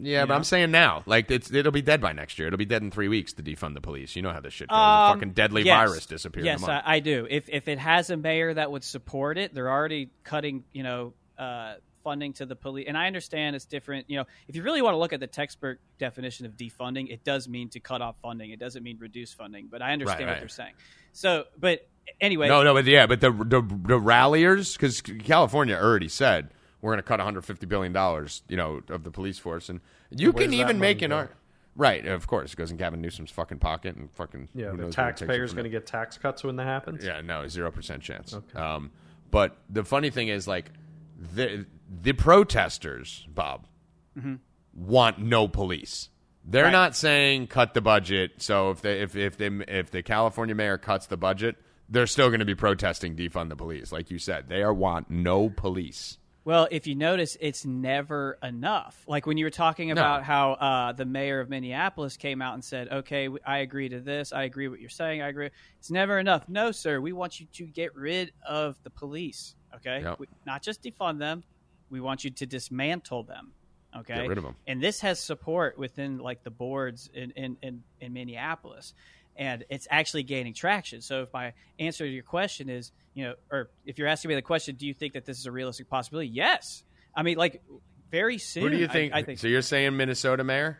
yeah, 0.00 0.26
but 0.26 0.34
I'm 0.34 0.44
saying 0.44 0.70
now, 0.70 1.02
like 1.06 1.30
it's, 1.30 1.52
it'll 1.52 1.72
be 1.72 1.82
dead 1.82 2.00
by 2.00 2.12
next 2.12 2.38
year. 2.38 2.48
It'll 2.48 2.56
be 2.58 2.64
dead 2.64 2.82
in 2.82 2.90
three 2.90 3.08
weeks 3.08 3.32
to 3.34 3.42
defund 3.42 3.74
the 3.74 3.80
police. 3.80 4.14
You 4.16 4.22
know 4.22 4.32
how 4.32 4.40
this 4.40 4.52
shit 4.54 4.68
goes. 4.68 4.76
Um, 4.76 5.14
fucking 5.14 5.32
deadly 5.32 5.62
yes. 5.62 5.76
virus 5.76 6.06
disappears. 6.06 6.46
Yes, 6.46 6.58
in 6.60 6.64
a 6.64 6.66
month. 6.72 6.82
I, 6.86 6.96
I 6.96 7.00
do. 7.00 7.26
If 7.28 7.48
if 7.48 7.68
it 7.68 7.78
has 7.78 8.10
a 8.10 8.16
mayor 8.16 8.54
that 8.54 8.70
would 8.70 8.84
support 8.84 9.38
it, 9.38 9.54
they're 9.54 9.70
already 9.70 10.10
cutting, 10.24 10.64
you 10.72 10.82
know, 10.82 11.14
uh, 11.38 11.74
funding 12.08 12.32
to 12.32 12.46
the 12.46 12.56
police. 12.56 12.86
And 12.88 12.96
I 12.96 13.06
understand 13.06 13.54
it's 13.54 13.66
different. 13.66 14.08
You 14.08 14.16
know, 14.16 14.24
if 14.48 14.56
you 14.56 14.62
really 14.62 14.80
want 14.80 14.94
to 14.94 14.98
look 14.98 15.12
at 15.12 15.20
the 15.20 15.26
textbook 15.26 15.76
definition 15.98 16.46
of 16.46 16.56
defunding, 16.56 17.10
it 17.12 17.22
does 17.22 17.46
mean 17.48 17.68
to 17.70 17.80
cut 17.80 18.00
off 18.00 18.16
funding. 18.22 18.50
It 18.50 18.58
doesn't 18.58 18.82
mean 18.82 18.96
reduce 18.98 19.34
funding. 19.34 19.68
But 19.70 19.82
I 19.82 19.92
understand 19.92 20.20
Right, 20.20 20.26
what 20.26 20.32
right. 20.32 20.40
they're 20.40 20.48
saying. 20.48 20.72
So, 21.12 21.44
but 21.58 21.86
anyway, 22.18 22.48
No, 22.48 22.62
no, 22.62 22.72
but 22.72 22.86
yeah, 22.86 23.06
but 23.06 23.20
the 23.20 23.30
the, 23.30 23.60
the 23.60 23.98
ralliers 23.98 24.72
because 24.72 25.02
California 25.02 25.76
already 25.76 26.08
said 26.08 26.48
we're 26.80 26.92
going 26.92 27.02
to 27.02 27.06
cut 27.06 27.18
150 27.18 27.66
billion 27.66 27.92
dollars, 27.92 28.42
you 28.48 28.56
know, 28.56 28.80
of 28.88 29.04
the 29.04 29.10
police 29.10 29.38
force, 29.38 29.68
and 29.68 29.80
you 30.10 30.32
Where's 30.32 30.46
can 30.46 30.54
even 30.54 30.78
make 30.78 31.02
an 31.02 31.10
go? 31.10 31.16
art. 31.16 31.34
Right, 31.76 32.06
of 32.06 32.26
course, 32.26 32.54
it 32.54 32.56
goes 32.56 32.70
in 32.72 32.76
Gavin 32.78 33.00
Newsom's 33.02 33.30
fucking 33.30 33.58
pocket 33.58 33.94
and 33.96 34.10
fucking. 34.12 34.48
Yeah, 34.54 34.70
who 34.70 34.76
the 34.78 34.82
knows 34.84 34.96
where 34.96 35.08
it 35.08 35.10
takes 35.10 35.22
it 35.22 35.26
taxpayer's 35.26 35.52
going 35.52 35.64
to 35.64 35.70
get 35.70 35.86
tax 35.86 36.16
cuts 36.18 36.42
when 36.42 36.56
that 36.56 36.64
happens. 36.64 37.04
Yeah, 37.04 37.20
no, 37.20 37.46
zero 37.46 37.70
percent 37.70 38.02
chance. 38.02 38.32
Okay. 38.34 38.58
Um, 38.58 38.90
but 39.30 39.58
the 39.70 39.84
funny 39.84 40.10
thing 40.10 40.26
is, 40.28 40.48
like, 40.48 40.70
the 41.18 41.66
the 42.02 42.12
protesters, 42.12 43.26
Bob, 43.28 43.66
want 44.74 45.18
no 45.18 45.48
police. 45.48 46.08
They're 46.44 46.64
Right. 46.64 46.72
not 46.72 46.96
saying 46.96 47.48
cut 47.48 47.74
the 47.74 47.80
budget. 47.80 48.40
So 48.40 48.70
if 48.70 48.80
they 48.80 49.00
if 49.02 49.16
if 49.16 49.36
they 49.36 49.48
if 49.68 49.90
the 49.90 50.02
California 50.02 50.54
mayor 50.54 50.78
cuts 50.78 51.06
the 51.06 51.16
budget, 51.16 51.56
they're 51.88 52.06
still 52.06 52.28
going 52.28 52.40
to 52.40 52.46
be 52.46 52.54
protesting 52.54 53.16
defund 53.16 53.48
the 53.48 53.56
police. 53.56 53.92
Like 53.92 54.10
you 54.10 54.18
said, 54.18 54.48
they 54.48 54.62
are 54.62 54.72
want 54.72 55.10
no 55.10 55.50
police. 55.50 56.18
Well, 56.44 56.66
if 56.70 56.86
you 56.86 56.94
notice, 56.94 57.36
it's 57.42 57.66
never 57.66 58.38
enough. 58.42 59.04
Like 59.06 59.26
when 59.26 59.36
you 59.36 59.44
were 59.44 59.50
talking 59.50 59.90
about 59.90 60.22
how 60.22 60.52
uh, 60.52 60.92
the 60.92 61.04
mayor 61.04 61.40
of 61.40 61.50
Minneapolis 61.50 62.16
came 62.16 62.40
out 62.40 62.54
and 62.54 62.64
said, 62.64 62.88
"Okay, 62.90 63.28
I 63.44 63.58
agree 63.58 63.90
to 63.90 64.00
this. 64.00 64.32
I 64.32 64.44
agree 64.44 64.68
what 64.68 64.80
you're 64.80 64.88
saying. 64.88 65.20
I 65.20 65.28
agree." 65.28 65.50
It's 65.78 65.90
never 65.90 66.18
enough. 66.18 66.48
No, 66.48 66.72
sir. 66.72 67.00
We 67.02 67.12
want 67.12 67.38
you 67.38 67.46
to 67.54 67.66
get 67.66 67.94
rid 67.94 68.32
of 68.48 68.82
the 68.82 68.88
police. 68.90 69.54
Okay, 69.76 70.00
Yep. 70.02 70.18
we, 70.20 70.26
not 70.46 70.62
just 70.62 70.82
defund 70.82 71.18
them. 71.18 71.44
We 71.90 72.00
want 72.00 72.24
you 72.24 72.30
to 72.30 72.46
dismantle 72.46 73.22
them. 73.24 73.52
Okay, 73.96 74.14
Get 74.16 74.28
rid 74.28 74.38
of 74.38 74.44
'em. 74.44 74.54
And 74.66 74.82
this 74.82 75.00
has 75.00 75.18
support 75.18 75.78
within 75.78 76.18
like 76.18 76.42
the 76.44 76.50
boards 76.50 77.08
in 77.14 77.30
in, 77.32 77.56
in, 77.62 77.82
in 78.00 78.12
Minneapolis. 78.12 78.94
And 79.36 79.64
it's 79.70 79.86
actually 79.90 80.24
gaining 80.24 80.52
traction. 80.52 81.00
So, 81.00 81.22
if 81.22 81.32
my 81.32 81.52
answer 81.78 82.04
to 82.04 82.10
your 82.10 82.24
question 82.24 82.68
is, 82.68 82.90
you 83.14 83.24
know, 83.24 83.34
or 83.52 83.70
if 83.86 83.96
you're 83.98 84.08
asking 84.08 84.30
me 84.30 84.34
the 84.34 84.42
question, 84.42 84.74
do 84.74 84.86
you 84.86 84.92
think 84.92 85.12
that 85.14 85.24
this 85.24 85.38
is 85.38 85.46
a 85.46 85.52
realistic 85.52 85.88
possibility? 85.88 86.28
Yes. 86.28 86.82
I 87.14 87.22
mean, 87.22 87.38
like 87.38 87.62
very 88.10 88.38
soon. 88.38 88.64
Who 88.64 88.70
do 88.70 88.76
you 88.76 88.88
think? 88.88 89.14
I, 89.14 89.22
think. 89.22 89.38
So 89.38 89.46
you're 89.46 89.62
saying 89.62 89.96
Minnesota 89.96 90.42
mayor? 90.44 90.78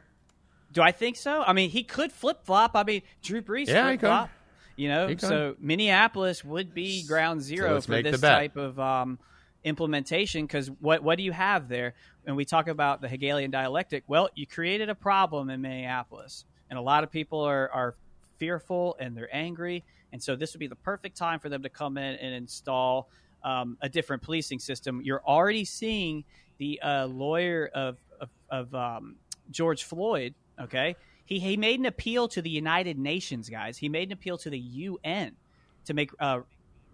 Do 0.72 0.82
I 0.82 0.92
think 0.92 1.16
so? 1.16 1.42
I 1.46 1.52
mean, 1.54 1.70
he 1.70 1.82
could 1.84 2.12
flip 2.12 2.44
flop. 2.44 2.72
I 2.74 2.82
mean, 2.84 3.02
Drew 3.22 3.40
Brees 3.42 3.68
Yeah, 3.68 3.90
he 3.92 3.96
flip 3.96 4.00
flop. 4.00 4.28
could. 4.28 4.34
You 4.78 4.88
know, 4.88 5.16
so 5.16 5.56
Minneapolis 5.58 6.44
would 6.44 6.72
be 6.72 7.04
ground 7.04 7.42
zero 7.42 7.74
let's 7.74 7.86
for 7.86 8.00
this 8.00 8.20
type 8.20 8.56
of 8.56 8.78
um, 8.78 9.18
implementation. 9.64 10.46
Because 10.46 10.70
what 10.70 11.02
what 11.02 11.18
do 11.18 11.24
you 11.24 11.32
have 11.32 11.68
there? 11.68 11.94
When 12.22 12.36
we 12.36 12.44
talk 12.44 12.68
about 12.68 13.00
the 13.00 13.08
Hegelian 13.08 13.50
dialectic, 13.50 14.04
well, 14.06 14.28
you 14.36 14.46
created 14.46 14.88
a 14.88 14.94
problem 14.94 15.50
in 15.50 15.60
Minneapolis, 15.60 16.44
and 16.70 16.78
a 16.78 16.82
lot 16.82 17.02
of 17.02 17.10
people 17.10 17.40
are 17.40 17.68
are 17.72 17.96
fearful 18.36 18.96
and 19.00 19.16
they're 19.16 19.34
angry, 19.34 19.82
and 20.12 20.22
so 20.22 20.36
this 20.36 20.54
would 20.54 20.60
be 20.60 20.68
the 20.68 20.76
perfect 20.76 21.16
time 21.16 21.40
for 21.40 21.48
them 21.48 21.64
to 21.64 21.68
come 21.68 21.98
in 21.98 22.14
and 22.14 22.32
install 22.32 23.08
um, 23.42 23.78
a 23.82 23.88
different 23.88 24.22
policing 24.22 24.60
system. 24.60 25.00
You're 25.02 25.24
already 25.26 25.64
seeing 25.64 26.22
the 26.58 26.80
uh, 26.80 27.06
lawyer 27.06 27.68
of 27.74 27.96
of, 28.20 28.28
of 28.48 28.72
um, 28.76 29.16
George 29.50 29.82
Floyd. 29.82 30.34
Okay, 30.60 30.94
he 31.28 31.38
he 31.38 31.58
made 31.58 31.78
an 31.78 31.84
appeal 31.84 32.26
to 32.28 32.40
the 32.40 32.48
United 32.48 32.98
Nations, 32.98 33.50
guys. 33.50 33.76
He 33.76 33.90
made 33.90 34.08
an 34.08 34.12
appeal 34.14 34.38
to 34.38 34.50
the 34.50 34.58
UN 34.58 35.36
to 35.84 35.92
make 35.92 36.10
uh, 36.18 36.40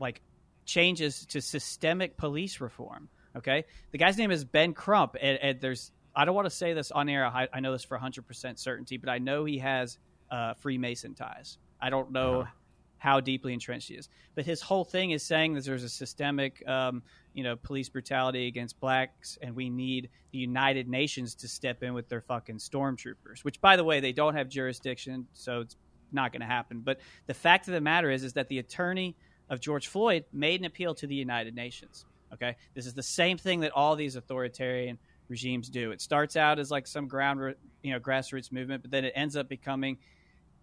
like 0.00 0.22
changes 0.64 1.24
to 1.26 1.40
systemic 1.40 2.16
police 2.16 2.60
reform. 2.60 3.08
Okay, 3.36 3.64
the 3.92 3.98
guy's 3.98 4.18
name 4.18 4.32
is 4.32 4.44
Ben 4.44 4.74
Crump, 4.74 5.14
and, 5.20 5.38
and 5.40 5.60
there's 5.60 5.92
I 6.16 6.24
don't 6.24 6.34
want 6.34 6.46
to 6.46 6.50
say 6.50 6.72
this 6.72 6.90
on 6.90 7.08
air. 7.08 7.24
I, 7.24 7.46
I 7.52 7.60
know 7.60 7.70
this 7.70 7.84
for 7.84 7.94
100 7.94 8.26
percent 8.26 8.58
certainty, 8.58 8.96
but 8.96 9.08
I 9.08 9.18
know 9.18 9.44
he 9.44 9.58
has 9.58 9.98
uh, 10.32 10.54
Freemason 10.54 11.14
ties. 11.14 11.58
I 11.80 11.90
don't 11.90 12.10
know 12.10 12.48
how 12.98 13.20
deeply 13.20 13.52
entrenched 13.52 13.88
he 13.88 13.94
is, 13.94 14.08
but 14.34 14.44
his 14.44 14.60
whole 14.60 14.84
thing 14.84 15.12
is 15.12 15.22
saying 15.22 15.54
that 15.54 15.64
there's 15.64 15.84
a 15.84 15.88
systemic, 15.88 16.66
um, 16.68 17.04
you 17.34 17.42
know, 17.42 17.56
police 17.56 17.88
brutality 17.88 18.46
against 18.46 18.80
blacks, 18.80 19.36
and 19.42 19.54
we 19.54 19.68
need 19.68 20.08
the 20.32 20.38
United 20.38 20.88
Nations 20.88 21.34
to 21.34 21.48
step 21.48 21.82
in 21.82 21.92
with 21.92 22.08
their 22.08 22.20
fucking 22.20 22.58
stormtroopers. 22.58 23.42
Which, 23.42 23.60
by 23.60 23.76
the 23.76 23.84
way, 23.84 24.00
they 24.00 24.12
don't 24.12 24.36
have 24.36 24.48
jurisdiction, 24.48 25.26
so 25.32 25.60
it's 25.60 25.76
not 26.12 26.32
going 26.32 26.40
to 26.40 26.46
happen. 26.46 26.80
But 26.80 27.00
the 27.26 27.34
fact 27.34 27.66
of 27.68 27.74
the 27.74 27.80
matter 27.80 28.10
is, 28.10 28.22
is 28.22 28.32
that 28.34 28.48
the 28.48 28.60
attorney 28.60 29.16
of 29.50 29.60
George 29.60 29.88
Floyd 29.88 30.24
made 30.32 30.60
an 30.60 30.66
appeal 30.66 30.94
to 30.94 31.06
the 31.06 31.14
United 31.14 31.54
Nations. 31.54 32.06
Okay, 32.32 32.56
this 32.74 32.86
is 32.86 32.94
the 32.94 33.02
same 33.02 33.36
thing 33.36 33.60
that 33.60 33.72
all 33.72 33.94
these 33.94 34.16
authoritarian 34.16 34.98
regimes 35.28 35.68
do. 35.68 35.90
It 35.90 36.00
starts 36.00 36.36
out 36.36 36.58
as 36.58 36.70
like 36.70 36.86
some 36.86 37.06
ground, 37.06 37.54
you 37.82 37.92
know, 37.92 38.00
grassroots 38.00 38.50
movement, 38.52 38.82
but 38.82 38.90
then 38.90 39.04
it 39.04 39.12
ends 39.14 39.36
up 39.36 39.48
becoming, 39.48 39.98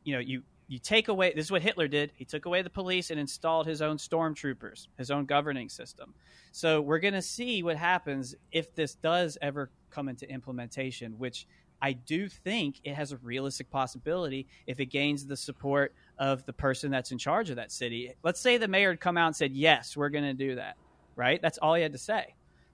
you 0.03 0.13
know, 0.13 0.19
you 0.19 0.43
you 0.71 0.79
take 0.79 1.09
away. 1.09 1.33
This 1.35 1.47
is 1.47 1.51
what 1.51 1.61
Hitler 1.61 1.89
did. 1.89 2.13
He 2.15 2.23
took 2.23 2.45
away 2.45 2.61
the 2.61 2.69
police 2.69 3.11
and 3.11 3.19
installed 3.19 3.67
his 3.67 3.81
own 3.81 3.97
stormtroopers, 3.97 4.87
his 4.97 5.11
own 5.11 5.25
governing 5.25 5.67
system. 5.67 6.13
So 6.53 6.79
we're 6.79 6.99
going 6.99 7.13
to 7.13 7.21
see 7.21 7.61
what 7.61 7.75
happens 7.75 8.35
if 8.53 8.73
this 8.73 8.95
does 8.95 9.37
ever 9.41 9.69
come 9.89 10.07
into 10.07 10.29
implementation, 10.31 11.19
which 11.19 11.45
I 11.81 11.91
do 11.91 12.29
think 12.29 12.79
it 12.85 12.93
has 12.93 13.11
a 13.11 13.17
realistic 13.17 13.69
possibility 13.69 14.47
if 14.65 14.79
it 14.79 14.85
gains 14.85 15.25
the 15.25 15.35
support 15.35 15.93
of 16.17 16.45
the 16.45 16.53
person 16.53 16.89
that's 16.89 17.11
in 17.11 17.17
charge 17.17 17.49
of 17.49 17.57
that 17.57 17.73
city. 17.73 18.13
Let's 18.23 18.39
say 18.39 18.57
the 18.57 18.69
mayor 18.69 18.91
had 18.91 19.01
come 19.01 19.17
out 19.17 19.27
and 19.27 19.35
said, 19.35 19.51
"Yes, 19.51 19.97
we're 19.97 20.07
going 20.07 20.23
to 20.23 20.33
do 20.33 20.55
that." 20.55 20.77
Right? 21.17 21.41
That's 21.41 21.57
all 21.57 21.73
he 21.73 21.83
had 21.83 21.91
to 21.91 21.97
say. 21.97 22.33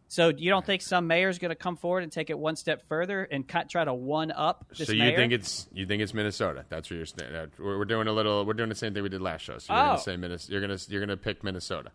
So 0.10 0.30
you 0.30 0.50
don't 0.50 0.66
think 0.66 0.82
some 0.82 1.06
mayor's 1.08 1.38
going 1.38 1.50
to 1.50 1.56
come 1.56 1.76
forward 1.76 2.04
and 2.04 2.12
take 2.12 2.30
it 2.30 2.40
one 2.40 2.56
step 2.56 2.88
further 2.88 3.24
and 3.24 3.46
cut, 3.46 3.70
try 3.70 3.84
to 3.84 3.94
one 3.94 4.32
up 4.32 4.66
this 4.78 4.88
So 4.88 4.94
you 4.94 5.00
mayor? 5.00 5.16
think 5.18 5.34
it's 5.34 5.68
you 5.74 5.86
think 5.86 6.02
it's 6.02 6.14
Minnesota? 6.14 6.64
That's 6.70 6.90
where 6.90 6.98
you're 6.98 7.06
sta- 7.06 7.26
uh, 7.26 7.48
We're, 7.60 7.78
we're 7.80 7.86
doing 7.86 8.08
a 8.08 8.14
little. 8.14 8.46
We're 8.46 8.54
doing 8.54 8.70
the 8.70 8.76
same 8.76 8.94
thing 8.94 9.04
we 9.04 9.10
did 9.10 9.22
last 9.22 9.42
show. 9.42 9.58
So 9.58 9.74
you're 9.74 9.84
Oh. 9.84 9.86
gonna 9.88 10.00
say 10.00 10.16
Minnesota. 10.16 10.52
You're 10.54 10.62
gonna 10.62 10.78
you're 10.88 11.02
gonna 11.02 11.18
pick 11.18 11.44
Minnesota. 11.44 11.92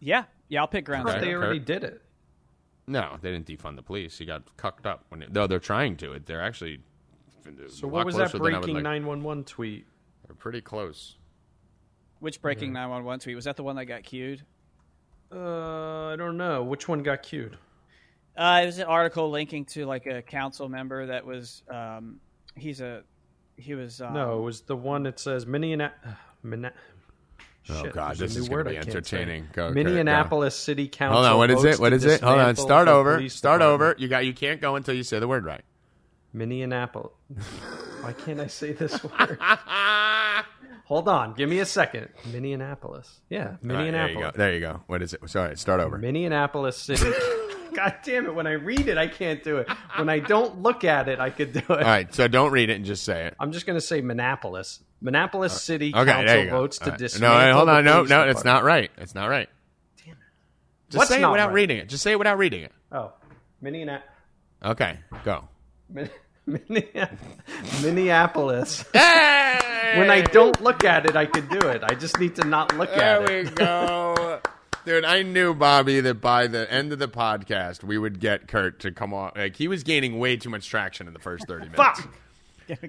yeah, 0.00 0.24
yeah, 0.48 0.60
I'll 0.60 0.66
pick 0.66 0.84
ground 0.86 1.08
Okay. 1.08 1.20
they 1.20 1.34
already 1.34 1.60
did 1.60 1.84
it. 1.84 2.02
No, 2.88 3.16
they 3.20 3.30
didn't 3.30 3.46
defund 3.46 3.76
the 3.76 3.82
police. 3.82 4.18
He 4.18 4.24
got 4.24 4.56
cucked 4.56 4.86
up. 4.86 5.04
When 5.10 5.24
no, 5.30 5.46
they're 5.46 5.58
trying 5.60 5.96
to. 5.98 6.12
It. 6.14 6.26
They're 6.26 6.42
actually. 6.42 6.80
So 7.68 7.86
what 7.86 8.04
was 8.04 8.16
that 8.16 8.30
closer 8.30 8.38
than 8.44 8.54
I 8.54 8.58
would 8.58 8.64
breaking 8.66 8.82
911 8.82 9.44
tweet? 9.44 9.86
They're 10.26 10.34
pretty 10.34 10.60
close. 10.60 11.16
Which 12.18 12.42
breaking 12.42 12.72
911 12.72 13.20
tweet 13.20 13.36
was 13.36 13.44
that? 13.44 13.54
The 13.54 13.62
one 13.62 13.76
that 13.76 13.84
got 13.84 14.02
queued? 14.02 14.42
Uh, 15.32 16.06
I 16.08 16.16
don't 16.16 16.36
know. 16.36 16.62
Which 16.62 16.88
one 16.88 17.02
got 17.02 17.22
queued? 17.22 17.56
Uh, 18.36 18.60
it 18.62 18.66
was 18.66 18.78
an 18.78 18.84
article 18.84 19.30
linking 19.30 19.64
to 19.66 19.86
like 19.86 20.06
a 20.06 20.22
council 20.22 20.68
member 20.68 21.06
that 21.06 21.24
was. 21.26 21.62
Um, 21.68 22.20
he's 22.54 22.80
a. 22.80 23.02
He 23.56 23.74
was. 23.74 24.00
Um, 24.00 24.12
No, 24.14 24.38
it 24.38 24.42
was 24.42 24.60
the 24.62 24.76
one 24.76 25.04
that 25.04 25.18
says 25.18 25.46
Minneapolis. 25.46 26.16
Minna- 26.42 26.72
Oh, 27.68 27.82
Shit, 27.82 27.94
God, 27.94 28.16
this 28.16 28.36
is 28.36 28.48
new 28.48 28.58
gonna 28.58 28.70
be 28.70 28.78
I 28.78 28.82
can't 28.82 28.84
say. 28.84 28.90
entertaining. 28.92 29.48
Go, 29.52 29.66
Kurt, 29.66 29.74
Minneapolis 29.74 30.54
City 30.54 30.86
Council. 30.86 31.14
Hold 31.16 31.26
on. 31.32 31.36
What 31.38 31.50
is 31.50 31.64
it? 31.64 31.80
What 31.80 31.92
is 31.92 32.04
it? 32.04 32.20
Hold 32.20 32.38
on. 32.38 32.54
Start 32.54 32.86
over. 32.86 33.16
police 33.16 33.34
Start 33.34 33.58
department. 33.58 33.82
over. 33.90 34.00
You 34.00 34.06
got. 34.06 34.24
You 34.24 34.32
can't 34.34 34.60
go 34.60 34.76
until 34.76 34.94
you 34.94 35.02
say 35.02 35.18
the 35.18 35.26
word 35.26 35.44
right. 35.44 35.62
Minneapolis. 36.32 37.10
Why 38.02 38.12
can't 38.12 38.38
I 38.38 38.46
say 38.46 38.70
this 38.72 39.02
word? 39.02 39.38
Hold 40.86 41.08
on. 41.08 41.34
Give 41.34 41.48
me 41.48 41.58
a 41.58 41.66
second. 41.66 42.08
Minneapolis. 42.32 43.20
Yeah, 43.28 43.40
All 43.44 43.50
right, 43.50 43.62
Minneapolis. 43.64 43.92
there 43.92 44.08
you 44.12 44.20
go. 44.20 44.30
There 44.36 44.54
you 44.54 44.60
go. 44.60 44.82
What 44.86 45.02
is 45.02 45.14
it? 45.14 45.28
Sorry. 45.28 45.56
Start 45.56 45.80
over. 45.80 45.98
Minneapolis 45.98 46.76
City. 46.76 47.10
God 47.74 47.96
damn 48.04 48.24
it! 48.26 48.34
When 48.34 48.46
I 48.46 48.52
read 48.52 48.88
it, 48.88 48.96
I 48.96 49.06
can't 49.06 49.42
do 49.44 49.58
it. 49.58 49.68
When 49.96 50.08
I 50.08 50.18
don't 50.20 50.62
look 50.62 50.84
at 50.84 51.08
it, 51.08 51.18
I 51.20 51.28
could 51.30 51.52
do 51.52 51.58
it. 51.58 51.68
All 51.70 51.76
right. 51.76 52.14
So 52.14 52.26
don't 52.26 52.50
read 52.50 52.70
it 52.70 52.74
and 52.76 52.84
just 52.86 53.04
say 53.04 53.26
it. 53.26 53.34
I'm 53.38 53.52
just 53.52 53.66
going 53.66 53.76
to 53.78 53.84
say 53.84 54.00
Minneapolis. 54.00 54.80
Minneapolis 55.02 55.60
City 55.60 55.92
Okay. 55.94 56.10
Council 56.10 56.26
There 56.26 56.44
you 56.44 56.50
go. 56.50 56.58
votes 56.60 56.78
All 56.80 56.86
to 56.86 56.90
right. 56.92 56.98
dismantle. 56.98 57.48
No, 57.48 57.54
hold 57.54 57.68
on. 57.68 57.84
No, 57.84 58.02
no, 58.04 58.28
it's 58.30 58.44
not 58.44 58.64
right. 58.64 58.90
It's 58.96 59.14
not 59.14 59.26
right. 59.26 59.48
Damn 60.04 60.12
it. 60.14 60.18
Just 60.88 60.96
What's 60.98 61.10
say 61.10 61.16
it 61.20 61.28
without 61.28 61.48
right? 61.48 61.52
reading 61.54 61.76
it. 61.78 61.88
Just 61.90 62.02
say 62.02 62.12
it 62.12 62.18
without 62.18 62.38
reading 62.38 62.62
it. 62.62 62.72
Oh, 62.92 63.12
Minneapolis. 63.60 64.02
Okay. 64.64 64.98
Go. 65.24 65.46
Minneapolis. 67.82 68.84
Hey! 68.92 69.94
When 69.98 70.10
I 70.10 70.22
don't 70.22 70.60
look 70.62 70.84
at 70.84 71.06
it, 71.06 71.16
I 71.16 71.26
could 71.26 71.48
do 71.48 71.68
it. 71.68 71.82
I 71.84 71.94
just 71.94 72.18
need 72.20 72.36
to 72.36 72.44
not 72.44 72.76
look 72.76 72.90
There 72.90 73.00
at 73.02 73.22
it. 73.22 73.26
There 73.26 73.44
we 73.44 73.50
go. 73.50 74.40
Dude, 74.84 75.04
I 75.04 75.22
knew 75.22 75.52
Bobby 75.52 76.00
that 76.00 76.20
by 76.20 76.46
the 76.46 76.72
end 76.72 76.92
of 76.92 77.00
the 77.00 77.08
podcast 77.08 77.82
we 77.82 77.98
would 77.98 78.20
get 78.20 78.46
Kurt 78.46 78.78
to 78.80 78.92
come 78.92 79.12
on. 79.12 79.32
Like 79.34 79.56
he 79.56 79.66
was 79.66 79.82
gaining 79.82 80.18
way 80.18 80.36
too 80.36 80.50
much 80.50 80.68
traction 80.68 81.08
in 81.08 81.12
the 81.12 81.18
first 81.18 81.46
thirty 81.48 81.68
minutes. 81.68 82.00
Fuck. 82.00 82.08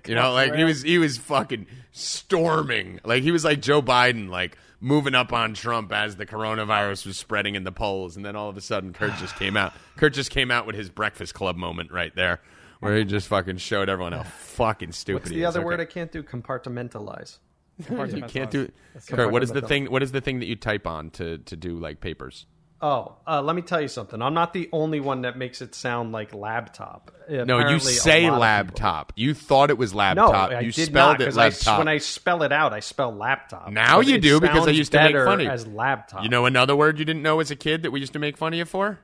You 0.07 0.15
know, 0.15 0.33
like 0.33 0.55
he 0.55 0.63
was 0.63 0.83
he 0.83 0.97
was 0.97 1.17
fucking 1.17 1.65
storming. 1.91 2.99
Like 3.03 3.23
he 3.23 3.31
was 3.31 3.43
like 3.43 3.61
Joe 3.61 3.81
Biden, 3.81 4.29
like 4.29 4.57
moving 4.79 5.15
up 5.15 5.33
on 5.33 5.55
Trump 5.55 5.91
as 5.91 6.15
the 6.15 6.25
coronavirus 6.25 7.07
was 7.07 7.17
spreading 7.17 7.55
in 7.55 7.63
the 7.63 7.71
polls, 7.71 8.15
and 8.15 8.25
then 8.25 8.35
all 8.35 8.49
of 8.49 8.57
a 8.57 8.61
sudden 8.61 8.93
Kurt 8.93 9.15
just 9.17 9.35
came 9.35 9.57
out. 9.57 9.73
Kurt 9.95 10.13
just 10.13 10.29
came 10.29 10.51
out 10.51 10.67
with 10.67 10.75
his 10.75 10.89
Breakfast 10.89 11.33
Club 11.33 11.57
moment 11.57 11.91
right 11.91 12.15
there, 12.15 12.41
where 12.79 12.95
he 12.97 13.03
just 13.05 13.27
fucking 13.27 13.57
showed 13.57 13.89
everyone 13.89 14.13
how 14.13 14.23
fucking 14.23 14.91
stupid. 14.91 15.23
What's 15.23 15.29
he 15.31 15.37
the 15.37 15.43
is. 15.43 15.55
other 15.55 15.65
word 15.65 15.79
I 15.79 15.83
Okay. 15.83 15.93
can't 15.93 16.11
do? 16.11 16.23
Compartmentalize. 16.23 17.37
You 17.89 18.23
can't 18.27 18.49
do. 18.49 18.71
That's 18.95 19.07
Kurt, 19.07 19.31
what 19.31 19.43
is 19.43 19.51
the 19.51 19.61
thing? 19.61 19.85
What 19.91 20.01
is 20.01 20.11
the 20.11 20.19
thing 20.21 20.39
that 20.39 20.47
you 20.47 20.55
type 20.55 20.87
on 20.87 21.11
to 21.11 21.37
to 21.37 21.55
do 21.55 21.77
like 21.77 22.01
papers? 22.01 22.47
Oh, 22.79 23.15
uh, 23.27 23.41
let 23.41 23.55
me 23.55 23.63
tell 23.63 23.81
you 23.81 23.87
something. 23.87 24.21
I'm 24.21 24.35
not 24.35 24.53
the 24.53 24.69
only 24.71 24.99
one 24.99 25.21
that 25.23 25.35
makes 25.37 25.61
it 25.63 25.73
sound 25.73 26.11
like 26.11 26.31
laptop. 26.33 27.11
No, 27.27 27.35
you 27.37 27.43
Apparently, 27.43 27.75
a 27.75 27.79
say 27.95 28.23
lot 28.29 28.33
of 28.35 28.39
laptop. 28.39 29.13
You 29.15 29.33
thought 29.33 29.69
it 29.71 29.77
was 29.79 29.93
No, 29.93 29.97
laptop. 29.97 30.51
I 30.51 30.59
you 30.61 30.71
did 30.71 30.87
spelled 30.87 30.93
not 30.93 31.15
it 31.15 31.17
because 31.19 31.37
I, 31.37 31.45
laptop. 31.49 31.77
when 31.79 31.87
I 31.87 31.97
spell 31.97 32.43
it 32.43 32.51
out, 32.51 32.73
I 32.73 32.79
spell 32.81 33.11
laptop. 33.15 33.69
Now 33.71 33.97
But 33.97 34.05
you 34.07 34.15
it 34.15 34.21
do, 34.21 34.39
because 34.39 34.61
I 34.63 34.65
sounds 34.65 34.77
used 34.77 34.91
to 34.91 34.99
make 34.99 35.07
better 35.13 35.25
fun 35.25 35.39
of 35.39 35.45
you. 35.45 35.49
as 35.51 35.65
laptop. 35.67 36.23
you 36.23 36.29
know 36.29 36.45
another 36.45 36.75
word 36.75 36.99
you 36.99 37.05
didn't 37.05 37.23
know 37.23 37.39
as 37.39 37.49
a 37.49 37.55
kid 37.55 37.81
that 37.83 37.89
we 37.91 37.99
used 37.99 38.13
to 38.13 38.19
make 38.19 38.37
fun 38.37 38.53
of 38.53 38.57
you 38.59 38.65
for? 38.65 38.99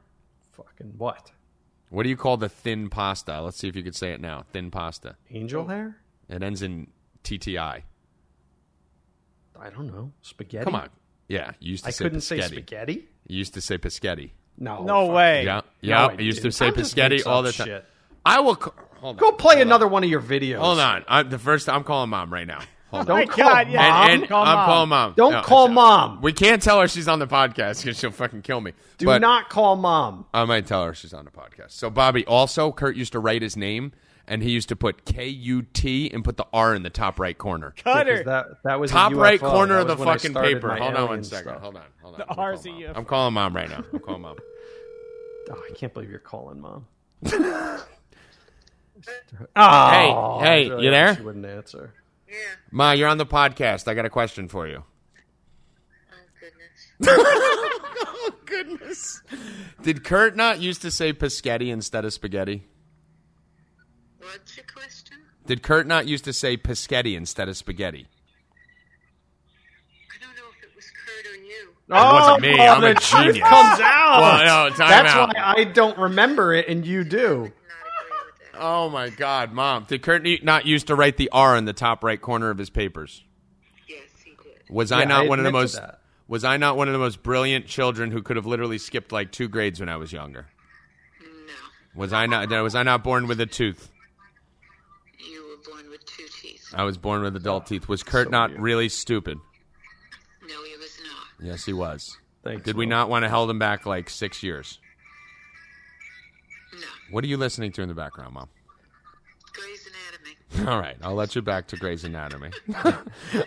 fucking 0.51 0.93
what? 0.99 1.31
What 1.93 2.03
do 2.03 2.09
you 2.09 2.17
call 2.17 2.37
the 2.37 2.49
thin 2.49 2.89
pasta? 2.89 3.39
Let's 3.41 3.57
see 3.57 3.67
if 3.67 3.75
you 3.75 3.83
could 3.83 3.95
say 3.95 4.13
it 4.13 4.19
now. 4.19 4.45
Thin 4.51 4.71
pasta. 4.71 5.15
Angel 5.29 5.67
hair? 5.67 5.97
It 6.27 6.41
ends 6.41 6.63
in 6.63 6.87
TTI. 7.23 7.83
I 9.59 9.69
don't 9.69 9.87
know. 9.87 10.11
Spaghetti. 10.23 10.65
Come 10.65 10.73
on. 10.73 10.89
Yeah, 11.27 11.51
you 11.59 11.71
used 11.71 11.83
to 11.83 11.89
I 11.89 11.91
say 11.91 12.03
couldn't 12.05 12.21
say 12.21 12.41
spaghetti. 12.41 13.07
You 13.27 13.37
used 13.37 13.53
to 13.53 13.61
say 13.61 13.77
Piscetti. 13.77 14.31
No, 14.57 14.83
No 14.83 15.05
fuck. 15.05 15.15
way. 15.15 15.45
Yeah, 15.45 15.55
No, 15.57 15.61
yeah. 15.81 16.05
I 16.07 16.11
I 16.13 16.17
used 16.19 16.41
to 16.41 16.51
say 16.51 16.67
I'm 16.67 16.75
just 16.75 17.27
all 17.27 17.43
the 17.43 17.51
time. 17.51 17.67
shit. 17.67 17.85
I 18.25 18.39
will. 18.39 18.55
ca- 18.55 18.73
Hold 18.95 19.17
on. 19.17 19.19
Go 19.19 19.31
play 19.33 19.55
Hold 19.55 19.61
on. 19.61 19.67
another 19.67 19.87
one 19.87 20.03
of 20.03 20.09
your 20.09 20.21
videos. 20.21 20.57
Hold 20.59 20.79
on. 20.79 21.05
I, 21.07 21.21
the 21.23 21.37
first, 21.39 21.69
I'm 21.69 21.83
calling 21.83 22.09
mom 22.09 22.33
right 22.33 22.47
now. 22.47 22.61
Hold 22.93 23.07
Don't 23.07 23.21
on. 23.21 23.27
call 23.27 23.49
God, 23.49 23.69
yeah. 23.69 23.89
mom. 23.89 24.09
And, 24.09 24.21
and 24.21 24.29
Call 24.29 24.43
I'm 24.45 24.55
mom. 24.55 24.65
calling 24.65 24.89
mom. 24.89 25.13
Don't 25.17 25.31
No, 25.31 25.41
call 25.41 25.63
it's- 25.65 25.75
mom. 25.75 26.21
We 26.21 26.31
can't 26.33 26.61
tell 26.61 26.79
her 26.79 26.87
she's 26.87 27.07
on 27.07 27.19
the 27.19 27.27
podcast 27.27 27.83
because 27.83 27.97
she'll 27.99 28.11
fucking 28.11 28.41
kill 28.43 28.61
me. 28.61 28.73
Do 28.97 29.05
But 29.07 29.21
not 29.21 29.49
call 29.49 29.75
mom. 29.75 30.25
I 30.33 30.45
might 30.45 30.65
tell 30.67 30.85
her 30.85 30.93
she's 30.93 31.13
on 31.13 31.25
the 31.25 31.31
podcast. 31.31 31.71
So 31.71 31.89
Bobby, 31.89 32.25
also 32.25 32.71
Kurt 32.71 32.95
used 32.95 33.11
to 33.13 33.19
write 33.19 33.41
his 33.41 33.57
name, 33.57 33.93
and 34.27 34.41
he 34.43 34.51
used 34.51 34.69
to 34.69 34.75
put 34.75 35.05
K 35.05 35.27
U 35.27 35.63
T 35.63 36.09
and 36.13 36.23
put 36.23 36.37
the 36.37 36.45
R 36.53 36.75
in 36.75 36.83
the 36.83 36.89
top 36.89 37.19
right 37.19 37.37
corner. 37.37 37.73
Cutter. 37.83 38.23
That 38.23 38.45
that 38.63 38.79
was 38.79 38.91
a 38.91 38.93
Top 38.93 39.13
right 39.13 39.39
corner 39.39 39.75
That 39.75 39.81
of 39.81 39.87
the 39.87 39.93
was 39.95 39.99
when 39.99 40.07
I 40.09 40.13
fucking 40.13 40.33
paper. 40.35 40.75
Hold 40.75 40.93
on 40.95 41.07
one 41.09 41.23
second. 41.23 41.49
stuff. 41.49 41.61
Hold 41.61 41.75
on. 41.77 41.83
Hold 42.01 42.13
on. 42.15 42.19
The 42.19 42.29
I'm 42.29 42.35
calling 42.35 42.49
R's 42.53 42.65
a 42.65 42.69
mom. 42.69 42.79
UFO. 42.81 42.97
I'm 42.97 43.05
calling 43.05 43.33
mom 43.33 43.55
right 43.55 43.69
now. 43.69 43.83
I'm 43.91 43.99
calling 43.99 44.21
mom. 44.21 44.37
Oh, 45.51 45.61
I 45.69 45.73
can't 45.75 45.93
believe 45.93 46.09
you're 46.09 46.19
calling 46.19 46.61
mom. 46.61 46.85
Hey, 49.05 49.11
Oh, 49.57 50.39
hey, 50.39 50.65
I 50.65 50.69
really 50.69 50.85
you 50.85 50.91
there? 50.91 51.15
She 51.15 51.21
wouldn't 51.21 51.45
answer. 51.45 51.93
Yeah. 52.33 52.55
Ma, 52.71 52.91
you're 52.91 53.07
on 53.09 53.17
the 53.19 53.25
podcast. 53.25 53.87
I 53.87 53.93
got 53.93 54.05
a 54.05 54.09
question 54.09 54.47
for 54.47 54.67
you. 54.67 54.83
Oh, 56.11 56.15
goodness. 56.39 56.89
oh 58.05 58.31
goodness! 58.45 59.21
Did 59.83 60.03
Kurt 60.03 60.35
not 60.35 60.59
used 60.59 60.81
to 60.81 60.91
say 60.91 61.13
Piscetti 61.13 61.69
instead 61.71 62.05
of 62.05 62.13
spaghetti? 62.13 62.63
What's 64.19 64.57
your 64.57 64.65
question? 64.73 65.17
Did 65.45 65.61
Kurt 65.61 65.85
not 65.85 66.07
used 66.07 66.23
to 66.25 66.33
say 66.33 66.57
Piscetti 66.57 67.15
instead 67.15 67.49
of 67.49 67.57
spaghetti? 67.57 68.07
I 70.09 70.23
don't 70.25 70.35
know 70.35 70.43
if 70.57 70.63
it 70.63 70.75
was 70.75 70.85
Kurt 71.05 71.25
or 71.33 71.35
you. 71.43 71.69
It 71.89 71.91
wasn't 71.91 72.41
me. 72.41 72.57
Oh, 72.59 72.63
I'm 72.73 72.81
the 72.81 72.91
a 72.91 72.93
truth 72.95 73.35
genius. 73.35 73.49
comes 73.49 73.79
out. 73.81 74.21
Well, 74.21 74.69
no, 74.69 74.75
time 74.75 74.89
That's 74.89 75.13
out. 75.13 75.29
why 75.35 75.53
I 75.57 75.63
don't 75.65 75.97
remember 75.97 76.53
it, 76.53 76.67
and 76.69 76.85
you 76.85 77.03
do. 77.03 77.19
Not 77.19 77.35
agree 77.35 77.51
with 78.25 78.39
that. 78.39 78.42
Oh 78.55 78.89
my 78.89 79.09
God, 79.09 79.51
Mom! 79.51 79.85
Did 79.87 80.01
Kurt 80.01 80.23
not 80.43 80.65
used 80.65 80.87
to 80.87 80.95
write 80.95 81.17
the 81.17 81.29
R 81.31 81.57
in 81.57 81.65
the 81.65 81.73
top 81.73 82.03
right 82.03 82.21
corner 82.21 82.49
of 82.49 82.57
his 82.57 82.69
papers? 82.69 83.23
Yes, 83.87 84.01
he 84.23 84.31
did. 84.31 84.69
Was 84.69 84.91
I 84.91 85.05
not 85.05 85.25
I 85.25 85.27
one 85.29 85.39
of 85.39 85.45
the 85.45 85.51
most? 85.51 85.79
Was 86.27 86.43
I 86.43 86.57
not 86.57 86.77
one 86.77 86.87
of 86.87 86.93
the 86.93 86.99
most 86.99 87.23
brilliant 87.23 87.67
children 87.67 88.11
who 88.11 88.21
could 88.21 88.35
have 88.37 88.45
literally 88.45 88.77
skipped 88.77 89.11
like 89.11 89.31
two 89.31 89.47
grades 89.47 89.79
when 89.79 89.89
I 89.89 89.97
was 89.97 90.13
younger? 90.13 90.47
No. 91.21 91.53
Was 91.95 92.13
I 92.13 92.27
not? 92.27 92.49
Was 92.49 92.75
I 92.75 92.83
not 92.83 93.03
born 93.03 93.27
with 93.27 93.39
a 93.41 93.45
tooth? 93.45 93.91
You 95.19 95.43
were 95.47 95.71
born 95.71 95.89
with 95.89 96.05
two 96.05 96.25
teeth. 96.41 96.73
I 96.73 96.83
was 96.83 96.97
born 96.97 97.23
with 97.23 97.35
adult 97.35 97.63
oh, 97.63 97.69
teeth. 97.69 97.87
Was 97.87 98.03
Kurt 98.03 98.27
so 98.27 98.31
not 98.31 98.51
weird. 98.51 98.61
really 98.61 98.89
stupid? 98.89 99.39
No, 100.47 100.63
he 100.63 100.77
was 100.77 100.97
not. 101.03 101.47
Yes, 101.47 101.65
he 101.65 101.73
was. 101.73 102.17
Thanks. 102.43 102.63
Did 102.63 102.77
we 102.77 102.85
Mo. 102.85 102.91
not 102.91 103.09
want 103.09 103.23
to 103.23 103.29
hold 103.29 103.49
him 103.49 103.59
back 103.59 103.85
like 103.85 104.09
six 104.09 104.43
years? 104.43 104.79
No. 107.13 107.15
What 107.15 107.23
are 107.23 107.27
you 107.27 107.37
listening 107.37 107.71
to 107.73 107.83
in 107.83 107.89
the 107.89 107.93
background, 107.93 108.33
Mom? 108.33 108.49
Grey's 109.53 109.87
Anatomy. 109.87 110.67
All 110.71 110.79
right, 110.79 110.97
I'll 111.03 111.13
let 111.13 111.35
you 111.35 111.43
back 111.43 111.67
to 111.67 111.77
Grey's 111.77 112.03
Anatomy. 112.03 112.49
All 112.83 113.03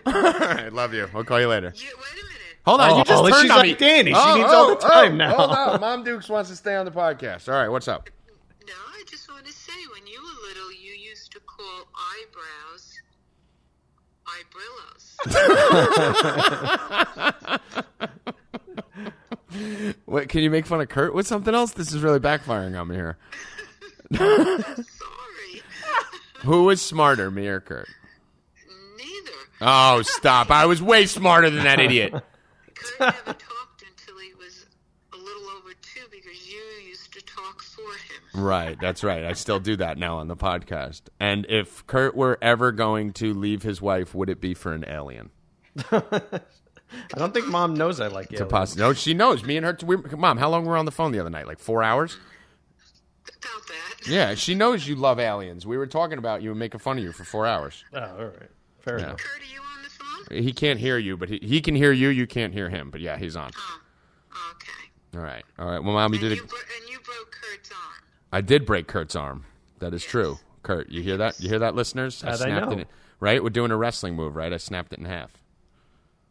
right, 0.07 0.73
love 0.73 0.95
you. 0.95 1.09
We'll 1.13 1.25
call 1.25 1.41
you 1.41 1.49
later. 1.49 1.73
You, 1.75 1.85
wait 1.85 2.13
a 2.13 2.17
minute. 2.17 2.31
Hold 2.65 2.81
on, 2.81 2.91
Oh, 2.91 2.99
you 2.99 3.05
just 3.05 3.23
oh, 3.23 3.27
she's 3.27 3.37
turned 3.37 3.51
on 3.51 3.59
like 3.59 3.67
me. 3.67 3.75
Danny. 3.75 4.13
She 4.13 4.17
oh, 4.21 4.37
needs 4.37 4.53
all 4.53 4.69
the 4.69 4.77
oh, 4.77 4.89
time 4.89 5.17
now. 5.17 5.35
Hold 5.35 5.51
on, 5.51 5.81
Mom 5.87 6.05
Dukes 6.05 6.29
wants 6.29 6.51
to 6.51 6.57
stay 6.57 6.77
on 6.77 6.85
the 6.85 6.93
podcast. 6.93 7.49
All 7.49 7.55
right, 7.55 7.69
what's 7.69 7.89
up? 7.89 8.09
No, 8.69 8.73
I 8.89 9.03
just 9.09 9.29
want 9.29 9.45
to 9.47 9.53
say, 9.53 9.73
when 9.93 10.07
you 10.07 10.21
were 10.21 10.49
little, 10.49 10.73
you 10.73 10.93
used 10.93 11.33
to 11.33 11.41
call 11.41 11.89
eyebrows 11.97 12.93
eyebrillos. 14.27 15.21
What? 20.05 20.29
Can 20.29 20.43
you 20.43 20.51
make 20.51 20.67
fun 20.67 20.81
of 20.81 20.89
Kurt 20.89 21.15
with 21.15 21.27
something 21.27 21.55
else? 21.55 21.73
This 21.73 21.93
is 21.93 22.03
really 22.03 22.21
backfiring 22.21 22.79
on 22.79 22.89
me 22.89 22.97
here. 22.97 23.17
Sorry. 24.15 25.63
Who 26.41 26.65
was 26.65 26.81
smarter, 26.83 27.31
me 27.31 27.47
or 27.49 27.61
Kurt? 27.61 27.89
Neither. 28.97 29.37
Oh, 29.61 30.03
stop! 30.03 30.51
I 30.51 30.67
was 30.67 30.83
way 30.83 31.07
smarter 31.07 31.51
than 31.51 31.65
that 31.65 31.81
idiot. 31.81 32.13
Kurt 32.75 33.01
never 33.01 33.15
talked 33.33 33.83
until 33.83 34.19
he 34.19 34.35
was 34.35 34.67
a 35.13 35.17
little 35.17 35.49
over 35.57 35.71
two 35.83 36.05
because 36.11 36.49
you 36.49 36.61
used 36.87 37.13
to 37.15 37.23
talk 37.25 37.63
for 37.63 37.81
him. 37.83 38.45
Right, 38.45 38.79
that's 38.81 39.03
right. 39.03 39.25
I 39.25 39.33
still 39.33 39.59
do 39.61 39.77
that 39.77 39.99
now 39.99 40.19
on 40.19 40.29
the 40.29 40.37
podcast. 40.37 41.03
And 41.19 41.47
if 41.49 41.87
Kurt 41.87 42.15
were 42.15 42.39
ever 42.43 42.71
going 42.71 43.13
to 43.15 43.33
leave 43.35 43.63
his 43.63 43.81
wife, 43.81 44.15
would 44.15 44.29
it 44.29 44.41
be 44.41 44.55
for 44.55 44.73
an 44.73 44.85
alien? 44.87 45.31
I 45.91 47.19
don't 47.19 47.35
think 47.35 47.47
mom 47.49 47.75
knows 47.75 48.01
I 48.01 48.07
like 48.09 48.31
It's 48.31 48.41
a 48.41 48.45
aliens. 48.45 48.77
No, 48.77 48.93
she 48.93 49.15
knows. 49.15 49.43
Me 49.43 49.57
and 49.57 49.67
her. 49.67 49.77
We, 49.85 49.97
Mom, 49.97 50.39
how 50.39 50.49
long 50.51 50.65
were 50.65 50.75
we 50.75 50.79
on 50.79 50.85
the 50.85 50.93
phone 50.93 51.13
the 51.13 51.19
other 51.19 51.31
night? 51.31 51.47
Like 51.47 51.59
four 51.59 51.83
hours? 51.83 52.17
About 53.41 53.67
that. 53.69 54.07
Yeah, 54.09 54.35
she 54.35 54.55
knows 54.55 54.87
you 54.87 54.95
love 54.95 55.19
aliens. 55.19 55.67
We 55.67 55.77
were 55.77 55.87
talking 55.87 56.19
about 56.19 56.41
you 56.43 56.51
and 56.51 56.59
making 56.59 56.79
fun 56.81 56.99
of 56.99 57.03
you 57.05 57.11
for 57.13 57.25
four 57.25 57.45
hours. 57.47 57.83
Oh, 57.93 57.99
all 58.01 58.25
right. 58.27 58.51
Fair 58.81 58.99
Yeah. 58.99 59.05
enough. 59.07 59.19
Kurt, 59.19 59.41
are 59.41 59.53
you 59.53 59.61
on 59.61 59.83
the 59.83 59.89
phone? 59.91 60.43
He 60.45 60.53
can't 60.53 60.79
hear 60.79 60.97
you, 60.99 61.17
but 61.17 61.29
he, 61.29 61.39
he 61.43 61.61
can 61.61 61.75
hear 61.75 61.91
you. 61.93 62.09
You 62.09 62.27
can't 62.27 62.53
hear 62.53 62.69
him. 62.69 62.91
But 62.91 63.01
yeah, 63.01 63.17
he's 63.17 63.35
on. 63.37 63.51
Oh, 63.57 63.81
okay. 64.53 65.19
All 65.19 65.25
right, 65.25 65.45
all 65.59 65.67
right. 65.67 65.83
Well, 65.83 65.95
Mom, 65.95 66.15
you 66.15 66.21
And 66.21 66.29
did 66.29 66.37
you, 66.39 66.45
it. 66.45 66.49
bro- 66.49 66.59
and 66.81 66.89
you 66.91 66.99
broke 67.01 67.33
Kurt's 67.33 67.71
arm. 67.73 67.95
I 68.33 68.41
did 68.43 68.65
break 68.65 68.87
Kurt's 68.87 69.17
arm. 69.17 69.45
That 69.81 69.93
is 69.93 70.05
true. 70.05 70.39
Kurt, 70.63 70.89
you 70.89 71.03
hear 71.03 71.17
that? 71.17 71.41
You 71.41 71.49
hear 71.49 71.59
that, 71.61 71.75
listeners? 71.75 72.21
That 72.21 72.35
I 72.35 72.37
snapped 72.37 72.71
know. 72.71 72.79
it. 72.79 72.89
Right, 73.19 73.43
we're 73.43 73.51
doing 73.51 73.71
a 73.73 73.77
wrestling 73.77 74.15
move, 74.15 74.37
right? 74.37 74.53
I 74.53 74.59
snapped 74.59 74.93
it 74.93 74.99
in 75.01 75.05
half. 75.07 75.33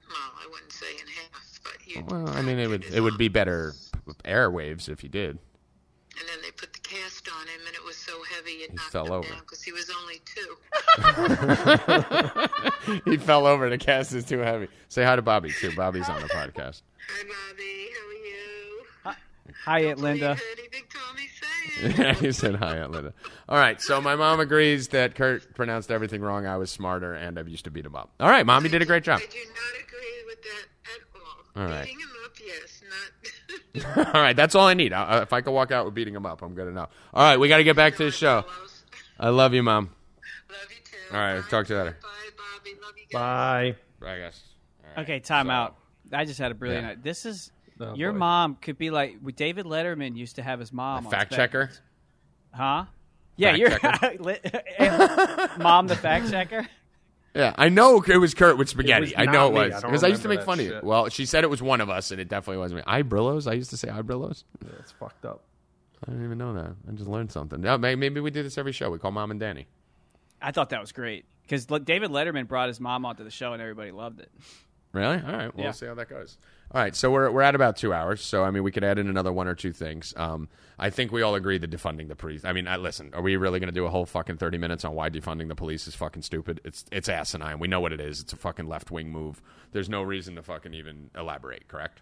Well, 0.08 0.18
I 0.18 0.48
wouldn't 0.52 0.72
say 0.72 0.86
in 1.02 1.08
half, 1.08 1.60
but 1.64 1.74
you. 1.88 2.04
Well, 2.08 2.30
I 2.38 2.42
mean, 2.42 2.60
it 2.60 2.68
would 2.68 2.86
it 2.86 3.02
would 3.02 3.18
be 3.18 3.28
better 3.28 3.74
airwaves 4.24 4.88
if 4.88 5.04
you 5.04 5.10
did. 5.10 5.40
And 6.18 6.30
then 6.30 6.38
they 6.44 6.52
put 6.52 6.72
the 7.26 7.32
cast 7.32 7.42
on 7.42 7.48
him, 7.48 7.62
and 7.68 7.76
it 7.76 7.84
was 7.84 7.96
so 7.98 8.14
heavy 8.34 8.52
it 8.52 8.74
knocked 8.74 8.92
fell 8.92 9.06
him 9.08 9.12
over. 9.14 9.28
down 9.30 9.40
because 9.40 9.62
he 9.64 9.72
was 9.72 9.90
only 10.02 10.22
two. 10.26 10.58
he 13.12 13.18
fell 13.18 13.46
over. 13.48 13.70
The 13.70 13.78
cast 13.78 14.14
is 14.14 14.26
too 14.26 14.40
heavy. 14.40 14.68
Say 14.90 15.04
hi 15.04 15.16
to 15.16 15.22
Bobby 15.22 15.52
too. 15.52 15.76
Bobby's 15.76 16.08
on 16.10 16.22
the 16.22 16.28
podcast. 16.28 16.82
Hi, 17.10 17.24
Bobby. 17.24 17.90
How 17.94 18.08
are 18.08 18.14
you? 18.14 18.84
Hi, 19.66 19.80
Aunt 19.86 20.00
Linda. 20.00 20.38
You 20.40 20.62
heard 20.64 20.72
Big 20.72 20.86
Tommy 20.90 21.28
say 21.98 22.12
it. 22.12 22.18
he 22.18 22.32
said 22.32 22.56
hi, 22.56 22.78
Aunt 22.78 22.92
Linda. 22.92 23.14
All 23.50 23.58
right, 23.58 23.82
so 23.82 24.00
my 24.02 24.16
mom 24.16 24.40
agrees 24.40 24.88
that 24.90 25.16
Kurt 25.16 25.54
pronounced 25.56 25.92
everything 25.92 26.22
wrong. 26.22 26.46
I 26.48 26.58
was 26.58 26.72
smarter, 26.72 27.14
and 27.14 27.38
I've 27.40 27.48
used 27.50 27.66
to 27.66 27.72
beat 27.72 27.86
him 27.86 27.96
up. 27.96 28.10
All 28.20 28.30
right, 28.30 28.46
mom, 28.46 28.64
you 28.64 28.70
did 28.70 28.82
a 28.82 28.86
great 28.86 29.04
job. 29.04 29.20
I 29.22 29.26
do 29.26 29.38
not 29.38 29.38
agree 29.38 29.44
with 29.44 29.54
that 29.56 29.80
at 29.80 30.15
all. 31.56 31.64
All 31.64 31.70
right. 31.70 31.84
Beating 31.86 32.00
him 32.00 32.10
up, 32.26 32.32
yes, 32.46 32.82
not. 33.96 34.08
all 34.16 34.22
right, 34.22 34.36
that's 34.36 34.56
all 34.56 34.68
I 34.68 34.74
need. 34.74 34.94
I, 34.94 35.22
if 35.22 35.34
I 35.34 35.42
can 35.42 35.54
walk 35.54 35.72
out 35.72 35.86
with 35.86 35.94
beating 35.94 36.14
him 36.16 36.26
up, 36.26 36.42
I'm 36.42 36.54
good 36.54 36.68
enough. 36.68 36.90
All 37.14 37.24
right, 37.24 37.38
we 37.40 37.48
got 37.48 37.58
to 37.58 37.64
get 37.64 37.76
back 37.76 37.96
to 37.98 38.06
the 38.06 38.12
show. 38.12 38.44
I 39.20 39.30
love 39.30 39.54
you, 39.54 39.64
mom. 39.64 39.90
Love 40.50 40.60
you 40.70 40.76
too. 40.84 41.16
All 41.16 41.20
right, 41.22 41.42
Bye. 41.42 41.48
talk 41.50 41.68
to 41.68 41.74
you 41.74 41.80
later. 41.80 41.98
Bye, 42.02 42.10
Bobby. 42.38 42.72
Love 42.82 42.94
you 42.98 43.06
guys. 43.12 43.76
Bye. 44.02 44.08
I 44.08 44.18
guess. 44.20 44.42
All 44.84 44.90
right, 44.98 45.04
Okay, 45.04 45.20
time 45.20 45.48
so- 45.48 45.52
out. 45.52 45.76
I 46.14 46.24
just 46.26 46.40
had 46.40 46.52
a 46.52 46.56
brilliant 46.56 46.86
Yeah. 46.86 46.92
idea. 46.92 47.04
This 47.04 47.26
is 47.26 47.52
Oh, 47.80 47.94
your 47.96 48.12
boy. 48.14 48.18
mom 48.20 48.56
could 48.56 48.78
be 48.78 48.90
like 48.92 49.18
David 49.36 49.66
Letterman 49.66 50.16
used 50.16 50.36
to 50.38 50.44
have 50.44 50.60
his 50.60 50.72
mom. 50.72 51.06
on 51.08 51.12
Fact 51.12 51.34
Spec- 51.34 51.52
checker. 51.52 51.72
huh? 52.54 52.86
Yeah, 53.38 53.50
Fact 53.58 53.60
you're 53.60 53.70
checker. 54.80 55.58
Mom, 55.60 55.88
the 55.88 55.96
fact 55.96 56.30
checker. 56.30 56.66
Yeah, 57.36 57.54
I 57.58 57.68
know 57.68 58.02
it 58.02 58.18
was 58.18 58.34
Kurt 58.34 58.58
with 58.58 58.70
spaghetti. 58.70 59.16
I 59.16 59.26
know 59.26 59.48
it 59.48 59.54
me. 59.54 59.60
was 59.70 59.84
because 59.84 60.04
I, 60.04 60.08
used 60.08 60.22
to 60.22 60.30
make 60.30 60.42
fun 60.42 60.58
that 60.58 60.64
of 60.68 60.84
you. 60.84 60.88
Well, 60.88 61.10
she 61.10 61.26
said 61.26 61.44
it 61.44 61.50
was 61.50 61.62
one 61.62 61.82
of 61.82 61.90
us, 61.90 62.12
and 62.12 62.22
it 62.22 62.30
definitely 62.30 62.60
wasn't 62.60 62.86
me. 62.88 62.92
Eyebrillos. 62.92 63.46
I 63.50 63.54
used 63.54 63.70
to 63.72 63.78
say 63.78 63.90
eyebrillos. 63.90 64.46
Yeah, 64.64 64.72
it's 64.80 64.94
fucked 64.94 65.26
up. 65.26 65.44
I 66.08 66.12
didn't 66.12 66.26
even 66.26 66.38
know 66.38 66.54
that. 66.54 66.76
I 66.88 66.92
just 66.94 67.10
learned 67.10 67.32
something. 67.32 67.62
Yeah, 67.64 67.78
maybe 67.78 68.20
we 68.22 68.32
do 68.32 68.42
this 68.42 68.58
every 68.58 68.72
show. 68.72 68.90
We 68.90 69.00
call 69.00 69.12
mom 69.12 69.32
and 69.32 69.40
Danny. 69.40 69.68
I 70.42 70.52
thought 70.52 70.70
that 70.70 70.80
was 70.80 70.92
great 70.92 71.26
because 71.42 71.66
David 71.66 72.12
Letterman 72.12 72.48
brought 72.48 72.68
his 72.68 72.80
mom 72.80 73.06
onto 73.06 73.24
the 73.24 73.32
show 73.32 73.54
and 73.54 73.62
everybody 73.62 73.92
loved 73.92 74.20
it. 74.20 74.32
Really? 74.96 75.18
All 75.18 75.34
right. 75.34 75.56
We'll 75.56 75.74
see 75.74 75.86
how 75.88 75.94
that 75.96 76.10
goes. 76.10 76.38
All 76.72 76.82
right. 76.82 76.96
So 76.96 77.12
we're 77.12 77.30
we're 77.30 77.42
at 77.42 77.54
about 77.54 77.76
two 77.76 77.94
hours. 77.94 78.22
So 78.22 78.44
I 78.46 78.52
mean, 78.52 78.64
we 78.64 78.72
could 78.72 78.84
add 78.84 78.98
in 78.98 79.10
another 79.10 79.34
one 79.34 79.48
or 79.48 79.54
two 79.56 79.74
things. 79.74 80.14
Um, 80.16 80.48
I 80.80 80.90
think 80.90 81.12
we 81.12 81.22
all 81.22 81.36
agree 81.36 81.58
that 81.58 81.70
defunding 81.70 82.08
the 82.08 82.16
police. 82.16 82.46
I 82.46 82.54
mean, 82.54 82.66
I, 82.66 82.78
listen, 82.78 83.12
are 83.14 83.22
we 83.22 83.36
really 83.36 83.60
going 83.60 83.68
to 83.68 83.74
do 83.74 83.86
a 83.86 83.90
whole 83.90 84.06
fucking 84.06 84.38
thirty 84.38 84.58
minutes 84.58 84.86
on 84.86 84.96
why 84.96 85.10
defunding 85.10 85.50
the 85.50 85.56
police 85.56 85.86
is 85.86 85.96
fucking 85.96 86.22
stupid? 86.22 86.62
It's 86.64 86.86
it's 86.92 87.10
asinine. 87.10 87.60
We 87.60 87.68
know 87.68 87.82
what 87.82 87.92
it 87.92 88.00
is. 88.00 88.22
It's 88.22 88.32
a 88.32 88.38
fucking 88.38 88.68
left 88.68 88.90
wing 88.90 89.12
move. 89.12 89.42
There's 89.74 89.90
no 89.90 90.02
reason 90.02 90.36
to 90.36 90.42
fucking 90.42 90.74
even 90.74 91.10
elaborate. 91.14 91.68
Correct? 91.68 92.02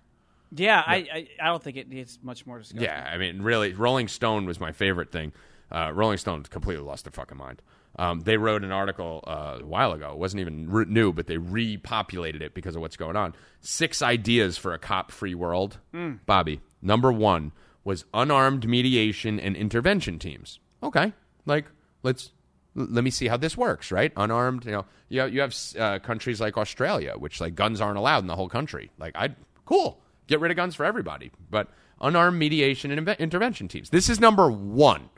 Yeah, 0.56 0.84
I, 0.86 0.96
I 0.96 1.28
I 1.42 1.46
don't 1.48 1.64
think 1.64 1.78
it 1.78 1.90
needs 1.90 2.20
much 2.22 2.46
more 2.46 2.60
discussion. 2.60 2.84
Yeah, 2.84 3.10
I 3.12 3.18
mean, 3.18 3.42
really, 3.42 3.74
Rolling 3.74 4.08
Stone 4.08 4.46
was 4.46 4.60
my 4.60 4.72
favorite 4.72 5.12
thing. 5.12 5.34
Uh, 5.72 5.92
Rolling 5.92 6.20
Stone 6.20 6.44
completely 6.44 6.84
lost 6.84 7.06
their 7.06 7.12
fucking 7.12 7.38
mind. 7.38 7.62
Um, 7.98 8.22
they 8.22 8.38
wrote 8.38 8.64
an 8.64 8.72
article 8.72 9.24
uh, 9.28 9.60
a 9.62 9.66
while 9.66 9.92
ago. 9.92 10.12
It 10.12 10.18
wasn't 10.18 10.42
even 10.42 10.70
re- 10.70 10.86
new, 10.88 11.14
but 11.14 11.28
they 11.28 11.38
repopulated 11.38 12.42
it 12.42 12.54
because 12.56 12.76
of 12.76 12.82
what's 12.82 12.98
going 12.98 13.16
on. 13.16 13.36
Six 13.62 14.02
ideas 14.02 14.58
for 14.58 14.74
a 14.74 14.80
cop-free 14.80 15.36
world. 15.36 15.78
Bobby, 16.26 16.62
number 16.82 17.12
one 17.12 17.52
was 17.84 18.06
unarmed 18.14 18.68
mediation 18.68 19.40
and 19.40 19.56
intervention 19.56 20.18
teams. 20.18 20.60
Okay, 20.82 21.14
like 21.46 21.66
let's 22.02 22.32
let 22.76 23.04
me 23.04 23.12
see 23.12 23.28
how 23.28 23.38
this 23.38 23.56
works. 23.56 23.92
Right, 23.92 24.12
unarmed. 24.18 24.66
You 24.66 24.72
know, 24.72 24.86
you 25.10 25.20
have, 25.20 25.34
you 25.34 25.42
have 25.42 25.56
uh, 25.78 26.00
countries 26.00 26.42
like 26.42 26.58
Australia, 26.58 27.14
which 27.18 27.40
like 27.40 27.54
guns 27.54 27.80
aren't 27.80 27.98
allowed 27.98 28.24
in 28.24 28.28
the 28.28 28.36
whole 28.36 28.50
country. 28.50 28.90
Like, 28.98 29.16
I 29.16 29.36
cool, 29.66 30.02
get 30.26 30.40
rid 30.40 30.50
of 30.50 30.58
guns 30.58 30.74
for 30.74 30.84
everybody, 30.84 31.32
but 31.52 31.68
unarmed 32.02 32.40
mediation 32.40 32.90
and 32.90 33.06
inve- 33.06 33.20
intervention 33.20 33.68
teams. 33.68 33.92
This 33.92 34.10
is 34.10 34.20
number 34.20 34.50
one. 34.50 35.10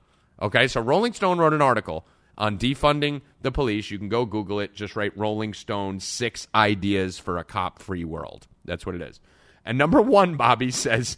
Okay, 0.41 0.68
so 0.68 0.81
Rolling 0.81 1.14
Stone 1.14 1.38
wrote 1.38 1.53
an 1.53 1.61
article 1.61 2.06
on 2.38 2.57
defunding 2.57 3.22
the 3.41 3.52
police. 3.52 3.91
You 3.91 3.98
can 3.98 4.10
go 4.10 4.26
Google 4.26 4.60
it. 4.60 4.74
Just 4.74 4.95
write 4.95 5.18
Rolling 5.18 5.53
Stone 5.53 5.99
six 5.99 6.48
ideas 6.53 7.18
for 7.18 7.38
a 7.38 7.44
cop 7.44 7.80
free 7.80 8.03
world. 8.03 8.48
That's 8.66 8.86
what 8.86 8.95
it 8.95 9.02
is. 9.02 9.20
And 9.64 9.78
number 9.78 10.02
one, 10.02 10.36
Bobby 10.36 10.72
says 10.72 11.18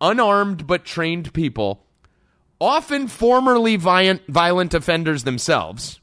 unarmed 0.00 0.66
but 0.66 0.84
trained 0.84 1.32
people, 1.32 1.84
often 2.60 3.08
formerly 3.08 3.76
violent, 3.76 4.26
violent 4.28 4.74
offenders 4.74 5.24
themselves, 5.24 6.00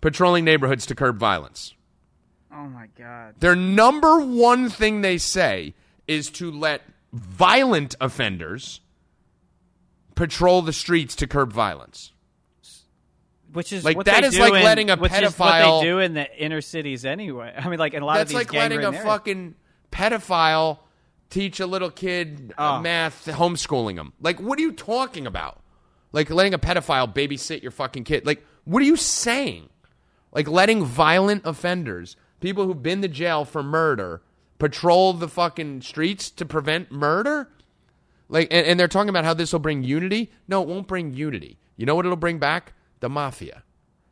patrolling 0.00 0.44
neighborhoods 0.44 0.86
to 0.86 0.94
curb 0.94 1.18
violence. 1.18 1.74
Oh 2.52 2.66
my 2.66 2.88
god. 2.96 3.34
Their 3.38 3.54
number 3.54 4.18
one 4.20 4.68
thing 4.68 5.00
they 5.00 5.18
say 5.18 5.74
is 6.06 6.30
to 6.30 6.50
let 6.50 6.82
violent 7.12 7.94
offenders 8.00 8.80
patrol 10.14 10.62
the 10.62 10.72
streets 10.72 11.14
to 11.16 11.26
curb 11.26 11.52
violence. 11.52 12.12
Which 13.52 13.72
is 13.72 13.84
Like, 13.84 13.96
what 13.96 14.06
that 14.06 14.24
is 14.24 14.38
like 14.38 14.52
in- 14.52 14.62
letting 14.62 14.90
a 14.90 14.96
which 14.96 15.12
is 15.12 15.38
what 15.38 15.80
they 15.80 15.86
do 15.86 15.98
in 16.00 16.12
the 16.14 16.36
inner 16.38 16.60
cities 16.60 17.04
anyway. 17.06 17.54
I 17.56 17.68
mean, 17.68 17.78
like 17.78 17.94
in 17.94 18.02
a 18.02 18.06
lot 18.06 18.14
That's 18.18 18.24
of 18.32 18.38
these 18.38 18.46
like 18.46 18.52
letting 18.52 18.80
a 18.84 18.88
areas. 18.88 19.02
fucking 19.04 19.54
pedophile 19.90 20.78
teach 21.30 21.60
a 21.60 21.66
little 21.66 21.90
kid 21.90 22.52
uh, 22.58 22.76
Oh. 22.78 22.82
math, 22.82 23.26
homeschooling 23.26 23.96
him. 23.96 24.12
Like, 24.20 24.40
what 24.40 24.58
are 24.58 24.62
you 24.62 24.72
talking 24.72 25.26
about? 25.26 25.60
Like 26.12 26.30
letting 26.30 26.54
a 26.54 26.58
pedophile 26.58 27.12
babysit 27.14 27.62
your 27.62 27.70
fucking 27.70 28.04
kid. 28.04 28.24
Like, 28.26 28.44
what 28.64 28.82
are 28.82 28.86
you 28.86 28.96
saying? 28.96 29.68
Like 30.32 30.46
letting 30.48 30.84
violent 30.84 31.42
offenders, 31.44 32.16
people 32.40 32.66
who've 32.66 32.82
been 32.82 33.02
to 33.02 33.08
jail 33.08 33.44
for 33.44 33.62
murder, 33.62 34.22
patrol 34.58 35.12
the 35.14 35.28
fucking 35.28 35.82
streets 35.82 36.30
to 36.32 36.44
prevent 36.44 36.90
murder? 36.92 37.48
Like, 38.28 38.48
and, 38.50 38.66
and 38.66 38.80
they're 38.80 38.88
talking 38.88 39.08
about 39.08 39.24
how 39.24 39.32
this 39.34 39.52
will 39.52 39.60
bring 39.60 39.82
unity. 39.84 40.30
No, 40.48 40.62
it 40.62 40.68
won't 40.68 40.86
bring 40.86 41.14
unity. 41.14 41.58
You 41.78 41.86
know 41.86 41.94
what 41.94 42.04
it'll 42.04 42.16
bring 42.16 42.38
back? 42.38 42.74
The 43.00 43.08
mafia. 43.08 43.62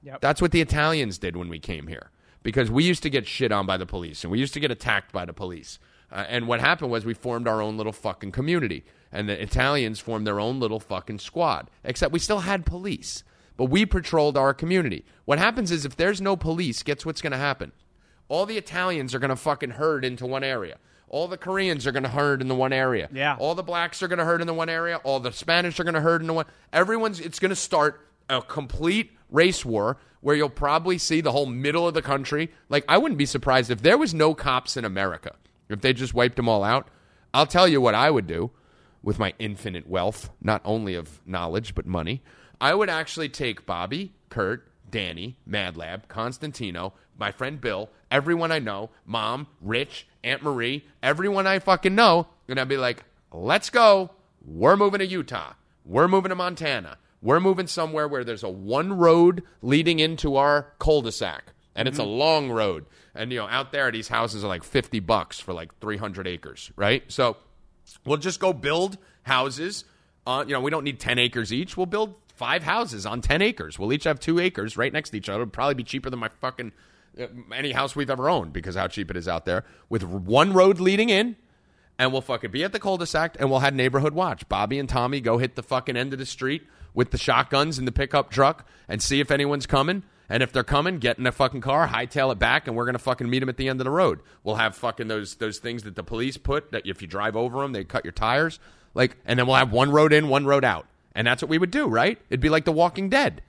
Yep. 0.03 0.21
That's 0.21 0.41
what 0.41 0.53
the 0.53 0.61
Italians 0.61 1.19
did 1.19 1.37
when 1.37 1.49
we 1.49 1.59
came 1.59 1.89
here 1.89 2.11
because 2.43 2.71
we 2.71 2.85
used 2.85 3.03
to 3.03 3.11
get 3.11 3.27
shit 3.27 3.51
on 3.51 3.67
by 3.67 3.77
the 3.77 3.87
police 3.87 4.23
and 4.23 4.31
we 4.31 4.39
used 4.39 4.55
to 4.55 4.61
get 4.61 4.71
attacked 4.71 5.13
by 5.13 5.25
the 5.25 5.33
police. 5.33 5.79
Uh, 6.11 6.25
and 6.29 6.47
what 6.47 6.61
happened 6.61 6.91
was 6.91 7.05
we 7.05 7.15
formed 7.15 7.49
our 7.49 7.61
own 7.61 7.77
little 7.77 7.93
fucking 7.93 8.33
community. 8.33 8.85
And 9.13 9.29
the 9.29 9.41
Italians 9.41 9.99
formed 9.99 10.27
their 10.27 10.39
own 10.39 10.61
little 10.61 10.81
fucking 10.81 11.21
squad, 11.21 11.71
except 11.85 12.13
we 12.13 12.19
still 12.19 12.41
had 12.41 12.67
police. 12.67 13.25
But 13.57 13.67
we 13.67 13.87
patrolled 13.87 14.37
our 14.37 14.53
community. 14.53 15.05
What 15.25 15.39
happens 15.39 15.71
is 15.71 15.85
if 15.85 15.97
there's 15.97 16.21
no 16.21 16.37
police, 16.37 16.83
guess 16.83 17.07
what's 17.07 17.23
going 17.23 17.33
to 17.33 17.39
happen? 17.39 17.73
All 18.29 18.47
the 18.47 18.59
Italians 18.59 19.15
are 19.15 19.19
going 19.19 19.31
to 19.31 19.37
fucking 19.37 19.71
herd 19.71 20.05
into 20.05 20.27
one 20.27 20.45
area. 20.45 20.79
All 21.09 21.29
the 21.29 21.39
Koreans 21.39 21.87
are 21.87 21.93
going 21.93 22.03
to 22.03 22.09
herd 22.09 22.43
in 22.43 22.49
the 22.49 22.55
one 22.55 22.73
area. 22.73 23.09
Yeah. 23.13 23.37
All 23.39 23.55
the 23.55 23.63
blacks 23.63 24.03
are 24.03 24.09
going 24.09 24.19
to 24.19 24.25
herd 24.25 24.41
in 24.41 24.47
the 24.47 24.55
one 24.55 24.69
area. 24.69 24.97
All 24.97 25.21
the 25.21 25.33
Spanish 25.33 25.79
are 25.79 25.85
going 25.85 25.95
to 25.95 26.01
herd 26.01 26.21
in 26.21 26.27
the 26.27 26.35
one. 26.35 26.47
Everyone's. 26.73 27.21
It's 27.21 27.39
going 27.39 27.51
to 27.51 27.57
start 27.57 28.01
a 28.29 28.43
complete 28.43 29.13
race 29.31 29.65
war 29.65 29.99
where 30.21 30.37
you'll 30.37 30.49
probably 30.49 30.99
see 30.99 31.21
the 31.21 31.33
whole 31.33 31.47
middle 31.47 31.87
of 31.87 31.95
the 31.95 32.03
country. 32.03 32.51
Like 32.69 32.85
I 32.89 32.99
wouldn't 32.99 33.19
be 33.19 33.27
surprised 33.27 33.71
if 33.71 33.83
there 33.83 33.99
was 33.99 34.15
no 34.15 34.35
cops 34.35 34.77
in 34.77 34.85
America. 34.85 35.35
If 35.69 35.81
they 35.81 35.93
just 35.93 36.15
wiped 36.15 36.37
them 36.37 36.49
all 36.49 36.65
out. 36.65 36.89
I'll 37.35 37.47
tell 37.47 37.69
you 37.69 37.81
what 37.81 37.95
I 37.95 38.11
would 38.11 38.27
do 38.27 38.51
with 39.03 39.19
my 39.19 39.35
infinite 39.39 39.89
wealth, 39.89 40.31
not 40.41 40.63
only 40.65 40.95
of 40.95 41.21
knowledge 41.27 41.75
but 41.75 41.87
money. 41.87 42.23
I 42.61 42.75
would 42.75 42.89
actually 42.89 43.29
take 43.29 43.67
Bobby, 43.67 44.15
Kurt, 44.31 44.67
Danny, 44.91 45.37
Madlab, 45.49 46.09
Constantino, 46.09 46.95
my 47.19 47.31
friend 47.31 47.61
Bill, 47.61 47.91
everyone 48.11 48.53
I 48.53 48.59
know, 48.59 48.91
Mom, 49.05 49.47
Rich, 49.61 50.07
Aunt 50.25 50.43
Marie, 50.43 50.85
everyone 51.03 51.47
I 51.47 51.59
fucking 51.59 51.95
know, 51.95 52.29
and 52.49 52.59
I'd 52.59 52.69
be 52.69 52.77
like, 52.77 53.05
let's 53.33 53.71
go. 53.71 54.11
We're 54.45 54.77
moving 54.77 55.01
to 55.01 55.07
Utah. 55.07 55.55
We're 55.85 56.09
moving 56.09 56.31
to 56.31 56.35
Montana. 56.35 56.99
We're 57.23 57.41
moving 57.41 57.67
somewhere 57.67 58.07
where 58.07 58.25
there's 58.25 58.43
a 58.43 58.49
one 58.49 58.93
road 58.93 59.43
leading 59.63 59.99
into 60.01 60.37
our 60.37 60.75
cul-de-sac. 60.79 61.53
And 61.75 61.87
it's 61.87 61.99
a 61.99 62.05
long 62.05 62.51
road. 62.51 62.87
And 63.15 63.31
you 63.31 63.39
know, 63.39 63.49
out 63.49 63.71
there 63.71 63.91
these 63.91 64.09
houses 64.09 64.43
are 64.43 64.49
like 64.49 64.65
50 64.65 65.01
bucks 65.01 65.39
for 65.39 65.53
like 65.53 65.79
300 65.81 66.27
acres, 66.27 66.71
right? 66.75 67.03
So 67.09 67.37
we'll 68.07 68.17
just 68.17 68.41
go 68.41 68.55
build 68.55 68.97
houses. 69.25 69.85
Uh, 70.27 70.45
you 70.47 70.55
know, 70.55 70.61
we 70.61 70.71
don't 70.71 70.85
need 70.85 70.99
10 70.99 71.19
acres 71.19 71.53
each. 71.53 71.77
We'll 71.77 71.87
build 71.87 72.15
five 72.35 72.63
houses 72.63 73.05
on 73.05 73.21
10 73.21 73.43
acres. 73.43 73.79
We'll 73.79 73.93
each 73.93 74.05
have 74.05 74.21
two 74.21 74.39
acres 74.39 74.77
right 74.77 74.93
next 74.93 75.11
to 75.11 75.19
each 75.19 75.29
other. 75.29 75.43
It'll 75.43 75.51
probably 75.51 75.75
be 75.75 75.85
cheaper 75.85 76.09
than 76.09 76.19
my 76.19 76.29
fucking 76.41 76.73
uh, 77.21 77.27
any 77.55 77.73
house 77.73 77.95
we've 77.95 78.11
ever 78.11 78.31
owned 78.31 78.55
because 78.55 78.75
how 78.75 78.89
cheap 78.89 79.11
it 79.11 79.17
is 79.17 79.29
out 79.29 79.45
there. 79.45 79.65
With 79.91 80.03
one 80.03 80.55
road 80.55 80.81
leading 80.81 81.11
in, 81.11 81.37
and 81.99 82.13
we'll 82.13 82.23
fucking 82.23 82.51
be 82.51 82.63
at 82.63 82.73
the 82.73 82.79
cul-de-sac 82.79 83.37
and 83.39 83.51
we'll 83.51 83.61
have 83.61 83.75
neighborhood 83.75 84.13
watch. 84.13 84.49
Bobby 84.49 84.79
and 84.79 84.89
Tommy 84.89 85.21
go 85.21 85.39
hit 85.39 85.57
the 85.57 85.63
fucking 85.63 85.97
end 85.97 86.13
of 86.13 86.19
the 86.19 86.27
street 86.27 86.67
with 86.97 87.13
the 87.13 87.19
shotguns 87.19 87.79
in 87.79 87.85
the 87.85 87.93
pickup 87.93 88.31
truck 88.31 88.67
and 88.89 89.01
see 89.01 89.21
if 89.21 89.31
anyone's 89.31 89.67
coming. 89.67 90.03
And 90.29 90.43
if 90.43 90.51
they're 90.53 90.65
coming, 90.65 90.99
get 90.99 91.19
in 91.21 91.27
a 91.29 91.31
fucking 91.31 91.61
car, 91.61 91.87
hightail 91.87 92.33
it 92.33 92.39
back, 92.41 92.67
and 92.67 92.75
we're 92.75 92.87
gonna 92.87 92.99
fucking 92.99 93.31
meet 93.31 93.39
them 93.39 93.49
at 93.49 93.57
the 93.59 93.69
end 93.69 93.81
of 93.81 93.85
the 93.85 93.93
road. 93.93 94.19
We'll 94.43 94.57
have 94.57 94.75
fucking 94.75 95.07
those 95.07 95.37
those 95.37 95.59
things 95.61 95.85
that 95.85 95.95
the 95.95 96.03
police 96.03 96.37
put 96.37 96.73
that 96.73 96.85
if 96.85 97.01
you 97.01 97.07
drive 97.07 97.37
over 97.37 97.61
them, 97.63 97.71
they 97.71 97.85
cut 97.85 98.05
your 98.05 98.11
tires. 98.11 98.59
Like, 98.93 99.17
and 99.25 99.39
then 99.39 99.47
we'll 99.47 99.55
have 99.55 99.71
one 99.71 99.93
road 99.93 100.13
in, 100.13 100.27
one 100.29 100.45
road 100.45 100.65
out, 100.65 100.87
and 101.15 101.25
that's 101.29 101.43
what 101.43 101.49
we 101.49 101.59
would 101.59 101.71
do, 101.71 101.87
right? 101.87 102.19
It'd 102.29 102.41
be 102.41 102.49
like 102.49 102.65
The 102.65 102.73
Walking 102.73 103.09
Dead. 103.09 103.41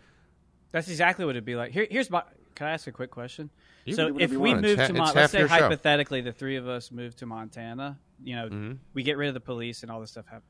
That's 0.71 0.87
exactly 0.89 1.25
what 1.25 1.31
it'd 1.31 1.45
be 1.45 1.55
like. 1.55 1.71
Here, 1.71 1.87
here's 1.89 2.11
my. 2.11 2.21
Can 2.53 2.67
I 2.67 2.71
ask 2.71 2.85
a 2.85 2.91
quick 2.91 3.09
question? 3.09 3.49
You 3.85 3.93
so 3.95 4.07
can 4.07 4.07
do 4.09 4.13
whatever 4.15 4.33
if 4.35 4.39
we 4.39 4.53
move 4.53 4.77
to 4.77 4.85
ha- 4.87 4.93
Mon- 4.93 5.15
let's 5.15 5.31
say 5.31 5.39
your 5.39 5.47
show. 5.47 5.53
hypothetically 5.55 6.21
the 6.21 6.31
three 6.33 6.57
of 6.57 6.67
us 6.67 6.91
move 6.91 7.15
to 7.15 7.25
Montana, 7.25 7.97
you 8.23 8.35
know, 8.35 8.49
Mm-hmm. 8.49 8.71
we 8.93 9.01
get 9.03 9.17
rid 9.17 9.29
of 9.29 9.33
the 9.33 9.39
police 9.39 9.81
and 9.83 9.91
all 9.91 9.99
this 10.01 10.11
stuff 10.11 10.25
happen. 10.27 10.43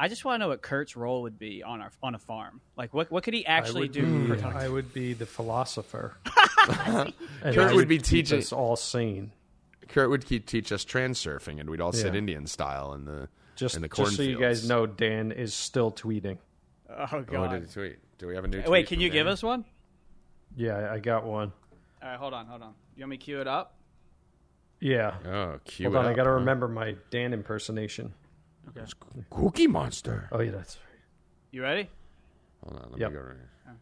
I 0.00 0.08
just 0.08 0.24
want 0.24 0.36
to 0.36 0.38
know 0.44 0.48
what 0.48 0.62
Kurt's 0.62 0.96
role 0.96 1.22
would 1.22 1.38
be 1.38 1.62
on 1.62 1.80
our 1.82 1.92
on 2.02 2.14
a 2.14 2.18
farm. 2.18 2.60
Like 2.76 2.94
what 2.94 3.10
what 3.10 3.22
could 3.22 3.34
he 3.34 3.44
actually 3.44 3.82
would, 3.82 3.92
do? 3.92 4.28
be, 4.34 4.40
for 4.40 4.46
I 4.48 4.66
would 4.68 4.94
be 4.94 5.12
the 5.12 5.26
philosopher. 5.26 6.16
And 6.68 7.14
Kurt 7.42 7.58
I 7.58 7.74
would 7.74 7.88
be 7.88 7.96
keep 7.98 8.04
teaching- 8.26 8.38
us 8.38 8.52
all 8.52 8.76
sane. 8.76 9.32
Kurt 9.88 10.10
would 10.10 10.24
keep, 10.26 10.46
teach 10.46 10.70
us 10.72 10.84
transurfing, 10.84 11.58
and 11.58 11.68
we'd 11.70 11.80
all 11.80 11.92
sit 11.92 12.12
Yeah. 12.12 12.18
Indian 12.18 12.46
style 12.46 12.92
in 12.94 13.04
the 13.06 13.28
Just, 13.56 13.74
in 13.76 13.82
the 13.82 13.88
just 13.88 14.16
so 14.16 14.22
you 14.22 14.38
guys 14.38 14.68
know, 14.68 14.86
Dan 14.86 15.32
is 15.32 15.52
still 15.54 15.90
tweeting. 15.90 16.38
oh 16.88 17.06
Oh, 17.12 17.22
god. 17.22 17.50
did 17.50 17.62
he 17.62 17.72
tweet? 17.72 17.96
Do 18.18 18.26
we 18.28 18.34
have 18.36 18.44
a 18.44 18.48
new? 18.48 18.58
Wait, 18.58 18.66
tweet 18.66 18.86
can 18.88 18.96
from 18.96 19.02
you 19.02 19.08
give 19.10 19.24
Danny? 19.26 19.32
us 19.32 19.42
one? 19.42 19.64
Yeah, 20.56 20.74
I- 20.76 20.94
I 20.94 20.98
got 20.98 21.24
one. 21.24 21.52
All 22.02 22.08
right, 22.08 22.18
hold 22.18 22.34
on, 22.34 22.46
hold 22.46 22.62
on. 22.62 22.74
You 22.96 23.02
want 23.02 23.10
me 23.10 23.16
to 23.18 23.24
cue 23.24 23.40
it 23.40 23.48
up? 23.48 23.74
Yeah. 24.80 25.14
Oh, 25.26 25.58
cue 25.64 25.86
Hold 25.90 25.96
on, 25.96 26.06
I 26.06 26.14
got 26.14 26.24
to 26.24 26.30
remember 26.32 26.68
my 26.68 26.94
Dan 27.10 27.32
impersonation. 27.32 28.12
Cookie 29.30 29.66
Monster. 29.66 30.28
Oh 30.32 30.40
yeah, 30.40 30.50
that's 30.52 30.76
right. 30.76 31.00
You 31.50 31.62
ready? 31.62 31.88
Hold 32.64 32.80
on, 32.82 32.90
let 32.92 33.00
Yep. 33.00 33.10
me 33.10 33.16
go. 33.16 33.22
right 33.22 33.36
here. 33.36 33.50
Oh. 33.68 33.72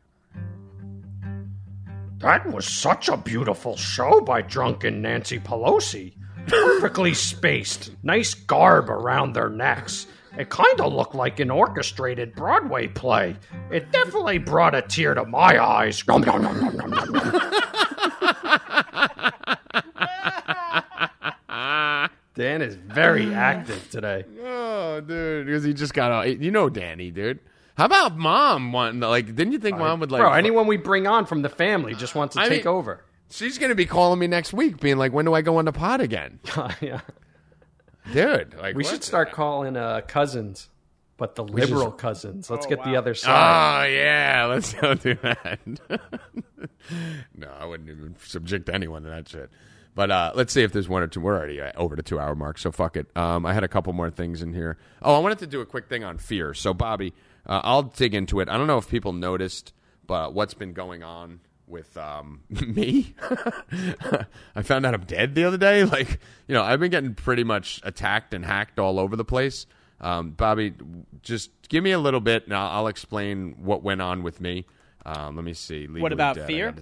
That 2.19 2.47
was 2.53 2.67
such 2.67 3.09
a 3.09 3.17
beautiful 3.17 3.77
show 3.77 4.21
by 4.21 4.43
drunken 4.43 5.03
Nancy 5.03 5.39
Pelosi. 5.39 6.15
Perfectly 6.47 7.15
spaced, 7.15 7.93
nice 8.03 8.35
garb 8.35 8.89
around 8.91 9.35
their 9.35 9.51
necks. 9.51 10.07
It 10.39 10.49
kind 10.51 10.81
of 10.81 10.93
looked 10.93 11.15
like 11.15 11.41
an 11.41 11.51
orchestrated 11.51 12.35
Broadway 12.35 12.87
play. 12.89 13.37
It 13.71 13.91
definitely 13.93 14.39
brought 14.39 14.75
a 14.75 14.83
tear 14.83 15.15
to 15.15 15.25
my 15.27 15.63
eyes. 15.63 16.03
Nom, 16.07 16.23
nom, 16.23 16.43
nom, 16.43 16.61
nom, 16.61 16.77
nom, 16.77 16.91
nom, 16.91 17.13
nom. 17.13 17.41
Dan 22.39 22.63
is 22.63 22.77
very 22.77 23.35
active 23.35 23.91
today. 23.91 24.25
Oh, 24.45 25.01
dude, 25.01 25.47
because 25.47 25.65
he 25.65 25.75
just 25.75 25.93
got 25.93 26.13
out. 26.13 26.41
You 26.41 26.51
know, 26.53 26.71
Danny, 26.71 27.11
dude. 27.11 27.41
How 27.77 27.85
about 27.85 28.17
mom 28.17 28.73
wanting 28.73 29.01
to, 29.03 29.09
like? 29.09 29.27
Didn't 29.27 29.53
you 29.53 29.59
think 29.59 29.77
mom 29.77 30.01
would 30.01 30.11
like? 30.13 30.21
Bro, 30.21 30.33
anyone 30.33 30.67
we 30.69 30.77
bring 30.77 31.07
on 31.07 31.27
from 31.27 31.43
the 31.43 31.49
family 31.49 31.95
just 31.95 32.15
wants 32.15 32.37
to 32.37 32.41
I 32.43 32.49
take 32.49 32.65
mean- 32.65 32.75
over. 32.75 33.05
She's 33.31 33.59
gonna 33.59 33.75
be 33.75 33.85
calling 33.85 34.19
me 34.19 34.27
next 34.27 34.55
week, 34.55 34.81
being 34.81 34.97
like, 34.97 35.13
"When 35.13 35.27
do 35.27 35.35
I 35.35 35.43
go 35.43 35.59
on 35.59 35.67
the 35.67 35.73
pod 35.73 36.01
again, 36.01 36.41
yeah. 36.81 37.01
dude?" 38.11 38.55
Like, 38.55 38.75
We 38.75 38.83
what 38.85 38.87
should 38.91 39.01
the- 39.03 39.07
start 39.07 39.33
calling 39.33 39.77
uh, 39.77 40.01
cousins, 40.09 40.71
but 41.19 41.35
the 41.35 41.45
should- 41.45 41.55
liberal 41.55 41.91
cousins. 41.91 42.49
Let's 42.49 42.65
Oh, 42.65 42.69
get 42.71 42.85
the 42.85 42.97
other 42.97 43.15
side. 43.15 43.85
Oh 43.85 43.89
yeah, 43.93 44.47
let's 44.49 44.73
don't 44.81 45.03
do 45.03 45.15
that. 45.17 45.59
no, 47.37 47.49
I 47.59 47.67
wouldn't 47.67 47.91
even 47.91 48.15
subject 48.25 48.69
anyone 48.71 49.03
to 49.03 49.11
that 49.11 49.29
shit. 49.29 49.51
But 49.99 50.13
uh, 50.13 50.31
let's 50.37 50.53
see 50.53 50.63
if 50.63 50.71
there's 50.71 50.89
one 50.89 51.03
or 51.03 51.09
two. 51.09 51.21
We're 51.21 51.37
already 51.37 51.61
uh, 51.61 51.73
over 51.75 51.97
the 51.97 52.05
two 52.05 52.21
hour 52.21 52.37
mark, 52.37 52.59
so 52.59 52.71
fuck 52.71 52.97
it. 52.97 53.09
Um, 53.17 53.45
I 53.45 53.53
had 53.53 53.65
a 53.65 53.69
couple 53.69 53.93
more 53.93 54.11
things 54.11 54.43
in 54.43 54.55
here. 54.55 54.79
Oh, 55.03 55.17
I 55.17 55.19
wanted 55.19 55.41
to 55.41 55.49
do 55.49 55.61
a 55.61 55.67
quick 55.67 55.89
thing 55.89 56.05
on 56.05 56.19
fear. 56.19 56.55
So 56.55 56.73
Bobby, 56.73 57.15
uh, 57.45 57.63
I'll 57.65 57.83
dig 57.83 58.15
into 58.15 58.39
it. 58.39 58.49
I 58.49 58.57
don't 58.57 58.69
know 58.69 58.79
if 58.79 58.89
people 58.89 59.13
noticed, 59.13 59.73
but 60.07 60.35
what's 60.35 60.55
been 60.55 60.73
going 60.73 61.03
on 61.03 61.41
with 61.67 61.97
um, 61.97 62.43
me? 62.49 63.17
I 64.55 64.63
found 64.63 64.87
out 64.87 64.95
I'm 64.95 65.05
dead 65.05 65.35
the 65.35 65.43
other 65.43 65.59
day. 65.59 65.83
Like, 65.91 66.21
you 66.47 66.55
know, 66.55 66.63
I've 66.63 66.79
been 66.79 66.93
getting 66.93 67.15
pretty 67.15 67.43
much 67.43 67.81
attacked 67.83 68.35
and 68.35 68.45
hacked 68.45 68.79
all 68.79 69.01
over 69.01 69.17
the 69.17 69.25
place. 69.25 69.67
Um, 70.01 70.31
Bobby, 70.31 70.75
just 71.23 71.51
give 71.69 71.83
me 71.83 71.91
a 71.91 71.99
little 71.99 72.21
bit, 72.21 72.45
and 72.45 72.55
I'll, 72.55 72.69
I'll 72.69 72.87
explain 72.87 73.57
what 73.65 73.83
went 73.83 74.01
on 74.01 74.23
with 74.23 74.41
me. 74.41 74.65
Um, 75.05 75.35
let 75.35 75.45
me 75.45 75.55
see. 75.55 75.89
Legally 75.89 76.13
about 76.13 76.37
Dead. 76.37 76.47
Fear? 76.47 76.75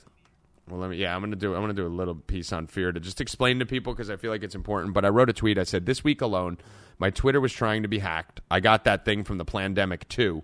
Well, 0.68 0.80
let 0.80 0.90
me. 0.90 0.97
Yeah, 0.97 1.14
I'm 1.14 1.22
gonna 1.22 1.36
do. 1.36 1.55
I'm 1.55 1.60
gonna 1.60 1.74
do 1.74 1.86
a 1.86 1.88
little 1.88 2.14
piece 2.14 2.52
on 2.52 2.66
fear 2.66 2.90
to 2.90 2.98
just 2.98 3.20
explain 3.20 3.60
to 3.60 3.66
people 3.66 3.93
because 3.93 4.10
I 4.10 4.16
feel 4.16 4.30
like 4.30 4.43
it's 4.43 4.55
important. 4.55 4.94
But 4.94 5.05
I 5.05 5.09
wrote 5.09 5.30
a 5.30 5.32
tweet. 5.32 5.59
I 5.59 5.64
said 5.64 5.86
this 5.86 6.02
week 6.02 6.20
alone, 6.20 6.59
my 6.98 7.10
Twitter 7.10 7.40
was 7.40 7.52
trying 7.52 7.82
to 7.82 7.88
be 7.88 8.01
hacked. 8.01 8.40
I 8.51 8.60
got 8.60 8.84
that 8.84 9.05
thing 9.05 9.22
from 9.22 9.38
the 9.38 9.44
Plandemic 9.44 10.09
two. 10.09 10.43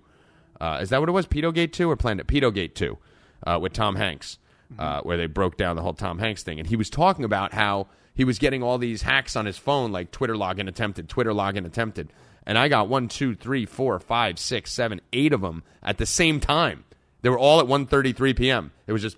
Uh, 0.61 0.79
is 0.81 0.91
that 0.91 1.01
what 1.01 1.09
it 1.09 1.13
was? 1.13 1.27
Pedogate 1.27 1.73
two 1.73 1.91
or 1.91 1.97
Planet 1.97 2.27
Pedogate 2.29 2.75
two 2.75 2.99
uh, 3.45 3.59
with 3.61 3.73
Tom 3.73 3.97
Hanks, 3.97 4.39
uh, 4.79 5.01
where 5.01 5.17
they 5.17 5.27
broke 5.27 5.57
down 5.57 5.75
the 5.75 5.83
whole 5.83 5.95
Tom 5.95 6.21
Hanks 6.21 6.45
thing, 6.45 6.61
and 6.61 6.69
he 6.69 6.77
was 6.77 6.89
talking 6.89 7.25
about 7.25 7.53
how 7.53 7.89
he 8.15 8.25
was 8.25 8.39
getting 8.39 8.63
all 8.63 8.79
these 8.79 9.03
hacks 9.03 9.35
on 9.35 9.47
his 9.47 9.59
phone, 9.59 9.91
like 9.91 10.13
Twitter 10.13 10.35
login 10.35 10.69
attempted, 10.69 11.09
Twitter 11.09 11.33
login 11.33 11.67
attempted, 11.67 12.13
and 12.47 12.57
I 12.57 12.69
got 12.69 12.89
one, 12.89 13.09
two, 13.09 13.35
three, 13.35 13.67
four, 13.67 13.99
five, 13.99 14.39
six, 14.39 14.71
seven, 14.71 15.01
eight 15.13 15.33
of 15.33 15.41
them 15.41 15.65
at 15.83 15.99
the 15.99 16.07
same 16.07 16.39
time. 16.39 16.85
They 17.23 17.29
were 17.29 17.39
all 17.39 17.61
at 17.61 17.67
1.33 17.67 18.37
p.m. 18.37 18.73
It 18.87 18.93
was 18.93 19.03
just 19.03 19.17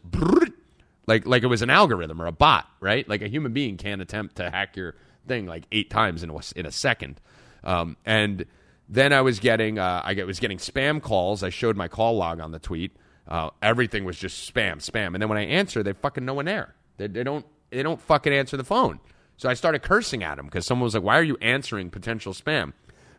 like 1.06 1.26
like 1.26 1.42
it 1.42 1.46
was 1.46 1.62
an 1.62 1.70
algorithm 1.70 2.20
or 2.20 2.26
a 2.26 2.32
bot, 2.32 2.66
right? 2.80 3.08
Like 3.08 3.22
a 3.22 3.28
human 3.28 3.52
being 3.52 3.76
can't 3.76 4.00
attempt 4.00 4.36
to 4.36 4.50
hack 4.50 4.76
your 4.76 4.94
thing 5.26 5.46
like 5.46 5.64
eight 5.72 5.90
times 5.90 6.22
in 6.22 6.30
a, 6.30 6.38
in 6.56 6.66
a 6.66 6.72
second. 6.72 7.20
Um, 7.62 7.96
and 8.04 8.44
then 8.88 9.12
I 9.12 9.22
was 9.22 9.40
getting 9.40 9.78
uh, 9.78 10.02
I 10.04 10.14
was 10.24 10.40
getting 10.40 10.58
spam 10.58 11.00
calls. 11.00 11.42
I 11.42 11.50
showed 11.50 11.76
my 11.76 11.88
call 11.88 12.16
log 12.16 12.40
on 12.40 12.52
the 12.52 12.58
tweet. 12.58 12.96
Uh, 13.26 13.50
everything 13.62 14.04
was 14.04 14.18
just 14.18 14.52
spam, 14.52 14.76
spam. 14.76 15.14
And 15.14 15.16
then 15.16 15.28
when 15.28 15.38
I 15.38 15.46
answer, 15.46 15.82
they 15.82 15.94
fucking 15.94 16.24
no 16.24 16.34
one 16.34 16.44
there. 16.44 16.74
They, 16.98 17.06
they 17.06 17.24
don't 17.24 17.46
they 17.70 17.82
don't 17.82 18.00
fucking 18.00 18.32
answer 18.32 18.56
the 18.56 18.64
phone. 18.64 19.00
So 19.36 19.48
I 19.48 19.54
started 19.54 19.82
cursing 19.82 20.22
at 20.22 20.36
them 20.36 20.46
because 20.46 20.66
someone 20.66 20.84
was 20.84 20.94
like, 20.94 21.02
"Why 21.02 21.18
are 21.18 21.24
you 21.24 21.36
answering 21.40 21.90
potential 21.90 22.32
spam?" 22.32 22.72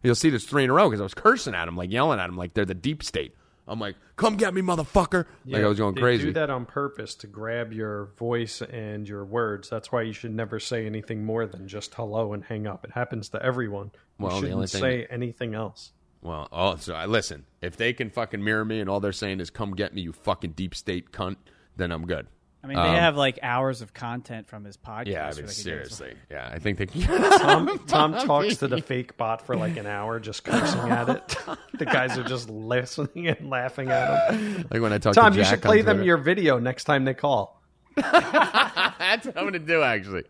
You'll 0.03 0.16
see 0.16 0.30
this 0.30 0.45
three 0.45 0.64
in 0.64 0.70
a 0.70 0.74
row 0.74 0.88
because 0.88 1.02
I 1.02 1.03
was 1.03 1.16
cursing 1.16 1.56
at 1.56 1.66
them, 1.66 1.76
like 1.76 1.91
yelling 1.91 2.20
at 2.20 2.28
them, 2.28 2.38
like 2.38 2.53
they're 2.53 2.64
the 2.66 2.76
deep 2.76 3.03
state. 3.03 3.36
I'm 3.68 3.80
like, 3.80 3.96
"Come 4.16 4.36
get 4.38 4.54
me, 4.54 4.62
motherfucker!" 4.62 5.26
like 5.46 5.64
I 5.64 5.68
was 5.68 5.78
going 5.80 5.96
they 5.96 6.02
crazy. 6.02 6.26
do 6.26 6.34
that 6.34 6.50
on 6.50 6.66
purpose 6.66 7.16
to 7.16 7.28
grab 7.28 7.74
your 7.74 8.12
voice 8.18 8.62
and 8.62 9.08
your 9.10 9.26
words. 9.26 9.70
That's 9.70 9.92
why 9.92 10.04
you 10.04 10.14
should 10.14 10.34
never 10.36 10.60
say 10.60 10.86
anything 10.86 11.26
more 11.26 11.46
than 11.48 11.68
just 11.68 11.94
hello 11.96 12.34
and 12.34 12.44
hang 12.44 12.68
up. 12.68 12.86
It 12.86 12.92
happens 12.92 13.30
to 13.30 13.44
everyone. 13.44 13.92
You 14.20 14.26
Well, 14.26 14.42
the 14.42 14.48
shouldn't 14.48 14.70
thing- 14.70 14.82
say 14.82 15.08
anything 15.10 15.56
else. 15.56 15.92
Well, 16.22 16.48
oh, 16.52 16.76
so 16.78 16.94
I 16.96 17.06
listen. 17.06 17.46
If 17.62 17.76
they 17.78 17.94
can 17.94 18.10
fucking 18.10 18.44
mirror 18.44 18.66
me 18.66 18.80
and 18.80 18.90
all 18.90 19.00
they're 19.00 19.12
saying 19.12 19.40
is 19.40 19.50
"come 19.50 19.72
get 19.76 19.94
me, 19.94 20.02
you 20.02 20.12
fucking 20.12 20.52
deep 20.52 20.74
state 20.76 21.12
cunt," 21.12 21.38
then 21.76 21.92
I'm 21.92 22.06
good. 22.06 22.28
I 22.66 22.68
mean, 22.68 22.78
they 22.78 22.84
Um, 22.90 22.96
have 22.96 23.16
like 23.16 23.38
hours 23.44 23.82
of 23.84 23.94
content 23.94 24.48
from 24.48 24.64
his 24.66 24.76
podcast. 24.76 25.08
Yeah, 25.08 25.26
I 25.26 25.28
mean 25.28 25.36
they 25.36 25.42
could 25.44 25.52
seriously. 25.52 26.14
Yeah, 26.32 26.50
I 26.52 26.58
think 26.58 26.80
they. 26.80 26.86
Tom, 27.40 27.80
Tom 27.88 28.14
talks 28.14 28.58
to 28.58 28.68
the 28.68 28.82
fake 28.82 29.16
bot 29.18 29.46
for 29.46 29.56
like 29.56 29.78
an 29.78 29.86
hour, 29.86 30.20
just 30.20 30.44
cursing 30.44 30.90
at 30.90 31.08
it. 31.10 31.38
the 31.78 31.86
guys 31.86 32.18
are 32.18 32.24
just 32.24 32.50
listening 32.50 33.28
and 33.28 33.50
laughing 33.50 33.90
at 33.92 34.34
him. 34.34 34.68
like 34.72 34.82
when 34.82 34.92
I 34.92 34.98
talk 34.98 35.14
Tom, 35.14 35.26
to 35.26 35.30
Tom, 35.32 35.38
you 35.38 35.46
should 35.46 35.62
play 35.62 35.82
them 35.82 35.98
Twitter. 35.98 36.06
your 36.08 36.18
video 36.18 36.58
next 36.58 36.86
time 36.86 37.06
they 37.06 37.14
call. 37.14 37.62
That's 37.96 39.26
what 39.28 39.38
I'm 39.38 39.44
going 39.44 39.54
to 39.54 39.60
do, 39.60 39.84
actually. 39.84 40.24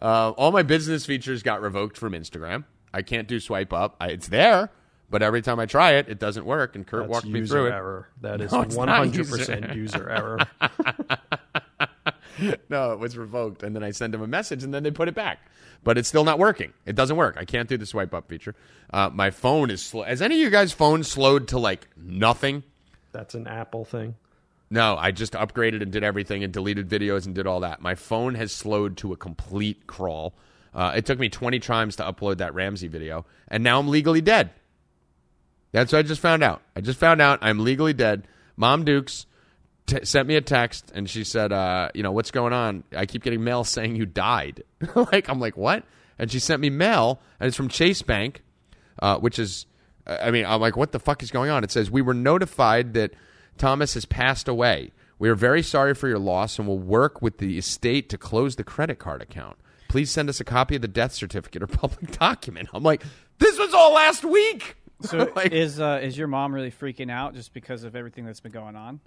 Uh, 0.00 0.30
all 0.30 0.50
my 0.52 0.62
business 0.62 1.04
features 1.06 1.42
got 1.42 1.60
revoked 1.60 1.96
from 1.98 2.14
Instagram. 2.14 2.64
I 2.94 3.02
can't 3.02 3.28
do 3.28 3.38
swipe 3.38 3.72
up. 3.72 3.94
I, 4.00 4.08
it's 4.08 4.26
there, 4.28 4.70
but 5.10 5.22
every 5.22 5.42
time 5.42 5.60
I 5.60 5.66
try 5.66 5.92
it, 5.92 6.08
it 6.08 6.18
doesn't 6.18 6.44
work. 6.46 6.74
And 6.74 6.86
Kurt 6.86 7.02
That's 7.02 7.10
walked 7.10 7.26
me 7.26 7.40
user 7.40 7.68
through 7.70 7.98
it. 7.98 8.04
That 8.22 8.40
is 8.40 8.50
No, 8.52 8.62
it's 8.62 8.74
one 8.74 8.86
not 8.86 8.98
hundred 8.98 9.16
user 9.18 9.36
percent 9.36 9.64
error. 9.66 9.74
user 9.74 10.08
error. 10.10 10.38
no, 12.68 12.92
it 12.92 12.98
was 12.98 13.16
revoked. 13.16 13.62
And 13.62 13.74
then 13.74 13.82
I 13.82 13.90
send 13.90 14.14
them 14.14 14.22
a 14.22 14.26
message, 14.26 14.62
and 14.62 14.72
then 14.72 14.82
they 14.82 14.90
put 14.90 15.08
it 15.08 15.14
back. 15.14 15.38
But 15.84 15.98
it's 15.98 16.08
still 16.08 16.24
not 16.24 16.38
working. 16.38 16.72
It 16.84 16.96
doesn't 16.96 17.16
work. 17.16 17.36
I 17.38 17.44
can't 17.44 17.68
do 17.68 17.76
the 17.76 17.86
swipe 17.86 18.14
up 18.14 18.28
feature. 18.28 18.54
Uh, 18.92 19.10
my 19.12 19.30
phone 19.30 19.70
is 19.70 19.82
slow. 19.82 20.02
Has 20.02 20.22
any 20.22 20.36
of 20.36 20.40
you 20.40 20.50
guys' 20.50 20.72
phones 20.72 21.08
slowed 21.08 21.48
to 21.48 21.58
like 21.58 21.88
nothing? 21.96 22.62
That's 23.12 23.34
an 23.34 23.46
Apple 23.46 23.84
thing. 23.84 24.16
No, 24.68 24.96
I 24.96 25.12
just 25.12 25.34
upgraded 25.34 25.80
and 25.80 25.92
did 25.92 26.02
everything 26.02 26.42
and 26.42 26.52
deleted 26.52 26.88
videos 26.88 27.24
and 27.26 27.34
did 27.34 27.46
all 27.46 27.60
that. 27.60 27.80
My 27.80 27.94
phone 27.94 28.34
has 28.34 28.52
slowed 28.52 28.96
to 28.98 29.12
a 29.12 29.16
complete 29.16 29.86
crawl. 29.86 30.34
Uh, 30.74 30.92
it 30.96 31.06
took 31.06 31.18
me 31.18 31.28
20 31.28 31.58
times 31.60 31.96
to 31.96 32.02
upload 32.02 32.38
that 32.38 32.52
Ramsey 32.52 32.88
video, 32.88 33.24
and 33.48 33.62
now 33.62 33.78
I'm 33.78 33.88
legally 33.88 34.20
dead. 34.20 34.50
That's 35.72 35.92
what 35.92 36.00
I 36.00 36.02
just 36.02 36.20
found 36.20 36.42
out. 36.42 36.62
I 36.74 36.80
just 36.80 36.98
found 36.98 37.20
out 37.20 37.38
I'm 37.42 37.60
legally 37.60 37.92
dead. 37.92 38.26
Mom 38.56 38.84
Dukes 38.84 39.26
t- 39.86 40.04
sent 40.04 40.28
me 40.28 40.36
a 40.36 40.40
text, 40.40 40.92
and 40.94 41.08
she 41.08 41.24
said, 41.24 41.52
uh, 41.52 41.88
"You 41.94 42.02
know 42.02 42.12
what's 42.12 42.30
going 42.30 42.52
on? 42.52 42.84
I 42.94 43.06
keep 43.06 43.22
getting 43.22 43.42
mail 43.44 43.64
saying 43.64 43.96
you 43.96 44.06
died." 44.06 44.62
like 44.94 45.28
I'm 45.28 45.40
like, 45.40 45.56
"What?" 45.56 45.84
And 46.18 46.30
she 46.30 46.38
sent 46.38 46.60
me 46.60 46.70
mail, 46.70 47.20
and 47.40 47.48
it's 47.48 47.56
from 47.56 47.68
Chase 47.68 48.02
Bank, 48.02 48.42
uh, 49.02 49.18
which 49.18 49.38
is, 49.38 49.66
I 50.06 50.30
mean, 50.30 50.46
I'm 50.46 50.60
like, 50.60 50.76
"What 50.76 50.92
the 50.92 51.00
fuck 51.00 51.22
is 51.22 51.30
going 51.30 51.50
on?" 51.50 51.64
It 51.64 51.70
says 51.70 51.90
we 51.90 52.02
were 52.02 52.14
notified 52.14 52.94
that 52.94 53.12
Thomas 53.58 53.94
has 53.94 54.04
passed 54.04 54.48
away. 54.48 54.92
We 55.18 55.28
are 55.30 55.34
very 55.34 55.62
sorry 55.62 55.94
for 55.94 56.08
your 56.08 56.18
loss, 56.18 56.58
and 56.58 56.68
will 56.68 56.78
work 56.78 57.22
with 57.22 57.38
the 57.38 57.56
estate 57.58 58.08
to 58.10 58.18
close 58.18 58.56
the 58.56 58.64
credit 58.64 58.98
card 58.98 59.22
account. 59.22 59.56
Please 59.88 60.10
send 60.10 60.28
us 60.28 60.40
a 60.40 60.44
copy 60.44 60.76
of 60.76 60.82
the 60.82 60.88
death 60.88 61.12
certificate 61.12 61.62
or 61.62 61.66
public 61.68 62.18
document. 62.18 62.68
I'm 62.74 62.82
like, 62.82 63.02
this 63.38 63.58
was 63.58 63.72
all 63.72 63.94
last 63.94 64.24
week. 64.24 64.76
So 65.02 65.30
Like- 65.36 65.52
is 65.52 65.78
uh, 65.80 66.00
is 66.02 66.16
your 66.18 66.28
mom 66.28 66.54
really 66.54 66.70
freaking 66.70 67.10
out 67.10 67.34
just 67.34 67.52
because 67.54 67.84
of 67.84 67.94
everything 67.94 68.24
that's 68.24 68.40
been 68.40 68.52
going 68.52 68.76
on? 68.76 69.00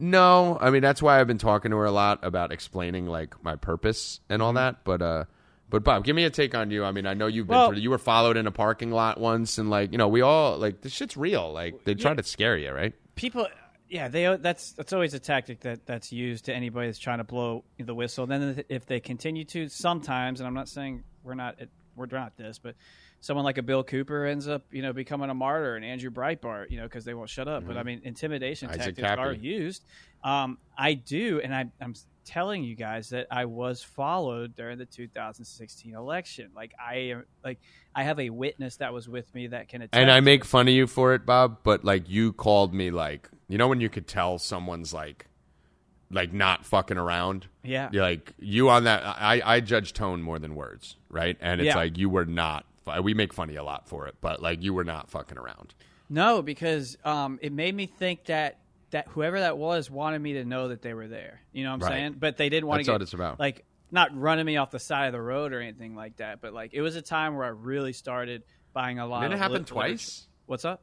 No, 0.00 0.56
I 0.60 0.70
mean 0.70 0.82
that's 0.82 1.02
why 1.02 1.20
I've 1.20 1.26
been 1.26 1.38
talking 1.38 1.70
to 1.70 1.76
her 1.76 1.84
a 1.84 1.92
lot 1.92 2.20
about 2.24 2.52
explaining 2.52 3.06
like 3.06 3.42
my 3.44 3.56
purpose 3.56 4.20
and 4.28 4.40
Mm-hmm. 4.40 4.46
all 4.46 4.52
that. 4.54 4.84
But 4.84 5.02
uh, 5.02 5.24
but 5.68 5.84
Bob, 5.84 6.04
give 6.04 6.16
me 6.16 6.24
a 6.24 6.30
take 6.30 6.54
on 6.54 6.70
you. 6.70 6.84
I 6.84 6.90
mean, 6.90 7.06
I 7.06 7.14
know 7.14 7.26
you've 7.26 7.46
been 7.46 7.56
Well- 7.56 7.68
through. 7.70 7.78
You 7.78 7.90
were 7.90 7.98
followed 7.98 8.36
in 8.36 8.46
a 8.46 8.50
parking 8.50 8.90
lot 8.90 9.20
once, 9.20 9.58
and 9.58 9.70
like 9.70 9.92
you 9.92 9.98
know, 9.98 10.08
we 10.08 10.22
all 10.22 10.56
like 10.56 10.80
this 10.80 10.92
shit's 10.92 11.16
real. 11.16 11.52
Like 11.52 11.84
they 11.84 11.94
try 11.94 12.14
to 12.14 12.22
scare 12.22 12.56
you, 12.56 12.72
right? 12.72 12.94
people 13.16 13.46
yeah 13.90 14.08
they 14.08 14.34
that's 14.40 14.72
that's 14.72 14.92
always 14.94 15.12
a 15.12 15.18
tactic 15.18 15.60
that 15.60 15.84
that's 15.84 16.10
used 16.12 16.46
to 16.46 16.54
anybody 16.54 16.86
that's 16.86 16.98
trying 16.98 17.18
to 17.18 17.24
blow 17.24 17.64
the 17.78 17.94
whistle 17.94 18.24
then 18.26 18.64
if 18.70 18.86
they 18.86 18.98
continue 19.00 19.44
to 19.44 19.68
sometimes 19.68 20.40
and 20.40 20.46
i'm 20.46 20.54
not 20.54 20.68
saying 20.70 21.02
we're 21.24 21.34
not 21.34 21.56
we're 21.96 22.06
not 22.06 22.34
this 22.38 22.58
but 22.58 22.76
someone 23.20 23.44
like 23.44 23.58
a 23.58 23.62
bill 23.62 23.84
cooper 23.84 24.24
ends 24.24 24.48
up 24.48 24.62
you 24.70 24.80
know 24.82 24.92
becoming 24.92 25.28
a 25.30 25.34
martyr 25.34 25.76
and 25.76 25.84
andrew 25.84 26.10
breitbart 26.10 26.70
you 26.70 26.76
know 26.78 26.84
because 26.84 27.04
they 27.04 27.14
won't 27.14 27.28
shut 27.28 27.48
up 27.48 27.66
but 27.66 27.76
i 27.76 27.82
mean 27.82 28.00
intimidation 28.04 28.68
Mm-hmm. 28.68 28.80
Isaac 28.80 28.96
tactics 28.96 29.18
are 29.26 29.32
used 29.32 29.84
um, 30.24 30.58
i 30.76 30.94
do 30.94 31.40
and 31.42 31.54
I, 31.54 31.66
i'm 31.80 31.94
telling 32.24 32.62
you 32.64 32.74
guys 32.76 33.10
that 33.10 33.26
i 33.30 33.44
was 33.46 33.82
followed 33.82 34.54
during 34.54 34.78
the 34.78 34.84
2016 34.86 35.94
election 35.94 36.50
like 36.54 36.72
i 36.80 36.94
am 36.96 37.24
like 37.44 37.58
i 37.94 38.02
have 38.04 38.20
a 38.20 38.30
witness 38.30 38.76
that 38.76 38.92
was 38.92 39.08
with 39.08 39.34
me 39.34 39.48
that 39.48 39.68
can 39.68 39.82
attest 39.82 40.00
And 40.00 40.10
I 40.10 40.20
make 40.20 40.44
fun 40.44 40.68
of 40.68 40.74
you 40.74 40.86
for 40.86 41.12
it, 41.14 41.26
Bob. 41.26 41.58
But 41.64 41.84
like 41.84 42.08
you 42.08 42.32
called 42.32 42.72
me 42.72 42.90
like 42.90 43.28
you 43.48 43.58
know 43.58 43.66
when 43.68 43.80
you 43.80 43.88
could 43.88 44.06
tell 44.06 44.38
someone's 44.38 44.94
like 44.94 45.26
like 46.12 46.32
not 46.32 46.64
fucking 46.64 46.96
around. 46.98 47.46
Yeah. 47.64 47.88
You're 47.92 48.02
like 48.02 48.32
you 48.38 48.68
on 48.68 48.84
that. 48.84 49.02
I 49.04 49.40
I 49.44 49.60
judge 49.60 49.92
tone 49.92 50.22
more 50.22 50.38
than 50.38 50.54
words, 50.54 50.96
right? 51.08 51.36
And 51.40 51.60
it's 51.60 51.66
Yeah. 51.68 51.76
like 51.76 51.98
you 51.98 52.08
were 52.10 52.26
not. 52.26 52.64
We 53.02 53.14
make 53.14 53.32
funny 53.32 53.54
a 53.56 53.62
lot 53.62 53.88
for 53.88 54.06
it, 54.08 54.16
but 54.20 54.42
like 54.42 54.62
you 54.62 54.74
were 54.74 54.84
not 54.84 55.10
fucking 55.10 55.38
around. 55.38 55.74
No, 56.08 56.42
because 56.42 56.96
um, 57.04 57.38
it 57.40 57.52
made 57.52 57.74
me 57.74 57.86
think 57.86 58.24
that 58.24 58.58
that 58.90 59.06
whoever 59.08 59.38
that 59.38 59.56
was 59.56 59.88
wanted 59.88 60.20
me 60.20 60.32
to 60.32 60.44
know 60.44 60.68
that 60.68 60.82
they 60.82 60.92
were 60.94 61.06
there. 61.06 61.40
You 61.52 61.62
know 61.62 61.70
what 61.70 61.74
I'm 61.74 61.80
Right. 61.82 61.90
saying? 61.92 62.16
But 62.18 62.36
they 62.36 62.48
didn't 62.48 62.66
want 62.66 62.78
That's 62.80 62.86
to 62.86 62.92
what 62.92 62.98
get 62.98 63.02
it's 63.02 63.14
about. 63.14 63.38
like 63.38 63.64
not 63.92 64.16
running 64.18 64.44
me 64.46 64.56
off 64.56 64.72
the 64.72 64.80
side 64.80 65.06
of 65.06 65.12
the 65.12 65.20
road 65.22 65.52
or 65.52 65.60
anything 65.60 65.94
like 65.94 66.16
that. 66.16 66.40
But 66.40 66.52
like 66.52 66.74
it 66.74 66.80
was 66.80 66.96
a 66.96 67.02
time 67.02 67.36
where 67.36 67.44
I 67.44 67.50
really 67.50 67.92
started 67.92 68.42
buying 68.72 68.98
a 68.98 69.06
lot. 69.06 69.20
Didn't 69.20 69.32
it 69.32 69.34
of 69.36 69.40
happen 69.40 69.52
lit- 69.52 69.60
literature. 69.70 69.74
twice? 69.94 70.26
What's 70.46 70.64
up? 70.64 70.82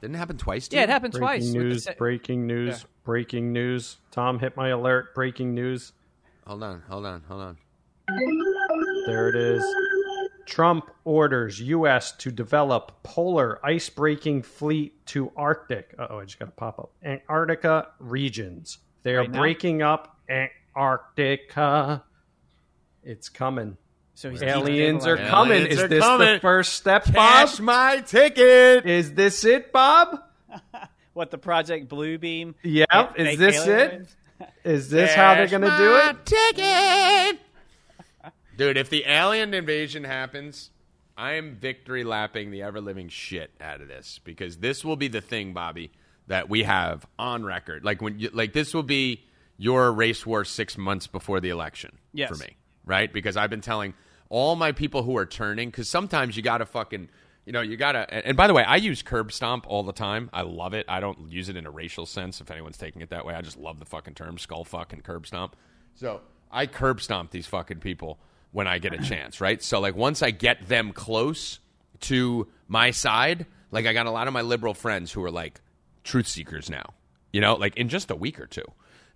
Didn't 0.00 0.14
it 0.16 0.18
happen 0.18 0.38
twice? 0.38 0.68
to 0.68 0.76
Yeah, 0.76 0.84
it 0.84 0.88
happened 0.88 1.12
Breaking 1.12 1.26
twice. 1.28 1.42
with 1.44 1.54
news! 1.54 1.84
sa- 1.84 1.92
breaking 1.98 2.46
news! 2.46 2.68
Yeah. 2.80 2.86
Breaking 3.04 3.52
news! 3.52 3.98
Tom 4.10 4.38
hit 4.38 4.56
my 4.56 4.68
alert! 4.70 5.14
Breaking 5.14 5.54
news! 5.54 5.92
Hold 6.46 6.62
on, 6.62 6.82
hold 6.88 7.04
on, 7.06 7.22
hold 7.28 7.40
on. 7.42 7.58
There 9.06 9.28
it 9.28 9.36
is. 9.36 9.64
Trump 10.46 10.90
orders 11.04 11.60
U.S. 11.60 12.12
to 12.12 12.30
develop 12.30 13.02
polar 13.02 13.64
ice-breaking 13.64 14.42
fleet 14.42 15.04
to 15.06 15.32
Arctic. 15.36 15.94
Oh, 15.98 16.18
I 16.18 16.24
just 16.24 16.38
got 16.38 16.48
a 16.48 16.52
pop 16.52 16.78
up. 16.78 16.90
Antarctica 17.04 17.88
regions. 17.98 18.78
They 19.02 19.14
are 19.14 19.20
Right 19.20 19.32
breaking 19.32 19.82
up 19.82 20.16
Antarctica. 20.28 22.04
It's 23.02 23.28
coming. 23.28 23.76
So 24.14 24.30
he's 24.30 24.42
Aliens 24.42 25.06
are 25.06 25.16
coming. 25.16 25.58
Aliens 25.62 25.74
Is 25.74 25.82
are 25.82 25.88
this 25.88 26.04
coming. 26.04 26.34
the 26.34 26.40
first 26.40 26.74
step, 26.74 27.04
Bob? 27.06 27.14
Cash 27.14 27.60
my 27.60 27.98
ticket. 28.00 28.86
Is 28.86 29.14
this 29.14 29.44
it, 29.44 29.72
Bob? 29.72 30.20
What 31.14 31.30
the 31.30 31.36
Project 31.36 31.90
Bluebeam? 31.90 32.54
Yep. 32.62 33.18
Is 33.18 33.38
this 33.38 33.66
alien? 33.66 34.08
it? 34.40 34.48
Is 34.64 34.88
this 34.88 35.14
how 35.14 35.34
they're 35.34 35.46
going 35.46 35.60
to 35.60 35.76
do 35.76 35.96
it? 35.96 36.24
Ticket. 36.24 37.40
Dude, 38.56 38.76
if 38.76 38.90
the 38.90 39.04
alien 39.06 39.54
invasion 39.54 40.04
happens, 40.04 40.70
I 41.16 41.32
am 41.32 41.54
victory 41.54 42.04
lapping 42.04 42.50
the 42.50 42.62
ever 42.62 42.80
living 42.80 43.08
shit 43.08 43.50
out 43.60 43.80
of 43.80 43.88
this 43.88 44.20
because 44.24 44.58
this 44.58 44.84
will 44.84 44.96
be 44.96 45.08
the 45.08 45.20
thing, 45.20 45.52
Bobby, 45.52 45.90
that 46.26 46.48
we 46.48 46.62
have 46.62 47.06
on 47.18 47.44
record. 47.44 47.84
Like 47.84 48.00
when 48.02 48.18
you, 48.18 48.30
like 48.32 48.52
this 48.52 48.74
will 48.74 48.82
be 48.82 49.24
your 49.56 49.92
race 49.92 50.24
war 50.26 50.44
six 50.44 50.76
months 50.78 51.06
before 51.06 51.40
the 51.40 51.50
election 51.50 51.98
Yes. 52.12 52.28
for 52.30 52.36
me, 52.36 52.56
right? 52.84 53.12
Because 53.12 53.36
I've 53.36 53.50
been 53.50 53.60
telling 53.60 53.94
all 54.28 54.56
my 54.56 54.72
people 54.72 55.02
who 55.02 55.16
are 55.16 55.26
turning 55.26 55.68
because 55.70 55.88
sometimes 55.88 56.36
you 56.36 56.42
got 56.42 56.58
to 56.58 56.66
fucking. 56.66 57.08
You 57.44 57.52
know, 57.52 57.60
you 57.60 57.76
gotta. 57.76 58.08
And 58.24 58.36
by 58.36 58.46
the 58.46 58.54
way, 58.54 58.62
I 58.62 58.76
use 58.76 59.02
curb 59.02 59.32
stomp 59.32 59.66
all 59.68 59.82
the 59.82 59.92
time. 59.92 60.30
I 60.32 60.42
love 60.42 60.74
it. 60.74 60.86
I 60.88 61.00
don't 61.00 61.28
use 61.28 61.48
it 61.48 61.56
in 61.56 61.66
a 61.66 61.70
racial 61.72 62.06
sense. 62.06 62.40
If 62.40 62.52
anyone's 62.52 62.78
taking 62.78 63.02
it 63.02 63.10
that 63.10 63.26
way, 63.26 63.34
I 63.34 63.40
just 63.42 63.56
love 63.58 63.80
the 63.80 63.84
fucking 63.84 64.14
term 64.14 64.38
skull 64.38 64.64
fuck 64.64 64.92
and 64.92 65.02
curb 65.02 65.26
stomp. 65.26 65.56
So 65.96 66.20
I 66.52 66.66
curb 66.66 67.00
stomp 67.00 67.32
these 67.32 67.48
fucking 67.48 67.80
people 67.80 68.20
when 68.52 68.66
I 68.66 68.78
get 68.78 68.92
a 68.92 68.98
chance, 68.98 69.40
right? 69.40 69.62
So 69.62 69.80
like 69.80 69.96
once 69.96 70.22
I 70.22 70.30
get 70.30 70.68
them 70.68 70.92
close 70.92 71.58
to 72.00 72.48
my 72.68 72.90
side, 72.90 73.46
like 73.70 73.86
I 73.86 73.92
got 73.92 74.06
a 74.06 74.10
lot 74.10 74.28
of 74.28 74.34
my 74.34 74.42
liberal 74.42 74.74
friends 74.74 75.10
who 75.10 75.24
are 75.24 75.30
like 75.30 75.60
truth 76.04 76.28
seekers 76.28 76.70
now, 76.70 76.94
you 77.32 77.40
know, 77.40 77.54
like 77.54 77.76
in 77.76 77.88
just 77.88 78.10
a 78.10 78.14
week 78.14 78.38
or 78.38 78.46
two, 78.46 78.64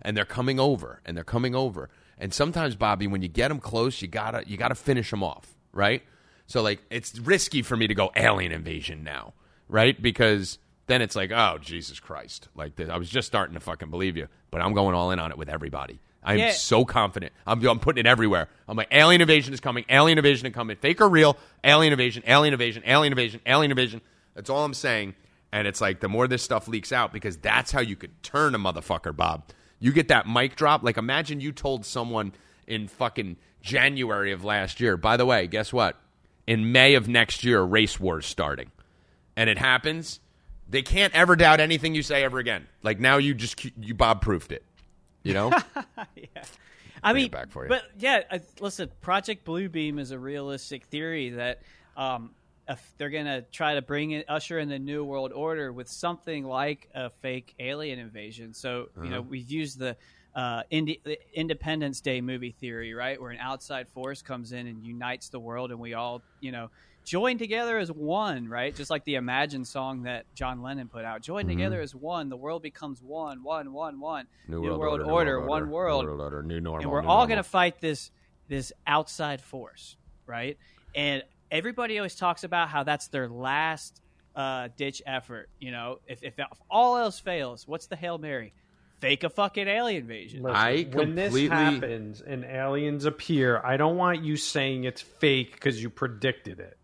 and 0.01 0.17
they're 0.17 0.25
coming 0.25 0.59
over 0.59 1.01
and 1.05 1.15
they're 1.15 1.23
coming 1.23 1.55
over. 1.55 1.89
And 2.17 2.33
sometimes, 2.33 2.75
Bobby, 2.75 3.05
when 3.05 3.21
you 3.21 3.27
get 3.27 3.49
them 3.49 3.59
close, 3.59 4.01
you 4.01 4.07
gotta 4.07 4.43
you 4.47 4.57
gotta 4.57 4.75
finish 4.75 5.11
them 5.11 5.23
off, 5.23 5.55
right? 5.71 6.01
So 6.47 6.61
like 6.61 6.81
it's 6.89 7.17
risky 7.19 7.61
for 7.61 7.77
me 7.77 7.87
to 7.87 7.93
go 7.93 8.11
alien 8.15 8.51
invasion 8.51 9.03
now, 9.03 9.33
right? 9.69 9.99
Because 10.01 10.57
then 10.87 11.01
it's 11.01 11.15
like, 11.15 11.31
oh 11.31 11.59
Jesus 11.61 11.99
Christ, 11.99 12.49
like. 12.55 12.79
I 12.79 12.97
was 12.97 13.09
just 13.09 13.27
starting 13.27 13.53
to 13.53 13.59
fucking 13.59 13.91
believe 13.91 14.17
you, 14.17 14.27
but 14.49 14.61
I'm 14.61 14.73
going 14.73 14.95
all 14.95 15.11
in 15.11 15.19
on 15.19 15.31
it 15.31 15.37
with 15.37 15.49
everybody. 15.49 15.99
I'm 16.27 16.39
Yeah. 16.39 16.51
so 16.51 16.83
confident. 16.83 17.31
I'm, 17.47 17.65
I'm 17.65 17.79
putting 17.79 18.01
it 18.01 18.05
everywhere. 18.05 18.49
I'm 18.67 18.75
like, 18.75 18.89
alien 18.91 19.21
invasion 19.21 19.53
is 19.53 19.61
coming. 19.61 19.85
Alien 19.89 20.17
invasion 20.17 20.45
is 20.45 20.53
coming. 20.53 20.75
Fake 20.75 20.99
or 20.99 21.07
real? 21.07 21.37
Alien 21.63 21.93
invasion. 21.93 22.21
Alien 22.27 22.53
invasion. 22.53 22.83
Alien 22.85 23.13
invasion. 23.13 23.39
Alien 23.45 23.71
invasion. 23.71 24.01
That's 24.35 24.49
all 24.49 24.65
I'm 24.65 24.73
saying. 24.73 25.15
And 25.53 25.65
it's 25.67 25.79
like 25.79 26.01
the 26.01 26.09
more 26.09 26.27
this 26.27 26.43
stuff 26.43 26.67
leaks 26.67 26.91
out, 26.91 27.13
because 27.13 27.37
that's 27.37 27.71
how 27.71 27.79
you 27.79 27.95
could 27.95 28.21
turn 28.21 28.53
a 28.53 28.59
motherfucker, 28.59 29.15
Bob. 29.15 29.45
You 29.79 29.93
get 29.93 30.09
that 30.09 30.27
mic 30.27 30.57
drop. 30.57 30.83
Like, 30.83 30.97
imagine 30.97 31.39
you 31.39 31.53
told 31.53 31.85
someone 31.85 32.33
in 32.67 32.89
fucking 32.89 33.37
January 33.61 34.33
of 34.33 34.43
last 34.43 34.81
year. 34.81 34.97
By 34.97 35.15
the 35.15 35.25
way, 35.25 35.47
guess 35.47 35.71
what? 35.71 35.95
In 36.45 36.73
May 36.73 36.95
of 36.95 37.07
next 37.07 37.43
year, 37.45 37.61
race 37.61 37.99
war's 37.99 38.25
starting, 38.25 38.71
and 39.37 39.49
it 39.49 39.57
happens. 39.57 40.19
They 40.69 40.81
can't 40.81 41.13
ever 41.15 41.37
doubt 41.37 41.61
anything 41.61 41.95
you 41.95 42.03
say 42.03 42.23
ever 42.25 42.39
again. 42.39 42.67
Like 42.83 42.99
now, 42.99 43.15
you 43.17 43.33
just 43.33 43.63
you 43.79 43.93
Bob 43.93 44.21
proofed 44.21 44.51
it. 44.51 44.63
You 45.27 45.33
know. 45.33 45.49
yeah. 46.15 46.25
I 47.03 47.11
Bring 47.11 47.23
mean, 47.23 47.31
back 47.31 47.51
for 47.51 47.63
you. 47.63 47.69
but 47.69 47.83
yeah, 47.99 48.23
I, 48.31 48.41
listen. 48.59 48.89
Project 49.01 49.45
Bluebeam 49.45 49.99
is 49.99 50.11
a 50.11 50.17
realistic 50.19 50.85
theory 50.85 51.29
that 51.31 51.61
um, 51.95 52.31
if 52.67 52.91
they're 52.97 53.09
going 53.11 53.25
to 53.25 53.43
try 53.51 53.75
to 53.75 53.81
bring 53.81 54.11
in, 54.11 54.23
usher 54.27 54.57
in 54.59 54.67
the 54.67 54.79
new 54.79 55.03
world 55.05 55.31
order 55.31 55.71
with 55.71 55.87
something 55.89 56.43
like 56.43 56.89
a 56.95 57.09
fake 57.21 57.53
alien 57.59 57.99
invasion. 57.99 58.53
So 58.53 58.89
you 59.03 59.09
know, 59.09 59.19
Uh-huh. 59.19 59.27
we've 59.29 59.49
used 59.51 59.77
the 59.79 59.95
uh, 60.35 60.63
Indi- 60.69 61.01
the 61.03 61.17
Independence 61.33 62.01
Day 62.01 62.19
movie 62.21 62.51
theory, 62.51 62.93
right, 62.93 63.19
where 63.21 63.31
an 63.31 63.39
outside 63.39 63.87
force 63.89 64.21
comes 64.21 64.51
in 64.51 64.67
and 64.67 64.83
unites 64.83 65.29
the 65.29 65.39
world, 65.39 65.71
and 65.71 65.79
we 65.79 65.93
all, 65.93 66.21
you 66.41 66.51
know, 66.51 66.69
join 67.07 67.37
together 67.37 67.77
as 67.77 67.89
one, 67.89 68.49
right? 68.49 68.75
Just 68.75 68.89
like 68.91 69.05
the 69.05 69.15
Imagine 69.15 69.63
song 69.63 70.03
that 70.03 70.25
John 70.35 70.61
Lennon 70.61 70.89
put 70.89 71.05
out. 71.05 71.21
Join 71.21 71.43
Mm-hmm. 71.45 71.49
together 71.57 71.81
as 71.81 71.95
one. 71.95 72.27
The 72.27 72.35
world 72.35 72.61
becomes 72.61 73.01
one, 73.01 73.43
one, 73.43 73.71
one, 73.71 73.99
one. 74.01 74.27
New, 74.49 74.59
New 74.59 74.67
world, 74.67 74.79
world 74.79 75.01
order, 75.01 75.11
order, 75.11 75.39
new 75.41 75.47
one 75.47 75.69
world. 75.69 76.03
new 76.03 76.09
world 76.09 76.21
order, 76.21 76.43
new 76.43 76.59
normal. 76.59 76.81
and 76.81 76.91
we're 76.91 77.01
new 77.01 77.07
all 77.07 77.25
going 77.25 77.37
to 77.37 77.43
fight 77.43 77.79
this 77.79 78.11
this 78.49 78.73
outside 78.85 79.41
force, 79.41 79.95
right? 80.25 80.57
And 80.93 81.23
everybody 81.49 81.97
always 81.97 82.15
talks 82.15 82.43
about 82.43 82.67
how 82.69 82.83
that's 82.83 83.07
their 83.07 83.29
last 83.29 84.01
uh, 84.35 84.67
ditch 84.75 85.01
effort. 85.05 85.49
You 85.59 85.71
know, 85.71 85.99
if, 86.07 86.21
if 86.23 86.37
if 86.37 86.45
all 86.69 86.97
else 86.97 87.19
fails, 87.21 87.65
what's 87.67 87.87
the 87.87 87.95
hail 87.95 88.17
mary? 88.17 88.53
Fake 88.99 89.23
a 89.23 89.29
fucking 89.29 89.67
alien 89.67 90.01
invasion. 90.01 90.41
Listen, 90.43 90.55
I 90.57 90.83
when 90.91 91.15
this 91.15 91.27
completely- 91.27 91.55
happens 91.55 92.19
and 92.21 92.43
aliens 92.43 93.05
appear, 93.05 93.61
I 93.63 93.77
don't 93.77 93.95
want 93.95 94.23
you 94.23 94.35
saying 94.37 94.83
it's 94.85 95.01
fake 95.01 95.51
because 95.53 95.81
you 95.81 95.89
predicted 95.89 96.59
it. 96.59 96.77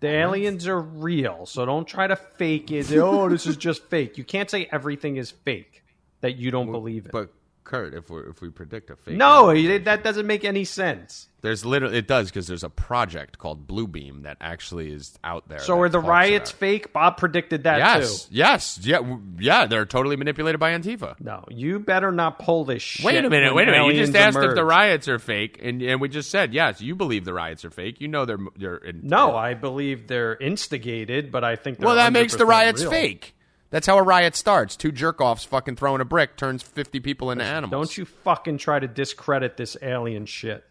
The 0.00 0.08
aliens 0.08 0.66
are 0.66 0.80
real, 0.80 1.44
so 1.44 1.66
don't 1.66 1.86
try 1.86 2.06
to 2.06 2.16
fake 2.16 2.70
it. 2.70 2.90
oh, 2.94 3.28
this 3.28 3.46
is 3.46 3.56
just 3.56 3.84
fake. 3.84 4.16
You 4.16 4.24
can't 4.24 4.50
say 4.50 4.68
everything 4.72 5.16
is 5.16 5.30
fake 5.30 5.84
that 6.22 6.36
you 6.36 6.50
don't 6.50 6.72
believe 6.72 7.06
it. 7.06 7.12
But 7.12 7.30
Kurt, 7.70 7.94
if 7.94 8.10
we 8.10 8.20
if 8.22 8.42
we 8.42 8.50
predict 8.50 8.90
a 8.90 8.96
fake, 8.96 9.16
no, 9.16 9.54
that 9.78 10.02
doesn't 10.02 10.26
make 10.26 10.44
any 10.44 10.64
sense. 10.64 11.28
there's 11.40 11.64
literally 11.64 11.98
it 11.98 12.08
does 12.08 12.28
because 12.28 12.48
there's 12.48 12.64
a 12.64 12.68
project 12.68 13.38
called 13.38 13.68
Bluebeam 13.68 14.24
that 14.24 14.38
actually 14.40 14.90
is 14.92 15.16
out 15.22 15.48
there. 15.48 15.60
So 15.60 15.78
are 15.80 15.88
the 15.88 16.00
riots 16.00 16.50
fake? 16.50 16.92
Bob 16.92 17.16
predicted 17.16 17.62
that 17.62 17.78
Yes, 17.78 18.24
too. 18.24 18.34
yes, 18.34 18.80
yeah, 18.82 18.98
yeah. 19.38 19.66
They're 19.66 19.86
totally 19.86 20.16
manipulated 20.16 20.58
by 20.58 20.72
Antifa. 20.72 21.14
No, 21.20 21.44
you 21.48 21.78
better 21.78 22.10
not 22.10 22.40
pull 22.40 22.64
this 22.64 22.82
shit. 22.82 23.06
Wait 23.06 23.24
a 23.24 23.30
minute, 23.30 23.54
wait 23.54 23.68
a 23.68 23.70
minute. 23.70 23.86
You 23.94 24.04
just 24.04 24.16
asked 24.16 24.36
if 24.38 24.56
the 24.56 24.64
riots 24.64 25.06
are 25.06 25.20
fake, 25.20 25.60
and 25.62 25.80
and 25.80 26.00
we 26.00 26.08
just 26.08 26.28
said 26.28 26.52
yes. 26.52 26.80
You 26.80 26.96
believe 26.96 27.24
the 27.24 27.32
riots 27.34 27.64
are 27.64 27.70
fake. 27.70 28.00
You 28.00 28.08
know 28.08 28.24
they're 28.24 28.38
they're 28.56 28.78
in, 28.78 29.02
No, 29.04 29.36
I 29.36 29.54
believe 29.54 30.08
they're 30.08 30.34
instigated, 30.36 31.30
but 31.30 31.44
I 31.44 31.54
think 31.54 31.78
they're 31.78 31.86
well, 31.86 31.94
that 31.94 32.12
makes 32.12 32.34
the 32.34 32.46
riots 32.46 32.82
real. 32.82 32.90
fake. 32.90 33.36
That's 33.70 33.86
how 33.86 33.98
a 33.98 34.02
riot 34.02 34.34
starts. 34.34 34.76
Two 34.76 34.90
jerk 34.92 35.20
offs 35.20 35.44
fucking 35.44 35.76
throwing 35.76 36.00
a 36.00 36.04
brick 36.04 36.36
turns 36.36 36.62
fifty 36.62 36.98
people 37.00 37.30
into 37.30 37.44
animals. 37.44 37.70
Don't 37.70 37.96
you 37.98 38.04
fucking 38.04 38.58
try 38.58 38.78
to 38.80 38.88
discredit 38.88 39.56
this 39.56 39.76
alien 39.80 40.26
shit. 40.26 40.64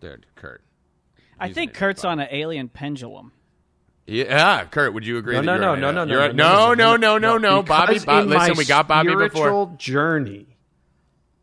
dude, 0.00 0.26
Kurt? 0.34 0.62
I 1.38 1.48
He's 1.48 1.54
think 1.54 1.72
an 1.72 1.76
Kurt's 1.76 2.04
on 2.04 2.20
an 2.20 2.28
alien 2.30 2.68
pendulum. 2.68 3.32
Yeah, 4.06 4.62
ah, 4.64 4.68
Kurt, 4.70 4.92
would 4.94 5.06
you 5.06 5.16
agree? 5.18 5.34
No, 5.34 5.42
that 5.42 5.46
no, 5.46 5.52
you're 5.52 5.60
no, 5.60 5.72
on 5.72 5.80
no, 5.80 5.88
a- 5.88 5.92
no, 5.92 6.04
no, 6.04 6.20
you're- 6.24 6.32
no, 6.34 6.74
no, 6.74 6.96
no, 6.96 7.18
no, 7.18 7.38
no, 7.38 7.62
Bobby, 7.62 7.94
Because 7.94 8.04
Bob, 8.04 8.22
in 8.24 8.28
listen, 8.30 8.52
my 8.52 8.58
we 8.58 8.64
got 8.66 8.86
Bobby 8.88 9.08
before. 9.10 9.28
spiritual 9.30 9.74
journey. 9.78 10.46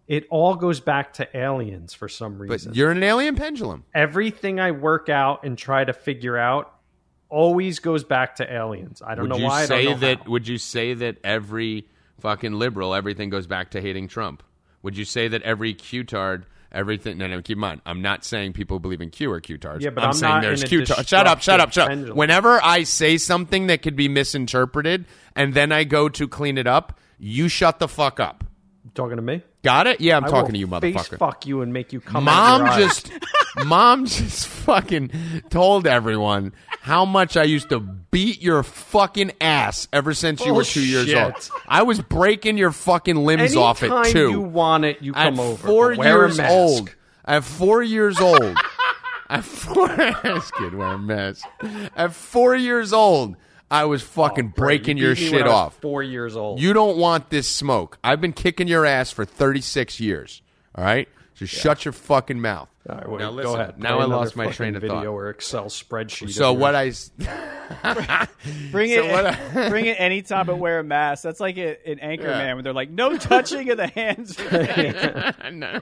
It 0.08 0.28
all 0.30 0.56
goes 0.56 0.80
back 0.80 1.14
to 1.14 1.38
aliens 1.38 1.94
for 1.94 2.08
some 2.10 2.38
But 2.38 2.50
reason. 2.50 2.74
you're 2.74 2.92
an 2.92 3.02
alien 3.02 3.36
pendulum. 3.36 3.86
Everything 3.96 4.60
I 4.60 4.72
work 4.72 5.10
out 5.10 5.44
and 5.44 5.58
try 5.58 5.84
to 5.84 5.94
figure 5.94 6.38
out 6.38 6.74
always 7.32 7.80
goes 7.80 8.04
back 8.04 8.36
to 8.36 8.54
aliens. 8.54 9.02
I 9.04 9.16
don't 9.16 9.24
Would 9.24 9.30
know 9.30 9.38
you 9.38 9.46
why. 9.46 9.62
I 9.64 9.66
say 9.66 9.84
don't 9.86 9.94
know 9.94 10.08
that? 10.08 10.18
how. 10.20 10.32
Would 10.32 10.48
you 10.48 10.60
say 10.60 10.94
that 10.94 11.18
every 11.24 11.88
fucking 12.20 12.54
liberal, 12.54 12.94
everything 12.94 13.30
goes 13.32 13.48
back 13.48 13.72
to 13.72 13.82
hating 13.82 14.10
Trump? 14.10 14.44
Would 14.84 14.98
you 14.98 15.06
say 15.06 15.28
that 15.28 15.42
every 15.44 15.74
Q-tard, 15.74 16.46
everything? 16.72 17.18
No, 17.18 17.28
no. 17.28 17.42
Keep 17.42 17.58
in 17.58 17.62
mind, 17.62 17.82
I'm 17.86 18.02
not 18.02 18.24
saying 18.24 18.54
people 18.54 18.76
who 18.78 18.80
believe 18.82 19.02
in 19.02 19.10
Q 19.10 19.32
are 19.32 19.40
Q-tards. 19.40 19.84
Yeah, 19.84 19.92
but 19.92 20.04
I'm, 20.04 20.10
I'm 20.10 20.14
saying 20.14 20.42
there's 20.42 20.64
Q-tards. 20.64 21.08
Shut 21.08 21.26
up! 21.26 21.42
Shut 21.42 21.60
up! 21.60 21.72
Shut 21.72 21.84
up! 21.84 21.90
pendulum. 21.90 22.18
Whenever 22.18 22.64
I 22.64 22.84
say 22.84 23.18
something 23.18 23.68
that 23.68 23.82
could 23.82 23.96
be 23.96 24.08
misinterpreted, 24.08 25.06
and 25.36 25.54
then 25.54 25.72
I 25.72 25.84
go 25.84 26.10
to 26.10 26.28
clean 26.28 26.58
it 26.58 26.68
up, 26.68 27.00
you 27.18 27.48
shut 27.48 27.80
the 27.80 27.88
fuck 27.88 28.20
up. 28.20 28.44
Talking 28.94 29.18
to 29.18 29.22
me? 29.22 29.42
Got 29.64 29.88
it? 29.88 30.02
Yeah, 30.02 30.18
I'm 30.18 30.26
I 30.26 30.30
talking 30.30 30.54
to 30.54 30.60
you, 30.60 30.68
face 30.68 30.96
motherfucker. 30.96 31.18
fuck 31.18 31.46
you 31.46 31.62
and 31.62 31.72
make 31.74 31.94
you 31.94 32.02
come. 32.02 32.24
Mom 32.24 32.66
just, 32.80 33.12
mom 33.66 34.06
just 34.06 34.48
fucking 34.48 35.12
told 35.50 35.88
everyone 35.88 36.54
how 36.82 37.06
much 37.06 37.38
I 37.38 37.44
used 37.44 37.70
to 37.70 37.80
beat 37.80 38.42
your 38.42 38.64
fucking 38.64 39.34
ass 39.40 39.88
ever 39.94 40.14
since 40.14 40.44
you 40.46 40.54
were 40.54 40.62
oh, 40.62 40.66
two 40.66 40.86
years 40.86 41.14
old. 41.14 41.50
I 41.68 41.84
was 41.84 42.02
breaking 42.02 42.58
your 42.58 42.72
fucking 42.72 43.16
limbs 43.16 43.56
off 43.56 43.84
at 43.84 43.92
Anytime 43.92 44.12
two. 44.12 44.30
you 44.32 44.42
want 44.42 44.86
it, 44.86 45.02
you 45.02 45.14
at 45.14 45.26
come 45.30 45.40
over. 45.40 45.68
four 45.68 45.90
but 45.92 45.98
wear 46.00 46.26
a 46.26 46.28
years 46.28 46.38
mask. 46.38 46.52
old. 46.52 46.96
At 47.24 47.44
four 47.44 47.84
years 47.84 48.20
old. 48.20 48.42
at 49.30 49.44
four, 49.44 49.88
this 50.24 50.52
kid 50.52 50.74
wear 50.74 50.88
a 50.90 50.98
mask. 50.98 51.46
At 51.96 52.14
four 52.14 52.56
years 52.56 52.94
old, 52.94 53.38
I 53.72 53.86
was 53.86 54.02
fucking 54.04 54.48
Right, 54.48 54.56
breaking 54.56 54.98
you 54.98 55.06
your 55.06 55.16
me 55.16 55.22
shit 55.22 55.32
when 55.34 55.44
I 55.44 55.46
was 55.46 55.54
off. 55.54 55.78
Four 55.78 56.04
years 56.04 56.36
old. 56.36 56.60
You 56.60 56.74
don't 56.74 56.98
want 56.98 57.30
this 57.30 57.48
smoke. 57.48 57.98
I've 58.04 58.20
been 58.22 58.34
kicking 58.34 58.68
your 58.68 58.86
ass 58.86 59.12
for 59.12 59.24
36 59.26 60.00
years. 60.00 60.42
All 60.76 60.84
right? 60.84 61.08
So 61.36 61.46
shut 61.46 61.86
your 61.86 61.92
fucking 61.94 62.40
mouth. 62.40 62.68
All 62.90 62.96
right, 62.98 63.10
wait, 63.10 63.20
now 63.20 63.30
listen. 63.32 63.52
go 63.54 63.60
ahead. 63.60 63.80
Now 63.80 64.00
I 64.00 64.06
lost 64.06 64.36
my 64.36 64.48
train 64.52 64.76
of 64.76 64.82
video 64.82 64.98
thought. 64.98 65.06
or 65.08 65.30
Excel 65.30 65.66
spreadsheet. 65.66 66.32
So 66.32 66.52
what. 66.54 66.76
I 66.76 66.92
Bring 68.72 68.90
So 68.90 69.04
it, 69.06 69.12
what 69.12 69.26
I- 69.28 69.70
bring 69.70 69.86
it 69.86 70.00
anytime 70.00 70.46
but 70.48 70.58
wear 70.58 70.80
a 70.80 70.84
mask. 70.84 71.24
That's 71.24 71.40
like 71.40 71.58
a, 71.58 71.78
an 71.90 71.98
Anchorman 72.00 72.24
Yeah. 72.24 72.54
when 72.56 72.64
they're 72.64 72.74
like, 72.74 72.90
no 72.90 73.18
touching 73.18 73.70
of 73.70 73.78
the 73.78 73.88
hands. 73.88 74.38
No. 75.52 75.80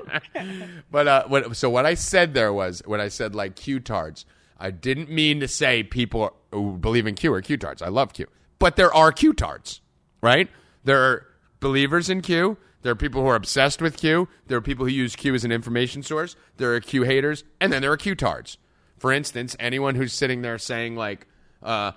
but 0.92 1.08
uh, 1.08 1.24
what, 1.28 1.56
so 1.56 1.70
what 1.70 1.86
I 1.86 1.94
said 1.94 2.34
there 2.34 2.52
was 2.54 2.82
when 2.86 3.00
I 3.02 3.08
said 3.10 3.36
like 3.36 3.56
Q-tards, 3.56 4.26
I 4.60 4.72
didn't 4.72 5.10
mean 5.10 5.40
to 5.40 5.48
say 5.48 5.84
people 5.84 6.34
who 6.52 6.78
believe 6.78 7.08
in 7.08 7.16
Q 7.16 7.34
are 7.34 7.42
Q-tards. 7.42 7.82
I 7.82 7.88
love 7.88 8.14
Q, 8.14 8.28
but 8.60 8.76
there 8.76 8.94
are 8.94 9.12
Q-tards, 9.12 9.82
right? 10.22 10.50
There 10.84 11.02
are 11.02 11.26
believers 11.60 12.10
in 12.10 12.22
Q. 12.22 12.58
There 12.82 12.92
are 12.92 12.96
people 12.96 13.22
who 13.22 13.28
are 13.28 13.36
obsessed 13.36 13.82
with 13.82 13.98
Q. 13.98 14.28
There 14.48 14.58
are 14.58 14.62
people 14.62 14.86
who 14.86 14.92
use 14.92 15.16
Q 15.16 15.34
as 15.34 15.44
an 15.44 15.52
information 15.52 16.04
source. 16.04 16.36
There 16.58 16.74
are 16.76 16.80
Q 16.80 17.04
haters, 17.04 17.44
and 17.60 17.72
then 17.72 17.82
there 17.82 17.92
are 17.92 17.98
Q-tards. 17.98 18.58
For 18.98 19.12
instance, 19.12 19.56
anyone 19.60 19.96
who's 19.96 20.14
sitting 20.14 20.42
there 20.42 20.58
saying 20.58 20.96
like, 20.96 21.28
uh, 21.64 21.94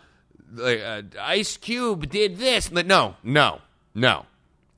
uh, 0.61 1.03
Ice 1.21 1.57
Cube 1.57 2.09
did 2.09 2.39
this, 2.39 2.71
no, 2.71 3.17
no, 3.23 3.61
no. 3.95 4.27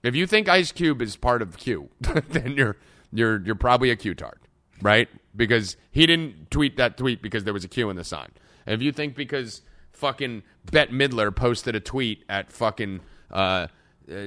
If 0.02 0.14
you 0.14 0.26
think 0.26 0.48
Ice 0.48 0.72
Cube 0.72 1.00
is 1.00 1.16
part 1.16 1.42
of 1.42 1.56
Q, 1.56 1.88
then 2.00 2.52
you're 2.56 2.76
you're 3.12 3.40
you're 3.40 3.54
probably 3.54 3.90
a 3.90 3.96
Q-tard, 3.96 4.38
right? 4.82 5.08
Because 5.36 5.76
he 5.90 6.06
didn't 6.06 6.50
tweet 6.50 6.76
that 6.76 6.96
tweet 6.96 7.20
because 7.20 7.44
there 7.44 7.52
was 7.52 7.64
a 7.64 7.68
Q 7.68 7.90
in 7.90 7.96
the 7.96 8.04
sign. 8.04 8.30
And 8.66 8.74
if 8.74 8.82
you 8.82 8.92
think 8.92 9.16
because 9.16 9.62
fucking 9.92 10.42
Bette 10.70 10.92
Midler 10.92 11.34
posted 11.34 11.74
a 11.74 11.80
tweet 11.80 12.24
at 12.28 12.52
fucking 12.52 13.00
uh, 13.30 13.66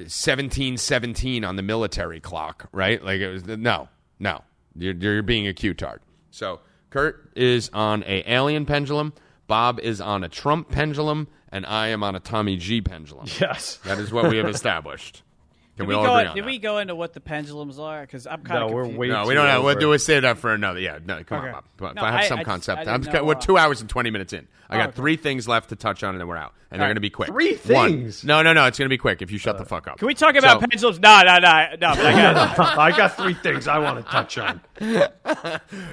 seventeen 0.08 0.78
seventeen 0.78 1.46
on 1.46 1.56
the 1.56 1.62
military 1.62 2.20
clock, 2.20 2.68
right? 2.72 3.02
Like 3.04 3.22
it 3.22 3.32
was 3.32 3.46
no, 3.46 3.88
no, 4.20 4.44
you're 4.76 4.96
you're 4.96 5.24
being 5.24 5.48
a 5.48 5.54
Q-tard. 5.54 6.02
So 6.30 6.60
Kurt 6.90 7.32
is 7.36 7.70
on 7.74 8.04
a 8.04 8.24
alien 8.30 8.66
pendulum. 8.66 9.14
Bob 9.48 9.80
is 9.80 10.02
on 10.02 10.26
a 10.26 10.30
Trump 10.30 10.70
pendulum, 10.70 11.30
and 11.54 11.66
I 11.66 11.88
am 11.88 12.04
on 12.04 12.16
a 12.16 12.20
Tommy 12.20 12.58
G 12.58 12.82
pendulum. 12.82 13.28
Yes. 13.40 13.78
That 13.86 13.98
is 13.98 14.12
what 14.12 14.30
we 14.30 14.38
have 14.38 14.50
established. 14.50 15.24
Can 15.78 15.86
Did 15.86 15.90
we, 15.90 15.96
we, 15.96 16.00
all 16.00 16.06
go, 16.08 16.16
agree 16.16 16.28
on 16.30 16.36
did 16.36 16.44
that? 16.44 16.48
we 16.48 16.58
go 16.58 16.78
into 16.80 16.96
what 16.96 17.14
the 17.14 17.20
pendulums 17.22 17.78
are? 17.78 18.02
Because 18.02 18.26
I'm 18.26 18.42
kind 18.42 18.64
of 18.64 18.70
No, 18.72 18.76
we're 18.76 18.88
way 18.88 19.08
No, 19.10 19.28
we 19.28 19.36
don't 19.36 19.46
have. 19.46 19.64
We'll 19.64 19.76
do 19.80 19.92
it. 19.94 19.98
a 19.98 20.00
save 20.00 20.24
that 20.24 20.40
for 20.40 20.52
another. 20.54 20.80
Yeah, 20.80 20.98
no, 21.06 21.24
come 21.24 21.38
Okay. 21.40 21.48
on, 21.50 21.54
Bob. 21.54 21.64
Come 21.78 21.88
on. 21.90 21.96
No, 21.96 22.02
I 22.02 22.12
have 22.12 22.20
I- 22.22 22.28
some 22.28 22.40
I 22.40 22.44
concept. 22.44 22.88
I 22.88 22.94
I'm, 22.94 23.02
know, 23.02 23.24
we're 23.24 23.36
uh, 23.36 23.40
two 23.40 23.58
hours 23.58 23.80
and 23.82 23.90
twenty 23.90 24.10
minutes 24.10 24.34
in. 24.34 24.48
I 24.70 24.76
Oh, 24.76 24.80
got 24.80 24.88
okay. 24.90 24.96
three 24.98 25.16
things 25.18 25.48
left 25.48 25.70
to 25.70 25.76
touch 25.76 26.04
on, 26.04 26.16
and 26.16 26.20
then 26.20 26.28
we're 26.28 26.36
out. 26.36 26.54
And 26.72 26.82
they're 26.82 26.88
right. 26.88 26.90
going 26.90 26.96
to 26.96 27.02
be 27.02 27.10
quick. 27.12 27.30
Three 27.30 27.56
One. 27.74 27.90
things? 27.92 28.26
No, 28.26 28.42
no, 28.42 28.52
no. 28.52 28.66
It's 28.66 28.78
going 28.78 28.88
to 28.88 28.94
be 28.94 28.98
quick 28.98 29.22
if 29.22 29.32
you 29.32 29.38
shut 29.38 29.58
the 29.58 29.64
fuck 29.66 29.88
up. 29.88 30.00
Can 30.00 30.08
we 30.08 30.14
talk 30.16 30.36
about 30.36 30.60
So- 30.60 30.68
pendulums? 30.68 31.00
No, 31.00 31.22
no, 31.22 31.38
no, 31.38 31.68
no. 31.80 31.88
I 31.90 32.12
got 32.12 32.60
I 32.80 32.98
got 32.98 33.16
three 33.16 33.36
things 33.36 33.68
I 33.68 33.78
want 33.78 34.04
to 34.04 34.12
touch 34.12 34.38
on. 34.40 34.62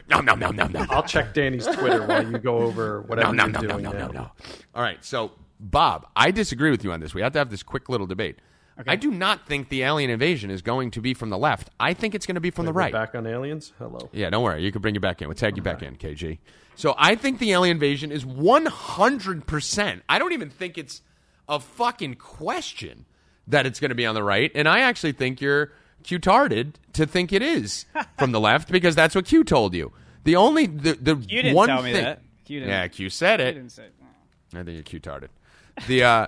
No, 0.09 0.21
no, 0.21 0.35
no, 0.35 0.51
no, 0.51 0.67
no. 0.67 0.87
I'll 0.91 1.03
check 1.03 1.35
Danny's 1.35 1.67
Twitter 1.67 2.07
while 2.07 2.27
you 2.31 2.39
go 2.39 2.59
over 2.59 3.03
whatever 3.07 3.33
no, 3.35 3.47
no, 3.47 3.61
you're 3.61 3.69
no, 3.69 3.77
no, 3.77 3.91
doing 3.91 3.99
no, 3.99 4.07
no, 4.07 4.13
no. 4.13 4.31
All 4.75 4.83
right, 4.83 5.05
so 5.05 5.33
Bob, 5.61 6.07
I 6.17 6.31
disagree 6.31 6.71
with 6.71 6.85
you 6.85 6.93
on 6.93 7.01
this. 7.01 7.15
We 7.15 7.23
have 7.23 7.33
to 7.33 7.39
have 7.39 7.51
this 7.51 7.63
quick 7.63 7.89
little 7.89 8.07
debate. 8.07 8.39
I 8.87 8.97
do 8.97 9.11
not 9.11 9.47
think 9.47 9.69
the 9.69 9.83
alien 9.83 10.11
invasion 10.11 10.51
is 10.51 10.61
going 10.63 10.91
to 10.93 11.01
be 11.01 11.15
from 11.15 11.31
the 11.31 11.39
left. 11.39 11.71
I 11.79 11.95
think 11.95 12.15
it's 12.15 12.27
going 12.27 12.35
to 12.35 12.41
be 12.41 12.51
from 12.51 12.67
the 12.67 12.73
right. 12.73 12.93
Back 12.93 13.15
on 13.15 13.27
aliens. 13.27 13.73
Hello. 13.79 14.09
Yeah, 14.13 14.31
don't 14.31 14.43
worry. 14.43 14.65
You 14.65 14.73
can 14.73 14.83
bring 14.83 14.95
you 14.95 15.01
back 15.01 15.23
in. 15.23 15.29
We'll 15.29 15.37
tag 15.37 15.57
you 15.57 15.63
back 15.63 15.83
in, 15.83 15.97
KG. 15.97 16.39
So 16.75 16.95
I 16.99 17.15
think 17.15 17.39
the 17.39 17.53
alien 17.53 17.77
invasion 17.77 18.11
is 18.11 18.25
100%. 18.25 20.01
I 20.09 20.19
don't 20.19 20.33
even 20.33 20.51
think 20.51 20.77
it's 20.79 21.03
a 21.49 21.61
fucking 21.61 22.15
question 22.17 23.07
that 23.47 23.67
it's 23.67 23.79
going 23.81 23.91
to 23.91 23.95
be 23.95 24.07
on 24.07 24.15
the 24.15 24.23
right. 24.23 24.51
And 24.55 24.69
I 24.69 24.81
actually 24.81 25.13
think 25.13 25.41
you're 25.41 25.71
Q-tarded 26.03 26.79
to 26.95 27.07
think 27.07 27.33
it 27.33 27.43
is 27.43 27.87
from 28.19 28.33
the 28.33 28.41
left 28.41 28.71
because 28.71 28.95
that's 28.95 29.15
what 29.15 29.27
Q 29.27 29.45
told 29.45 29.75
you. 29.75 29.93
The 30.25 30.37
only, 30.37 30.67
the, 30.67 30.95
the 30.95 31.17
You 31.17 31.43
didn't 31.43 31.55
one 31.55 31.69
tell 31.69 31.83
me 31.83 31.93
thing, 31.93 32.03
that. 32.05 32.23
You 32.47 32.61
didn't. 32.61 32.71
Yeah, 32.73 32.89
Q 32.89 33.11
said 33.11 33.41
You 33.41 33.47
it. 33.47 33.53
didn't 33.53 33.71
say. 33.73 33.87
I 34.53 34.57
think 34.63 34.69
you're 34.75 34.83
Q-tarded. 34.83 35.31
The 35.87 36.05
uh, 36.05 36.27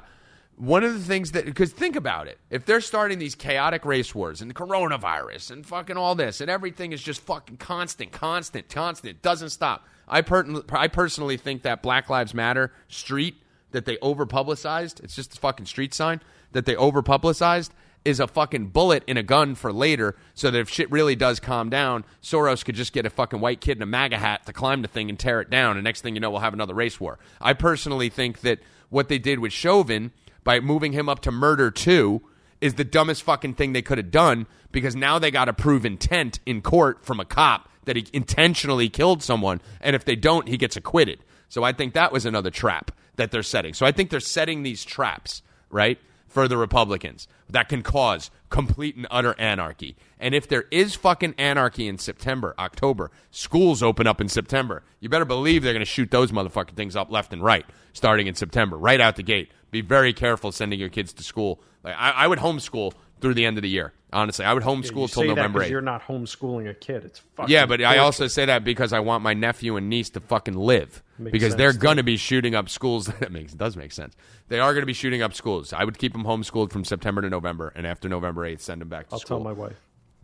one 0.56 0.84
of 0.84 0.94
the 0.94 1.00
things 1.00 1.32
that 1.32 1.44
because 1.44 1.72
think 1.72 1.96
about 1.96 2.28
it, 2.28 2.38
if 2.50 2.64
they're 2.64 2.80
starting 2.80 3.18
these 3.18 3.34
chaotic 3.34 3.84
race 3.84 4.14
wars 4.14 4.40
and 4.40 4.54
coronavirus 4.54 5.50
and 5.50 5.66
fucking 5.66 5.96
all 5.96 6.14
this 6.14 6.40
and 6.40 6.50
everything 6.50 6.92
is 6.92 7.02
just 7.02 7.20
fucking 7.20 7.58
constant, 7.58 8.12
constant, 8.12 8.68
constant, 8.68 9.22
doesn't 9.22 9.50
stop. 9.50 9.86
I 10.08 10.22
per- 10.22 10.62
I 10.70 10.88
personally 10.88 11.36
think 11.36 11.62
that 11.62 11.82
Black 11.82 12.08
Lives 12.08 12.32
Matter 12.32 12.72
street 12.88 13.42
that 13.72 13.84
they 13.84 13.98
over 13.98 14.24
publicized, 14.24 15.00
it's 15.04 15.14
just 15.14 15.36
a 15.36 15.40
fucking 15.40 15.66
street 15.66 15.92
sign 15.92 16.20
that 16.52 16.64
they 16.64 16.76
over 16.76 17.02
publicized 17.02 17.72
is 18.06 18.20
a 18.20 18.26
fucking 18.28 18.68
bullet 18.68 19.02
in 19.08 19.16
a 19.16 19.22
gun 19.22 19.56
for 19.56 19.72
later, 19.72 20.14
so 20.32 20.48
that 20.48 20.60
if 20.60 20.70
shit 20.70 20.88
really 20.92 21.16
does 21.16 21.40
calm 21.40 21.68
down, 21.68 22.04
Soros 22.22 22.64
could 22.64 22.76
just 22.76 22.92
get 22.92 23.04
a 23.04 23.10
fucking 23.10 23.40
white 23.40 23.60
kid 23.60 23.78
in 23.78 23.82
a 23.82 23.86
MAGA 23.86 24.16
hat 24.16 24.46
to 24.46 24.52
climb 24.52 24.80
the 24.80 24.88
thing 24.88 25.10
and 25.10 25.18
tear 25.18 25.40
it 25.40 25.50
down, 25.50 25.76
and 25.76 25.82
next 25.82 26.02
thing 26.02 26.14
you 26.14 26.20
know, 26.20 26.30
we'll 26.30 26.38
have 26.38 26.54
another 26.54 26.72
race 26.72 27.00
war. 27.00 27.18
I 27.40 27.52
personally 27.52 28.08
think 28.08 28.42
that 28.42 28.60
what 28.90 29.08
they 29.08 29.18
did 29.18 29.40
with 29.40 29.52
Chauvin 29.52 30.12
by 30.47 30.60
moving 30.60 30.92
him 30.92 31.08
up 31.08 31.20
to 31.20 31.33
murder 31.33 31.73
two 31.73 32.23
is 32.60 32.75
the 32.75 32.84
dumbest 32.84 33.25
fucking 33.25 33.52
thing 33.52 33.73
they 33.73 33.83
could 33.83 33.99
have 33.99 34.12
done 34.12 34.47
because 34.70 34.94
now 34.94 35.18
they 35.18 35.31
got 35.31 35.47
to 35.47 35.52
prove 35.52 35.84
intent 35.84 36.39
in 36.47 36.62
court 36.62 37.05
from 37.05 37.18
a 37.18 37.25
cop 37.25 37.68
that 37.84 37.97
he 37.97 38.07
intentionally 38.12 38.89
killed 38.89 39.23
someone, 39.23 39.60
and 39.81 39.97
if 39.97 40.05
they 40.05 40.15
don't, 40.16 40.49
he 40.49 40.57
gets 40.57 40.76
acquitted. 40.76 41.18
So 41.49 41.65
I 41.65 41.73
think 41.73 41.94
that 41.94 42.12
was 42.12 42.25
another 42.25 42.50
trap 42.50 42.92
that 43.16 43.33
they're 43.33 43.42
setting. 43.42 43.75
So 43.75 43.84
I 43.84 43.92
think 43.92 44.10
they're 44.10 44.20
setting 44.20 44.62
these 44.62 44.84
traps, 44.84 45.42
right, 45.68 45.99
for 46.36 46.48
the 46.48 46.58
Republicans 46.58 47.26
that 47.48 47.66
can 47.66 47.82
cause 47.82 48.31
complete 48.50 48.94
and 48.94 49.06
utter 49.10 49.34
anarchy. 49.39 49.97
And 50.20 50.34
if 50.34 50.47
there 50.47 50.66
is 50.70 50.94
fucking 50.94 51.32
anarchy 51.39 51.89
in 51.89 51.97
September, 51.97 52.55
October, 52.58 53.10
schools 53.31 53.82
open 53.82 54.06
up 54.06 54.20
in 54.20 54.28
September, 54.28 54.82
you 55.00 55.08
better 55.08 55.24
believe 55.24 55.62
they're 55.62 55.73
going 55.73 55.81
to 55.81 55.86
shoot 55.86 56.10
those 56.10 56.32
motherfucking 56.32 56.76
things 56.76 56.94
up 56.94 57.10
left 57.10 57.32
and 57.32 57.42
right 57.42 57.65
starting 57.94 58.26
in 58.26 58.34
September, 58.34 58.76
right 58.76 59.00
out 59.00 59.16
the 59.16 59.23
gate. 59.23 59.50
Be 59.70 59.81
very 59.81 60.12
careful 60.12 60.52
sending 60.52 60.78
your 60.78 60.90
kids 60.90 61.15
to 61.15 61.23
school. 61.23 61.62
Like 61.82 61.94
I, 61.97 62.10
I 62.10 62.26
would 62.26 62.40
homeschool 62.40 62.92
through 63.23 63.32
the 63.32 63.47
end 63.47 63.56
of 63.56 63.62
the 63.62 63.70
year. 63.70 63.94
Honestly, 64.12 64.44
I 64.44 64.52
would 64.52 64.62
homeschool 64.62 64.84
you 64.84 65.08
till 65.08 65.23
say 65.23 65.32
that 65.32 65.50
8th. 65.52 65.70
You're 65.70 65.81
not 65.81 66.02
homeschooling 66.02 66.68
a 66.68 66.74
kid. 66.74 67.06
It's 67.06 67.20
fucking 67.34 67.50
Yeah, 67.50 67.65
but 67.65 67.81
I 67.81 67.97
also 67.97 68.26
say 68.26 68.44
that 68.44 68.62
because 68.62 68.92
I 68.92 69.00
want 69.00 69.23
my 69.23 69.32
nephew 69.32 69.76
and 69.76 69.89
niece 69.89 70.10
to 70.10 70.20
fucking 70.20 70.52
live. 70.55 71.02
Makes 71.18 71.32
because 71.32 71.52
sense, 71.52 71.58
they're 71.58 71.72
going 71.72 71.96
to 71.96 72.02
be 72.02 72.16
shooting 72.16 72.54
up 72.54 72.68
schools. 72.68 73.06
That 73.20 73.32
makes 73.32 73.54
does 73.54 73.76
make 73.76 73.92
sense. 73.92 74.14
They 74.48 74.60
are 74.60 74.72
going 74.72 74.82
to 74.82 74.86
be 74.86 74.92
shooting 74.92 75.22
up 75.22 75.34
schools. 75.34 75.72
I 75.72 75.84
would 75.84 75.98
keep 75.98 76.12
them 76.12 76.24
homeschooled 76.24 76.70
from 76.70 76.84
September 76.84 77.22
to 77.22 77.30
November, 77.30 77.72
and 77.74 77.86
after 77.86 78.08
November 78.08 78.44
eighth, 78.44 78.62
send 78.62 78.80
them 78.80 78.88
back 78.88 79.08
to 79.08 79.14
I'll 79.14 79.18
school. 79.20 79.38
tell 79.38 79.44
my 79.44 79.52
wife. 79.52 79.76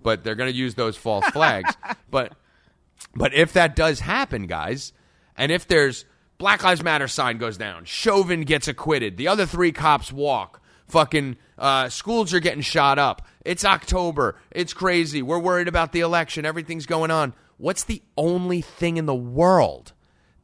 But 0.02 0.24
they're 0.24 0.34
going 0.34 0.50
to 0.52 0.56
use 0.56 0.74
those 0.74 0.96
false 0.96 1.26
flags. 1.26 1.74
but 2.10 2.34
but 3.14 3.34
if 3.34 3.52
that 3.54 3.76
does 3.76 4.00
happen, 4.00 4.46
guys, 4.46 4.92
and 5.36 5.50
if 5.50 5.66
there's 5.66 6.04
Black 6.38 6.62
Lives 6.62 6.82
Matter 6.82 7.08
sign 7.08 7.38
goes 7.38 7.56
down, 7.56 7.84
Chauvin 7.84 8.42
gets 8.42 8.68
acquitted, 8.68 9.16
the 9.16 9.28
other 9.28 9.46
three 9.46 9.72
cops 9.72 10.12
walk, 10.12 10.60
fucking 10.88 11.36
uh, 11.58 11.88
schools 11.88 12.34
are 12.34 12.40
getting 12.40 12.62
shot 12.62 12.98
up. 12.98 13.26
It's 13.44 13.64
October. 13.64 14.36
It's 14.50 14.72
crazy. 14.72 15.22
We're 15.22 15.38
worried 15.38 15.68
about 15.68 15.92
the 15.92 16.00
election. 16.00 16.44
Everything's 16.44 16.86
going 16.86 17.10
on. 17.10 17.34
What's 17.56 17.84
the 17.84 18.02
only 18.16 18.60
thing 18.60 18.96
in 18.96 19.06
the 19.06 19.14
world 19.14 19.92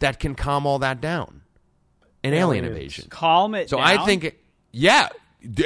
that 0.00 0.18
can 0.20 0.34
calm 0.34 0.66
all 0.66 0.78
that 0.80 1.00
down? 1.00 1.42
An 2.24 2.34
alien 2.34 2.64
Aliens. 2.64 2.76
invasion. 2.76 3.06
Calm 3.10 3.54
it 3.54 3.70
So 3.70 3.76
down. 3.76 3.86
I 3.86 4.04
think, 4.04 4.36
yeah. 4.72 5.08
D- 5.40 5.62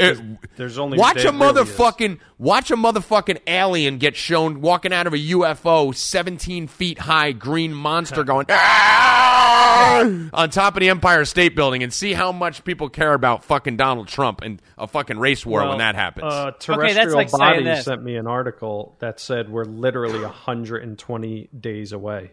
there's 0.56 0.76
only- 0.76 0.98
watch 0.98 1.16
there 1.16 1.28
a 1.28 1.32
really 1.32 1.54
motherfucking 1.54 2.18
watch 2.36 2.70
a 2.70 2.76
motherfucking 2.76 3.38
alien 3.46 3.96
get 3.96 4.14
shown 4.14 4.60
walking 4.60 4.92
out 4.92 5.06
of 5.06 5.14
a 5.14 5.18
UFO, 5.18 5.94
seventeen 5.94 6.66
feet 6.66 6.98
high, 6.98 7.32
green 7.32 7.72
monster 7.72 8.22
going 8.24 8.44
"Ah!" 8.50 10.00
on 10.34 10.50
top 10.50 10.76
of 10.76 10.80
the 10.80 10.90
Empire 10.90 11.24
State 11.24 11.56
Building, 11.56 11.82
and 11.82 11.90
see 11.90 12.12
how 12.12 12.32
much 12.32 12.64
people 12.64 12.90
care 12.90 13.14
about 13.14 13.44
fucking 13.44 13.78
Donald 13.78 14.08
Trump 14.08 14.42
and 14.42 14.60
a 14.76 14.86
fucking 14.86 15.18
race 15.18 15.46
war 15.46 15.66
when 15.66 15.78
that 15.78 15.94
happens. 15.94 16.32
Uh, 16.32 16.44
that's 16.50 16.66
terrestrial 16.66 17.14
like 17.16 17.30
saying 17.30 17.38
body 17.40 17.64
this. 17.64 17.86
sent 17.86 18.02
me 18.02 18.16
an 18.16 18.26
article 18.26 18.96
that 18.98 19.18
said 19.20 19.48
we're 19.48 19.64
literally 19.64 20.20
120 20.20 21.48
days 21.58 21.92
away. 21.92 22.32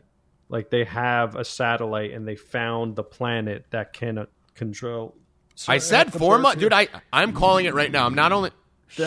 Like 0.49 0.69
they 0.69 0.83
have 0.85 1.35
a 1.35 1.45
satellite 1.45 2.11
and 2.11 2.27
they 2.27 2.35
found 2.35 2.95
the 2.95 3.03
planet 3.03 3.65
that 3.69 3.93
can 3.93 4.17
uh, 4.17 4.25
control. 4.55 5.15
I 5.67 5.77
said 5.77 6.11
four 6.11 6.39
months, 6.39 6.59
dude. 6.59 6.73
I 6.73 6.87
I'm 7.13 7.33
calling 7.33 7.65
it 7.65 7.73
right 7.73 7.91
now. 7.91 8.05
I'm 8.05 8.15
not 8.15 8.31
only 8.31 8.51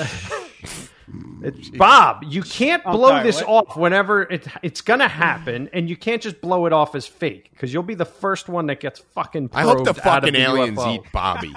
It's, 1.42 1.70
Bob, 1.70 2.24
you 2.28 2.42
can't 2.42 2.84
blow 2.84 3.08
sorry, 3.08 3.24
this 3.24 3.40
what? 3.40 3.68
off 3.68 3.76
whenever 3.76 4.22
it, 4.22 4.46
it's 4.62 4.80
going 4.80 5.00
to 5.00 5.08
happen, 5.08 5.68
and 5.72 5.90
you 5.90 5.96
can't 5.96 6.22
just 6.22 6.40
blow 6.40 6.66
it 6.66 6.72
off 6.72 6.94
as 6.94 7.06
fake 7.06 7.50
because 7.50 7.72
you'll 7.72 7.82
be 7.82 7.96
the 7.96 8.04
first 8.06 8.48
one 8.48 8.66
that 8.66 8.80
gets 8.80 9.00
fucking. 9.00 9.50
I 9.52 9.62
hope 9.62 9.84
the 9.84 9.92
probed 9.92 10.06
out 10.06 10.18
of 10.18 10.22
fucking 10.22 10.34
the 10.34 10.40
aliens 10.40 10.78
UFO. 10.78 10.94
eat 10.94 11.12
Bobby. 11.12 11.52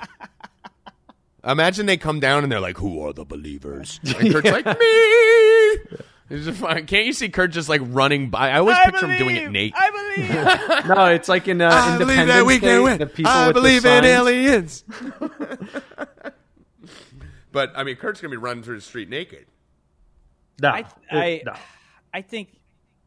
Imagine 1.45 1.85
they 1.85 1.97
come 1.97 2.19
down 2.19 2.43
and 2.43 2.51
they're 2.51 2.59
like, 2.59 2.79
"Who 2.79 2.99
are 3.01 3.13
the 3.13 3.25
believers?" 3.25 3.99
And 4.19 4.31
Kurt's 4.31 4.51
like, 4.51 4.65
"Me." 4.65 5.77
It's 6.29 6.45
just 6.45 6.59
fun. 6.59 6.85
Can't 6.87 7.05
you 7.05 7.13
see 7.13 7.29
Kurt 7.29 7.51
just 7.51 7.69
like 7.69 7.81
running 7.83 8.31
by? 8.31 8.49
I 8.49 8.57
always 8.57 8.77
picture 8.85 9.07
him 9.07 9.17
doing 9.19 9.35
it 9.35 9.51
naked. 9.51 9.77
I 9.79 9.91
believe. 10.87 10.97
No, 10.97 11.05
it's 11.05 11.29
like 11.29 11.47
in 11.47 11.61
uh, 11.61 11.69
I 11.69 11.97
believe 11.99 12.17
Independence 12.17 12.39
that 12.39 12.45
we 12.45 12.59
Day, 12.59 12.67
can 12.67 12.83
win. 12.83 12.97
the 12.97 13.05
people 13.05 13.31
I 13.31 13.45
with 13.47 13.55
the 13.55 13.61
believe 13.61 13.85
in 13.85 14.05
aliens. 14.05 14.83
but 17.51 17.71
I 17.75 17.83
mean, 17.83 17.95
Kurt's 17.95 18.21
gonna 18.21 18.31
be 18.31 18.37
running 18.37 18.63
through 18.63 18.75
the 18.75 18.81
street 18.81 19.09
naked. 19.09 19.45
No, 20.61 20.69
I, 20.69 20.85
I, 21.11 21.41
no. 21.45 21.53
I 22.13 22.21
think 22.21 22.49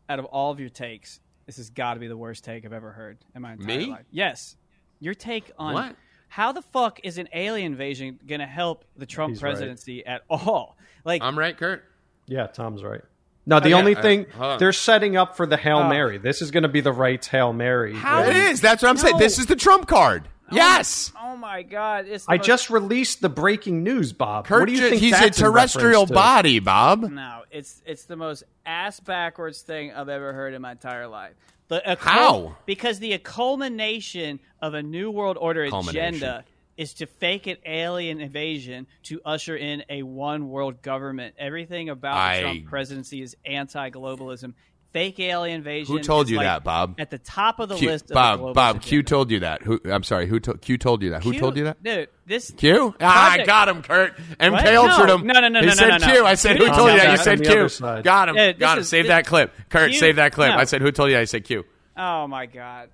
out 0.09 0.19
of 0.19 0.27
all 0.27 0.51
of 0.53 0.61
your 0.61 0.69
takes, 0.69 1.21
this 1.47 1.57
has 1.57 1.71
got 1.71 1.95
to 1.95 2.01
be 2.01 2.07
the 2.07 2.17
worst 2.17 2.45
take 2.45 2.67
I've 2.67 2.73
ever 2.75 2.93
heard 2.93 3.19
in 3.35 3.41
my 3.43 3.55
entire 3.55 3.67
Me? 3.79 3.87
life. 3.87 4.05
Yes, 4.11 4.55
your 5.01 5.15
take 5.15 5.51
on 5.59 5.73
What? 5.75 5.97
how 6.29 6.53
the 6.53 6.61
fuck 6.61 7.01
is 7.05 7.17
an 7.17 7.27
alien 7.33 7.73
invasion 7.73 8.21
going 8.27 8.41
to 8.41 8.47
help 8.47 8.85
the 8.97 9.07
Trump 9.07 9.31
He's 9.33 9.43
right. 9.43 9.53
presidency 9.53 10.05
at 10.05 10.23
all? 10.29 10.77
Like, 11.07 11.23
I'm 11.23 11.39
right, 11.39 11.57
Kurt. 11.57 11.85
Yeah, 12.29 12.47
Tom's 12.47 12.83
right. 12.85 13.01
No, 13.47 13.61
the 13.61 13.71
yeah, 13.71 13.77
only 13.77 13.97
I- 13.97 14.03
thing 14.03 14.27
hold 14.37 14.45
on. 14.53 14.59
they're 14.59 14.73
setting 14.75 15.17
up 15.17 15.37
for 15.37 15.47
the 15.47 15.57
Hail 15.57 15.79
Oh. 15.79 15.89
Mary. 15.89 16.19
This 16.19 16.43
is 16.43 16.51
going 16.51 16.65
to 16.65 16.69
be 16.69 16.81
the 16.83 16.93
right 16.93 17.25
Hail 17.25 17.53
Mary. 17.53 17.95
How 17.95 18.23
It 18.23 18.29
where- 18.35 18.51
is. 18.51 18.61
That's 18.61 18.83
what 18.83 18.91
I'm 18.91 18.97
saying. 18.99 19.17
This 19.19 19.39
is 19.39 19.47
the 19.47 19.57
Trump 19.57 19.89
card. 19.89 20.29
Oh 20.51 20.57
yes. 20.57 21.13
oh 21.23 21.37
my 21.37 21.63
god, 21.63 22.07
it's 22.09 22.25
the 22.25 22.33
I 22.33 22.37
most- 22.39 22.47
just 22.47 22.71
released 22.71 23.21
the 23.21 23.29
breaking 23.29 23.83
news, 23.83 24.13
Bob. 24.15 24.47
Kurt, 24.47 24.61
what 24.61 24.67
do 24.67 24.73
you 24.73 24.79
ju- 24.79 24.89
think? 24.91 25.01
he's 25.03 25.15
a 25.17 25.21
that's 25.21 25.39
in 25.39 25.45
terrestrial 25.45 26.07
to? 26.07 26.13
body, 26.15 26.59
Bob. 26.59 27.03
no, 27.03 27.43
it's 27.51 27.83
it's 27.85 28.05
the 28.05 28.17
most 28.17 28.45
ass 28.65 28.99
backwards 29.01 29.61
thing 29.61 29.93
I've 29.93 30.09
ever 30.09 30.33
heard 30.33 30.55
in 30.55 30.63
my 30.63 30.71
entire 30.73 31.07
life. 31.07 31.35
The, 31.69 31.93
a 31.93 31.97
How? 31.97 32.57
Because 32.65 32.99
the 32.99 33.17
culmination 33.19 34.41
of 34.63 34.75
a 34.75 34.83
new 34.83 35.11
world 35.11 35.37
order 35.39 35.69
Culmination. 35.69 35.99
agenda 36.17 36.45
is 36.79 36.95
to 36.95 37.07
fake 37.07 37.47
an 37.47 37.57
alien 37.67 38.21
invasion 38.23 38.87
to 39.03 39.21
usher 39.27 39.57
in 39.57 39.83
a 39.91 40.03
one 40.05 40.49
world 40.49 40.81
government. 40.81 41.35
Everything 41.39 41.91
about 41.91 42.17
I- 42.17 42.37
the 42.37 42.43
Trump 42.43 42.65
presidency 42.67 43.21
is 43.21 43.37
anti 43.45 43.91
globalism. 43.91 44.55
Fake 44.93 45.21
alien 45.21 45.57
invasion. 45.57 45.95
Who 45.95 46.03
told 46.03 46.31
you 46.31 46.39
like 46.39 46.47
that, 46.47 46.65
Bob? 46.65 46.95
At 46.99 47.11
the 47.11 47.19
top 47.19 47.61
of 47.61 47.69
the 47.69 47.75
Q, 47.77 47.91
list. 47.91 48.05
Of 48.05 48.09
the 48.09 48.15
Bob, 48.15 48.41
globalist 48.41 48.55
Bob, 48.55 48.81
Q 48.81 49.01
agenda. 49.01 49.11
told 49.11 49.31
you 49.31 49.41
that. 49.41 49.63
Who? 49.63 49.81
I'm 49.85 50.03
sorry. 50.03 50.27
Who? 50.27 50.41
To, 50.41 50.55
Q 50.57 50.79
told 50.79 51.03
you 51.03 51.11
that? 51.11 51.23
Who 51.25 51.33
Q- 51.33 51.41
told 51.41 51.57
you 51.59 51.65
that? 51.65 51.83
dude? 51.83 52.09
This 52.25 52.51
Q? 52.53 52.95
Ah, 52.99 53.33
I 53.33 53.45
got 53.45 53.69
him, 53.69 53.83
Kurt. 53.83 54.17
MK 54.41 54.51
What? 54.51 54.67
answered 54.67 55.07
No. 55.09 55.15
him. 55.19 55.27
No, 55.27 55.41
no, 55.41 55.49
no, 55.49 55.61
He 55.61 55.67
no, 55.67 55.73
said 55.75 55.89
no, 55.89 55.97
no, 55.99 56.07
Q. 56.07 56.15
no. 56.21 56.25
I 56.27 56.35
said, 56.37 56.57
who 56.57 56.67
told 56.69 56.91
you 56.93 56.97
that? 57.01 57.11
You 57.11 57.17
said 57.19 57.45
Q. 57.45 57.69
Got 58.03 58.29
him. 58.31 58.57
Got 58.59 58.79
him. 58.79 58.85
Save 58.85 59.09
that 59.09 59.27
clip. 59.27 59.53
Kurt, 59.69 59.93
save 59.93 60.17
that 60.17 60.33
clip. 60.33 60.53
I 60.53 60.65
said, 60.65 60.81
who 60.81 60.91
told 60.91 61.11
you? 61.11 61.19
I 61.19 61.25
said 61.25 61.45
Q. 61.45 61.65
Oh 61.99 62.29
my 62.29 62.47
god. 62.47 62.91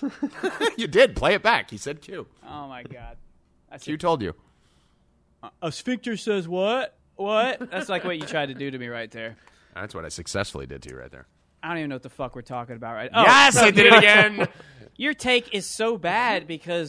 you 0.76 0.86
did. 0.86 1.16
Play 1.16 1.34
it 1.34 1.42
back. 1.42 1.70
He 1.70 1.78
said 1.78 2.02
Q. 2.02 2.26
Oh 2.46 2.68
my 2.68 2.82
god. 2.82 3.16
I 3.70 3.78
Q 3.78 3.94
said, 3.94 4.00
told 4.00 4.22
you. 4.22 4.34
a 5.62 5.72
sphincter 5.72 6.16
says 6.18 6.46
what? 6.46 6.96
What? 7.16 7.70
That's 7.70 7.88
like 7.88 8.04
what 8.04 8.18
you 8.18 8.26
tried 8.26 8.46
to 8.46 8.54
do 8.54 8.70
to 8.70 8.78
me 8.78 8.88
right 8.88 9.10
there. 9.10 9.36
That's 9.74 9.94
what 9.94 10.04
I 10.04 10.08
successfully 10.08 10.66
did 10.66 10.82
to 10.82 10.90
you 10.90 10.98
right 10.98 11.10
there. 11.10 11.26
I 11.62 11.68
don't 11.68 11.78
even 11.78 11.90
know 11.90 11.94
what 11.96 12.02
the 12.02 12.10
fuck 12.10 12.34
we're 12.34 12.42
talking 12.42 12.76
about 12.76 12.94
right. 12.94 13.10
now. 13.10 13.22
Oh, 13.22 13.24
yes, 13.24 13.56
I 13.56 13.70
did 13.70 13.86
it 13.86 13.94
again. 13.94 14.48
Your 14.96 15.14
take 15.14 15.54
is 15.54 15.64
so 15.64 15.96
bad 15.96 16.46
because 16.46 16.88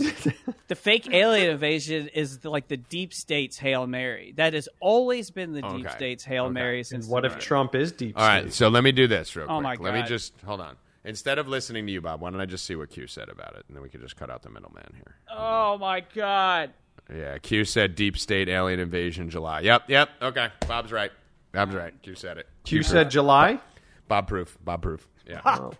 the 0.68 0.76
fake 0.76 1.08
alien 1.14 1.52
invasion 1.52 2.10
is 2.10 2.40
the, 2.40 2.50
like 2.50 2.68
the 2.68 2.76
deep 2.76 3.14
state's 3.14 3.58
hail 3.58 3.88
mary. 3.88 4.34
That 4.36 4.54
has 4.54 4.68
always 4.82 5.32
been 5.32 5.54
the 5.54 5.62
deep 5.62 5.86
Okay. 5.86 5.96
state's 5.96 6.24
hail 6.26 6.46
Okay. 6.46 6.54
mary 6.54 6.84
since. 6.84 7.08
What 7.08 7.22
the- 7.22 7.28
if 7.28 7.40
Trump 7.40 7.76
is 7.76 7.94
deep 7.94 8.18
All 8.20 8.28
right, 8.28 8.42
state? 8.42 8.54
so 8.54 8.68
let 8.68 8.84
me 8.84 8.92
do 8.92 9.08
this 9.08 9.36
real 9.36 9.46
oh, 9.46 9.60
quick. 9.62 9.80
Oh, 9.80 9.84
my 9.84 9.92
Let 9.92 9.94
me 9.94 10.04
just 10.08 10.34
hold 10.46 10.60
on. 10.60 10.76
Instead 11.06 11.38
of 11.38 11.48
listening 11.48 11.86
to 11.86 11.92
you, 11.92 12.00
Bob, 12.02 12.22
why 12.22 12.30
don't 12.30 12.40
I 12.40 12.46
just 12.46 12.66
see 12.66 12.76
what 12.76 12.90
Q 12.90 13.08
said 13.08 13.30
about 13.30 13.56
it, 13.56 13.66
and 13.68 13.76
then 13.76 13.84
we 13.84 13.90
can 13.90 14.00
just 14.00 14.16
cut 14.16 14.30
out 14.30 14.42
the 14.42 14.50
middleman 14.50 14.94
here. 14.96 15.16
Oh 15.32 15.78
my 15.78 16.00
god. 16.02 16.72
Yeah, 17.14 17.38
Q 17.40 17.66
said 17.66 17.96
deep 17.96 18.18
state 18.18 18.48
alien 18.48 18.80
invasion 18.80 19.30
July. 19.30 19.62
Yep, 19.62 19.90
yep. 19.90 20.10
Okay, 20.22 20.48
Bob's 20.68 20.92
right. 20.92 21.12
Bob's 21.52 21.76
right. 21.76 21.94
Q 22.02 22.16
said 22.16 22.38
it. 22.38 22.48
Q 22.64 22.84
said 22.84 23.12
July. 23.12 23.60
Bob 24.08 24.28
proof. 24.28 24.58
Bob 24.64 24.82
proof. 24.82 25.08
Yeah. 25.28 25.42
Bob 25.44 25.78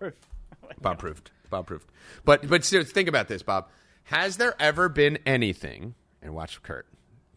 proved. 1.00 1.32
Bob 1.50 1.68
proved. 1.68 1.86
But 2.26 2.48
but 2.48 2.66
think 2.66 3.08
about 3.08 3.28
this, 3.28 3.44
Bob. 3.44 3.70
Has 4.06 4.38
there 4.38 4.56
ever 4.60 4.90
been 4.90 5.20
anything? 5.26 5.96
And 6.22 6.34
watch 6.34 6.62
Kurt. 6.62 6.88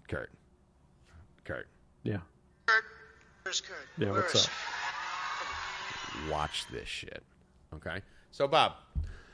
Kurt. 0.08 0.31
Kurt. 1.44 1.68
Yeah. 2.02 2.18
Where's 3.42 3.60
Kurt? 3.60 3.76
Yeah. 3.98 4.10
Where 4.10 4.23
What's 4.23 4.47
up? 4.47 4.52
Watch 6.31 6.66
this 6.73 6.89
shit. 6.89 7.23
Okay. 7.76 8.00
So 8.30 8.48
Bob, 8.48 8.72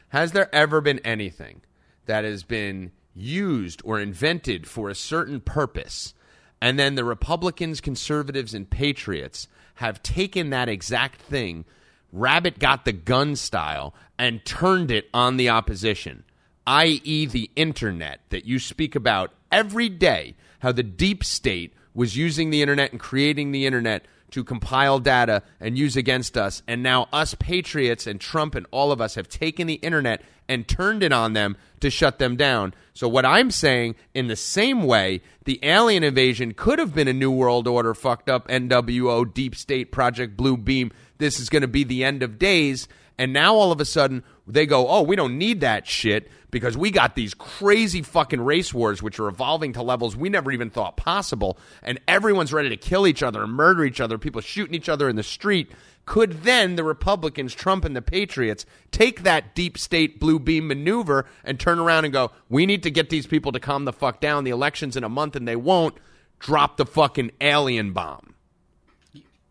has 0.08 0.32
there 0.32 0.54
ever 0.54 0.80
been 0.80 0.98
anything 1.00 1.62
that 2.06 2.24
has 2.24 2.42
been 2.42 2.92
used 3.14 3.82
or 3.84 4.00
invented 4.00 4.66
for 4.66 4.88
a 4.88 4.94
certain 4.94 5.40
purpose, 5.40 6.14
and 6.60 6.78
then 6.78 6.94
the 6.94 7.04
Republicans, 7.04 7.80
conservatives, 7.80 8.54
and 8.54 8.68
patriots 8.68 9.48
have 9.76 10.02
taken 10.02 10.50
that 10.50 10.68
exact 10.68 11.20
thing, 11.20 11.64
rabbit 12.12 12.58
got 12.58 12.84
the 12.84 12.92
gun 12.92 13.36
style, 13.36 13.94
and 14.18 14.44
turned 14.44 14.90
it 14.90 15.08
on 15.12 15.36
the 15.36 15.48
opposition, 15.48 16.24
i.e., 16.66 17.26
the 17.26 17.50
internet 17.56 18.20
that 18.30 18.44
you 18.44 18.58
speak 18.58 18.94
about 18.94 19.32
every 19.50 19.88
day, 19.88 20.34
how 20.60 20.72
the 20.72 20.82
deep 20.82 21.24
state 21.24 21.74
was 21.94 22.16
using 22.16 22.50
the 22.50 22.62
internet 22.62 22.92
and 22.92 23.00
creating 23.00 23.52
the 23.52 23.66
internet 23.66 24.06
to 24.32 24.44
compile 24.44 24.98
data 24.98 25.42
and 25.60 25.78
use 25.78 25.96
against 25.96 26.36
us. 26.36 26.62
And 26.66 26.82
now 26.82 27.08
us 27.12 27.34
patriots 27.34 28.06
and 28.06 28.20
Trump 28.20 28.54
and 28.54 28.66
all 28.70 28.92
of 28.92 29.00
us 29.00 29.14
have 29.14 29.28
taken 29.28 29.66
the 29.66 29.74
internet 29.74 30.22
and 30.48 30.66
turned 30.66 31.02
it 31.02 31.12
on 31.12 31.32
them 31.32 31.56
to 31.80 31.90
shut 31.90 32.18
them 32.18 32.36
down. 32.36 32.74
So 32.94 33.08
what 33.08 33.24
I'm 33.24 33.50
saying 33.50 33.94
in 34.12 34.26
the 34.26 34.36
same 34.36 34.82
way, 34.82 35.22
the 35.44 35.60
alien 35.62 36.02
invasion 36.02 36.52
could 36.54 36.78
have 36.78 36.94
been 36.94 37.08
a 37.08 37.12
new 37.12 37.30
world 37.30 37.66
order 37.66 37.94
fucked 37.94 38.28
up 38.28 38.48
NWO 38.48 39.32
deep 39.32 39.54
state 39.54 39.92
project 39.92 40.36
blue 40.36 40.56
beam. 40.56 40.92
This 41.18 41.40
is 41.40 41.48
going 41.48 41.62
to 41.62 41.68
be 41.68 41.84
the 41.84 42.04
end 42.04 42.22
of 42.22 42.38
days. 42.38 42.88
And 43.18 43.32
now 43.32 43.54
all 43.54 43.72
of 43.72 43.80
a 43.80 43.84
sudden 43.84 44.24
they 44.46 44.66
go, 44.66 44.88
"Oh, 44.88 45.02
we 45.02 45.16
don't 45.16 45.38
need 45.38 45.60
that 45.60 45.86
shit 45.86 46.30
because 46.50 46.76
we 46.76 46.90
got 46.90 47.14
these 47.14 47.34
crazy 47.34 48.02
fucking 48.02 48.40
race 48.40 48.74
wars 48.74 49.02
which 49.02 49.18
are 49.18 49.28
evolving 49.28 49.72
to 49.72 49.82
levels 49.82 50.14
we 50.16 50.28
never 50.28 50.52
even 50.52 50.68
thought 50.68 50.96
possible 50.96 51.58
and 51.82 51.98
everyone's 52.06 52.52
ready 52.52 52.68
to 52.68 52.76
kill 52.76 53.06
each 53.06 53.22
other 53.22 53.42
and 53.44 53.52
murder 53.52 53.84
each 53.84 54.00
other, 54.00 54.18
people 54.18 54.40
shooting 54.40 54.74
each 54.74 54.88
other 54.88 55.08
in 55.08 55.16
the 55.16 55.22
street." 55.22 55.70
Could 56.04 56.42
then 56.42 56.74
the 56.74 56.82
Republicans, 56.82 57.54
Trump 57.54 57.84
and 57.84 57.94
the 57.94 58.02
Patriots 58.02 58.66
take 58.90 59.22
that 59.22 59.54
deep 59.54 59.78
state 59.78 60.18
blue 60.18 60.40
beam 60.40 60.66
maneuver 60.66 61.26
and 61.44 61.60
turn 61.60 61.78
around 61.78 62.04
and 62.04 62.12
go, 62.12 62.32
"We 62.48 62.66
need 62.66 62.82
to 62.82 62.90
get 62.90 63.08
these 63.08 63.28
people 63.28 63.52
to 63.52 63.60
calm 63.60 63.84
the 63.84 63.92
fuck 63.92 64.20
down. 64.20 64.42
The 64.42 64.50
election's 64.50 64.96
in 64.96 65.04
a 65.04 65.08
month 65.08 65.36
and 65.36 65.46
they 65.46 65.56
won't." 65.56 65.96
Drop 66.40 66.76
the 66.76 66.84
fucking 66.86 67.30
alien 67.40 67.92
bomb. 67.92 68.34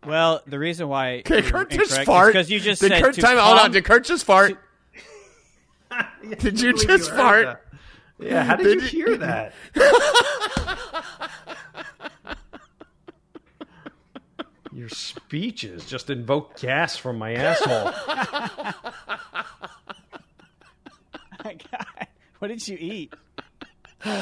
Well, 0.06 0.42
the 0.46 0.58
reason 0.58 0.88
why 0.88 1.22
Did 1.22 1.44
Kurt 1.44 1.70
just 1.70 2.02
fart? 2.02 2.34
because 2.34 2.50
you 2.50 2.60
just 2.60 2.82
did 2.82 2.90
said 2.90 3.02
Kurt 3.02 3.14
to 3.14 3.20
time? 3.22 3.38
Hold 3.38 3.52
on. 3.52 3.58
calm- 3.60 3.72
Did 3.72 3.84
Kurt 3.84 4.04
just 4.04 4.26
fart? 4.26 4.58
Did 6.38 6.60
you 6.60 6.76
just 6.76 7.10
fart? 7.10 7.62
Yeah, 8.18 8.44
how 8.44 8.56
did, 8.56 8.80
Did 8.80 8.92
you 8.92 8.98
you- 9.00 9.06
hear 9.06 9.16
that? 9.18 9.52
Your 14.72 14.88
speeches 14.88 15.84
just 15.84 16.08
invoke 16.08 16.58
gas 16.58 16.96
from 16.96 17.18
my 17.18 17.34
asshole. 17.34 17.92
My 21.44 21.56
God, 21.72 22.06
what 22.38 22.48
did 22.48 22.66
you 22.68 22.78
eat? 22.80 23.12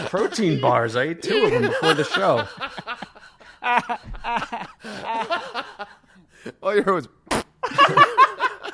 Protein 0.07 0.60
bars. 0.60 0.97
I 0.97 1.02
ate 1.05 1.23
two 1.23 1.44
of 1.44 1.50
them 1.52 1.62
before 1.62 1.94
the 1.94 2.02
show. 2.05 2.47
All 6.62 6.74
you 6.74 6.82
heard 6.82 6.94
was, 6.94 7.08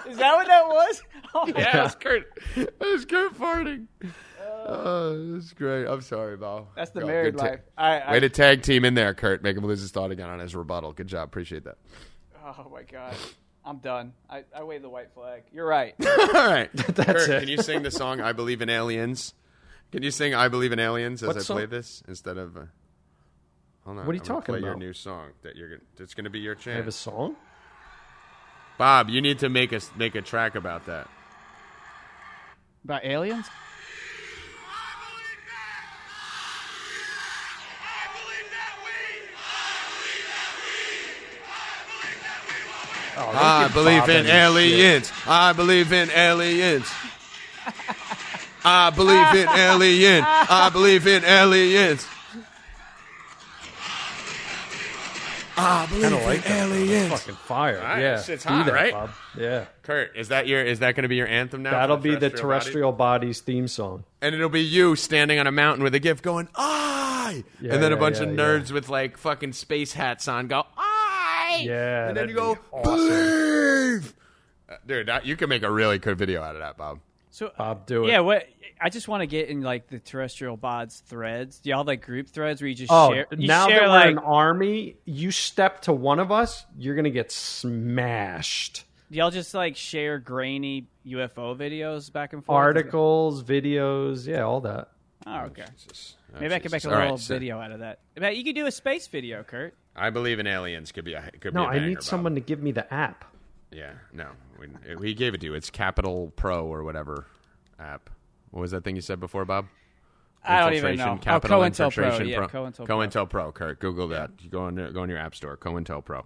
Is 0.09 0.17
that 0.18 0.35
what 0.36 0.47
that 0.47 0.67
was? 0.68 1.02
Oh, 1.35 1.47
yeah, 1.49 1.81
it 1.81 1.83
was 1.83 1.94
Kurt. 1.97 2.23
It 2.57 2.75
was 2.81 3.05
Kurt 3.05 3.35
farting. 3.39 3.89
Oh, 4.65 5.33
that's 5.35 5.52
great. 5.52 5.86
I'm 5.86 6.01
sorry, 6.01 6.36
Bo. 6.39 6.68
That's 6.75 6.91
the 6.93 7.01
Go, 7.01 7.07
married 7.09 7.35
good 7.35 7.41
ta- 7.41 7.47
life. 7.47 7.60
I, 7.76 7.99
I, 8.01 8.12
Way 8.12 8.20
to 8.20 8.28
tag 8.31 8.62
team 8.62 8.86
in 8.86 8.94
there, 8.94 9.12
Kurt. 9.12 9.43
Make 9.43 9.55
him 9.57 9.65
lose 9.67 9.81
his 9.83 9.91
thought 9.91 10.10
again 10.10 10.31
on 10.31 10.39
his 10.39 10.55
rebuttal. 10.55 10.93
Good 10.93 11.09
job. 11.09 11.25
Appreciate 11.28 11.65
that. 11.65 11.76
oh 12.43 12.70
my 12.73 12.85
God, 12.85 13.15
I'm 13.67 13.78
done. 13.78 14.15
I, 14.31 14.44
I 14.57 14.62
wave 14.65 14.81
the 14.81 14.89
white 14.89 15.12
flag. 15.12 15.43
You're 15.52 15.67
right. 15.67 15.94
All 16.07 16.26
right. 16.33 16.70
That's 16.75 17.05
Kurt, 17.26 17.28
it. 17.28 17.41
can 17.41 17.49
you 17.49 17.59
sing 17.62 17.83
the 17.83 17.91
song 17.91 18.23
"I 18.23 18.33
Believe 18.33 18.62
in 18.62 18.70
Aliens"? 18.70 19.35
Can 19.93 20.02
you 20.02 20.10
sing 20.10 20.35
"I 20.35 20.49
Believe 20.49 20.73
in 20.73 20.78
Aliens" 20.81 21.23
as 21.23 21.26
What 21.26 21.36
I 21.36 21.41
song? 21.41 21.57
play 21.59 21.67
this 21.67 22.02
instead 22.09 22.39
of? 22.39 22.57
Uh, 22.57 22.60
hold 23.85 23.99
on. 23.99 24.07
What 24.07 24.12
are 24.12 24.15
you 24.15 24.20
I'm 24.20 24.26
talking 24.26 24.55
play 24.55 24.60
Your 24.60 24.75
new 24.76 24.94
song 24.94 25.33
that 25.43 25.55
you're. 25.57 25.68
gonna 25.68 25.81
It's 25.99 26.15
going 26.15 26.25
to 26.25 26.31
be 26.31 26.39
your 26.41 26.55
chance. 26.55 26.75
I 26.75 26.78
have 26.78 26.89
a 26.89 26.93
song. 26.93 27.36
Bob, 28.79 29.09
you 29.09 29.21
need 29.21 29.39
to 29.39 29.49
make 29.49 29.73
a 29.73 29.81
make 29.97 30.15
a 30.15 30.23
track 30.23 30.55
about 30.55 30.87
that. 30.87 31.09
About 32.85 33.05
aliens? 33.05 33.47
Oh, 43.19 43.33
I 43.35 43.69
believe 43.73 44.09
in 44.11 44.27
any 44.27 44.31
aliens. 44.31 45.11
I 45.27 45.55
believe 45.55 45.91
in 45.91 46.11
aliens. 46.11 46.91
I 48.63 48.91
believe 48.91 49.35
in 49.35 49.49
alien. 49.57 50.23
I 50.27 50.69
believe 50.71 51.07
in 51.07 51.25
aliens. 51.25 52.07
I 55.59 55.86
believe 55.86 56.02
Kind 56.02 56.15
of 56.15 56.20
in 56.20 56.26
like 56.26 56.44
that. 56.44 56.51
aliens. 56.68 57.09
Fucking 57.12 57.35
fire. 57.35 57.78
Alright, 57.78 58.01
yeah, 58.02 58.23
shit's 58.23 58.44
do 58.44 58.51
hot, 58.51 58.67
that, 58.67 58.75
right? 58.75 58.93
Bob. 58.93 59.10
Yeah, 59.39 59.65
Kurt, 59.83 60.17
is 60.17 60.28
that 60.28 60.47
your 60.47 60.62
is 60.62 60.81
that 60.81 60.94
going 60.94 61.02
to 61.05 61.09
be 61.09 61.17
your 61.17 61.26
anthem 61.26 61.62
now? 61.62 61.70
that'll 61.73 61.97
be 61.97 62.10
the 62.15 62.28
body? 62.31 62.41
terrestrial 62.43 62.93
bodies 62.93 63.41
theme 63.41 63.67
song. 63.68 64.05
and 64.20 64.35
it'll 64.35 64.49
be 64.51 64.62
you 64.62 64.97
standing 64.97 65.39
on 65.39 65.47
a 65.47 65.52
mountain 65.52 65.83
with 65.83 65.94
a 65.94 65.99
gift 66.01 66.23
going 66.23 66.49
I, 66.55 67.44
Yeah, 67.60 67.75
and 67.75 67.83
then 67.83 67.93
a 67.93 67.97
bunch 67.97 68.17
yeah, 68.18 68.25
of 68.25 68.31
yeah. 68.31 68.36
nerds 68.36 68.70
with 68.70 68.89
like 68.89 69.17
fucking 69.17 69.52
space 69.55 69.93
hats 69.94 70.28
on 70.28 70.47
go 70.49 70.65
I, 70.76 71.62
Yeah, 71.65 72.09
and 72.09 72.17
then 72.17 72.28
you 72.28 72.35
go 72.35 72.55
be 72.57 72.60
awesome. 72.73 73.09
believe, 73.09 74.15
Uh, 74.68 74.75
dude. 74.86 75.07
That, 75.09 75.25
you 75.26 75.36
can 75.36 75.49
make 75.49 75.62
a 75.62 75.70
really 75.70 75.99
good 75.99 76.18
video 76.18 76.43
out 76.43 76.55
of 76.55 76.60
that, 76.60 76.76
Bob. 76.76 77.01
So 77.31 77.52
Bob, 77.57 77.86
do 77.86 78.05
it. 78.05 78.09
Yeah, 78.09 78.20
what? 78.20 78.49
I 78.81 78.91
just 78.91 79.09
want 79.09 79.23
to 79.23 79.27
get 79.27 79.49
in 79.49 79.63
like 79.63 79.89
the 79.89 79.99
terrestrial 79.99 80.59
bods 80.59 81.03
threads. 81.03 81.61
Do 81.61 81.71
y'all 81.71 81.85
like 81.85 82.03
group 82.03 82.29
threads 82.29 82.61
where 82.61 82.69
you 82.69 82.75
just 82.75 82.93
Oh, 82.93 83.13
share? 83.13 83.27
You 83.37 83.47
now 83.47 83.69
share, 83.69 83.81
that 83.81 83.83
we're 83.85 83.89
like, 83.89 84.07
an 84.11 84.19
army, 84.19 84.97
you 85.05 85.31
step 85.31 85.83
to 85.83 85.93
one 85.93 86.19
of 86.19 86.31
us, 86.31 86.67
you're 86.79 86.95
gonna 86.97 87.11
get 87.11 87.33
smashed. 87.33 88.85
do 89.11 89.19
y'all 89.19 89.31
just 89.31 89.55
like 89.55 89.77
share 89.77 90.19
grainy 90.19 90.89
UFO 91.07 91.57
videos 91.57 92.13
back 92.13 92.33
and 92.33 92.45
forth? 92.45 92.55
Articles, 92.57 93.43
videos, 93.43 94.27
yeah, 94.27 94.41
all 94.43 94.61
that. 94.63 94.89
Oh, 95.27 95.33
oh 95.33 95.41
okay. 95.47 95.65
Oh, 95.65 96.41
Maybe 96.41 96.55
I 96.55 96.59
could 96.59 96.73
make 96.73 96.85
a 96.85 96.89
All 96.89 96.95
little 96.95 97.11
right, 97.13 97.19
so 97.21 97.35
video 97.35 97.59
out 97.61 97.73
of 97.73 97.81
that. 97.81 98.01
But 98.15 98.37
you 98.37 98.45
could 98.45 98.55
do 98.55 98.67
a 98.67 98.71
space 98.71 99.07
video, 99.07 99.43
Kurt. 99.43 99.75
I 99.95 100.11
believe 100.11 100.39
in 100.39 100.47
aliens. 100.47 100.93
Could 100.93 101.05
be 101.07 101.15
a 101.15 101.31
could 101.41 101.55
No, 101.55 101.63
be 101.63 101.67
a 101.67 101.69
I 101.71 101.73
banger, 101.75 101.87
need 101.89 101.95
Bob. 101.97 102.05
someone 102.05 102.35
to 102.35 102.41
give 102.41 102.63
me 102.63 102.73
the 102.73 102.93
app. 102.93 103.25
Yeah, 103.73 103.93
no, 104.13 104.29
we, 104.59 104.95
we 104.97 105.15
gave 105.15 105.35
it 105.35 105.41
to 105.41 105.47
you. 105.47 105.55
It's 105.55 105.71
Capital 105.71 106.33
Pro 106.37 106.67
or 106.67 106.85
whatever 106.85 107.27
app. 107.79 108.11
What 108.57 108.62
was 108.62 108.70
that 108.70 108.85
thing 108.85 108.97
you 108.97 109.02
said 109.02 109.20
before, 109.20 109.44
Bob? 109.44 109.67
I 110.43 110.60
don't 110.60 110.73
even 110.73 110.97
know. 110.97 111.12
Oh, 111.12 111.18
capital 111.18 111.60
oh, 111.60 111.68
COINTELPRO. 111.68 112.26
Yeah, 112.26 112.47
Pro. 112.47 112.49
COINTELPRO. 112.49 112.86
COINTELPRO 112.86 113.28
Pro. 113.28 113.52
Kurt, 113.52 113.81
Google 113.81 114.09
that. 114.09 114.51
Go 114.51 114.62
on 114.62 114.76
go 114.94 115.02
on 115.02 115.10
your 115.10 115.18
app 115.18 115.35
store. 115.35 115.59
COINTELPRO. 115.59 116.25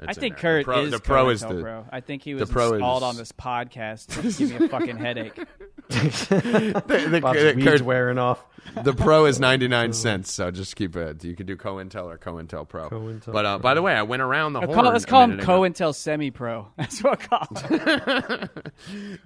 I 0.00 0.06
It's 0.10 0.18
in 0.18 0.20
think. 0.22 0.36
Kurt 0.38 0.64
the 0.66 0.72
pro, 0.72 0.82
is 0.84 0.90
the 0.90 0.98
pro 0.98 1.28
is 1.28 1.40
the 1.42 1.46
COINTELPRO. 1.48 1.84
I 1.92 2.00
think 2.00 2.22
he 2.22 2.34
was 2.34 2.50
pro 2.50 2.72
installed 2.74 3.02
is- 3.02 3.08
on 3.08 3.16
this 3.16 3.32
podcast 3.32 4.06
to 4.20 4.22
give 4.44 4.60
me 4.60 4.66
a 4.66 4.68
fucking 4.68 4.96
headache. 4.96 5.34
the, 5.88 7.08
the- 7.10 7.20
Bob's 7.20 7.38
the- 7.40 7.52
weeds 7.54 7.68
Kurt, 7.68 7.80
wearing 7.82 8.18
off. 8.18 8.44
the 8.84 8.92
pro 8.94 9.24
is 9.26 9.40
99 9.40 9.92
cents 9.92 10.32
so 10.32 10.48
just 10.52 10.76
keep 10.76 10.94
it 10.94 11.24
you 11.24 11.34
can 11.34 11.46
do 11.46 11.56
COINTEL 11.56 12.04
or 12.04 12.16
COINTEL 12.16 12.68
Pro 12.68 12.88
COINTEL 12.88 13.32
but 13.32 13.44
uh, 13.44 13.58
by 13.58 13.74
the 13.74 13.82
way 13.82 13.92
I 13.92 14.02
went 14.02 14.22
around 14.22 14.52
the 14.52 14.60
Let's 14.60 14.72
horn 14.72 14.84
call, 14.84 14.92
let's 14.92 15.04
a 15.04 15.06
call 15.08 15.24
him 15.24 15.30
minute 15.30 15.42
ago. 15.42 15.52
COINTEL 15.60 15.94
Semi 15.94 16.30
Pro. 16.30 16.68
That's 16.76 17.02
what 17.02 17.20
I 17.20 17.26
call 17.26 17.40
him. 17.56 18.48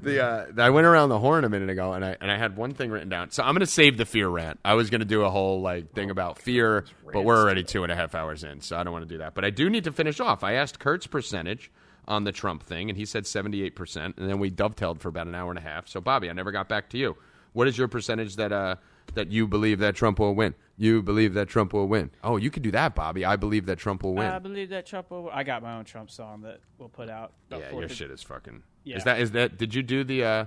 the 0.00 0.24
uh, 0.24 0.46
I 0.62 0.70
went 0.70 0.86
around 0.86 1.10
the 1.10 1.18
horn 1.18 1.44
a 1.44 1.48
minute 1.50 1.68
ago, 1.70 1.92
and 1.92 2.04
I 2.04 2.16
and 2.20 2.30
I 2.30 2.38
had 2.38 2.56
one 2.56 2.72
thing 2.72 2.90
written 2.90 3.08
down. 3.10 3.30
So 3.30 3.42
I'm 3.42 3.50
going 3.54 3.60
to 3.60 3.66
save 3.66 3.98
the 3.98 4.06
fear 4.06 4.28
rant. 4.28 4.58
I 4.64 4.74
was 4.74 4.88
going 4.90 5.00
to 5.00 5.06
do 5.06 5.22
a 5.22 5.30
whole 5.30 5.60
like 5.60 5.92
thing 5.92 6.10
about 6.10 6.38
fear, 6.38 6.84
but 7.12 7.22
we're 7.22 7.38
already 7.40 7.62
two 7.62 7.82
and 7.82 7.92
a 7.92 7.96
half 7.96 8.14
hours 8.14 8.42
in, 8.42 8.60
so 8.62 8.76
I 8.76 8.82
don't 8.84 8.92
want 8.92 9.06
to 9.06 9.14
do 9.14 9.18
that. 9.18 9.34
But 9.34 9.44
I 9.44 9.50
do 9.50 9.68
need 9.68 9.84
to 9.84 9.92
finish 9.92 10.18
off. 10.20 10.42
I 10.44 10.54
asked 10.56 10.78
Kurt's 10.78 11.06
percentage 11.06 11.70
on 12.08 12.24
the 12.24 12.32
Trump 12.32 12.62
thing, 12.62 12.88
and 12.88 12.96
he 12.96 13.04
said 13.04 13.26
78 13.26 13.74
percent, 13.76 14.16
and 14.18 14.28
then 14.28 14.38
we 14.38 14.50
dovetailed 14.50 15.00
for 15.00 15.08
about 15.08 15.26
an 15.26 15.34
hour 15.34 15.50
and 15.50 15.58
a 15.58 15.62
half. 15.62 15.88
So 15.88 16.00
Bobby, 16.00 16.28
I 16.30 16.32
never 16.32 16.52
got 16.52 16.68
back 16.68 16.88
to 16.90 16.98
you. 16.98 17.16
What 17.52 17.66
is 17.68 17.76
your 17.78 17.88
percentage 17.88 18.36
that 18.36 18.52
uh 18.52 18.76
that 19.14 19.30
you 19.30 19.46
believe 19.46 19.78
that 19.78 19.94
Trump 19.94 20.18
will 20.18 20.34
win? 20.34 20.54
You 20.76 21.00
believe 21.02 21.34
that 21.34 21.48
Trump 21.48 21.72
will 21.72 21.86
win? 21.88 22.10
Oh, 22.22 22.36
you 22.36 22.50
could 22.50 22.62
do 22.62 22.70
that, 22.72 22.94
Bobby. 22.94 23.24
I 23.24 23.36
believe 23.36 23.66
that 23.66 23.78
Trump 23.78 24.02
will 24.02 24.14
win. 24.14 24.26
I 24.26 24.38
believe 24.38 24.68
that 24.70 24.84
Trump 24.86 25.10
will. 25.10 25.30
I 25.32 25.42
got 25.42 25.62
my 25.62 25.74
own 25.76 25.84
Trump 25.84 26.10
song 26.10 26.42
that 26.42 26.60
we'll 26.78 26.88
put 26.90 27.08
out. 27.08 27.32
yeah, 27.50 27.70
your 27.72 27.88
shit 27.88 28.10
is 28.10 28.22
fucking. 28.22 28.62
Yeah. 28.84 28.96
Is 28.98 29.04
that 29.04 29.20
is 29.20 29.30
that? 29.32 29.56
Did 29.58 29.74
you 29.74 29.82
do 29.82 30.04
the? 30.04 30.24
uh 30.24 30.46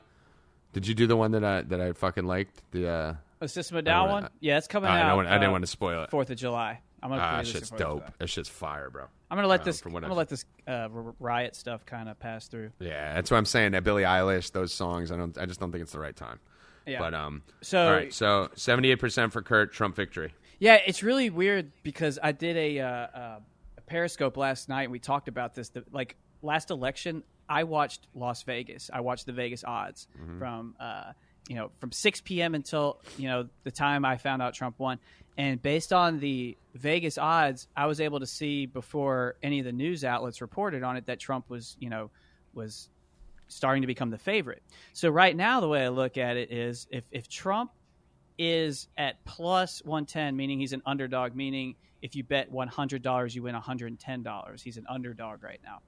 Did 0.74 0.88
you 0.88 0.94
do 0.94 1.08
the 1.08 1.18
one 1.18 1.32
that 1.32 1.44
I 1.44 1.62
that 1.64 1.82
I 1.82 1.94
fucking 1.94 2.26
liked? 2.26 2.62
The. 2.72 2.88
uh 2.90 3.14
A 3.42 3.48
System 3.48 3.78
of 3.78 3.86
Down 3.86 4.10
one? 4.10 4.30
Yeah, 4.40 4.58
it's 4.60 4.68
coming 4.68 4.90
I 4.90 5.02
out. 5.02 5.16
don't 5.16 5.26
I 5.26 5.34
didn't 5.34 5.50
uh, 5.50 5.52
want 5.54 5.64
to 5.64 5.68
spoil 5.68 6.04
it. 6.04 6.12
Fourth 6.12 6.30
of 6.30 6.38
July. 6.38 6.82
I'm 7.02 7.10
gonna. 7.10 7.32
Release 7.34 7.50
it 7.50 7.52
shit's 7.60 7.70
dope. 7.72 8.06
That 8.20 8.28
shit's 8.30 8.50
fire, 8.50 8.90
bro. 8.90 9.06
I'm 9.32 9.38
gonna 9.38 9.48
let 9.48 9.62
Uh, 9.62 9.66
this. 9.66 9.82
I'm 9.86 9.92
gonna 9.92 10.08
I've- 10.08 10.16
let 10.16 10.30
this 10.30 10.46
uh, 10.68 10.90
riot 11.20 11.56
stuff 11.56 11.86
kind 11.86 12.10
of 12.10 12.20
pass 12.20 12.48
through. 12.48 12.72
Yeah, 12.80 13.14
that's 13.16 13.30
what 13.32 13.38
I'm 13.38 13.46
saying. 13.46 13.72
That 13.74 13.84
Billie 13.84 14.04
Eilish, 14.04 14.52
those 14.52 14.74
songs, 14.74 15.12
I 15.12 15.18
don't. 15.18 15.38
I 15.38 15.46
just 15.46 15.60
don't 15.60 15.72
think 15.72 15.82
it's 15.82 15.92
the 15.94 16.00
right 16.00 16.16
time. 16.16 16.40
Yeah. 16.86 17.00
But 17.00 17.14
um. 17.14 17.44
So- 17.62 17.86
all 17.88 17.92
right. 17.94 18.14
So 18.14 18.50
78 18.56 18.96
percent 18.96 19.34
for 19.34 19.42
Kurt. 19.42 19.72
Trump 19.74 19.96
victory. 19.96 20.34
Yeah, 20.60 20.80
it's 20.86 21.04
really 21.04 21.30
weird 21.30 21.72
because 21.84 22.20
I 22.22 22.34
did 22.34 22.58
a, 22.58 22.80
uh, 22.80 22.88
uh, 22.88 23.40
a 23.78 23.82
Periscope 23.82 24.36
last 24.36 24.68
night. 24.68 24.84
and 24.84 24.92
We 24.92 25.00
talked 25.00 25.30
about 25.30 25.54
this. 25.56 25.70
The, 25.70 25.86
like 25.94 26.18
last 26.42 26.70
election, 26.70 27.24
I 27.48 27.64
watched 27.64 28.08
Las 28.14 28.44
Vegas. 28.44 28.90
I 28.92 29.00
watched 29.00 29.26
the 29.26 29.32
Vegas 29.32 29.64
odds 29.64 30.08
from 30.38 30.76
uh, 30.80 31.14
you 31.48 31.56
know 31.56 31.72
from 31.80 31.92
6 31.94 32.22
p.m. 32.22 32.56
until 32.56 33.00
you 33.18 33.28
know 33.30 33.48
the 33.64 33.72
time 33.72 34.04
I 34.04 34.18
found 34.18 34.42
out 34.42 34.54
Trump 34.54 34.80
won. 34.80 35.00
And 35.40 35.62
based 35.62 35.94
on 35.94 36.20
the 36.20 36.58
Vegas 36.76 37.18
odds, 37.18 37.70
I 37.74 37.86
was 37.86 38.02
able 38.02 38.20
to 38.20 38.26
see 38.26 38.66
before 38.66 39.38
any 39.42 39.60
of 39.60 39.66
the 39.66 39.72
news 39.72 40.04
outlets 40.04 40.42
reported 40.42 40.84
on 40.84 40.98
it 40.98 41.06
that 41.06 41.18
Trump 41.18 41.50
was 41.50 41.78
you 41.80 41.90
know 41.90 42.12
was 42.54 42.90
starting 43.48 43.82
to 43.82 43.88
become 43.88 44.10
the 44.10 44.18
favorite. 44.18 44.62
So 44.92 45.10
right 45.10 45.34
now, 45.34 45.62
the 45.62 45.70
way 45.70 45.86
I 45.86 45.88
look 45.88 46.18
at 46.18 46.36
it 46.36 46.52
is 46.52 46.88
if 46.92 47.06
if 47.12 47.30
Trump 47.30 47.72
is 48.38 48.90
at 48.98 49.24
plus 49.24 49.82
110, 49.86 50.36
meaning 50.36 50.60
he's 50.60 50.74
an 50.74 50.82
underdog, 50.86 51.34
meaning 51.36 51.76
if 52.02 52.18
you 52.18 52.24
bet 52.26 52.52
$100, 52.52 53.36
you 53.36 53.44
win 53.44 53.56
$110. 53.56 54.62
He's 54.62 54.78
an 54.78 54.86
underdog 54.90 55.42
right 55.42 55.60
now. 55.64 55.80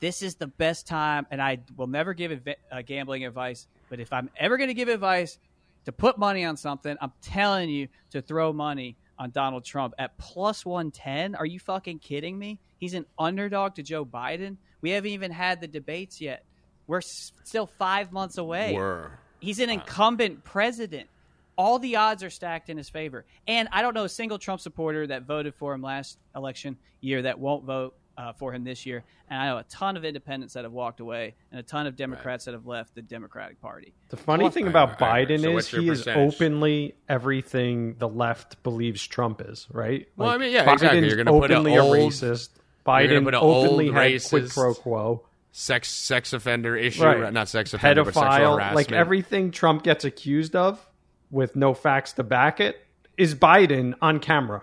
This 0.00 0.22
is 0.22 0.36
the 0.36 0.46
best 0.46 0.86
time, 0.86 1.26
and 1.30 1.42
I 1.42 1.58
will 1.76 1.86
never 1.86 2.14
give 2.14 2.32
adv- 2.32 2.56
uh, 2.72 2.80
gambling 2.80 3.26
advice, 3.26 3.66
but 3.90 4.00
if 4.00 4.10
I'm 4.12 4.30
ever 4.38 4.56
going 4.56 4.68
to 4.68 4.74
give 4.74 4.88
advice 4.88 5.38
to 5.86 5.92
put 5.92 6.18
money 6.18 6.44
on 6.44 6.56
something, 6.56 6.96
I'm 7.00 7.12
telling 7.22 7.70
you 7.70 7.88
to 8.10 8.20
throw 8.20 8.52
money 8.52 8.96
on 9.18 9.30
Donald 9.30 9.64
Trump 9.64 9.94
at 9.98 10.18
plus 10.18 10.66
110. 10.66 11.34
Are 11.34 11.46
you 11.46 11.58
fucking 11.58 12.00
kidding 12.00 12.38
me? 12.38 12.58
He's 12.78 12.94
an 12.94 13.06
underdog 13.18 13.76
to 13.76 13.82
Joe 13.82 14.04
Biden. 14.04 14.58
We 14.82 14.90
haven't 14.90 15.10
even 15.12 15.30
had 15.30 15.60
the 15.60 15.66
debates 15.66 16.20
yet. 16.20 16.44
We're 16.86 16.98
s- 16.98 17.32
still 17.44 17.66
five 17.66 18.12
months 18.12 18.36
away. 18.36 18.74
Were. 18.74 19.12
He's 19.40 19.58
an 19.58 19.70
incumbent 19.70 20.44
president. 20.44 21.08
All 21.56 21.78
the 21.78 21.96
odds 21.96 22.22
are 22.22 22.30
stacked 22.30 22.68
in 22.68 22.76
his 22.76 22.90
favor. 22.90 23.24
And 23.48 23.68
I 23.72 23.80
don't 23.80 23.94
know 23.94 24.04
a 24.04 24.08
single 24.08 24.38
Trump 24.38 24.60
supporter 24.60 25.06
that 25.06 25.22
voted 25.22 25.54
for 25.54 25.72
him 25.72 25.80
last 25.82 26.18
election 26.34 26.76
year 27.00 27.22
that 27.22 27.38
won't 27.38 27.64
vote 27.64 27.94
uh, 28.18 28.32
for 28.32 28.52
him 28.52 28.64
this 28.64 28.86
year. 28.86 29.04
And 29.28 29.40
I 29.40 29.46
know 29.46 29.58
a 29.58 29.64
ton 29.64 29.96
of 29.96 30.04
independents 30.04 30.54
that 30.54 30.64
have 30.64 30.72
walked 30.72 31.00
away 31.00 31.34
and 31.50 31.60
a 31.60 31.62
ton 31.62 31.86
of 31.86 31.96
Democrats 31.96 32.44
that 32.46 32.54
have 32.54 32.66
left 32.66 32.94
the 32.94 33.02
Democratic 33.02 33.60
Party. 33.60 33.92
The 34.08 34.16
funny 34.16 34.44
Well, 34.44 34.50
thing 34.52 34.66
I- 34.66 34.70
about 34.70 35.00
I- 35.02 35.20
I- 35.20 35.24
Biden 35.26 35.40
so 35.42 35.48
is 35.48 35.54
what's 35.54 35.72
your 35.72 35.82
he 35.82 35.88
is 35.90 36.08
openly 36.08 36.94
everything 37.08 37.96
the 37.98 38.08
left 38.08 38.62
believes 38.62 39.06
Trump 39.06 39.40
is, 39.46 39.66
right? 39.70 40.08
Well, 40.16 40.28
Like, 40.28 40.34
I 40.36 40.38
mean, 40.38 40.52
yeah, 40.52 40.72
exactly. 40.72 41.06
You're 41.06 41.16
gonna 41.22 41.38
put 41.38 41.50
a 41.50 41.54
openly 41.54 41.78
old- 41.78 41.96
racist. 41.96 42.50
Biden 42.86 43.24
put 43.24 43.34
a 43.34 43.40
openly 43.40 43.88
old 43.88 43.96
had 43.96 44.22
quid 44.28 44.48
pro 44.50 44.74
quo. 44.74 45.22
Sex 45.52 45.88
sex 45.90 46.32
offender 46.34 46.76
issue, 46.76 47.02
Right. 47.02 47.32
not 47.32 47.48
sex 47.48 47.72
offender, 47.72 48.04
but 48.04 48.12
sexual 48.14 48.30
Pedophile, 48.30 48.54
harassment. 48.56 48.76
like 48.76 48.92
everything 48.92 49.50
Trump 49.50 49.82
gets 49.82 50.04
accused 50.04 50.54
of 50.54 50.86
with 51.30 51.56
no 51.56 51.72
facts 51.74 52.12
to 52.14 52.22
back 52.22 52.60
it 52.60 52.76
is 53.16 53.34
Biden 53.34 53.94
on 54.02 54.18
camera. 54.20 54.62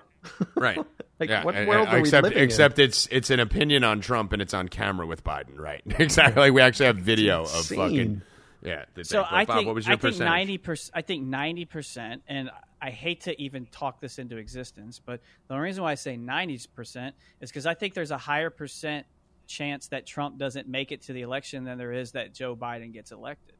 Right? 0.56 0.80
Like, 1.20 1.30
yeah, 1.30 1.44
what 1.46 1.56
and- 1.56 1.68
world 1.70 1.88
and 1.88 1.98
are 1.98 2.02
we 2.02 2.10
except, 2.42 2.80
in? 2.80 2.86
It's 2.86 3.08
it's 3.12 3.30
an 3.30 3.40
opinion 3.40 3.84
on 3.86 4.02
Trump 4.02 4.34
and 4.34 4.42
it's 4.42 4.54
on 4.54 4.68
camera 4.68 5.06
with 5.06 5.24
Biden, 5.24 5.58
right? 5.58 5.82
exactly. 5.86 6.42
Like 6.42 6.54
We 6.54 6.60
actually 6.62 6.88
have 6.88 6.98
video 6.98 7.44
of 7.44 7.66
fucking 7.68 8.22
yeah. 8.64 8.86
So. 9.04 9.24
I 9.30 9.46
Bob, 9.46 9.58
think 9.58 9.68
what 9.68 9.76
was 9.76 9.86
your 9.88 9.94
I 9.94 9.98
think 9.98 10.18
ninety 10.20 10.58
percent. 10.58 10.92
I 10.96 11.02
think 11.02 11.24
ninety 11.26 11.64
percent, 11.66 12.24
and 12.28 12.50
I 12.82 12.90
hate 12.90 13.22
to 13.22 13.42
even 13.42 13.68
talk 13.68 14.02
this 14.02 14.18
into 14.20 14.36
existence, 14.38 15.00
but 15.06 15.22
the 15.48 15.54
only 15.54 15.64
reason 15.66 15.84
why 15.84 15.92
I 15.92 15.96
say 15.96 16.18
ninety 16.18 16.60
percent 16.76 17.16
is 17.40 17.50
because 17.52 17.68
I 17.68 17.76
think 17.76 17.94
there's 17.94 18.12
a 18.12 18.18
higher 18.18 18.50
percent 18.50 19.06
chance 19.48 19.88
that 19.90 20.06
Trump 20.06 20.40
doesn't 20.40 20.68
make 20.68 20.92
it 20.92 21.04
to 21.04 21.14
the 21.14 21.22
election 21.22 21.64
than 21.64 21.78
there 21.78 21.94
is 21.94 22.14
that 22.14 22.34
Joe 22.34 22.56
Biden 22.56 22.92
gets 22.92 23.12
elected. 23.12 23.56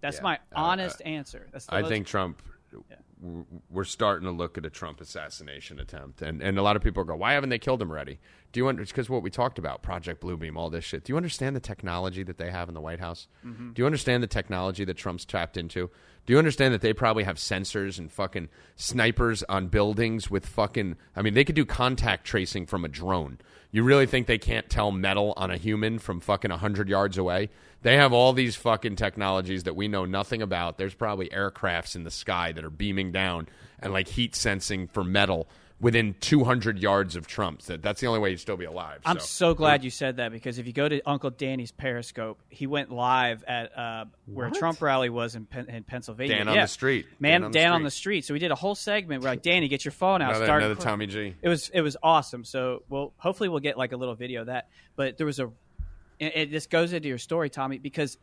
That's 0.00 0.18
Yeah. 0.18 0.22
my 0.22 0.34
Uh, 0.36 0.38
honest 0.54 1.02
answer. 1.04 1.48
That's 1.52 1.66
the 1.66 1.74
I 1.74 1.80
most- 1.82 1.88
think 1.90 2.06
Trump. 2.06 2.40
We're 3.70 3.84
starting 3.84 4.26
to 4.26 4.32
look 4.32 4.58
at 4.58 4.66
a 4.66 4.70
Trump 4.70 5.00
assassination 5.00 5.78
attempt, 5.78 6.22
and 6.22 6.42
and 6.42 6.58
a 6.58 6.62
lot 6.62 6.76
of 6.76 6.82
people 6.82 7.04
go, 7.04 7.14
"Why 7.14 7.34
haven't 7.34 7.50
they 7.50 7.58
killed 7.58 7.80
him 7.80 7.90
already?" 7.90 8.18
Do 8.50 8.60
you 8.60 8.68
understand? 8.68 8.94
Because 8.94 9.10
what 9.10 9.22
we 9.22 9.30
talked 9.30 9.58
about, 9.58 9.82
Project 9.82 10.22
Bluebeam, 10.22 10.56
all 10.56 10.70
this 10.70 10.84
shit. 10.84 11.04
Do 11.04 11.12
you 11.12 11.16
understand 11.16 11.54
the 11.54 11.60
technology 11.60 12.22
that 12.24 12.38
they 12.38 12.50
have 12.50 12.68
in 12.68 12.74
the 12.74 12.80
White 12.80 13.00
House? 13.00 13.28
Mm-hmm. 13.46 13.72
Do 13.72 13.82
you 13.82 13.86
understand 13.86 14.22
the 14.22 14.28
technology 14.28 14.84
that 14.84 14.96
Trump's 14.96 15.24
tapped 15.24 15.56
into? 15.56 15.90
Do 16.24 16.32
you 16.32 16.38
understand 16.38 16.72
that 16.72 16.82
they 16.82 16.92
probably 16.92 17.24
have 17.24 17.36
sensors 17.36 17.98
and 17.98 18.10
fucking 18.10 18.48
snipers 18.76 19.42
on 19.44 19.66
buildings 19.66 20.30
with 20.30 20.46
fucking? 20.46 20.96
I 21.16 21.22
mean, 21.22 21.34
they 21.34 21.44
could 21.44 21.56
do 21.56 21.64
contact 21.64 22.24
tracing 22.24 22.66
from 22.66 22.84
a 22.84 22.88
drone. 22.88 23.38
You 23.72 23.82
really 23.82 24.06
think 24.06 24.26
they 24.26 24.38
can't 24.38 24.68
tell 24.68 24.92
metal 24.92 25.34
on 25.36 25.50
a 25.50 25.56
human 25.56 25.98
from 25.98 26.20
fucking 26.20 26.50
hundred 26.50 26.88
yards 26.88 27.18
away? 27.18 27.50
They 27.82 27.96
have 27.96 28.12
all 28.12 28.32
these 28.32 28.54
fucking 28.54 28.96
technologies 28.96 29.64
that 29.64 29.74
we 29.74 29.88
know 29.88 30.04
nothing 30.04 30.42
about. 30.42 30.78
There's 30.78 30.94
probably 30.94 31.28
aircrafts 31.30 31.96
in 31.96 32.04
the 32.04 32.10
sky 32.10 32.52
that 32.52 32.64
are 32.64 32.70
beaming 32.70 33.10
down 33.10 33.48
and 33.80 33.92
like 33.92 34.06
heat 34.06 34.36
sensing 34.36 34.86
for 34.86 35.02
metal 35.02 35.48
within 35.82 36.14
200 36.20 36.78
yards 36.78 37.16
of 37.16 37.26
Trump's. 37.26 37.66
That 37.66 37.82
that's 37.82 38.00
the 38.00 38.06
only 38.06 38.20
way 38.20 38.30
you'd 38.30 38.40
still 38.40 38.56
be 38.56 38.64
alive. 38.64 39.00
I'm 39.04 39.18
so 39.18 39.52
glad 39.52 39.84
you 39.84 39.90
said 39.90 40.16
that 40.16 40.32
because 40.32 40.58
if 40.58 40.66
you 40.66 40.72
go 40.72 40.88
to 40.88 41.02
Uncle 41.04 41.28
Danny's 41.28 41.72
Periscope, 41.72 42.40
he 42.48 42.66
went 42.66 42.90
live 42.90 43.44
at 43.44 43.76
uh, 43.76 44.04
where 44.26 44.48
What? 44.48 44.58
Trump 44.58 44.80
rally 44.80 45.10
was 45.10 45.34
in, 45.34 45.44
Pen- 45.44 45.68
in 45.68 45.82
Pennsylvania. 45.82 46.36
Dan 46.36 46.48
on 46.48 46.56
the 46.56 46.66
street. 46.66 47.06
man, 47.18 47.42
Dan 47.42 47.50
Dan, 47.50 47.66
on 47.66 47.70
the 47.70 47.74
on 47.74 47.82
the 47.82 47.90
street. 47.90 48.24
So 48.24 48.32
we 48.32 48.38
did 48.38 48.52
a 48.52 48.54
whole 48.54 48.76
segment 48.76 49.22
where 49.22 49.32
like 49.32 49.42
Danny, 49.42 49.68
get 49.68 49.84
your 49.84 49.92
phone 49.92 50.22
out, 50.22 50.30
Another, 50.30 50.44
start 50.46 50.62
another 50.62 50.80
Tommy 50.80 51.06
G. 51.06 51.34
It 51.42 51.48
was 51.48 51.68
it 51.74 51.80
was 51.82 51.96
awesome. 52.02 52.44
So 52.44 52.84
well, 52.88 53.12
hopefully 53.16 53.48
we'll 53.48 53.60
get 53.60 53.76
like 53.76 53.92
a 53.92 53.96
little 53.96 54.14
video 54.14 54.42
of 54.42 54.46
that. 54.46 54.68
But 54.94 55.18
there 55.18 55.26
was 55.26 55.40
a, 55.40 55.50
and 56.20 56.32
it 56.34 56.50
this 56.52 56.66
goes 56.68 56.92
into 56.92 57.08
your 57.08 57.18
story, 57.18 57.50
Tommy, 57.50 57.78
because 57.78 58.18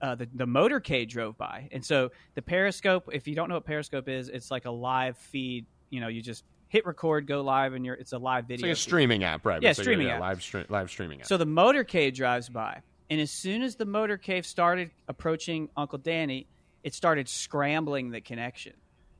uh, 0.00 0.14
the 0.14 0.28
the 0.34 0.46
motorcade 0.46 1.08
drove 1.08 1.36
by, 1.36 1.68
and 1.72 1.84
so 1.84 2.10
the 2.34 2.42
Periscope. 2.42 3.08
If 3.12 3.26
you 3.26 3.34
don't 3.34 3.48
know 3.48 3.56
what 3.56 3.64
Periscope 3.66 4.08
is, 4.08 4.28
it's 4.28 4.52
like 4.52 4.66
a 4.66 4.70
live 4.70 5.16
feed. 5.16 5.66
You 5.90 6.00
know, 6.00 6.08
you 6.08 6.22
just 6.22 6.44
hit 6.72 6.86
record, 6.86 7.26
go 7.26 7.42
live, 7.42 7.74
and 7.74 7.84
you're 7.84 7.94
it's 7.96 8.12
a 8.12 8.18
live 8.18 8.44
It's 8.44 8.48
video. 8.48 8.66
like 8.68 8.72
a 8.72 8.76
feed. 8.76 8.80
streaming 8.80 9.24
app, 9.24 9.44
right? 9.44 9.60
Yeah, 9.62 9.70
It's 9.70 9.78
a- 9.78 9.82
streaming 9.82 10.08
app. 10.08 10.20
live 10.22 10.42
stream, 10.42 10.64
live 10.70 10.88
streaming 10.88 11.20
app. 11.20 11.26
So 11.26 11.36
the 11.36 11.44
motorcade 11.44 12.14
drives 12.14 12.48
by, 12.48 12.80
and 13.10 13.20
as 13.20 13.30
soon 13.30 13.62
as 13.62 13.76
the 13.76 13.84
motorcade 13.84 14.46
started 14.46 14.90
approaching 15.06 15.68
Uncle 15.76 15.98
Danny, 15.98 16.46
it 16.82 16.94
started 16.94 17.28
scrambling 17.28 18.10
the 18.10 18.22
connection. 18.22 18.72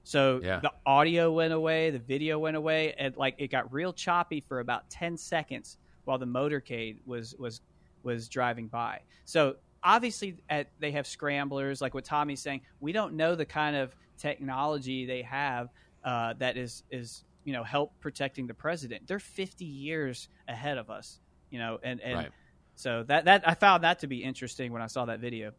So 0.02 0.40
Yeah. 0.42 0.60
the 0.60 0.72
audio 0.86 1.30
went 1.30 1.52
away, 1.52 1.90
the 1.90 1.98
video 1.98 2.38
went 2.38 2.56
away, 2.56 2.94
and 2.94 3.14
like 3.18 3.34
it 3.36 3.48
got 3.48 3.70
real 3.70 3.92
choppy 3.92 4.40
for 4.40 4.60
about 4.60 4.88
ten 4.88 5.18
seconds 5.18 5.76
while 6.04 6.16
the 6.16 6.26
motorcade 6.26 6.96
was 7.04 7.34
was 7.38 7.60
was 8.02 8.28
driving 8.30 8.66
by. 8.66 9.00
So 9.26 9.56
obviously, 9.84 10.38
at, 10.48 10.68
they 10.80 10.92
have 10.92 11.06
scramblers, 11.06 11.80
like 11.82 11.92
what 11.92 12.04
Tommy's 12.06 12.40
saying. 12.40 12.62
We 12.80 12.92
don't 12.92 13.12
know 13.14 13.34
the 13.34 13.44
kind 13.44 13.76
of 13.76 13.94
technology 14.16 15.04
they 15.06 15.20
have 15.22 15.68
uh, 16.02 16.32
that 16.38 16.56
is 16.56 16.82
is 16.90 17.24
you 17.44 17.52
know 17.52 17.64
help 17.64 17.92
protecting 18.00 18.46
the 18.46 18.54
president. 18.54 19.06
They're 19.06 19.18
fifty 19.18 19.64
years 19.64 20.28
ahead 20.48 20.78
of 20.78 20.90
us, 20.90 21.18
you 21.50 21.58
know, 21.58 21.78
and 21.82 22.00
and 22.00 22.16
Right. 22.18 22.30
so 22.74 23.02
that 23.04 23.24
that 23.26 23.46
I 23.48 23.54
found 23.54 23.84
that 23.84 24.00
to 24.00 24.06
be 24.06 24.22
interesting 24.22 24.72
when 24.72 24.82
I 24.82 24.86
saw 24.86 25.04
that 25.06 25.20
video. 25.20 25.52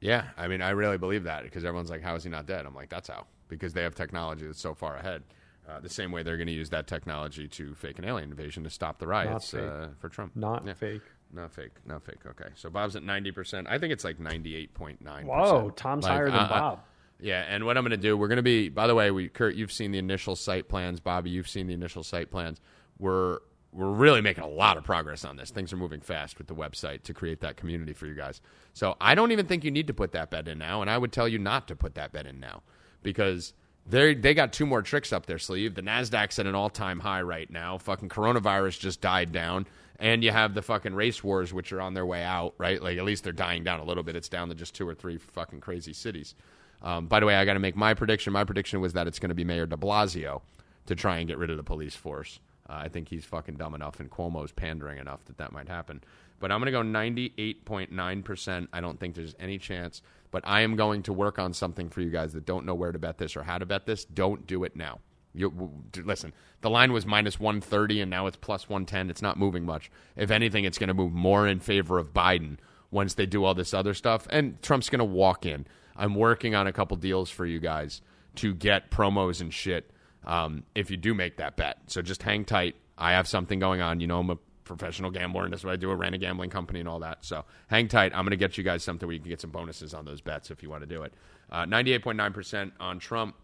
Yeah, 0.00 0.24
I 0.36 0.48
mean, 0.48 0.62
I 0.62 0.70
really 0.70 0.98
believe 0.98 1.24
that 1.24 1.44
because 1.44 1.64
everyone's 1.64 1.90
like, 1.90 2.02
"How 2.02 2.14
is 2.16 2.24
he 2.24 2.30
not 2.30 2.46
dead?" 2.46 2.66
I'm 2.66 2.74
like, 2.74 2.88
"That's 2.88 3.08
how," 3.08 3.26
because 3.48 3.72
they 3.72 3.82
have 3.82 3.94
technology 3.94 4.46
that's 4.46 4.60
so 4.60 4.74
far 4.74 4.96
ahead. 4.96 5.22
Uh, 5.68 5.78
the 5.78 5.88
same 5.88 6.10
way 6.10 6.24
they're 6.24 6.36
going 6.36 6.48
to 6.48 6.52
use 6.52 6.70
that 6.70 6.88
technology 6.88 7.46
to 7.46 7.72
fake 7.76 8.00
an 8.00 8.04
alien 8.04 8.30
invasion 8.30 8.64
to 8.64 8.70
stop 8.70 8.98
the 8.98 9.06
riots 9.06 9.54
uh, 9.54 9.90
for 10.00 10.08
Trump. 10.08 10.34
Not 10.34 10.66
Yeah. 10.66 10.74
fake. 10.74 11.02
Not 11.32 11.52
fake. 11.52 11.70
Not 11.86 12.02
fake. 12.04 12.26
Okay, 12.26 12.48
so 12.56 12.68
Bob's 12.68 12.96
at 12.96 13.04
ninety 13.04 13.30
percent. 13.30 13.68
I 13.70 13.78
think 13.78 13.92
it's 13.92 14.02
like 14.04 14.18
ninety-eight 14.18 14.74
point 14.74 15.00
nine. 15.00 15.24
Whoa, 15.26 15.70
Tom's 15.70 16.04
higher 16.04 16.30
than 16.30 16.48
Bob. 16.48 16.80
Yeah, 17.22 17.44
and 17.48 17.64
what 17.64 17.78
I'm 17.78 17.84
going 17.84 17.92
to 17.92 17.96
do, 17.96 18.16
we're 18.16 18.28
going 18.28 18.36
to 18.36 18.42
be. 18.42 18.68
By 18.68 18.88
the 18.88 18.94
way, 18.94 19.10
we 19.12 19.28
Kurt, 19.28 19.54
you've 19.54 19.72
seen 19.72 19.92
the 19.92 19.98
initial 19.98 20.34
site 20.34 20.68
plans. 20.68 20.98
Bobby, 20.98 21.30
you've 21.30 21.48
seen 21.48 21.68
the 21.68 21.74
initial 21.74 22.02
site 22.02 22.30
plans. 22.30 22.60
We're 22.98 23.38
we're 23.72 23.90
really 23.90 24.20
making 24.20 24.44
a 24.44 24.48
lot 24.48 24.76
of 24.76 24.84
progress 24.84 25.24
on 25.24 25.36
this. 25.36 25.50
Things 25.50 25.72
are 25.72 25.76
moving 25.76 26.00
fast 26.00 26.36
with 26.36 26.46
the 26.46 26.54
website 26.54 27.04
to 27.04 27.14
create 27.14 27.40
that 27.40 27.56
community 27.56 27.92
for 27.94 28.06
you 28.06 28.14
guys. 28.14 28.40
So 28.74 28.96
I 29.00 29.14
don't 29.14 29.32
even 29.32 29.46
think 29.46 29.64
you 29.64 29.70
need 29.70 29.86
to 29.86 29.94
put 29.94 30.12
that 30.12 30.30
bet 30.30 30.48
in 30.48 30.58
now, 30.58 30.82
and 30.82 30.90
I 30.90 30.98
would 30.98 31.12
tell 31.12 31.28
you 31.28 31.38
not 31.38 31.68
to 31.68 31.76
put 31.76 31.94
that 31.94 32.12
bet 32.12 32.26
in 32.26 32.40
now 32.40 32.62
because 33.02 33.54
they 33.86 34.14
they 34.14 34.34
got 34.34 34.52
two 34.52 34.66
more 34.66 34.82
tricks 34.82 35.12
up 35.12 35.26
their 35.26 35.38
sleeve. 35.38 35.74
The 35.76 35.82
Nasdaq's 35.82 36.38
at 36.38 36.46
an 36.46 36.56
all 36.56 36.70
time 36.70 37.00
high 37.00 37.22
right 37.22 37.50
now. 37.50 37.78
Fucking 37.78 38.08
coronavirus 38.08 38.80
just 38.80 39.00
died 39.00 39.30
down, 39.30 39.66
and 39.98 40.24
you 40.24 40.32
have 40.32 40.54
the 40.54 40.62
fucking 40.62 40.94
race 40.94 41.22
wars 41.22 41.52
which 41.52 41.72
are 41.72 41.80
on 41.80 41.94
their 41.94 42.06
way 42.06 42.24
out. 42.24 42.54
Right, 42.58 42.82
like 42.82 42.98
at 42.98 43.04
least 43.04 43.24
they're 43.24 43.32
dying 43.32 43.62
down 43.62 43.80
a 43.80 43.84
little 43.84 44.02
bit. 44.02 44.16
It's 44.16 44.28
down 44.28 44.48
to 44.48 44.56
just 44.56 44.74
two 44.74 44.88
or 44.88 44.94
three 44.94 45.18
fucking 45.18 45.60
crazy 45.60 45.92
cities. 45.92 46.34
Um, 46.82 47.06
by 47.06 47.20
the 47.20 47.26
way, 47.26 47.36
I 47.36 47.44
got 47.44 47.54
to 47.54 47.60
make 47.60 47.76
my 47.76 47.94
prediction. 47.94 48.32
My 48.32 48.44
prediction 48.44 48.80
was 48.80 48.92
that 48.94 49.06
it's 49.06 49.18
going 49.18 49.28
to 49.28 49.34
be 49.34 49.44
Mayor 49.44 49.66
De 49.66 49.76
Blasio 49.76 50.42
to 50.86 50.94
try 50.94 51.18
and 51.18 51.28
get 51.28 51.38
rid 51.38 51.50
of 51.50 51.56
the 51.56 51.62
police 51.62 51.94
force. 51.94 52.40
Uh, 52.68 52.74
I 52.74 52.88
think 52.88 53.08
he's 53.08 53.24
fucking 53.24 53.56
dumb 53.56 53.74
enough, 53.74 54.00
and 54.00 54.10
Cuomo's 54.10 54.52
pandering 54.52 54.98
enough 54.98 55.24
that 55.26 55.38
that 55.38 55.52
might 55.52 55.68
happen. 55.68 56.02
But 56.40 56.50
I'm 56.50 56.60
going 56.60 56.66
to 56.66 56.72
go 56.72 56.82
98.9%. 56.82 58.68
I 58.72 58.80
don't 58.80 58.98
think 58.98 59.14
there's 59.14 59.36
any 59.38 59.58
chance. 59.58 60.02
But 60.32 60.42
I 60.44 60.62
am 60.62 60.76
going 60.76 61.02
to 61.04 61.12
work 61.12 61.38
on 61.38 61.52
something 61.52 61.88
for 61.88 62.00
you 62.00 62.10
guys 62.10 62.32
that 62.32 62.46
don't 62.46 62.66
know 62.66 62.74
where 62.74 62.90
to 62.90 62.98
bet 62.98 63.18
this 63.18 63.36
or 63.36 63.44
how 63.44 63.58
to 63.58 63.66
bet 63.66 63.86
this. 63.86 64.04
Don't 64.04 64.46
do 64.46 64.64
it 64.64 64.74
now. 64.74 64.98
You 65.34 65.70
listen. 66.02 66.32
The 66.62 66.70
line 66.70 66.92
was 66.92 67.06
minus 67.06 67.38
130, 67.38 68.00
and 68.00 68.10
now 68.10 68.26
it's 68.26 68.36
plus 68.36 68.68
110. 68.68 69.08
It's 69.08 69.22
not 69.22 69.38
moving 69.38 69.64
much. 69.64 69.90
If 70.16 70.30
anything, 70.30 70.64
it's 70.64 70.78
going 70.78 70.88
to 70.88 70.94
move 70.94 71.12
more 71.12 71.46
in 71.46 71.60
favor 71.60 71.98
of 71.98 72.12
Biden 72.12 72.58
once 72.90 73.14
they 73.14 73.26
do 73.26 73.44
all 73.44 73.54
this 73.54 73.72
other 73.72 73.94
stuff. 73.94 74.26
And 74.30 74.60
Trump's 74.62 74.88
going 74.88 74.98
to 74.98 75.04
walk 75.04 75.46
in. 75.46 75.66
I'm 75.96 76.14
working 76.14 76.54
on 76.54 76.66
a 76.66 76.72
couple 76.72 76.96
deals 76.96 77.30
for 77.30 77.46
you 77.46 77.60
guys 77.60 78.00
to 78.36 78.54
get 78.54 78.90
promos 78.90 79.40
and 79.40 79.52
shit 79.52 79.90
um, 80.24 80.64
if 80.74 80.90
you 80.90 80.96
do 80.96 81.14
make 81.14 81.36
that 81.36 81.56
bet. 81.56 81.78
So 81.86 82.02
just 82.02 82.22
hang 82.22 82.44
tight. 82.44 82.76
I 82.96 83.12
have 83.12 83.26
something 83.28 83.58
going 83.58 83.80
on. 83.80 84.00
You 84.00 84.06
know, 84.06 84.20
I'm 84.20 84.30
a 84.30 84.38
professional 84.64 85.10
gambler, 85.10 85.44
and 85.44 85.52
that's 85.52 85.64
what 85.64 85.72
I 85.72 85.76
do. 85.76 85.90
I 85.90 85.94
ran 85.94 86.14
a 86.14 86.18
gambling 86.18 86.50
company 86.50 86.80
and 86.80 86.88
all 86.88 87.00
that. 87.00 87.24
So 87.24 87.44
hang 87.68 87.88
tight. 87.88 88.12
I'm 88.14 88.24
going 88.24 88.30
to 88.30 88.36
get 88.36 88.56
you 88.56 88.64
guys 88.64 88.82
something 88.82 89.06
where 89.06 89.14
you 89.14 89.20
can 89.20 89.28
get 89.28 89.40
some 89.40 89.50
bonuses 89.50 89.94
on 89.94 90.04
those 90.04 90.20
bets 90.20 90.50
if 90.50 90.62
you 90.62 90.70
want 90.70 90.82
to 90.82 90.86
do 90.86 91.02
it. 91.02 91.12
Uh, 91.50 91.64
98.9% 91.64 92.72
on 92.80 92.98
Trump. 92.98 93.34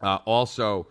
Uh, 0.00 0.18
also, 0.24 0.88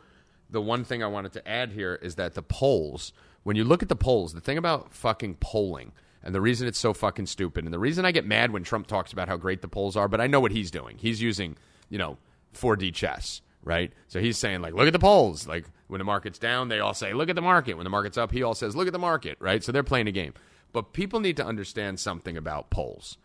the 0.50 0.62
one 0.62 0.84
thing 0.84 1.04
I 1.04 1.08
wanted 1.08 1.34
to 1.34 1.48
add 1.48 1.72
here 1.72 1.96
is 2.02 2.16
that 2.16 2.34
the 2.34 2.42
polls, 2.42 3.14
when 3.44 3.56
you 3.56 3.64
look 3.64 3.82
at 3.82 3.90
the 3.90 3.96
polls, 3.96 4.34
the 4.34 4.42
thing 4.42 4.58
about 4.58 4.94
fucking 4.94 5.36
polling, 5.40 5.94
and 6.24 6.36
the 6.36 6.42
reason 6.42 6.68
it's 6.68 6.80
so 6.80 6.94
fucking 6.94 7.26
stupid, 7.26 7.66
and 7.66 7.74
the 7.74 7.80
reason 7.80 8.06
I 8.06 8.12
get 8.12 8.26
mad 8.26 8.52
when 8.52 8.64
Trump 8.64 8.88
talks 8.88 9.12
about 9.12 9.28
how 9.28 9.38
great 9.38 9.62
the 9.62 9.68
polls 9.68 9.96
are, 9.96 10.08
but 10.08 10.22
I 10.22 10.28
know 10.28 10.40
what 10.40 10.52
he's 10.52 10.72
doing. 10.72 10.98
He's 10.98 11.22
using, 11.22 11.58
you 11.90 11.98
know, 11.98 12.18
4D 12.54 12.94
chess, 12.94 13.42
right? 13.64 13.92
So 14.08 14.20
he's 14.20 14.38
saying 14.38 14.62
like, 14.62 14.74
look 14.74 14.88
at 14.88 14.94
the 14.94 15.00
polls. 15.00 15.48
Like 15.48 15.66
when 15.88 16.00
the 16.00 16.06
market's 16.06 16.40
down, 16.40 16.70
they 16.70 16.80
all 16.80 16.94
say, 16.94 17.14
look 17.14 17.30
at 17.30 17.36
the 17.36 17.42
market. 17.42 17.76
When 17.76 17.84
the 17.84 17.90
market's 17.90 18.18
up, 18.18 18.32
he 18.32 18.44
all 18.44 18.56
says, 18.56 18.76
look 18.76 18.88
at 18.88 18.94
the 18.94 19.00
market, 19.00 19.38
right? 19.40 19.64
So 19.64 19.72
they're 19.72 19.84
playing 19.84 20.08
a 20.08 20.12
game. 20.12 20.34
But 20.74 20.94
people 20.94 21.20
need 21.20 21.38
to 21.38 21.46
understand 21.46 22.00
something 22.00 22.38
about 22.38 22.70
polls. 22.70 23.18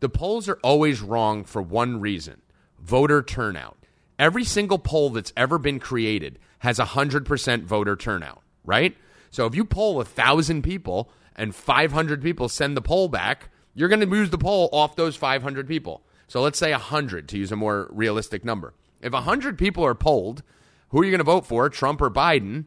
The 0.00 0.08
polls 0.08 0.48
are 0.48 0.58
always 0.62 1.00
wrong 1.00 1.44
for 1.44 1.62
one 1.62 2.00
reason 2.00 2.40
voter 2.78 3.22
turnout. 3.22 3.76
Every 4.18 4.44
single 4.44 4.78
poll 4.78 5.10
that's 5.10 5.32
ever 5.36 5.58
been 5.58 5.78
created 5.78 6.38
has 6.60 6.78
100% 6.78 7.64
voter 7.64 7.96
turnout, 7.96 8.42
right? 8.64 8.96
So 9.30 9.46
if 9.46 9.54
you 9.54 9.64
poll 9.64 9.92
a 9.92 9.96
1,000 9.96 10.62
people 10.62 11.10
and 11.36 11.54
500 11.54 12.22
people 12.22 12.48
send 12.48 12.76
the 12.76 12.82
poll 12.82 13.08
back, 13.08 13.50
you're 13.74 13.88
going 13.88 14.00
to 14.00 14.16
use 14.16 14.30
the 14.30 14.38
poll 14.38 14.68
off 14.72 14.96
those 14.96 15.16
500 15.16 15.66
people. 15.66 16.02
So 16.26 16.40
let's 16.42 16.58
say 16.58 16.70
100 16.72 17.28
to 17.28 17.38
use 17.38 17.50
a 17.50 17.56
more 17.56 17.88
realistic 17.90 18.44
number. 18.44 18.74
If 19.00 19.12
100 19.12 19.58
people 19.58 19.84
are 19.84 19.94
polled, 19.94 20.42
who 20.90 21.00
are 21.00 21.04
you 21.04 21.10
going 21.10 21.18
to 21.18 21.24
vote 21.24 21.46
for, 21.46 21.68
Trump 21.68 22.00
or 22.00 22.10
Biden? 22.10 22.66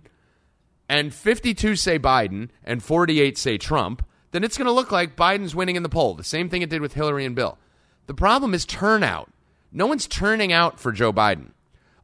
And 0.89 1.13
52 1.13 1.75
say 1.75 1.99
Biden 1.99 2.49
and 2.63 2.83
48 2.83 3.37
say 3.37 3.57
Trump, 3.57 4.05
then 4.31 4.43
it's 4.43 4.57
going 4.57 4.65
to 4.65 4.71
look 4.71 4.91
like 4.91 5.15
Biden's 5.15 5.55
winning 5.55 5.75
in 5.75 5.83
the 5.83 5.89
poll. 5.89 6.13
The 6.13 6.23
same 6.23 6.49
thing 6.49 6.61
it 6.61 6.69
did 6.69 6.81
with 6.81 6.93
Hillary 6.93 7.25
and 7.25 7.35
Bill. 7.35 7.57
The 8.07 8.13
problem 8.13 8.53
is 8.53 8.65
turnout. 8.65 9.31
No 9.71 9.87
one's 9.87 10.07
turning 10.07 10.51
out 10.51 10.79
for 10.79 10.91
Joe 10.91 11.13
Biden. 11.13 11.51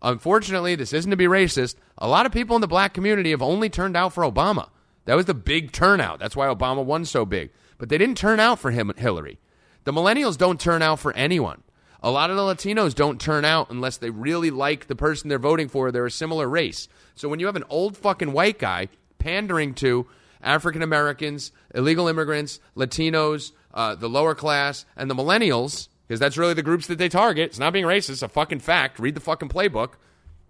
Unfortunately, 0.02 0.76
this 0.76 0.94
isn't 0.94 1.12
to 1.12 1.18
be 1.18 1.26
racist. 1.26 1.76
A 1.98 2.08
lot 2.08 2.26
of 2.26 2.32
people 2.32 2.56
in 2.56 2.62
the 2.62 2.68
black 2.68 2.94
community 2.94 3.32
have 3.32 3.42
only 3.42 3.70
turned 3.70 3.98
out 3.98 4.14
for 4.14 4.24
Obama. 4.24 4.70
That 5.10 5.16
was 5.16 5.26
the 5.26 5.34
big 5.34 5.72
turnout. 5.72 6.20
That's 6.20 6.36
why 6.36 6.46
Obama 6.46 6.86
won 6.86 7.04
so 7.04 7.26
big. 7.26 7.50
But 7.80 7.90
they 7.90 7.98
didn't 7.98 8.20
turn 8.20 8.40
out 8.40 8.60
for 8.60 8.70
him, 8.70 8.94
Hillary. 8.96 9.40
The 9.84 9.92
millennials 9.92 10.38
don't 10.38 10.62
turn 10.62 10.84
out 10.84 11.00
for 11.00 11.14
anyone. 11.14 11.64
A 12.04 12.12
lot 12.12 12.30
of 12.30 12.36
the 12.36 12.44
Latinos 12.44 12.94
don't 12.94 13.20
turn 13.20 13.44
out 13.44 13.72
unless 13.72 13.98
they 13.98 14.12
really 14.12 14.52
like 14.52 14.86
the 14.86 14.96
person 14.96 15.28
they're 15.28 15.40
voting 15.40 15.68
for. 15.68 15.92
They're 15.92 16.06
a 16.06 16.12
similar 16.12 16.48
race. 16.48 16.88
So 17.16 17.28
when 17.28 17.40
you 17.40 17.48
have 17.48 17.56
an 17.56 17.64
old 17.70 17.98
fucking 17.98 18.34
white 18.34 18.60
guy 18.60 18.88
pandering 19.18 19.74
to 19.76 20.06
African 20.44 20.84
Americans, 20.84 21.54
illegal 21.74 22.08
immigrants, 22.08 22.60
Latinos, 22.78 23.52
uh, 23.74 23.96
the 23.96 24.08
lower 24.08 24.36
class, 24.36 24.86
and 24.96 25.10
the 25.10 25.16
millennials, 25.16 25.88
because 26.08 26.20
that's 26.20 26.38
really 26.38 26.54
the 26.54 26.62
groups 26.62 26.86
that 26.86 27.00
they 27.00 27.10
target. 27.10 27.50
It's 27.50 27.58
not 27.58 27.74
being 27.74 27.86
racist, 27.86 28.12
it's 28.12 28.22
a 28.22 28.28
fucking 28.28 28.60
fact. 28.60 29.00
Read 29.00 29.16
the 29.16 29.22
fucking 29.22 29.50
playbook. 29.50 29.94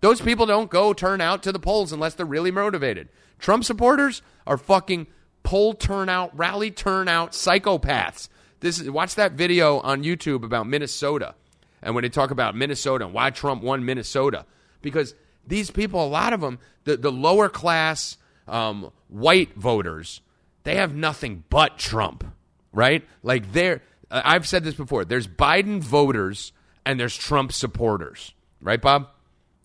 Those 0.02 0.20
people 0.20 0.46
don't 0.46 0.70
go 0.70 0.92
turn 0.92 1.22
out 1.22 1.44
to 1.44 1.54
the 1.54 1.60
polls 1.60 1.94
unless 1.94 2.16
they're 2.16 2.26
really 2.26 2.52
motivated. 2.52 3.08
Trump 3.40 3.64
supporters 3.64 4.22
are 4.46 4.58
fucking 4.58 5.08
poll 5.44 5.74
turnout, 5.74 6.38
rally 6.38 6.72
turnout 6.72 7.32
psychopaths. 7.32 8.30
This 8.60 8.80
is 8.80 8.90
watch 8.90 9.16
that 9.16 9.34
video 9.34 9.80
on 9.80 10.04
YouTube 10.04 10.44
about 10.44 10.68
Minnesota, 10.68 11.36
and 11.82 11.96
when 11.96 12.04
they 12.04 12.10
talk 12.10 12.32
about 12.32 12.56
Minnesota 12.56 13.06
and 13.06 13.14
why 13.14 13.30
Trump 13.30 13.64
won 13.64 13.86
Minnesota, 13.86 14.46
because 14.82 15.16
these 15.48 15.72
people, 15.72 16.06
a 16.06 16.08
lot 16.08 16.34
of 16.34 16.42
them, 16.42 16.60
the 16.84 16.98
the 16.98 17.12
lower 17.12 17.50
class 17.50 18.18
um, 18.48 18.92
white 19.08 19.56
voters, 19.56 20.22
they 20.64 20.76
have 20.76 20.94
nothing 20.94 21.44
but 21.50 21.78
Trump, 21.78 22.26
right? 22.72 23.08
Like 23.24 23.54
they're. 23.54 23.82
I've 24.12 24.48
said 24.48 24.64
this 24.64 24.74
before. 24.74 25.06
There's 25.06 25.28
Biden 25.28 25.82
voters 25.82 26.52
and 26.86 27.00
there's 27.00 27.16
Trump 27.16 27.52
supporters, 27.52 28.34
right, 28.60 28.82
Bob? 28.82 29.10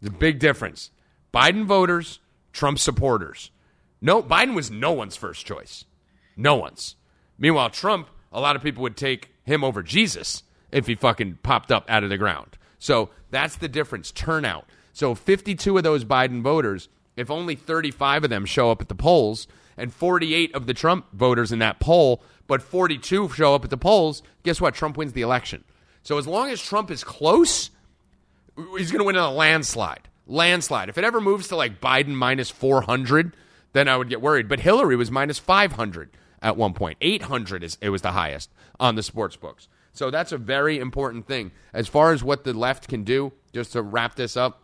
A 0.05 0.11
big 0.11 0.39
difference. 0.39 0.91
Biden 1.33 1.65
voters, 1.65 2.21
Trump 2.53 2.79
supporters. 2.79 3.51
No, 4.05 4.23
Biden 4.23 4.55
was 4.55 4.71
no 4.71 4.93
one's 4.93 5.17
first 5.17 5.47
choice. 5.47 5.87
No 6.37 6.57
one's. 6.57 6.97
Meanwhile, 7.39 7.71
Trump, 7.71 8.11
a 8.31 8.39
lot 8.39 8.55
of 8.55 8.63
people 8.63 8.83
would 8.83 8.99
take 8.99 9.31
him 9.45 9.65
over 9.65 9.83
Jesus 9.83 10.43
if 10.71 10.87
he 10.87 10.95
fucking 10.95 11.39
popped 11.43 11.73
up 11.73 11.89
out 11.89 12.05
of 12.05 12.11
the 12.11 12.19
ground. 12.19 12.59
So 12.79 13.09
that's 13.31 13.57
the 13.57 13.67
difference. 13.67 14.13
Turnout. 14.13 14.67
So 14.93 15.15
52 15.15 15.79
of 15.79 15.85
those 15.85 16.05
Biden 16.05 16.43
voters, 16.43 16.91
if 17.17 17.31
only 17.31 17.57
35 17.57 18.25
of 18.25 18.31
them 18.31 18.45
show 18.45 18.71
up 18.71 18.83
at 18.83 18.89
the 18.89 18.95
polls, 18.95 19.49
and 19.79 19.91
48 19.91 20.55
of 20.55 20.67
the 20.67 20.75
Trump 20.75 21.07
voters 21.15 21.51
in 21.51 21.61
that 21.61 21.81
poll, 21.81 22.23
but 22.47 22.61
42 22.61 23.31
show 23.31 23.55
up 23.55 23.65
at 23.65 23.71
the 23.71 23.79
polls, 23.79 24.23
guess 24.43 24.61
what? 24.61 24.75
Trump 24.75 24.99
wins 24.99 25.15
the 25.15 25.23
election. 25.23 25.65
So 26.03 26.19
as 26.19 26.27
long 26.27 26.51
as 26.51 26.61
Trump 26.61 26.91
is 26.91 27.05
close, 27.05 27.71
he's 28.77 28.93
going 28.93 29.01
to 29.01 29.05
win 29.05 29.17
in 29.17 29.23
a 29.23 29.33
landslide. 29.33 30.11
Landslide. 30.27 30.91
If 30.91 30.99
it 30.99 31.05
ever 31.05 31.23
moves 31.23 31.49
to 31.49 31.57
like 31.57 31.81
Biden 31.81 32.09
minus 32.15 32.51
400, 32.51 33.35
then 33.75 33.89
I 33.89 33.99
would 33.99 34.09
get 34.09 34.23
worried. 34.23 34.49
But 34.49 34.61
Hillary 34.61 34.97
was 34.97 35.11
minus 35.11 35.39
500 35.39 36.17
at 36.41 36.57
one 36.57 36.73
point. 36.73 36.97
800 37.03 37.63
is 37.63 37.77
it 37.83 37.91
was 37.91 38.01
the 38.01 38.13
highest 38.13 38.51
on 38.81 38.95
the 38.95 39.03
sports 39.03 39.37
books. 39.37 39.69
So 39.93 40.11
that's 40.11 40.33
a 40.33 40.39
very 40.39 40.79
important 40.79 41.29
thing. 41.29 41.53
As 41.73 41.87
far 41.87 42.13
as 42.13 42.25
what 42.25 42.45
the 42.45 42.55
left 42.55 42.89
can 42.89 43.05
do, 43.05 43.33
just 43.53 43.73
to 43.73 43.83
wrap 43.83 44.15
this 44.17 44.37
up, 44.37 44.63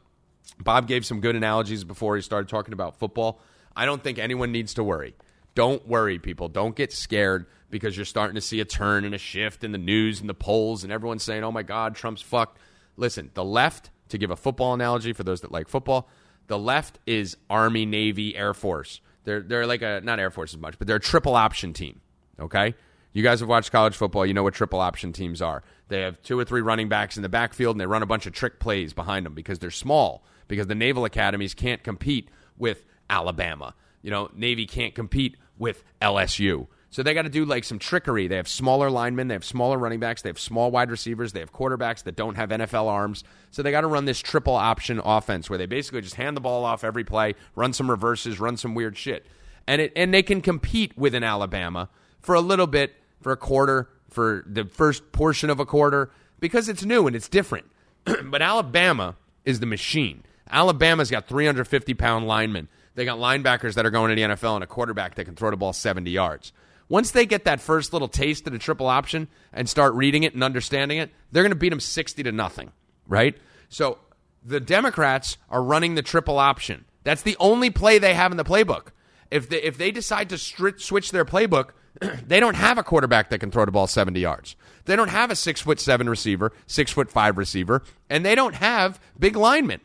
Bob 0.59 0.89
gave 0.89 1.05
some 1.05 1.21
good 1.21 1.37
analogies 1.37 1.85
before 1.85 2.17
he 2.17 2.23
started 2.23 2.49
talking 2.49 2.73
about 2.73 2.99
football. 2.99 3.41
I 3.77 3.85
don't 3.85 4.03
think 4.03 4.19
anyone 4.19 4.51
needs 4.51 4.75
to 4.75 4.83
worry. 4.83 5.15
Don't 5.55 5.87
worry, 5.87 6.19
people. 6.19 6.49
Don't 6.49 6.75
get 6.75 6.93
scared 6.93 7.47
because 7.71 7.97
you're 7.97 8.07
starting 8.07 8.35
to 8.35 8.41
see 8.41 8.61
a 8.61 8.65
turn 8.65 9.05
and 9.05 9.15
a 9.15 9.19
shift 9.19 9.63
in 9.63 9.73
the 9.73 9.79
news 9.79 10.21
and 10.21 10.29
the 10.29 10.35
polls, 10.35 10.83
and 10.83 10.93
everyone's 10.93 11.23
saying, 11.23 11.45
oh 11.45 11.53
my 11.53 11.63
God, 11.63 11.95
Trump's 11.95 12.23
fucked. 12.23 12.59
Listen, 12.97 13.31
the 13.35 13.45
left, 13.45 13.91
to 14.09 14.19
give 14.19 14.31
a 14.31 14.37
football 14.37 14.75
analogy 14.75 15.13
for 15.13 15.23
those 15.23 15.41
that 15.41 15.53
like 15.53 15.69
football, 15.69 16.09
the 16.47 16.59
left 16.59 16.99
is 17.07 17.37
Army, 17.49 17.87
Navy, 17.87 18.37
Air 18.37 18.55
Force. 18.55 19.01
They're, 19.25 19.41
they're 19.41 19.67
like 19.67 19.83
a, 19.83 20.01
not 20.03 20.19
Air 20.19 20.31
Force 20.31 20.55
as 20.55 20.61
much, 20.61 20.79
but 20.79 20.87
they're 20.87 20.97
a 20.97 21.01
triple 21.01 21.35
option 21.35 21.73
team, 21.73 22.01
okay? 22.39 22.75
You 23.13 23.23
guys 23.23 23.41
have 23.41 23.49
watched 23.49 23.73
college 23.73 23.97
football. 23.97 24.25
You 24.25 24.35
know 24.35 24.43
what 24.43 24.55
triple 24.55 24.81
option 24.81 25.13
teams 25.13 25.43
are. 25.43 25.63
They 25.89 26.03
have 26.03 26.23
two 26.23 26.39
or 26.39 26.45
three 26.45 26.61
running 26.61 26.89
backs 26.89 27.17
in 27.17 27.23
the 27.23 27.29
backfield, 27.29 27.75
and 27.75 27.81
they 27.81 27.87
run 27.87 28.03
a 28.03 28.07
bunch 28.07 28.27
of 28.27 28.33
trick 28.33 28.61
plays 28.61 28.93
behind 28.93 29.27
them 29.27 29.35
because 29.35 29.59
they're 29.59 29.71
small, 29.71 30.25
because 30.49 30.69
the 30.69 30.75
naval 30.75 31.05
academies 31.05 31.55
can't 31.55 31.83
compete 31.83 32.29
with 32.57 32.85
Alabama. 33.09 33.75
You 34.03 34.11
know, 34.11 34.31
Navy 34.35 34.67
can't 34.67 34.95
compete 34.95 35.37
with 35.59 35.83
LSU. 36.01 36.69
So 36.91 37.05
they 37.05 37.15
got 37.15 37.23
to 37.23 37.29
do 37.29 37.45
like 37.45 37.63
some 37.63 37.79
trickery. 37.79 38.27
They 38.27 38.37
have 38.37 38.49
smaller 38.49 38.91
linemen, 38.91 39.29
they 39.29 39.35
have 39.35 39.45
smaller 39.45 39.79
running 39.79 40.01
backs, 40.01 40.23
they 40.23 40.29
have 40.29 40.41
small 40.41 40.73
wide 40.73 40.91
receivers, 40.91 41.33
they 41.33 41.41
have 41.41 41.53
quarterbacks 41.53 42.03
that 42.03 42.17
don't 42.17 42.35
have 42.35 42.49
NFL 42.49 42.87
arms. 42.87 43.23
So 43.53 43.63
they 43.63 43.71
got 43.71 43.83
to 43.83 43.87
run 43.87 44.07
this 44.07 44.19
triple 44.19 44.55
option 44.55 45.01
offense 45.05 45.49
where 45.49 45.59
they 45.59 45.67
basically 45.67 46.01
just 46.01 46.17
hand 46.17 46.37
the 46.37 46.41
ball 46.41 46.65
off 46.65 46.83
every 46.83 47.05
play, 47.05 47.37
run 47.55 47.73
some 47.73 47.89
reverses, 47.89 48.41
run 48.41 48.57
some 48.57 48.75
weird 48.75 48.97
shit. 48.97 49.25
And 49.69 49.81
it 49.81 49.93
and 49.95 50.13
they 50.13 50.25
can 50.25 50.41
compete 50.41 50.99
with 50.99 51.15
an 51.15 51.23
Alabama 51.23 51.89
for 52.19 52.35
a 52.35 52.41
little 52.41 52.67
bit, 52.67 52.97
for 53.21 53.31
a 53.31 53.37
quarter, 53.37 53.89
for 54.09 54.43
the 54.47 54.65
first 54.65 55.13
portion 55.13 55.49
of 55.49 55.61
a 55.61 55.67
quarter 55.67 56.11
because 56.41 56.69
it's 56.69 56.85
new 56.85 57.07
and 57.07 57.15
it's 57.15 57.29
different. 57.29 57.67
but 58.25 58.43
Alabama 58.43 59.15
is 59.45 59.61
the 59.61 59.67
machine. 59.67 60.25
Alabama's 60.51 61.11
got 61.11 61.29
350 61.29 61.95
pound 61.95 62.27
linemen. 62.27 62.69
They 62.97 63.05
got 63.05 63.19
linebackers 63.19 63.75
that 63.75 63.87
are 63.87 63.91
going 63.91 64.09
to 64.11 64.17
the 64.17 64.35
NFL 64.35 64.57
and 64.57 64.65
a 64.65 64.67
quarterback 64.67 65.15
that 65.15 65.25
can 65.25 65.37
throw 65.37 65.51
the 65.51 65.57
ball 65.57 65.73
70 65.73 66.11
yards. 66.11 66.53
Once 66.91 67.13
they 67.13 67.25
get 67.25 67.45
that 67.45 67.61
first 67.61 67.93
little 67.93 68.09
taste 68.09 68.47
of 68.49 68.53
the 68.53 68.59
triple 68.59 68.89
option 68.89 69.29
and 69.53 69.69
start 69.69 69.95
reading 69.95 70.25
it 70.25 70.35
and 70.35 70.43
understanding 70.43 70.99
it, 70.99 71.09
they're 71.31 71.45
going 71.45 71.53
to 71.53 71.57
beat 71.57 71.71
them 71.71 71.81
60 71.81 72.25
to 72.25 72.33
nothing, 72.33 72.73
right? 73.07 73.39
So 73.69 73.99
the 74.45 74.59
Democrats 74.59 75.39
are 75.49 75.63
running 75.63 75.95
the 75.95 76.03
triple 76.03 76.39
option. 76.39 76.85
That's 77.05 77.23
the 77.23 77.37
only 77.39 77.71
play 77.71 77.99
they 77.99 78.15
have 78.15 78.33
in 78.33 78.37
the 78.37 78.45
playbook. 78.45 78.89
If 79.31 79.49
they, 79.49 79.63
if 79.63 79.79
they 79.79 79.93
decide 79.93 80.31
to 80.31 80.39
switch 80.39 81.13
their 81.13 81.25
playbook, 81.25 81.71
they 82.27 82.41
don't 82.41 82.57
have 82.57 82.77
a 82.77 82.83
quarterback 82.83 83.31
that 83.31 83.39
can 83.39 83.53
throw 83.53 83.65
the 83.65 83.71
ball 83.71 83.87
70 83.87 84.19
yards. 84.19 84.57
They 84.87 84.97
don't 84.97 85.09
have 85.09 85.31
a 85.31 85.37
six 85.37 85.61
foot 85.61 85.79
seven 85.79 86.11
receiver, 86.11 86.51
six 86.67 86.91
foot 86.91 87.09
five 87.09 87.39
receiver, 87.39 87.85
and 88.09 88.27
they 88.27 88.35
don't 88.35 88.57
have 88.57 88.99
big 89.17 89.37
linemen. 89.37 89.81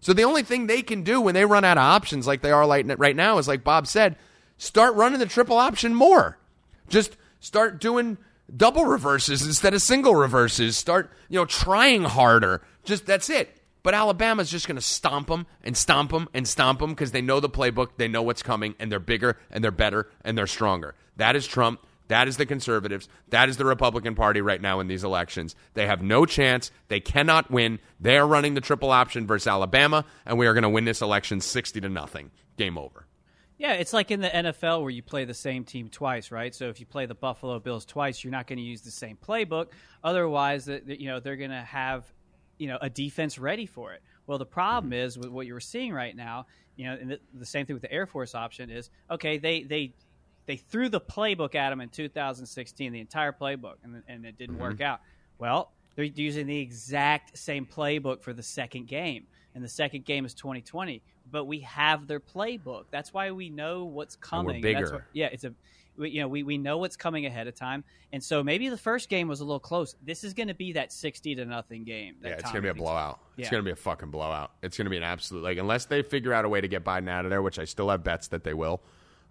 So 0.00 0.12
the 0.12 0.24
only 0.24 0.44
thing 0.44 0.66
they 0.68 0.82
can 0.82 1.02
do 1.02 1.20
when 1.20 1.34
they 1.34 1.44
run 1.44 1.64
out 1.64 1.78
of 1.78 1.82
options 1.82 2.28
like 2.28 2.42
they 2.42 2.52
are 2.52 2.68
right 2.68 3.16
now 3.16 3.38
is, 3.38 3.48
like 3.48 3.64
Bob 3.64 3.88
said, 3.88 4.16
start 4.58 4.94
running 4.94 5.18
the 5.18 5.26
triple 5.26 5.56
option 5.56 5.94
more. 5.94 6.38
Just 6.88 7.16
start 7.40 7.80
doing 7.80 8.18
double 8.54 8.84
reverses 8.84 9.46
instead 9.46 9.74
of 9.74 9.82
single 9.82 10.14
reverses. 10.14 10.76
Start, 10.76 11.10
you 11.28 11.38
know, 11.38 11.44
trying 11.46 12.04
harder. 12.04 12.62
Just 12.84 13.06
that's 13.06 13.30
it. 13.30 13.60
But 13.82 13.94
Alabama's 13.94 14.50
just 14.50 14.66
going 14.66 14.76
to 14.76 14.82
stomp 14.82 15.28
them 15.28 15.46
and 15.62 15.76
stomp 15.76 16.10
them 16.10 16.28
and 16.32 16.48
stomp 16.48 16.80
them 16.80 16.90
because 16.90 17.12
they 17.12 17.20
know 17.20 17.38
the 17.38 17.50
playbook, 17.50 17.90
they 17.98 18.08
know 18.08 18.22
what's 18.22 18.42
coming, 18.42 18.74
and 18.78 18.90
they're 18.90 18.98
bigger 18.98 19.36
and 19.50 19.62
they're 19.62 19.70
better 19.70 20.08
and 20.24 20.38
they're 20.38 20.46
stronger. 20.46 20.94
That 21.16 21.36
is 21.36 21.46
Trump. 21.46 21.80
That 22.08 22.28
is 22.28 22.36
the 22.36 22.46
conservatives. 22.46 23.08
That 23.28 23.48
is 23.48 23.56
the 23.56 23.64
Republican 23.64 24.14
Party 24.14 24.40
right 24.40 24.60
now 24.60 24.80
in 24.80 24.88
these 24.88 25.04
elections. 25.04 25.54
They 25.74 25.86
have 25.86 26.02
no 26.02 26.26
chance. 26.26 26.70
They 26.88 27.00
cannot 27.00 27.50
win. 27.50 27.78
They 28.00 28.18
are 28.18 28.26
running 28.26 28.54
the 28.54 28.60
triple 28.60 28.90
option 28.90 29.26
versus 29.26 29.46
Alabama, 29.46 30.04
and 30.26 30.38
we 30.38 30.46
are 30.46 30.52
going 30.52 30.62
to 30.62 30.68
win 30.68 30.84
this 30.84 31.00
election 31.00 31.40
60 31.40 31.80
to 31.80 31.88
nothing. 31.88 32.30
Game 32.56 32.76
over. 32.76 33.06
Yeah, 33.56 33.74
it's 33.74 33.92
like 33.92 34.10
in 34.10 34.20
the 34.20 34.28
NFL 34.28 34.82
where 34.82 34.90
you 34.90 35.02
play 35.02 35.24
the 35.24 35.34
same 35.34 35.64
team 35.64 35.88
twice, 35.88 36.32
right? 36.32 36.52
So 36.54 36.68
if 36.68 36.80
you 36.80 36.86
play 36.86 37.06
the 37.06 37.14
Buffalo 37.14 37.60
Bills 37.60 37.84
twice, 37.84 38.24
you're 38.24 38.32
not 38.32 38.46
going 38.46 38.58
to 38.58 38.64
use 38.64 38.80
the 38.80 38.90
same 38.90 39.16
playbook. 39.16 39.68
Otherwise, 40.02 40.68
you 40.68 41.06
know 41.06 41.20
they're 41.20 41.36
going 41.36 41.50
to 41.50 41.62
have 41.62 42.04
you 42.58 42.66
know 42.66 42.78
a 42.80 42.90
defense 42.90 43.38
ready 43.38 43.66
for 43.66 43.92
it. 43.92 44.02
Well, 44.26 44.38
the 44.38 44.46
problem 44.46 44.92
mm-hmm. 44.92 45.06
is 45.06 45.18
with 45.18 45.28
what 45.28 45.46
you're 45.46 45.60
seeing 45.60 45.92
right 45.92 46.14
now. 46.16 46.46
You 46.76 46.86
know, 46.86 46.98
and 47.00 47.10
the, 47.12 47.20
the 47.32 47.46
same 47.46 47.66
thing 47.66 47.74
with 47.74 47.82
the 47.82 47.92
Air 47.92 48.06
Force 48.06 48.34
option 48.34 48.70
is 48.70 48.90
okay. 49.08 49.38
They 49.38 49.62
they 49.62 49.94
they 50.46 50.56
threw 50.56 50.88
the 50.88 51.00
playbook 51.00 51.54
at 51.54 51.72
him 51.72 51.80
in 51.80 51.88
2016, 51.88 52.92
the 52.92 53.00
entire 53.00 53.32
playbook, 53.32 53.76
and, 53.82 54.02
and 54.08 54.26
it 54.26 54.36
didn't 54.36 54.56
mm-hmm. 54.56 54.64
work 54.64 54.80
out. 54.80 55.00
Well, 55.38 55.72
they're 55.94 56.04
using 56.04 56.46
the 56.46 56.58
exact 56.58 57.38
same 57.38 57.66
playbook 57.66 58.22
for 58.22 58.32
the 58.32 58.42
second 58.42 58.88
game. 58.88 59.26
And 59.54 59.62
the 59.62 59.68
second 59.68 60.04
game 60.04 60.24
is 60.24 60.34
2020. 60.34 61.02
But 61.30 61.44
we 61.44 61.60
have 61.60 62.06
their 62.06 62.20
playbook. 62.20 62.84
That's 62.90 63.12
why 63.12 63.30
we 63.30 63.48
know 63.50 63.84
what's 63.84 64.16
coming. 64.16 64.60
Bigger. 64.60 64.92
what- 64.92 65.02
yeah, 65.12 65.28
it's 65.32 65.44
a 65.44 65.54
we, 65.96 66.10
you 66.10 66.20
know 66.20 66.28
we, 66.28 66.42
we 66.42 66.58
know 66.58 66.78
what's 66.78 66.96
coming 66.96 67.24
ahead 67.26 67.46
of 67.46 67.54
time, 67.54 67.84
and 68.12 68.22
so 68.22 68.42
maybe 68.42 68.68
the 68.68 68.76
first 68.76 69.08
game 69.08 69.28
was 69.28 69.40
a 69.40 69.44
little 69.44 69.60
close. 69.60 69.94
This 70.02 70.24
is 70.24 70.34
going 70.34 70.48
to 70.48 70.54
be 70.54 70.72
that 70.72 70.92
60 70.92 71.36
to 71.36 71.44
nothing 71.44 71.84
game. 71.84 72.16
that 72.22 72.28
Yeah, 72.28 72.34
it's 72.34 72.50
gonna 72.50 72.62
be 72.62 72.68
a 72.68 72.74
blowout. 72.74 73.20
It's 73.36 73.48
gonna 73.48 73.62
be 73.62 73.70
a 73.70 73.76
fucking 73.76 74.10
blowout. 74.10 74.52
It's 74.62 74.76
gonna 74.76 74.90
be 74.90 74.96
an 74.96 75.02
absolute 75.02 75.42
like 75.44 75.58
unless 75.58 75.86
they 75.86 76.02
figure 76.02 76.32
out 76.32 76.44
a 76.44 76.48
way 76.48 76.60
to 76.60 76.68
get 76.68 76.84
Biden 76.84 77.08
out 77.08 77.24
of 77.24 77.30
there, 77.30 77.42
which 77.42 77.58
I 77.58 77.64
still 77.64 77.90
have 77.90 78.02
bets 78.02 78.28
that 78.28 78.44
they 78.44 78.54
will, 78.54 78.80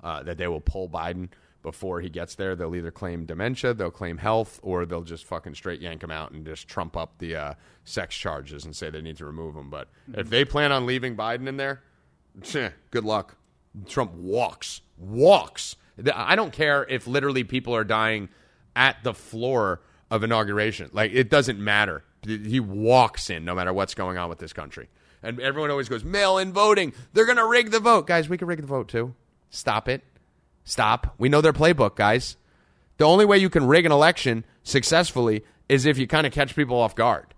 uh, 0.03 0.23
that 0.23 0.37
they 0.37 0.47
will 0.47 0.61
pull 0.61 0.87
Biden 0.89 1.29
before 1.63 2.01
he 2.01 2.09
gets 2.09 2.35
there. 2.35 2.55
They'll 2.55 2.75
either 2.75 2.91
claim 2.91 3.25
dementia, 3.25 3.73
they'll 3.73 3.89
claim 3.89 4.17
health, 4.17 4.59
or 4.61 4.85
they'll 4.85 5.01
just 5.01 5.25
fucking 5.25 5.55
straight 5.55 5.81
yank 5.81 6.03
him 6.03 6.11
out 6.11 6.31
and 6.31 6.45
just 6.45 6.67
trump 6.67 6.95
up 6.95 7.17
the 7.17 7.35
uh, 7.35 7.53
sex 7.85 8.15
charges 8.15 8.65
and 8.65 8.75
say 8.75 8.89
they 8.89 9.01
need 9.01 9.17
to 9.17 9.25
remove 9.25 9.55
him. 9.55 9.69
But 9.71 9.87
if 10.13 10.29
they 10.29 10.45
plan 10.45 10.71
on 10.71 10.85
leaving 10.85 11.15
Biden 11.15 11.47
in 11.47 11.57
there, 11.57 11.81
good 12.91 13.05
luck. 13.05 13.37
Trump 13.87 14.13
walks, 14.13 14.81
walks. 14.97 15.77
I 16.13 16.35
don't 16.35 16.53
care 16.53 16.85
if 16.87 17.07
literally 17.07 17.43
people 17.43 17.75
are 17.75 17.83
dying 17.83 18.29
at 18.75 18.97
the 19.03 19.13
floor 19.13 19.81
of 20.11 20.23
inauguration. 20.23 20.89
Like 20.93 21.11
it 21.13 21.29
doesn't 21.29 21.59
matter. 21.59 22.03
He 22.25 22.59
walks 22.59 23.29
in 23.29 23.45
no 23.45 23.55
matter 23.55 23.73
what's 23.73 23.95
going 23.95 24.17
on 24.17 24.29
with 24.29 24.39
this 24.39 24.53
country. 24.53 24.89
And 25.21 25.39
everyone 25.39 25.71
always 25.71 25.89
goes 25.89 26.03
mail-in 26.03 26.51
voting. 26.51 26.93
They're 27.13 27.25
going 27.25 27.37
to 27.37 27.47
rig 27.47 27.71
the 27.71 27.79
vote, 27.79 28.07
guys. 28.07 28.27
We 28.27 28.37
can 28.37 28.47
rig 28.47 28.61
the 28.61 28.67
vote 28.67 28.89
too. 28.89 29.15
Stop 29.49 29.87
it. 29.87 30.03
Stop. 30.63 31.13
We 31.17 31.29
know 31.29 31.41
their 31.41 31.53
playbook, 31.53 31.95
guys. 31.95 32.37
The 32.97 33.05
only 33.05 33.25
way 33.25 33.37
you 33.37 33.49
can 33.49 33.67
rig 33.67 33.85
an 33.85 33.91
election 33.91 34.45
successfully 34.63 35.43
is 35.67 35.85
if 35.85 35.97
you 35.97 36.07
kind 36.07 36.27
of 36.27 36.33
catch 36.33 36.55
people 36.55 36.77
off 36.77 36.95
guard. 36.95 37.33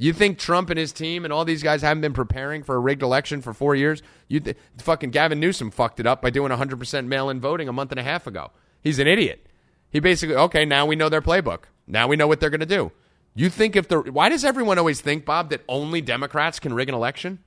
You 0.00 0.12
think 0.12 0.38
Trump 0.38 0.70
and 0.70 0.78
his 0.78 0.92
team 0.92 1.24
and 1.24 1.32
all 1.32 1.44
these 1.44 1.62
guys 1.62 1.82
haven't 1.82 2.02
been 2.02 2.12
preparing 2.12 2.62
for 2.62 2.76
a 2.76 2.78
rigged 2.78 3.02
election 3.02 3.42
for 3.42 3.52
four 3.52 3.74
years? 3.74 4.00
You 4.28 4.38
th- 4.38 4.56
fucking 4.78 5.10
Gavin 5.10 5.40
Newsom 5.40 5.72
fucked 5.72 5.98
it 5.98 6.06
up 6.06 6.22
by 6.22 6.30
doing 6.30 6.52
100% 6.52 7.06
mail-in 7.06 7.40
voting 7.40 7.68
a 7.68 7.72
month 7.72 7.90
and 7.90 7.98
a 7.98 8.04
half 8.04 8.28
ago. 8.28 8.52
He's 8.80 9.00
an 9.00 9.08
idiot. 9.08 9.48
He 9.90 9.98
basically 9.98 10.36
okay. 10.36 10.64
Now 10.64 10.86
we 10.86 10.94
know 10.94 11.08
their 11.08 11.22
playbook. 11.22 11.64
Now 11.86 12.06
we 12.06 12.16
know 12.16 12.28
what 12.28 12.38
they're 12.40 12.50
going 12.50 12.60
to 12.60 12.66
do. 12.66 12.92
You 13.34 13.48
think 13.48 13.74
if 13.74 13.88
the 13.88 14.00
why 14.00 14.28
does 14.28 14.44
everyone 14.44 14.78
always 14.78 15.00
think 15.00 15.24
Bob 15.24 15.50
that 15.50 15.62
only 15.68 16.00
Democrats 16.00 16.60
can 16.60 16.74
rig 16.74 16.88
an 16.88 16.94
election? 16.94 17.38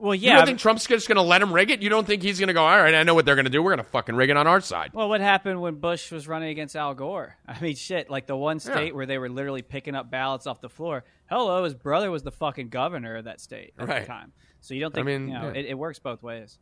Well, 0.00 0.14
yeah. 0.14 0.30
You 0.30 0.36
don't 0.38 0.46
think 0.46 0.58
Trump's 0.60 0.86
just 0.86 1.08
going 1.08 1.16
to 1.16 1.22
let 1.22 1.42
him 1.42 1.52
rig 1.52 1.70
it? 1.70 1.82
You 1.82 1.90
don't 1.90 2.06
think 2.06 2.22
he's 2.22 2.38
going 2.38 2.48
to 2.48 2.54
go? 2.54 2.64
All 2.64 2.78
right, 2.78 2.94
I 2.94 3.02
know 3.02 3.14
what 3.14 3.26
they're 3.26 3.34
going 3.34 3.44
to 3.44 3.50
do. 3.50 3.62
We're 3.62 3.70
going 3.76 3.84
to 3.84 3.90
fucking 3.90 4.14
rig 4.16 4.30
it 4.30 4.36
on 4.36 4.46
our 4.46 4.60
side. 4.60 4.92
Well, 4.94 5.08
what 5.08 5.20
happened 5.20 5.60
when 5.60 5.74
Bush 5.74 6.10
was 6.10 6.26
running 6.26 6.48
against 6.48 6.74
Al 6.74 6.94
Gore? 6.94 7.36
I 7.48 7.60
mean, 7.60 7.76
shit, 7.76 8.08
like 8.08 8.26
the 8.26 8.36
one 8.36 8.60
state 8.60 8.88
Yeah. 8.88 8.92
where 8.94 9.06
they 9.06 9.18
were 9.18 9.28
literally 9.28 9.62
picking 9.62 9.94
up 9.94 10.10
ballots 10.10 10.46
off 10.46 10.60
the 10.60 10.70
floor. 10.70 11.04
Hello, 11.28 11.64
his 11.64 11.74
brother 11.74 12.10
was 12.10 12.22
the 12.22 12.32
fucking 12.32 12.70
governor 12.70 13.16
of 13.16 13.24
that 13.24 13.40
state 13.40 13.74
at 13.78 13.86
Right. 13.88 14.00
the 14.02 14.06
time. 14.06 14.32
So 14.60 14.74
you 14.74 14.80
don't 14.80 14.94
think, 14.94 15.06
mean, 15.06 15.28
you 15.28 15.34
know, 15.34 15.44
yeah. 15.52 15.60
it, 15.60 15.66
it 15.66 15.74
works 15.78 15.98
both 15.98 16.22
ways. 16.22 16.58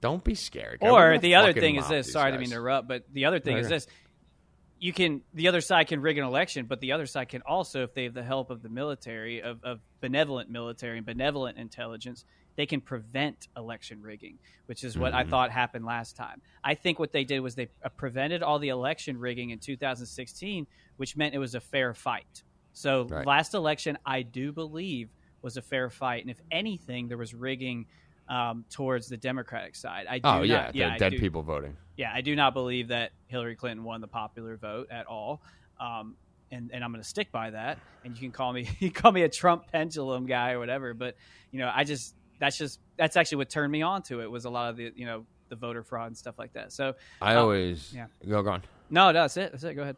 Don't 0.00 0.22
be 0.22 0.34
scared. 0.34 0.78
Or 0.80 1.18
the 1.18 1.34
other 1.34 1.52
thing 1.52 1.76
is 1.76 1.88
this. 1.88 2.12
Sorry 2.12 2.30
to 2.30 2.36
guys. 2.36 2.40
mean 2.40 2.50
to 2.50 2.54
interrupt, 2.56 2.88
but 2.88 3.04
the 3.12 3.24
other 3.26 3.40
thing 3.40 3.54
No, 3.54 3.60
is 3.60 3.68
this. 3.68 3.86
You 4.80 4.92
can 4.92 5.22
the 5.34 5.48
other 5.48 5.60
side 5.60 5.88
can 5.88 6.00
rig 6.00 6.18
an 6.18 6.24
election, 6.24 6.66
but 6.66 6.80
the 6.80 6.92
other 6.92 7.06
side 7.06 7.28
can 7.30 7.42
also, 7.42 7.82
if 7.82 7.94
they 7.94 8.04
have 8.04 8.14
the 8.14 8.22
help 8.22 8.50
of 8.50 8.62
the 8.62 8.68
military, 8.68 9.42
of, 9.42 9.64
of 9.64 9.80
benevolent 10.00 10.50
military 10.50 10.98
and 10.98 11.04
benevolent 11.06 11.58
intelligence, 11.58 12.24
they 12.58 12.66
can 12.66 12.80
prevent 12.82 13.46
election 13.56 14.02
rigging, 14.02 14.38
which 14.66 14.82
is 14.84 14.98
what 14.98 15.14
I 15.14 15.20
Mm-hmm. 15.20 15.30
thought 15.30 15.50
happened 15.52 15.86
last 15.86 16.16
time. 16.16 16.42
I 16.64 16.74
think 16.74 16.98
what 16.98 17.12
they 17.12 17.24
did 17.24 17.38
was 17.40 17.54
they 17.54 17.68
uh, 17.84 17.88
prevented 17.96 18.42
all 18.42 18.58
the 18.58 18.68
election 18.70 19.16
rigging 19.16 19.50
in 19.50 19.60
2016, 19.60 20.66
which 20.96 21.16
meant 21.16 21.34
it 21.34 21.38
was 21.38 21.54
a 21.54 21.60
fair 21.60 21.94
fight. 21.94 22.42
So 22.72 23.04
Right. 23.04 23.26
last 23.26 23.54
election, 23.54 23.96
I 24.04 24.22
do 24.22 24.52
believe 24.52 25.08
was 25.40 25.56
a 25.56 25.62
fair 25.62 25.88
fight, 25.88 26.22
and 26.22 26.30
if 26.30 26.40
anything, 26.50 27.06
there 27.08 27.16
was 27.16 27.32
rigging 27.32 27.86
um, 28.28 28.64
towards 28.70 29.06
the 29.08 29.16
Democratic 29.16 29.76
side. 29.76 30.06
I 30.10 30.18
do 30.18 30.28
Oh 30.28 30.42
not, 30.42 30.46
yeah, 30.48 30.72
the 30.72 30.78
yeah, 30.80 30.98
dead 30.98 31.12
do- 31.12 31.18
people 31.18 31.42
voting. 31.42 31.76
yeah, 31.96 32.10
I 32.12 32.20
do 32.20 32.34
not 32.36 32.54
believe 32.54 32.88
that 32.88 33.12
Hillary 33.28 33.54
Clinton 33.56 33.84
won 33.84 34.00
the 34.00 34.08
popular 34.08 34.56
vote 34.56 34.88
at 34.90 35.06
all. 35.06 35.42
Um, 35.80 36.16
and, 36.50 36.70
and 36.72 36.82
I'm 36.82 36.90
going 36.92 37.02
to 37.02 37.08
stick 37.08 37.30
by 37.30 37.50
that. 37.50 37.78
And 38.04 38.14
you 38.14 38.20
can 38.20 38.32
call 38.32 38.52
me 38.52 38.62
you 38.80 38.90
can 38.90 39.00
call 39.00 39.12
me 39.12 39.22
a 39.22 39.28
Trump 39.28 39.68
pendulum 39.70 40.26
guy 40.26 40.52
or 40.52 40.58
whatever, 40.58 40.92
but 40.94 41.14
you 41.52 41.58
know, 41.60 41.70
I 41.74 41.84
just 41.84 42.14
that's 42.38 42.56
just 42.56 42.80
that's 42.96 43.16
actually 43.16 43.38
what 43.38 43.50
turned 43.50 43.72
me 43.72 43.82
on 43.82 44.02
to 44.02 44.20
it 44.20 44.30
was 44.30 44.44
a 44.44 44.50
lot 44.50 44.70
of 44.70 44.76
the 44.76 44.92
you 44.94 45.06
know 45.06 45.24
the 45.48 45.56
voter 45.56 45.82
fraud 45.82 46.08
and 46.08 46.16
stuff 46.16 46.38
like 46.38 46.52
that. 46.52 46.72
So 46.72 46.94
I 47.20 47.34
um, 47.34 47.42
always 47.42 47.94
yeah. 47.94 48.06
go 48.26 48.46
on. 48.48 48.62
no, 48.90 49.06
no, 49.06 49.22
that's 49.22 49.36
it. 49.36 49.52
That's 49.52 49.64
it. 49.64 49.74
Go 49.74 49.82
ahead. 49.82 49.96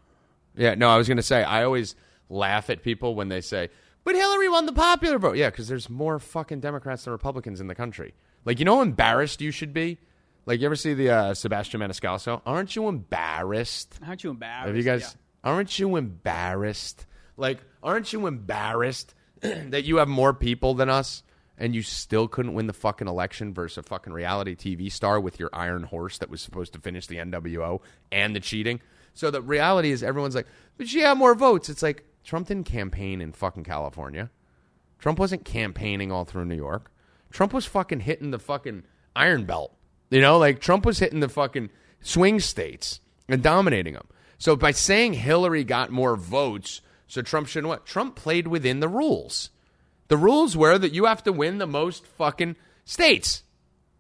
Yeah, 0.56 0.74
no, 0.74 0.88
I 0.88 0.96
was 0.96 1.06
going 1.06 1.16
to 1.16 1.22
say 1.22 1.42
I 1.42 1.64
always 1.64 1.94
laugh 2.28 2.70
at 2.70 2.82
people 2.82 3.14
when 3.14 3.28
they 3.28 3.40
say, 3.40 3.68
"But 4.04 4.14
Hillary 4.14 4.48
won 4.48 4.66
the 4.66 4.72
popular 4.72 5.18
vote." 5.18 5.36
Yeah, 5.36 5.50
because 5.50 5.68
there's 5.68 5.88
more 5.88 6.18
fucking 6.18 6.60
Democrats 6.60 7.04
than 7.04 7.12
Republicans 7.12 7.60
in 7.60 7.66
the 7.66 7.74
country. 7.74 8.14
Like, 8.44 8.58
you 8.58 8.64
know 8.64 8.76
how 8.76 8.82
embarrassed 8.82 9.40
you 9.40 9.50
should 9.50 9.72
be. 9.72 9.98
Like, 10.46 10.60
you 10.60 10.66
ever 10.66 10.76
see 10.76 10.94
the 10.94 11.10
uh, 11.10 11.34
Sebastian 11.34 11.80
Maniscalco? 11.80 12.40
Aren't 12.46 12.74
you 12.74 12.88
embarrassed? 12.88 13.98
Aren't 14.04 14.24
you 14.24 14.30
embarrassed? 14.30 14.66
Have 14.66 14.76
you 14.76 14.82
guys? 14.82 15.16
Aren't 15.44 15.78
you 15.78 15.96
embarrassed? 15.96 17.06
Like, 17.36 17.58
aren't 17.82 18.12
you 18.12 18.26
embarrassed 18.26 19.14
that 19.40 19.84
you 19.84 19.96
have 19.96 20.08
more 20.08 20.34
people 20.34 20.74
than 20.74 20.90
us 20.90 21.22
and 21.60 21.74
you 21.74 21.82
still 21.82 22.26
couldn't 22.26 22.54
win 22.54 22.66
the 22.66 22.72
fucking 22.72 23.06
election 23.06 23.52
versus 23.52 23.78
a 23.78 23.82
fucking 23.82 24.14
reality 24.14 24.56
TV 24.56 24.90
star 24.90 25.20
with 25.20 25.38
your 25.38 25.50
iron 25.52 25.84
horse 25.84 26.18
that 26.18 26.30
was 26.30 26.40
supposed 26.40 26.72
to 26.72 26.80
finish 26.80 27.06
the 27.06 27.18
NWO 27.18 27.80
and 28.10 28.34
the 28.34 28.40
cheating? 28.40 28.80
So 29.12 29.30
the 29.30 29.42
reality 29.42 29.90
is, 29.90 30.02
everyone's 30.02 30.34
like, 30.34 30.46
but 30.78 30.88
she 30.88 31.00
had 31.00 31.18
more 31.18 31.34
votes. 31.34 31.68
It's 31.68 31.82
like 31.82 32.04
Trump 32.24 32.48
didn't 32.48 32.64
campaign 32.64 33.20
in 33.20 33.32
fucking 33.32 33.64
California. 33.64 34.30
Trump 34.98 35.18
wasn't 35.18 35.44
campaigning 35.44 36.10
all 36.10 36.24
through 36.24 36.46
New 36.46 36.56
York. 36.56 36.90
Trump 37.30 37.52
was 37.52 37.66
fucking 37.66 38.00
hitting 38.00 38.30
the 38.30 38.38
fucking 38.38 38.84
iron 39.14 39.44
belt. 39.44 39.76
You 40.10 40.20
know, 40.20 40.38
like 40.38 40.60
Trump 40.60 40.86
was 40.86 40.98
hitting 40.98 41.20
the 41.20 41.28
fucking 41.28 41.70
swing 42.00 42.40
states 42.40 43.00
and 43.28 43.42
dominating 43.42 43.94
them. 43.94 44.08
So 44.38 44.56
by 44.56 44.70
saying 44.70 45.12
Hillary 45.14 45.64
got 45.64 45.90
more 45.90 46.16
votes, 46.16 46.80
so 47.06 47.20
Trump 47.20 47.48
shouldn't 47.48 47.68
what? 47.68 47.84
Trump 47.84 48.16
played 48.16 48.48
within 48.48 48.80
the 48.80 48.88
rules. 48.88 49.50
The 50.10 50.16
rules 50.16 50.56
were 50.56 50.76
that 50.76 50.92
you 50.92 51.04
have 51.04 51.22
to 51.22 51.32
win 51.32 51.58
the 51.58 51.68
most 51.68 52.04
fucking 52.04 52.56
states, 52.84 53.44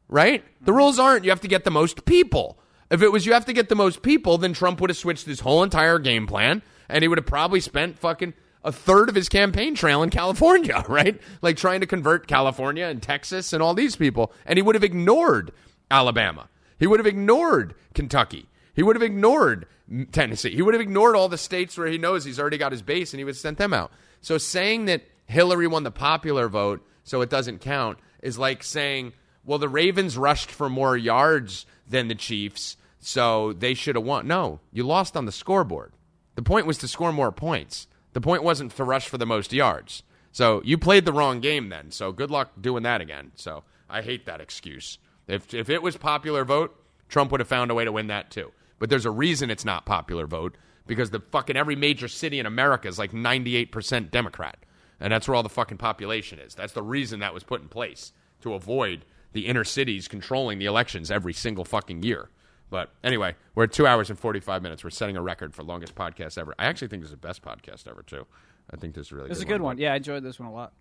right? 0.08 0.44
The 0.60 0.72
rules 0.72 0.98
aren't 0.98 1.22
you 1.22 1.30
have 1.30 1.40
to 1.42 1.48
get 1.48 1.62
the 1.62 1.70
most 1.70 2.04
people. 2.04 2.58
If 2.90 3.00
it 3.00 3.12
was 3.12 3.26
you 3.26 3.32
have 3.32 3.44
to 3.44 3.52
get 3.52 3.68
the 3.68 3.76
most 3.76 4.02
people, 4.02 4.36
then 4.36 4.52
Trump 4.52 4.80
would 4.80 4.90
have 4.90 4.96
switched 4.96 5.26
his 5.26 5.38
whole 5.38 5.62
entire 5.62 6.00
game 6.00 6.26
plan 6.26 6.62
and 6.88 7.02
he 7.02 7.06
would 7.06 7.18
have 7.18 7.26
probably 7.26 7.60
spent 7.60 7.96
fucking 7.96 8.34
a 8.64 8.72
third 8.72 9.08
of 9.08 9.14
his 9.14 9.28
campaign 9.28 9.76
trail 9.76 10.02
in 10.02 10.10
California, 10.10 10.84
right? 10.88 11.20
Like 11.42 11.56
trying 11.56 11.78
to 11.78 11.86
convert 11.86 12.26
California 12.26 12.86
and 12.86 13.00
Texas 13.00 13.52
and 13.52 13.62
all 13.62 13.74
these 13.74 13.94
people. 13.94 14.32
And 14.44 14.58
he 14.58 14.62
would 14.62 14.74
have 14.74 14.82
ignored 14.82 15.52
Alabama. 15.92 16.48
He 16.80 16.88
would 16.88 16.98
have 16.98 17.06
ignored 17.06 17.76
Kentucky. 17.94 18.48
He 18.74 18.82
would 18.82 18.96
have 18.96 19.02
ignored 19.04 19.64
Tennessee. 20.10 20.56
He 20.56 20.62
would 20.62 20.74
have 20.74 20.80
ignored 20.80 21.14
all 21.14 21.28
the 21.28 21.38
states 21.38 21.78
where 21.78 21.86
he 21.86 21.98
knows 21.98 22.24
he's 22.24 22.40
already 22.40 22.58
got 22.58 22.72
his 22.72 22.82
base 22.82 23.12
and 23.12 23.20
he 23.20 23.24
would 23.24 23.36
have 23.36 23.40
sent 23.40 23.58
them 23.58 23.72
out. 23.72 23.92
So 24.22 24.38
saying 24.38 24.86
that 24.86 25.04
Hillary 25.30 25.66
won 25.66 25.84
the 25.84 25.90
popular 25.90 26.48
vote, 26.48 26.84
so 27.04 27.20
it 27.20 27.30
doesn't 27.30 27.60
count, 27.60 27.98
is 28.22 28.38
like 28.38 28.62
saying, 28.62 29.12
well, 29.44 29.58
the 29.58 29.68
Ravens 29.68 30.18
rushed 30.18 30.50
for 30.50 30.68
more 30.68 30.96
yards 30.96 31.66
than 31.88 32.08
the 32.08 32.14
Chiefs, 32.14 32.76
so 32.98 33.52
they 33.52 33.74
should 33.74 33.96
have 33.96 34.04
won. 34.04 34.26
No, 34.26 34.60
you 34.72 34.82
lost 34.82 35.16
on 35.16 35.26
the 35.26 35.32
scoreboard. 35.32 35.92
The 36.34 36.42
point 36.42 36.66
was 36.66 36.78
to 36.78 36.88
score 36.88 37.12
more 37.12 37.32
points. 37.32 37.86
The 38.12 38.20
point 38.20 38.42
wasn't 38.42 38.74
to 38.76 38.84
rush 38.84 39.08
for 39.08 39.18
the 39.18 39.26
most 39.26 39.52
yards. 39.52 40.02
So 40.32 40.62
you 40.64 40.78
played 40.78 41.04
the 41.04 41.12
wrong 41.12 41.40
game 41.40 41.68
then. 41.68 41.90
So 41.90 42.12
good 42.12 42.30
luck 42.30 42.52
doing 42.60 42.82
that 42.82 43.00
again. 43.00 43.32
So 43.34 43.64
I 43.88 44.02
hate 44.02 44.26
that 44.26 44.40
excuse. 44.40 44.98
If 45.26 45.54
if 45.54 45.70
it 45.70 45.82
was 45.82 45.96
popular 45.96 46.44
vote, 46.44 46.76
Trump 47.08 47.30
would 47.30 47.40
have 47.40 47.48
found 47.48 47.70
a 47.70 47.74
way 47.74 47.84
to 47.84 47.92
win 47.92 48.08
that 48.08 48.30
too. 48.30 48.52
But 48.78 48.90
there's 48.90 49.06
a 49.06 49.10
reason 49.10 49.50
it's 49.50 49.64
not 49.64 49.86
popular 49.86 50.26
vote 50.26 50.56
because 50.86 51.10
the 51.10 51.20
fucking 51.20 51.56
every 51.56 51.76
major 51.76 52.08
city 52.08 52.38
in 52.38 52.46
America 52.46 52.88
is 52.88 52.98
like 52.98 53.12
98% 53.12 54.10
Democrat. 54.10 54.56
And 55.00 55.12
that's 55.12 55.26
where 55.26 55.34
all 55.34 55.42
the 55.42 55.48
fucking 55.48 55.78
population 55.78 56.38
is. 56.38 56.54
That's 56.54 56.72
the 56.72 56.82
reason 56.82 57.20
that 57.20 57.32
was 57.32 57.42
put 57.42 57.62
in 57.62 57.68
place 57.68 58.12
to 58.42 58.54
avoid 58.54 59.04
the 59.32 59.46
inner 59.46 59.64
cities 59.64 60.08
controlling 60.08 60.58
the 60.58 60.66
elections 60.66 61.10
every 61.10 61.32
single 61.32 61.64
fucking 61.64 62.02
year. 62.02 62.28
But 62.68 62.92
anyway, 63.02 63.34
we're 63.54 63.64
at 63.64 63.72
two 63.72 63.86
hours 63.86 64.10
and 64.10 64.18
45 64.18 64.62
minutes. 64.62 64.84
We're 64.84 64.90
setting 64.90 65.16
a 65.16 65.22
record 65.22 65.54
for 65.54 65.62
longest 65.62 65.94
podcast 65.94 66.38
ever. 66.38 66.54
I 66.58 66.66
actually 66.66 66.88
think 66.88 67.02
this 67.02 67.08
is 67.10 67.16
the 67.16 67.26
best 67.26 67.42
podcast 67.42 67.88
ever, 67.88 68.02
too. 68.02 68.26
I 68.72 68.76
think 68.76 68.94
this 68.94 69.06
is 69.06 69.12
a 69.12 69.16
really 69.16 69.28
This 69.28 69.38
is 69.38 69.42
a 69.42 69.46
good 69.46 69.54
good 69.54 69.62
one. 69.62 69.78
Yeah, 69.78 69.92
I 69.92 69.96
enjoyed 69.96 70.22
this 70.22 70.38
one 70.38 70.48
a 70.48 70.52
lot. 70.52 70.72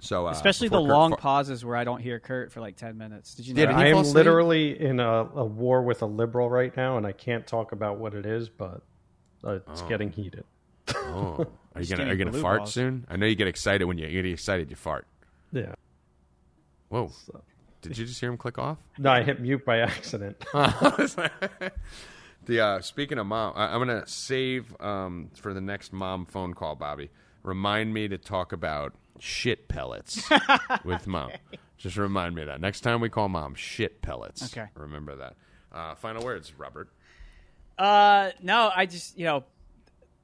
So, 0.00 0.26
uh, 0.26 0.30
Especially 0.30 0.68
the 0.68 0.80
Kurt 0.80 0.88
long 0.88 1.10
fa- 1.10 1.16
pauses 1.16 1.64
where 1.64 1.76
I 1.76 1.84
don't 1.84 2.00
hear 2.00 2.18
Kurt 2.18 2.52
for 2.52 2.60
like 2.60 2.76
ten 2.76 2.96
minutes. 2.96 3.34
Did 3.34 3.46
you 3.46 3.54
know? 3.54 3.60
Yeah, 3.62 3.66
that? 3.66 3.76
I 3.76 3.88
am 3.88 3.98
asleep? 3.98 4.14
literally 4.14 4.80
in 4.80 4.98
a, 4.98 5.28
a 5.34 5.44
war 5.44 5.82
with 5.82 6.02
a 6.02 6.06
liberal 6.06 6.48
right 6.48 6.74
now, 6.76 6.96
and 6.96 7.06
I 7.06 7.12
can't 7.12 7.46
talk 7.46 7.72
about 7.72 7.98
what 7.98 8.14
it 8.14 8.24
is, 8.24 8.48
but 8.48 8.82
uh, 9.44 9.58
it's 9.70 9.82
getting 9.82 10.10
heated. 10.10 10.44
Oh, 10.96 11.46
are 11.74 11.82
you 11.82 11.96
gonna 11.96 12.08
are 12.08 12.12
you 12.14 12.24
gonna 12.24 12.38
fart 12.40 12.60
balls. 12.60 12.72
soon? 12.72 13.06
I 13.08 13.16
know 13.16 13.26
you 13.26 13.34
get 13.34 13.48
excited 13.48 13.84
when 13.84 13.98
you, 13.98 14.06
you 14.06 14.22
get 14.22 14.32
excited. 14.32 14.70
You 14.70 14.76
fart. 14.76 15.06
Yeah. 15.52 15.74
Whoa! 16.88 17.10
Did 17.82 17.96
you 17.96 18.04
just 18.04 18.20
hear 18.20 18.30
him 18.30 18.36
click 18.36 18.58
off? 18.58 18.78
No, 18.98 19.10
I 19.10 19.22
hit 19.22 19.40
mute 19.40 19.64
by 19.64 19.78
accident. 19.78 20.38
the 20.52 21.72
uh, 22.60 22.80
speaking 22.80 23.18
of 23.18 23.26
mom, 23.26 23.54
I, 23.56 23.66
I'm 23.72 23.80
gonna 23.80 24.06
save 24.06 24.74
um, 24.80 25.30
for 25.34 25.54
the 25.54 25.60
next 25.60 25.92
mom 25.92 26.26
phone 26.26 26.54
call, 26.54 26.74
Bobby. 26.74 27.10
remind 27.42 27.94
me 27.94 28.08
to 28.08 28.18
talk 28.18 28.52
about 28.52 28.94
shit 29.18 29.68
pellets 29.68 30.28
with 30.84 31.06
mom. 31.06 31.30
Just 31.78 31.96
remind 31.96 32.34
me 32.34 32.42
of 32.42 32.48
that 32.48 32.60
next 32.60 32.80
time 32.82 33.00
we 33.00 33.08
call 33.08 33.28
mom 33.28 33.54
shit 33.54 34.02
pellets. 34.02 34.44
Okay. 34.44 34.68
remember 34.74 35.16
that. 35.16 35.36
Uh, 35.72 35.94
final 35.94 36.24
words, 36.24 36.52
Robert. 36.58 36.88
Uh, 37.78 38.30
no, 38.42 38.70
I 38.74 38.84
just 38.86 39.16
you 39.18 39.24
know, 39.24 39.44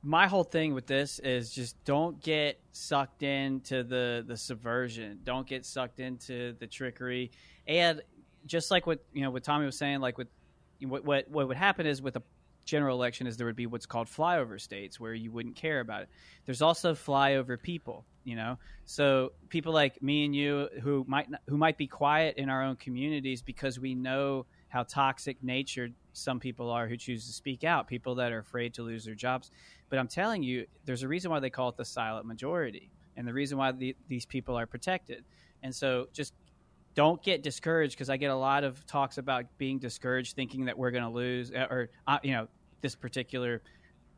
my 0.07 0.29
whole 0.29 0.45
thing 0.45 0.73
with 0.73 0.87
this 0.87 1.19
is 1.19 1.51
just 1.51 1.83
don't 1.85 2.23
get 2.23 2.61
sucked 2.71 3.25
into 3.25 3.83
the 3.83 4.25
the 4.27 4.37
subversion. 4.37 5.19
Don't 5.25 5.47
get 5.47 5.67
sucked 5.67 5.99
into 5.99 6.55
the 6.61 6.67
trickery, 6.69 7.33
and 7.67 8.01
just 8.47 8.71
like 8.71 8.87
what 8.87 9.05
you 9.13 9.23
know, 9.23 9.31
what 9.31 9.43
Tommy 9.43 9.67
was 9.67 9.77
saying, 9.77 10.01
like 10.01 10.17
with 10.17 10.29
what 10.83 11.05
what 11.05 11.29
what 11.29 11.49
would 11.49 11.57
happen 11.57 11.87
is 11.87 12.01
with 12.01 12.15
a 12.15 12.23
general 12.65 12.97
election 12.97 13.27
is 13.27 13.37
there 13.37 13.47
would 13.47 13.57
be 13.57 13.67
what's 13.67 13.87
called 13.87 14.07
flyover 14.07 14.61
states 14.61 15.01
where 15.01 15.15
you 15.15 15.33
wouldn't 15.33 15.57
care 15.57 15.81
about 15.81 16.03
it. 16.03 16.09
There's 16.45 16.63
also 16.63 16.95
flyover 16.95 17.61
people, 17.61 18.05
you 18.25 18.37
know. 18.37 18.59
So 18.85 19.33
people 19.49 19.73
like 19.73 20.01
me 20.03 20.25
and 20.25 20.37
you 20.37 20.69
who 20.83 21.05
might 21.09 21.27
who 21.49 21.57
might 21.57 21.79
be 21.79 21.89
quiet 21.89 22.37
in 22.37 22.49
our 22.49 22.63
own 22.63 22.77
communities 22.77 23.43
because 23.43 23.81
we 23.81 23.97
know 23.97 24.47
how 24.69 24.85
toxic 24.85 25.43
natured 25.43 25.95
some 26.17 26.41
people 26.41 26.71
are 26.71 26.89
who 26.89 26.97
choose 26.97 27.27
to 27.27 27.33
speak 27.33 27.63
out, 27.65 27.87
people 27.87 28.15
that 28.17 28.33
are 28.33 28.39
afraid 28.39 28.75
to 28.75 28.83
lose 28.83 29.05
their 29.05 29.15
jobs. 29.15 29.51
But 29.89 29.99
I'm 29.99 30.09
telling 30.09 30.43
you, 30.43 30.67
there's 30.85 31.03
a 31.03 31.09
reason 31.09 31.31
why 31.31 31.41
they 31.41 31.51
call 31.51 31.69
it 31.69 31.77
the 31.77 31.85
silent 31.85 32.27
majority, 32.27 32.91
and 33.17 33.27
the 33.29 33.33
reason 33.33 33.59
why 33.59 33.73
the, 33.73 33.95
these 34.09 34.27
people 34.27 34.57
are 34.57 34.67
protected. 34.67 35.25
And 35.63 35.75
so 35.75 36.09
just 36.13 36.35
don't 36.95 37.23
get 37.23 37.43
discouraged 37.43 37.95
because 37.95 38.09
I 38.09 38.17
get 38.17 38.31
a 38.31 38.37
lot 38.37 38.65
of 38.65 38.85
talks 38.87 39.19
about 39.19 39.45
being 39.59 39.79
discouraged, 39.79 40.35
thinking 40.35 40.65
that 40.65 40.79
we're 40.79 40.91
going 40.91 41.05
to 41.05 41.11
lose, 41.11 41.53
uh, 41.53 41.67
or 41.71 41.91
uh, 42.07 42.19
you 42.23 42.33
know, 42.33 42.49
this 42.81 42.95
particular 42.95 43.61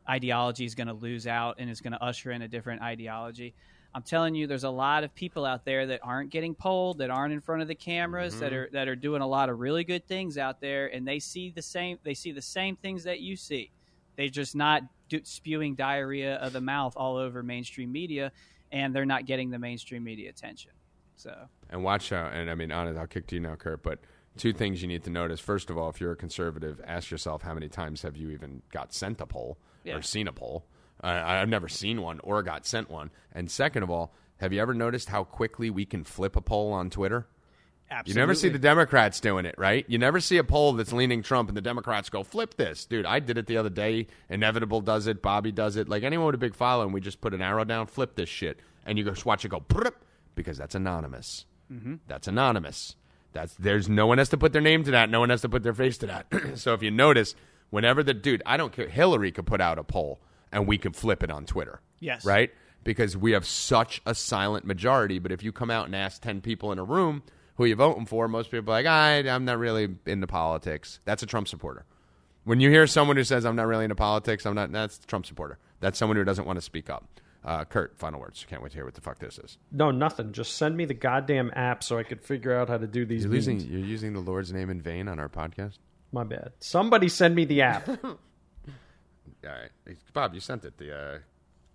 ideology 0.09 0.65
is 0.65 0.75
going 0.75 0.87
to 0.87 0.93
lose 0.93 1.27
out 1.27 1.57
and 1.59 1.69
is 1.69 1.81
going 1.81 1.93
to 1.93 2.03
usher 2.03 2.31
in 2.31 2.41
a 2.41 2.47
different 2.47 2.81
ideology. 2.81 3.53
I'm 3.93 4.03
telling 4.03 4.35
you, 4.35 4.45
there's 4.45 4.63
a 4.63 4.69
lot 4.69 5.03
of 5.03 5.13
people 5.15 5.45
out 5.45 5.65
there 5.65 5.87
that 5.87 6.01
aren't 6.03 6.29
getting 6.29 6.53
polled, 6.53 6.99
that 6.99 7.09
aren't 7.09 7.33
in 7.33 7.41
front 7.41 7.63
of 7.63 7.67
the 7.67 7.75
cameras, 7.75 8.39
that 8.39 8.51
mm-hmm. 8.51 8.61
are 8.61 8.69
that 8.71 8.87
are 8.87 8.95
doing 8.95 9.21
a 9.21 9.27
lot 9.27 9.49
of 9.49 9.59
really 9.59 9.83
good 9.83 10.07
things 10.07 10.37
out 10.37 10.61
there, 10.61 10.87
and 10.87 11.07
they 11.07 11.19
see 11.19 11.49
the 11.49 11.61
same 11.61 11.97
they 12.03 12.13
see 12.13 12.31
the 12.31 12.41
same 12.41 12.75
things 12.75 13.03
that 13.03 13.19
you 13.19 13.35
see. 13.35 13.71
They're 14.15 14.27
just 14.27 14.55
not 14.55 14.83
do, 15.07 15.21
spewing 15.23 15.75
diarrhea 15.75 16.35
of 16.35 16.53
the 16.53 16.61
mouth 16.61 16.93
all 16.95 17.17
over 17.17 17.41
mainstream 17.41 17.91
media, 17.91 18.31
and 18.71 18.93
they're 18.93 19.05
not 19.05 19.25
getting 19.25 19.49
the 19.49 19.59
mainstream 19.59 20.03
media 20.03 20.29
attention. 20.29 20.71
So 21.15 21.35
And 21.69 21.83
watch 21.83 22.11
out. 22.11 22.33
And 22.33 22.49
I 22.49 22.55
mean, 22.55 22.71
honest, 22.71 22.99
I'll 22.99 23.07
kick 23.07 23.27
to 23.27 23.35
you 23.35 23.41
now, 23.41 23.55
Kurt. 23.55 23.83
But 23.83 23.99
two 24.37 24.53
things 24.53 24.81
you 24.81 24.87
need 24.87 25.03
to 25.03 25.09
notice. 25.09 25.39
First 25.39 25.69
of 25.69 25.77
all, 25.77 25.89
if 25.89 25.99
you're 25.99 26.13
a 26.13 26.15
conservative, 26.15 26.79
ask 26.85 27.11
yourself 27.11 27.41
how 27.41 27.53
many 27.53 27.67
times 27.67 28.03
have 28.03 28.15
you 28.15 28.29
even 28.29 28.61
got 28.71 28.93
sent 28.93 29.19
a 29.19 29.25
poll 29.25 29.57
Yeah. 29.83 29.97
or 29.97 30.01
seen 30.01 30.27
a 30.27 30.33
poll. 30.33 30.65
I 31.01 31.41
I've 31.41 31.49
never 31.49 31.67
seen 31.67 32.01
one 32.01 32.19
or 32.23 32.43
got 32.43 32.65
sent 32.65 32.89
one. 32.89 33.11
And 33.33 33.49
second 33.49 33.83
of 33.83 33.89
all, 33.89 34.13
have 34.37 34.53
you 34.53 34.61
ever 34.61 34.73
noticed 34.73 35.09
how 35.09 35.23
quickly 35.23 35.69
we 35.69 35.85
can 35.85 36.03
flip 36.03 36.35
a 36.35 36.41
poll 36.41 36.71
on 36.71 36.89
Twitter? 36.89 37.27
You 38.05 38.13
never 38.13 38.35
see 38.35 38.49
the 38.49 38.59
Democrats 38.59 39.19
doing 39.19 39.45
it, 39.45 39.55
right? 39.57 39.83
You 39.87 39.97
never 39.97 40.19
see 40.19 40.37
a 40.37 40.43
poll 40.43 40.73
that's 40.73 40.93
leaning 40.93 41.23
Trump 41.23 41.49
and 41.49 41.57
the 41.57 41.61
Democrats 41.61 42.09
go, 42.09 42.23
flip 42.23 42.55
this. 42.55 42.85
Dude, 42.85 43.05
I 43.05 43.19
did 43.19 43.39
it 43.39 43.47
the 43.47 43.57
other 43.57 43.69
day. 43.69 44.07
Inevitable 44.29 44.81
does 44.81 45.07
it. 45.07 45.23
Bobby 45.23 45.51
does 45.51 45.75
it. 45.75 45.89
Like 45.89 46.03
anyone 46.03 46.27
with 46.27 46.35
a 46.35 46.39
big 46.39 46.53
following, 46.53 46.91
we 46.91 47.01
just 47.01 47.19
put 47.19 47.33
an 47.33 47.41
arrow 47.41 47.63
down, 47.63 47.87
flip 47.87 48.15
this 48.15 48.29
shit. 48.29 48.59
And 48.85 48.97
you 48.97 49.03
just 49.03 49.25
watch 49.25 49.43
it 49.43 49.49
go, 49.49 49.63
because 50.35 50.57
that's 50.57 50.75
anonymous. 50.75 51.45
Mm-hmm. 51.71 51.95
That's 52.07 52.27
anonymous. 52.27 52.95
That's 53.33 53.55
There's 53.55 53.89
no 53.89 54.05
one 54.07 54.19
has 54.19 54.29
to 54.29 54.37
put 54.37 54.53
their 54.53 54.61
name 54.61 54.83
to 54.83 54.91
that. 54.91 55.09
No 55.09 55.19
one 55.19 55.29
has 55.29 55.41
to 55.41 55.49
put 55.49 55.63
their 55.63 55.73
face 55.73 55.97
to 55.99 56.07
that. 56.07 56.27
so 56.55 56.73
if 56.73 56.83
you 56.83 56.91
notice, 56.91 57.35
whenever 57.71 58.03
the 58.03 58.13
dude, 58.13 58.43
I 58.45 58.57
don't 58.57 58.71
care, 58.71 58.87
Hillary 58.87 59.31
could 59.31 59.47
put 59.47 59.61
out 59.61 59.79
a 59.79 59.83
poll 59.83 60.19
and 60.51 60.67
we 60.67 60.77
can 60.77 60.93
flip 60.93 61.23
it 61.23 61.31
on 61.31 61.45
Twitter. 61.45 61.81
Yes. 61.99 62.25
Right? 62.25 62.51
Because 62.83 63.17
we 63.17 63.33
have 63.33 63.45
such 63.45 64.01
a 64.05 64.15
silent 64.15 64.65
majority. 64.65 65.19
But 65.19 65.31
if 65.31 65.43
you 65.43 65.51
come 65.51 65.69
out 65.69 65.85
and 65.85 65.95
ask 65.95 66.21
10 66.21 66.41
people 66.41 66.71
in 66.71 66.79
a 66.79 66.83
room 66.83 67.23
who 67.55 67.65
you 67.65 67.75
voting 67.75 68.05
for, 68.05 68.27
most 68.27 68.51
people 68.51 68.73
are 68.73 68.77
like, 68.77 68.85
I, 68.85 69.17
I'm 69.29 69.45
not 69.45 69.59
really 69.59 69.95
into 70.05 70.27
politics. 70.27 70.99
That's 71.05 71.23
a 71.23 71.25
Trump 71.25 71.47
supporter. 71.47 71.85
When 72.45 72.61
you 72.61 72.69
hear 72.69 72.87
someone 72.87 73.17
who 73.17 73.23
says, 73.23 73.45
I'm 73.45 73.55
not 73.55 73.67
really 73.67 73.83
into 73.83 73.95
politics, 73.95 74.45
I'm 74.45 74.55
not, 74.55 74.71
that's 74.71 74.97
a 74.97 75.07
Trump 75.07 75.25
supporter. 75.25 75.59
That's 75.81 75.99
someone 75.99 76.17
who 76.17 76.23
doesn't 76.23 76.45
want 76.45 76.57
to 76.57 76.61
speak 76.61 76.89
up. 76.89 77.05
Uh, 77.43 77.63
Kurt, 77.63 77.97
final 77.97 78.19
words. 78.19 78.45
Can't 78.49 78.61
wait 78.61 78.71
to 78.71 78.77
hear 78.77 78.85
what 78.85 78.95
the 78.95 79.01
fuck 79.01 79.19
this 79.19 79.37
is. 79.37 79.57
No, 79.71 79.91
nothing. 79.91 80.33
Just 80.33 80.55
send 80.55 80.75
me 80.75 80.85
the 80.85 80.93
goddamn 80.93 81.51
app 81.55 81.83
so 81.83 81.97
I 81.97 82.03
could 82.03 82.21
figure 82.21 82.53
out 82.53 82.67
how 82.69 82.77
to 82.77 82.87
do 82.87 83.05
these. 83.05 83.23
You're 83.23 83.33
using, 83.33 83.59
you're 83.61 83.79
using 83.79 84.13
the 84.13 84.19
Lord's 84.19 84.51
name 84.51 84.69
in 84.69 84.81
vain 84.81 85.07
on 85.07 85.19
our 85.19 85.29
podcast? 85.29 85.77
My 86.11 86.23
bad. 86.23 86.51
Somebody 86.59 87.07
send 87.07 87.35
me 87.35 87.45
the 87.45 87.61
app. 87.61 87.87
All 89.45 89.51
right. 89.51 89.69
Hey, 89.85 89.95
Bob, 90.13 90.33
you 90.33 90.39
sent 90.39 90.65
it. 90.65 90.77
The 90.77 90.95
uh, 90.95 91.17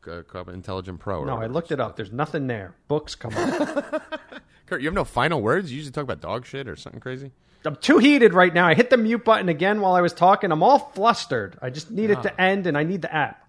C- 0.05 0.53
Intelligent 0.53 1.01
Pro. 1.01 1.25
no, 1.25 1.37
I 1.39 1.47
looked 1.47 1.73
it 1.73 1.81
up. 1.81 1.97
There's 1.97 2.13
nothing 2.13 2.47
there. 2.47 2.75
Books 2.89 3.15
come 3.15 3.35
up. 3.37 4.03
Kurt, 4.67 4.81
you 4.81 4.87
have 4.89 4.95
no 4.95 5.05
final 5.05 5.41
words? 5.43 5.71
You 5.71 5.77
usually 5.77 5.93
talk 5.93 6.05
about 6.05 6.21
dog 6.21 6.47
shit 6.47 6.69
or 6.69 6.77
something 6.77 7.01
crazy? 7.01 7.33
I'm 7.67 7.77
too 7.77 7.97
heated 7.99 8.35
right 8.35 8.53
now. 8.53 8.67
I 8.67 8.75
hit 8.75 8.91
the 8.91 8.99
mute 8.99 9.25
button 9.25 9.49
again 9.49 9.81
while 9.81 9.95
I 9.95 10.03
was 10.03 10.13
talking. 10.13 10.53
I'm 10.53 10.63
all 10.63 10.79
flustered. 10.95 11.59
I 11.63 11.71
just 11.71 11.91
need 11.91 12.11
it 12.11 12.19
Ah. 12.19 12.23
to 12.23 12.41
end, 12.41 12.67
and 12.67 12.77
I 12.77 12.83
need 12.83 13.01
the 13.03 13.15
app. 13.15 13.41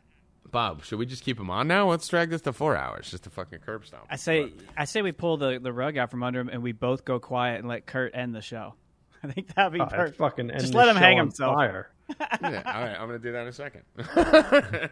Bob, 0.49 0.85
should 0.85 0.99
we 0.99 1.05
just 1.05 1.23
keep 1.23 1.37
him 1.37 1.49
on 1.49 1.67
now? 1.67 1.89
Let's 1.89 2.07
drag 2.07 2.29
this 2.29 2.39
to 2.43 2.53
four 2.53 2.77
hours. 2.77 3.11
Just 3.11 3.27
a 3.27 3.29
fucking 3.29 3.59
curb 3.59 3.85
stomp. 3.85 4.05
I 4.09 4.15
say 4.15 4.53
I 4.77 4.85
say 4.85 5.01
we 5.01 5.11
pull 5.11 5.35
the, 5.35 5.59
the 5.61 5.73
rug 5.73 5.97
out 5.97 6.09
from 6.11 6.23
under 6.23 6.39
him 6.39 6.47
and 6.47 6.63
we 6.63 6.71
both 6.71 7.03
go 7.03 7.19
quiet 7.19 7.59
and 7.59 7.67
let 7.67 7.85
Kurt 7.85 8.15
end 8.15 8.33
the 8.33 8.41
show. 8.41 8.73
I 9.23 9.27
think 9.27 9.53
that'd 9.53 9.73
be 9.73 9.81
Oh, 9.81 9.85
perfect. 9.85 10.17
fucking 10.17 10.49
end 10.51 10.59
Just 10.61 10.71
this 10.71 10.75
let 10.77 10.87
him 10.87 10.95
show 10.95 11.01
hang 11.01 11.17
himself. 11.17 11.55
Fire. 11.55 11.89
Yeah, 12.09 12.61
all 12.65 12.81
right, 12.81 12.95
I'm 12.99 13.07
going 13.07 13.19
to 13.19 13.27
do 13.27 13.31
that 13.31 13.41
in 13.41 13.47
a 13.47 13.53
second. 13.53 13.83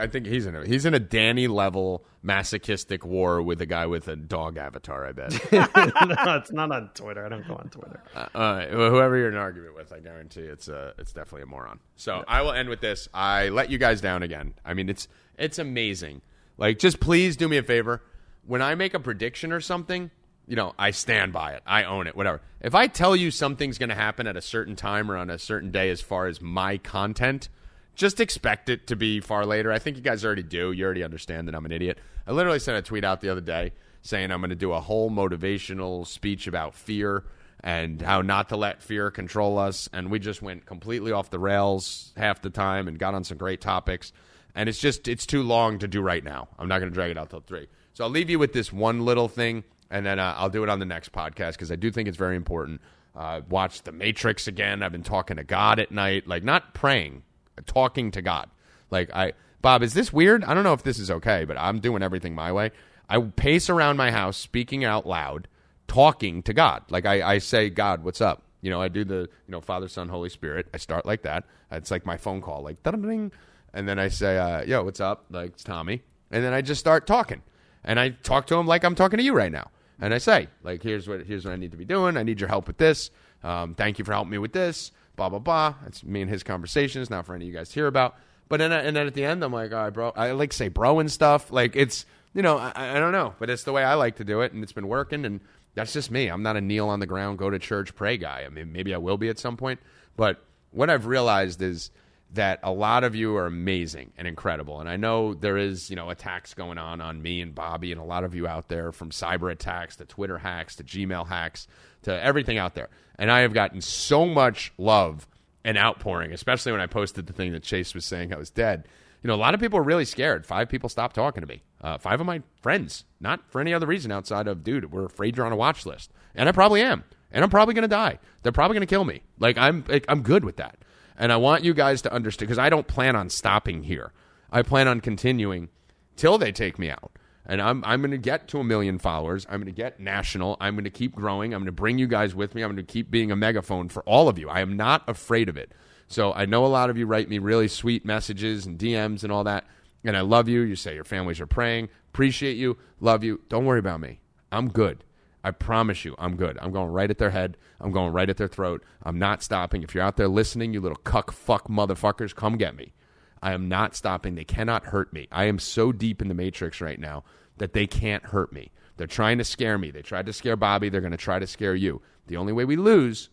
I 0.00 0.06
think 0.06 0.26
he's 0.26 0.46
in 0.46 0.56
a 0.56 0.64
he's 0.64 0.86
in 0.86 0.94
a 0.94 0.98
Danny 0.98 1.48
level 1.48 2.06
masochistic 2.22 3.04
war 3.04 3.42
with 3.42 3.60
a 3.60 3.66
guy 3.66 3.84
with 3.86 4.08
a 4.08 4.16
dog 4.16 4.56
avatar. 4.56 5.06
I 5.06 5.12
bet. 5.12 5.32
no, 5.52 6.36
it's 6.36 6.50
not 6.50 6.72
on 6.72 6.90
Twitter. 6.94 7.26
I 7.26 7.28
don't 7.28 7.46
go 7.46 7.56
on 7.56 7.68
Twitter. 7.68 8.02
Uh, 8.14 8.26
well, 8.34 8.90
whoever 8.90 9.18
you're 9.18 9.28
in 9.28 9.34
an 9.34 9.40
argument 9.40 9.74
with, 9.74 9.92
I 9.92 10.00
guarantee 10.00 10.42
it's 10.42 10.68
uh, 10.68 10.92
it's 10.98 11.12
definitely 11.12 11.42
a 11.42 11.46
moron. 11.46 11.80
So 11.96 12.24
I 12.26 12.40
will 12.40 12.52
end 12.52 12.70
with 12.70 12.80
this. 12.80 13.08
I 13.12 13.50
let 13.50 13.70
you 13.70 13.76
guys 13.76 14.00
down 14.00 14.22
again. 14.22 14.54
I 14.64 14.72
mean, 14.72 14.88
it's 14.88 15.08
it's 15.38 15.58
amazing. 15.58 16.22
Like, 16.56 16.78
just 16.78 16.98
please 16.98 17.36
do 17.36 17.46
me 17.46 17.58
a 17.58 17.62
favor. 17.62 18.02
When 18.46 18.62
I 18.62 18.74
make 18.76 18.94
a 18.94 19.00
prediction 19.00 19.52
or 19.52 19.60
something, 19.60 20.10
you 20.46 20.56
know, 20.56 20.74
I 20.78 20.90
stand 20.92 21.32
by 21.32 21.52
it. 21.52 21.62
I 21.66 21.84
own 21.84 22.06
it. 22.06 22.16
Whatever. 22.16 22.40
If 22.60 22.74
I 22.74 22.86
tell 22.86 23.16
you 23.16 23.30
something's 23.30 23.78
going 23.78 23.88
to 23.88 23.94
happen 23.94 24.26
at 24.26 24.36
a 24.36 24.42
certain 24.42 24.76
time 24.76 25.10
or 25.10 25.16
on 25.16 25.30
a 25.30 25.38
certain 25.38 25.70
day, 25.70 25.90
as 25.90 26.00
far 26.00 26.26
as 26.26 26.40
my 26.40 26.78
content, 26.78 27.48
just 27.94 28.20
expect 28.20 28.68
it 28.68 28.86
to 28.88 28.96
be 28.96 29.20
far 29.20 29.46
later. 29.46 29.72
I 29.72 29.78
think 29.78 29.96
you 29.96 30.02
guys 30.02 30.24
already 30.24 30.42
do. 30.42 30.72
You 30.72 30.84
already 30.84 31.02
understand 31.02 31.48
that 31.48 31.54
I'm 31.54 31.64
an 31.64 31.72
idiot. 31.72 31.98
I 32.26 32.32
literally 32.32 32.58
sent 32.58 32.78
a 32.78 32.82
tweet 32.82 33.04
out 33.04 33.20
the 33.20 33.30
other 33.30 33.40
day 33.40 33.72
saying 34.02 34.30
I'm 34.30 34.40
going 34.40 34.50
to 34.50 34.56
do 34.56 34.72
a 34.72 34.80
whole 34.80 35.10
motivational 35.10 36.06
speech 36.06 36.46
about 36.46 36.74
fear 36.74 37.24
and 37.60 38.00
how 38.00 38.22
not 38.22 38.50
to 38.50 38.56
let 38.56 38.82
fear 38.82 39.10
control 39.10 39.58
us. 39.58 39.88
And 39.92 40.10
we 40.10 40.18
just 40.18 40.42
went 40.42 40.66
completely 40.66 41.10
off 41.10 41.30
the 41.30 41.38
rails 41.38 42.12
half 42.16 42.40
the 42.42 42.50
time 42.50 42.86
and 42.86 42.98
got 42.98 43.14
on 43.14 43.24
some 43.24 43.38
great 43.38 43.60
topics. 43.60 44.12
And 44.54 44.68
it's 44.68 44.78
just, 44.78 45.08
it's 45.08 45.26
too 45.26 45.42
long 45.42 45.80
to 45.80 45.88
do 45.88 46.00
right 46.00 46.22
now. 46.22 46.48
I'm 46.58 46.68
not 46.68 46.78
going 46.78 46.90
to 46.90 46.94
drag 46.94 47.10
it 47.10 47.18
out 47.18 47.30
till 47.30 47.40
three. 47.40 47.66
So 47.94 48.04
I'll 48.04 48.10
leave 48.10 48.30
you 48.30 48.38
with 48.38 48.52
this 48.52 48.72
one 48.72 49.04
little 49.04 49.28
thing, 49.28 49.64
and 49.90 50.04
then 50.04 50.18
uh, 50.18 50.34
I'll 50.36 50.50
do 50.50 50.62
it 50.62 50.68
on 50.68 50.78
the 50.78 50.86
next 50.86 51.12
podcast 51.12 51.52
because 51.52 51.70
I 51.70 51.76
do 51.76 51.90
think 51.90 52.08
it's 52.08 52.16
very 52.16 52.36
important. 52.36 52.80
Uh, 53.14 53.40
watch 53.48 53.82
The 53.82 53.92
Matrix 53.92 54.46
again. 54.46 54.82
I've 54.82 54.92
been 54.92 55.02
talking 55.02 55.36
to 55.36 55.44
God 55.44 55.78
at 55.78 55.90
night, 55.90 56.26
like 56.26 56.44
not 56.44 56.74
praying, 56.74 57.22
talking 57.64 58.10
to 58.12 58.22
God. 58.22 58.50
Like 58.90 59.10
I, 59.14 59.32
Bob, 59.62 59.82
is 59.82 59.94
this 59.94 60.12
weird? 60.12 60.44
I 60.44 60.54
don't 60.54 60.64
know 60.64 60.74
if 60.74 60.82
this 60.82 60.98
is 60.98 61.10
okay, 61.10 61.44
but 61.44 61.56
I'm 61.58 61.80
doing 61.80 62.02
everything 62.02 62.34
my 62.34 62.52
way. 62.52 62.72
I 63.08 63.18
pace 63.18 63.70
around 63.70 63.96
my 63.96 64.10
house, 64.10 64.36
speaking 64.36 64.84
out 64.84 65.06
loud, 65.06 65.48
talking 65.88 66.42
to 66.42 66.52
God. 66.52 66.84
Like 66.90 67.06
I, 67.06 67.34
I 67.34 67.38
say, 67.38 67.70
God, 67.70 68.04
what's 68.04 68.20
up? 68.20 68.42
You 68.60 68.70
know, 68.70 68.80
I 68.80 68.88
do 68.88 69.04
the, 69.04 69.20
you 69.20 69.28
know, 69.48 69.60
Father, 69.60 69.88
Son, 69.88 70.08
Holy 70.08 70.28
Spirit. 70.28 70.66
I 70.74 70.78
start 70.78 71.06
like 71.06 71.22
that. 71.22 71.44
It's 71.70 71.90
like 71.90 72.04
my 72.06 72.16
phone 72.16 72.40
call, 72.40 72.62
like 72.62 72.82
ding, 72.82 73.32
and 73.72 73.88
then 73.88 73.98
I 73.98 74.08
say, 74.08 74.38
uh, 74.38 74.62
"Yo, 74.62 74.82
what's 74.84 75.00
up?" 75.00 75.26
Like 75.30 75.50
it's 75.50 75.64
Tommy, 75.64 76.02
and 76.30 76.44
then 76.44 76.52
I 76.52 76.62
just 76.62 76.80
start 76.80 77.06
talking, 77.06 77.42
and 77.84 77.98
I 77.98 78.10
talk 78.10 78.46
to 78.48 78.56
him 78.56 78.66
like 78.66 78.84
I'm 78.84 78.94
talking 78.94 79.18
to 79.18 79.22
you 79.24 79.34
right 79.34 79.52
now, 79.52 79.70
and 80.00 80.12
I 80.12 80.18
say, 80.18 80.48
like, 80.62 80.82
"Here's 80.82 81.08
what 81.08 81.26
here's 81.26 81.44
what 81.44 81.52
I 81.52 81.56
need 81.56 81.72
to 81.72 81.76
be 81.76 81.84
doing. 81.84 82.16
I 82.16 82.22
need 82.22 82.40
your 82.40 82.48
help 82.48 82.66
with 82.66 82.76
this. 82.78 83.10
Um, 83.42 83.74
thank 83.74 83.98
you 83.98 84.04
for 84.04 84.12
helping 84.12 84.30
me 84.30 84.38
with 84.38 84.52
this." 84.52 84.92
Blah 85.16 85.30
blah 85.30 85.38
blah. 85.38 85.74
It's 85.86 86.04
me 86.04 86.20
and 86.20 86.30
his 86.30 86.42
conversations, 86.42 87.08
not 87.08 87.24
for 87.26 87.34
any 87.34 87.46
of 87.46 87.48
you 87.48 87.56
guys 87.56 87.70
to 87.70 87.74
hear 87.74 87.86
about. 87.86 88.16
But 88.48 88.58
then, 88.58 88.70
and 88.70 88.94
then 88.94 89.06
at 89.06 89.14
the 89.14 89.24
end, 89.24 89.42
I'm 89.42 89.52
like, 89.52 89.72
"All 89.72 89.84
right, 89.84 89.90
bro." 89.92 90.12
I 90.14 90.32
like 90.32 90.52
say 90.52 90.68
bro 90.68 90.98
and 90.98 91.10
stuff. 91.10 91.50
Like 91.50 91.74
it's, 91.74 92.04
you 92.34 92.42
know, 92.42 92.58
I, 92.58 92.96
I 92.96 92.98
don't 93.00 93.12
know, 93.12 93.34
but 93.38 93.50
it's 93.50 93.64
the 93.64 93.72
way 93.72 93.82
I 93.82 93.94
like 93.94 94.16
to 94.16 94.24
do 94.24 94.42
it, 94.42 94.52
and 94.52 94.62
it's 94.62 94.72
been 94.72 94.88
working, 94.88 95.24
and 95.24 95.40
that's 95.74 95.92
just 95.92 96.10
me. 96.10 96.28
I'm 96.28 96.42
not 96.42 96.56
a 96.56 96.60
kneel 96.60 96.88
on 96.88 97.00
the 97.00 97.06
ground, 97.06 97.38
go 97.38 97.50
to 97.50 97.58
church, 97.58 97.94
pray 97.94 98.18
guy. 98.18 98.44
I 98.44 98.48
mean, 98.50 98.72
maybe 98.72 98.94
I 98.94 98.98
will 98.98 99.18
be 99.18 99.28
at 99.28 99.38
some 99.38 99.56
point, 99.56 99.80
but 100.16 100.42
what 100.70 100.90
I've 100.90 101.06
realized 101.06 101.62
is 101.62 101.90
that 102.34 102.60
a 102.62 102.72
lot 102.72 103.04
of 103.04 103.14
you 103.14 103.36
are 103.36 103.46
amazing 103.46 104.12
and 104.18 104.26
incredible. 104.26 104.80
And 104.80 104.88
I 104.88 104.96
know 104.96 105.34
there 105.34 105.56
is, 105.56 105.90
you 105.90 105.96
know, 105.96 106.10
attacks 106.10 106.54
going 106.54 106.78
on 106.78 107.00
on 107.00 107.22
me 107.22 107.40
and 107.40 107.54
Bobby 107.54 107.92
and 107.92 108.00
a 108.00 108.04
lot 108.04 108.24
of 108.24 108.34
you 108.34 108.46
out 108.46 108.68
there 108.68 108.92
from 108.92 109.10
cyber 109.10 109.50
attacks 109.50 109.96
to 109.96 110.04
Twitter 110.04 110.38
hacks 110.38 110.76
to 110.76 110.84
Gmail 110.84 111.28
hacks 111.28 111.68
to 112.02 112.22
everything 112.22 112.58
out 112.58 112.74
there. 112.74 112.88
And 113.18 113.30
I 113.30 113.40
have 113.40 113.54
gotten 113.54 113.80
so 113.80 114.26
much 114.26 114.72
love 114.76 115.26
and 115.64 115.78
outpouring, 115.78 116.32
especially 116.32 116.72
when 116.72 116.80
I 116.80 116.86
posted 116.86 117.26
the 117.26 117.32
thing 117.32 117.52
that 117.52 117.62
Chase 117.62 117.94
was 117.94 118.04
saying 118.04 118.32
I 118.32 118.38
was 118.38 118.50
dead. 118.50 118.86
You 119.22 119.28
know, 119.28 119.34
a 119.34 119.36
lot 119.36 119.54
of 119.54 119.60
people 119.60 119.78
are 119.78 119.82
really 119.82 120.04
scared. 120.04 120.46
Five 120.46 120.68
people 120.68 120.88
stopped 120.88 121.16
talking 121.16 121.40
to 121.40 121.46
me. 121.46 121.62
Uh, 121.80 121.98
five 121.98 122.20
of 122.20 122.26
my 122.26 122.42
friends, 122.62 123.04
not 123.20 123.40
for 123.50 123.60
any 123.60 123.74
other 123.74 123.86
reason 123.86 124.12
outside 124.12 124.46
of, 124.46 124.62
dude, 124.62 124.92
we're 124.92 125.06
afraid 125.06 125.36
you're 125.36 125.46
on 125.46 125.52
a 125.52 125.56
watch 125.56 125.84
list, 125.84 126.12
and 126.34 126.48
I 126.48 126.52
probably 126.52 126.82
am, 126.82 127.04
and 127.32 127.42
I'm 127.42 127.50
probably 127.50 127.74
gonna 127.74 127.88
die. 127.88 128.18
They're 128.42 128.52
probably 128.52 128.76
gonna 128.76 128.86
kill 128.86 129.04
me. 129.04 129.22
Like 129.38 129.58
I'm, 129.58 129.84
like, 129.88 130.04
I'm 130.08 130.22
good 130.22 130.44
with 130.44 130.56
that, 130.56 130.78
and 131.18 131.32
I 131.32 131.36
want 131.36 131.64
you 131.64 131.74
guys 131.74 132.02
to 132.02 132.12
understand 132.12 132.48
because 132.48 132.58
I 132.58 132.70
don't 132.70 132.86
plan 132.86 133.16
on 133.16 133.30
stopping 133.30 133.82
here. 133.82 134.12
I 134.50 134.62
plan 134.62 134.88
on 134.88 135.00
continuing 135.00 135.68
till 136.16 136.38
they 136.38 136.52
take 136.52 136.78
me 136.78 136.90
out. 136.90 137.12
And 137.48 137.62
I'm 137.62 137.84
I'm 137.84 138.00
going 138.00 138.10
to 138.10 138.18
get 138.18 138.48
to 138.48 138.58
a 138.58 138.64
million 138.64 138.98
followers. 138.98 139.46
I'm 139.48 139.60
going 139.60 139.66
to 139.66 139.72
get 139.72 140.00
national. 140.00 140.56
I'm 140.60 140.74
going 140.74 140.84
to 140.84 140.90
keep 140.90 141.14
growing. 141.14 141.54
I'm 141.54 141.60
going 141.60 141.66
to 141.66 141.72
bring 141.72 141.96
you 141.98 142.08
guys 142.08 142.34
with 142.34 142.54
me. 142.54 142.62
I'm 142.62 142.70
going 142.70 142.84
to 142.84 142.92
keep 142.92 143.10
being 143.10 143.30
a 143.30 143.36
megaphone 143.36 143.88
for 143.88 144.02
all 144.02 144.28
of 144.28 144.38
you. 144.38 144.48
I 144.48 144.60
am 144.60 144.76
not 144.76 145.08
afraid 145.08 145.48
of 145.48 145.56
it. 145.56 145.70
So 146.08 146.32
I 146.32 146.46
know 146.46 146.64
a 146.64 146.68
lot 146.68 146.90
of 146.90 146.96
you 146.96 147.06
write 147.06 147.28
me 147.28 147.38
really 147.38 147.68
sweet 147.68 148.04
messages 148.04 148.66
and 148.66 148.78
DMs 148.78 149.22
and 149.22 149.32
all 149.32 149.44
that. 149.44 149.64
And 150.04 150.16
I 150.16 150.20
love 150.20 150.48
you. 150.48 150.60
You 150.62 150.76
say 150.76 150.94
your 150.94 151.04
families 151.04 151.40
are 151.40 151.46
praying. 151.46 151.88
Appreciate 152.12 152.56
you. 152.56 152.78
Love 153.00 153.22
you. 153.22 153.40
Don't 153.48 153.64
worry 153.64 153.80
about 153.80 154.00
me. 154.00 154.20
I'm 154.50 154.68
good. 154.68 155.04
I 155.46 155.52
promise 155.52 156.04
you, 156.04 156.16
I'm 156.18 156.34
good. 156.34 156.58
I'm 156.60 156.72
going 156.72 156.90
right 156.90 157.08
at 157.08 157.18
their 157.18 157.30
head. 157.30 157.56
I'm 157.80 157.92
going 157.92 158.12
right 158.12 158.28
at 158.28 158.36
their 158.36 158.48
throat. 158.48 158.82
I'm 159.04 159.16
not 159.16 159.44
stopping. 159.44 159.84
If 159.84 159.94
you're 159.94 160.02
out 160.02 160.16
there 160.16 160.26
listening, 160.26 160.74
you 160.74 160.80
little 160.80 160.98
cuck 160.98 161.30
fuck 161.30 161.68
motherfuckers, 161.68 162.34
come 162.34 162.56
get 162.56 162.74
me. 162.74 162.94
I 163.40 163.52
am 163.52 163.68
not 163.68 163.94
stopping. 163.94 164.34
They 164.34 164.42
cannot 164.42 164.86
hurt 164.86 165.12
me. 165.12 165.28
I 165.30 165.44
am 165.44 165.60
so 165.60 165.92
deep 165.92 166.20
in 166.20 166.26
the 166.26 166.34
matrix 166.34 166.80
right 166.80 166.98
now 166.98 167.22
that 167.58 167.74
they 167.74 167.86
can't 167.86 168.24
hurt 168.24 168.52
me. 168.52 168.72
They're 168.96 169.06
trying 169.06 169.38
to 169.38 169.44
scare 169.44 169.78
me. 169.78 169.92
They 169.92 170.02
tried 170.02 170.26
to 170.26 170.32
scare 170.32 170.56
Bobby. 170.56 170.88
They're 170.88 171.00
going 171.00 171.12
to 171.12 171.16
try 171.16 171.38
to 171.38 171.46
scare 171.46 171.76
you. 171.76 172.02
The 172.26 172.38
only 172.38 172.52
way 172.52 172.64
we 172.64 172.74
lose 172.74 173.30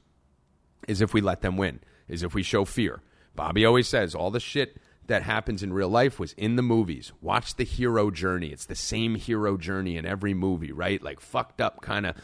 is 0.88 1.02
if 1.02 1.16
we 1.16 1.22
let 1.22 1.42
them 1.42 1.58
win, 1.58 1.80
is 2.08 2.22
if 2.22 2.36
we 2.36 2.44
show 2.44 2.64
fear. 2.64 3.02
Bobby 3.34 3.66
always 3.66 3.88
says 3.88 4.14
all 4.14 4.30
the 4.30 4.40
shit 4.40 4.78
that 5.08 5.24
happens 5.24 5.64
in 5.64 5.74
real 5.74 5.90
life 5.90 6.20
was 6.20 6.34
in 6.34 6.56
the 6.56 6.62
movies. 6.62 7.12
Watch 7.22 7.56
the 7.56 7.66
hero 7.66 8.10
journey. 8.10 8.48
It's 8.48 8.66
the 8.66 8.76
same 8.76 9.16
hero 9.16 9.58
journey 9.58 9.98
in 9.98 10.06
every 10.06 10.34
movie, 10.34 10.72
right? 10.72 11.02
Like 11.02 11.20
fucked 11.20 11.60
up 11.60 11.82
kind 11.82 12.06
of 12.06 12.16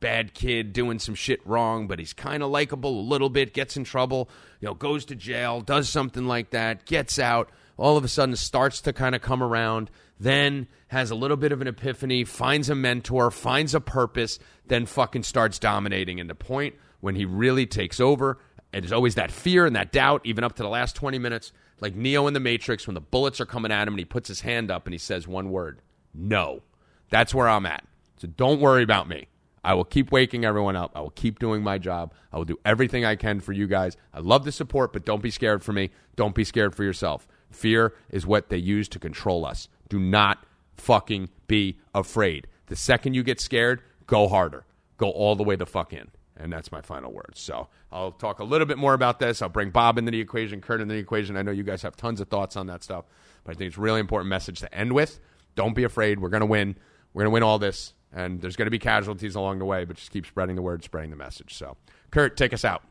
bad 0.00 0.34
kid 0.34 0.72
doing 0.72 0.98
some 0.98 1.14
shit 1.14 1.44
wrong, 1.46 1.88
but 1.88 1.98
he's 1.98 2.12
kind 2.12 2.42
of 2.42 2.50
likable 2.50 3.00
a 3.00 3.02
little 3.02 3.28
bit, 3.28 3.52
gets 3.52 3.76
in 3.76 3.84
trouble, 3.84 4.28
you 4.60 4.66
know, 4.66 4.74
goes 4.74 5.04
to 5.06 5.14
jail, 5.14 5.60
does 5.60 5.88
something 5.88 6.26
like 6.26 6.50
that, 6.50 6.84
gets 6.86 7.18
out, 7.18 7.50
all 7.76 7.96
of 7.96 8.04
a 8.04 8.08
sudden 8.08 8.36
starts 8.36 8.80
to 8.82 8.92
kind 8.92 9.14
of 9.14 9.22
come 9.22 9.42
around, 9.42 9.90
then 10.20 10.68
has 10.88 11.10
a 11.10 11.14
little 11.14 11.36
bit 11.36 11.52
of 11.52 11.60
an 11.60 11.68
epiphany, 11.68 12.24
finds 12.24 12.70
a 12.70 12.74
mentor, 12.74 13.30
finds 13.30 13.74
a 13.74 13.80
purpose, 13.80 14.38
then 14.66 14.86
fucking 14.86 15.22
starts 15.22 15.58
dominating. 15.58 16.20
And 16.20 16.30
the 16.30 16.34
point 16.34 16.74
when 17.00 17.14
he 17.14 17.24
really 17.24 17.66
takes 17.66 18.00
over, 18.00 18.38
it 18.72 18.84
is 18.84 18.92
always 18.92 19.14
that 19.14 19.30
fear 19.30 19.66
and 19.66 19.76
that 19.76 19.92
doubt, 19.92 20.22
even 20.24 20.44
up 20.44 20.56
to 20.56 20.62
the 20.62 20.68
last 20.68 20.96
20 20.96 21.18
minutes, 21.18 21.52
like 21.80 21.94
Neo 21.94 22.26
in 22.26 22.34
the 22.34 22.40
Matrix, 22.40 22.86
when 22.86 22.94
the 22.94 23.00
bullets 23.00 23.40
are 23.40 23.46
coming 23.46 23.72
at 23.72 23.86
him 23.86 23.94
and 23.94 23.98
he 23.98 24.04
puts 24.04 24.28
his 24.28 24.40
hand 24.40 24.70
up 24.70 24.86
and 24.86 24.94
he 24.94 24.98
says 24.98 25.28
one 25.28 25.50
word 25.50 25.80
no. 26.14 26.62
That's 27.10 27.34
where 27.34 27.48
I'm 27.48 27.66
at. 27.66 27.84
So 28.18 28.26
don't 28.26 28.60
worry 28.60 28.82
about 28.82 29.08
me. 29.08 29.28
I 29.64 29.74
will 29.74 29.84
keep 29.84 30.12
waking 30.12 30.44
everyone 30.44 30.76
up. 30.76 30.92
I 30.94 31.00
will 31.00 31.10
keep 31.10 31.38
doing 31.38 31.62
my 31.62 31.78
job. 31.78 32.12
I 32.32 32.38
will 32.38 32.44
do 32.44 32.58
everything 32.64 33.04
I 33.04 33.16
can 33.16 33.40
for 33.40 33.52
you 33.52 33.66
guys. 33.66 33.96
I 34.14 34.20
love 34.20 34.44
the 34.44 34.52
support, 34.52 34.92
but 34.92 35.04
don't 35.04 35.22
be 35.22 35.30
scared 35.30 35.62
for 35.62 35.72
me. 35.72 35.90
Don't 36.16 36.34
be 36.34 36.44
scared 36.44 36.74
for 36.74 36.84
yourself. 36.84 37.28
Fear 37.50 37.94
is 38.10 38.26
what 38.26 38.48
they 38.48 38.56
use 38.56 38.88
to 38.88 38.98
control 38.98 39.44
us. 39.44 39.68
Do 39.88 39.98
not 39.98 40.44
fucking 40.76 41.28
be 41.46 41.78
afraid. 41.94 42.46
The 42.66 42.76
second 42.76 43.14
you 43.14 43.22
get 43.22 43.40
scared, 43.40 43.82
go 44.06 44.28
harder. 44.28 44.64
Go 44.96 45.10
all 45.10 45.36
the 45.36 45.44
way 45.44 45.56
the 45.56 45.66
fuck 45.66 45.92
in. 45.92 46.10
And 46.40 46.52
that's 46.52 46.70
my 46.70 46.80
final 46.80 47.12
words. 47.12 47.40
So 47.40 47.68
I'll 47.90 48.12
talk 48.12 48.38
a 48.38 48.44
little 48.44 48.66
bit 48.66 48.78
more 48.78 48.94
about 48.94 49.18
this. 49.18 49.42
I'll 49.42 49.48
bring 49.48 49.70
Bob 49.70 49.98
into 49.98 50.12
the 50.12 50.20
equation, 50.20 50.60
Kurt 50.60 50.80
into 50.80 50.94
the 50.94 51.00
equation. 51.00 51.36
I 51.36 51.42
know 51.42 51.50
you 51.50 51.64
guys 51.64 51.82
have 51.82 51.96
tons 51.96 52.20
of 52.20 52.28
thoughts 52.28 52.56
on 52.56 52.68
that 52.68 52.84
stuff, 52.84 53.06
but 53.44 53.56
I 53.56 53.58
think 53.58 53.68
it's 53.68 53.76
a 53.76 53.80
really 53.80 53.98
important 53.98 54.28
message 54.30 54.60
to 54.60 54.72
end 54.72 54.92
with. 54.92 55.18
Don't 55.56 55.74
be 55.74 55.82
afraid. 55.82 56.20
We're 56.20 56.28
going 56.28 56.42
to 56.42 56.46
win. 56.46 56.76
We're 57.12 57.22
going 57.24 57.30
to 57.30 57.34
win 57.34 57.42
all 57.42 57.58
this. 57.58 57.92
And 58.12 58.40
there's 58.40 58.54
going 58.56 58.66
to 58.66 58.70
be 58.70 58.78
casualties 58.78 59.34
along 59.34 59.58
the 59.58 59.64
way, 59.64 59.84
but 59.84 59.96
just 59.96 60.12
keep 60.12 60.26
spreading 60.26 60.54
the 60.54 60.62
word, 60.62 60.84
spreading 60.84 61.10
the 61.10 61.16
message. 61.16 61.54
So, 61.54 61.76
Kurt, 62.10 62.36
take 62.36 62.52
us 62.54 62.64
out. 62.64 62.82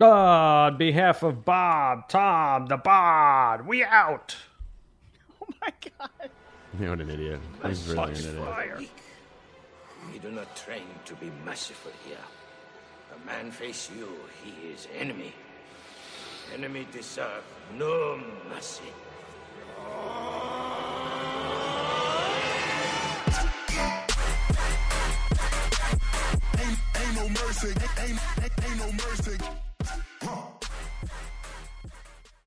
Uh, 0.00 0.06
on 0.06 0.78
behalf 0.78 1.22
of 1.22 1.44
Bob, 1.44 2.08
Tom, 2.08 2.66
the 2.66 2.76
Bod, 2.76 3.66
we 3.66 3.84
out. 3.84 4.36
Oh 5.48 5.54
my 5.60 5.72
god. 6.00 6.30
You're 6.80 6.92
an 6.94 7.08
idiot. 7.08 7.40
He's 7.64 7.86
really 7.86 8.02
an 8.02 8.16
idiot. 8.16 8.34
For 8.34 8.66
the 8.74 8.78
weak. 8.78 8.90
We 10.12 10.18
do 10.18 10.30
not 10.32 10.56
train 10.56 10.82
to 11.04 11.14
be 11.14 11.30
merciful 11.44 11.92
here. 12.04 12.16
Man 13.26 13.50
face 13.50 13.90
you, 13.98 14.08
he 14.44 14.68
is 14.68 14.86
enemy. 14.96 15.32
Enemy 16.54 16.86
deserve 16.92 17.42
no 17.76 18.20
mercy. 18.48 18.84
Ain't, 26.56 26.78
ain't 27.00 27.14
no 27.16 27.28
mercy. 27.28 27.68
Ain't, 27.98 28.20
ain't, 28.38 28.52
ain't 28.64 28.78
no 28.78 28.92
mercy. 28.92 29.38